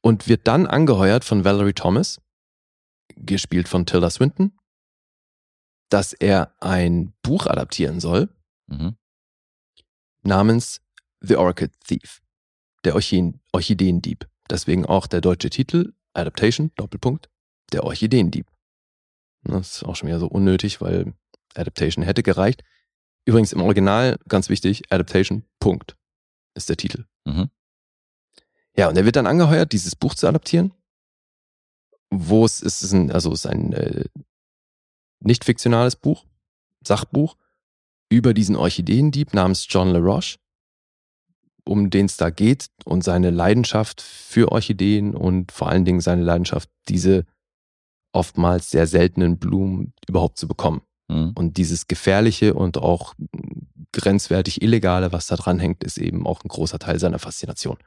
und 0.00 0.28
wird 0.28 0.46
dann 0.48 0.66
angeheuert 0.66 1.24
von 1.24 1.44
Valerie 1.44 1.74
Thomas, 1.74 2.22
gespielt 3.16 3.68
von 3.68 3.84
Tilda 3.84 4.08
Swinton, 4.08 4.52
dass 5.90 6.14
er 6.14 6.54
ein 6.60 7.12
Buch 7.22 7.46
adaptieren 7.46 8.00
soll 8.00 8.30
Mhm. 8.66 8.94
namens 10.22 10.80
The 11.20 11.36
Orchid 11.36 11.72
Thief, 11.86 12.22
der 12.84 12.94
Orchideen, 12.94 13.40
Orchideendieb. 13.52 14.28
Deswegen 14.48 14.84
auch 14.86 15.06
der 15.06 15.20
deutsche 15.20 15.50
Titel, 15.50 15.92
Adaptation, 16.12 16.72
Doppelpunkt, 16.76 17.28
der 17.72 17.84
Orchideendieb. 17.84 18.46
Das 19.44 19.76
ist 19.76 19.82
auch 19.84 19.96
schon 19.96 20.08
wieder 20.08 20.18
so 20.18 20.26
unnötig, 20.26 20.80
weil 20.80 21.14
Adaptation 21.54 22.04
hätte 22.04 22.22
gereicht. 22.22 22.62
Übrigens 23.24 23.52
im 23.52 23.62
Original, 23.62 24.18
ganz 24.28 24.48
wichtig, 24.48 24.82
Adaptation, 24.90 25.44
Punkt, 25.60 25.96
ist 26.54 26.68
der 26.68 26.76
Titel. 26.76 27.04
Mhm. 27.24 27.50
Ja, 28.76 28.88
und 28.88 28.96
er 28.96 29.04
wird 29.04 29.16
dann 29.16 29.26
angeheuert, 29.26 29.72
dieses 29.72 29.94
Buch 29.94 30.14
zu 30.14 30.26
adaptieren, 30.26 30.72
wo 32.10 32.44
es 32.44 32.60
ist, 32.60 32.82
es 32.82 32.92
ein, 32.92 33.10
also 33.10 33.32
es 33.32 33.44
ist 33.44 33.50
ein 33.50 33.72
äh, 33.72 34.04
nicht 35.20 35.44
fiktionales 35.44 35.96
Buch, 35.96 36.24
Sachbuch, 36.82 37.36
über 38.08 38.34
diesen 38.34 38.56
Orchideendieb 38.56 39.34
namens 39.34 39.66
John 39.68 39.90
LaRoche, 39.90 40.38
um 41.70 41.88
den 41.88 42.06
es 42.06 42.16
da 42.16 42.30
geht 42.30 42.66
und 42.84 43.04
seine 43.04 43.30
Leidenschaft 43.30 44.00
für 44.00 44.50
Orchideen 44.50 45.14
und 45.14 45.52
vor 45.52 45.68
allen 45.68 45.84
Dingen 45.84 46.00
seine 46.00 46.24
Leidenschaft, 46.24 46.68
diese 46.88 47.24
oftmals 48.12 48.70
sehr 48.70 48.88
seltenen 48.88 49.38
Blumen 49.38 49.92
überhaupt 50.08 50.36
zu 50.36 50.48
bekommen. 50.48 50.82
Mhm. 51.08 51.30
Und 51.36 51.58
dieses 51.58 51.86
gefährliche 51.86 52.54
und 52.54 52.76
auch 52.76 53.14
grenzwertig 53.92 54.62
illegale, 54.62 55.12
was 55.12 55.28
da 55.28 55.36
dran 55.36 55.60
hängt, 55.60 55.84
ist 55.84 55.96
eben 55.96 56.26
auch 56.26 56.42
ein 56.42 56.48
großer 56.48 56.80
Teil 56.80 56.98
seiner 56.98 57.20
Faszination. 57.20 57.78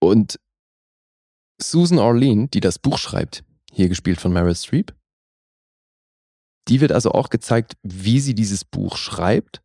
Und 0.00 0.38
Susan 1.60 1.98
Orlean, 1.98 2.48
die 2.48 2.60
das 2.60 2.78
Buch 2.78 2.98
schreibt, 2.98 3.42
hier 3.72 3.88
gespielt 3.88 4.20
von 4.20 4.32
Meryl 4.32 4.54
Streep, 4.54 4.94
die 6.68 6.80
wird 6.80 6.92
also 6.92 7.10
auch 7.10 7.28
gezeigt, 7.28 7.76
wie 7.82 8.20
sie 8.20 8.36
dieses 8.36 8.64
Buch 8.64 8.96
schreibt, 8.96 9.63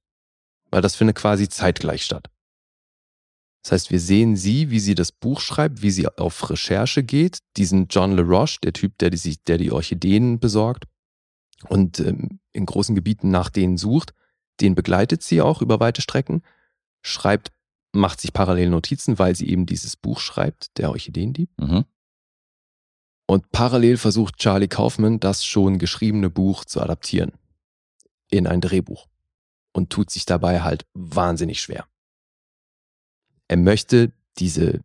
weil 0.72 0.82
das 0.82 0.96
findet 0.96 1.18
quasi 1.18 1.50
zeitgleich 1.50 2.04
statt. 2.04 2.30
Das 3.64 3.74
heißt, 3.74 3.92
wir 3.92 4.00
sehen 4.00 4.36
sie, 4.36 4.70
wie 4.70 4.80
sie 4.80 4.96
das 4.96 5.12
Buch 5.12 5.42
schreibt, 5.42 5.82
wie 5.82 5.92
sie 5.92 6.08
auf 6.08 6.50
Recherche 6.50 7.04
geht, 7.04 7.40
diesen 7.58 7.88
John 7.90 8.14
LaRoche, 8.16 8.60
der 8.64 8.74
Typ, 8.74 8.98
der 9.00 9.10
die, 9.10 9.38
der 9.48 9.58
die 9.58 9.72
Orchideen 9.72 10.40
besorgt 10.40 10.86
und 11.68 12.00
ähm, 12.00 12.40
in 12.54 12.66
großen 12.66 12.96
Gebieten 12.96 13.30
nach 13.30 13.50
denen 13.50 13.78
sucht, 13.78 14.14
den 14.62 14.76
begleitet 14.76 15.24
sie 15.24 15.42
auch 15.42 15.62
über 15.62 15.80
weite 15.80 16.02
Strecken, 16.02 16.42
schreibt, 17.02 17.52
macht 17.92 18.22
sich 18.22 18.34
parallel 18.34 18.70
Notizen, 18.70 19.20
weil 19.20 19.36
sie 19.36 19.50
eben 19.50 19.66
dieses 19.66 19.96
Buch 19.96 20.20
schreibt, 20.20 20.78
der 20.78 20.90
Orchideendieb. 20.90 21.50
Mhm. 21.60 21.86
Und 23.28 23.52
parallel 23.52 23.98
versucht 23.98 24.38
Charlie 24.38 24.68
Kaufman, 24.68 25.20
das 25.20 25.46
schon 25.46 25.80
geschriebene 25.80 26.30
Buch 26.30 26.66
zu 26.66 26.82
adaptieren 26.82 27.34
in 28.32 28.48
ein 28.48 28.62
Drehbuch 28.62 29.08
und 29.74 29.90
tut 29.90 30.10
sich 30.10 30.26
dabei 30.26 30.62
halt 30.62 30.86
wahnsinnig 30.94 31.62
schwer. 31.62 31.88
Er 33.48 33.58
möchte 33.58 34.12
diese, 34.38 34.82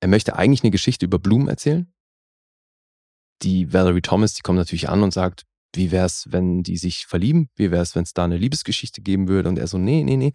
er 0.00 0.08
möchte 0.08 0.36
eigentlich 0.36 0.62
eine 0.62 0.70
Geschichte 0.70 1.04
über 1.04 1.18
Blumen 1.18 1.48
erzählen. 1.48 1.92
Die 3.42 3.72
Valerie 3.72 4.02
Thomas, 4.02 4.34
die 4.34 4.42
kommt 4.42 4.58
natürlich 4.58 4.88
an 4.88 5.02
und 5.02 5.12
sagt, 5.12 5.46
wie 5.74 5.92
wär's, 5.92 6.26
wenn 6.30 6.62
die 6.62 6.76
sich 6.76 7.06
verlieben? 7.06 7.48
Wie 7.54 7.70
wär's, 7.70 7.94
wenn 7.94 8.02
es 8.02 8.14
da 8.14 8.24
eine 8.24 8.36
Liebesgeschichte 8.36 9.02
geben 9.02 9.28
würde? 9.28 9.48
Und 9.48 9.58
er 9.58 9.66
so, 9.66 9.78
nee, 9.78 10.02
nee, 10.02 10.16
nee. 10.16 10.32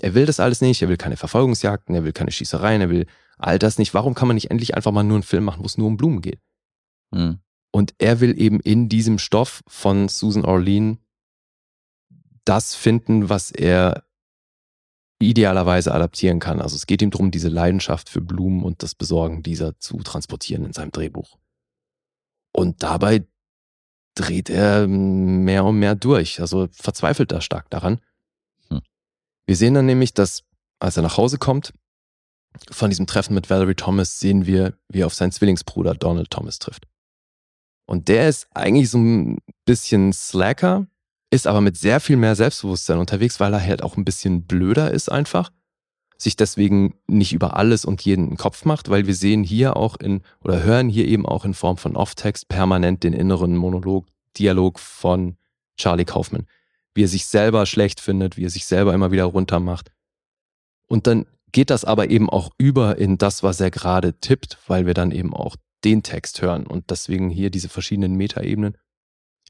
Er 0.00 0.14
will 0.14 0.26
das 0.26 0.40
alles 0.40 0.60
nicht. 0.60 0.80
Er 0.80 0.88
will 0.88 0.96
keine 0.96 1.16
Verfolgungsjagden, 1.16 1.94
er 1.94 2.04
will 2.04 2.12
keine 2.12 2.30
Schießereien, 2.30 2.80
er 2.80 2.90
will 2.90 3.06
all 3.36 3.58
das 3.58 3.78
nicht. 3.78 3.94
Warum 3.94 4.14
kann 4.14 4.28
man 4.28 4.36
nicht 4.36 4.50
endlich 4.50 4.74
einfach 4.74 4.92
mal 4.92 5.02
nur 5.02 5.16
einen 5.16 5.24
Film 5.24 5.44
machen, 5.44 5.62
wo 5.62 5.66
es 5.66 5.78
nur 5.78 5.88
um 5.88 5.96
Blumen 5.96 6.22
geht? 6.22 6.40
Mhm. 7.10 7.40
Und 7.70 7.94
er 7.98 8.20
will 8.20 8.40
eben 8.40 8.60
in 8.60 8.88
diesem 8.88 9.18
Stoff 9.18 9.62
von 9.66 10.08
Susan 10.08 10.44
Orlean 10.44 10.98
das 12.48 12.74
finden, 12.74 13.28
was 13.28 13.50
er 13.50 14.04
idealerweise 15.20 15.92
adaptieren 15.92 16.38
kann. 16.38 16.60
Also 16.60 16.76
es 16.76 16.86
geht 16.86 17.02
ihm 17.02 17.10
darum, 17.10 17.30
diese 17.30 17.48
Leidenschaft 17.48 18.08
für 18.08 18.20
Blumen 18.20 18.62
und 18.62 18.82
das 18.82 18.94
Besorgen 18.94 19.42
dieser 19.42 19.78
zu 19.78 19.98
transportieren 19.98 20.64
in 20.64 20.72
seinem 20.72 20.92
Drehbuch. 20.92 21.38
Und 22.52 22.82
dabei 22.82 23.26
dreht 24.14 24.50
er 24.50 24.86
mehr 24.86 25.64
und 25.64 25.78
mehr 25.78 25.94
durch, 25.94 26.40
also 26.40 26.68
verzweifelt 26.72 27.32
da 27.32 27.40
stark 27.40 27.68
daran. 27.70 28.00
Hm. 28.68 28.80
Wir 29.46 29.56
sehen 29.56 29.74
dann 29.74 29.86
nämlich, 29.86 30.14
dass 30.14 30.44
als 30.80 30.96
er 30.96 31.02
nach 31.02 31.16
Hause 31.16 31.38
kommt, 31.38 31.72
von 32.70 32.90
diesem 32.90 33.06
Treffen 33.06 33.34
mit 33.34 33.50
Valerie 33.50 33.74
Thomas 33.74 34.18
sehen 34.18 34.46
wir, 34.46 34.78
wie 34.88 35.00
er 35.00 35.06
auf 35.06 35.14
seinen 35.14 35.32
Zwillingsbruder 35.32 35.94
Donald 35.94 36.30
Thomas 36.30 36.58
trifft. 36.58 36.86
Und 37.86 38.08
der 38.08 38.28
ist 38.28 38.48
eigentlich 38.54 38.90
so 38.90 38.98
ein 38.98 39.38
bisschen 39.64 40.12
slacker, 40.12 40.86
ist 41.30 41.46
aber 41.46 41.60
mit 41.60 41.76
sehr 41.76 42.00
viel 42.00 42.16
mehr 42.16 42.34
Selbstbewusstsein 42.34 42.98
unterwegs, 42.98 43.40
weil 43.40 43.52
er 43.52 43.64
halt 43.64 43.82
auch 43.82 43.96
ein 43.96 44.04
bisschen 44.04 44.46
blöder 44.46 44.90
ist 44.90 45.10
einfach, 45.10 45.50
sich 46.16 46.36
deswegen 46.36 46.94
nicht 47.06 47.32
über 47.32 47.56
alles 47.56 47.84
und 47.84 48.02
jeden 48.02 48.36
Kopf 48.36 48.64
macht, 48.64 48.88
weil 48.88 49.06
wir 49.06 49.14
sehen 49.14 49.44
hier 49.44 49.76
auch 49.76 49.96
in 49.96 50.22
oder 50.42 50.62
hören 50.62 50.88
hier 50.88 51.06
eben 51.06 51.26
auch 51.26 51.44
in 51.44 51.54
Form 51.54 51.76
von 51.76 51.96
Off-Text 51.96 52.48
permanent 52.48 53.04
den 53.04 53.12
inneren 53.12 53.56
Monolog, 53.56 54.06
Dialog 54.36 54.78
von 54.80 55.36
Charlie 55.76 56.04
Kaufman, 56.04 56.46
wie 56.94 57.04
er 57.04 57.08
sich 57.08 57.26
selber 57.26 57.66
schlecht 57.66 58.00
findet, 58.00 58.36
wie 58.36 58.46
er 58.46 58.50
sich 58.50 58.66
selber 58.66 58.94
immer 58.94 59.12
wieder 59.12 59.24
runtermacht. 59.24 59.92
Und 60.88 61.06
dann 61.06 61.26
geht 61.52 61.70
das 61.70 61.84
aber 61.84 62.10
eben 62.10 62.28
auch 62.28 62.50
über 62.58 62.98
in 62.98 63.18
das, 63.18 63.42
was 63.42 63.60
er 63.60 63.70
gerade 63.70 64.18
tippt, 64.18 64.58
weil 64.66 64.86
wir 64.86 64.94
dann 64.94 65.12
eben 65.12 65.34
auch 65.34 65.56
den 65.84 66.02
Text 66.02 66.42
hören 66.42 66.66
und 66.66 66.90
deswegen 66.90 67.30
hier 67.30 67.50
diese 67.50 67.68
verschiedenen 67.68 68.16
Metaebenen 68.16 68.76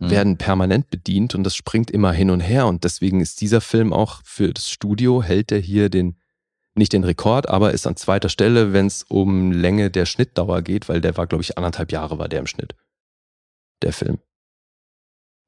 Mhm. 0.01 0.11
werden 0.11 0.37
permanent 0.39 0.91
bedient 0.91 1.35
und 1.35 1.45
das 1.45 1.57
springt 1.57 1.91
immer 1.91 2.13
hin 2.13 2.31
und 2.31 2.41
her 2.41 2.67
und 2.67 2.85
deswegen 2.85 3.21
ist 3.21 3.41
dieser 3.41 3.61
Film 3.61 3.93
auch 3.93 4.21
für 4.25 4.53
das 4.53 4.71
Studio 4.71 5.23
hält 5.23 5.53
er 5.53 5.59
hier 5.59 5.89
den 5.89 6.17
nicht 6.75 6.93
den 6.93 7.03
Rekord, 7.03 7.49
aber 7.49 7.73
ist 7.73 7.89
an 7.89 7.97
zweiter 7.97 8.29
Stelle, 8.29 8.73
wenn 8.73 8.87
es 8.87 9.03
um 9.03 9.51
Länge 9.51 9.91
der 9.91 10.07
Schnittdauer 10.07 10.63
geht, 10.63 10.89
weil 10.89 11.01
der 11.01 11.17
war 11.17 11.27
glaube 11.27 11.43
ich 11.43 11.59
anderthalb 11.59 11.91
Jahre 11.91 12.19
war 12.19 12.29
der 12.29 12.41
im 12.41 12.47
Schnitt 12.47 12.75
der 13.83 13.93
Film, 13.93 14.19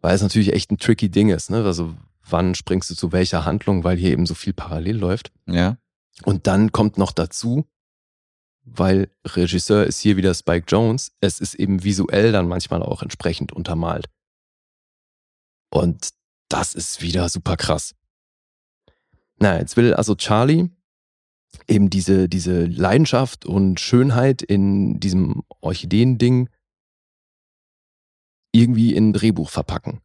weil 0.01 0.14
es 0.14 0.22
natürlich 0.22 0.52
echt 0.52 0.70
ein 0.72 0.78
tricky 0.78 1.09
Ding 1.09 1.28
ist, 1.28 1.51
ne? 1.51 1.64
Also 1.64 1.94
wann 2.28 2.55
springst 2.55 2.90
du 2.90 2.94
zu 2.94 3.12
welcher 3.12 3.44
Handlung, 3.44 3.85
weil 3.85 3.97
hier 3.97 4.12
eben 4.12 4.27
so 4.27 4.35
viel 4.35 4.52
parallel 4.52 4.97
läuft. 4.97 5.32
Ja. 5.47 5.77
Und 6.24 6.47
dann 6.47 6.72
kommt 6.72 6.98
noch 6.98 7.12
dazu, 7.12 7.66
weil 8.62 9.10
Regisseur 9.27 9.85
ist 9.85 10.01
hier 10.01 10.16
wieder 10.16 10.35
Spike 10.35 10.66
Jones, 10.68 11.12
es 11.20 11.40
ist 11.40 11.55
eben 11.55 11.82
visuell 11.82 12.32
dann 12.32 12.47
manchmal 12.47 12.82
auch 12.82 13.02
entsprechend 13.02 13.52
untermalt. 13.52 14.06
Und 15.70 16.10
das 16.48 16.74
ist 16.74 17.01
wieder 17.01 17.28
super 17.28 17.56
krass. 17.56 17.94
Na, 19.38 19.59
jetzt 19.59 19.76
will 19.76 19.94
also 19.94 20.14
Charlie 20.14 20.68
eben 21.66 21.90
diese, 21.90 22.28
diese 22.28 22.66
Leidenschaft 22.66 23.47
und 23.47 23.80
Schönheit 23.80 24.42
in 24.42 25.01
diesem 25.01 25.42
Orchideen-Ding 25.60 26.48
irgendwie 28.52 28.94
in 28.94 29.10
ein 29.10 29.12
Drehbuch 29.12 29.48
verpacken 29.48 30.01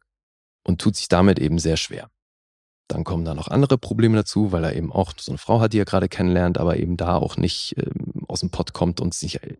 und 0.64 0.80
tut 0.80 0.96
sich 0.96 1.08
damit 1.08 1.38
eben 1.38 1.58
sehr 1.58 1.76
schwer. 1.76 2.10
Dann 2.88 3.04
kommen 3.04 3.24
da 3.24 3.34
noch 3.34 3.48
andere 3.48 3.78
Probleme 3.78 4.16
dazu, 4.16 4.52
weil 4.52 4.64
er 4.64 4.76
eben 4.76 4.92
auch 4.92 5.12
so 5.18 5.32
eine 5.32 5.38
Frau 5.38 5.60
hat, 5.60 5.72
die 5.72 5.78
er 5.80 5.84
gerade 5.84 6.08
kennenlernt, 6.08 6.58
aber 6.58 6.76
eben 6.78 6.96
da 6.96 7.16
auch 7.16 7.36
nicht 7.36 7.74
ähm, 7.78 8.24
aus 8.28 8.40
dem 8.40 8.50
Pott 8.50 8.72
kommt 8.72 9.00
und 9.00 9.12
sich 9.12 9.42
äh, 9.42 9.56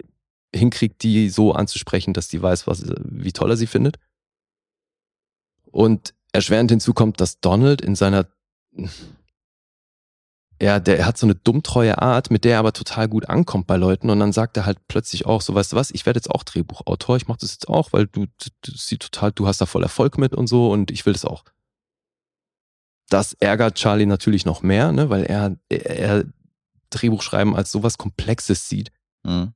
hinkriegt, 0.55 1.03
die 1.03 1.29
so 1.29 1.53
anzusprechen, 1.53 2.15
dass 2.15 2.29
die 2.29 2.41
weiß, 2.41 2.69
was, 2.69 2.85
wie 3.05 3.33
toll 3.33 3.51
er 3.51 3.57
sie 3.57 3.67
findet. 3.67 3.99
Und 5.77 6.15
erschwerend 6.33 6.71
hinzu 6.71 6.95
kommt, 6.95 7.21
dass 7.21 7.41
Donald 7.41 7.83
in 7.83 7.95
seiner, 7.97 8.27
ja, 10.59 10.81
der 10.81 11.05
hat 11.05 11.19
so 11.19 11.27
eine 11.27 11.35
dummtreue 11.35 12.01
Art, 12.01 12.31
mit 12.31 12.45
der 12.45 12.55
er 12.55 12.59
aber 12.61 12.73
total 12.73 13.09
gut 13.09 13.29
ankommt 13.29 13.67
bei 13.67 13.77
Leuten 13.77 14.09
und 14.09 14.19
dann 14.19 14.33
sagt 14.33 14.57
er 14.57 14.65
halt 14.65 14.79
plötzlich 14.89 15.27
auch 15.27 15.43
so, 15.43 15.55
weißt 15.55 15.73
du 15.73 15.77
was, 15.77 15.91
ich 15.91 16.07
werde 16.07 16.17
jetzt 16.17 16.31
auch 16.31 16.45
Drehbuchautor, 16.45 17.19
ich 17.19 17.29
mache 17.29 17.41
das 17.41 17.53
jetzt 17.53 17.69
auch, 17.69 17.93
weil 17.93 18.07
du, 18.07 18.25
du 18.25 18.73
sie 18.75 18.97
total, 18.97 19.33
du 19.33 19.47
hast 19.47 19.61
da 19.61 19.67
voll 19.67 19.83
Erfolg 19.83 20.17
mit 20.17 20.33
und 20.33 20.47
so 20.47 20.71
und 20.71 20.91
ich 20.91 21.05
will 21.05 21.13
das 21.13 21.27
auch. 21.27 21.45
Das 23.11 23.35
ärgert 23.35 23.75
Charlie 23.75 24.07
natürlich 24.07 24.47
noch 24.47 24.63
mehr, 24.63 24.93
ne, 24.93 25.11
weil 25.11 25.25
er, 25.25 25.57
er 25.69 26.25
Drehbuchschreiben 26.89 27.55
als 27.55 27.71
sowas 27.71 27.99
Komplexes 27.99 28.67
sieht, 28.71 28.93
Mhm. 29.25 29.53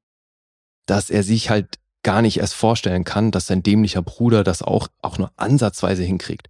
dass 0.84 1.08
er 1.08 1.22
sich 1.22 1.48
halt 1.48 1.79
gar 2.02 2.22
nicht 2.22 2.38
erst 2.38 2.54
vorstellen 2.54 3.04
kann, 3.04 3.30
dass 3.30 3.46
sein 3.46 3.62
dämlicher 3.62 4.02
Bruder 4.02 4.44
das 4.44 4.62
auch, 4.62 4.88
auch 5.02 5.18
nur 5.18 5.32
ansatzweise 5.36 6.02
hinkriegt. 6.02 6.48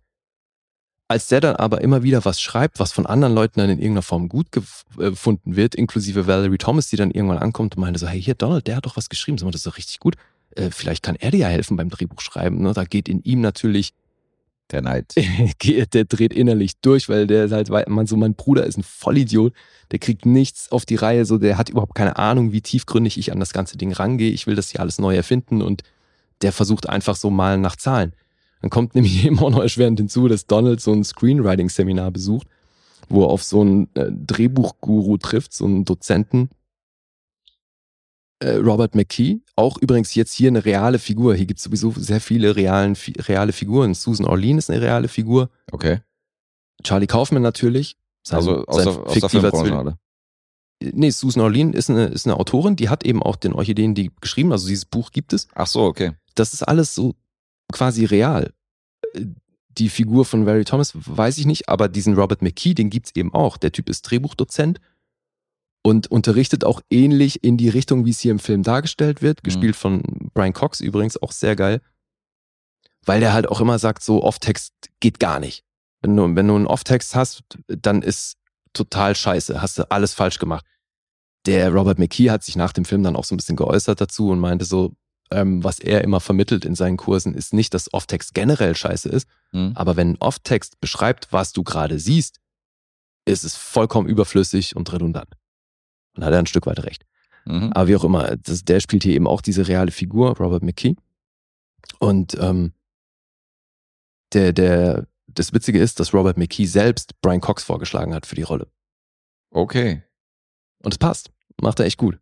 Als 1.09 1.27
der 1.27 1.41
dann 1.41 1.57
aber 1.57 1.81
immer 1.81 2.05
wieder 2.05 2.25
was 2.25 2.41
schreibt, 2.41 2.79
was 2.79 2.93
von 2.93 3.05
anderen 3.05 3.35
Leuten 3.35 3.59
dann 3.59 3.69
in 3.69 3.79
irgendeiner 3.79 4.03
Form 4.03 4.29
gut 4.29 4.47
äh, 4.57 5.11
gefunden 5.11 5.57
wird, 5.57 5.75
inklusive 5.75 6.29
Valerie 6.29 6.59
Thomas, 6.59 6.89
die 6.89 6.97
dann 6.97 7.11
irgendwann 7.11 7.39
ankommt 7.39 7.77
und 7.77 7.81
meinte 7.81 7.99
so, 7.99 8.07
hey, 8.07 8.23
hier, 8.23 8.37
Donald, 8.37 8.69
der 8.69 8.77
hat 8.77 8.87
doch 8.87 8.97
was 8.97 9.09
geschrieben, 9.09 9.37
das 9.39 9.55
ist 9.57 9.67
doch 9.67 9.77
richtig 9.77 9.99
gut. 9.99 10.15
Äh, 10.55 10.71
vielleicht 10.71 11.03
kann 11.03 11.17
er 11.17 11.33
dir 11.33 11.41
ja 11.41 11.49
helfen 11.49 11.77
beim 11.77 11.91
Drehbuchschreiben. 11.91 12.61
Ne? 12.61 12.73
Da 12.75 12.85
geht 12.85 13.09
in 13.09 13.23
ihm 13.23 13.41
natürlich 13.41 13.93
Der 14.71 14.83
Neid. 14.83 15.15
der 15.95 16.05
dreht 16.05 16.33
innerlich 16.33 16.81
durch, 16.81 17.09
weil 17.09 17.27
der 17.27 17.47
ist 17.47 17.53
halt, 17.53 17.89
man 17.89 18.07
so, 18.07 18.17
mein 18.17 18.35
Bruder 18.35 18.65
ist 18.65 18.79
ein 18.79 18.83
Vollidiot, 18.83 19.53
der 19.91 19.99
kriegt 19.99 20.27
nichts 20.27 20.71
auf 20.71 20.87
die 20.87 20.95
Reihe, 20.95 21.25
so, 21.25 21.39
der 21.39 21.59
hat 21.59 21.69
überhaupt 21.69 21.95
keine 21.95 22.17
Ahnung, 22.17 22.53
wie 22.53 22.61
tiefgründig 22.61 23.19
ich 23.19 23.33
an 23.33 23.41
das 23.41 23.53
ganze 23.53 23.77
Ding 23.77 23.93
rangehe. 23.93 24.31
Ich 24.31 24.47
will 24.47 24.55
das 24.55 24.71
hier 24.71 24.81
alles 24.81 24.99
neu 24.99 25.17
erfinden 25.17 25.63
und 25.63 25.83
der 26.43 26.53
versucht 26.53 26.89
einfach 26.89 27.17
so 27.17 27.31
mal 27.31 27.59
nach 27.59 27.77
Zahlen. 27.77 28.13
Dann 28.61 28.71
kommt 28.71 28.95
nämlich 28.95 29.29
auch 29.39 29.51
noch 29.51 29.61
erschwerend 29.61 29.99
hinzu, 29.99 30.29
dass 30.29 30.47
Donald 30.47 30.81
so 30.81 30.93
ein 30.93 31.05
Screenwriting-Seminar 31.05 32.11
besucht, 32.11 32.47
wo 33.09 33.25
er 33.25 33.29
auf 33.31 33.43
so 33.43 33.63
einen 33.63 33.89
äh, 33.95 34.11
Drehbuchguru 34.11 35.17
trifft, 35.17 35.53
so 35.53 35.65
einen 35.65 35.85
Dozenten, 35.85 36.51
Robert 38.49 38.95
McKee, 38.95 39.41
auch 39.57 39.77
übrigens 39.79 40.15
jetzt 40.15 40.33
hier 40.33 40.49
eine 40.49 40.65
reale 40.65 40.99
Figur. 40.99 41.35
Hier 41.35 41.47
gibt 41.47 41.59
es 41.59 41.65
sowieso 41.65 41.93
sehr 41.97 42.21
viele 42.21 42.57
realen, 42.57 42.97
reale 43.19 43.53
Figuren. 43.53 43.95
Susan 43.95 44.27
Orlean 44.27 44.59
ist 44.59 44.71
eine 44.71 44.81
reale 44.81 45.09
Figur. 45.09 45.51
Okay. 45.73 46.01
Charlie 46.83 47.07
Kaufman 47.07 47.43
natürlich. 47.43 47.97
Sein, 48.23 48.39
Also 48.39 48.65
aus 48.67 48.85
der, 48.85 49.07
aus 49.07 49.19
der 49.19 49.29
Filmbranche 49.29 49.77
alle. 49.77 49.99
Nee, 50.83 51.11
Susan 51.11 51.43
Orlean 51.43 51.75
ist 51.75 51.91
eine, 51.91 52.07
ist 52.07 52.27
eine 52.27 52.37
Autorin, 52.39 52.77
die 52.77 52.89
hat 52.89 53.05
eben 53.05 53.23
auch 53.23 53.37
den 53.37 53.53
Orchideen 53.53 53.95
die 53.95 54.11
geschrieben, 54.21 54.51
also 54.53 54.67
dieses 54.67 54.87
Buch 54.87 55.11
gibt 55.11 55.35
es. 55.35 55.47
Ach 55.55 55.67
so, 55.67 55.83
okay. 55.83 56.13
Das 56.35 56.55
ist 56.55 56.63
alles 56.63 56.95
so 56.95 57.15
quasi 57.71 58.07
real. 58.07 58.53
Äh, 59.13 59.27
Die 59.79 59.91
Figur 59.91 60.25
von 60.25 60.47
Barry 60.47 60.65
Thomas 60.65 60.93
weiß 60.95 61.37
ich 61.39 61.47
nicht, 61.47 61.69
aber 61.69 61.89
diesen 61.89 62.15
Robert 62.15 62.41
McKee, 62.43 62.73
den 62.75 62.89
gibt's 62.89 63.13
eben 63.15 63.33
auch. 63.35 63.59
Der 63.59 63.73
Typ 63.73 63.91
ist 63.91 64.03
Drehbuchdozent 64.03 64.81
und 65.83 66.11
unterrichtet 66.11 66.65
auch 66.65 66.81
ähnlich 66.91 67.43
in 67.43 67.57
die 67.57 67.69
Richtung, 67.69 68.05
wie 68.05 68.11
es 68.11 68.21
hier 68.21 68.33
im 68.33 68.39
Film 68.39 68.63
dargestellt 68.63 69.23
wird. 69.23 69.43
Gespielt 69.45 69.77
von 69.77 70.03
Brian 70.35 70.53
Cox 70.53 70.81
übrigens, 70.81 71.21
auch 71.21 71.33
sehr 71.33 71.57
geil. 71.57 71.81
Weil 73.07 73.21
der 73.21 73.33
halt 73.33 73.49
auch 73.49 73.61
immer 73.61 73.79
sagt, 73.79 74.03
so 74.03 74.23
Off-Text 74.23 74.75
geht 75.01 75.19
gar 75.21 75.41
nicht. 75.41 75.65
Wenn 76.03 76.17
du, 76.17 76.35
wenn 76.37 76.49
du 76.49 76.55
einen 76.57 76.67
Off-Text 76.67 77.15
hast, 77.15 77.43
dann 77.67 78.03
ist 78.03 78.37
total 78.73 79.15
scheiße, 79.17 79.61
hast 79.63 79.79
du 79.79 79.91
alles 79.91 80.15
falsch 80.15 80.39
gemacht. 80.39 80.65
der 81.47 81.71
Robert 81.73 81.99
McKee 81.99 82.29
hat 82.31 82.45
sich 82.45 82.57
nach 82.57 82.73
dem 82.75 82.85
Film 82.85 83.03
dann 83.03 83.17
auch 83.17 83.25
so 83.25 83.35
ein 83.35 83.39
bisschen 83.39 83.57
geäußert 83.57 83.99
dazu 84.01 84.29
und 84.29 84.39
meinte 84.41 84.67
so, 84.67 84.93
ähm, 85.31 85.65
was 85.65 85.79
er 85.79 86.05
immer 86.05 86.21
vermittelt 86.21 86.67
in 86.67 86.75
seinen 86.75 86.99
Kursen, 86.99 87.33
ist 87.35 87.55
nicht, 87.55 87.73
dass 87.73 87.93
Off-Text 87.95 88.35
generell 88.35 88.77
scheiße 88.77 89.09
ist, 89.09 89.27
Mhm. 89.53 89.73
aber 89.75 89.97
wenn 89.97 90.17
Off-Text 90.19 90.79
beschreibt, 90.81 91.33
was 91.33 91.53
du 91.55 91.63
gerade 91.65 91.99
siehst, 91.99 92.41
ist 93.25 93.45
es 93.45 93.57
vollkommen 93.57 94.07
überflüssig 94.09 94.77
und 94.77 94.93
redundant. 94.93 95.35
Und 96.17 96.25
hat 96.25 96.33
er 96.33 96.39
ein 96.39 96.47
Stück 96.47 96.67
weit 96.67 96.83
recht. 96.83 97.05
Mhm. 97.45 97.73
Aber 97.73 97.89
wie 97.89 97.97
auch 97.97 98.05
immer, 98.05 98.37
das, 98.37 98.65
der 98.65 98.81
spielt 98.81 99.03
hier 99.03 99.15
eben 99.15 99.27
auch 99.27 99.41
diese 99.41 99.69
reale 99.69 99.91
Figur, 99.91 100.37
Robert 100.39 100.63
McKee. 100.63 100.97
Und 101.99 102.37
ähm, 102.41 102.73
der, 104.33 104.53
der, 104.53 105.07
das 105.27 105.53
Witzige 105.53 105.81
ist, 105.81 106.01
dass 106.01 106.15
Robert 106.15 106.37
McKee 106.37 106.67
selbst 106.67 107.21
Brian 107.21 107.41
Cox 107.41 107.65
vorgeschlagen 107.65 108.15
hat 108.15 108.27
für 108.27 108.37
die 108.37 108.43
Rolle. 108.43 108.71
Okay. 109.51 110.03
Und 110.83 110.95
es 110.95 110.99
passt. 110.99 111.31
Macht 111.61 111.81
er 111.81 111.87
echt 111.87 111.99
gut. 111.99 112.19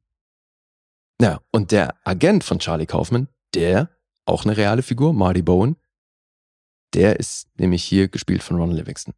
Ja, 1.20 1.40
und 1.51 1.73
der 1.73 1.94
Agent 2.06 2.44
von 2.44 2.59
Charlie 2.59 2.86
Kaufman, 2.86 3.28
der, 3.55 3.90
auch 4.24 4.44
eine 4.44 4.56
reale 4.56 4.82
Figur, 4.82 5.12
Marty 5.12 5.43
Bowen, 5.43 5.77
der 6.94 7.19
ist 7.19 7.48
nämlich 7.59 7.85
hier 7.85 8.09
gespielt 8.09 8.43
von 8.43 8.56
Ron 8.56 8.70
Livingston. 8.70 9.15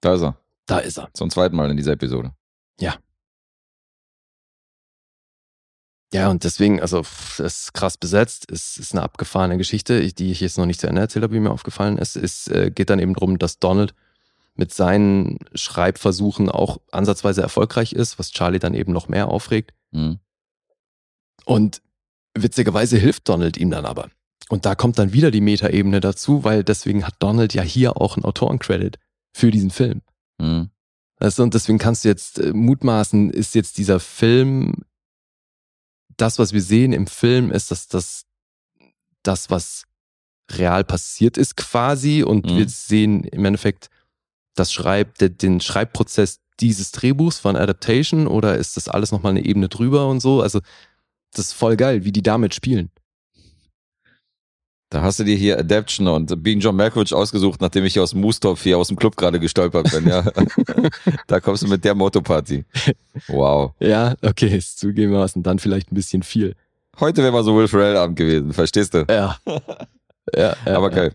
Da 0.00 0.14
ist 0.14 0.22
er. 0.22 0.40
Da 0.66 0.78
ist 0.78 0.98
er. 0.98 1.10
Zum 1.14 1.30
zweiten 1.30 1.56
Mal 1.56 1.70
in 1.70 1.76
dieser 1.76 1.92
Episode. 1.92 2.32
Ja, 2.80 2.96
und 6.30 6.44
deswegen, 6.44 6.80
also, 6.80 7.00
es 7.00 7.40
ist 7.40 7.74
krass 7.74 7.96
besetzt. 7.96 8.50
Es 8.50 8.76
ist 8.78 8.92
eine 8.92 9.02
abgefahrene 9.02 9.58
Geschichte, 9.58 10.12
die 10.12 10.30
ich 10.30 10.40
jetzt 10.40 10.58
noch 10.58 10.66
nicht 10.66 10.80
zu 10.80 10.86
Ende 10.86 11.00
erzählt 11.00 11.22
habe, 11.22 11.34
wie 11.34 11.40
mir 11.40 11.50
aufgefallen 11.50 11.98
ist. 11.98 12.16
Es 12.16 12.48
äh, 12.48 12.70
geht 12.70 12.90
dann 12.90 12.98
eben 12.98 13.14
darum, 13.14 13.38
dass 13.38 13.58
Donald 13.58 13.94
mit 14.54 14.72
seinen 14.72 15.38
Schreibversuchen 15.54 16.48
auch 16.48 16.78
ansatzweise 16.90 17.42
erfolgreich 17.42 17.92
ist, 17.92 18.18
was 18.18 18.30
Charlie 18.30 18.58
dann 18.58 18.74
eben 18.74 18.92
noch 18.92 19.08
mehr 19.08 19.28
aufregt. 19.28 19.72
Mhm. 19.90 20.18
Und 21.44 21.82
witzigerweise 22.34 22.96
hilft 22.98 23.28
Donald 23.28 23.56
ihm 23.56 23.70
dann 23.70 23.84
aber. 23.84 24.08
Und 24.48 24.64
da 24.64 24.74
kommt 24.74 24.98
dann 24.98 25.12
wieder 25.12 25.30
die 25.30 25.40
Metaebene 25.40 26.00
dazu, 26.00 26.44
weil 26.44 26.64
deswegen 26.64 27.06
hat 27.06 27.14
Donald 27.18 27.52
ja 27.52 27.62
hier 27.62 28.00
auch 28.00 28.16
einen 28.16 28.24
Autorencredit 28.24 28.98
für 29.32 29.50
diesen 29.50 29.70
Film. 29.70 30.02
Mhm. 30.38 30.70
Du, 31.18 31.42
und 31.42 31.54
deswegen 31.54 31.78
kannst 31.78 32.04
du 32.04 32.08
jetzt 32.08 32.38
äh, 32.38 32.52
mutmaßen, 32.52 33.30
ist 33.30 33.54
jetzt 33.54 33.78
dieser 33.78 34.00
Film, 34.00 34.84
das, 36.16 36.38
was 36.38 36.52
wir 36.52 36.62
sehen 36.62 36.92
im 36.92 37.06
Film, 37.06 37.50
ist 37.50 37.70
das, 37.70 37.88
das, 37.88 38.24
das 39.22 39.50
was 39.50 39.84
real 40.50 40.84
passiert 40.84 41.36
ist 41.36 41.56
quasi 41.56 42.22
und 42.22 42.46
Mhm. 42.46 42.56
wir 42.56 42.68
sehen 42.68 43.24
im 43.24 43.44
Endeffekt 43.44 43.90
das 44.54 44.72
Schreib, 44.72 45.18
de- 45.18 45.28
den 45.28 45.60
Schreibprozess 45.60 46.40
dieses 46.60 46.92
Drehbuchs 46.92 47.38
von 47.38 47.56
Adaptation 47.56 48.26
oder 48.26 48.56
ist 48.56 48.76
das 48.76 48.88
alles 48.88 49.12
nochmal 49.12 49.30
eine 49.30 49.44
Ebene 49.44 49.68
drüber 49.68 50.08
und 50.08 50.20
so? 50.20 50.40
Also, 50.40 50.60
das 51.32 51.46
ist 51.48 51.52
voll 51.52 51.76
geil, 51.76 52.04
wie 52.04 52.12
die 52.12 52.22
damit 52.22 52.54
spielen. 52.54 52.90
Da 54.96 55.02
hast 55.02 55.20
du 55.20 55.24
dir 55.24 55.36
hier 55.36 55.58
Adaption 55.58 56.08
und 56.08 56.42
Being 56.42 56.58
John 56.58 56.74
Malkovich 56.74 57.12
ausgesucht, 57.12 57.60
nachdem 57.60 57.84
ich 57.84 57.92
hier 57.92 58.02
aus 58.02 58.12
dem 58.12 58.22
Moostopf 58.22 58.62
hier 58.62 58.78
aus 58.78 58.88
dem 58.88 58.96
Club 58.96 59.14
gerade 59.14 59.38
gestolpert 59.38 59.90
bin, 59.90 60.08
ja. 60.08 60.24
da 61.26 61.38
kommst 61.38 61.62
du 61.62 61.68
mit 61.68 61.84
der 61.84 61.94
Motoparty. 61.94 62.64
Wow. 63.26 63.74
Ja, 63.78 64.14
okay, 64.22 64.56
ist 64.56 64.78
zugegebenermaßen 64.78 65.42
dann 65.42 65.58
vielleicht 65.58 65.92
ein 65.92 65.94
bisschen 65.96 66.22
viel. 66.22 66.54
Heute 66.98 67.22
wäre 67.22 67.30
mal 67.30 67.44
so 67.44 67.54
Will 67.54 67.68
Ferrell 67.68 67.98
Abend 67.98 68.16
gewesen, 68.16 68.54
verstehst 68.54 68.94
du? 68.94 69.04
Ja. 69.10 69.36
ja, 70.34 70.56
ja 70.64 70.76
Aber 70.76 70.88
ja. 70.88 70.96
geil. 70.96 71.14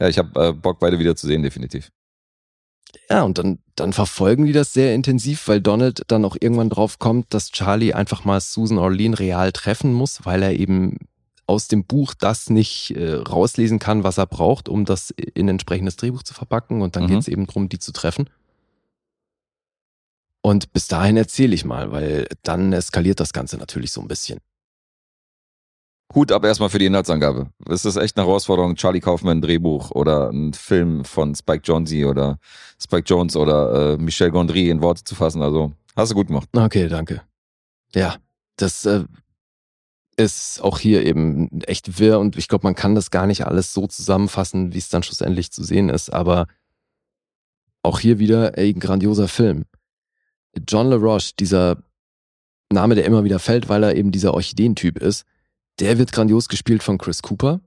Ja, 0.00 0.08
ich 0.08 0.18
habe 0.18 0.48
äh, 0.48 0.52
Bock, 0.52 0.80
beide 0.80 0.98
wieder 0.98 1.14
zu 1.14 1.28
sehen, 1.28 1.44
definitiv. 1.44 1.92
Ja, 3.08 3.22
und 3.22 3.38
dann, 3.38 3.60
dann 3.76 3.92
verfolgen 3.92 4.46
die 4.46 4.52
das 4.52 4.72
sehr 4.72 4.96
intensiv, 4.96 5.46
weil 5.46 5.60
Donald 5.60 6.02
dann 6.08 6.24
auch 6.24 6.36
irgendwann 6.40 6.70
drauf 6.70 6.98
kommt, 6.98 7.32
dass 7.32 7.52
Charlie 7.52 7.94
einfach 7.94 8.24
mal 8.24 8.40
Susan 8.40 8.78
Orlean 8.78 9.14
real 9.14 9.52
treffen 9.52 9.92
muss, 9.92 10.26
weil 10.26 10.42
er 10.42 10.54
eben 10.54 10.98
aus 11.48 11.66
dem 11.66 11.84
Buch 11.84 12.14
das 12.14 12.50
nicht 12.50 12.90
äh, 12.92 13.14
rauslesen 13.14 13.78
kann, 13.78 14.04
was 14.04 14.18
er 14.18 14.26
braucht, 14.26 14.68
um 14.68 14.84
das 14.84 15.10
in 15.10 15.46
ein 15.46 15.50
entsprechendes 15.50 15.96
Drehbuch 15.96 16.22
zu 16.22 16.34
verpacken. 16.34 16.82
Und 16.82 16.94
dann 16.94 17.04
Mhm. 17.04 17.08
geht 17.08 17.18
es 17.20 17.28
eben 17.28 17.46
darum, 17.46 17.68
die 17.68 17.78
zu 17.78 17.90
treffen. 17.92 18.28
Und 20.42 20.72
bis 20.72 20.86
dahin 20.88 21.16
erzähle 21.16 21.54
ich 21.54 21.64
mal, 21.64 21.90
weil 21.90 22.28
dann 22.42 22.72
eskaliert 22.72 23.18
das 23.20 23.32
Ganze 23.32 23.56
natürlich 23.56 23.92
so 23.92 24.00
ein 24.00 24.08
bisschen. 24.08 24.38
Hut 26.14 26.32
ab 26.32 26.44
erstmal 26.44 26.70
für 26.70 26.78
die 26.78 26.86
Inhaltsangabe. 26.86 27.50
Es 27.68 27.84
ist 27.84 27.96
echt 27.96 28.16
eine 28.16 28.26
Herausforderung, 28.26 28.76
Charlie 28.76 29.00
Kaufman 29.00 29.38
ein 29.38 29.42
Drehbuch 29.42 29.90
oder 29.90 30.30
ein 30.30 30.54
Film 30.54 31.04
von 31.04 31.34
Spike 31.34 31.62
Jonze 31.64 32.06
oder 32.06 32.38
Spike 32.80 33.04
Jones 33.06 33.36
oder 33.36 33.92
äh, 33.94 33.96
Michel 33.98 34.30
Gondry 34.30 34.70
in 34.70 34.80
Worte 34.80 35.04
zu 35.04 35.14
fassen. 35.14 35.42
Also 35.42 35.72
hast 35.96 36.10
du 36.12 36.14
gut 36.14 36.28
gemacht. 36.28 36.48
Okay, 36.56 36.88
danke. 36.88 37.22
Ja, 37.94 38.16
das 38.56 38.86
äh, 38.86 39.04
ist 40.18 40.60
auch 40.62 40.78
hier 40.80 41.06
eben 41.06 41.60
echt 41.62 41.98
wirr 41.98 42.18
und 42.18 42.36
ich 42.36 42.48
glaube, 42.48 42.66
man 42.66 42.74
kann 42.74 42.94
das 42.96 43.10
gar 43.10 43.26
nicht 43.26 43.46
alles 43.46 43.72
so 43.72 43.86
zusammenfassen, 43.86 44.74
wie 44.74 44.78
es 44.78 44.88
dann 44.88 45.02
schlussendlich 45.04 45.52
zu 45.52 45.62
sehen 45.62 45.88
ist, 45.88 46.10
aber 46.12 46.46
auch 47.82 48.00
hier 48.00 48.18
wieder 48.18 48.58
ey, 48.58 48.70
ein 48.74 48.80
grandioser 48.80 49.28
Film. 49.28 49.64
John 50.68 50.88
LaRoche, 50.88 51.34
dieser 51.38 51.82
Name, 52.72 52.96
der 52.96 53.04
immer 53.04 53.22
wieder 53.24 53.38
fällt, 53.38 53.68
weil 53.68 53.84
er 53.84 53.94
eben 53.94 54.10
dieser 54.10 54.34
Orchideentyp 54.34 54.98
ist, 54.98 55.24
der 55.78 55.98
wird 55.98 56.10
grandios 56.12 56.48
gespielt 56.48 56.82
von 56.82 56.98
Chris 56.98 57.22
Cooper, 57.22 57.60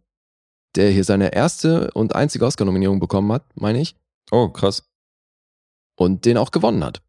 der 0.76 0.92
hier 0.92 1.06
seine 1.06 1.34
erste 1.34 1.90
und 1.92 2.16
einzige 2.16 2.46
Oscar-Nominierung 2.46 3.00
bekommen 3.00 3.32
hat, 3.32 3.46
meine 3.56 3.80
ich, 3.82 3.96
Oh, 4.30 4.50
krass. 4.50 4.84
und 5.96 6.26
den 6.26 6.38
auch 6.38 6.52
gewonnen 6.52 6.84
hat. 6.84 7.02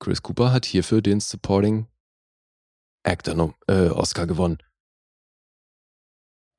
Chris 0.00 0.22
Cooper 0.22 0.52
hat 0.52 0.64
hierfür 0.64 1.00
den 1.02 1.20
Supporting 1.20 1.86
Actor 3.04 3.54
äh, 3.68 3.88
Oscar 3.88 4.26
gewonnen. 4.26 4.58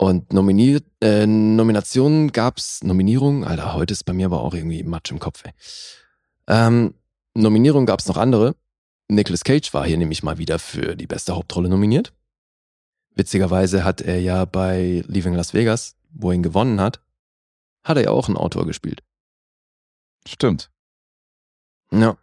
Und 0.04 0.34
nominiert, 0.34 0.84
äh, 1.00 1.26
Nominationen 1.26 2.34
gab's, 2.34 2.84
Nominierungen, 2.84 3.46
Alter, 3.46 3.74
heute 3.74 3.94
ist 3.94 4.04
bei 4.04 4.12
mir 4.12 4.26
aber 4.26 4.42
auch 4.42 4.54
irgendwie 4.54 4.84
Matsch 4.84 5.12
im 5.12 5.20
Kopf, 5.20 5.46
ey. 5.46 5.54
Ähm, 6.46 6.96
Nominierungen 7.36 7.86
gab's 7.86 8.10
noch 8.10 8.18
andere. 8.18 8.58
Nicolas 9.08 9.46
Cage 9.46 9.74
war 9.74 9.86
hier 9.86 9.98
nämlich 9.98 10.22
mal 10.22 10.38
wieder 10.38 10.60
für 10.60 10.98
die 10.98 11.08
beste 11.08 11.34
Hauptrolle 11.38 11.70
nominiert. 11.70 12.12
Witzigerweise 13.16 13.86
hat 13.86 14.02
er 14.02 14.20
ja 14.20 14.44
bei 14.44 15.06
Leaving 15.08 15.36
Las 15.36 15.54
Vegas, 15.54 15.96
wo 16.10 16.32
er 16.32 16.36
ihn 16.36 16.44
gewonnen 16.44 16.82
hat, 16.82 17.00
hat 17.86 17.96
er 17.96 18.04
ja 18.04 18.10
auch 18.10 18.28
einen 18.28 18.36
Autor 18.36 18.66
gespielt. 18.66 19.04
Stimmt. 20.28 20.70
Ja. 21.94 22.18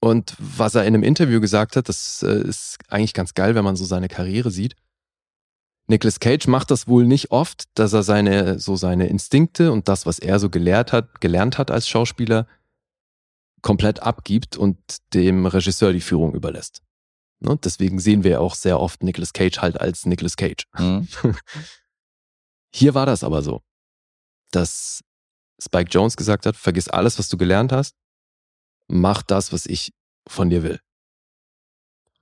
Und 0.00 0.36
was 0.38 0.74
er 0.74 0.82
in 0.82 0.88
einem 0.88 1.02
Interview 1.02 1.40
gesagt 1.40 1.76
hat, 1.76 1.88
das 1.88 2.22
äh, 2.22 2.46
ist 2.46 2.76
eigentlich 2.88 3.14
ganz 3.14 3.32
geil, 3.32 3.54
wenn 3.54 3.64
man 3.64 3.74
so 3.74 3.86
seine 3.86 4.08
Karriere 4.08 4.50
sieht. 4.50 4.76
Nicolas 5.86 6.18
Cage 6.18 6.46
macht 6.46 6.70
das 6.70 6.88
wohl 6.88 7.04
nicht 7.04 7.30
oft, 7.30 7.64
dass 7.74 7.92
er 7.92 8.02
seine, 8.02 8.58
so 8.58 8.76
seine 8.76 9.06
Instinkte 9.06 9.70
und 9.70 9.88
das, 9.88 10.06
was 10.06 10.18
er 10.18 10.38
so 10.38 10.48
gelehrt 10.48 10.92
hat, 10.92 11.20
gelernt 11.20 11.58
hat 11.58 11.70
als 11.70 11.88
Schauspieler, 11.88 12.46
komplett 13.60 14.00
abgibt 14.00 14.56
und 14.56 14.78
dem 15.12 15.46
Regisseur 15.46 15.92
die 15.92 16.00
Führung 16.00 16.34
überlässt. 16.34 16.82
Ne? 17.40 17.58
Deswegen 17.62 17.98
sehen 17.98 18.24
wir 18.24 18.40
auch 18.40 18.54
sehr 18.54 18.80
oft 18.80 19.02
Nicolas 19.02 19.32
Cage 19.32 19.58
halt 19.58 19.80
als 19.80 20.06
Nicolas 20.06 20.36
Cage. 20.36 20.64
Mhm. 20.78 21.08
Hier 22.74 22.94
war 22.94 23.06
das 23.06 23.22
aber 23.22 23.42
so, 23.42 23.62
dass 24.50 25.02
Spike 25.62 25.90
Jones 25.90 26.16
gesagt 26.16 26.46
hat, 26.46 26.56
vergiss 26.56 26.88
alles, 26.88 27.18
was 27.18 27.28
du 27.28 27.36
gelernt 27.36 27.72
hast, 27.72 27.94
mach 28.88 29.22
das, 29.22 29.52
was 29.52 29.66
ich 29.66 29.92
von 30.26 30.50
dir 30.50 30.62
will. 30.62 30.80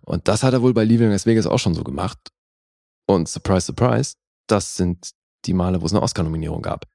Und 0.04 0.28
das 0.28 0.42
hat 0.42 0.52
er 0.52 0.62
wohl 0.62 0.74
bei 0.74 0.84
Leaving 0.84 1.10
Las 1.10 1.26
Vegas 1.26 1.46
auch 1.46 1.58
schon 1.58 1.74
so 1.74 1.84
gemacht. 1.84 2.18
Und 3.14 3.28
surprise, 3.28 3.66
surprise, 3.66 4.14
das 4.46 4.76
sind 4.76 5.10
die 5.44 5.54
Male, 5.54 5.80
wo 5.80 5.86
es 5.86 5.92
eine 5.92 6.02
Oscar-Nominierung 6.02 6.62
gab. 6.62 6.86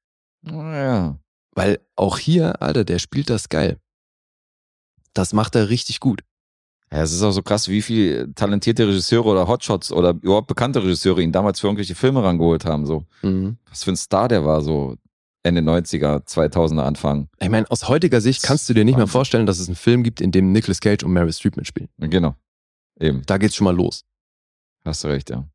Ja. 0.43 1.17
Weil 1.53 1.79
auch 1.95 2.17
hier, 2.17 2.61
Alter, 2.61 2.85
der 2.85 2.99
spielt 2.99 3.29
das 3.29 3.49
geil. 3.49 3.77
Das 5.13 5.33
macht 5.33 5.55
er 5.55 5.69
richtig 5.69 5.99
gut. 5.99 6.21
Ja, 6.91 7.01
es 7.01 7.11
ist 7.11 7.21
auch 7.23 7.31
so 7.31 7.41
krass, 7.41 7.67
wie 7.67 7.81
viel 7.81 8.31
talentierte 8.35 8.87
Regisseure 8.87 9.27
oder 9.29 9.47
Hotshots 9.47 9.91
oder 9.91 10.11
überhaupt 10.21 10.47
bekannte 10.47 10.81
Regisseure 10.81 11.21
ihn 11.21 11.31
damals 11.33 11.59
für 11.59 11.67
irgendwelche 11.67 11.95
Filme 11.95 12.23
rangeholt 12.23 12.63
haben. 12.65 12.85
So, 12.85 13.05
Mhm. 13.23 13.57
was 13.69 13.83
für 13.83 13.91
ein 13.91 13.97
Star 13.97 14.27
der 14.29 14.45
war, 14.45 14.61
so 14.61 14.95
Ende 15.43 15.61
90er, 15.61 16.25
2000er 16.25 16.83
Anfang. 16.83 17.27
Ich 17.39 17.49
meine, 17.49 17.69
aus 17.71 17.87
heutiger 17.89 18.21
Sicht 18.21 18.43
kannst 18.43 18.69
du 18.69 18.73
dir 18.73 18.85
nicht 18.85 18.97
mehr 18.97 19.07
vorstellen, 19.07 19.45
dass 19.45 19.59
es 19.59 19.67
einen 19.67 19.75
Film 19.75 20.03
gibt, 20.03 20.21
in 20.21 20.31
dem 20.31 20.51
Nicolas 20.51 20.79
Cage 20.79 21.03
und 21.03 21.11
Meryl 21.11 21.33
Streep 21.33 21.57
mitspielen. 21.57 21.89
Genau. 21.97 22.35
Eben. 22.99 23.21
Da 23.25 23.37
geht's 23.37 23.55
schon 23.55 23.65
mal 23.65 23.75
los. 23.75 24.05
Hast 24.85 25.03
du 25.03 25.07
recht, 25.09 25.29
ja. 25.29 25.45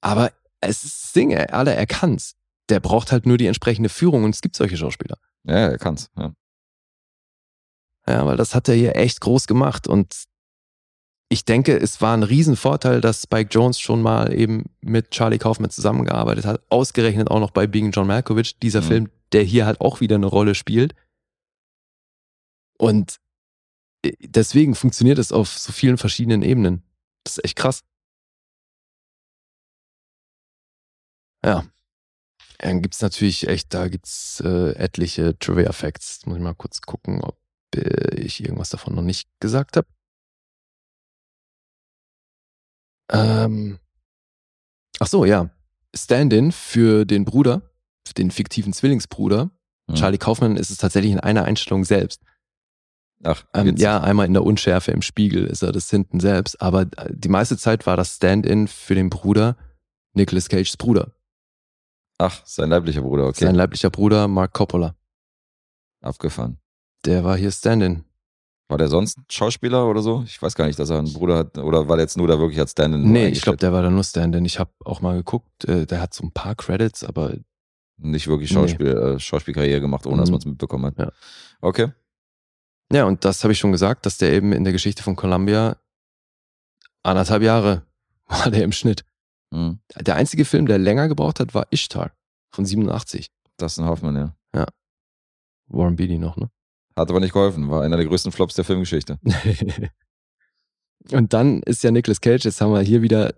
Aber 0.00 0.32
es 0.60 0.84
ist 0.84 1.16
er, 1.16 1.52
Alter, 1.54 1.74
er 1.74 1.86
kann's. 1.86 2.34
Der 2.68 2.80
braucht 2.80 3.12
halt 3.12 3.26
nur 3.26 3.38
die 3.38 3.46
entsprechende 3.46 3.88
Führung 3.88 4.24
und 4.24 4.34
es 4.34 4.40
gibt 4.40 4.56
solche 4.56 4.76
Schauspieler. 4.76 5.16
Ja, 5.44 5.54
er 5.54 5.78
kann's. 5.78 6.10
Ja. 6.16 6.32
Ja, 8.06 8.26
weil 8.26 8.36
das 8.36 8.54
hat 8.54 8.68
er 8.68 8.74
hier 8.74 8.96
echt 8.96 9.20
groß 9.20 9.46
gemacht 9.46 9.86
und 9.86 10.24
ich 11.30 11.44
denke, 11.44 11.76
es 11.76 12.00
war 12.00 12.16
ein 12.16 12.22
Riesenvorteil, 12.22 13.02
dass 13.02 13.22
Spike 13.22 13.50
Jones 13.50 13.78
schon 13.78 14.00
mal 14.00 14.32
eben 14.32 14.64
mit 14.80 15.10
Charlie 15.10 15.36
Kaufman 15.36 15.70
zusammengearbeitet 15.70 16.46
hat. 16.46 16.62
Ausgerechnet 16.70 17.30
auch 17.30 17.40
noch 17.40 17.50
bei 17.50 17.66
Being 17.66 17.90
John 17.90 18.06
Malkovich, 18.06 18.58
dieser 18.58 18.80
Mhm. 18.80 18.86
Film, 18.86 19.10
der 19.32 19.42
hier 19.42 19.66
halt 19.66 19.82
auch 19.82 20.00
wieder 20.00 20.14
eine 20.16 20.26
Rolle 20.26 20.54
spielt. 20.54 20.94
Und 22.78 23.18
äh, 24.02 24.12
deswegen 24.20 24.74
funktioniert 24.74 25.18
es 25.18 25.32
auf 25.32 25.58
so 25.58 25.70
vielen 25.72 25.98
verschiedenen 25.98 26.42
Ebenen. 26.42 26.82
Das 27.24 27.36
ist 27.36 27.44
echt 27.44 27.56
krass. 27.56 27.82
Ja. 31.44 31.64
Dann 32.58 32.82
gibt's 32.82 33.00
natürlich 33.00 33.46
echt, 33.46 33.72
da 33.72 33.88
gibt's 33.88 34.40
äh, 34.40 34.72
etliche 34.72 35.38
Trivia 35.38 35.72
Facts. 35.72 36.26
Muss 36.26 36.36
ich 36.36 36.42
mal 36.42 36.54
kurz 36.54 36.80
gucken, 36.80 37.20
ob 37.22 37.38
äh, 37.74 38.16
ich 38.16 38.42
irgendwas 38.42 38.70
davon 38.70 38.94
noch 38.94 39.02
nicht 39.02 39.28
gesagt 39.40 39.76
habe. 39.76 39.86
Ähm, 43.10 43.78
ach 44.98 45.06
so, 45.06 45.24
ja. 45.24 45.50
Stand-in 45.94 46.52
für 46.52 47.04
den 47.04 47.24
Bruder, 47.24 47.62
für 48.06 48.14
den 48.14 48.30
fiktiven 48.30 48.72
Zwillingsbruder, 48.72 49.50
Hm. 49.88 49.94
Charlie 49.94 50.18
Kaufman, 50.18 50.56
ist 50.56 50.70
es 50.70 50.76
tatsächlich 50.76 51.12
in 51.12 51.20
einer 51.20 51.44
Einstellung 51.44 51.84
selbst. 51.84 52.22
Ach, 53.24 53.44
Ähm, 53.54 53.76
ja, 53.76 54.00
einmal 54.00 54.26
in 54.26 54.34
der 54.34 54.44
Unschärfe 54.44 54.92
im 54.92 55.00
Spiegel 55.00 55.46
ist 55.46 55.62
er 55.62 55.72
das 55.72 55.88
hinten 55.90 56.20
selbst, 56.20 56.60
aber 56.60 56.82
äh, 56.82 57.10
die 57.10 57.30
meiste 57.30 57.56
Zeit 57.56 57.86
war 57.86 57.96
das 57.96 58.16
Stand-in 58.16 58.68
für 58.68 58.94
den 58.94 59.08
Bruder, 59.08 59.56
Nicolas 60.12 60.48
Cages 60.48 60.76
Bruder. 60.76 61.14
Ach, 62.18 62.40
sein 62.44 62.68
leiblicher 62.70 63.02
Bruder, 63.02 63.26
okay. 63.28 63.44
Sein 63.44 63.54
leiblicher 63.54 63.90
Bruder, 63.90 64.26
Mark 64.28 64.52
Coppola. 64.52 64.94
Abgefahren. 66.00 66.58
Der 67.04 67.24
war 67.24 67.36
hier 67.36 67.50
Stand-in. 67.50 68.04
War 68.68 68.76
der 68.78 68.88
sonst 68.88 69.18
Schauspieler 69.30 69.86
oder 69.88 70.02
so? 70.02 70.24
Ich 70.26 70.42
weiß 70.42 70.54
gar 70.54 70.66
nicht, 70.66 70.78
dass 70.78 70.90
er 70.90 70.98
einen 70.98 71.12
Bruder 71.12 71.38
hat. 71.38 71.56
Oder 71.58 71.88
war 71.88 71.96
der 71.96 72.04
jetzt 72.04 72.16
nur 72.18 72.28
da 72.28 72.38
wirklich 72.38 72.58
als 72.60 72.72
Stand-in? 72.72 73.10
Nee, 73.12 73.28
ich 73.28 73.40
glaube, 73.40 73.56
der 73.56 73.72
war 73.72 73.82
da 73.82 73.90
nur 73.90 74.04
Stand-in. 74.04 74.44
Ich 74.44 74.58
habe 74.58 74.70
auch 74.84 75.00
mal 75.00 75.16
geguckt, 75.16 75.64
äh, 75.64 75.86
der 75.86 76.00
hat 76.02 76.12
so 76.12 76.24
ein 76.24 76.32
paar 76.32 76.54
Credits, 76.54 77.02
aber 77.04 77.34
Nicht 78.00 78.28
wirklich 78.28 78.50
Nee. 78.50 78.54
Schauspiel, 78.56 78.86
äh, 78.88 79.18
Schauspielkarriere 79.18 79.80
gemacht, 79.80 80.06
ohne 80.06 80.18
dass 80.18 80.28
Mhm. 80.28 80.32
man 80.34 80.38
es 80.40 80.46
mitbekommen 80.46 80.86
hat. 80.86 80.98
Ja. 80.98 81.10
Okay. 81.60 81.88
ja, 82.92 83.04
und 83.06 83.24
das 83.24 83.42
habe 83.42 83.52
ich 83.52 83.58
schon 83.58 83.72
gesagt, 83.72 84.06
dass 84.06 84.18
der 84.18 84.32
eben 84.32 84.52
in 84.52 84.62
der 84.64 84.72
Geschichte 84.72 85.02
von 85.02 85.16
Columbia 85.16 85.76
anderthalb 87.02 87.42
Jahre 87.42 87.82
war 88.26 88.50
der 88.50 88.62
im 88.64 88.72
Schnitt. 88.72 89.04
Mhm. 89.50 89.80
Der 90.00 90.16
einzige 90.16 90.44
Film, 90.44 90.66
der 90.66 90.78
länger 90.78 91.08
gebraucht 91.08 91.40
hat, 91.40 91.54
war 91.54 91.66
Ishtar 91.70 92.12
von 92.50 92.64
87. 92.66 93.30
Dustin 93.56 93.86
Hoffman, 93.86 94.16
ja. 94.54 94.66
Warren 95.70 95.96
Beatty 95.96 96.18
noch, 96.18 96.36
ne? 96.36 96.50
Hat 96.96 97.10
aber 97.10 97.20
nicht 97.20 97.32
geholfen. 97.34 97.68
War 97.68 97.82
einer 97.82 97.96
der 97.98 98.06
größten 98.06 98.32
Flops 98.32 98.54
der 98.54 98.64
Filmgeschichte. 98.64 99.18
Und 101.12 101.32
dann 101.32 101.62
ist 101.62 101.82
ja 101.84 101.90
Nicolas 101.90 102.20
Cage, 102.20 102.44
jetzt 102.44 102.60
haben 102.60 102.72
wir 102.72 102.80
hier 102.80 103.02
wieder 103.02 103.34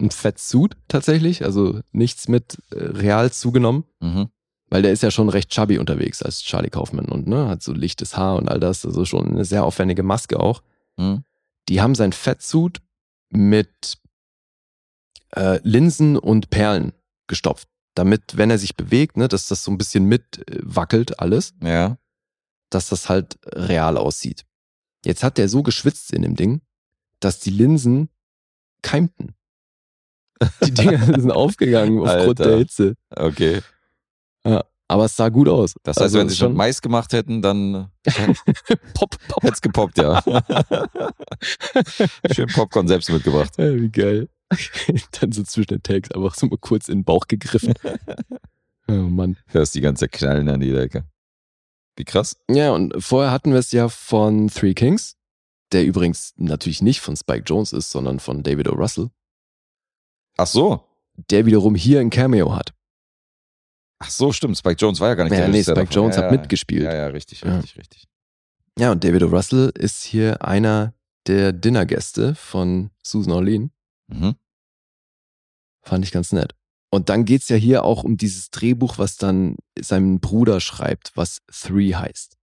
ein 0.00 0.10
Fettsuit 0.10 0.76
tatsächlich, 0.88 1.44
also 1.44 1.80
nichts 1.92 2.28
mit 2.28 2.58
äh, 2.70 2.76
real 2.84 3.30
zugenommen, 3.32 3.84
Mhm. 4.00 4.28
weil 4.70 4.82
der 4.82 4.92
ist 4.92 5.02
ja 5.02 5.10
schon 5.10 5.28
recht 5.28 5.50
chubby 5.50 5.78
unterwegs 5.78 6.22
als 6.22 6.42
Charlie 6.42 6.70
Kaufman 6.70 7.06
und 7.06 7.28
ne, 7.28 7.48
hat 7.48 7.62
so 7.62 7.72
lichtes 7.72 8.16
Haar 8.16 8.36
und 8.36 8.48
all 8.48 8.58
das, 8.58 8.84
also 8.84 9.04
schon 9.04 9.28
eine 9.28 9.44
sehr 9.44 9.64
aufwendige 9.64 10.02
Maske 10.02 10.40
auch. 10.40 10.62
Mhm. 10.96 11.24
Die 11.68 11.80
haben 11.80 11.94
sein 11.94 12.12
Fettsuit 12.12 12.80
mit 13.30 13.98
äh, 15.36 15.60
Linsen 15.62 16.16
und 16.16 16.50
Perlen 16.50 16.92
gestopft, 17.26 17.68
damit, 17.94 18.36
wenn 18.36 18.50
er 18.50 18.58
sich 18.58 18.76
bewegt, 18.76 19.16
ne, 19.16 19.28
dass 19.28 19.48
das 19.48 19.64
so 19.64 19.70
ein 19.70 19.78
bisschen 19.78 20.04
mitwackelt 20.06 21.20
alles, 21.20 21.54
Ja. 21.62 21.98
dass 22.70 22.88
das 22.88 23.08
halt 23.08 23.38
real 23.46 23.96
aussieht. 23.96 24.44
Jetzt 25.04 25.22
hat 25.22 25.38
der 25.38 25.48
so 25.48 25.62
geschwitzt 25.62 26.12
in 26.12 26.22
dem 26.22 26.36
Ding, 26.36 26.60
dass 27.20 27.40
die 27.40 27.50
Linsen 27.50 28.08
keimten. 28.82 29.34
Die 30.64 30.72
Dinger 30.72 30.98
sind 31.20 31.30
aufgegangen 31.30 31.98
aufgrund 32.00 32.40
Alter. 32.40 32.44
der 32.50 32.58
Hitze. 32.58 32.94
Okay. 33.10 33.62
Aber 34.88 35.04
es 35.06 35.16
sah 35.16 35.28
gut 35.30 35.48
aus. 35.48 35.74
Das 35.84 35.96
heißt, 35.96 36.02
Also 36.02 36.18
wenn 36.18 36.28
sie 36.28 36.36
schon 36.36 36.54
Mais 36.54 36.82
gemacht 36.82 37.12
hätten, 37.14 37.40
dann 37.40 37.90
Pop, 38.94 39.16
Pop. 39.28 39.42
hätte 39.42 39.54
es 39.54 39.60
gepoppt, 39.62 39.96
ja. 39.98 40.22
Schön 42.32 42.48
Popcorn 42.48 42.88
selbst 42.88 43.10
mitgebracht. 43.10 43.52
Ja, 43.58 43.74
wie 43.74 43.88
geil. 43.88 44.28
Dann 45.20 45.32
so 45.32 45.42
zwischen 45.44 45.68
den 45.68 45.82
Takes 45.82 46.10
einfach 46.10 46.34
so 46.34 46.46
mal 46.46 46.58
kurz 46.58 46.88
in 46.88 46.98
den 47.00 47.04
Bauch 47.04 47.26
gegriffen. 47.28 47.74
Oh 48.88 48.94
Mann. 48.94 49.36
Hörst 49.46 49.76
die 49.76 49.80
ganze 49.80 50.08
Knallen 50.08 50.48
an 50.48 50.58
die 50.58 50.72
Decke. 50.72 51.04
Wie 51.96 52.04
krass. 52.04 52.36
Ja, 52.50 52.72
und 52.72 52.92
vorher 53.02 53.30
hatten 53.30 53.52
wir 53.52 53.60
es 53.60 53.70
ja 53.70 53.88
von 53.88 54.48
Three 54.48 54.74
Kings, 54.74 55.16
der 55.70 55.84
übrigens 55.86 56.34
natürlich 56.36 56.82
nicht 56.82 57.00
von 57.00 57.16
Spike 57.16 57.44
Jones 57.46 57.72
ist, 57.72 57.90
sondern 57.90 58.18
von 58.18 58.42
David 58.42 58.68
O. 58.68 58.74
Russell, 58.74 59.10
Ach 60.36 60.48
so. 60.48 60.84
der 61.30 61.46
wiederum 61.46 61.76
hier 61.76 62.00
ein 62.00 62.10
Cameo 62.10 62.54
hat. 62.56 62.74
Ach 64.00 64.10
so, 64.10 64.32
stimmt. 64.32 64.58
Spike 64.58 64.76
Jones 64.80 64.98
war 64.98 65.10
ja 65.10 65.14
gar 65.14 65.24
nicht 65.24 65.32
Ja, 65.34 65.38
der 65.38 65.48
nee, 65.48 65.62
Spike 65.62 65.76
davon. 65.76 65.92
Jones 65.94 66.16
ja, 66.16 66.22
hat 66.24 66.32
ja. 66.32 66.38
mitgespielt. 66.38 66.82
Ja, 66.82 66.92
ja, 66.94 67.06
richtig, 67.06 67.42
Ja. 67.42 67.54
richtig, 67.58 67.78
richtig. 67.78 68.08
Ja, 68.78 68.90
und 68.90 69.04
David 69.04 69.22
O. 69.22 69.26
Russell 69.26 69.70
ist 69.78 70.02
hier 70.02 70.44
einer 70.44 70.92
der 71.28 71.52
Dinnergäste 71.52 72.34
von 72.34 72.90
Susan 73.04 73.32
Orlean. 73.32 73.70
Mhm. 74.08 74.34
Fand 75.82 76.04
ich 76.04 76.12
ganz 76.12 76.32
nett. 76.32 76.54
Und 76.90 77.08
dann 77.08 77.24
geht's 77.24 77.48
ja 77.48 77.56
hier 77.56 77.84
auch 77.84 78.04
um 78.04 78.18
dieses 78.18 78.50
Drehbuch, 78.50 78.98
was 78.98 79.16
dann 79.16 79.56
sein 79.80 80.20
Bruder 80.20 80.60
schreibt, 80.60 81.12
was 81.14 81.38
Three 81.50 81.94
heißt. 81.94 82.36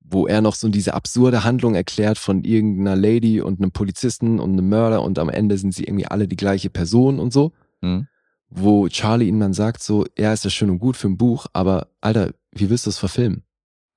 Wo 0.00 0.26
er 0.26 0.40
noch 0.40 0.54
so 0.54 0.68
diese 0.70 0.94
absurde 0.94 1.44
Handlung 1.44 1.74
erklärt 1.74 2.16
von 2.16 2.44
irgendeiner 2.44 2.96
Lady 2.96 3.42
und 3.42 3.60
einem 3.60 3.72
Polizisten 3.72 4.40
und 4.40 4.52
einem 4.52 4.70
Mörder 4.70 5.02
und 5.02 5.18
am 5.18 5.28
Ende 5.28 5.58
sind 5.58 5.74
sie 5.74 5.84
irgendwie 5.84 6.06
alle 6.06 6.26
die 6.28 6.36
gleiche 6.36 6.70
Person 6.70 7.20
und 7.20 7.32
so. 7.32 7.52
Mhm. 7.82 8.08
Wo 8.48 8.88
Charlie 8.88 9.28
ihm 9.28 9.40
dann 9.40 9.52
sagt 9.52 9.82
so, 9.82 10.06
ja, 10.16 10.32
ist 10.32 10.44
ja 10.44 10.50
schön 10.50 10.70
und 10.70 10.78
gut 10.78 10.96
für 10.96 11.08
ein 11.08 11.18
Buch, 11.18 11.46
aber 11.52 11.88
Alter, 12.00 12.32
wie 12.52 12.70
willst 12.70 12.86
du 12.86 12.88
das 12.88 12.98
verfilmen? 12.98 13.44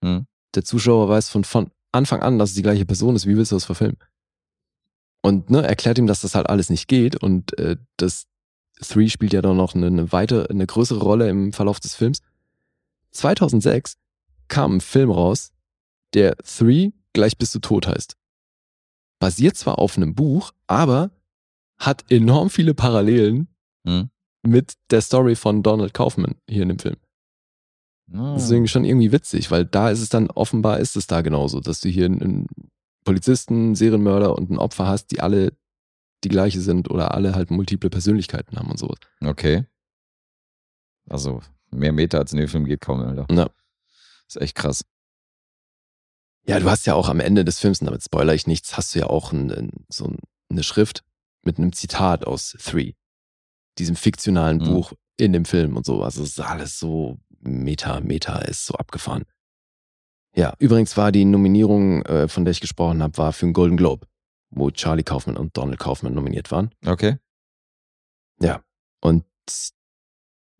Mhm. 0.01 0.27
Der 0.53 0.65
Zuschauer 0.65 1.07
weiß 1.07 1.29
von, 1.29 1.45
von 1.45 1.71
Anfang 1.93 2.21
an, 2.21 2.39
dass 2.39 2.49
es 2.49 2.55
die 2.55 2.61
gleiche 2.61 2.85
Person 2.85 3.15
ist, 3.15 3.25
wie 3.25 3.37
willst 3.37 3.53
du 3.53 3.55
das 3.55 3.65
verfilmen? 3.65 3.97
Und 5.21 5.49
ne, 5.49 5.65
erklärt 5.65 5.97
ihm, 5.97 6.07
dass 6.07 6.21
das 6.21 6.35
halt 6.35 6.49
alles 6.49 6.69
nicht 6.69 6.87
geht 6.87 7.15
und 7.15 7.57
äh, 7.57 7.77
das 7.95 8.27
Three 8.81 9.09
spielt 9.09 9.33
ja 9.33 9.41
dann 9.41 9.57
noch 9.57 9.75
eine, 9.75 9.87
eine 9.87 10.11
weitere, 10.11 10.47
eine 10.47 10.65
größere 10.67 10.99
Rolle 10.99 11.29
im 11.29 11.53
Verlauf 11.53 11.79
des 11.79 11.95
Films. 11.95 12.21
2006 13.11 13.97
kam 14.47 14.75
ein 14.77 14.81
Film 14.81 15.11
raus, 15.11 15.51
der 16.13 16.35
Three 16.37 16.91
gleich 17.13 17.37
bis 17.37 17.51
du 17.51 17.59
tot 17.59 17.87
heißt. 17.87 18.15
Basiert 19.19 19.57
zwar 19.57 19.79
auf 19.79 19.97
einem 19.97 20.13
Buch, 20.13 20.51
aber 20.67 21.11
hat 21.79 22.05
enorm 22.11 22.49
viele 22.49 22.73
Parallelen 22.73 23.47
Mhm. 23.83 24.09
mit 24.43 24.73
der 24.91 25.01
Story 25.01 25.35
von 25.35 25.63
Donald 25.63 25.93
Kaufman 25.93 26.35
hier 26.49 26.63
in 26.63 26.69
dem 26.69 26.79
Film. 26.79 26.97
Ah. 28.13 28.35
Deswegen 28.35 28.67
schon 28.67 28.83
irgendwie 28.85 29.11
witzig, 29.11 29.49
weil 29.49 29.65
da 29.65 29.89
ist 29.89 30.01
es 30.01 30.09
dann 30.09 30.29
offenbar 30.29 30.79
ist 30.79 30.95
es 30.97 31.07
da 31.07 31.21
genauso, 31.21 31.59
dass 31.61 31.79
du 31.81 31.89
hier 31.89 32.05
einen 32.05 32.47
Polizisten, 33.05 33.75
Serienmörder 33.75 34.37
und 34.37 34.49
ein 34.49 34.57
Opfer 34.57 34.87
hast, 34.87 35.11
die 35.11 35.21
alle 35.21 35.53
die 36.23 36.29
gleiche 36.29 36.59
sind 36.61 36.89
oder 36.89 37.13
alle 37.13 37.35
halt 37.35 37.51
multiple 37.51 37.89
Persönlichkeiten 37.89 38.57
haben 38.57 38.69
und 38.71 38.77
sowas. 38.79 38.97
Okay. 39.21 39.65
Also, 41.09 41.41
mehr 41.71 41.93
Meter 41.93 42.19
als 42.19 42.33
in 42.33 42.39
dem 42.39 42.47
Film 42.47 42.65
geht 42.65 42.81
kaum, 42.81 43.01
Alter. 43.01 43.25
Ja. 43.33 43.49
ist 44.27 44.41
echt 44.41 44.55
krass. 44.55 44.83
Ja, 46.45 46.59
du 46.59 46.69
hast 46.69 46.85
ja 46.85 46.93
auch 46.95 47.09
am 47.09 47.19
Ende 47.19 47.43
des 47.43 47.59
Films, 47.59 47.81
und 47.81 47.87
damit 47.87 48.03
spoiler 48.03 48.33
ich 48.33 48.47
nichts, 48.47 48.77
hast 48.77 48.95
du 48.95 48.99
ja 48.99 49.07
auch 49.07 49.31
ein, 49.33 49.51
ein, 49.51 49.69
so 49.89 50.05
ein- 50.05 50.19
eine 50.49 50.63
Schrift 50.63 51.03
mit 51.43 51.57
einem 51.57 51.73
Zitat 51.73 52.25
aus 52.25 52.55
Three, 52.59 52.93
diesem 53.77 53.95
fiktionalen 53.95 54.59
Mhm. 54.59 54.63
Buch 54.65 54.93
in 55.17 55.33
dem 55.33 55.45
Film 55.45 55.75
und 55.75 55.85
so. 55.85 56.03
Also 56.03 56.23
es 56.23 56.29
ist 56.29 56.39
alles 56.39 56.79
so 56.79 57.19
Meta, 57.41 57.99
Meta 57.99 58.39
ist 58.39 58.65
so 58.65 58.75
abgefahren. 58.75 59.23
Ja, 60.35 60.53
übrigens 60.59 60.95
war 60.97 61.11
die 61.11 61.25
Nominierung, 61.25 62.01
äh, 62.03 62.27
von 62.27 62.45
der 62.45 62.51
ich 62.51 62.61
gesprochen 62.61 63.01
habe, 63.03 63.17
war 63.17 63.33
für 63.33 63.45
einen 63.45 63.53
Golden 63.53 63.77
Globe, 63.77 64.07
wo 64.57 64.71
Charlie 64.71 65.03
Kaufman 65.03 65.37
und 65.37 65.55
Donald 65.57 65.79
Kaufman 65.79 66.13
nominiert 66.13 66.51
waren. 66.51 66.71
Okay. 66.85 67.17
Und 68.99 69.23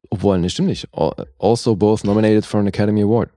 obwohl, 0.09 0.37
ne, 0.37 0.49
stimmt 0.49 0.67
nicht. 0.69 0.87
Al- 0.93 1.27
Also 1.39 1.75
both 1.75 2.03
nominated 2.03 2.45
for 2.45 2.59
an 2.59 2.67
Academy 2.67 3.01
Award. 3.01 3.31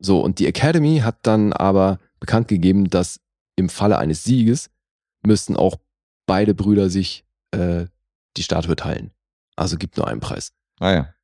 So, 0.00 0.20
und 0.20 0.38
die 0.38 0.46
Academy 0.46 0.98
hat 0.98 1.18
dann 1.26 1.52
aber 1.52 1.98
bekannt 2.18 2.48
gegeben, 2.48 2.90
dass 2.90 3.20
im 3.56 3.68
Falle 3.68 3.96
eines 3.98 4.24
Sieges 4.24 4.70
müssten 5.24 5.56
auch 5.56 5.76
beide 6.26 6.52
Brüder 6.54 6.90
sich 6.90 7.24
äh, 7.52 7.86
die 8.36 8.42
Statue 8.42 8.74
teilen. 8.76 9.12
Also 9.56 9.76
gibt 9.76 9.96
nur 9.96 10.08
einen 10.08 10.20
Preis. 10.20 10.52
Ah 10.80 10.92
ja. 10.92 11.14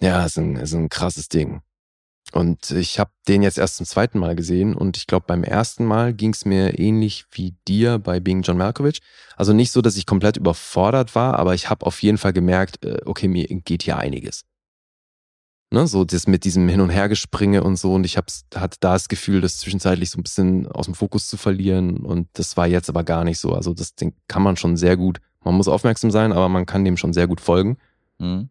Ja, 0.00 0.24
ist 0.24 0.38
ein, 0.38 0.56
ist 0.56 0.72
ein 0.72 0.88
krasses 0.88 1.28
Ding. 1.28 1.60
Und 2.32 2.70
ich 2.70 2.98
habe 3.00 3.10
den 3.26 3.42
jetzt 3.42 3.58
erst 3.58 3.76
zum 3.76 3.86
zweiten 3.86 4.18
Mal 4.18 4.36
gesehen 4.36 4.74
und 4.74 4.96
ich 4.96 5.06
glaube, 5.06 5.24
beim 5.26 5.42
ersten 5.42 5.84
Mal 5.84 6.12
ging 6.12 6.32
es 6.32 6.44
mir 6.44 6.78
ähnlich 6.78 7.24
wie 7.32 7.56
dir 7.66 7.98
bei 7.98 8.20
Being 8.20 8.42
John 8.42 8.56
Malkovich. 8.56 9.00
Also 9.36 9.52
nicht 9.52 9.72
so, 9.72 9.82
dass 9.82 9.96
ich 9.96 10.06
komplett 10.06 10.36
überfordert 10.36 11.14
war, 11.14 11.38
aber 11.38 11.54
ich 11.54 11.70
habe 11.70 11.86
auf 11.86 12.02
jeden 12.02 12.18
Fall 12.18 12.32
gemerkt, 12.32 12.84
äh, 12.84 12.98
okay, 13.04 13.26
mir 13.26 13.46
geht 13.46 13.82
hier 13.82 13.98
einiges. 13.98 14.44
Ne, 15.72 15.86
so 15.86 16.04
das 16.04 16.26
mit 16.26 16.44
diesem 16.44 16.68
Hin- 16.68 16.80
und 16.80 16.90
Hergespringe 16.90 17.62
und 17.62 17.76
so 17.76 17.94
und 17.94 18.04
ich 18.04 18.16
hab's, 18.16 18.44
hatte 18.56 18.78
da 18.80 18.94
das 18.94 19.08
Gefühl, 19.08 19.40
das 19.40 19.58
zwischenzeitlich 19.58 20.10
so 20.10 20.18
ein 20.18 20.24
bisschen 20.24 20.66
aus 20.66 20.86
dem 20.86 20.94
Fokus 20.96 21.28
zu 21.28 21.36
verlieren 21.36 21.98
und 21.98 22.28
das 22.32 22.56
war 22.56 22.66
jetzt 22.66 22.88
aber 22.88 23.04
gar 23.04 23.22
nicht 23.22 23.38
so. 23.38 23.54
Also 23.54 23.72
das 23.72 23.94
Ding 23.94 24.14
kann 24.26 24.42
man 24.42 24.56
schon 24.56 24.76
sehr 24.76 24.96
gut, 24.96 25.20
man 25.44 25.54
muss 25.54 25.68
aufmerksam 25.68 26.10
sein, 26.10 26.32
aber 26.32 26.48
man 26.48 26.66
kann 26.66 26.84
dem 26.84 26.96
schon 26.96 27.12
sehr 27.12 27.28
gut 27.28 27.40
folgen. 27.40 27.78
Mhm. 28.18 28.50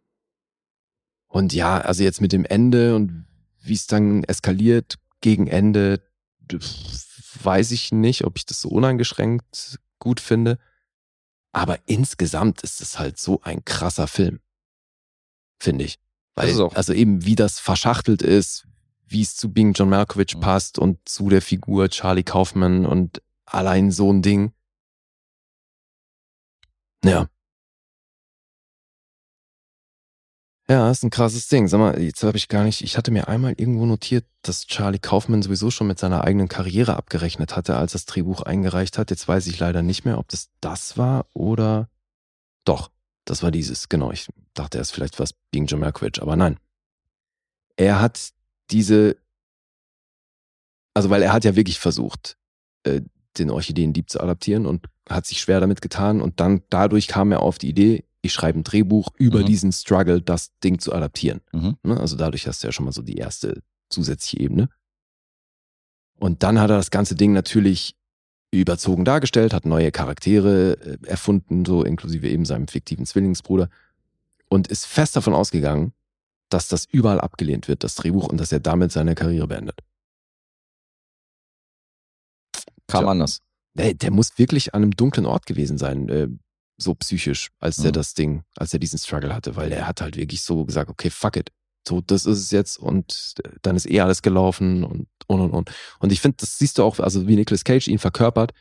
Und 1.27 1.53
ja, 1.53 1.79
also 1.79 2.03
jetzt 2.03 2.21
mit 2.21 2.31
dem 2.31 2.45
Ende 2.45 2.95
und 2.95 3.25
wie 3.61 3.73
es 3.73 3.87
dann 3.87 4.23
eskaliert, 4.23 4.95
gegen 5.21 5.47
Ende 5.47 6.01
weiß 7.43 7.71
ich 7.71 7.91
nicht, 7.91 8.25
ob 8.25 8.37
ich 8.37 8.45
das 8.45 8.61
so 8.61 8.69
uneingeschränkt 8.69 9.79
gut 9.99 10.19
finde. 10.19 10.57
Aber 11.51 11.79
insgesamt 11.85 12.61
ist 12.61 12.81
es 12.81 12.99
halt 12.99 13.19
so 13.19 13.41
ein 13.41 13.65
krasser 13.65 14.07
Film. 14.07 14.39
Finde 15.59 15.85
ich. 15.85 15.99
Weil, 16.35 16.49
also 16.73 16.93
eben, 16.93 17.25
wie 17.25 17.35
das 17.35 17.59
verschachtelt 17.59 18.21
ist, 18.21 18.65
wie 19.07 19.21
es 19.21 19.35
zu 19.35 19.51
Bing 19.51 19.73
John 19.73 19.89
Malkovich 19.89 20.35
mhm. 20.35 20.41
passt 20.41 20.79
und 20.79 20.97
zu 21.07 21.29
der 21.29 21.41
Figur 21.41 21.89
Charlie 21.89 22.23
Kaufman 22.23 22.85
und 22.85 23.21
allein 23.45 23.91
so 23.91 24.11
ein 24.11 24.21
Ding. 24.21 24.53
Ja. 27.03 27.27
Ja, 30.69 30.91
ist 30.91 31.03
ein 31.03 31.09
krasses 31.09 31.47
Ding. 31.47 31.67
Sag 31.67 31.79
mal, 31.79 31.99
jetzt 31.99 32.21
habe 32.21 32.37
ich 32.37 32.47
gar 32.47 32.63
nicht, 32.63 32.81
ich 32.81 32.95
hatte 32.95 33.09
mir 33.09 33.27
einmal 33.27 33.55
irgendwo 33.57 33.87
notiert, 33.87 34.25
dass 34.43 34.67
Charlie 34.67 34.99
Kaufman 34.99 35.41
sowieso 35.41 35.71
schon 35.71 35.87
mit 35.87 35.97
seiner 35.97 36.23
eigenen 36.25 36.47
Karriere 36.47 36.95
abgerechnet 36.95 37.55
hatte, 37.55 37.75
als 37.75 37.93
das 37.93 38.05
Drehbuch 38.05 38.43
eingereicht 38.43 38.99
hat. 38.99 39.09
Jetzt 39.09 39.27
weiß 39.27 39.47
ich 39.47 39.57
leider 39.57 39.81
nicht 39.81 40.05
mehr, 40.05 40.19
ob 40.19 40.27
das 40.27 40.49
das 40.61 40.95
war 40.95 41.25
oder 41.33 41.89
doch, 42.65 42.91
das 43.25 43.41
war 43.41 43.49
dieses, 43.49 43.89
genau. 43.89 44.11
Ich 44.11 44.27
dachte 44.53 44.77
erst 44.77 44.91
vielleicht 44.91 45.19
was 45.19 45.33
Bing 45.49 45.65
John 45.65 45.79
Malkovich, 45.79 46.21
aber 46.21 46.35
nein. 46.35 46.59
Er 47.75 47.99
hat 47.99 48.31
diese, 48.69 49.17
also 50.93 51.09
weil 51.09 51.23
er 51.23 51.33
hat 51.33 51.45
ja 51.45 51.55
wirklich 51.55 51.79
versucht, 51.79 52.37
äh, 52.83 53.01
den 53.39 53.49
Orchideendieb 53.49 54.07
zu 54.11 54.21
adaptieren 54.21 54.67
und 54.67 54.85
hat 55.09 55.25
sich 55.25 55.41
schwer 55.41 55.61
damit 55.61 55.81
getan 55.81 56.21
und 56.21 56.39
dann 56.39 56.61
dadurch 56.69 57.07
kam 57.07 57.31
er 57.31 57.41
auf 57.41 57.57
die 57.57 57.69
Idee, 57.69 58.03
ich 58.21 58.33
schreibe 58.33 58.59
ein 58.59 58.63
Drehbuch 58.63 59.09
über 59.17 59.39
mhm. 59.39 59.45
diesen 59.45 59.71
Struggle, 59.71 60.21
das 60.21 60.51
Ding 60.63 60.79
zu 60.79 60.93
adaptieren. 60.93 61.41
Mhm. 61.53 61.77
Ne, 61.83 61.99
also 61.99 62.15
dadurch 62.15 62.47
hast 62.47 62.63
du 62.63 62.67
ja 62.67 62.71
schon 62.71 62.85
mal 62.85 62.91
so 62.91 63.01
die 63.01 63.15
erste 63.15 63.61
zusätzliche 63.89 64.43
Ebene. 64.43 64.69
Und 66.15 66.43
dann 66.43 66.59
hat 66.59 66.69
er 66.69 66.77
das 66.77 66.91
ganze 66.91 67.15
Ding 67.15 67.31
natürlich 67.31 67.95
überzogen 68.51 69.05
dargestellt, 69.05 69.53
hat 69.53 69.65
neue 69.65 69.91
Charaktere 69.91 70.73
äh, 70.73 70.97
erfunden, 71.05 71.65
so 71.65 71.83
inklusive 71.83 72.27
eben 72.27 72.45
seinem 72.45 72.67
fiktiven 72.67 73.05
Zwillingsbruder 73.05 73.69
und 74.49 74.67
ist 74.67 74.85
fest 74.85 75.15
davon 75.15 75.33
ausgegangen, 75.33 75.93
dass 76.49 76.67
das 76.67 76.85
überall 76.85 77.21
abgelehnt 77.21 77.67
wird, 77.67 77.83
das 77.83 77.95
Drehbuch, 77.95 78.27
und 78.27 78.39
dass 78.39 78.51
er 78.51 78.59
damit 78.59 78.91
seine 78.91 79.13
Karriere 79.15 79.47
beendet. 79.47 79.79
Kam 82.87 83.01
Tja. 83.01 83.11
anders. 83.11 83.41
Der, 83.75 83.93
der, 83.93 84.11
muss 84.11 84.37
wirklich 84.39 84.73
an 84.73 84.81
einem 84.81 84.95
dunklen 84.95 85.27
Ort 85.27 85.45
gewesen 85.45 85.77
sein, 85.77 86.09
äh, 86.09 86.27
so 86.81 86.95
psychisch, 86.95 87.49
als 87.59 87.77
der 87.77 87.91
mhm. 87.91 87.93
das 87.93 88.13
Ding, 88.13 88.43
als 88.55 88.73
er 88.73 88.79
diesen 88.79 88.99
Struggle 88.99 89.33
hatte, 89.33 89.55
weil 89.55 89.71
er 89.71 89.87
hat 89.87 90.01
halt 90.01 90.15
wirklich 90.15 90.41
so 90.41 90.65
gesagt, 90.65 90.89
okay, 90.89 91.09
fuck 91.09 91.37
it. 91.37 91.51
So, 91.87 92.01
das 92.01 92.25
ist 92.25 92.39
es 92.39 92.51
jetzt 92.51 92.77
und 92.77 93.35
dann 93.61 93.75
ist 93.75 93.89
eh 93.89 94.01
alles 94.01 94.21
gelaufen 94.21 94.83
und 94.83 95.07
und 95.27 95.41
und 95.41 95.51
und. 95.51 95.71
Und 95.99 96.11
ich 96.11 96.21
finde, 96.21 96.37
das 96.39 96.57
siehst 96.57 96.77
du 96.77 96.83
auch, 96.83 96.99
also 96.99 97.27
wie 97.27 97.35
Nicolas 97.35 97.63
Cage 97.63 97.87
ihn 97.87 97.99
verkörpert, 97.99 98.53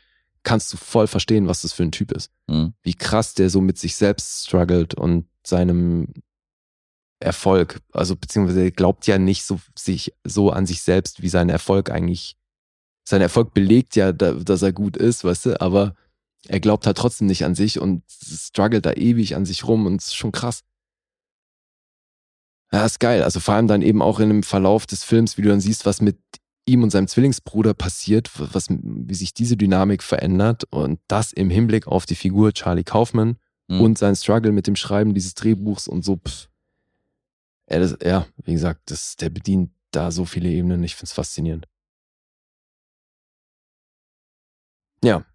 kannst 0.43 0.71
du 0.71 0.77
voll 0.77 1.07
verstehen, 1.07 1.47
was 1.47 1.61
das 1.61 1.73
für 1.73 1.83
ein 1.83 1.91
Typ 1.91 2.11
ist. 2.11 2.31
Mhm. 2.47 2.73
Wie 2.81 2.93
krass 2.93 3.33
der 3.33 3.49
so 3.49 3.61
mit 3.61 3.77
sich 3.77 3.95
selbst 3.95 4.47
struggelt 4.47 4.93
und 4.93 5.27
seinem 5.45 6.13
Erfolg, 7.19 7.81
also 7.91 8.15
beziehungsweise 8.15 8.63
er 8.63 8.71
glaubt 8.71 9.05
ja 9.05 9.17
nicht 9.17 9.43
so 9.43 9.59
sich 9.77 10.13
so 10.23 10.51
an 10.51 10.65
sich 10.65 10.81
selbst, 10.81 11.21
wie 11.21 11.29
sein 11.29 11.49
Erfolg 11.49 11.89
eigentlich. 11.89 12.37
Sein 13.03 13.21
Erfolg 13.21 13.53
belegt 13.53 13.95
ja, 13.95 14.11
dass 14.11 14.61
er 14.61 14.71
gut 14.71 14.95
ist, 14.95 15.23
weißt 15.23 15.47
du, 15.47 15.61
aber 15.61 15.95
er 16.47 16.59
glaubt 16.59 16.85
halt 16.85 16.97
trotzdem 16.97 17.27
nicht 17.27 17.45
an 17.45 17.55
sich 17.55 17.79
und 17.79 18.03
struggelt 18.09 18.85
da 18.85 18.93
ewig 18.93 19.35
an 19.35 19.45
sich 19.45 19.67
rum 19.67 19.85
und 19.85 20.01
ist 20.01 20.15
schon 20.15 20.31
krass. 20.31 20.63
Ja, 22.71 22.85
ist 22.85 22.99
geil. 22.99 23.23
Also 23.23 23.39
vor 23.39 23.55
allem 23.55 23.67
dann 23.67 23.81
eben 23.81 24.01
auch 24.01 24.19
in 24.19 24.29
dem 24.29 24.43
Verlauf 24.43 24.85
des 24.85 25.03
Films, 25.03 25.37
wie 25.37 25.41
du 25.41 25.49
dann 25.49 25.59
siehst, 25.59 25.85
was 25.85 26.01
mit 26.01 26.19
ihm 26.65 26.83
und 26.83 26.91
seinem 26.91 27.07
Zwillingsbruder 27.07 27.73
passiert, 27.73 28.29
was, 28.37 28.67
wie 28.69 29.15
sich 29.15 29.33
diese 29.33 29.57
Dynamik 29.57 30.03
verändert 30.03 30.65
und 30.69 30.99
das 31.07 31.33
im 31.33 31.49
Hinblick 31.49 31.87
auf 31.87 32.05
die 32.05 32.15
Figur 32.15 32.53
Charlie 32.53 32.83
Kaufman 32.83 33.37
mhm. 33.67 33.81
und 33.81 33.97
sein 33.97 34.15
Struggle 34.15 34.51
mit 34.51 34.67
dem 34.67 34.75
Schreiben 34.75 35.15
dieses 35.15 35.33
Drehbuchs 35.33 35.87
und 35.87 36.05
so. 36.05 36.17
Pff. 36.17 36.47
Ja, 37.69 37.79
das, 37.79 37.97
ja, 38.03 38.27
wie 38.43 38.53
gesagt, 38.53 38.91
das, 38.91 39.15
der 39.15 39.29
bedient 39.29 39.71
da 39.91 40.11
so 40.11 40.25
viele 40.25 40.49
Ebenen. 40.49 40.83
Ich 40.83 40.95
finde 40.95 41.05
es 41.05 41.13
faszinierend. 41.13 41.67
Ja, 45.03 45.25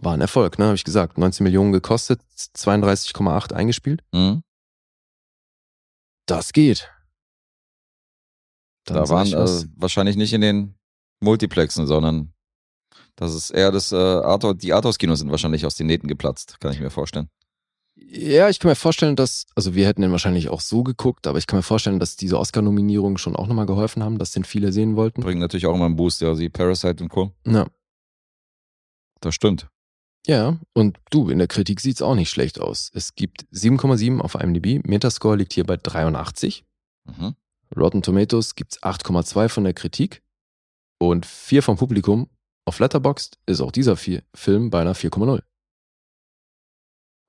war 0.00 0.14
ein 0.14 0.20
Erfolg, 0.20 0.58
ne? 0.58 0.66
Habe 0.66 0.76
ich 0.76 0.84
gesagt. 0.84 1.18
19 1.18 1.44
Millionen 1.44 1.72
gekostet, 1.72 2.20
32,8 2.36 3.52
eingespielt. 3.52 4.02
Mhm. 4.12 4.42
Das 6.26 6.52
geht. 6.52 6.90
Dann 8.84 8.96
da 8.96 9.08
waren 9.08 9.32
äh, 9.32 9.64
wahrscheinlich 9.76 10.16
nicht 10.16 10.32
in 10.32 10.40
den 10.40 10.74
Multiplexen, 11.20 11.86
sondern 11.86 12.32
das 13.16 13.34
ist 13.34 13.50
eher 13.50 13.70
das 13.70 13.92
äh, 13.92 13.96
Arthur, 13.96 14.54
die 14.54 14.72
Arthouse-Kinos 14.72 15.20
sind 15.20 15.30
wahrscheinlich 15.30 15.64
aus 15.64 15.76
den 15.76 15.86
Nähten 15.86 16.08
geplatzt, 16.08 16.58
kann 16.60 16.72
ich 16.72 16.80
mir 16.80 16.90
vorstellen. 16.90 17.28
Ja, 17.96 18.48
ich 18.48 18.58
kann 18.58 18.70
mir 18.70 18.74
vorstellen, 18.76 19.14
dass, 19.14 19.46
also 19.54 19.74
wir 19.74 19.86
hätten 19.86 20.02
den 20.02 20.10
wahrscheinlich 20.10 20.48
auch 20.48 20.60
so 20.60 20.82
geguckt, 20.82 21.26
aber 21.26 21.38
ich 21.38 21.46
kann 21.46 21.58
mir 21.58 21.62
vorstellen, 21.62 22.00
dass 22.00 22.16
diese 22.16 22.38
Oscar-Nominierungen 22.38 23.18
schon 23.18 23.36
auch 23.36 23.46
nochmal 23.46 23.66
geholfen 23.66 24.02
haben, 24.02 24.18
dass 24.18 24.32
den 24.32 24.44
viele 24.44 24.72
sehen 24.72 24.96
wollten. 24.96 25.22
Bringen 25.22 25.40
natürlich 25.40 25.66
auch 25.66 25.74
immer 25.74 25.86
einen 25.86 25.96
Boost, 25.96 26.20
ja, 26.20 26.34
sie 26.34 26.48
Parasite 26.48 27.02
und 27.02 27.08
Co. 27.08 27.32
Ja. 27.46 27.68
Das 29.20 29.34
stimmt. 29.34 29.68
Ja, 30.26 30.58
und 30.72 30.98
du, 31.10 31.28
in 31.28 31.38
der 31.38 31.48
Kritik 31.48 31.80
sieht's 31.80 32.00
auch 32.00 32.14
nicht 32.14 32.30
schlecht 32.30 32.60
aus. 32.60 32.90
Es 32.94 33.14
gibt 33.14 33.44
7,7 33.52 34.20
auf 34.20 34.34
IMDb, 34.34 34.86
Metascore 34.86 35.36
liegt 35.36 35.52
hier 35.52 35.64
bei 35.64 35.76
83. 35.76 36.64
Mhm. 37.04 37.34
Rotten 37.76 38.02
Tomatoes 38.02 38.54
gibt's 38.54 38.82
8,2 38.82 39.48
von 39.48 39.64
der 39.64 39.74
Kritik 39.74 40.22
und 40.98 41.26
4 41.26 41.62
vom 41.62 41.76
Publikum. 41.76 42.28
Auf 42.64 42.78
Letterboxd 42.78 43.38
ist 43.46 43.60
auch 43.60 43.72
dieser 43.72 43.96
Film 43.96 44.70
bei 44.70 44.80
einer 44.80 44.94
4,0. 44.94 45.42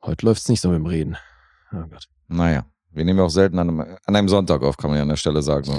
Heute 0.04 0.26
läuft's 0.26 0.48
nicht 0.48 0.62
so 0.62 0.70
mit 0.70 0.78
dem 0.78 0.86
Reden. 0.86 1.18
Oh 1.74 1.84
Gott. 1.90 2.08
Naja, 2.28 2.66
wir 2.92 3.04
nehmen 3.04 3.20
ja 3.20 3.26
auch 3.26 3.30
selten 3.30 3.60
an 3.60 3.70
einem, 3.70 3.98
an 4.06 4.16
einem, 4.16 4.30
Sonntag 4.30 4.62
auf, 4.64 4.78
kann 4.78 4.92
man 4.92 4.98
ja 4.98 5.04
an 5.04 5.10
der 5.10 5.18
Stelle 5.18 5.42
sagen. 5.42 5.70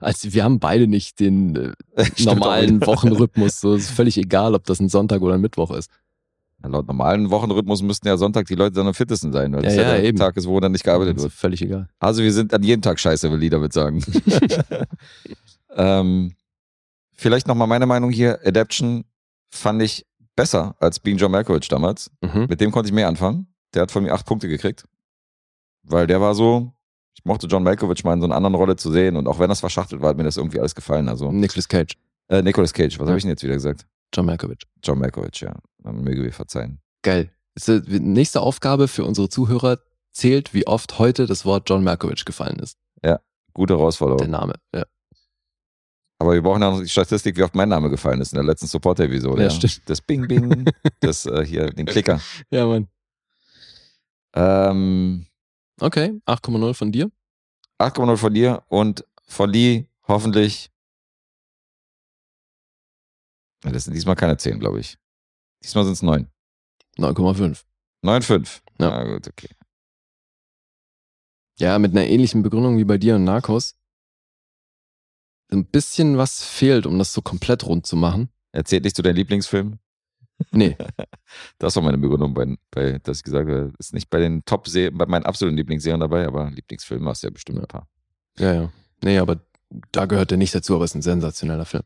Also 0.00 0.32
wir 0.32 0.42
haben 0.42 0.58
beide 0.58 0.88
nicht 0.88 1.20
den 1.20 1.74
äh, 1.94 2.04
normalen 2.24 2.84
Wochenrhythmus. 2.84 3.60
So 3.60 3.74
ist 3.74 3.90
völlig 3.90 4.16
egal, 4.16 4.54
ob 4.54 4.64
das 4.64 4.80
ein 4.80 4.88
Sonntag 4.88 5.22
oder 5.22 5.34
ein 5.34 5.40
Mittwoch 5.40 5.70
ist. 5.70 5.90
Laut 6.70 6.86
normalen 6.86 7.30
Wochenrhythmus 7.30 7.82
müssten 7.82 8.06
ja 8.06 8.16
Sonntag 8.16 8.46
die 8.46 8.54
Leute 8.54 8.76
dann 8.76 8.86
am 8.86 8.94
fittesten 8.94 9.32
sein, 9.32 9.52
weil 9.52 9.62
ja, 9.62 9.68
das 9.68 9.76
ja, 9.76 9.82
ja 9.82 9.92
der 9.92 10.04
eben. 10.04 10.18
Tag 10.18 10.36
ist, 10.36 10.46
wo 10.46 10.58
dann 10.60 10.72
nicht 10.72 10.84
gearbeitet 10.84 11.20
wird. 11.20 11.32
Völlig 11.32 11.62
egal. 11.62 11.88
Also 11.98 12.22
wir 12.22 12.32
sind 12.32 12.54
an 12.54 12.62
jedem 12.62 12.82
Tag 12.82 12.98
scheiße, 12.98 13.30
will 13.30 13.42
ich 13.42 13.50
damit 13.50 13.72
sagen. 13.72 14.02
ähm, 15.76 16.34
vielleicht 17.12 17.46
nochmal 17.46 17.68
meine 17.68 17.86
Meinung 17.86 18.10
hier. 18.10 18.38
Adaption 18.44 19.04
fand 19.50 19.82
ich 19.82 20.06
besser 20.36 20.74
als 20.80 21.00
Bean 21.00 21.16
John 21.16 21.30
Malkovich 21.30 21.68
damals. 21.68 22.10
Mhm. 22.20 22.46
Mit 22.48 22.60
dem 22.60 22.72
konnte 22.72 22.88
ich 22.88 22.94
mehr 22.94 23.08
anfangen. 23.08 23.46
Der 23.74 23.82
hat 23.82 23.90
von 23.90 24.02
mir 24.02 24.12
acht 24.12 24.26
Punkte 24.26 24.48
gekriegt. 24.48 24.84
Weil 25.82 26.06
der 26.06 26.20
war 26.20 26.34
so, 26.34 26.72
ich 27.14 27.24
mochte 27.24 27.46
John 27.46 27.62
Malkovich 27.62 28.04
mal 28.04 28.14
in 28.14 28.20
so 28.20 28.26
einer 28.26 28.36
anderen 28.36 28.54
Rolle 28.54 28.76
zu 28.76 28.90
sehen 28.90 29.16
und 29.16 29.26
auch 29.28 29.38
wenn 29.38 29.48
das 29.48 29.60
verschachtelt 29.60 30.00
war, 30.00 30.10
hat 30.10 30.16
mir 30.16 30.24
das 30.24 30.36
irgendwie 30.36 30.58
alles 30.58 30.74
gefallen. 30.74 31.08
Also, 31.08 31.30
Nicolas 31.30 31.68
Cage. 31.68 31.94
Äh, 32.28 32.42
Nicolas 32.42 32.72
Cage, 32.72 32.98
was 32.98 33.06
ja. 33.06 33.08
habe 33.08 33.18
ich 33.18 33.24
denn 33.24 33.30
jetzt 33.30 33.42
wieder 33.42 33.54
gesagt? 33.54 33.86
John 34.12 34.26
Malkovich. 34.26 34.62
John 34.82 34.98
Malkovich, 34.98 35.40
ja. 35.40 35.54
Dann 35.78 36.02
möge 36.02 36.22
wir 36.22 36.32
verzeihen. 36.32 36.80
Geil. 37.02 37.30
Nächste 37.86 38.40
Aufgabe 38.40 38.88
für 38.88 39.04
unsere 39.04 39.28
Zuhörer 39.28 39.78
zählt, 40.12 40.54
wie 40.54 40.66
oft 40.66 40.98
heute 40.98 41.26
das 41.26 41.44
Wort 41.44 41.68
John 41.68 41.84
Malkovich 41.84 42.24
gefallen 42.24 42.58
ist. 42.58 42.78
Ja, 43.04 43.20
gute 43.52 43.76
Herausforderung. 43.76 44.18
Der 44.18 44.28
Name, 44.28 44.54
ja. 44.74 44.84
Aber 46.18 46.32
wir 46.32 46.42
brauchen 46.42 46.62
ja 46.62 46.70
noch 46.70 46.80
die 46.80 46.88
Statistik, 46.88 47.36
wie 47.36 47.42
oft 47.42 47.54
mein 47.54 47.68
Name 47.68 47.90
gefallen 47.90 48.20
ist 48.20 48.32
in 48.32 48.36
der 48.36 48.44
letzten 48.44 48.66
Support-Episode. 48.66 49.42
Ja, 49.42 49.48
ja, 49.48 49.50
stimmt. 49.50 49.82
Das 49.86 50.00
Bing 50.00 50.26
Bing, 50.26 50.64
das 51.00 51.26
äh, 51.26 51.44
hier, 51.44 51.70
den 51.70 51.86
Klicker. 51.86 52.20
Ja, 52.50 52.66
Mann. 52.66 52.88
Ähm, 54.34 55.26
okay, 55.80 56.20
8,0 56.26 56.74
von 56.74 56.92
dir. 56.92 57.10
8,0 57.78 58.16
von 58.16 58.32
dir 58.34 58.62
und 58.68 59.04
von 59.26 59.50
Lee 59.50 59.86
hoffentlich 60.06 60.70
das 63.72 63.84
sind 63.84 63.94
diesmal 63.94 64.16
keine 64.16 64.36
10, 64.36 64.60
glaube 64.60 64.80
ich. 64.80 64.96
Diesmal 65.62 65.84
sind 65.84 65.94
es 65.94 66.02
9. 66.02 66.28
9,5. 66.98 67.64
9,5. 68.04 68.60
Ja. 68.78 68.90
Na 68.90 69.04
gut, 69.04 69.28
okay. 69.28 69.48
Ja, 71.58 71.78
mit 71.78 71.92
einer 71.92 72.06
ähnlichen 72.06 72.42
Begründung 72.42 72.78
wie 72.78 72.84
bei 72.84 72.98
dir 72.98 73.16
und 73.16 73.24
Narcos. 73.24 73.76
Ein 75.52 75.64
bisschen 75.66 76.18
was 76.18 76.42
fehlt, 76.42 76.86
um 76.86 76.98
das 76.98 77.12
so 77.12 77.22
komplett 77.22 77.64
rund 77.66 77.86
zu 77.86 77.96
machen. 77.96 78.28
Erzählt 78.52 78.84
nicht 78.84 78.96
zu 78.96 79.02
deinem 79.02 79.16
Lieblingsfilm? 79.16 79.78
Nee. 80.50 80.76
Das 81.58 81.74
war 81.74 81.82
meine 81.82 81.98
Begründung, 81.98 82.32
bei, 82.32 82.56
bei, 82.70 82.98
dass 83.00 83.18
ich 83.18 83.22
gesagt 83.24 83.48
habe, 83.48 83.72
ist 83.78 83.92
nicht 83.92 84.08
bei 84.08 84.20
den 84.20 84.44
Top-Serien, 84.44 84.96
bei 84.96 85.06
meinen 85.06 85.24
absoluten 85.24 85.56
Lieblingsserien 85.56 86.00
dabei, 86.00 86.26
aber 86.26 86.50
Lieblingsfilme 86.50 87.08
hast 87.10 87.22
du 87.22 87.26
ja 87.26 87.32
bestimmt 87.32 87.58
ein 87.58 87.66
paar. 87.66 87.88
Ja, 88.38 88.54
ja. 88.54 88.72
Nee, 89.02 89.18
aber 89.18 89.40
da 89.90 90.06
gehört 90.06 90.30
der 90.30 90.38
nicht 90.38 90.54
dazu, 90.54 90.74
aber 90.76 90.84
es 90.84 90.92
ist 90.92 90.96
ein 90.96 91.02
sensationeller 91.02 91.64
Film. 91.64 91.82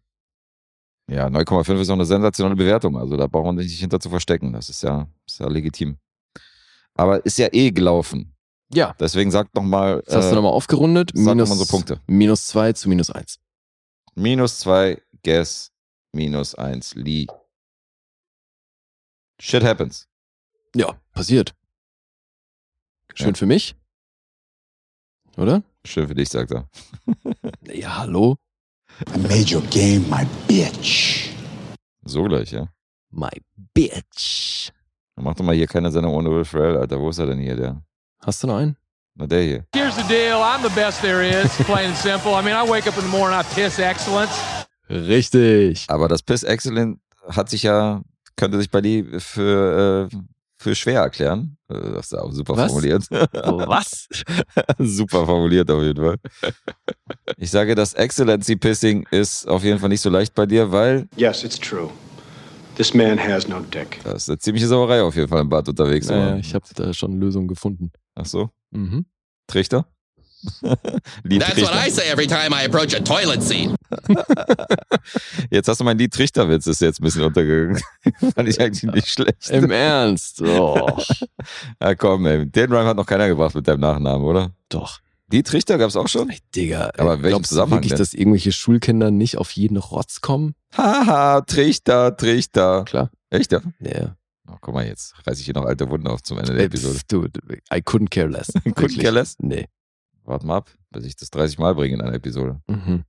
Ja, 1.11 1.27
9,5 1.29 1.81
ist 1.81 1.89
auch 1.89 1.95
eine 1.95 2.05
sensationelle 2.05 2.57
Bewertung. 2.57 2.99
Also 2.99 3.17
da 3.17 3.27
braucht 3.27 3.47
man 3.47 3.59
sich 3.59 3.69
nicht 3.69 3.81
hinter 3.81 3.99
zu 4.01 4.11
verstecken. 4.11 4.53
Das 4.53 4.69
ist 4.69 4.83
ja, 4.83 5.09
ist 5.27 5.41
ja 5.41 5.49
legitim. 5.49 5.99
Aber 6.95 7.25
ist 7.25 7.39
ja 7.39 7.49
eh 7.53 7.71
gelaufen. 7.71 8.35
Ja. 8.73 8.95
Deswegen 9.01 9.31
sagt 9.31 9.55
nochmal. 9.55 10.03
Das 10.05 10.17
hast 10.17 10.27
äh, 10.27 10.31
du 10.31 10.35
nochmal 10.37 10.53
aufgerundet. 10.53 11.13
Minus, 11.15 11.49
so 11.49 11.65
Punkte. 11.65 12.01
minus 12.07 12.47
2 12.49 12.75
zu 12.75 12.89
minus 12.89 13.11
1. 13.11 13.39
Minus 14.15 14.59
zwei, 14.59 15.01
Guess. 15.23 15.71
Minus 16.13 16.55
eins, 16.55 16.95
Lee. 16.95 17.27
Shit 19.41 19.63
happens. 19.63 20.09
Ja, 20.75 20.99
passiert. 21.13 21.55
Schön 23.15 23.29
Ja. 23.29 23.35
für 23.35 23.47
mich. 23.47 23.77
Oder? 25.37 25.63
Schön 25.85 26.09
für 26.09 26.15
dich, 26.15 26.29
sagt 26.29 26.51
er. 26.51 26.69
Ja, 27.73 27.99
hallo. 27.99 28.39
I 29.07 29.19
made 29.19 29.51
your 29.51 29.63
game 29.71 30.09
my 30.09 30.27
bitch. 30.49 31.31
So 32.05 32.25
gleich, 32.25 32.53
ja. 32.53 32.69
My 33.11 33.31
bitch. 33.75 34.73
Dann 35.15 35.25
Mach 35.25 35.35
doch 35.35 35.45
mal 35.45 35.55
hier 35.55 35.67
keine 35.67 35.91
Sendung 35.91 36.15
ohne 36.15 36.31
Will 36.31 36.45
Ferrell, 36.45 36.77
Alter. 36.77 36.99
Wo 36.99 37.11
ist 37.11 37.19
er 37.19 37.27
denn 37.27 37.39
hier, 37.39 37.57
der? 37.57 37.83
Hast 38.25 38.43
du 38.43 38.49
noch 38.49 38.57
einen? 38.57 38.77
Na, 39.15 39.27
der 39.27 39.43
hier. 39.43 39.67
Here's 39.75 39.97
the 39.97 40.03
deal. 40.09 40.41
I'm 40.43 40.63
the 40.63 40.75
best 40.75 41.01
there 41.01 41.23
is, 41.23 41.49
plain 41.67 41.87
and 41.87 41.97
simple. 41.97 42.33
I 42.35 42.43
mean, 42.43 42.55
I 42.55 42.69
wake 42.69 42.87
up 42.89 42.97
in 42.97 43.05
the 43.05 43.11
morning, 43.11 43.39
I 43.39 43.43
piss 43.55 43.79
excellence. 43.79 44.33
Richtig. 44.91 45.85
Aber 45.89 46.09
das 46.09 46.23
Piss 46.23 46.43
Excellent 46.43 46.99
hat 47.29 47.51
sich 47.51 47.63
ja, 47.63 48.03
könnte 48.37 48.59
sich 48.59 48.71
bei 48.71 48.81
dir 48.81 49.21
für, 49.21 50.09
äh, 50.11 50.17
für 50.59 50.75
schwer 50.75 51.01
erklären. 51.03 51.57
Äh, 51.69 51.75
Das 51.93 52.07
ist 52.07 52.15
auch 52.15 52.33
super 52.33 52.57
Was? 52.57 52.67
formuliert. 52.73 53.05
Was? 53.11 54.09
super 54.79 55.25
formuliert 55.27 55.71
auf 55.71 55.83
jeden 55.83 56.03
Fall. 56.05 56.17
Ich 57.37 57.51
sage, 57.51 57.75
das 57.75 57.95
Excellency 57.95 58.57
Pissing 58.57 59.07
ist 59.11 59.47
auf 59.49 59.63
jeden 59.65 59.79
Fall 59.79 59.89
nicht 59.89 60.01
so 60.01 60.11
leicht 60.11 60.35
bei 60.35 60.47
dir, 60.47 60.71
weil 60.73 61.09
Yes, 61.17 61.45
it's 61.45 61.59
true. 61.59 61.89
This 62.77 62.95
man 62.95 63.19
has 63.19 63.49
no 63.49 63.61
dick. 63.61 63.99
da 64.05 64.13
ist 64.13 64.29
eine 64.29 64.39
ziemliche 64.39 64.69
Sauerei 64.69 65.03
auf 65.03 65.17
jeden 65.17 65.29
Fall 65.29 65.41
im 65.41 65.49
Bad 65.49 65.69
unterwegs. 65.69 66.09
Naja, 66.09 66.37
ich 66.37 66.55
habe 66.55 66.65
da 66.75 66.93
schon 66.93 67.19
Lösungen 67.19 67.49
gefunden. 67.49 67.91
Ach 68.15 68.27
so. 68.27 68.51
Mhm. 68.71 69.05
Trichter? 69.49 69.87
Lied 71.25 71.43
That's 71.43 71.61
what 71.61 71.71
Trichter. 71.73 71.87
I 71.87 71.91
say 71.91 72.09
every 72.11 72.27
time 72.27 72.53
I 72.55 72.65
approach 72.67 72.95
a 72.95 73.01
toilet 73.01 73.43
seat. 73.43 73.71
Jetzt 75.51 75.69
hast 75.69 75.81
du 75.81 75.85
mein 75.85 75.99
Lied 75.99 76.13
Trichterwitz, 76.13 76.67
ist 76.67 76.81
jetzt 76.81 77.01
ein 77.01 77.05
bisschen 77.05 77.23
untergegangen. 77.23 77.81
Fand 78.35 78.49
ich 78.49 78.61
eigentlich 78.61 78.83
nicht 78.93 79.09
schlecht. 79.09 79.51
Im 79.51 79.71
Ernst? 79.71 80.41
Oh. 80.43 80.89
Ja, 81.81 81.95
komm, 81.95 82.27
ey. 82.27 82.47
Den 82.47 82.73
Rhyme 82.73 82.87
hat 82.87 82.97
noch 82.97 83.07
keiner 83.07 83.29
gebracht 83.29 83.55
mit 83.55 83.67
deinem 83.67 83.81
Nachnamen, 83.81 84.25
oder? 84.27 84.53
Doch. 84.69 85.01
Die 85.31 85.43
Trichter 85.43 85.77
gab's 85.77 85.97
auch 85.97 86.09
schon? 86.09 86.31
Ey, 86.31 86.39
Digga, 86.55 86.91
Aber 86.97 87.23
ey, 87.23 87.33
du 87.33 87.41
Zusammenhang 87.41 87.79
wirklich, 87.79 87.91
denn? 87.93 87.99
dass 87.99 88.15
irgendwelche 88.15 88.53
Schulkinder 88.53 89.11
nicht 89.11 89.37
auf 89.37 89.51
jeden 89.53 89.77
Rotz 89.77 90.21
kommen? 90.21 90.55
Haha, 90.77 91.43
Trichter, 91.43 92.17
Trichter. 92.17 92.85
Klar. 92.85 93.11
Echt, 93.31 93.53
ja? 93.53 93.61
Ja. 93.81 94.17
Oh, 94.51 94.57
guck 94.61 94.73
mal, 94.73 94.87
jetzt 94.87 95.15
reiße 95.27 95.41
ich 95.41 95.45
hier 95.45 95.55
noch 95.55 95.67
alte 95.67 95.91
Wunden 95.91 96.07
auf 96.07 96.23
zum 96.23 96.39
Ende 96.39 96.55
der 96.55 96.65
Episode. 96.65 96.95
pff, 96.95 97.05
du, 97.09 97.25
I 97.25 97.81
couldn't 97.81 98.09
care 98.09 98.29
less. 98.29 98.49
Couldn't 98.65 99.01
care 99.01 99.13
less? 99.13 99.37
Nee. 99.39 99.67
Warte 100.29 100.47
mal 100.47 100.59
ab, 100.59 100.71
bis 100.91 101.05
ich 101.07 101.17
das 101.17 101.31
30 101.31 101.59
Mal 101.59 101.75
bringe 101.75 101.95
in 101.95 102.03
einer 102.03 102.13
Episode. 102.13 102.61
Mhm. 102.67 103.05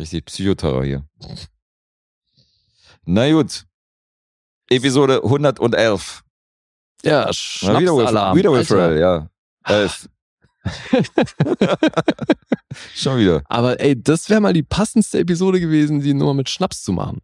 Richtig 0.00 0.24
Psychoterror 0.24 0.82
hier. 0.82 1.06
Na 3.04 3.30
gut. 3.30 3.66
Episode 4.70 5.22
111. 5.22 6.24
Ja, 7.02 7.20
Mal 7.20 7.28
wieder 7.28 7.32
Schnapsalarm. 7.34 8.36
wieder 8.36 8.52
Will. 8.52 8.64
Ferrell, 8.64 8.98
ja. 8.98 9.30
Elf. 9.64 10.08
Schon 12.94 13.18
wieder. 13.18 13.42
Aber 13.46 13.80
ey, 13.80 14.00
das 14.00 14.28
wäre 14.30 14.40
mal 14.40 14.52
die 14.52 14.62
passendste 14.62 15.18
Episode 15.18 15.60
gewesen, 15.60 16.00
die 16.00 16.14
nur 16.14 16.34
mit 16.34 16.48
Schnaps 16.48 16.82
zu 16.82 16.92
machen. 16.92 17.20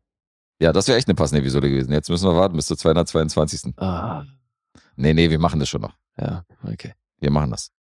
Ja, 0.61 0.73
das 0.73 0.87
wäre 0.89 0.99
echt 0.99 1.09
eine 1.09 1.15
passende 1.15 1.41
Episode 1.41 1.69
gewesen. 1.71 1.93
Jetzt 1.93 2.09
müssen 2.11 2.29
wir 2.29 2.37
warten 2.37 2.57
bis 2.57 2.67
zur 2.67 2.77
222. 2.79 3.75
Ah, 3.79 4.25
Nee, 4.97 5.13
nee, 5.15 5.29
wir 5.31 5.39
machen 5.39 5.61
das 5.61 5.69
schon 5.69 5.81
noch. 5.83 5.95
ja, 6.19 6.45
okay. 6.63 6.93
Wir 7.21 7.31
machen 7.31 7.51
das. 7.51 7.71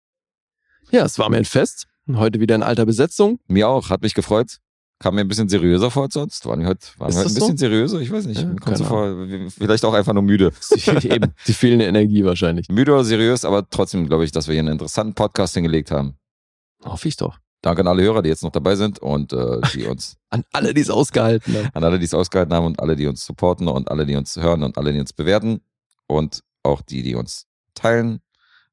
Ja, 0.90 1.04
es 1.04 1.18
war 1.18 1.28
mir 1.30 1.38
ein 1.38 1.44
Fest. 1.44 1.86
Heute 2.12 2.40
wieder 2.40 2.54
in 2.54 2.62
alter 2.62 2.84
Besetzung. 2.86 3.38
Mir 3.48 3.68
auch, 3.68 3.90
hat 3.90 4.02
mich 4.02 4.14
gefreut. 4.14 4.58
Kam 5.00 5.16
mir 5.16 5.22
ein 5.22 5.28
bisschen 5.28 5.48
seriöser 5.48 5.90
vor 5.90 6.04
als 6.04 6.14
sonst. 6.14 6.46
Waren 6.46 6.60
wir 6.60 6.68
heute, 6.68 6.86
waren 6.98 7.12
wir 7.12 7.18
heute 7.18 7.28
ein 7.30 7.34
bisschen 7.34 7.56
so? 7.56 7.64
seriöser? 7.66 8.00
Ich 8.00 8.10
weiß 8.10 8.26
nicht. 8.26 8.42
Ja, 8.42 8.54
kommt 8.54 8.76
so 8.78 8.84
vor, 8.84 9.26
vielleicht 9.50 9.84
auch 9.84 9.92
einfach 9.94 10.12
nur 10.12 10.22
müde. 10.22 10.52
Eben, 11.02 11.32
die 11.46 11.52
fehlende 11.52 11.86
Energie 11.86 12.24
wahrscheinlich. 12.24 12.68
Müde 12.68 12.92
oder 12.92 13.04
seriös, 13.04 13.44
aber 13.44 13.68
trotzdem 13.68 14.06
glaube 14.06 14.24
ich, 14.24 14.32
dass 14.32 14.46
wir 14.46 14.52
hier 14.52 14.60
einen 14.60 14.72
interessanten 14.72 15.14
Podcast 15.14 15.54
hingelegt 15.54 15.90
haben. 15.90 16.16
Hoffe 16.84 17.08
ich 17.08 17.16
doch. 17.16 17.38
Danke 17.62 17.80
an 17.80 17.88
alle 17.88 18.02
Hörer, 18.02 18.22
die 18.22 18.28
jetzt 18.28 18.42
noch 18.42 18.52
dabei 18.52 18.76
sind 18.76 18.98
und 18.98 19.32
äh, 19.32 19.60
die 19.74 19.84
uns, 19.86 20.16
An 20.28 20.44
alle, 20.52 20.74
die 20.74 20.82
es 20.82 20.90
ausgehalten 20.90 21.56
haben. 21.56 21.70
an 21.72 21.84
alle, 21.84 21.98
die 21.98 22.04
es 22.04 22.14
ausgehalten 22.14 22.52
haben 22.54 22.66
und 22.66 22.78
alle, 22.80 22.94
die 22.94 23.06
uns 23.06 23.24
supporten 23.24 23.68
und 23.68 23.90
alle, 23.90 24.04
die 24.06 24.16
uns 24.16 24.36
hören 24.36 24.62
und 24.62 24.76
alle, 24.78 24.92
die 24.92 25.00
uns 25.00 25.12
bewerten 25.14 25.60
und 26.06 26.42
auch 26.62 26.82
die, 26.82 27.02
die 27.02 27.14
uns 27.14 27.46
teilen 27.74 28.20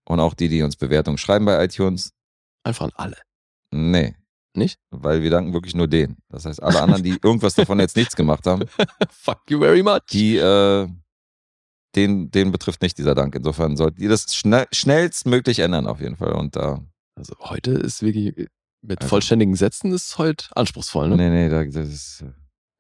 und 0.08 0.20
auch 0.20 0.34
die, 0.34 0.50
die 0.50 0.62
uns 0.64 0.76
Bewertungen 0.76 1.18
schreiben 1.18 1.46
bei 1.46 1.64
iTunes. 1.64 2.14
Einfach 2.64 2.86
an 2.86 2.92
alle. 2.96 3.18
Nee. 3.72 4.16
Nicht? 4.54 4.80
Weil 4.90 5.22
wir 5.22 5.30
danken 5.30 5.54
wirklich 5.54 5.76
nur 5.76 5.88
denen. 5.88 6.18
Das 6.30 6.46
heißt, 6.46 6.62
alle 6.62 6.82
anderen, 6.82 7.04
die 7.04 7.18
irgendwas 7.24 7.54
davon 7.56 7.80
jetzt 7.80 7.96
nichts 7.96 8.16
gemacht 8.18 8.46
haben, 8.46 8.66
Fuck 9.10 9.50
you 9.50 9.60
very 9.60 9.82
much. 9.82 10.02
die, 10.12 10.36
äh, 10.38 10.90
den, 11.96 12.32
den 12.32 12.52
betrifft 12.52 12.82
nicht 12.82 12.98
dieser 12.98 13.16
Dank. 13.16 13.34
Insofern 13.36 13.78
solltet 13.78 14.00
ihr 14.00 14.10
das 14.10 14.34
schnell, 14.36 14.68
schnellstmöglich 14.72 15.60
ändern 15.60 15.88
auf 15.88 16.02
jeden 16.02 16.18
Fall. 16.18 16.34
Und 16.34 16.56
da, 16.56 16.80
Also 17.16 17.36
heute 17.40 17.72
ist 17.72 18.02
wirklich 18.02 18.50
mit 18.82 19.00
Also- 19.02 19.10
vollständigen 19.10 19.56
Sätzen 19.56 19.92
ist 19.94 20.18
heute 20.18 20.46
anspruchsvoll, 20.56 21.10
ne? 21.10 21.16
nee, 21.18 21.30
nee, 21.30 21.50
da, 21.50 21.64
das 21.64 21.88
ist, 21.90 22.26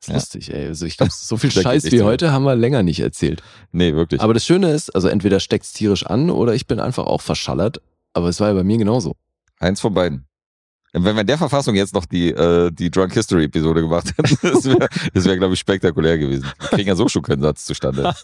äh, 0.01 0.03
ist 0.03 0.07
ja. 0.07 0.13
lustig, 0.15 0.53
ey. 0.53 0.67
Also 0.67 0.85
ich 0.85 0.97
glaube, 0.97 1.11
so 1.15 1.37
viel 1.37 1.51
Scheiß 1.51 1.85
wie 1.91 1.97
mehr. 1.97 2.05
heute 2.05 2.31
haben 2.31 2.43
wir 2.43 2.55
länger 2.55 2.83
nicht 2.83 2.99
erzählt. 2.99 3.41
nee, 3.71 3.93
wirklich. 3.93 4.21
Aber 4.21 4.33
das 4.33 4.45
Schöne 4.45 4.71
ist, 4.71 4.93
also 4.95 5.07
entweder 5.07 5.39
steckt's 5.39 5.73
tierisch 5.73 6.05
an 6.05 6.29
oder 6.29 6.53
ich 6.53 6.67
bin 6.67 6.79
einfach 6.79 7.05
auch 7.05 7.21
verschallert. 7.21 7.81
Aber 8.13 8.27
es 8.27 8.39
war 8.39 8.49
ja 8.49 8.53
bei 8.53 8.63
mir 8.63 8.77
genauso. 8.77 9.15
Eins 9.59 9.79
von 9.79 9.93
beiden. 9.93 10.25
Wenn 10.93 11.15
wir 11.15 11.21
in 11.21 11.27
der 11.27 11.37
Verfassung 11.37 11.75
jetzt 11.75 11.93
noch 11.93 12.05
die, 12.05 12.31
äh, 12.31 12.69
die 12.71 12.91
Drunk 12.91 13.13
History 13.13 13.45
Episode 13.45 13.81
gemacht 13.81 14.09
hätten, 14.09 14.37
das 14.41 14.65
wäre, 14.65 14.89
das 15.13 15.23
wär, 15.23 15.37
glaube 15.37 15.53
ich, 15.53 15.59
spektakulär 15.59 16.17
gewesen. 16.17 16.51
Wir 16.59 16.69
kriegen 16.69 16.89
ja 16.89 16.95
so 16.95 17.07
schon 17.07 17.21
keinen 17.21 17.41
Satz 17.41 17.65
zustande. 17.65 18.13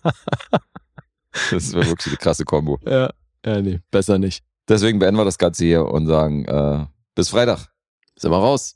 Das 1.51 1.71
wäre 1.73 1.85
wirklich 1.85 2.07
eine 2.07 2.17
krasse 2.17 2.45
Kombo. 2.45 2.79
Ja. 2.83 3.11
Ja, 3.45 3.61
nee, 3.61 3.79
besser 3.91 4.17
nicht. 4.17 4.43
Deswegen 4.67 4.99
beenden 4.99 5.17
wir 5.17 5.25
das 5.25 5.37
Ganze 5.37 5.65
hier 5.65 5.85
und 5.85 6.07
sagen, 6.07 6.45
äh, 6.45 6.85
bis 7.15 7.29
Freitag. 7.29 7.67
Sind 8.17 8.31
wir 8.31 8.37
raus. 8.37 8.75